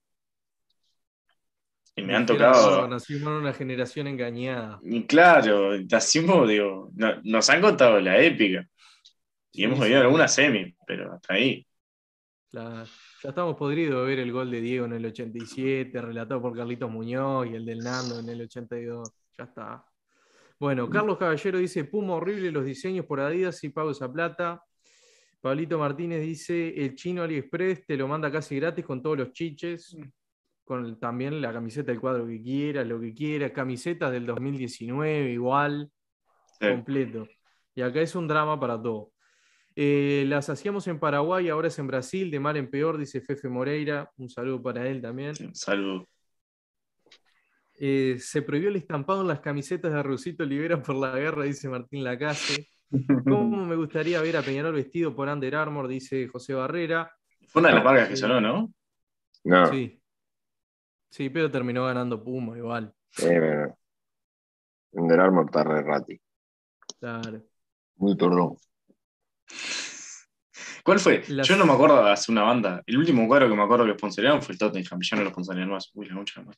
y 1.99 2.03
me 2.03 2.15
han 2.15 2.27
tocado. 2.27 2.87
Nacimos 2.87 3.29
en 3.29 3.35
una 3.41 3.55
generación 3.55 4.07
engañada. 4.07 4.79
Y 4.83 5.07
claro, 5.07 5.79
nacimos, 5.91 6.47
digo, 6.47 6.91
nos 6.95 7.49
han 7.49 7.63
contado 7.63 7.99
la 8.01 8.21
épica. 8.21 8.69
Y 9.51 9.65
hemos 9.65 9.81
vivido 9.81 10.03
alguna 10.03 10.29
semi, 10.29 10.77
pero 10.87 11.15
hasta 11.15 11.35
ahí. 11.35 11.67
Ya 13.23 13.31
estamos 13.31 13.57
podridos 13.57 14.03
de 14.03 14.07
ver 14.07 14.19
el 14.19 14.31
gol 14.31 14.51
de 14.51 14.61
Diego 14.61 14.85
en 14.85 14.93
el 14.93 15.07
87, 15.07 16.01
relatado 16.01 16.43
por 16.43 16.57
Carlitos 16.57 16.91
Muñoz 16.91 17.47
y 17.47 17.55
el 17.55 17.65
del 17.65 17.79
Nando 17.79 18.19
en 18.19 18.29
el 18.29 18.43
82. 18.43 19.11
Ya 19.39 19.45
está. 19.45 19.87
Bueno, 20.59 20.89
Carlos 20.89 21.17
Caballero 21.19 21.59
dice: 21.59 21.85
Puma 21.85 22.15
horrible 22.15 22.51
los 22.51 22.65
diseños 22.65 23.07
por 23.07 23.21
Adidas 23.21 23.63
y 23.65 23.71
pago 23.71 23.91
esa 23.91 24.13
plata. 24.13 24.63
Pablito 25.41 25.79
Martínez 25.79 26.21
dice: 26.23 26.75
El 26.77 26.95
chino 26.95 27.23
AliExpress 27.23 27.87
te 27.87 27.97
lo 27.97 28.07
manda 28.07 28.31
casi 28.31 28.57
gratis 28.57 28.85
con 28.85 29.03
todos 29.03 29.19
los 29.19 29.33
chiches 29.33 29.97
con 30.67 30.99
también 30.99 31.41
la 31.41 31.53
camiseta 31.53 31.93
del 31.93 32.01
cuadro 32.01 32.27
que 32.27 32.43
quiera, 32.43 32.85
lo 32.85 33.01
que 33.01 33.15
quiera, 33.15 33.53
camisetas 33.53 34.11
del 34.11 34.27
2019 34.27 35.31
igual, 35.31 35.93
completo. 36.61 37.29
Y 37.77 37.83
acá 37.83 38.01
es 38.01 38.17
un 38.17 38.27
drama 38.27 38.59
para 38.59 38.83
todo. 38.83 39.13
Eh, 39.79 40.25
las 40.27 40.49
hacíamos 40.49 40.89
en 40.89 40.99
Paraguay, 40.99 41.51
ahora 41.51 41.69
es 41.69 41.79
en 41.79 41.87
Brasil, 41.87 42.31
de 42.31 42.41
mal 42.41 42.57
en 42.57 42.71
peor, 42.71 42.97
dice 42.97 43.21
Fefe 43.21 43.49
Moreira. 43.51 44.11
Un 44.17 44.31
saludo 44.31 44.63
para 44.63 44.89
él 44.89 45.03
también. 45.03 45.35
Un 45.39 45.55
saludo. 45.55 46.09
Eh, 47.79 48.17
se 48.19 48.41
prohibió 48.41 48.71
el 48.71 48.77
estampado 48.77 49.21
en 49.21 49.29
las 49.29 49.41
camisetas 49.41 49.93
de 49.93 50.03
Rusito 50.03 50.45
Olivera 50.45 50.83
por 50.83 50.97
la 50.97 51.15
guerra, 51.15 51.45
dice 51.45 51.69
Martín 51.69 52.03
Lacase. 52.03 52.71
¿Cómo 53.25 53.67
me 53.67 53.77
gustaría 53.77 54.23
ver 54.23 54.39
a 54.39 54.43
Peñarol 54.43 54.75
vestido 54.75 55.15
por 55.15 55.29
Under 55.29 55.55
Armour? 55.55 55.89
Dice 55.89 56.27
José 56.29 56.55
Barrera. 56.55 57.13
Fue 57.49 57.61
una 57.61 57.69
de 57.69 57.75
las 57.75 57.85
marcas 57.85 58.09
que 58.09 58.17
sonó, 58.17 58.41
¿no? 58.41 58.73
No. 59.45 59.67
Sí. 59.67 60.01
Sí, 61.11 61.29
pero 61.29 61.51
terminó 61.51 61.85
ganando 61.85 62.25
Puma 62.25 62.57
igual. 62.57 62.95
Sí, 63.11 63.27
pero. 63.29 63.77
Under 64.93 65.21
Armour 65.21 65.45
está 65.47 65.65
re 65.65 65.83
rati. 65.83 66.19
Claro. 66.99 67.43
Muy 67.97 68.17
tordón. 68.17 68.57
¿Cuál 70.85 71.01
fue? 71.01 71.23
Yo 71.23 71.57
no 71.57 71.67
me 71.67 71.73
acuerdo 71.73 72.05
de 72.05 72.13
hacer 72.13 72.33
una 72.33 72.43
banda. 72.43 72.83
El 72.87 72.99
último 72.99 73.27
cuadro 73.27 73.49
que 73.49 73.57
me 73.57 73.63
acuerdo 73.63 73.87
que 73.87 73.95
sponsorearon 73.95 74.41
fue 74.41 74.53
el 74.53 74.59
Tottenham. 74.59 75.01
Ya 75.01 75.17
no 75.17 75.25
lo 75.25 75.31
sponsorearon 75.31 75.73
más. 75.73 75.91
Uy, 75.95 76.07
la 76.07 76.15
mucha 76.15 76.43
más. 76.43 76.57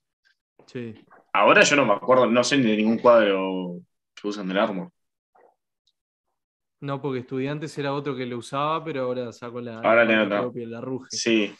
Sí. 0.67 0.94
Ahora 1.33 1.62
yo 1.62 1.76
no 1.76 1.86
me 1.86 1.94
acuerdo, 1.94 2.26
no 2.26 2.44
sé 2.44 2.58
ni 2.58 2.70
de 2.70 2.76
ningún 2.76 2.99
cuadro 2.99 3.81
que 4.15 4.28
usan 4.28 4.49
del 4.49 4.58
Armour. 4.58 4.91
No, 6.81 7.00
porque 7.00 7.20
Estudiantes 7.20 7.76
era 7.78 7.92
otro 7.92 8.15
que 8.15 8.26
lo 8.26 8.39
usaba, 8.39 8.84
pero 8.84 9.05
ahora 9.05 9.33
sacó 9.33 9.60
la, 9.60 9.81
ahora 9.81 10.05
la, 10.05 10.41
propia, 10.42 10.67
la 10.67 10.81
Ruge. 10.81 11.08
Sí. 11.10 11.57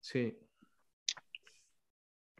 Sí 0.00 0.36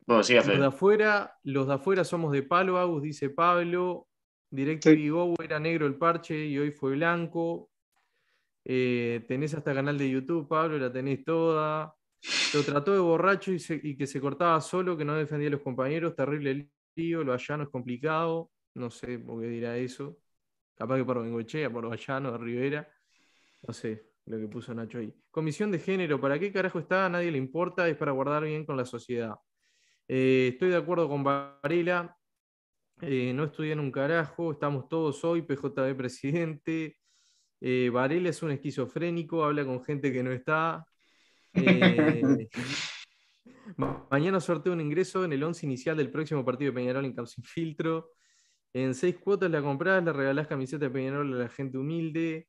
los, 0.06 0.28
de 0.28 0.64
afuera, 0.64 1.36
los 1.42 1.66
de 1.66 1.74
afuera 1.74 2.04
somos 2.04 2.32
de 2.32 2.42
palo, 2.42 2.78
Agus, 2.78 3.02
dice 3.02 3.30
Pablo. 3.30 4.06
Directo 4.48 4.90
sí. 4.90 5.10
era 5.42 5.58
negro 5.58 5.86
el 5.86 5.96
parche 5.96 6.46
y 6.46 6.56
hoy 6.58 6.70
fue 6.70 6.92
blanco. 6.92 7.68
Eh, 8.68 9.24
tenés 9.28 9.54
hasta 9.54 9.72
canal 9.72 9.96
de 9.96 10.10
YouTube, 10.10 10.48
Pablo, 10.48 10.76
la 10.76 10.92
tenés 10.92 11.24
toda. 11.24 11.94
Lo 12.52 12.62
trató 12.64 12.92
de 12.92 12.98
borracho 12.98 13.52
y, 13.52 13.96
que 13.96 14.06
se 14.08 14.20
cortaba 14.20 14.60
solo, 14.60 14.96
que 14.96 15.04
no 15.04 15.14
defendía 15.14 15.48
a 15.48 15.52
los 15.52 15.60
compañeros. 15.60 16.16
Terrible 16.16 16.68
lío, 16.96 17.22
lo 17.22 17.32
allano 17.32 17.62
es 17.62 17.68
complicado. 17.68 18.50
No 18.74 18.90
sé 18.90 19.20
por 19.20 19.40
qué 19.40 19.46
dirá 19.46 19.76
eso. 19.76 20.18
Capaz 20.74 20.96
que 20.96 21.04
por 21.04 21.22
Bengochea, 21.22 21.72
por 21.72 21.88
Vallano, 21.88 22.32
de 22.32 22.38
Rivera. 22.38 22.92
No 23.66 23.72
sé 23.72 24.10
lo 24.24 24.36
que 24.36 24.48
puso 24.48 24.74
Nacho 24.74 24.98
ahí. 24.98 25.14
Comisión 25.30 25.70
de 25.70 25.78
género, 25.78 26.20
¿para 26.20 26.36
qué 26.36 26.52
carajo 26.52 26.80
está? 26.80 27.06
A 27.06 27.08
nadie 27.08 27.30
le 27.30 27.38
importa, 27.38 27.88
es 27.88 27.96
para 27.96 28.10
guardar 28.10 28.42
bien 28.42 28.66
con 28.66 28.76
la 28.76 28.84
sociedad. 28.84 29.36
Eh, 30.08 30.50
estoy 30.52 30.70
de 30.70 30.76
acuerdo 30.76 31.08
con 31.08 31.22
Varela. 31.22 32.16
Eh, 33.00 33.32
no 33.32 33.44
estudian 33.44 33.78
un 33.78 33.92
carajo. 33.92 34.50
Estamos 34.50 34.88
todos 34.88 35.22
hoy. 35.24 35.42
PJB 35.42 35.96
presidente. 35.96 36.96
Eh, 37.60 37.90
Varela 37.92 38.28
es 38.30 38.42
un 38.42 38.50
esquizofrénico. 38.50 39.44
Habla 39.44 39.64
con 39.64 39.82
gente 39.84 40.12
que 40.12 40.22
no 40.22 40.32
está. 40.32 40.86
mañana 44.10 44.40
sorteo 44.40 44.72
un 44.72 44.80
ingreso 44.80 45.24
en 45.24 45.32
el 45.32 45.42
11 45.42 45.66
inicial 45.66 45.96
del 45.96 46.10
próximo 46.10 46.44
partido 46.44 46.70
de 46.70 46.76
Peñarol 46.76 47.04
en 47.04 47.14
Camp 47.14 47.28
Sin 47.28 47.44
Filtro. 47.44 48.12
En 48.72 48.94
seis 48.94 49.16
cuotas 49.16 49.50
la 49.50 49.62
comprás, 49.62 50.04
le 50.04 50.12
regalás 50.12 50.46
camiseta 50.46 50.84
de 50.84 50.90
Peñarol 50.90 51.32
a 51.34 51.38
la 51.44 51.48
gente 51.48 51.78
humilde. 51.78 52.48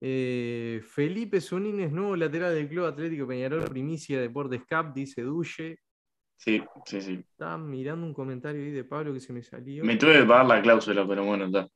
Felipe 0.00 1.40
Zunines, 1.40 1.92
nuevo 1.92 2.16
lateral 2.16 2.54
del 2.54 2.68
Club 2.68 2.86
Atlético 2.86 3.26
Peñarol, 3.26 3.64
primicia 3.64 4.16
de 4.16 4.22
Deportes 4.24 4.64
Cap, 4.66 4.92
dice 4.92 5.22
Duye. 5.22 5.78
Sí, 6.36 6.62
sí, 6.84 7.00
sí. 7.00 7.24
Estaba 7.30 7.56
mirando 7.58 8.06
un 8.06 8.12
comentario 8.12 8.62
ahí 8.62 8.70
de 8.70 8.84
Pablo 8.84 9.12
que 9.12 9.20
se 9.20 9.32
me 9.32 9.42
salió. 9.42 9.84
Me 9.84 9.96
tuve 9.96 10.20
que 10.20 10.24
pagar 10.24 10.46
la 10.46 10.62
cláusula, 10.62 11.06
pero 11.06 11.24
bueno, 11.24 11.46
está. 11.46 11.66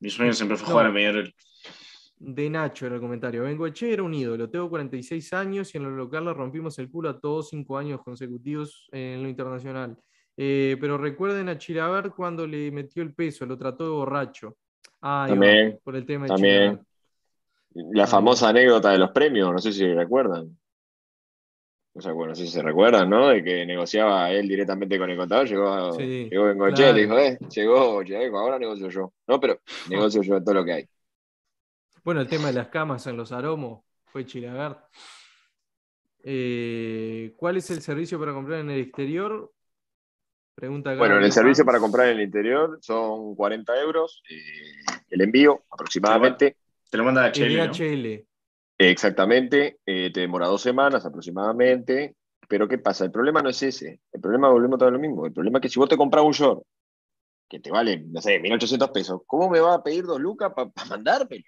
Mi 0.00 0.10
sueño 0.10 0.32
siempre 0.32 0.56
fue 0.56 0.68
jugar 0.68 0.86
a 0.86 0.92
Peñarol. 0.92 1.32
De 2.20 2.50
Nacho 2.50 2.86
era 2.86 2.96
el 2.96 3.00
comentario. 3.00 3.44
Bengoche 3.44 3.92
era 3.92 4.02
un 4.02 4.12
ídolo. 4.12 4.50
Tengo 4.50 4.68
46 4.68 5.32
años 5.34 5.74
y 5.74 5.78
en 5.78 5.84
lo 5.84 5.90
local 5.90 6.24
le 6.24 6.34
rompimos 6.34 6.78
el 6.78 6.90
culo 6.90 7.10
a 7.10 7.20
todos 7.20 7.50
cinco 7.50 7.78
años 7.78 8.00
consecutivos 8.02 8.88
en 8.92 9.22
lo 9.22 9.28
internacional. 9.28 9.96
Eh, 10.36 10.76
pero 10.80 10.98
recuerden 10.98 11.48
a 11.48 11.58
Chilaver 11.58 12.10
cuando 12.10 12.46
le 12.46 12.70
metió 12.70 13.02
el 13.02 13.12
peso, 13.12 13.44
lo 13.44 13.58
trató 13.58 13.84
de 13.84 13.90
borracho. 13.90 14.56
Ah, 15.00 15.26
también, 15.28 15.78
por 15.82 15.96
el 15.96 16.06
tema 16.06 16.24
de 16.24 16.28
también. 16.28 16.80
La 17.74 18.06
famosa 18.06 18.48
anécdota 18.48 18.90
de 18.90 18.98
los 18.98 19.10
premios, 19.10 19.52
no 19.52 19.58
sé 19.58 19.72
si 19.72 19.92
recuerdan. 19.92 20.56
O 21.92 22.00
sea, 22.00 22.12
bueno, 22.12 22.30
no 22.30 22.36
sé 22.36 22.46
si 22.46 22.52
se 22.52 22.62
recuerdan, 22.62 23.10
¿no? 23.10 23.28
De 23.28 23.42
que 23.42 23.66
negociaba 23.66 24.30
él 24.30 24.46
directamente 24.46 24.98
con 24.98 25.10
el 25.10 25.16
contador, 25.16 25.48
llegó, 25.48 25.92
sí, 25.94 26.28
llegó 26.30 26.44
Bengoche, 26.44 26.92
le 26.92 27.02
dijo, 27.02 27.18
eh, 27.18 27.38
llegó, 27.52 28.02
llegó, 28.02 28.38
ahora 28.38 28.58
negocio 28.58 28.88
yo. 28.88 29.12
No, 29.26 29.40
pero 29.40 29.60
negocio 29.88 30.22
yo 30.22 30.42
todo 30.42 30.54
lo 30.54 30.64
que 30.64 30.72
hay. 30.72 30.88
Bueno, 32.08 32.22
el 32.22 32.26
tema 32.26 32.46
de 32.46 32.54
las 32.54 32.68
camas 32.68 33.06
en 33.06 33.18
los 33.18 33.32
aromos 33.32 33.84
fue 34.06 34.24
Chilagart. 34.24 34.78
Eh, 36.22 37.34
¿Cuál 37.36 37.58
es 37.58 37.70
el 37.70 37.82
servicio 37.82 38.18
para 38.18 38.32
comprar 38.32 38.60
en 38.60 38.70
el 38.70 38.80
exterior? 38.80 39.52
Pregunta 40.54 40.94
bueno, 40.94 41.18
el 41.18 41.30
servicio 41.30 41.66
para 41.66 41.78
comprar 41.78 42.08
en 42.08 42.16
el 42.16 42.22
interior 42.22 42.78
son 42.80 43.34
40 43.34 43.78
euros. 43.82 44.22
Eh, 44.30 44.94
el 45.10 45.20
envío 45.20 45.64
aproximadamente. 45.70 46.56
Te 46.90 46.96
lo 46.96 47.04
manda 47.04 47.30
HL. 47.30 47.68
DHL. 47.68 48.26
Exactamente, 48.78 49.80
eh, 49.84 50.10
te 50.10 50.20
demora 50.20 50.46
dos 50.46 50.62
semanas 50.62 51.04
aproximadamente, 51.04 52.16
pero 52.48 52.66
¿qué 52.66 52.78
pasa? 52.78 53.04
El 53.04 53.10
problema 53.10 53.42
no 53.42 53.50
es 53.50 53.62
ese, 53.62 54.00
el 54.12 54.20
problema 54.22 54.48
volvemos 54.48 54.80
a 54.80 54.88
lo 54.88 54.98
mismo, 54.98 55.26
el 55.26 55.34
problema 55.34 55.58
es 55.58 55.62
que 55.62 55.68
si 55.68 55.78
vos 55.78 55.90
te 55.90 55.98
compras 55.98 56.24
un 56.24 56.32
short 56.32 56.62
que 57.50 57.60
te 57.60 57.70
vale, 57.70 57.98
no 57.98 58.22
sé, 58.22 58.40
1.800 58.40 58.92
pesos, 58.92 59.20
¿cómo 59.26 59.50
me 59.50 59.60
va 59.60 59.74
a 59.74 59.82
pedir 59.82 60.04
dos 60.04 60.18
lucas 60.18 60.54
para 60.56 60.70
mandármelo? 60.88 61.44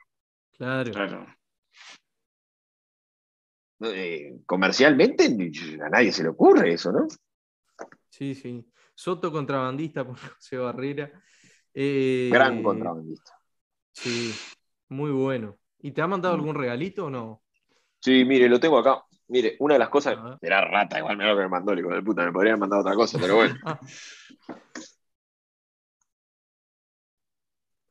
Claro. 0.61 0.93
claro. 0.93 1.27
Eh, 3.81 4.41
comercialmente 4.45 5.25
a 5.25 5.89
nadie 5.89 6.13
se 6.13 6.23
le 6.23 6.29
ocurre 6.29 6.75
eso, 6.75 6.93
¿no? 6.93 7.09
Sí, 8.11 8.35
sí. 8.35 8.71
Soto 8.95 9.33
contrabandista 9.33 10.05
por 10.07 10.19
José 10.19 10.59
Barrera. 10.59 11.11
Eh, 11.73 12.29
Gran 12.31 12.63
contrabandista. 12.63 13.33
Sí, 13.91 14.35
muy 14.91 15.13
bueno. 15.13 15.57
¿Y 15.79 15.93
te 15.93 16.03
ha 16.03 16.07
mandado 16.07 16.35
algún 16.35 16.55
regalito 16.55 17.07
o 17.07 17.11
no? 17.11 17.43
Sí, 17.99 18.27
mire, 18.27 18.47
lo 18.47 18.61
tengo 18.61 18.77
acá. 18.77 19.03
Mire, 19.29 19.57
una 19.61 19.77
de 19.77 19.79
las 19.79 19.89
cosas. 19.89 20.19
Era 20.43 20.61
rata, 20.61 20.99
igual 20.99 21.17
me 21.17 21.25
lo 21.25 21.37
que 21.37 21.43
me 21.45 21.49
mandó 21.49 21.73
el 21.73 21.79
hijo 21.79 21.89
de 21.89 22.03
puta. 22.03 22.23
Me 22.23 22.33
podrían 22.33 22.59
mandar 22.59 22.81
otra 22.81 22.95
cosa, 22.95 23.19
pero 23.19 23.37
bueno. 23.37 23.55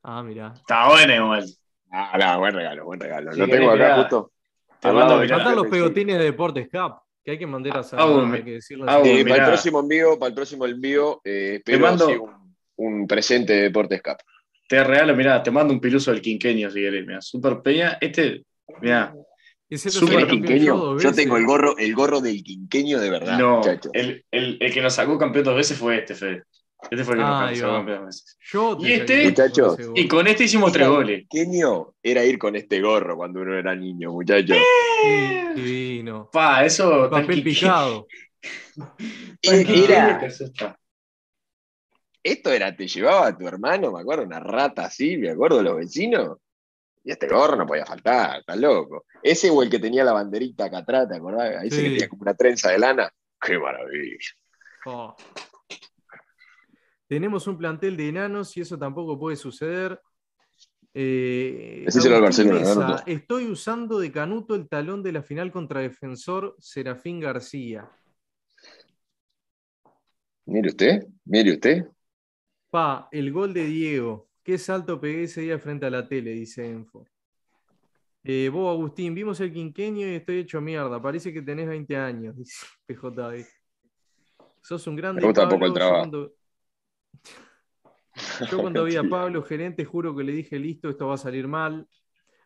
ah, 0.04 0.22
mira. 0.22 0.52
Está 0.54 0.86
bueno 0.88 1.14
igual. 1.16 1.59
Ah, 1.90 2.16
no, 2.18 2.38
buen 2.38 2.54
regalo, 2.54 2.84
buen 2.84 3.00
regalo. 3.00 3.32
lo 3.32 3.48
tengo 3.48 3.70
acá 3.70 3.96
justo. 3.96 4.32
Te 4.80 4.92
mando 4.92 5.54
los 5.54 5.66
pegotines 5.66 6.18
de 6.18 6.24
Deportes 6.24 6.68
Cup, 6.70 7.00
que 7.22 7.32
hay 7.32 7.38
que 7.38 7.46
mandar 7.46 7.78
a 7.78 7.82
saber, 7.82 8.34
hay 8.34 8.44
que 8.44 8.52
decirlo 8.52 8.86
para 8.86 9.02
el 9.02 9.44
próximo 9.44 9.80
envío, 9.80 10.18
para 10.18 10.28
el 10.28 10.34
próximo 10.34 10.66
envío, 10.66 11.20
eh, 11.24 11.56
espero 11.56 11.80
mando... 11.80 12.08
un, 12.08 12.56
un, 12.76 13.06
presente 13.06 13.52
de 13.52 13.62
Deportes 13.62 14.02
Cup. 14.02 14.16
Te 14.68 14.82
regalo, 14.84 15.14
mira, 15.16 15.42
te 15.42 15.50
mando 15.50 15.74
un 15.74 15.80
piluso 15.80 16.12
del 16.12 16.22
quinqueño 16.22 16.70
si 16.70 16.80
querés, 16.80 17.04
mira. 17.06 17.20
Super 17.20 17.60
Peña, 17.60 17.98
este, 18.00 18.44
mira. 18.80 19.14
Super 19.76 20.26
quinqueño. 20.26 20.98
Yo 20.98 21.12
tengo 21.12 21.36
el 21.36 21.44
gorro, 21.44 21.76
el 21.76 21.94
gorro 21.94 22.20
del 22.20 22.42
quinqueño 22.42 22.98
de 22.98 23.10
verdad. 23.10 23.38
No, 23.38 23.60
el, 23.92 24.24
el, 24.30 24.56
el, 24.60 24.72
que 24.72 24.80
nos 24.80 24.94
sacó 24.94 25.18
campeón 25.18 25.44
dos 25.44 25.56
veces 25.56 25.76
fue 25.76 25.98
este, 25.98 26.14
Fede. 26.14 26.44
Este 26.90 27.04
fue 27.04 27.14
el 27.14 27.20
que 27.20 27.26
nos 27.26 27.60
campeón 27.60 27.86
dos 27.86 28.06
veces. 28.06 28.38
Yo 28.52 28.78
y 28.80 28.92
este, 28.92 29.24
muchachos, 29.24 29.78
y 29.94 30.08
con 30.08 30.26
este 30.26 30.44
hicimos 30.44 30.72
tres 30.72 30.88
goles. 30.88 31.26
Quinqueño 31.28 31.94
era 32.02 32.24
ir 32.24 32.38
con 32.38 32.56
este 32.56 32.80
gorro 32.80 33.16
cuando 33.16 33.40
uno 33.40 33.58
era 33.58 33.74
niño, 33.74 34.12
muchachos. 34.12 34.56
divino. 35.54 36.28
Pa, 36.32 36.64
eso. 36.64 37.08
Papel 37.10 37.42
picado. 37.42 38.06
Era, 39.42 40.18
esto 42.22 42.52
era, 42.52 42.76
te 42.76 42.86
llevaba 42.86 43.28
a 43.28 43.36
tu 43.36 43.46
hermano, 43.46 43.92
me 43.92 44.00
acuerdo, 44.00 44.24
una 44.24 44.40
rata 44.40 44.84
así, 44.84 45.16
me 45.16 45.30
acuerdo 45.30 45.58
de 45.58 45.62
los 45.64 45.76
vecinos. 45.76 46.38
Y 47.02 47.10
este 47.10 47.26
gorro 47.26 47.56
no 47.56 47.66
podía 47.66 47.86
faltar, 47.86 48.40
está 48.40 48.56
loco. 48.56 49.06
Ese 49.22 49.48
o 49.48 49.62
el 49.62 49.70
que 49.70 49.78
tenía 49.78 50.04
la 50.04 50.12
banderita 50.12 50.66
acá 50.66 50.78
atrás, 50.78 51.08
¿te 51.08 51.16
acordás? 51.16 51.56
Ahí 51.56 51.70
se 51.70 51.82
le 51.82 51.90
tenía 51.90 52.08
como 52.08 52.22
una 52.22 52.34
trenza 52.34 52.70
de 52.70 52.78
lana. 52.78 53.10
¡Qué 53.40 53.58
maravilla! 53.58 54.18
Oh. 54.84 55.16
Tenemos 57.10 57.48
un 57.48 57.58
plantel 57.58 57.96
de 57.96 58.08
enanos 58.08 58.56
y 58.56 58.60
eso 58.60 58.78
tampoco 58.78 59.18
puede 59.18 59.34
suceder. 59.34 60.00
Eh, 60.94 61.84
al 61.88 62.22
Barcelona. 62.22 63.02
estoy 63.04 63.46
usando 63.46 63.98
de 63.98 64.12
canuto 64.12 64.54
el 64.54 64.68
talón 64.68 65.02
de 65.02 65.10
la 65.10 65.20
final 65.20 65.50
contra 65.50 65.80
Defensor 65.80 66.54
Serafín 66.60 67.18
García. 67.18 67.90
Mire 70.46 70.68
usted, 70.68 71.04
mire 71.24 71.54
usted. 71.54 71.84
Pa, 72.70 73.08
el 73.10 73.32
gol 73.32 73.54
de 73.54 73.64
Diego. 73.64 74.28
Qué 74.44 74.56
salto 74.56 75.00
pegué 75.00 75.24
ese 75.24 75.40
día 75.40 75.58
frente 75.58 75.86
a 75.86 75.90
la 75.90 76.06
tele, 76.06 76.30
dice 76.30 76.64
Enfo. 76.64 77.08
Eh, 78.22 78.48
vos, 78.52 78.72
Agustín, 78.72 79.16
vimos 79.16 79.40
el 79.40 79.52
quinqueño 79.52 80.06
y 80.06 80.14
estoy 80.14 80.38
hecho 80.38 80.60
mierda. 80.60 81.02
Parece 81.02 81.32
que 81.32 81.42
tenés 81.42 81.66
20 81.66 81.96
años, 81.96 82.36
dice 82.38 82.66
PJ. 82.86 83.44
Sos 84.62 84.86
un 84.86 84.94
grande. 84.94 85.22
Me 85.22 85.26
gusta 85.26 85.48
poco 85.48 85.66
el 85.66 85.72
trabajo. 85.72 86.30
Yo 88.50 88.60
cuando, 88.60 88.84
vi 88.84 88.96
a 88.96 89.02
Pablo, 89.10 89.42
gerente, 89.42 89.84
juro 89.84 90.14
que 90.14 90.24
le 90.24 90.32
dije, 90.32 90.58
listo, 90.58 90.88
esto 90.88 91.06
va 91.06 91.14
a 91.14 91.18
salir 91.18 91.48
mal. 91.48 91.88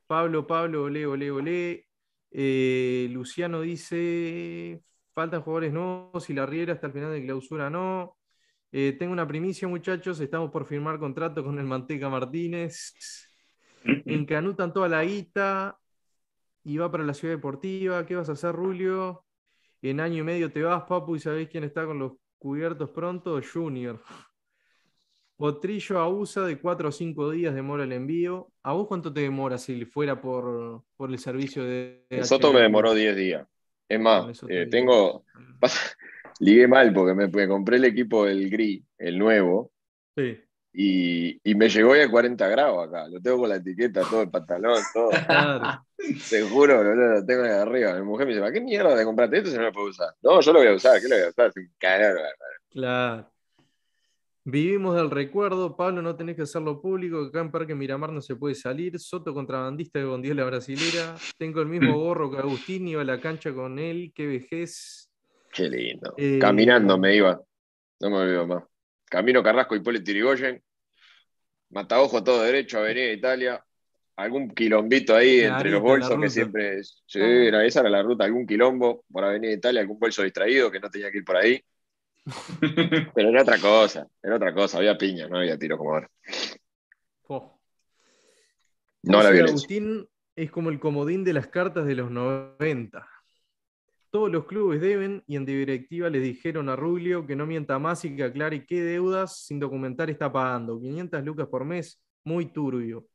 Pablo, 0.07 0.47
Pablo, 0.47 0.85
ole, 0.85 1.07
ole, 1.07 1.31
ole. 1.31 1.87
Eh, 2.31 3.09
Luciano 3.13 3.61
dice, 3.61 4.83
faltan 5.13 5.43
jugadores 5.43 5.73
nuevos 5.73 6.29
y 6.29 6.35
la 6.35 6.47
Riera 6.47 6.75
hasta 6.75 6.89
el 6.89 6.93
final 6.93 7.13
de 7.13 7.23
clausura 7.23 7.71
no. 7.71 8.17
Eh, 8.73 8.97
tengo 8.99 9.13
una 9.13 9.27
primicia, 9.27 9.69
muchachos. 9.69 10.19
Estamos 10.21 10.51
por 10.51 10.67
firmar 10.67 10.99
contrato 10.99 11.45
con 11.45 11.59
el 11.59 11.65
Manteca 11.65 12.09
Martínez. 12.09 12.93
Encanutan 13.85 14.73
toda 14.75 14.89
la 14.89 15.05
guita 15.05 15.79
y 16.65 16.77
va 16.77 16.91
para 16.91 17.05
la 17.05 17.15
ciudad 17.15 17.35
deportiva. 17.35 18.05
¿Qué 18.05 18.17
vas 18.17 18.29
a 18.29 18.33
hacer, 18.33 18.53
Rulio? 18.53 19.25
En 19.81 20.01
año 20.01 20.19
y 20.19 20.23
medio 20.23 20.51
te 20.51 20.63
vas, 20.63 20.83
papu, 20.85 21.15
y 21.15 21.21
sabéis 21.21 21.49
quién 21.51 21.63
está 21.63 21.87
con 21.87 21.99
los 21.99 22.15
cubiertos 22.39 22.91
pronto. 22.91 23.41
Junior. 23.41 24.03
Potrillo 25.37 25.99
a 25.99 26.09
USA 26.09 26.43
de 26.43 26.59
4 26.59 26.89
o 26.89 26.93
5 26.93 27.31
días 27.31 27.55
demora 27.55 27.85
el 27.85 27.93
envío. 27.93 28.53
¿A 28.63 28.73
vos 28.73 28.87
cuánto 28.87 29.13
te 29.13 29.21
demora 29.21 29.59
si 29.59 29.85
fuera 29.85 30.21
por, 30.21 30.85
el 31.01 31.19
servicio 31.19 31.65
de. 31.65 32.07
Soto 32.23 32.53
me 32.53 32.61
demoró 32.61 32.95
10 32.95 33.17
días. 33.17 33.47
Es 33.89 34.01
más, 34.01 34.43
eh, 34.49 34.67
tengo. 34.71 35.25
ligué 36.41 36.69
mal 36.69 36.93
porque 36.93 37.15
me, 37.15 37.49
compré 37.49 37.77
el 37.77 37.85
equipo 37.85 38.25
del 38.27 38.49
gris, 38.49 38.83
el 38.99 39.19
nuevo. 39.19 39.73
Sí. 40.17 40.41
Y, 40.77 41.55
me 41.55 41.69
llegó 41.69 41.95
ya 41.95 42.05
a 42.05 42.11
40 42.11 42.49
grados 42.49 42.89
acá. 42.89 43.09
Lo 43.09 43.21
tengo 43.21 43.39
con 43.39 43.49
la 43.49 43.57
etiqueta, 43.57 44.03
todo 44.03 44.23
el 44.23 44.31
pantalón, 44.31 44.83
todo. 44.93 45.11
Te 46.31 46.43
juro, 46.43 46.83
lo, 46.83 47.25
tengo 47.25 47.43
ahí 47.43 47.51
arriba. 47.51 47.95
Mi 47.95 48.03
mujer 48.03 48.27
me 48.27 48.33
dice, 48.33 48.41
¿para 48.41 48.53
qué 48.53 48.61
mierda 48.61 48.95
de 48.95 49.05
comprarte 49.05 49.39
esto 49.39 49.51
si 49.51 49.57
no 49.57 49.65
lo 49.65 49.73
puedo 49.73 49.89
usar? 49.89 50.15
No, 50.23 50.41
yo 50.41 50.53
lo 50.53 50.59
voy 50.61 50.69
a 50.69 50.75
usar, 50.75 51.01
¿qué 51.01 51.09
lo 51.09 51.17
voy 51.17 51.25
a 51.25 51.29
usar? 51.29 51.53
Sin 51.53 51.73
Claro. 52.71 53.34
Vivimos 54.45 54.95
del 54.95 55.11
recuerdo, 55.11 55.75
Pablo, 55.75 56.03
no 56.03 56.17
tenés 56.17 56.37
que 56.37 56.43
hacerlo 56.43 56.81
público, 56.81 57.23
acá 57.23 57.41
en 57.41 57.51
Parque 57.51 57.75
Miramar 57.75 58.13
no 58.13 58.21
se 58.21 58.37
puede 58.37 58.55
salir, 58.55 58.99
Soto 59.01 59.33
contrabandista 59.33 59.99
de 59.99 60.35
la 60.35 60.45
brasilera, 60.45 61.15
tengo 61.39 61.63
el 61.63 61.69
mismo 61.69 61.99
gorro 61.99 62.31
que 62.31 62.39
Agustín, 62.39 62.87
iba 62.87 63.01
a 63.01 63.05
la 63.05 63.21
cancha 63.21 63.55
con 63.55 63.79
él, 63.79 64.13
qué 64.15 64.27
vejez, 64.27 65.09
Qué 65.55 65.69
lindo. 65.69 66.15
Eh, 66.17 66.39
Caminando 66.41 66.99
me 66.99 67.15
iba. 67.15 67.41
No 68.01 68.11
me 68.11 68.17
olvido 68.17 68.47
más. 68.47 68.65
Camino 69.05 69.41
Carrasco 69.43 69.77
y 69.77 69.81
Poli 69.81 70.03
Tirigoyen. 70.03 70.61
Mataojo 71.71 72.25
todo 72.25 72.43
derecho, 72.43 72.79
Avenida 72.79 73.13
Italia. 73.13 73.65
Algún 74.17 74.51
quilombito 74.51 75.15
ahí 75.15 75.41
entre 75.41 75.71
los 75.71 75.81
bolsos 75.81 76.21
que 76.21 76.29
siempre. 76.29 76.83
Sí, 76.83 77.21
era, 77.21 77.65
esa 77.65 77.81
era 77.81 77.91
la 77.91 78.03
ruta. 78.03 78.25
Algún 78.25 78.47
quilombo 78.47 79.05
por 79.11 79.25
Avenida 79.25 79.53
Italia, 79.53 79.81
algún 79.81 79.99
bolso 79.99 80.23
distraído 80.23 80.71
que 80.73 80.81
no 80.81 80.91
tenía 80.91 81.11
que 81.13 81.19
ir 81.19 81.25
por 81.25 81.37
ahí. 81.37 81.61
Pero 83.15 83.29
era 83.29 83.43
otra 83.43 83.59
cosa, 83.59 84.09
era 84.23 84.37
otra 84.37 84.55
cosa. 84.55 84.79
Había 84.79 84.97
piña, 84.97 85.29
no 85.29 85.39
había 85.39 85.59
tiro 85.59 85.77
como 85.77 85.95
ahora. 85.95 86.11
No 89.07 89.23
la 89.23 89.31
violencia. 89.31 89.53
Agustín 89.53 90.09
es 90.35 90.51
como 90.51 90.71
el 90.71 90.81
comodín 90.81 91.25
de 91.25 91.35
las 91.35 91.49
cartas 91.49 91.87
de 91.87 91.95
los 91.95 92.11
90. 92.11 93.07
Todos 94.11 94.31
los 94.31 94.47
clubes 94.47 94.81
deben 94.81 95.23
y 95.27 95.37
en 95.37 95.45
directiva 95.45 96.09
les 96.09 96.23
dijeron 96.23 96.69
a 96.69 96.77
Rubio 96.77 97.27
que 97.27 97.37
no 97.37 97.47
mienta 97.47 97.79
más 97.79 98.05
y 98.05 98.17
que 98.17 98.25
aclare 98.25 98.65
qué 98.65 98.83
deudas 98.83 99.45
sin 99.45 99.61
documentar 99.61 100.09
está 100.09 100.33
pagando. 100.33 100.81
500 100.81 101.23
lucas 101.25 101.49
por 101.49 101.65
mes, 101.65 102.01
muy 102.25 102.47
turbio. 102.47 103.07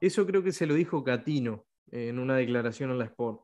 Eso 0.00 0.26
creo 0.26 0.42
que 0.42 0.52
se 0.52 0.66
lo 0.66 0.74
dijo 0.74 1.04
Catino 1.04 1.66
en 1.90 2.18
una 2.18 2.36
declaración 2.36 2.90
en 2.90 2.98
la 2.98 3.04
Sport. 3.04 3.42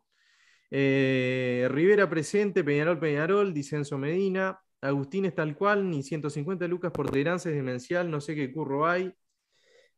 Eh, 0.71 1.67
Rivera 1.71 2.09
presente, 2.09 2.65
Peñarol, 2.65 2.99
Peñarol, 2.99 3.53
Dicenso 3.53 3.99
Medina. 3.99 4.59
Agustín 4.81 5.25
es 5.25 5.35
tal 5.35 5.57
cual, 5.57 5.91
ni 5.91 6.03
150 6.03 6.69
lucas 6.69 6.93
por 6.93 7.17
es 7.17 7.45
demencial, 7.45 8.11
no 8.11 8.21
sé 8.21 8.35
qué 8.35 8.53
curro 8.53 8.87
hay. 8.87 9.13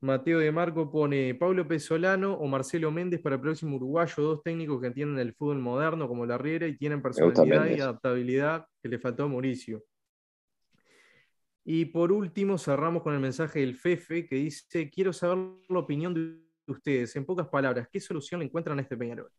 Mateo 0.03 0.39
de 0.39 0.51
Marco 0.51 0.91
pone 0.91 1.35
Pablo 1.35 1.69
Pesolano 1.69 2.33
o 2.33 2.47
Marcelo 2.47 2.91
Méndez 2.91 3.21
para 3.21 3.35
el 3.35 3.43
próximo 3.43 3.77
uruguayo, 3.77 4.23
dos 4.23 4.43
técnicos 4.43 4.81
que 4.81 4.87
entienden 4.87 5.19
el 5.19 5.35
fútbol 5.35 5.59
moderno 5.59 6.09
como 6.09 6.25
la 6.25 6.39
Riera 6.39 6.67
y 6.67 6.79
tienen 6.79 7.03
personalidad 7.03 7.67
y 7.69 7.81
adaptabilidad 7.81 8.67
que 8.83 8.89
le 8.89 8.99
faltó 8.99 9.25
a 9.25 9.29
Mauricio. 9.29 9.85
Y 11.65 11.85
por 11.85 12.13
último, 12.13 12.57
cerramos 12.57 13.03
con 13.03 13.13
el 13.13 13.21
mensaje 13.21 13.61
del 13.61 13.77
Fefe 13.77 14.27
que 14.27 14.37
dice: 14.37 14.89
Quiero 14.89 15.13
saber 15.13 15.37
la 15.69 15.79
opinión 15.79 16.15
de 16.15 16.41
ustedes. 16.67 17.15
En 17.17 17.27
pocas 17.27 17.49
palabras, 17.49 17.87
¿qué 17.93 18.01
solución 18.01 18.41
le 18.41 18.47
encuentran 18.47 18.79
a 18.79 18.83
este 18.83 18.97
Peñarol? 18.97 19.31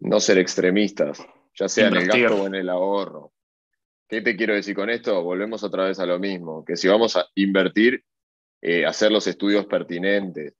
No 0.00 0.20
ser 0.20 0.36
extremistas, 0.36 1.26
ya 1.54 1.68
sea 1.68 1.88
en 1.88 1.96
el 1.96 2.06
gasto 2.06 2.42
o 2.42 2.46
en 2.46 2.54
el 2.54 2.68
ahorro. 2.68 3.32
¿Qué 4.08 4.22
te 4.22 4.36
quiero 4.36 4.54
decir 4.54 4.74
con 4.74 4.88
esto? 4.88 5.22
Volvemos 5.22 5.62
otra 5.62 5.84
vez 5.84 5.98
a 5.98 6.06
lo 6.06 6.18
mismo, 6.18 6.64
que 6.64 6.76
si 6.76 6.88
vamos 6.88 7.14
a 7.16 7.26
invertir, 7.34 8.02
eh, 8.62 8.86
hacer 8.86 9.12
los 9.12 9.26
estudios 9.26 9.66
pertinentes, 9.66 10.54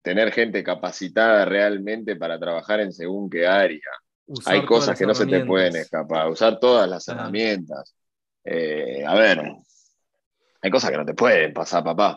tener 0.00 0.32
gente 0.32 0.62
capacitada 0.62 1.44
realmente 1.44 2.14
para 2.14 2.38
trabajar 2.38 2.80
en 2.80 2.92
según 2.92 3.28
qué 3.28 3.48
área. 3.48 3.80
Hay 4.46 4.64
cosas 4.64 4.96
que 4.96 5.06
no 5.06 5.14
se 5.14 5.26
te 5.26 5.44
pueden 5.44 5.74
escapar, 5.74 6.30
usar 6.30 6.60
todas 6.60 6.88
las 6.88 7.06
herramientas. 7.08 7.96
Eh, 8.44 9.04
a 9.04 9.14
ver, 9.14 9.42
hay 10.62 10.70
cosas 10.70 10.90
que 10.90 10.96
no 10.96 11.04
te 11.04 11.14
pueden 11.14 11.52
pasar, 11.52 11.82
papá. 11.82 12.16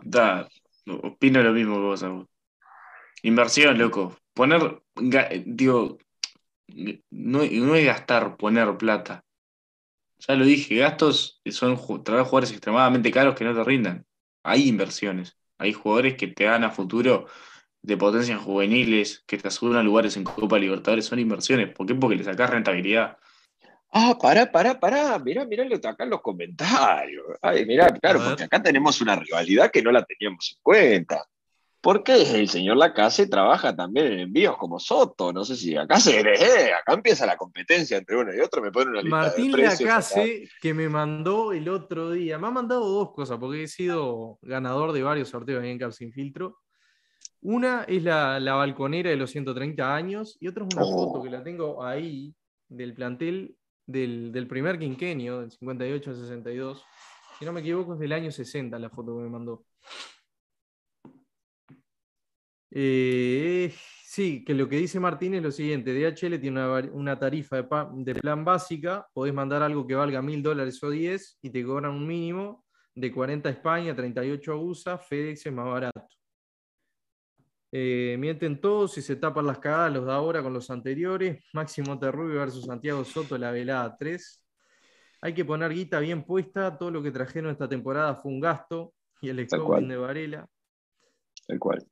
opino 0.86 1.42
lo 1.42 1.54
mismo 1.54 1.76
que 1.76 1.82
vos, 1.82 2.06
Inversión, 3.24 3.80
loco. 3.80 4.16
Poner, 4.34 4.80
digo, 5.46 5.98
no, 7.10 7.40
no 7.40 7.76
es 7.76 7.86
gastar, 7.86 8.38
poner 8.38 8.78
plata. 8.78 9.24
Ya 10.20 10.36
lo 10.36 10.46
dije, 10.46 10.76
gastos 10.76 11.42
son 11.52 11.78
traer 12.04 12.24
jugadores 12.24 12.52
extremadamente 12.52 13.12
caros 13.12 13.36
que 13.36 13.44
no 13.44 13.54
te 13.54 13.64
rindan 13.64 14.08
hay 14.48 14.70
inversiones, 14.70 15.38
hay 15.58 15.74
jugadores 15.74 16.16
que 16.16 16.28
te 16.28 16.46
dan 16.46 16.64
a 16.64 16.72
futuro 16.72 17.28
de 17.82 17.98
potencias 17.98 18.40
juveniles, 18.40 19.24
que 19.28 19.38
te 19.38 19.50
aseguran 19.50 19.86
lugares 19.86 20.16
en 20.16 20.24
Copa 20.24 20.58
Libertadores, 20.58 21.06
son 21.06 21.20
inversiones. 21.20 21.74
¿Por 21.74 21.86
qué? 21.86 21.96
Porque 21.96 22.16
le 22.16 22.24
sacas 22.24 22.50
rentabilidad. 22.50 23.18
Ah, 23.92 24.18
pará, 24.22 24.50
pará, 24.50 24.80
pará, 24.80 25.20
mirá, 25.20 25.46
mirá 25.46 25.66
lo 25.66 25.76
acá 25.76 26.04
en 26.04 26.10
los 26.12 26.22
comentarios. 26.22 27.26
Ay, 27.42 27.66
mirá, 27.66 27.88
claro, 27.88 28.22
porque 28.24 28.44
acá 28.44 28.62
tenemos 28.62 29.02
una 29.02 29.16
rivalidad 29.18 29.70
que 29.70 29.82
no 29.82 29.92
la 29.92 30.04
teníamos 30.04 30.54
en 30.56 30.60
cuenta. 30.64 31.26
¿Por 31.82 32.04
qué 32.04 32.22
el 32.40 32.50
señor 32.50 32.78
Lacase 32.78 33.28
trabaja 33.28 33.76
también 33.76 34.08
en 34.08 34.20
envíos 34.20 34.58
como 34.58 34.80
Soto? 34.80 35.32
No 35.32 35.46
sé 35.46 35.56
si 35.56 35.78
acá 35.78 36.00
se 36.00 36.20
eh, 36.20 36.74
acá 36.74 36.94
empieza 36.94 37.26
la 37.26 37.38
competencia 37.38 37.98
entre 37.98 38.18
uno 38.18 38.34
y 38.34 38.40
otro, 38.40 38.62
me 38.62 38.72
pone 38.72 38.92
una 38.92 39.02
lista 39.02 39.16
Martín 39.18 39.52
de 39.52 39.58
precios 39.58 39.82
Lacase, 39.90 40.50
que 40.62 40.74
me 40.74 40.90
mandó 40.90 41.54
el 41.54 41.70
otro 41.70 42.12
día, 42.12 42.38
me 42.38 42.48
ha 42.48 42.52
mandado 42.52 42.86
dos 42.88 43.14
cosas, 43.14 43.38
porque 43.40 43.64
he 43.64 43.68
sido 43.68 44.40
ganador 44.42 44.92
de 44.92 45.04
varios 45.04 45.30
sorteos 45.30 45.64
en 45.64 45.78
Cap 45.78 45.92
Sin 45.92 46.12
Filtro. 46.12 46.58
Una 47.42 47.84
es 47.88 48.04
la, 48.04 48.40
la 48.40 48.56
balconera 48.56 49.12
de 49.12 49.16
los 49.16 49.30
130 49.32 49.96
años 49.96 50.38
y 50.40 50.48
otra 50.48 50.66
es 50.68 50.76
una 50.76 50.84
Oh. 50.86 50.92
foto 51.14 51.24
que 51.24 51.30
la 51.30 51.44
tengo 51.44 51.84
ahí 51.86 52.34
del 52.68 52.94
plantel 52.96 53.56
del, 53.86 54.32
del 54.34 54.48
primer 54.48 54.78
quinquenio, 54.80 55.40
del 55.42 55.52
58 55.52 56.10
al 56.10 56.16
62. 56.18 56.84
Si 57.40 57.46
no 57.46 57.54
me 57.54 57.60
equivoco, 57.62 57.94
es 57.94 58.00
del 58.00 58.12
año 58.12 58.32
60 58.32 58.78
la 58.80 58.90
foto 58.90 59.16
que 59.16 59.22
me 59.24 59.30
mandó. 59.30 59.64
Eh, 62.80 63.74
sí, 64.04 64.46
que 64.46 64.54
lo 64.54 64.70
que 64.70 64.76
dice 64.76 65.00
Martín 65.00 65.34
es 65.34 65.42
lo 65.42 65.50
siguiente: 65.52 65.92
DHL 65.96 66.40
tiene 66.40 66.64
una, 66.92 67.18
tarifa 67.18 67.56
de, 67.56 68.14
plan 68.14 68.46
básica, 68.46 69.08
podés 69.14 69.34
mandar 69.34 69.64
algo 69.64 69.88
que 69.88 69.96
valga 69.96 70.22
mil 70.22 70.44
dólares 70.44 70.84
o 70.84 70.92
10 70.92 71.40
y 71.42 71.50
te 71.50 71.66
cobran 71.66 71.94
un 71.94 72.06
mínimo 72.06 72.64
de 72.94 73.12
40 73.12 73.50
a 73.50 73.52
España, 73.52 73.96
38 73.96 74.52
a 74.52 74.56
USA, 74.58 74.98
FedEx 75.00 75.48
es 75.48 75.54
más 75.54 75.66
barato. 75.66 76.08
Eh, 77.72 78.16
mienten 78.20 78.62
todos 78.62 78.96
y 79.00 79.02
se 79.02 79.16
tapan 79.16 79.48
las 79.48 79.58
cagadas 79.58 79.94
los 79.94 80.06
de 80.06 80.12
ahora 80.12 80.44
con 80.44 80.54
los 80.54 80.70
anteriores. 80.70 81.44
Máximo 81.54 81.98
Terrubio 81.98 82.38
versus 82.38 82.66
Santiago 82.66 83.04
Soto, 83.04 83.40
la 83.40 83.50
velada 83.50 83.98
3. 83.98 84.46
Hay 85.22 85.34
que 85.34 85.46
poner 85.46 85.74
guita 85.74 86.00
bien 86.00 86.24
puesta. 86.24 86.78
Todo 86.78 86.92
lo 86.92 87.02
que 87.02 87.10
trajeron 87.10 87.50
esta 87.50 87.68
temporada 87.68 88.14
fue 88.14 88.32
un 88.32 88.40
gasto. 88.40 88.94
Y 89.20 89.30
el 89.30 89.48
cual. 89.48 89.88
de 89.88 89.98
Varela. 89.98 90.48
Tal 91.48 91.58
cual. 91.58 91.84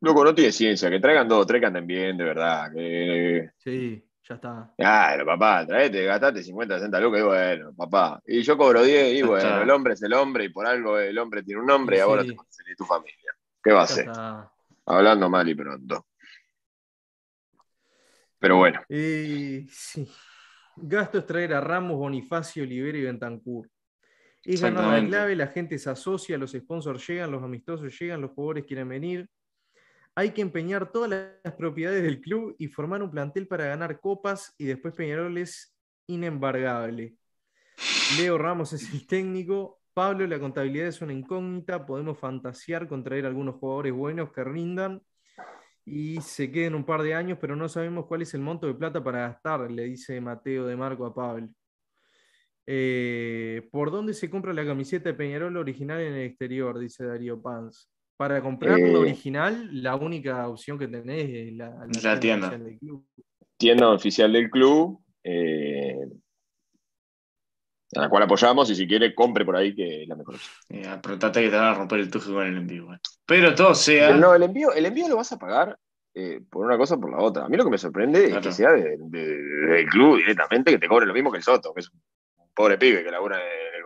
Loco, 0.00 0.24
no 0.24 0.34
tiene 0.34 0.52
ciencia, 0.52 0.88
que 0.90 1.00
traigan 1.00 1.28
dos, 1.28 1.46
tres 1.46 1.60
que 1.60 1.66
anden 1.66 1.86
bien, 1.86 2.16
de 2.16 2.24
verdad. 2.24 2.72
Que... 2.72 3.50
Sí, 3.56 4.04
ya 4.28 4.34
está. 4.36 4.72
Claro, 4.76 5.26
papá, 5.26 5.66
traete, 5.66 6.04
gastate 6.04 6.42
50, 6.42 6.76
60 6.76 7.00
lucas 7.00 7.20
y 7.20 7.24
bueno, 7.24 7.74
papá. 7.74 8.22
Y 8.26 8.42
yo 8.42 8.56
cobro 8.56 8.82
10 8.82 9.14
y 9.14 9.18
Ya 9.18 9.26
bueno, 9.26 9.48
está. 9.48 9.62
el 9.62 9.70
hombre 9.70 9.94
es 9.94 10.02
el 10.02 10.12
hombre 10.12 10.44
y 10.44 10.48
por 10.50 10.66
algo 10.66 10.98
el 10.98 11.18
hombre 11.18 11.42
tiene 11.42 11.60
un 11.60 11.66
nombre 11.66 11.96
y 11.96 12.00
ahora 12.00 12.22
sí. 12.22 12.28
te 12.28 12.74
tu 12.76 12.84
familia. 12.84 13.32
¿Qué 13.62 13.72
va 13.72 13.80
a 13.80 13.84
hacer? 13.84 14.08
Hablando 14.86 15.28
mal 15.28 15.48
y 15.48 15.54
pronto. 15.54 16.06
Pero 18.38 18.56
bueno, 18.56 18.80
Eh, 18.88 19.66
sí. 19.70 20.08
Gasto 20.76 21.18
es 21.18 21.26
traer 21.26 21.54
a 21.54 21.60
Ramos, 21.60 21.96
Bonifacio, 21.96 22.62
Olivera 22.62 22.98
y 22.98 23.02
Bentancur. 23.02 23.68
Es 24.44 24.62
ganar 24.62 25.02
la 25.02 25.08
clave, 25.08 25.34
la 25.34 25.48
gente 25.48 25.76
se 25.76 25.90
asocia, 25.90 26.38
los 26.38 26.52
sponsors 26.52 27.04
llegan, 27.06 27.32
los 27.32 27.42
amistosos 27.42 27.98
llegan, 27.98 28.20
los 28.20 28.30
jugadores 28.30 28.64
quieren 28.64 28.88
venir. 28.88 29.28
Hay 30.18 30.32
que 30.32 30.42
empeñar 30.42 30.90
todas 30.90 31.10
las 31.44 31.54
propiedades 31.54 32.02
del 32.02 32.20
club 32.20 32.56
y 32.58 32.66
formar 32.66 33.04
un 33.04 33.10
plantel 33.12 33.46
para 33.46 33.66
ganar 33.66 34.00
copas 34.00 34.52
y 34.58 34.64
después 34.64 34.92
Peñarol 34.92 35.38
es 35.38 35.78
inembargable. 36.08 37.14
Leo 38.18 38.36
Ramos 38.36 38.72
es 38.72 38.92
el 38.92 39.06
técnico. 39.06 39.80
Pablo, 39.94 40.26
la 40.26 40.40
contabilidad 40.40 40.88
es 40.88 41.00
una 41.02 41.12
incógnita. 41.12 41.86
Podemos 41.86 42.18
fantasear 42.18 42.88
con 42.88 43.04
traer 43.04 43.26
algunos 43.26 43.60
jugadores 43.60 43.92
buenos 43.92 44.32
que 44.32 44.42
rindan 44.42 45.00
y 45.84 46.20
se 46.20 46.50
queden 46.50 46.74
un 46.74 46.84
par 46.84 47.02
de 47.02 47.14
años, 47.14 47.38
pero 47.40 47.54
no 47.54 47.68
sabemos 47.68 48.06
cuál 48.06 48.22
es 48.22 48.34
el 48.34 48.40
monto 48.40 48.66
de 48.66 48.74
plata 48.74 49.04
para 49.04 49.20
gastar, 49.20 49.70
le 49.70 49.84
dice 49.84 50.20
Mateo 50.20 50.66
de 50.66 50.74
Marco 50.74 51.06
a 51.06 51.14
Pablo. 51.14 51.48
Eh, 52.66 53.68
¿Por 53.70 53.92
dónde 53.92 54.14
se 54.14 54.28
compra 54.28 54.52
la 54.52 54.66
camiseta 54.66 55.10
de 55.10 55.14
Peñarol 55.14 55.56
original 55.56 56.00
en 56.00 56.14
el 56.14 56.26
exterior? 56.26 56.76
Dice 56.76 57.06
Darío 57.06 57.40
Panz. 57.40 57.88
Para 58.18 58.42
comprar 58.42 58.78
Eh. 58.78 58.92
la 58.92 58.98
original, 58.98 59.68
la 59.82 59.94
única 59.94 60.46
opción 60.48 60.76
que 60.78 60.88
tenés 60.88 61.30
es 61.30 61.52
la, 61.54 61.70
la 61.70 61.86
La 62.02 62.18
tienda. 62.20 62.48
oficial 62.48 62.64
del 62.64 62.78
club. 62.78 63.06
tienda 63.56 63.90
oficial 63.90 64.32
del 64.32 64.50
club, 64.50 65.00
eh, 65.24 65.96
a 67.96 68.00
la 68.02 68.08
cual 68.08 68.24
apoyamos 68.24 68.68
y 68.70 68.74
si 68.74 68.86
quiere 68.86 69.14
compre 69.14 69.44
por 69.44 69.56
ahí 69.56 69.74
que 69.74 70.02
es 70.02 70.08
la 70.08 70.16
mejor 70.16 70.34
opción. 70.34 70.52
Eh, 70.68 70.86
apretate 70.86 71.42
que 71.42 71.48
te 71.48 71.56
van 71.56 71.66
a 71.66 71.74
romper 71.74 72.00
el 72.00 72.10
tuje 72.10 72.30
con 72.32 72.46
el 72.46 72.56
envío. 72.56 72.88
Pero 73.24 73.54
todo 73.54 73.74
sea. 73.74 74.08
Pero 74.08 74.18
no, 74.20 74.34
el 74.34 74.42
envío, 74.42 74.72
el 74.72 74.84
envío 74.86 75.08
lo 75.08 75.16
vas 75.16 75.32
a 75.32 75.38
pagar 75.38 75.78
eh, 76.14 76.40
por 76.50 76.66
una 76.66 76.76
cosa 76.76 76.96
o 76.96 77.00
por 77.00 77.10
la 77.12 77.18
otra. 77.18 77.44
A 77.44 77.48
mí 77.48 77.56
lo 77.56 77.64
que 77.64 77.70
me 77.70 77.78
sorprende 77.78 78.24
es 78.26 78.38
que 78.38 78.50
sea 78.52 78.72
de- 78.72 78.96
de- 78.98 79.36
del 79.36 79.86
club 79.86 80.16
directamente 80.16 80.72
que 80.72 80.78
te 80.78 80.88
cobre 80.88 81.06
lo 81.06 81.14
mismo 81.14 81.30
que 81.30 81.36
el 81.38 81.44
Soto, 81.44 81.72
que 81.72 81.80
es 81.80 81.90
un 81.92 82.00
pobre 82.54 82.76
pibe 82.78 83.04
que 83.04 83.10
labura 83.10 83.38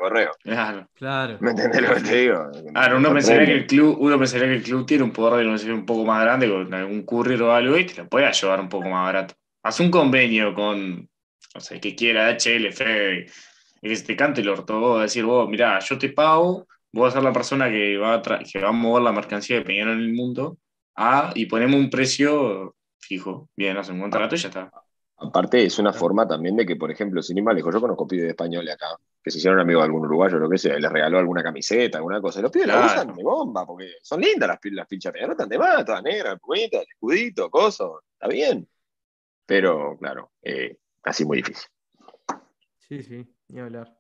correo. 0.03 0.33
Claro. 0.43 0.89
Claro. 0.95 1.39
¿Me 1.41 1.51
entendés 1.51 1.83
lo 1.83 1.95
que 1.95 2.01
te 2.01 2.17
digo? 2.17 2.51
Claro, 2.73 2.99
uno 2.99 3.13
pensaría 3.13 3.47
que 3.47 3.55
el 3.55 3.67
club, 3.67 3.97
uno 4.01 4.19
pensaría 4.19 4.49
que 4.49 4.55
el 4.57 4.63
club 4.63 4.87
tiene 4.87 5.05
un 5.05 5.13
poder 5.13 5.39
de 5.39 5.45
negociación 5.45 5.79
un 5.79 5.87
poco 5.87 6.05
más 6.05 6.23
grande 6.23 6.49
con 6.49 6.75
algún 6.75 7.03
courier 7.05 7.43
o 7.43 7.53
algo 7.53 7.77
y 7.77 7.87
te 7.87 8.03
lo 8.03 8.09
puede 8.09 8.27
ayudar 8.27 8.61
un 8.61 8.69
poco 8.69 8.89
más 8.89 9.05
barato. 9.05 9.35
Haz 9.63 9.81
un 9.81 9.91
convenio 9.91 10.55
con, 10.55 11.09
no 11.55 11.61
sé, 11.61 11.81
que 11.81 11.95
quiera 11.95 12.29
HL, 12.31 12.73
Fede, 12.73 13.27
que 13.81 13.97
se 13.97 14.05
te 14.05 14.17
cante 14.17 14.41
el 14.41 14.49
orto, 14.49 14.79
vos 14.81 15.03
decir, 15.03 15.25
vos, 15.25 15.49
mirá, 15.49 15.79
yo 15.79 15.99
te 15.99 16.09
pago, 16.11 16.67
vos 16.93 17.03
vas 17.05 17.15
a 17.15 17.17
ser 17.17 17.23
la 17.25 17.33
persona 17.33 17.71
que 17.71 17.97
va 17.97 18.15
a, 18.15 18.23
que 18.23 18.59
va 18.61 18.69
a 18.69 18.73
mover 18.73 19.03
la 19.03 19.13
mercancía 19.13 19.57
de 19.57 19.63
Peñarol 19.63 19.95
en 19.95 20.01
el 20.01 20.13
mundo, 20.13 20.59
a, 20.97 21.33
y 21.35 21.47
ponemos 21.47 21.81
un 21.81 21.91
precio 21.91 22.75
fijo. 22.99 23.49
Bien, 23.57 23.77
hacen 23.77 23.97
un 23.97 24.03
contrato 24.03 24.35
y 24.35 24.39
ya 24.39 24.49
está. 24.49 24.71
Aparte, 25.25 25.65
es 25.65 25.79
una 25.79 25.93
forma 25.93 26.27
también 26.27 26.57
de 26.57 26.67
que, 26.67 26.77
por 26.77 26.91
ejemplo, 26.91 27.23
sin 27.23 27.39
ir 27.39 27.45
más 27.45 27.55
lejos, 27.55 27.73
yo 27.73 27.81
conozco 27.81 28.07
pibes 28.07 28.29
españoles 28.31 28.75
acá, 28.75 28.97
que 29.23 29.31
se 29.31 29.39
hicieron 29.39 29.61
amigos 29.61 29.83
de 29.83 29.87
algún 29.87 30.05
uruguayo, 30.05 30.39
lo 30.39 30.49
que 30.49 30.59
sea, 30.59 30.79
les 30.79 30.91
regaló 30.91 31.19
alguna 31.19 31.43
camiseta, 31.43 31.99
alguna 31.99 32.21
cosa. 32.21 32.41
Y 32.41 32.43
los 32.43 32.51
pibes 32.51 32.67
la 32.69 32.75
Claro. 32.75 33.03
usan 33.03 33.17
de 33.17 33.23
bomba, 33.23 33.65
porque 33.65 33.93
son 34.03 34.21
lindas 34.21 34.49
las, 34.49 34.59
las 34.73 34.87
pinchas 34.89 35.13
no 35.25 35.33
están 35.33 35.49
de 35.49 35.59
más, 35.59 35.85
todas 35.85 36.03
negras, 36.03 36.39
pumitas, 36.41 36.83
el 36.83 36.89
escudito, 36.89 37.51
coso, 37.51 38.03
está 38.15 38.29
bien. 38.29 38.69
Pero, 39.47 39.97
claro, 39.99 40.33
eh, 40.43 40.79
así 41.05 41.25
muy 41.25 41.39
difícil. 41.39 41.69
Sí, 42.79 43.03
sí, 43.03 43.27
ni 43.49 43.61
hablar. 43.61 43.97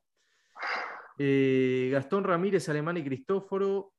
Eh, 1.18 1.90
Gastón 1.92 2.24
Ramírez, 2.24 2.68
Alemán 2.68 2.96
y 2.96 3.04
Cristóforo 3.04 3.92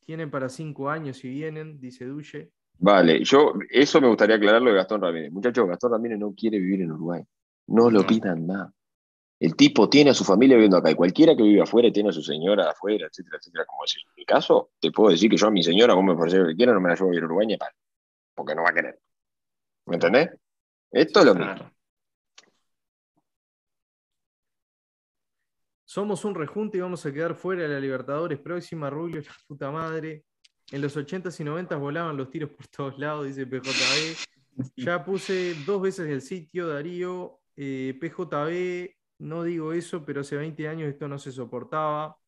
tienen 0.00 0.30
para 0.30 0.48
cinco 0.48 0.90
años 0.90 1.18
si 1.18 1.28
vienen, 1.28 1.80
dice 1.80 2.04
Duye. 2.04 2.52
Vale, 2.82 3.22
yo, 3.24 3.52
eso 3.68 4.00
me 4.00 4.08
gustaría 4.08 4.36
aclararlo 4.36 4.70
de 4.70 4.76
Gastón 4.76 5.02
Ramírez. 5.02 5.30
Muchachos, 5.30 5.68
Gastón 5.68 5.92
Ramírez 5.92 6.18
no 6.18 6.34
quiere 6.34 6.58
vivir 6.58 6.80
en 6.80 6.92
Uruguay. 6.92 7.22
No 7.66 7.90
lo 7.90 8.06
pidan 8.06 8.46
más. 8.46 8.72
El 9.38 9.54
tipo 9.54 9.90
tiene 9.90 10.10
a 10.10 10.14
su 10.14 10.24
familia 10.24 10.56
viviendo 10.56 10.78
acá 10.78 10.90
y 10.90 10.94
cualquiera 10.94 11.36
que 11.36 11.42
vive 11.42 11.60
afuera 11.60 11.92
tiene 11.92 12.08
a 12.08 12.12
su 12.12 12.22
señora 12.22 12.70
afuera, 12.70 13.06
etcétera, 13.06 13.36
etcétera, 13.38 13.66
como 13.66 13.84
es 13.84 13.96
mi 14.16 14.24
caso, 14.24 14.70
te 14.80 14.90
puedo 14.90 15.10
decir 15.10 15.30
que 15.30 15.36
yo 15.36 15.46
a 15.46 15.50
mi 15.50 15.62
señora, 15.62 15.94
vos 15.94 16.04
me 16.04 16.16
parece 16.16 16.38
que 16.46 16.56
quiera, 16.56 16.72
no 16.72 16.80
me 16.80 16.88
la 16.88 16.94
llevo 16.94 17.08
a 17.08 17.10
vivir 17.10 17.22
a 17.22 17.26
Uruguay 17.26 17.46
ni 17.46 17.54
a 17.54 17.58
palo, 17.58 17.76
porque 18.34 18.54
no 18.54 18.62
va 18.62 18.70
a 18.70 18.74
querer. 18.74 18.98
¿Me 19.86 19.96
entendés? 19.96 20.30
Esto 20.90 21.20
es 21.20 21.26
lo 21.26 21.34
mismo. 21.34 21.70
Somos 25.84 26.24
un 26.24 26.34
rejunte 26.34 26.78
y 26.78 26.80
vamos 26.80 27.04
a 27.04 27.12
quedar 27.12 27.34
fuera 27.34 27.62
de 27.62 27.68
la 27.68 27.80
Libertadores 27.80 28.38
próxima, 28.38 28.88
Rubio, 28.88 29.20
la 29.20 29.32
puta 29.46 29.70
madre. 29.70 30.24
En 30.72 30.80
los 30.80 30.96
80s 30.96 31.40
y 31.40 31.44
90s 31.44 31.78
volaban 31.78 32.16
los 32.16 32.30
tiros 32.30 32.50
por 32.50 32.66
todos 32.68 32.98
lados, 32.98 33.26
dice 33.26 33.46
PJB. 33.46 34.16
Ya 34.76 35.02
puse 35.02 35.54
dos 35.64 35.80
veces 35.80 36.08
el 36.08 36.20
sitio, 36.20 36.68
Darío. 36.68 37.40
Eh, 37.56 37.96
PJB, 37.98 38.94
no 39.20 39.42
digo 39.42 39.72
eso, 39.72 40.04
pero 40.04 40.20
hace 40.20 40.36
20 40.36 40.68
años 40.68 40.88
esto 40.88 41.08
no 41.08 41.18
se 41.18 41.32
soportaba. 41.32 42.18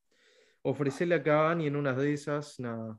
Ofrecerle 0.62 1.17
a 1.17 1.23
Cavani 1.23 1.67
en 1.67 1.77
unas 1.77 1.97
de 1.99 2.15
esas, 2.15 2.59
nada. 2.59 2.99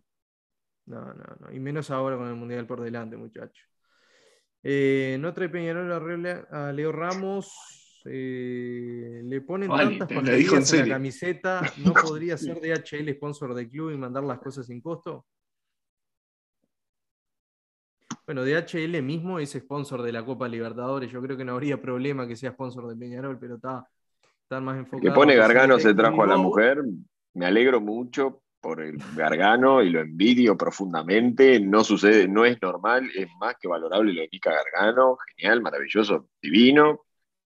No, 0.86 1.14
no, 1.14 1.24
no. 1.40 1.52
Y 1.52 1.60
menos 1.60 1.90
ahora 1.90 2.18
con 2.18 2.28
el 2.28 2.36
Mundial 2.36 2.68
por 2.68 2.82
delante, 2.82 3.18
muchachos. 3.18 3.68
Eh, 4.62 5.18
no 5.20 5.34
trae 5.34 5.50
Peñarol 5.50 5.92
a 6.52 6.72
Leo 6.72 6.92
Ramos. 6.92 8.02
eh, 8.06 9.22
le 9.24 9.42
ponen 9.42 9.70
tantas 9.70 10.10
dijo 10.10 10.56
en 10.56 10.62
pastillas 10.62 10.74
en 10.74 10.90
la 10.90 10.96
camiseta. 10.96 11.74
¿No 11.84 11.94
podría 11.94 12.38
ser 12.38 12.60
DHL 12.60 13.14
sponsor 13.16 13.54
del 13.54 13.70
club 13.70 13.92
y 13.92 13.98
mandar 13.98 14.24
las 14.24 14.40
cosas 14.40 14.68
sin 14.68 14.82
costo? 14.82 15.26
Bueno, 18.26 18.44
DHL 18.46 19.02
mismo 19.02 19.40
es 19.40 19.52
sponsor 19.52 20.02
de 20.02 20.12
la 20.12 20.24
Copa 20.26 20.48
Libertadores. 20.48 21.12
Yo 21.12 21.22
creo 21.22 21.38
que 21.38 21.46
no 21.46 21.54
habría 21.54 21.82
problema 21.82 22.28
que 22.28 22.36
sea 22.36 22.52
sponsor 22.52 22.88
de 22.88 22.96
Peñarol, 22.96 23.38
pero 23.40 23.56
está, 23.56 23.88
están 24.44 24.64
más 24.64 24.76
El 24.76 24.80
enfocados. 24.80 25.04
que 25.04 25.12
pone 25.12 25.36
Gargano 25.36 25.76
facilitar 25.76 25.80
se 25.80 25.94
trajo 25.94 26.24
a 26.24 26.28
la 26.28 26.38
mujer. 26.38 26.82
Me 27.34 27.46
alegro 27.46 27.82
mucho 27.82 28.44
por 28.62 28.82
el 28.82 28.98
Gargano 29.14 29.82
y 29.84 29.90
lo 29.90 30.00
envidio 30.00 30.58
profundamente. 30.58 31.60
No 31.60 31.84
sucede, 31.84 32.28
no 32.30 32.46
es 32.46 32.62
normal, 32.62 33.10
es 33.14 33.28
más 33.40 33.56
que 33.60 33.68
valorable 33.68 34.14
lo 34.14 34.22
de 34.22 34.30
Mica 34.32 34.52
Gargano. 34.52 35.18
Genial, 35.36 35.62
maravilloso, 35.62 36.30
divino. 36.42 37.06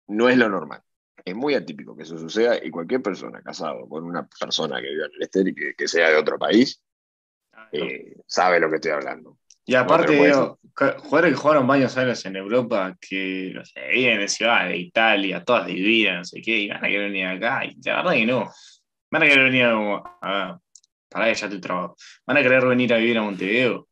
No 0.08 0.28
es 0.28 0.36
lo 0.36 0.48
normal. 0.48 0.82
Es 1.24 1.34
muy 1.34 1.54
atípico 1.54 1.96
que 1.96 2.02
eso 2.02 2.18
suceda 2.18 2.56
y 2.62 2.70
cualquier 2.70 3.02
persona 3.02 3.40
casado 3.42 3.88
con 3.88 4.04
una 4.04 4.26
persona 4.26 4.80
que 4.80 4.88
viva 4.88 5.06
en 5.06 5.12
el 5.14 5.22
exterior 5.22 5.48
y 5.48 5.54
que, 5.54 5.74
que 5.74 5.88
sea 5.88 6.10
de 6.10 6.16
otro 6.16 6.38
país 6.38 6.82
eh, 7.72 8.16
sabe 8.26 8.60
lo 8.60 8.68
que 8.68 8.76
estoy 8.76 8.92
hablando. 8.92 9.38
Y 9.68 9.74
aparte, 9.74 10.12
digo, 10.12 10.60
jugadores 10.74 11.34
que 11.34 11.40
jugaron 11.40 11.66
varios 11.66 11.96
años 11.96 12.24
en 12.24 12.36
Europa, 12.36 12.96
que, 13.00 13.50
no 13.52 13.64
sé, 13.64 13.88
vienen 13.88 14.20
de 14.20 14.28
ciudades 14.28 14.68
de 14.68 14.76
Italia, 14.76 15.42
todas 15.42 15.66
divididas, 15.66 16.18
no 16.18 16.24
sé 16.24 16.40
qué, 16.40 16.58
y 16.58 16.68
van 16.68 16.84
a 16.84 16.88
querer 16.88 17.10
venir 17.10 17.26
acá, 17.26 17.64
y 17.64 17.76
la 17.84 17.96
verdad 17.96 18.12
que 18.12 18.26
no. 18.26 18.50
Van 19.10 19.22
a 19.22 19.26
querer 19.26 19.44
venir 19.44 19.64
a, 19.64 20.58
para 21.08 21.32
ya 21.32 21.48
tu 21.48 21.60
trabajo. 21.60 21.96
Van 22.26 22.36
a 22.36 22.42
querer 22.42 22.64
venir 22.64 22.94
a 22.94 22.98
vivir 22.98 23.18
a 23.18 23.22
Montevideo. 23.22 23.88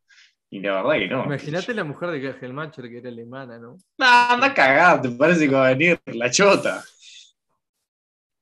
Y 0.49 0.61
la 0.61 0.81
verdad 0.81 0.99
que 0.99 1.07
no. 1.07 1.25
Imagínate 1.25 1.73
la 1.73 1.83
mujer 1.83 2.11
de 2.11 2.21
Kajelmacher 2.21 2.87
que 2.87 2.99
era 2.99 3.09
alemana, 3.09 3.59
¿no? 3.59 3.77
No, 3.97 4.05
anda 4.05 4.53
cagado, 4.53 5.01
te 5.01 5.17
parece 5.17 5.49
que 5.49 5.55
va 5.55 5.67
a 5.67 5.73
venir 5.73 5.99
la 6.05 6.31
chota. 6.31 6.81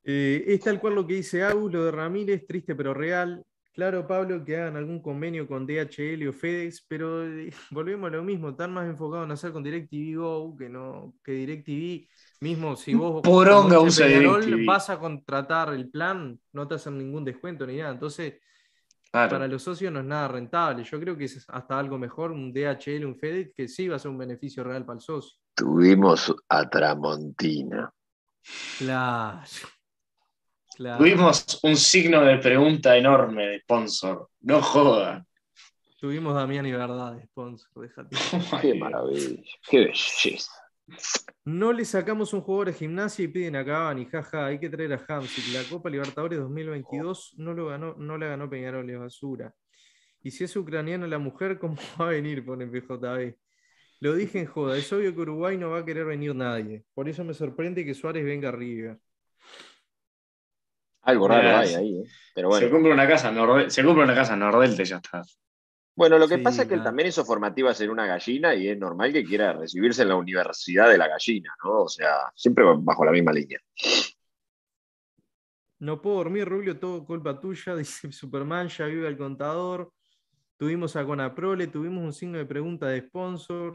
Eh, 0.04 0.44
es 0.46 0.60
tal 0.60 0.78
cual 0.78 0.94
lo 0.94 1.06
que 1.06 1.14
dice 1.14 1.42
Agus, 1.42 1.72
lo 1.72 1.84
de 1.86 1.90
Ramírez, 1.90 2.46
triste 2.46 2.76
pero 2.76 2.94
real. 2.94 3.42
Claro, 3.74 4.06
Pablo, 4.06 4.44
que 4.44 4.56
hagan 4.56 4.76
algún 4.76 5.02
convenio 5.02 5.48
con 5.48 5.66
DHL 5.66 6.28
o 6.28 6.32
FedEx, 6.32 6.86
pero 6.86 7.26
eh, 7.26 7.50
volvemos 7.72 8.08
a 8.08 8.16
lo 8.16 8.22
mismo, 8.22 8.50
están 8.50 8.72
más 8.72 8.86
enfocados 8.88 9.26
en 9.26 9.32
hacer 9.32 9.52
con 9.52 9.64
DirecTV 9.64 10.16
Go 10.16 10.56
que 10.56 10.68
no 10.68 11.14
que 11.24 11.32
DirecTV. 11.32 12.08
Mismo 12.40 12.76
si 12.76 12.94
vos 12.94 13.22
Poronga 13.22 13.78
vas 14.64 14.90
a 14.90 14.98
contratar 14.98 15.74
el 15.74 15.90
plan, 15.90 16.38
no 16.52 16.68
te 16.68 16.76
hacen 16.76 16.98
ningún 16.98 17.24
descuento 17.24 17.66
ni 17.66 17.78
nada. 17.78 17.92
Entonces, 17.92 18.34
para 19.10 19.48
los 19.48 19.62
socios 19.62 19.92
no 19.92 20.00
es 20.00 20.06
nada 20.06 20.28
rentable. 20.28 20.84
Yo 20.84 21.00
creo 21.00 21.16
que 21.16 21.24
es 21.24 21.44
hasta 21.48 21.78
algo 21.78 21.98
mejor 21.98 22.32
un 22.32 22.52
DHL, 22.52 23.04
un 23.04 23.16
FedEx, 23.16 23.54
que 23.56 23.68
sí 23.68 23.88
va 23.88 23.96
a 23.96 23.98
ser 23.98 24.10
un 24.10 24.18
beneficio 24.18 24.62
real 24.62 24.84
para 24.84 24.98
el 24.98 25.00
socio. 25.00 25.36
Tuvimos 25.54 26.34
a 26.48 26.68
Tramontina. 26.68 27.92
Claro. 28.78 29.40
Tuvimos 30.76 31.60
un 31.62 31.76
signo 31.76 32.22
de 32.22 32.38
pregunta 32.38 32.96
enorme 32.96 33.46
de 33.46 33.60
sponsor. 33.60 34.28
No 34.40 34.60
joda. 34.60 35.24
Tuvimos 36.00 36.34
Damián 36.34 36.66
y 36.66 36.72
Verdad 36.72 37.14
de 37.14 37.24
sponsor. 37.26 37.90
Qué 38.60 38.74
maravilla. 38.74 39.42
Qué 39.68 39.78
belleza. 39.78 40.50
No 41.44 41.72
le 41.72 41.84
sacamos 41.84 42.32
un 42.34 42.42
jugador 42.42 42.68
de 42.68 42.74
gimnasia 42.74 43.24
y 43.24 43.28
piden 43.28 43.56
a 43.56 43.64
Cavani, 43.64 44.04
jaja, 44.04 44.46
hay 44.46 44.58
que 44.58 44.68
traer 44.68 44.92
a 44.92 45.04
Hamsik. 45.08 45.54
La 45.54 45.62
Copa 45.64 45.88
Libertadores 45.88 46.38
2022 46.40 47.34
no, 47.38 47.54
lo 47.54 47.68
ganó, 47.68 47.94
no 47.94 48.18
la 48.18 48.26
ganó 48.26 48.50
Peñarol 48.50 48.86
de 48.86 48.96
basura. 48.96 49.54
Y 50.22 50.30
si 50.30 50.44
es 50.44 50.56
ucraniana 50.56 51.06
la 51.06 51.18
mujer, 51.18 51.58
¿cómo 51.58 51.76
va 52.00 52.06
a 52.06 52.10
venir? 52.10 52.44
Pone 52.44 52.66
PJB. 52.66 53.34
Lo 54.00 54.14
dije 54.14 54.40
en 54.40 54.46
joda, 54.46 54.76
es 54.76 54.92
obvio 54.92 55.14
que 55.14 55.20
Uruguay 55.20 55.56
no 55.56 55.70
va 55.70 55.78
a 55.78 55.84
querer 55.84 56.04
venir 56.04 56.34
nadie. 56.34 56.84
Por 56.92 57.08
eso 57.08 57.24
me 57.24 57.32
sorprende 57.32 57.84
que 57.84 57.94
Suárez 57.94 58.24
venga 58.24 58.50
a 58.50 58.52
River. 58.52 58.98
Algo 61.04 61.28
raro 61.28 61.58
hay 61.58 61.74
ahí, 61.74 61.98
¿eh? 62.00 62.04
pero 62.34 62.48
bueno. 62.48 62.66
Se 62.66 62.72
compra 62.72 62.92
una 62.92 63.06
casa, 63.06 63.32
se 63.68 63.84
compra 63.84 64.04
una 64.04 64.14
casa 64.14 64.34
en 64.34 64.40
Nordelte, 64.40 64.84
ya 64.84 64.96
está. 64.96 65.22
Bueno, 65.96 66.18
lo 66.18 66.26
que 66.26 66.38
pasa 66.38 66.62
es 66.62 66.68
que 66.68 66.74
él 66.74 66.82
también 66.82 67.08
hizo 67.08 67.24
formativas 67.24 67.80
en 67.80 67.90
una 67.90 68.06
gallina 68.06 68.52
y 68.54 68.68
es 68.68 68.76
normal 68.76 69.12
que 69.12 69.22
quiera 69.22 69.52
recibirse 69.52 70.02
en 70.02 70.08
la 70.08 70.16
Universidad 70.16 70.88
de 70.88 70.98
la 70.98 71.06
Gallina, 71.06 71.54
¿no? 71.62 71.82
O 71.82 71.88
sea, 71.88 72.32
siempre 72.34 72.64
bajo 72.64 73.04
la 73.04 73.12
misma 73.12 73.32
línea. 73.32 73.60
No 75.78 76.02
puedo 76.02 76.16
dormir, 76.16 76.48
Rubio, 76.48 76.78
todo 76.80 77.04
culpa 77.04 77.38
tuya, 77.38 77.76
dice 77.76 78.10
Superman, 78.10 78.68
ya 78.68 78.86
vive 78.86 79.06
el 79.06 79.16
contador. 79.16 79.92
Tuvimos 80.56 80.96
a 80.96 81.04
Conaprole, 81.04 81.68
tuvimos 81.68 82.02
un 82.02 82.12
signo 82.12 82.38
de 82.38 82.46
pregunta 82.46 82.88
de 82.88 83.00
sponsor. 83.02 83.74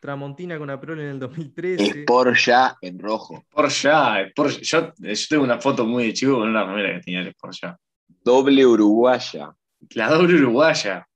Tramontina 0.00 0.58
con 0.58 0.70
Aprole 0.70 1.04
en 1.04 1.10
el 1.10 1.18
2013. 1.18 1.84
Es 1.84 1.96
por 2.06 2.34
ya 2.36 2.76
en 2.80 2.98
rojo. 2.98 3.44
Por 3.50 3.68
ya, 3.68 4.26
por, 4.34 4.48
yo, 4.48 4.92
yo 4.96 5.14
tengo 5.28 5.44
una 5.44 5.60
foto 5.60 5.84
muy 5.84 6.06
de 6.06 6.14
chivo 6.14 6.38
con 6.38 6.48
una 6.48 6.64
remera 6.64 6.94
que 6.94 7.04
tenía 7.04 7.20
el 7.20 7.34
por 7.34 7.54
ya. 7.54 7.78
Doble 8.08 8.64
uruguaya. 8.64 9.54
La 9.90 10.08
doble 10.08 10.36
uruguaya. 10.36 11.06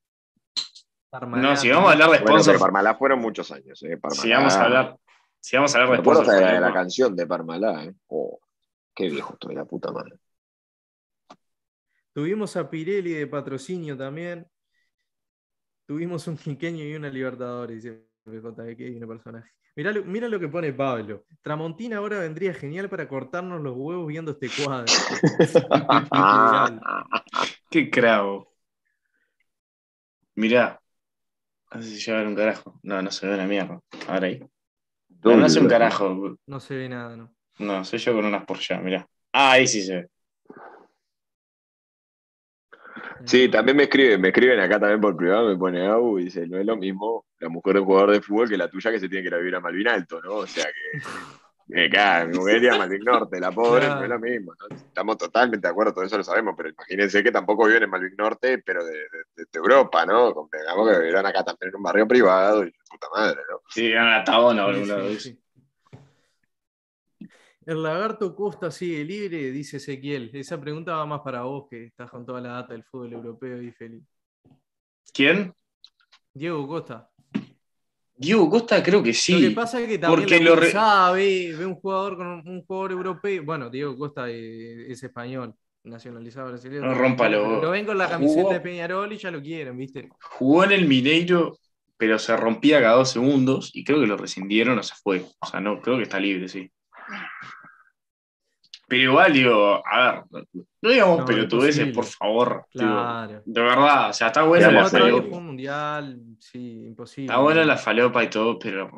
No, 1.12 1.56
si 1.56 1.70
vamos 1.70 1.88
a 1.88 1.92
hablar 1.92 2.10
de 2.10 2.18
sponsors. 2.18 2.46
Bueno, 2.46 2.60
Parmalá 2.60 2.94
fueron 2.96 3.20
muchos 3.20 3.50
años, 3.52 3.82
¿eh? 3.84 3.98
Si 4.10 4.30
vamos 4.30 4.54
a 4.54 4.64
hablar, 4.64 4.98
si 5.40 5.56
vamos 5.56 5.74
a 5.74 5.78
hablar 5.78 5.96
de 5.96 6.02
sponsors. 6.02 6.28
De 6.28 6.60
la, 6.60 6.72
canción 6.72 7.16
de 7.16 7.26
Parmalá, 7.26 7.84
¿eh? 7.84 7.94
Oh, 8.08 8.40
qué 8.94 9.08
viejo 9.08 9.34
estoy, 9.34 9.54
la 9.54 9.64
puta 9.64 9.92
madre. 9.92 10.16
Tuvimos 12.12 12.56
a 12.56 12.68
Pirelli 12.68 13.12
de 13.12 13.26
patrocinio 13.26 13.96
también. 13.96 14.46
Tuvimos 15.86 16.26
un 16.26 16.36
Quiqueño 16.36 16.84
y 16.84 16.94
una 16.94 17.08
Libertadores, 17.08 17.84
Mira 19.76 19.92
lo, 19.92 20.04
mira 20.04 20.28
lo 20.28 20.40
que 20.40 20.48
pone 20.48 20.72
Pablo. 20.72 21.26
Tramontina 21.42 21.98
ahora 21.98 22.20
vendría 22.20 22.54
genial 22.54 22.88
para 22.88 23.06
cortarnos 23.06 23.60
los 23.60 23.76
huevos 23.76 24.06
viendo 24.06 24.32
este 24.32 24.48
cuadro. 24.48 24.86
qué 27.70 27.90
cravo. 27.90 28.54
Mirá, 30.36 30.80
no 31.74 31.82
sé 31.82 31.90
si 31.90 32.00
se 32.00 32.12
ve 32.12 32.26
un 32.26 32.34
carajo. 32.34 32.78
No, 32.82 33.02
no 33.02 33.10
se 33.10 33.26
ve 33.26 33.34
una 33.34 33.46
mierda. 33.46 33.80
Ahora 34.08 34.26
ahí. 34.26 34.40
No, 35.22 35.36
no 35.36 35.44
hace 35.44 35.60
un 35.60 35.68
carajo. 35.68 36.38
No 36.46 36.60
se 36.60 36.76
ve 36.76 36.88
nada, 36.88 37.16
¿no? 37.16 37.34
No, 37.58 37.84
soy 37.84 37.98
yo 37.98 38.14
con 38.14 38.24
unas 38.24 38.44
por 38.44 38.56
allá, 38.56 38.80
mirá. 38.80 39.06
Ah, 39.32 39.52
ahí 39.52 39.66
sí 39.66 39.82
se 39.82 39.96
ve. 39.96 40.08
Sí, 43.26 43.48
también 43.48 43.76
me 43.76 43.84
escriben, 43.84 44.20
me 44.20 44.28
escriben 44.28 44.60
acá 44.60 44.78
también 44.78 45.00
por 45.00 45.16
privado, 45.16 45.48
me 45.48 45.56
pone 45.56 45.86
Abu 45.86 46.18
y 46.18 46.24
dice, 46.24 46.46
no 46.46 46.58
es 46.58 46.66
lo 46.66 46.76
mismo 46.76 47.24
la 47.44 47.50
mujer 47.50 47.74
de 47.74 47.80
un 47.80 47.86
jugador 47.86 48.10
de 48.10 48.22
fútbol 48.22 48.48
que 48.48 48.56
la 48.56 48.68
tuya 48.68 48.90
que 48.90 48.98
se 48.98 49.08
tiene 49.08 49.22
que 49.22 49.28
ir 49.28 49.34
a 49.34 49.38
vivir 49.38 49.54
a 49.54 49.60
Malvin 49.60 49.88
Alto, 49.88 50.20
¿no? 50.22 50.36
O 50.36 50.46
sea 50.46 50.64
que, 50.64 51.86
acá, 51.86 52.24
mi 52.24 52.38
mujer 52.38 52.70
a 52.70 52.78
Malvin 52.78 53.04
Norte, 53.04 53.38
la 53.38 53.52
pobre, 53.52 53.86
no 53.86 54.02
es 54.02 54.08
lo 54.08 54.18
mismo, 54.18 54.54
¿no? 54.58 54.74
Estamos 54.74 55.18
totalmente 55.18 55.66
de 55.66 55.70
acuerdo, 55.70 55.92
todo 55.92 56.04
eso 56.04 56.16
lo 56.16 56.24
sabemos, 56.24 56.54
pero 56.56 56.70
imagínense 56.70 57.22
que 57.22 57.30
tampoco 57.30 57.66
viven 57.66 57.82
en 57.82 57.90
Malvin 57.90 58.16
Norte, 58.16 58.58
pero 58.58 58.84
de, 58.84 58.98
Europa, 59.52 60.06
¿no? 60.06 60.32
Convengamos 60.32 60.90
que 60.90 60.98
vivirán 61.00 61.26
acá 61.26 61.44
también 61.44 61.68
en 61.68 61.76
un 61.76 61.82
barrio 61.82 62.08
privado 62.08 62.64
y 62.64 62.72
puta 62.90 63.08
madre, 63.14 63.40
¿no? 63.50 63.60
Sí, 63.68 63.92
en 63.92 64.10
la 64.10 64.24
Tabona 64.24 64.64
o 64.64 64.68
algún 64.68 64.88
lado. 64.88 65.08
El 67.66 67.82
lagarto 67.82 68.34
Costa 68.34 68.70
sigue 68.70 69.04
libre, 69.04 69.50
dice 69.50 69.78
Ezequiel. 69.78 70.30
Esa 70.34 70.60
pregunta 70.60 70.96
va 70.96 71.06
más 71.06 71.20
para 71.20 71.42
vos, 71.42 71.66
que 71.68 71.86
estás 71.86 72.10
con 72.10 72.26
toda 72.26 72.40
la 72.40 72.52
data 72.52 72.74
del 72.74 72.84
fútbol 72.84 73.14
europeo 73.14 73.60
y 73.62 73.70
feliz. 73.72 74.02
¿Quién? 75.14 75.54
Diego 76.34 76.66
Costa. 76.66 77.08
Diego 78.16 78.48
Costa 78.48 78.82
creo 78.82 79.02
que 79.02 79.12
sí. 79.12 79.32
Lo 79.40 79.48
que 79.48 79.54
pasa 79.54 79.80
es 79.80 79.88
que 79.88 79.98
también 79.98 80.44
lo, 80.44 80.62
sabe, 80.66 81.54
ve 81.56 81.66
un 81.66 81.74
jugador 81.74 82.16
con 82.16 82.26
un, 82.46 82.64
jugador 82.64 82.92
europeo. 82.92 83.42
Bueno, 83.44 83.70
Diego 83.70 83.96
Costa 83.96 84.30
es, 84.30 85.02
español, 85.02 85.54
nacionalizado 85.82 86.48
brasileño. 86.48 86.86
No 86.86 86.94
rómpalo. 86.94 87.60
Lo 87.60 87.70
ven 87.70 87.84
con 87.84 87.98
la 87.98 88.08
camiseta 88.08 88.54
de 88.54 88.60
Peñarol 88.60 89.12
y 89.12 89.18
ya 89.18 89.30
lo 89.30 89.42
quieren, 89.42 89.76
¿viste? 89.76 90.08
Jugó 90.20 90.64
en 90.64 90.72
el 90.72 90.86
Mineiro, 90.86 91.58
pero 91.96 92.18
se 92.18 92.36
rompía 92.36 92.80
cada 92.80 92.96
dos 92.96 93.10
segundos 93.10 93.70
y 93.74 93.84
creo 93.84 94.00
que 94.00 94.06
lo 94.06 94.16
rescindieron 94.16 94.78
o 94.78 94.82
se 94.82 94.94
fue. 94.94 95.24
O 95.40 95.46
sea, 95.46 95.60
no, 95.60 95.80
creo 95.80 95.96
que 95.96 96.04
está 96.04 96.20
libre, 96.20 96.48
sí. 96.48 96.70
Pero 98.86 99.02
igual, 99.10 99.32
digo, 99.32 99.82
a 99.86 100.24
ver, 100.30 100.46
no 100.82 100.90
digamos 100.90 101.18
no, 101.20 101.24
pelotudeces, 101.24 101.92
por 101.94 102.04
favor. 102.04 102.66
Claro. 102.70 103.42
de 103.44 103.62
verdad, 103.62 104.10
o 104.10 104.12
sea, 104.12 104.26
está 104.26 104.42
buena 104.42 104.70
la 104.70 104.86
falopa. 104.86 105.40
mundial, 105.40 106.20
sí, 106.38 106.84
imposible. 106.86 107.32
Está 107.32 107.38
buena 107.40 107.64
la 107.64 107.76
falopa 107.76 108.22
y 108.22 108.28
todo, 108.28 108.58
pero. 108.58 108.90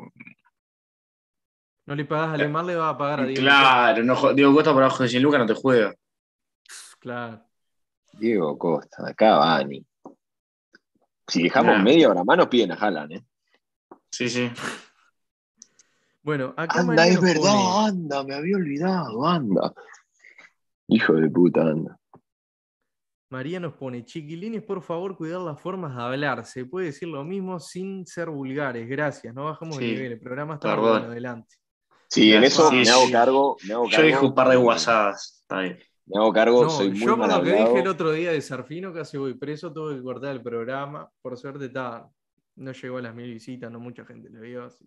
No 1.85 1.95
le 1.95 2.03
pagas 2.03 2.29
a 2.29 2.33
Alemán, 2.33 2.67
le 2.67 2.75
va 2.75 2.89
a 2.89 2.97
pagar 2.97 3.21
a 3.21 3.25
Diego. 3.25 3.41
Claro, 3.41 4.03
no, 4.03 4.33
Diego 4.33 4.53
Costa 4.53 4.73
por 4.73 4.83
abajo 4.83 5.03
de 5.03 5.09
100 5.09 5.23
lucas 5.23 5.39
no 5.39 5.45
te 5.45 5.53
juega. 5.53 5.95
Claro. 6.99 7.41
Diego 8.11 8.57
Costa, 8.57 9.13
Cavani. 9.13 9.85
Si 11.27 11.43
dejamos 11.43 11.81
media 11.81 12.09
hora 12.09 12.23
más, 12.23 12.37
nos 12.37 12.47
piden 12.47 12.71
a 12.71 12.75
Haaland, 12.75 13.13
¿eh? 13.13 13.23
Sí, 14.11 14.29
sí. 14.29 14.51
Bueno, 16.27 16.53
acá 16.57 16.81
anda, 16.81 17.07
es 17.07 17.21
verdad, 17.21 17.85
anda, 17.87 18.21
me 18.21 18.35
había 18.35 18.57
olvidado, 18.57 19.25
anda. 19.25 19.73
Hijo 20.89 21.13
de 21.13 21.29
puta, 21.29 21.61
anda. 21.61 21.97
María 23.29 23.61
nos 23.61 23.75
pone, 23.75 24.03
chiquilines, 24.03 24.61
por 24.61 24.81
favor, 24.81 25.15
cuidar 25.15 25.39
las 25.39 25.57
formas 25.57 25.95
de 25.95 26.01
hablar. 26.01 26.45
Se 26.45 26.65
puede 26.65 26.87
decir 26.87 27.07
lo 27.07 27.23
mismo 27.23 27.61
sin 27.61 28.05
ser 28.05 28.29
vulgares. 28.29 28.89
Gracias, 28.89 29.33
no 29.33 29.45
bajamos 29.45 29.79
el 29.79 29.85
nivel. 29.85 30.11
El 30.11 30.19
programa 30.19 30.55
está 30.55 30.75
bueno, 30.75 31.05
adelante. 31.05 31.55
Sí, 32.09 32.33
en 32.33 32.43
eso 32.43 32.73
me, 32.73 32.89
hago 32.89 33.09
cargo, 33.09 33.55
me 33.65 33.73
hago 33.75 33.83
cargo. 33.85 33.97
Yo 33.97 34.07
dije 34.07 34.25
un 34.25 34.35
par 34.35 34.49
de 34.49 34.57
guasadas, 34.57 35.39
está 35.43 35.61
bien. 35.61 35.79
Me 36.07 36.17
hago 36.17 36.33
cargo, 36.33 36.69
soy 36.69 36.89
muy 36.89 36.99
Yo 37.05 37.17
con 37.17 37.29
lo 37.29 37.41
que 37.41 37.53
dije 37.53 37.79
el 37.79 37.87
otro 37.87 38.11
día 38.11 38.33
de 38.33 38.41
Sarfino, 38.41 38.91
casi 38.91 39.15
voy 39.15 39.35
preso, 39.35 39.71
tuve 39.71 39.95
que 39.95 40.03
cortar 40.03 40.35
el 40.35 40.41
programa. 40.41 41.09
Por 41.21 41.37
suerte, 41.37 41.67
está, 41.67 42.05
no 42.57 42.73
llegó 42.73 42.97
a 42.97 43.01
las 43.01 43.15
mil 43.15 43.33
visitas, 43.33 43.71
no 43.71 43.79
mucha 43.79 44.03
gente 44.03 44.29
le 44.29 44.41
vio. 44.41 44.65
Así 44.65 44.85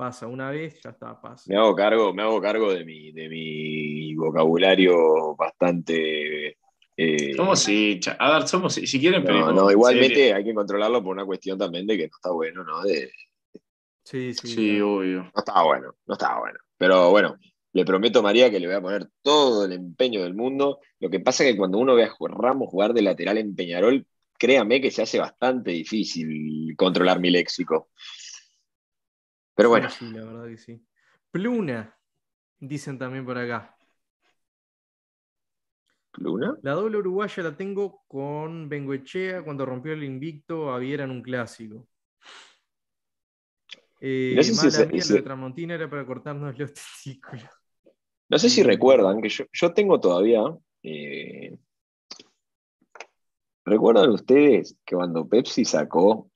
pasa 0.00 0.26
una 0.26 0.50
vez, 0.50 0.80
ya 0.82 0.90
está, 0.90 1.20
pasa. 1.20 1.44
Me 1.46 1.58
hago 1.58 1.76
cargo, 1.76 2.14
me 2.14 2.22
hago 2.22 2.40
cargo 2.40 2.72
de 2.72 2.86
mi, 2.86 3.12
de 3.12 3.28
mi 3.28 4.14
vocabulario 4.14 5.36
bastante. 5.36 6.56
Eh, 6.96 7.34
somos 7.36 7.60
sí, 7.60 8.00
a 8.18 8.32
ver, 8.32 8.48
somos 8.48 8.72
si 8.72 8.98
quieren, 8.98 9.22
pero. 9.22 9.52
No, 9.52 9.70
igualmente 9.70 10.32
hay 10.32 10.42
que 10.42 10.54
controlarlo 10.54 11.04
por 11.04 11.12
una 11.12 11.26
cuestión 11.26 11.58
también 11.58 11.86
de 11.86 11.98
que 11.98 12.04
no 12.04 12.16
está 12.16 12.30
bueno, 12.30 12.64
¿no? 12.64 12.80
De, 12.82 13.12
sí, 14.02 14.32
sí. 14.32 14.48
Sí, 14.48 14.80
obvio. 14.80 15.24
No 15.24 15.32
estaba 15.36 15.64
bueno, 15.64 15.94
no 16.06 16.14
estaba 16.14 16.38
bueno. 16.40 16.58
Pero 16.78 17.10
bueno, 17.10 17.36
le 17.74 17.84
prometo 17.84 18.20
a 18.20 18.22
María 18.22 18.50
que 18.50 18.58
le 18.58 18.68
voy 18.68 18.76
a 18.76 18.80
poner 18.80 19.06
todo 19.20 19.66
el 19.66 19.72
empeño 19.72 20.22
del 20.22 20.32
mundo. 20.32 20.78
Lo 20.98 21.10
que 21.10 21.20
pasa 21.20 21.44
es 21.44 21.52
que 21.52 21.58
cuando 21.58 21.76
uno 21.76 21.94
ve 21.94 22.04
a 22.04 22.16
Ramos 22.26 22.70
jugar 22.70 22.94
de 22.94 23.02
lateral 23.02 23.36
en 23.36 23.54
Peñarol, 23.54 24.06
créame 24.38 24.80
que 24.80 24.90
se 24.90 25.02
hace 25.02 25.18
bastante 25.18 25.72
difícil 25.72 26.74
controlar 26.78 27.20
mi 27.20 27.28
léxico. 27.28 27.90
Pero 29.60 29.68
bueno. 29.68 29.90
Sí, 29.90 30.10
la 30.10 30.24
verdad 30.24 30.46
que 30.46 30.56
sí. 30.56 30.82
Pluna, 31.30 31.94
dicen 32.58 32.98
también 32.98 33.26
por 33.26 33.36
acá. 33.36 33.76
¿Pluna? 36.12 36.56
La 36.62 36.72
doble 36.72 36.96
uruguaya 36.96 37.42
la 37.42 37.54
tengo 37.54 38.02
con 38.08 38.70
Bengoechea 38.70 39.44
cuando 39.44 39.66
rompió 39.66 39.92
el 39.92 40.02
invicto 40.02 40.72
a 40.72 40.78
Viera 40.78 41.04
en 41.04 41.10
un 41.10 41.20
clásico. 41.20 41.86
Eh, 44.00 44.32
no 44.34 44.42
sé 44.42 44.54
si 44.54 45.14
la 45.14 45.22
Tramontina 45.22 45.74
era 45.74 45.90
para 45.90 46.06
cortarnos 46.06 46.58
los 46.58 46.72
testículos. 46.72 47.44
No 48.30 48.38
sé 48.38 48.48
si 48.48 48.62
recuerdan 48.62 49.20
que 49.20 49.28
yo, 49.28 49.72
tengo 49.74 50.00
todavía. 50.00 50.40
Eh, 50.82 51.54
¿Recuerdan 53.66 54.08
ustedes 54.08 54.74
que 54.86 54.96
cuando 54.96 55.28
Pepsi 55.28 55.66
sacó 55.66 56.30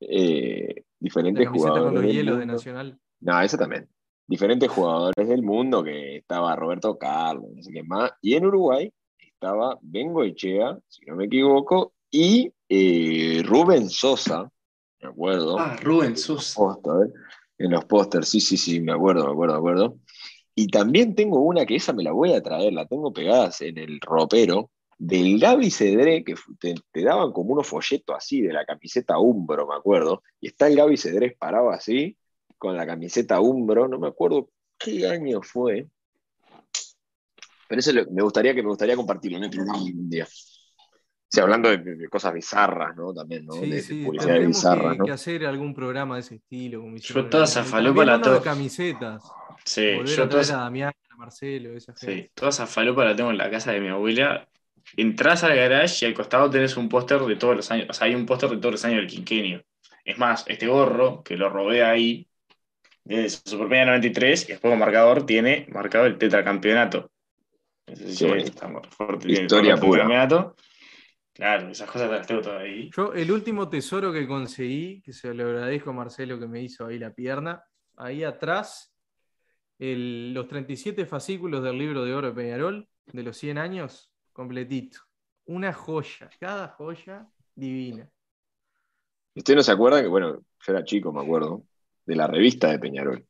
eh, 0.00 0.85
diferentes 1.06 1.48
jugadores? 1.48 2.00
Con 2.00 2.10
hielo 2.10 2.36
de 2.36 2.46
Nacional. 2.46 2.98
No, 3.20 3.40
eso 3.40 3.56
también. 3.56 3.88
Diferentes 4.26 4.68
jugadores 4.68 5.28
del 5.28 5.42
mundo, 5.42 5.84
que 5.84 6.16
estaba 6.16 6.56
Roberto 6.56 6.98
Carlos, 6.98 7.48
no 7.54 7.62
sé 7.62 7.72
qué 7.72 7.84
más. 7.84 8.10
Y 8.20 8.34
en 8.34 8.46
Uruguay 8.46 8.92
estaba 9.18 9.78
Bengo 9.82 10.24
Echea, 10.24 10.76
si 10.88 11.04
no 11.06 11.14
me 11.14 11.26
equivoco, 11.26 11.92
y 12.10 12.52
eh, 12.68 13.42
Rubén 13.44 13.88
Sosa, 13.88 14.50
me 15.00 15.08
acuerdo. 15.08 15.58
Ah, 15.58 15.76
Rubén 15.80 16.16
Sosa. 16.16 16.60
En 17.58 17.70
los 17.70 17.84
pósters, 17.84 18.28
sí, 18.28 18.40
sí, 18.40 18.56
sí, 18.56 18.80
me 18.80 18.92
acuerdo, 18.92 19.26
me 19.26 19.32
acuerdo, 19.32 19.54
me 19.54 19.58
acuerdo. 19.58 19.98
Y 20.56 20.66
también 20.68 21.14
tengo 21.14 21.40
una 21.40 21.64
que 21.64 21.76
esa 21.76 21.92
me 21.92 22.02
la 22.02 22.12
voy 22.12 22.32
a 22.32 22.42
traer, 22.42 22.72
la 22.72 22.86
tengo 22.86 23.12
pegadas 23.12 23.60
en 23.60 23.78
el 23.78 24.00
ropero, 24.00 24.70
del 24.98 25.38
Gaby 25.38 25.70
Cedré, 25.70 26.24
que 26.24 26.34
te, 26.58 27.02
daban 27.02 27.32
como 27.32 27.52
unos 27.52 27.66
folletos 27.66 28.16
así 28.16 28.40
de 28.40 28.52
la 28.52 28.64
camiseta 28.64 29.18
Umbro, 29.18 29.66
me 29.66 29.74
acuerdo, 29.74 30.22
y 30.40 30.48
está 30.48 30.66
el 30.68 30.76
Gaby 30.76 30.96
Cedré 30.96 31.36
parado 31.38 31.70
así, 31.70 32.16
con 32.58 32.76
la 32.76 32.86
camiseta 32.86 33.40
Umbro, 33.40 33.88
no 33.88 33.98
me 33.98 34.08
acuerdo 34.08 34.50
qué 34.78 35.06
año 35.06 35.42
fue, 35.42 35.88
pero 37.68 37.80
eso 37.80 37.92
me 38.10 38.22
gustaría 38.22 38.54
que 38.54 38.62
me 38.62 38.68
gustaría 38.68 38.96
compartirlo 38.96 39.38
en 39.38 39.60
un 39.60 40.10
día. 40.10 40.26
Sí, 41.28 41.40
hablando 41.40 41.68
de, 41.68 42.08
cosas 42.08 42.32
bizarras, 42.32 42.96
¿no? 42.96 43.12
También, 43.12 43.44
¿no? 43.44 43.54
Sí, 43.54 43.68
de, 43.68 43.80
sí, 43.82 44.04
publicidad 44.04 44.38
bizarra, 44.38 44.92
que, 44.92 44.98
¿no? 44.98 45.04
que 45.06 45.10
hacer 45.10 45.44
algún 45.44 45.74
programa 45.74 46.14
de 46.14 46.20
ese 46.20 46.36
estilo. 46.36 46.80
Como 46.80 46.96
yo 46.96 47.28
toda 47.28 47.44
esa 47.44 47.64
falopa 47.64 48.04
la 48.04 48.20
tengo. 48.20 48.40
camisetas. 48.40 49.24
Sí, 49.64 49.98
yo 50.04 50.28
toda 50.28 50.42
a 50.42 50.62
Damián, 50.62 50.92
a 51.10 51.16
Marcelo, 51.16 51.76
esa 51.76 51.92
gente. 51.94 52.22
Sí, 52.22 52.30
toda 52.32 52.50
esa 52.50 52.66
falopa 52.66 53.04
la 53.04 53.16
tengo 53.16 53.30
en 53.30 53.38
la 53.38 53.50
casa 53.50 53.72
de 53.72 53.80
mi 53.80 53.88
abuela. 53.88 54.48
Entras 54.96 55.44
al 55.44 55.56
garage 55.56 56.04
y 56.04 56.08
al 56.08 56.14
costado 56.14 56.50
tenés 56.50 56.76
un 56.76 56.88
póster 56.88 57.20
de 57.20 57.36
todos 57.36 57.56
los 57.56 57.70
años. 57.70 57.86
O 57.90 57.92
sea, 57.92 58.06
hay 58.06 58.14
un 58.14 58.26
póster 58.26 58.50
de 58.50 58.58
todos 58.58 58.72
los 58.72 58.84
años 58.84 58.98
del 58.98 59.06
quinquenio. 59.08 59.64
Es 60.04 60.18
más, 60.18 60.44
este 60.46 60.66
gorro, 60.66 61.22
que 61.22 61.36
lo 61.36 61.48
robé 61.48 61.84
ahí, 61.84 62.28
de 63.04 63.28
Supermedia 63.28 63.86
93, 63.86 64.44
y 64.44 64.52
después 64.52 64.70
con 64.70 64.78
marcador 64.78 65.26
tiene 65.26 65.66
marcado 65.70 66.06
el 66.06 66.18
tetracampeonato. 66.18 67.10
Sí. 67.94 68.26
fuerte. 68.90 69.30
Historia 69.30 69.76
pura. 69.76 70.06
Claro, 71.32 71.68
esas 71.68 71.90
cosas 71.90 72.10
las 72.10 72.26
tengo 72.26 72.40
todas 72.40 72.62
ahí. 72.62 72.90
Yo, 72.96 73.12
el 73.12 73.30
último 73.30 73.68
tesoro 73.68 74.12
que 74.12 74.26
conseguí, 74.26 75.02
que 75.02 75.12
se 75.12 75.34
lo 75.34 75.44
agradezco 75.44 75.90
a 75.90 75.92
Marcelo 75.92 76.38
que 76.40 76.46
me 76.46 76.62
hizo 76.62 76.86
ahí 76.86 76.98
la 76.98 77.12
pierna, 77.12 77.62
ahí 77.96 78.24
atrás, 78.24 78.94
los 79.78 80.48
37 80.48 81.04
fascículos 81.04 81.62
del 81.62 81.78
libro 81.78 82.04
de 82.04 82.14
oro 82.14 82.28
de 82.28 82.34
Peñarol, 82.34 82.88
de 83.04 83.22
los 83.22 83.36
100 83.36 83.58
años, 83.58 84.10
completito. 84.36 85.00
Una 85.46 85.72
joya, 85.72 86.28
cada 86.38 86.68
joya 86.68 87.26
divina. 87.54 88.06
¿Usted 89.34 89.54
no 89.54 89.62
se 89.62 89.72
acuerda 89.72 90.02
que, 90.02 90.08
bueno, 90.08 90.34
yo 90.36 90.72
era 90.72 90.84
chico, 90.84 91.10
me 91.10 91.22
acuerdo, 91.22 91.64
de 92.04 92.16
la 92.16 92.26
revista 92.26 92.70
de 92.70 92.78
Peñarol? 92.78 93.26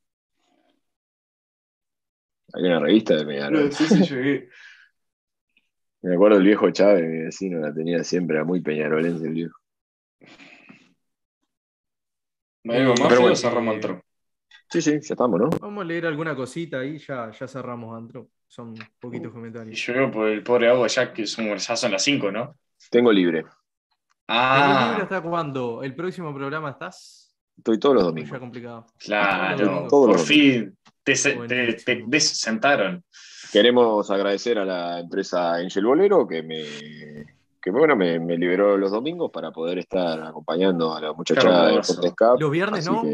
Hay 2.54 2.62
una 2.64 2.80
revista 2.80 3.14
de 3.16 3.24
Peñarol. 3.24 3.72
Sí, 3.72 3.86
sí, 3.86 4.02
llegué. 4.02 4.48
Me 6.02 6.14
acuerdo 6.14 6.36
el 6.36 6.44
viejo 6.44 6.70
Chávez, 6.70 7.04
mi 7.04 7.24
vecino, 7.24 7.58
la 7.58 7.74
tenía 7.74 8.04
siempre, 8.04 8.36
era 8.36 8.44
muy 8.44 8.60
peñarolense 8.60 9.26
el 9.26 9.32
viejo. 9.32 9.58
¿Algo 12.64 12.94
más 12.94 13.08
Pero 13.08 13.20
bueno, 13.22 13.34
cerramos 13.34 13.74
antro? 13.74 14.04
Sí, 14.70 14.82
sí, 14.82 14.92
ya 14.92 15.14
estamos, 15.14 15.40
¿no? 15.40 15.48
Vamos 15.60 15.82
a 15.82 15.84
leer 15.84 16.06
alguna 16.06 16.36
cosita 16.36 16.78
ahí, 16.78 16.98
ya, 16.98 17.32
ya 17.32 17.48
cerramos 17.48 17.96
antro. 17.96 18.28
Son 18.46 18.74
poquitos 19.00 19.32
comentarios. 19.32 19.76
Y 19.76 19.80
yo 19.80 19.94
veo 19.94 20.10
por 20.10 20.28
el 20.28 20.42
pobre 20.42 20.68
agua 20.68 20.86
ya 20.88 21.12
que 21.12 21.26
son, 21.26 21.56
ya 21.56 21.76
son 21.76 21.92
las 21.92 22.02
5, 22.02 22.30
¿no? 22.30 22.56
Tengo 22.90 23.12
libre. 23.12 23.44
Ah. 24.28 24.88
libre 24.90 25.02
hasta 25.04 25.20
cuándo? 25.22 25.82
¿El 25.82 25.94
próximo 25.94 26.34
programa 26.34 26.70
estás? 26.70 27.34
Estoy 27.56 27.78
todos 27.78 27.94
los 27.96 28.04
domingos. 28.04 28.30
Ya 28.30 28.38
complicado. 28.38 28.86
Claro, 28.98 29.86
por 29.88 30.18
fin 30.18 30.76
te, 31.14 31.74
te, 31.74 32.04
desentaron. 32.06 33.04
Queremos 33.52 34.10
agradecer 34.10 34.58
a 34.58 34.64
la 34.64 35.00
empresa 35.00 35.54
Angel 35.54 35.86
Bolero 35.86 36.26
que 36.26 36.42
me, 36.42 36.64
que 37.62 37.70
bueno, 37.70 37.94
me, 37.94 38.18
liberó 38.36 38.76
los 38.76 38.90
domingos 38.90 39.30
para 39.30 39.52
poder 39.52 39.78
estar 39.78 40.20
acompañando 40.20 40.94
a 40.94 41.00
la 41.00 41.12
muchachada 41.12 41.70
de 41.70 42.14
Cup. 42.16 42.40
Los 42.40 42.50
viernes 42.50 42.86
no. 42.86 43.04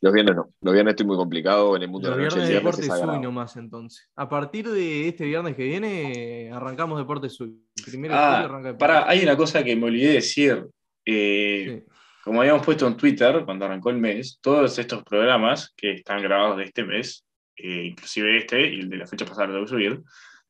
Los 0.00 0.12
viernes 0.12 0.36
no. 0.36 0.50
Los 0.60 0.72
viernes 0.72 0.92
estoy 0.92 1.06
muy 1.06 1.16
complicado 1.16 1.76
en 1.76 1.82
el 1.82 1.88
mundo 1.88 2.10
de 2.10 2.16
la 2.16 2.22
noche. 2.22 2.36
Viernes 2.36 2.54
Deporte 2.54 2.82
Sui 2.82 3.20
nomás 3.20 3.56
entonces. 3.56 4.08
A 4.16 4.28
partir 4.28 4.68
de 4.70 5.08
este 5.08 5.24
viernes 5.24 5.56
que 5.56 5.64
viene 5.64 6.50
arrancamos 6.52 6.98
Deporte 6.98 7.28
Sui. 7.28 7.54
Primero 7.84 8.14
ah, 8.16 8.76
para, 8.78 9.08
hay 9.08 9.22
una 9.22 9.36
cosa 9.36 9.62
que 9.62 9.76
me 9.76 9.86
olvidé 9.86 10.14
decir. 10.14 10.66
Eh, 11.06 11.84
como 12.24 12.40
habíamos 12.40 12.64
puesto 12.64 12.86
en 12.86 12.96
Twitter 12.96 13.44
cuando 13.44 13.66
arrancó 13.66 13.90
el 13.90 13.98
mes, 13.98 14.38
todos 14.40 14.78
estos 14.78 15.04
programas 15.04 15.74
que 15.76 15.92
están 15.92 16.22
grabados 16.22 16.56
de 16.56 16.64
este 16.64 16.82
mes, 16.82 17.26
eh, 17.54 17.84
inclusive 17.84 18.38
este 18.38 18.66
y 18.66 18.80
el 18.80 18.88
de 18.88 18.96
la 18.96 19.06
fecha 19.06 19.26
pasada 19.26 19.48
lo 19.48 19.54
debo 19.54 19.66
subir, 19.66 20.00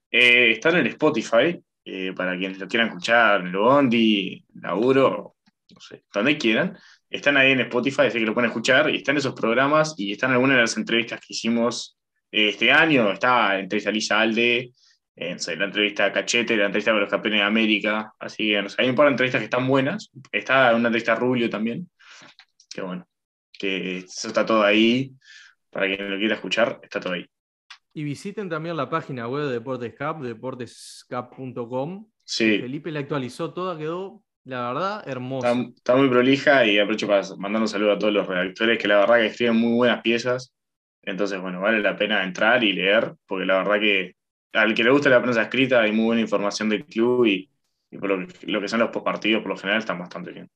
eh, 0.08 0.52
están 0.52 0.76
en 0.76 0.86
Spotify 0.86 1.60
eh, 1.84 2.12
para 2.14 2.38
quienes 2.38 2.58
lo 2.60 2.68
quieran 2.68 2.88
escuchar, 2.88 3.40
en 3.40 3.48
el 3.48 3.56
Bondi, 3.56 4.44
Laburo, 4.54 5.34
no 5.74 5.80
sé, 5.80 6.04
donde 6.14 6.38
quieran. 6.38 6.78
Están 7.10 7.36
ahí 7.36 7.52
en 7.52 7.60
Spotify, 7.60 8.02
así 8.02 8.18
que 8.18 8.26
lo 8.26 8.34
pueden 8.34 8.50
escuchar 8.50 8.90
y 8.90 8.96
están 8.96 9.16
esos 9.16 9.34
programas 9.34 9.94
y 9.96 10.12
están 10.12 10.32
algunas 10.32 10.56
de 10.56 10.62
las 10.62 10.76
entrevistas 10.76 11.20
que 11.20 11.32
hicimos 11.32 11.98
este 12.30 12.72
año. 12.72 13.12
Está 13.12 13.54
la 13.54 13.60
entrevista 13.60 13.90
a 13.90 13.92
Lisa 13.92 14.20
Alde, 14.20 14.72
la 15.16 15.64
entrevista 15.64 16.06
a 16.06 16.12
Cachete, 16.12 16.56
la 16.56 16.66
entrevista 16.66 16.90
con 16.90 17.00
los 17.00 17.10
campeones 17.10 17.40
de 17.40 17.46
América. 17.46 18.12
Así 18.18 18.48
que 18.48 18.66
hay 18.78 18.88
un 18.88 18.96
par 18.96 19.06
de 19.06 19.12
entrevistas 19.12 19.40
que 19.40 19.44
están 19.44 19.68
buenas. 19.68 20.10
Está 20.32 20.74
una 20.74 20.88
entrevista 20.88 21.12
a 21.12 21.16
Rubio 21.16 21.48
también. 21.48 21.88
Que 22.72 22.82
bueno, 22.82 23.06
que 23.52 23.98
eso 23.98 24.28
está 24.28 24.44
todo 24.44 24.62
ahí. 24.62 25.12
Para 25.70 25.86
quien 25.86 26.10
lo 26.10 26.18
quiera 26.18 26.34
escuchar, 26.34 26.80
está 26.82 27.00
todo 27.00 27.12
ahí. 27.12 27.26
Y 27.92 28.02
visiten 28.02 28.48
también 28.48 28.76
la 28.76 28.90
página 28.90 29.28
web 29.28 29.46
de 29.46 29.52
Deportes 29.52 29.94
deportescap.com. 30.20 32.08
Sí. 32.24 32.58
Felipe 32.58 32.90
la 32.90 33.00
actualizó 33.00 33.52
toda, 33.52 33.78
quedó, 33.78 34.23
la 34.44 34.72
verdad, 34.72 35.08
hermosa. 35.08 35.52
Está, 35.74 35.96
muy 35.96 36.08
prolija 36.08 36.66
y 36.66 36.78
aprovecho 36.78 37.06
para 37.06 37.22
mandar 37.36 37.62
un 37.62 37.68
saludo 37.68 37.92
a 37.92 37.98
todos 37.98 38.12
los 38.12 38.26
redactores 38.26 38.78
que 38.78 38.88
la 38.88 38.98
verdad 38.98 39.16
que 39.16 39.26
escriben 39.26 39.56
muy 39.56 39.74
buenas 39.74 40.02
piezas. 40.02 40.52
Entonces, 41.02 41.40
bueno, 41.40 41.60
vale 41.60 41.80
la 41.80 41.96
pena 41.96 42.22
entrar 42.22 42.62
y 42.62 42.72
leer, 42.72 43.14
porque 43.26 43.46
la 43.46 43.58
verdad 43.58 43.80
que 43.80 44.16
al 44.52 44.74
que 44.74 44.84
le 44.84 44.90
gusta 44.90 45.10
la 45.10 45.20
prensa 45.20 45.42
escrita 45.42 45.80
hay 45.80 45.92
muy 45.92 46.06
buena 46.06 46.20
información 46.20 46.68
del 46.68 46.84
club 46.84 47.26
y, 47.26 47.50
por 47.98 48.10
lo 48.10 48.60
que, 48.60 48.68
son 48.68 48.80
los 48.80 48.90
postpartidos 48.90 49.42
por 49.42 49.50
lo 49.50 49.56
general 49.56 49.80
están 49.80 49.98
bastante 49.98 50.32
bien. 50.32 50.50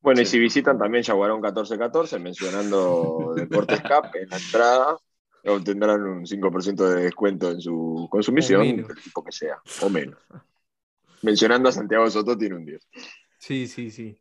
Bueno, 0.00 0.20
y 0.20 0.26
si 0.26 0.38
visitan 0.38 0.78
también 0.78 1.04
Yaguarón 1.04 1.40
1414, 1.40 2.18
mencionando 2.18 3.32
Deportes 3.36 3.80
Cap 3.82 4.14
en 4.16 4.28
la 4.28 4.36
entrada, 4.36 4.96
obtendrán 5.44 6.02
un 6.02 6.26
5% 6.26 6.88
de 6.88 7.02
descuento 7.04 7.50
en 7.50 7.60
su 7.60 8.08
consumición, 8.10 8.76
del 8.76 9.02
tipo 9.02 9.22
que 9.22 9.32
sea, 9.32 9.60
o 9.80 9.88
menos. 9.88 10.18
Mencionando 11.22 11.68
a 11.68 11.72
Santiago 11.72 12.08
Soto 12.10 12.36
tiene 12.36 12.56
un 12.56 12.64
10. 12.64 12.88
Sí, 13.38 13.66
sí, 13.66 13.90
sí. 13.90 14.18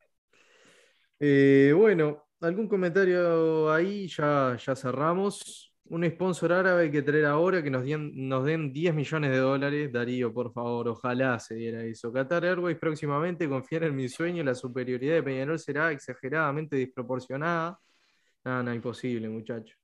Eh, 1.19 1.73
bueno, 1.75 2.23
algún 2.41 2.67
comentario 2.67 3.71
ahí, 3.71 4.07
ya, 4.07 4.57
ya 4.57 4.75
cerramos 4.75 5.71
un 5.91 6.09
sponsor 6.09 6.53
árabe 6.53 6.89
que 6.89 7.01
traer 7.01 7.25
ahora 7.25 7.61
que 7.61 7.69
nos, 7.69 7.83
nos 7.85 8.45
den 8.45 8.71
10 8.71 8.95
millones 8.95 9.31
de 9.31 9.37
dólares. 9.37 9.91
Darío, 9.91 10.33
por 10.33 10.53
favor, 10.53 10.87
ojalá 10.87 11.37
se 11.37 11.55
diera 11.55 11.83
eso. 11.83 12.13
Qatar 12.13 12.45
Airways 12.45 12.77
próximamente 12.77 13.49
confiar 13.49 13.83
en 13.83 13.95
mi 13.95 14.07
sueño. 14.07 14.41
La 14.41 14.55
superioridad 14.55 15.15
de 15.15 15.23
Peñarol 15.23 15.59
será 15.59 15.91
exageradamente 15.91 16.77
desproporcionada. 16.77 17.77
No, 18.45 18.63
no, 18.63 18.73
imposible, 18.73 19.27
muchacho. 19.27 19.75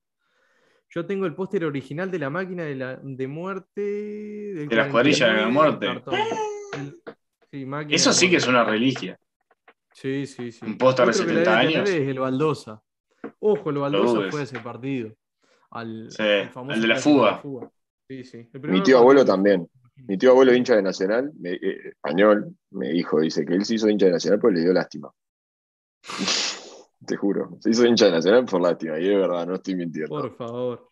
Yo 0.89 1.05
tengo 1.05 1.25
el 1.25 1.35
póster 1.35 1.65
original 1.65 2.09
de 2.09 2.19
la 2.19 2.29
máquina 2.29 2.63
de, 2.63 2.75
la, 2.75 2.95
de 3.03 3.27
muerte. 3.27 3.81
De 3.81 4.67
la 4.71 4.89
cuadrilla 4.89 5.27
de 5.27 5.41
la 5.41 5.49
muerte. 5.49 5.87
Eso 7.89 8.13
sí 8.13 8.29
que 8.29 8.37
es 8.37 8.47
una 8.47 8.63
reliquia. 8.63 9.19
Sí, 9.93 10.25
sí, 10.27 10.51
sí. 10.51 10.65
Un 10.65 10.77
póster 10.77 11.07
de 11.07 11.13
70 11.13 11.57
años. 11.57 11.89
Es 11.89 12.07
el 12.07 12.19
Baldosa. 12.19 12.81
Ojo, 13.39 13.69
el 13.69 13.77
Baldosa 13.77 14.29
fue 14.29 14.43
ese 14.43 14.59
partido 14.59 15.15
al, 15.71 16.09
de 16.09 16.87
la 16.87 16.97
fuga. 16.97 17.41
Mi 18.07 18.83
tío 18.83 18.99
abuelo 18.99 19.25
también. 19.25 19.67
Mi 19.95 20.17
tío 20.17 20.31
abuelo 20.31 20.53
hincha 20.53 20.75
de 20.75 20.83
Nacional, 20.83 21.31
eh, 21.43 21.89
español, 21.89 22.55
me 22.69 22.89
dijo, 22.89 23.19
dice 23.19 23.43
que 23.43 23.55
él 23.55 23.65
se 23.65 23.75
hizo 23.75 23.89
hincha 23.89 24.05
de 24.05 24.11
Nacional 24.11 24.39
porque 24.39 24.57
le 24.57 24.63
dio 24.63 24.73
lástima. 24.73 25.11
Te 27.05 27.15
juro, 27.15 27.57
se 27.59 27.71
hizo 27.71 27.85
hincha 27.85 28.05
de 28.05 28.11
Nacional 28.11 28.45
por 28.45 28.61
lástima, 28.61 28.99
y 28.99 29.09
es 29.09 29.15
verdad, 29.17 29.47
no 29.47 29.55
estoy 29.55 29.75
mintiendo. 29.75 30.09
Por 30.09 30.35
favor. 30.35 30.89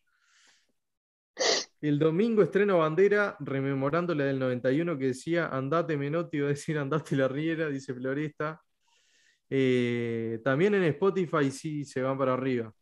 El 1.88 2.00
domingo 2.00 2.42
estreno 2.42 2.80
bandera, 2.80 3.38
rememorando 3.40 4.16
la 4.16 4.24
del 4.26 4.40
91 4.40 4.98
que 4.98 5.06
decía 5.08 5.50
andate 5.50 5.96
Menotti, 5.96 6.38
iba 6.38 6.48
a 6.48 6.50
decir 6.50 6.80
andate 6.80 7.16
la 7.16 7.28
Riera, 7.28 7.70
dice 7.70 7.94
Floresta. 7.94 8.60
Eh, 9.48 10.42
también 10.44 10.74
en 10.74 10.84
Spotify 10.86 11.52
sí 11.52 11.86
se 11.86 12.02
van 12.02 12.18
para 12.18 12.34
arriba. 12.34 12.74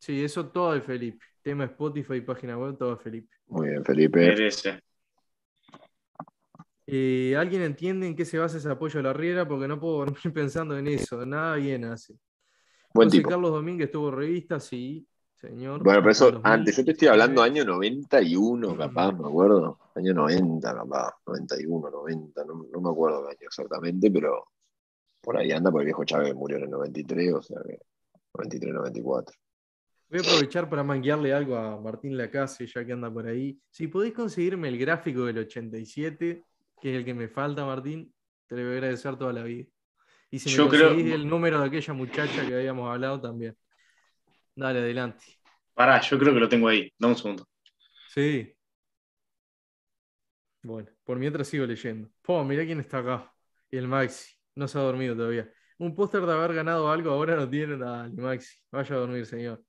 Sí, 0.00 0.24
eso 0.24 0.48
todo 0.50 0.72
de 0.72 0.80
Felipe. 0.80 1.24
Tema 1.40 1.66
Spotify, 1.66 2.20
página 2.20 2.58
web, 2.58 2.76
todo 2.76 2.96
de 2.96 3.02
Felipe. 3.02 3.36
Muy 3.46 3.68
bien, 3.68 3.84
Felipe. 3.84 4.50
Eh, 6.84 7.36
¿Alguien 7.36 7.62
entiende 7.62 8.08
en 8.08 8.16
qué 8.16 8.24
se 8.24 8.38
basa 8.38 8.58
ese 8.58 8.70
apoyo 8.70 8.98
a 8.98 9.04
la 9.04 9.12
Riera? 9.12 9.46
Porque 9.46 9.68
no 9.68 9.78
puedo 9.78 9.98
dormir 9.98 10.18
pensando 10.34 10.76
en 10.76 10.88
eso. 10.88 11.24
Nada 11.24 11.54
bien 11.54 11.84
hace. 11.84 12.16
Buen 12.92 13.08
tipo. 13.08 13.28
Carlos 13.28 13.52
Domínguez 13.52 13.88
tuvo 13.88 14.10
revista, 14.10 14.58
sí, 14.58 15.06
señor. 15.40 15.82
Bueno, 15.82 16.00
pero 16.00 16.10
eso 16.10 16.40
antes, 16.42 16.76
yo 16.76 16.84
te 16.84 16.92
estoy 16.92 17.08
hablando 17.08 17.42
año 17.42 17.64
91, 17.64 18.76
capaz, 18.76 19.12
me 19.12 19.26
acuerdo. 19.26 19.78
Año 19.94 20.14
90, 20.14 20.74
capaz, 20.74 21.14
91, 21.26 21.90
90, 21.90 22.44
no, 22.44 22.66
no 22.70 22.80
me 22.80 22.90
acuerdo 22.90 23.22
qué 23.24 23.30
año 23.30 23.46
exactamente, 23.48 24.10
pero 24.10 24.48
por 25.20 25.36
ahí 25.36 25.52
anda, 25.52 25.70
porque 25.70 25.82
el 25.82 25.86
viejo 25.86 26.04
Chávez 26.04 26.34
murió 26.34 26.58
en 26.58 26.64
el 26.64 26.70
93, 26.70 27.34
o 27.34 27.42
sea 27.42 27.60
que 27.66 27.78
93, 28.34 28.74
94. 28.74 29.36
Voy 30.10 30.20
a 30.20 30.22
aprovechar 30.22 30.70
para 30.70 30.82
manguearle 30.82 31.34
algo 31.34 31.56
a 31.56 31.78
Martín 31.78 32.16
Lacase, 32.16 32.66
ya 32.66 32.84
que 32.84 32.92
anda 32.92 33.12
por 33.12 33.26
ahí. 33.26 33.60
Si 33.68 33.88
podéis 33.88 34.14
conseguirme 34.14 34.68
el 34.68 34.78
gráfico 34.78 35.26
del 35.26 35.38
87, 35.38 36.44
que 36.80 36.90
es 36.90 36.96
el 36.96 37.04
que 37.04 37.12
me 37.12 37.28
falta, 37.28 37.66
Martín, 37.66 38.12
te 38.46 38.56
lo 38.56 38.62
voy 38.62 38.70
a 38.70 38.74
agradecer 38.74 39.16
toda 39.16 39.34
la 39.34 39.42
vida. 39.42 39.66
Y 40.30 40.38
si 40.38 40.48
me 40.48 40.56
Yo 40.56 40.68
conseguís 40.68 41.12
el 41.12 41.28
número 41.28 41.60
de 41.60 41.66
aquella 41.66 41.92
muchacha 41.92 42.46
que 42.46 42.54
habíamos 42.54 42.90
hablado 42.90 43.20
también. 43.20 43.54
Dale, 44.58 44.80
adelante. 44.80 45.24
Pará, 45.72 46.00
yo 46.00 46.18
creo 46.18 46.34
que 46.34 46.40
lo 46.40 46.48
tengo 46.48 46.66
ahí. 46.66 46.92
Dame 46.98 47.12
un 47.12 47.18
segundo. 47.18 47.48
Sí. 48.12 48.52
Bueno, 50.64 50.90
por 51.04 51.16
mientras 51.16 51.46
sigo 51.46 51.64
leyendo. 51.64 52.10
Po, 52.22 52.42
mirá 52.42 52.64
quién 52.64 52.80
está 52.80 52.98
acá. 52.98 53.32
Y 53.70 53.76
el 53.76 53.86
Maxi. 53.86 54.34
No 54.56 54.66
se 54.66 54.76
ha 54.76 54.80
dormido 54.80 55.14
todavía. 55.14 55.48
Un 55.78 55.94
póster 55.94 56.26
de 56.26 56.32
haber 56.32 56.54
ganado 56.54 56.90
algo 56.90 57.12
ahora 57.12 57.36
no 57.36 57.48
tiene. 57.48 57.76
Dale, 57.76 58.20
Maxi. 58.20 58.58
Vaya 58.72 58.96
a 58.96 58.98
dormir, 58.98 59.26
señor. 59.26 59.62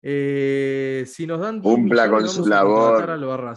Eh, 0.00 1.04
si 1.06 1.26
nos 1.26 1.40
dan. 1.40 1.60
Cumpla 1.60 2.08
con 2.08 2.26
su 2.26 2.46
labor. 2.46 3.10
Al 3.10 3.54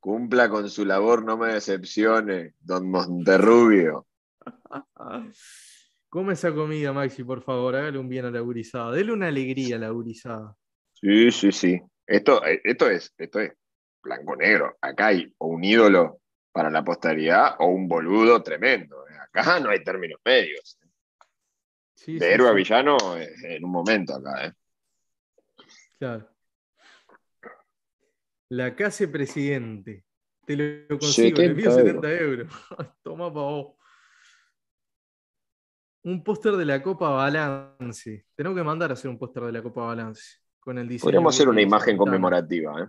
Cumpla 0.00 0.48
con 0.48 0.68
su 0.68 0.84
labor, 0.84 1.24
no 1.24 1.36
me 1.36 1.52
decepcione, 1.52 2.54
don 2.58 2.90
Monterrubio. 2.90 4.08
Come 6.12 6.34
esa 6.34 6.52
comida, 6.52 6.92
Maxi, 6.92 7.24
por 7.24 7.40
favor, 7.40 7.74
hágale 7.74 7.96
un 7.96 8.06
bien 8.06 8.26
a 8.26 8.30
la 8.30 8.40
gurizada. 8.40 8.92
Dele 8.92 9.14
una 9.14 9.28
alegría 9.28 9.76
a 9.76 9.78
la 9.78 9.88
gurizada. 9.88 10.54
Sí, 10.92 11.30
sí, 11.30 11.50
sí. 11.50 11.80
Esto, 12.06 12.44
eh, 12.44 12.60
esto 12.64 12.90
es, 12.90 13.14
esto 13.16 13.40
es 13.40 13.54
blanco-negro. 14.02 14.76
Acá 14.82 15.06
hay 15.06 15.34
un 15.38 15.64
ídolo 15.64 16.20
para 16.52 16.68
la 16.68 16.84
posteridad 16.84 17.56
o 17.60 17.68
un 17.68 17.88
boludo 17.88 18.42
tremendo. 18.42 19.08
¿eh? 19.08 19.14
Acá 19.22 19.58
no 19.58 19.70
hay 19.70 19.82
términos 19.82 20.20
medios. 20.22 20.78
de 22.06 22.30
héroe 22.30 22.50
a 22.50 22.52
villano 22.52 22.98
en 23.16 23.64
un 23.64 23.72
momento 23.72 24.14
acá, 24.14 24.48
¿eh? 24.48 24.52
Claro. 25.98 26.28
La 28.50 28.76
casa 28.76 29.10
presidente. 29.10 30.04
Te 30.44 30.56
lo 30.56 30.98
consigo, 30.98 31.40
envío 31.40 31.70
70 31.70 32.12
euros. 32.12 32.52
Toma 33.02 33.32
para 33.32 33.46
vos. 33.46 33.81
Un 36.04 36.22
póster 36.24 36.56
de 36.56 36.64
la 36.64 36.82
Copa 36.82 37.10
Balance. 37.10 38.26
Tenemos 38.34 38.58
que 38.58 38.64
mandar 38.64 38.90
a 38.90 38.94
hacer 38.94 39.10
un 39.10 39.18
póster 39.18 39.44
de 39.44 39.52
la 39.52 39.62
Copa 39.62 39.86
Balance. 39.86 40.38
Con 40.58 40.78
el 40.78 40.88
diseño 40.88 41.06
Podríamos 41.06 41.34
hacer 41.34 41.48
una 41.48 41.62
imagen 41.62 41.96
conmemorativa. 41.96 42.82
¿eh? 42.82 42.86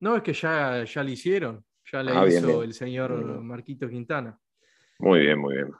No, 0.00 0.16
es 0.16 0.22
que 0.22 0.32
ya, 0.32 0.84
ya 0.84 1.02
la 1.02 1.10
hicieron. 1.10 1.64
Ya 1.90 2.02
la 2.02 2.20
ah, 2.20 2.26
hizo 2.26 2.62
el 2.62 2.74
señor 2.74 3.42
Marquito 3.42 3.88
Quintana. 3.88 4.38
Muy 4.98 5.20
bien, 5.20 5.38
muy 5.38 5.54
bien. 5.54 5.70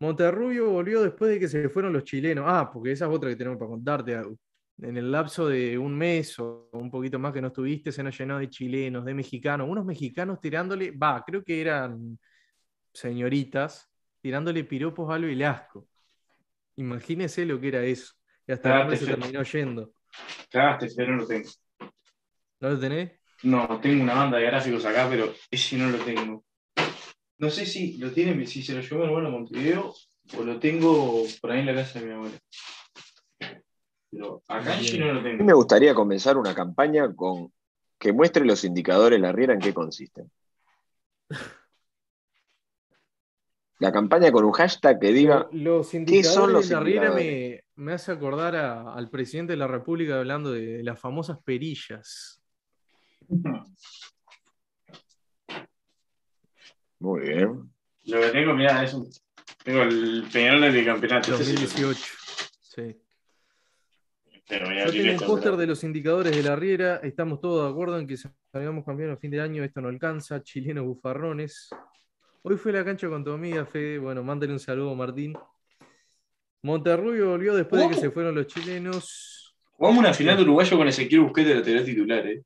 Monterrubio 0.00 0.70
volvió 0.70 1.02
después 1.02 1.32
de 1.32 1.40
que 1.40 1.48
se 1.48 1.68
fueron 1.68 1.92
los 1.92 2.04
chilenos. 2.04 2.44
Ah, 2.46 2.70
porque 2.72 2.92
esa 2.92 3.06
es 3.06 3.10
otra 3.12 3.30
que 3.30 3.36
tenemos 3.36 3.58
para 3.58 3.70
contarte 3.70 4.20
en 4.80 4.96
el 4.96 5.10
lapso 5.10 5.48
de 5.48 5.76
un 5.76 5.96
mes 5.96 6.38
o 6.38 6.68
un 6.72 6.90
poquito 6.90 7.18
más 7.18 7.32
que 7.32 7.40
no 7.40 7.48
estuviste, 7.48 7.90
se 7.90 8.02
nos 8.02 8.16
llenó 8.16 8.38
de 8.38 8.48
chilenos, 8.48 9.04
de 9.04 9.14
mexicanos, 9.14 9.68
unos 9.68 9.84
mexicanos 9.84 10.40
tirándole, 10.40 10.92
va, 10.92 11.24
creo 11.26 11.42
que 11.42 11.60
eran 11.60 12.18
señoritas, 12.92 13.90
tirándole 14.20 14.64
piropos 14.64 15.10
a 15.10 15.14
Aldo 15.14 15.28
Velasco. 15.28 15.86
Imagínese 16.76 17.44
lo 17.44 17.60
que 17.60 17.68
era 17.68 17.82
eso. 17.84 18.14
Y 18.46 18.52
hasta 18.52 18.82
el 18.82 18.96
se 18.96 19.06
terminó 19.06 19.42
yendo. 19.42 19.92
Cagaste, 20.50 20.88
pero 20.96 21.12
no 21.12 21.22
lo 21.22 21.26
tengo. 21.26 21.48
¿No 22.60 22.70
lo 22.70 22.78
tenés? 22.78 23.12
No, 23.42 23.80
tengo 23.80 24.02
una 24.02 24.14
banda 24.14 24.38
de 24.38 24.46
gráficos 24.46 24.84
acá, 24.84 25.06
pero 25.08 25.32
ese 25.50 25.76
no 25.76 25.90
lo 25.90 25.98
tengo. 25.98 26.44
No 27.38 27.50
sé 27.50 27.66
si 27.66 27.98
lo 27.98 28.10
tiene, 28.10 28.46
si 28.46 28.62
se 28.62 28.74
lo 28.74 28.80
llevó 28.80 29.00
mi 29.00 29.06
hermano 29.06 29.28
a 29.28 29.30
Montevideo 29.30 29.94
o 30.36 30.42
lo 30.42 30.58
tengo 30.58 31.24
por 31.40 31.52
ahí 31.52 31.60
en 31.60 31.66
la 31.66 31.74
casa 31.74 32.00
de 32.00 32.06
mi 32.06 32.12
abuela. 32.12 32.38
Pero 34.10 34.42
acá 34.48 34.78
sí 34.80 34.98
no 34.98 35.12
lo 35.12 35.22
tengo. 35.22 35.36
A 35.36 35.38
mí 35.38 35.44
me 35.44 35.52
gustaría 35.52 35.94
comenzar 35.94 36.36
una 36.36 36.54
campaña 36.54 37.14
con 37.14 37.52
que 37.98 38.12
muestre 38.12 38.44
los 38.44 38.64
indicadores 38.64 39.20
la 39.20 39.32
riera 39.32 39.54
en 39.54 39.60
qué 39.60 39.74
consisten. 39.74 40.30
La 43.80 43.92
campaña 43.92 44.32
con 44.32 44.44
un 44.44 44.52
hashtag 44.52 44.98
que 44.98 45.12
diga 45.12 45.48
los 45.52 45.94
indicadores 45.94 46.28
¿qué 46.28 46.34
son 46.34 46.52
los 46.52 46.68
de 46.68 46.74
la 46.74 46.80
Riera 46.80 47.12
me, 47.12 47.62
me, 47.76 47.92
hace 47.92 48.10
acordar 48.10 48.56
al 48.56 49.08
presidente 49.08 49.52
de 49.52 49.56
la 49.56 49.68
República 49.68 50.18
hablando 50.18 50.50
de, 50.50 50.82
las 50.82 50.98
famosas 50.98 51.38
perillas. 51.44 52.42
Muy 56.98 57.20
bien. 57.20 57.70
Lo 58.06 58.20
que 58.20 58.30
tengo, 58.30 58.54
mira, 58.54 58.82
es 58.82 58.94
un, 58.94 59.08
tengo 59.62 59.82
el 59.82 60.24
Peñarol 60.32 60.72
de 60.72 60.84
campeonato. 60.84 61.32
2018. 61.32 62.00
Sí. 62.60 62.96
Yo 64.50 64.90
tengo 64.90 65.12
un 65.12 65.26
póster 65.26 65.56
de 65.56 65.66
los 65.66 65.84
indicadores 65.84 66.34
de 66.34 66.42
la 66.42 66.56
Riera. 66.56 66.96
Estamos 67.02 67.40
todos 67.40 67.66
de 67.66 67.70
acuerdo 67.70 67.98
en 67.98 68.06
que 68.06 68.16
salgamos 68.16 68.84
campeones 68.84 69.16
a 69.16 69.20
fin 69.20 69.30
de 69.30 69.40
año. 69.40 69.62
Esto 69.62 69.82
no 69.82 69.88
alcanza. 69.88 70.42
Chilenos 70.42 70.86
bufarrones. 70.86 71.68
Hoy 72.48 72.56
fue 72.56 72.72
la 72.72 72.84
cancha 72.84 73.08
con 73.08 73.22
tu 73.22 73.32
amiga, 73.32 73.66
Fede. 73.66 73.98
Bueno, 73.98 74.22
mándale 74.22 74.52
un 74.52 74.58
saludo, 74.58 74.94
Martín. 74.94 75.34
Monterrubio 76.62 77.30
volvió 77.30 77.54
después 77.54 77.82
de 77.82 77.88
que 77.90 78.00
se 78.00 78.10
fueron 78.10 78.34
los 78.34 78.46
chilenos. 78.46 79.54
Jugamos 79.72 79.98
una 79.98 80.14
final 80.14 80.36
de 80.36 80.42
uruguayo 80.42 80.76
con 80.76 80.88
Ezequiel 80.88 81.20
Busquete 81.20 81.50
de 81.50 81.54
lateral 81.56 81.84
titular, 81.84 82.26
¿eh? 82.26 82.42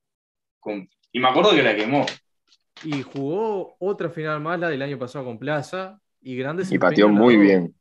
Y 1.13 1.21
me 1.21 1.29
acuerdo 1.29 1.53
que 1.53 1.63
la 1.63 1.77
quemó. 1.77 2.05
Y 2.85 3.03
jugó 3.03 3.77
otra 3.79 4.11
final 4.11 4.41
más, 4.41 4.59
la 4.59 4.69
del 4.69 4.83
año 4.83 4.99
pasado 4.99 5.25
con 5.25 5.39
Plaza. 5.39 6.01
Y 6.21 6.37
grandes 6.37 6.71
Y 6.71 6.79
pateó 6.79 7.09
muy 7.09 7.37
bien. 7.37 7.75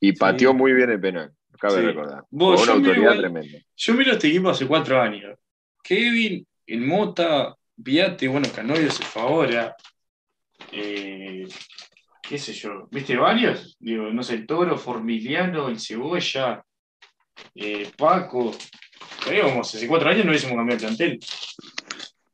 Y 0.00 0.12
pateó 0.12 0.52
muy 0.52 0.72
bien 0.72 0.90
el 0.90 1.00
penal 1.00 1.32
cabe 1.60 1.82
recordar. 1.82 2.24
una 2.30 2.72
autoridad 2.72 3.18
tremenda. 3.18 3.58
Yo 3.76 3.94
miro 3.94 4.12
este 4.12 4.28
equipo 4.28 4.48
hace 4.48 4.66
cuatro 4.66 5.00
años. 5.00 5.38
Kevin, 5.82 6.46
el 6.66 6.80
Mota, 6.80 7.54
Viate, 7.76 8.26
bueno, 8.28 8.48
Canoyo 8.54 8.90
se 8.90 9.04
favora. 9.04 9.76
Eh, 10.72 11.46
qué 12.22 12.38
sé 12.38 12.52
yo, 12.52 12.88
¿viste 12.90 13.16
varios? 13.16 13.76
Digo, 13.80 14.10
no 14.10 14.22
sé, 14.22 14.34
el 14.34 14.46
Toro, 14.46 14.76
Formiliano, 14.78 15.68
el 15.68 15.80
Cebolla, 15.80 16.64
eh, 17.54 17.90
Paco. 17.96 18.52
Creo 19.24 19.60
hace 19.60 19.86
cuatro 19.86 20.08
años 20.08 20.24
no 20.24 20.30
hubiésemos 20.30 20.56
cambiado 20.56 20.80
el 20.80 20.86
plantel. 20.86 21.20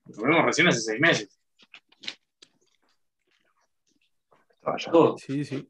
Lo 0.07 0.23
vemos 0.23 0.45
recién 0.45 0.69
hace 0.69 0.81
seis 0.81 1.01
meses. 1.01 1.39
Sí, 5.19 5.45
sí. 5.45 5.69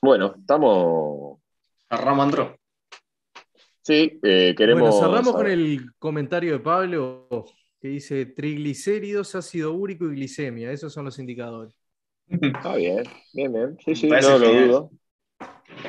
Bueno, 0.00 0.34
estamos 0.38 1.38
Cerramos, 1.88 2.34
Sí, 3.82 4.18
eh, 4.22 4.54
queremos. 4.56 4.90
Bueno, 4.90 4.98
cerramos 4.98 5.34
con 5.34 5.46
el 5.46 5.92
comentario 5.98 6.54
de 6.54 6.58
Pablo 6.60 7.28
que 7.82 7.88
dice 7.88 8.26
triglicéridos, 8.26 9.34
ácido 9.34 9.72
úrico 9.72 10.04
y 10.04 10.14
glicemia. 10.14 10.70
Esos 10.70 10.92
son 10.92 11.04
los 11.04 11.18
indicadores. 11.18 11.74
Está 12.28 12.76
bien, 12.76 13.02
bien, 13.34 13.52
bien. 13.52 13.76
Sí, 13.84 13.96
sí, 13.96 14.08
no 14.08 14.38
lo 14.38 14.38
dudo. 14.38 14.90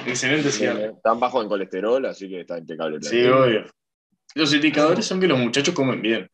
Excelente 0.08 0.50
Están 0.50 1.20
bajos 1.20 1.44
en 1.44 1.50
colesterol, 1.50 2.04
así 2.08 2.28
que 2.28 2.42
está 2.42 2.58
impecable. 2.58 2.98
Sí, 3.00 3.24
obvio. 3.26 3.66
Los 4.34 4.52
indicadores 4.56 5.06
son 5.06 5.20
que 5.20 5.28
los 5.28 5.38
muchachos 5.38 5.76
comen 5.76 6.02
bien. 6.02 6.28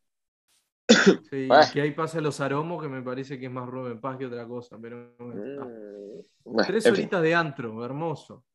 Sí, 1.30 1.50
que 1.74 1.82
ahí 1.82 1.92
pasa 1.92 2.22
los 2.22 2.40
aromos, 2.40 2.82
que 2.82 2.88
me 2.88 3.02
parece 3.02 3.38
que 3.38 3.48
es 3.48 3.52
más 3.52 3.68
Rubén 3.68 4.00
Paz 4.00 4.18
que 4.18 4.28
otra 4.28 4.48
cosa. 4.48 4.78
Pero 4.82 5.14
mm, 5.20 6.56
Tres 6.66 6.86
horitas 6.86 7.22
de 7.22 7.36
antro, 7.36 7.84
hermoso. 7.84 8.46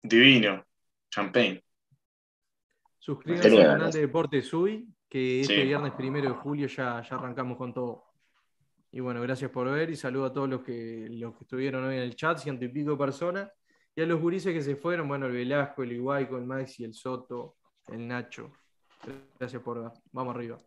Divino. 0.00 0.64
Champagne. 1.10 1.62
Suscríbanse 3.00 3.48
al 3.48 3.66
canal 3.66 3.92
de 3.92 4.00
Deportes 4.00 4.46
Sui, 4.46 4.88
que 5.14 5.42
este 5.42 5.62
viernes 5.62 5.92
primero 5.92 6.28
de 6.28 6.34
julio 6.34 6.66
ya, 6.66 7.00
ya 7.00 7.14
arrancamos 7.14 7.56
con 7.56 7.72
todo. 7.72 8.02
Y 8.90 8.98
bueno, 8.98 9.20
gracias 9.22 9.48
por 9.48 9.70
ver 9.70 9.88
y 9.88 9.94
saludo 9.94 10.24
a 10.24 10.32
todos 10.32 10.48
los 10.48 10.64
que, 10.64 11.06
los 11.08 11.36
que 11.36 11.44
estuvieron 11.44 11.84
hoy 11.84 11.94
en 11.94 12.02
el 12.02 12.16
chat, 12.16 12.38
ciento 12.38 12.64
y 12.64 12.68
pico 12.68 12.98
personas. 12.98 13.48
Y 13.94 14.02
a 14.02 14.06
los 14.06 14.20
gurises 14.20 14.52
que 14.52 14.60
se 14.60 14.74
fueron, 14.74 15.06
bueno, 15.06 15.26
el 15.26 15.32
Velasco, 15.32 15.84
el 15.84 15.92
Iguaico, 15.92 16.36
el 16.36 16.44
Maxi, 16.44 16.82
el 16.82 16.94
Soto, 16.94 17.58
el 17.86 18.08
Nacho. 18.08 18.50
Gracias 19.38 19.62
por 19.62 19.84
ver. 19.84 19.92
Vamos 20.10 20.34
arriba. 20.34 20.58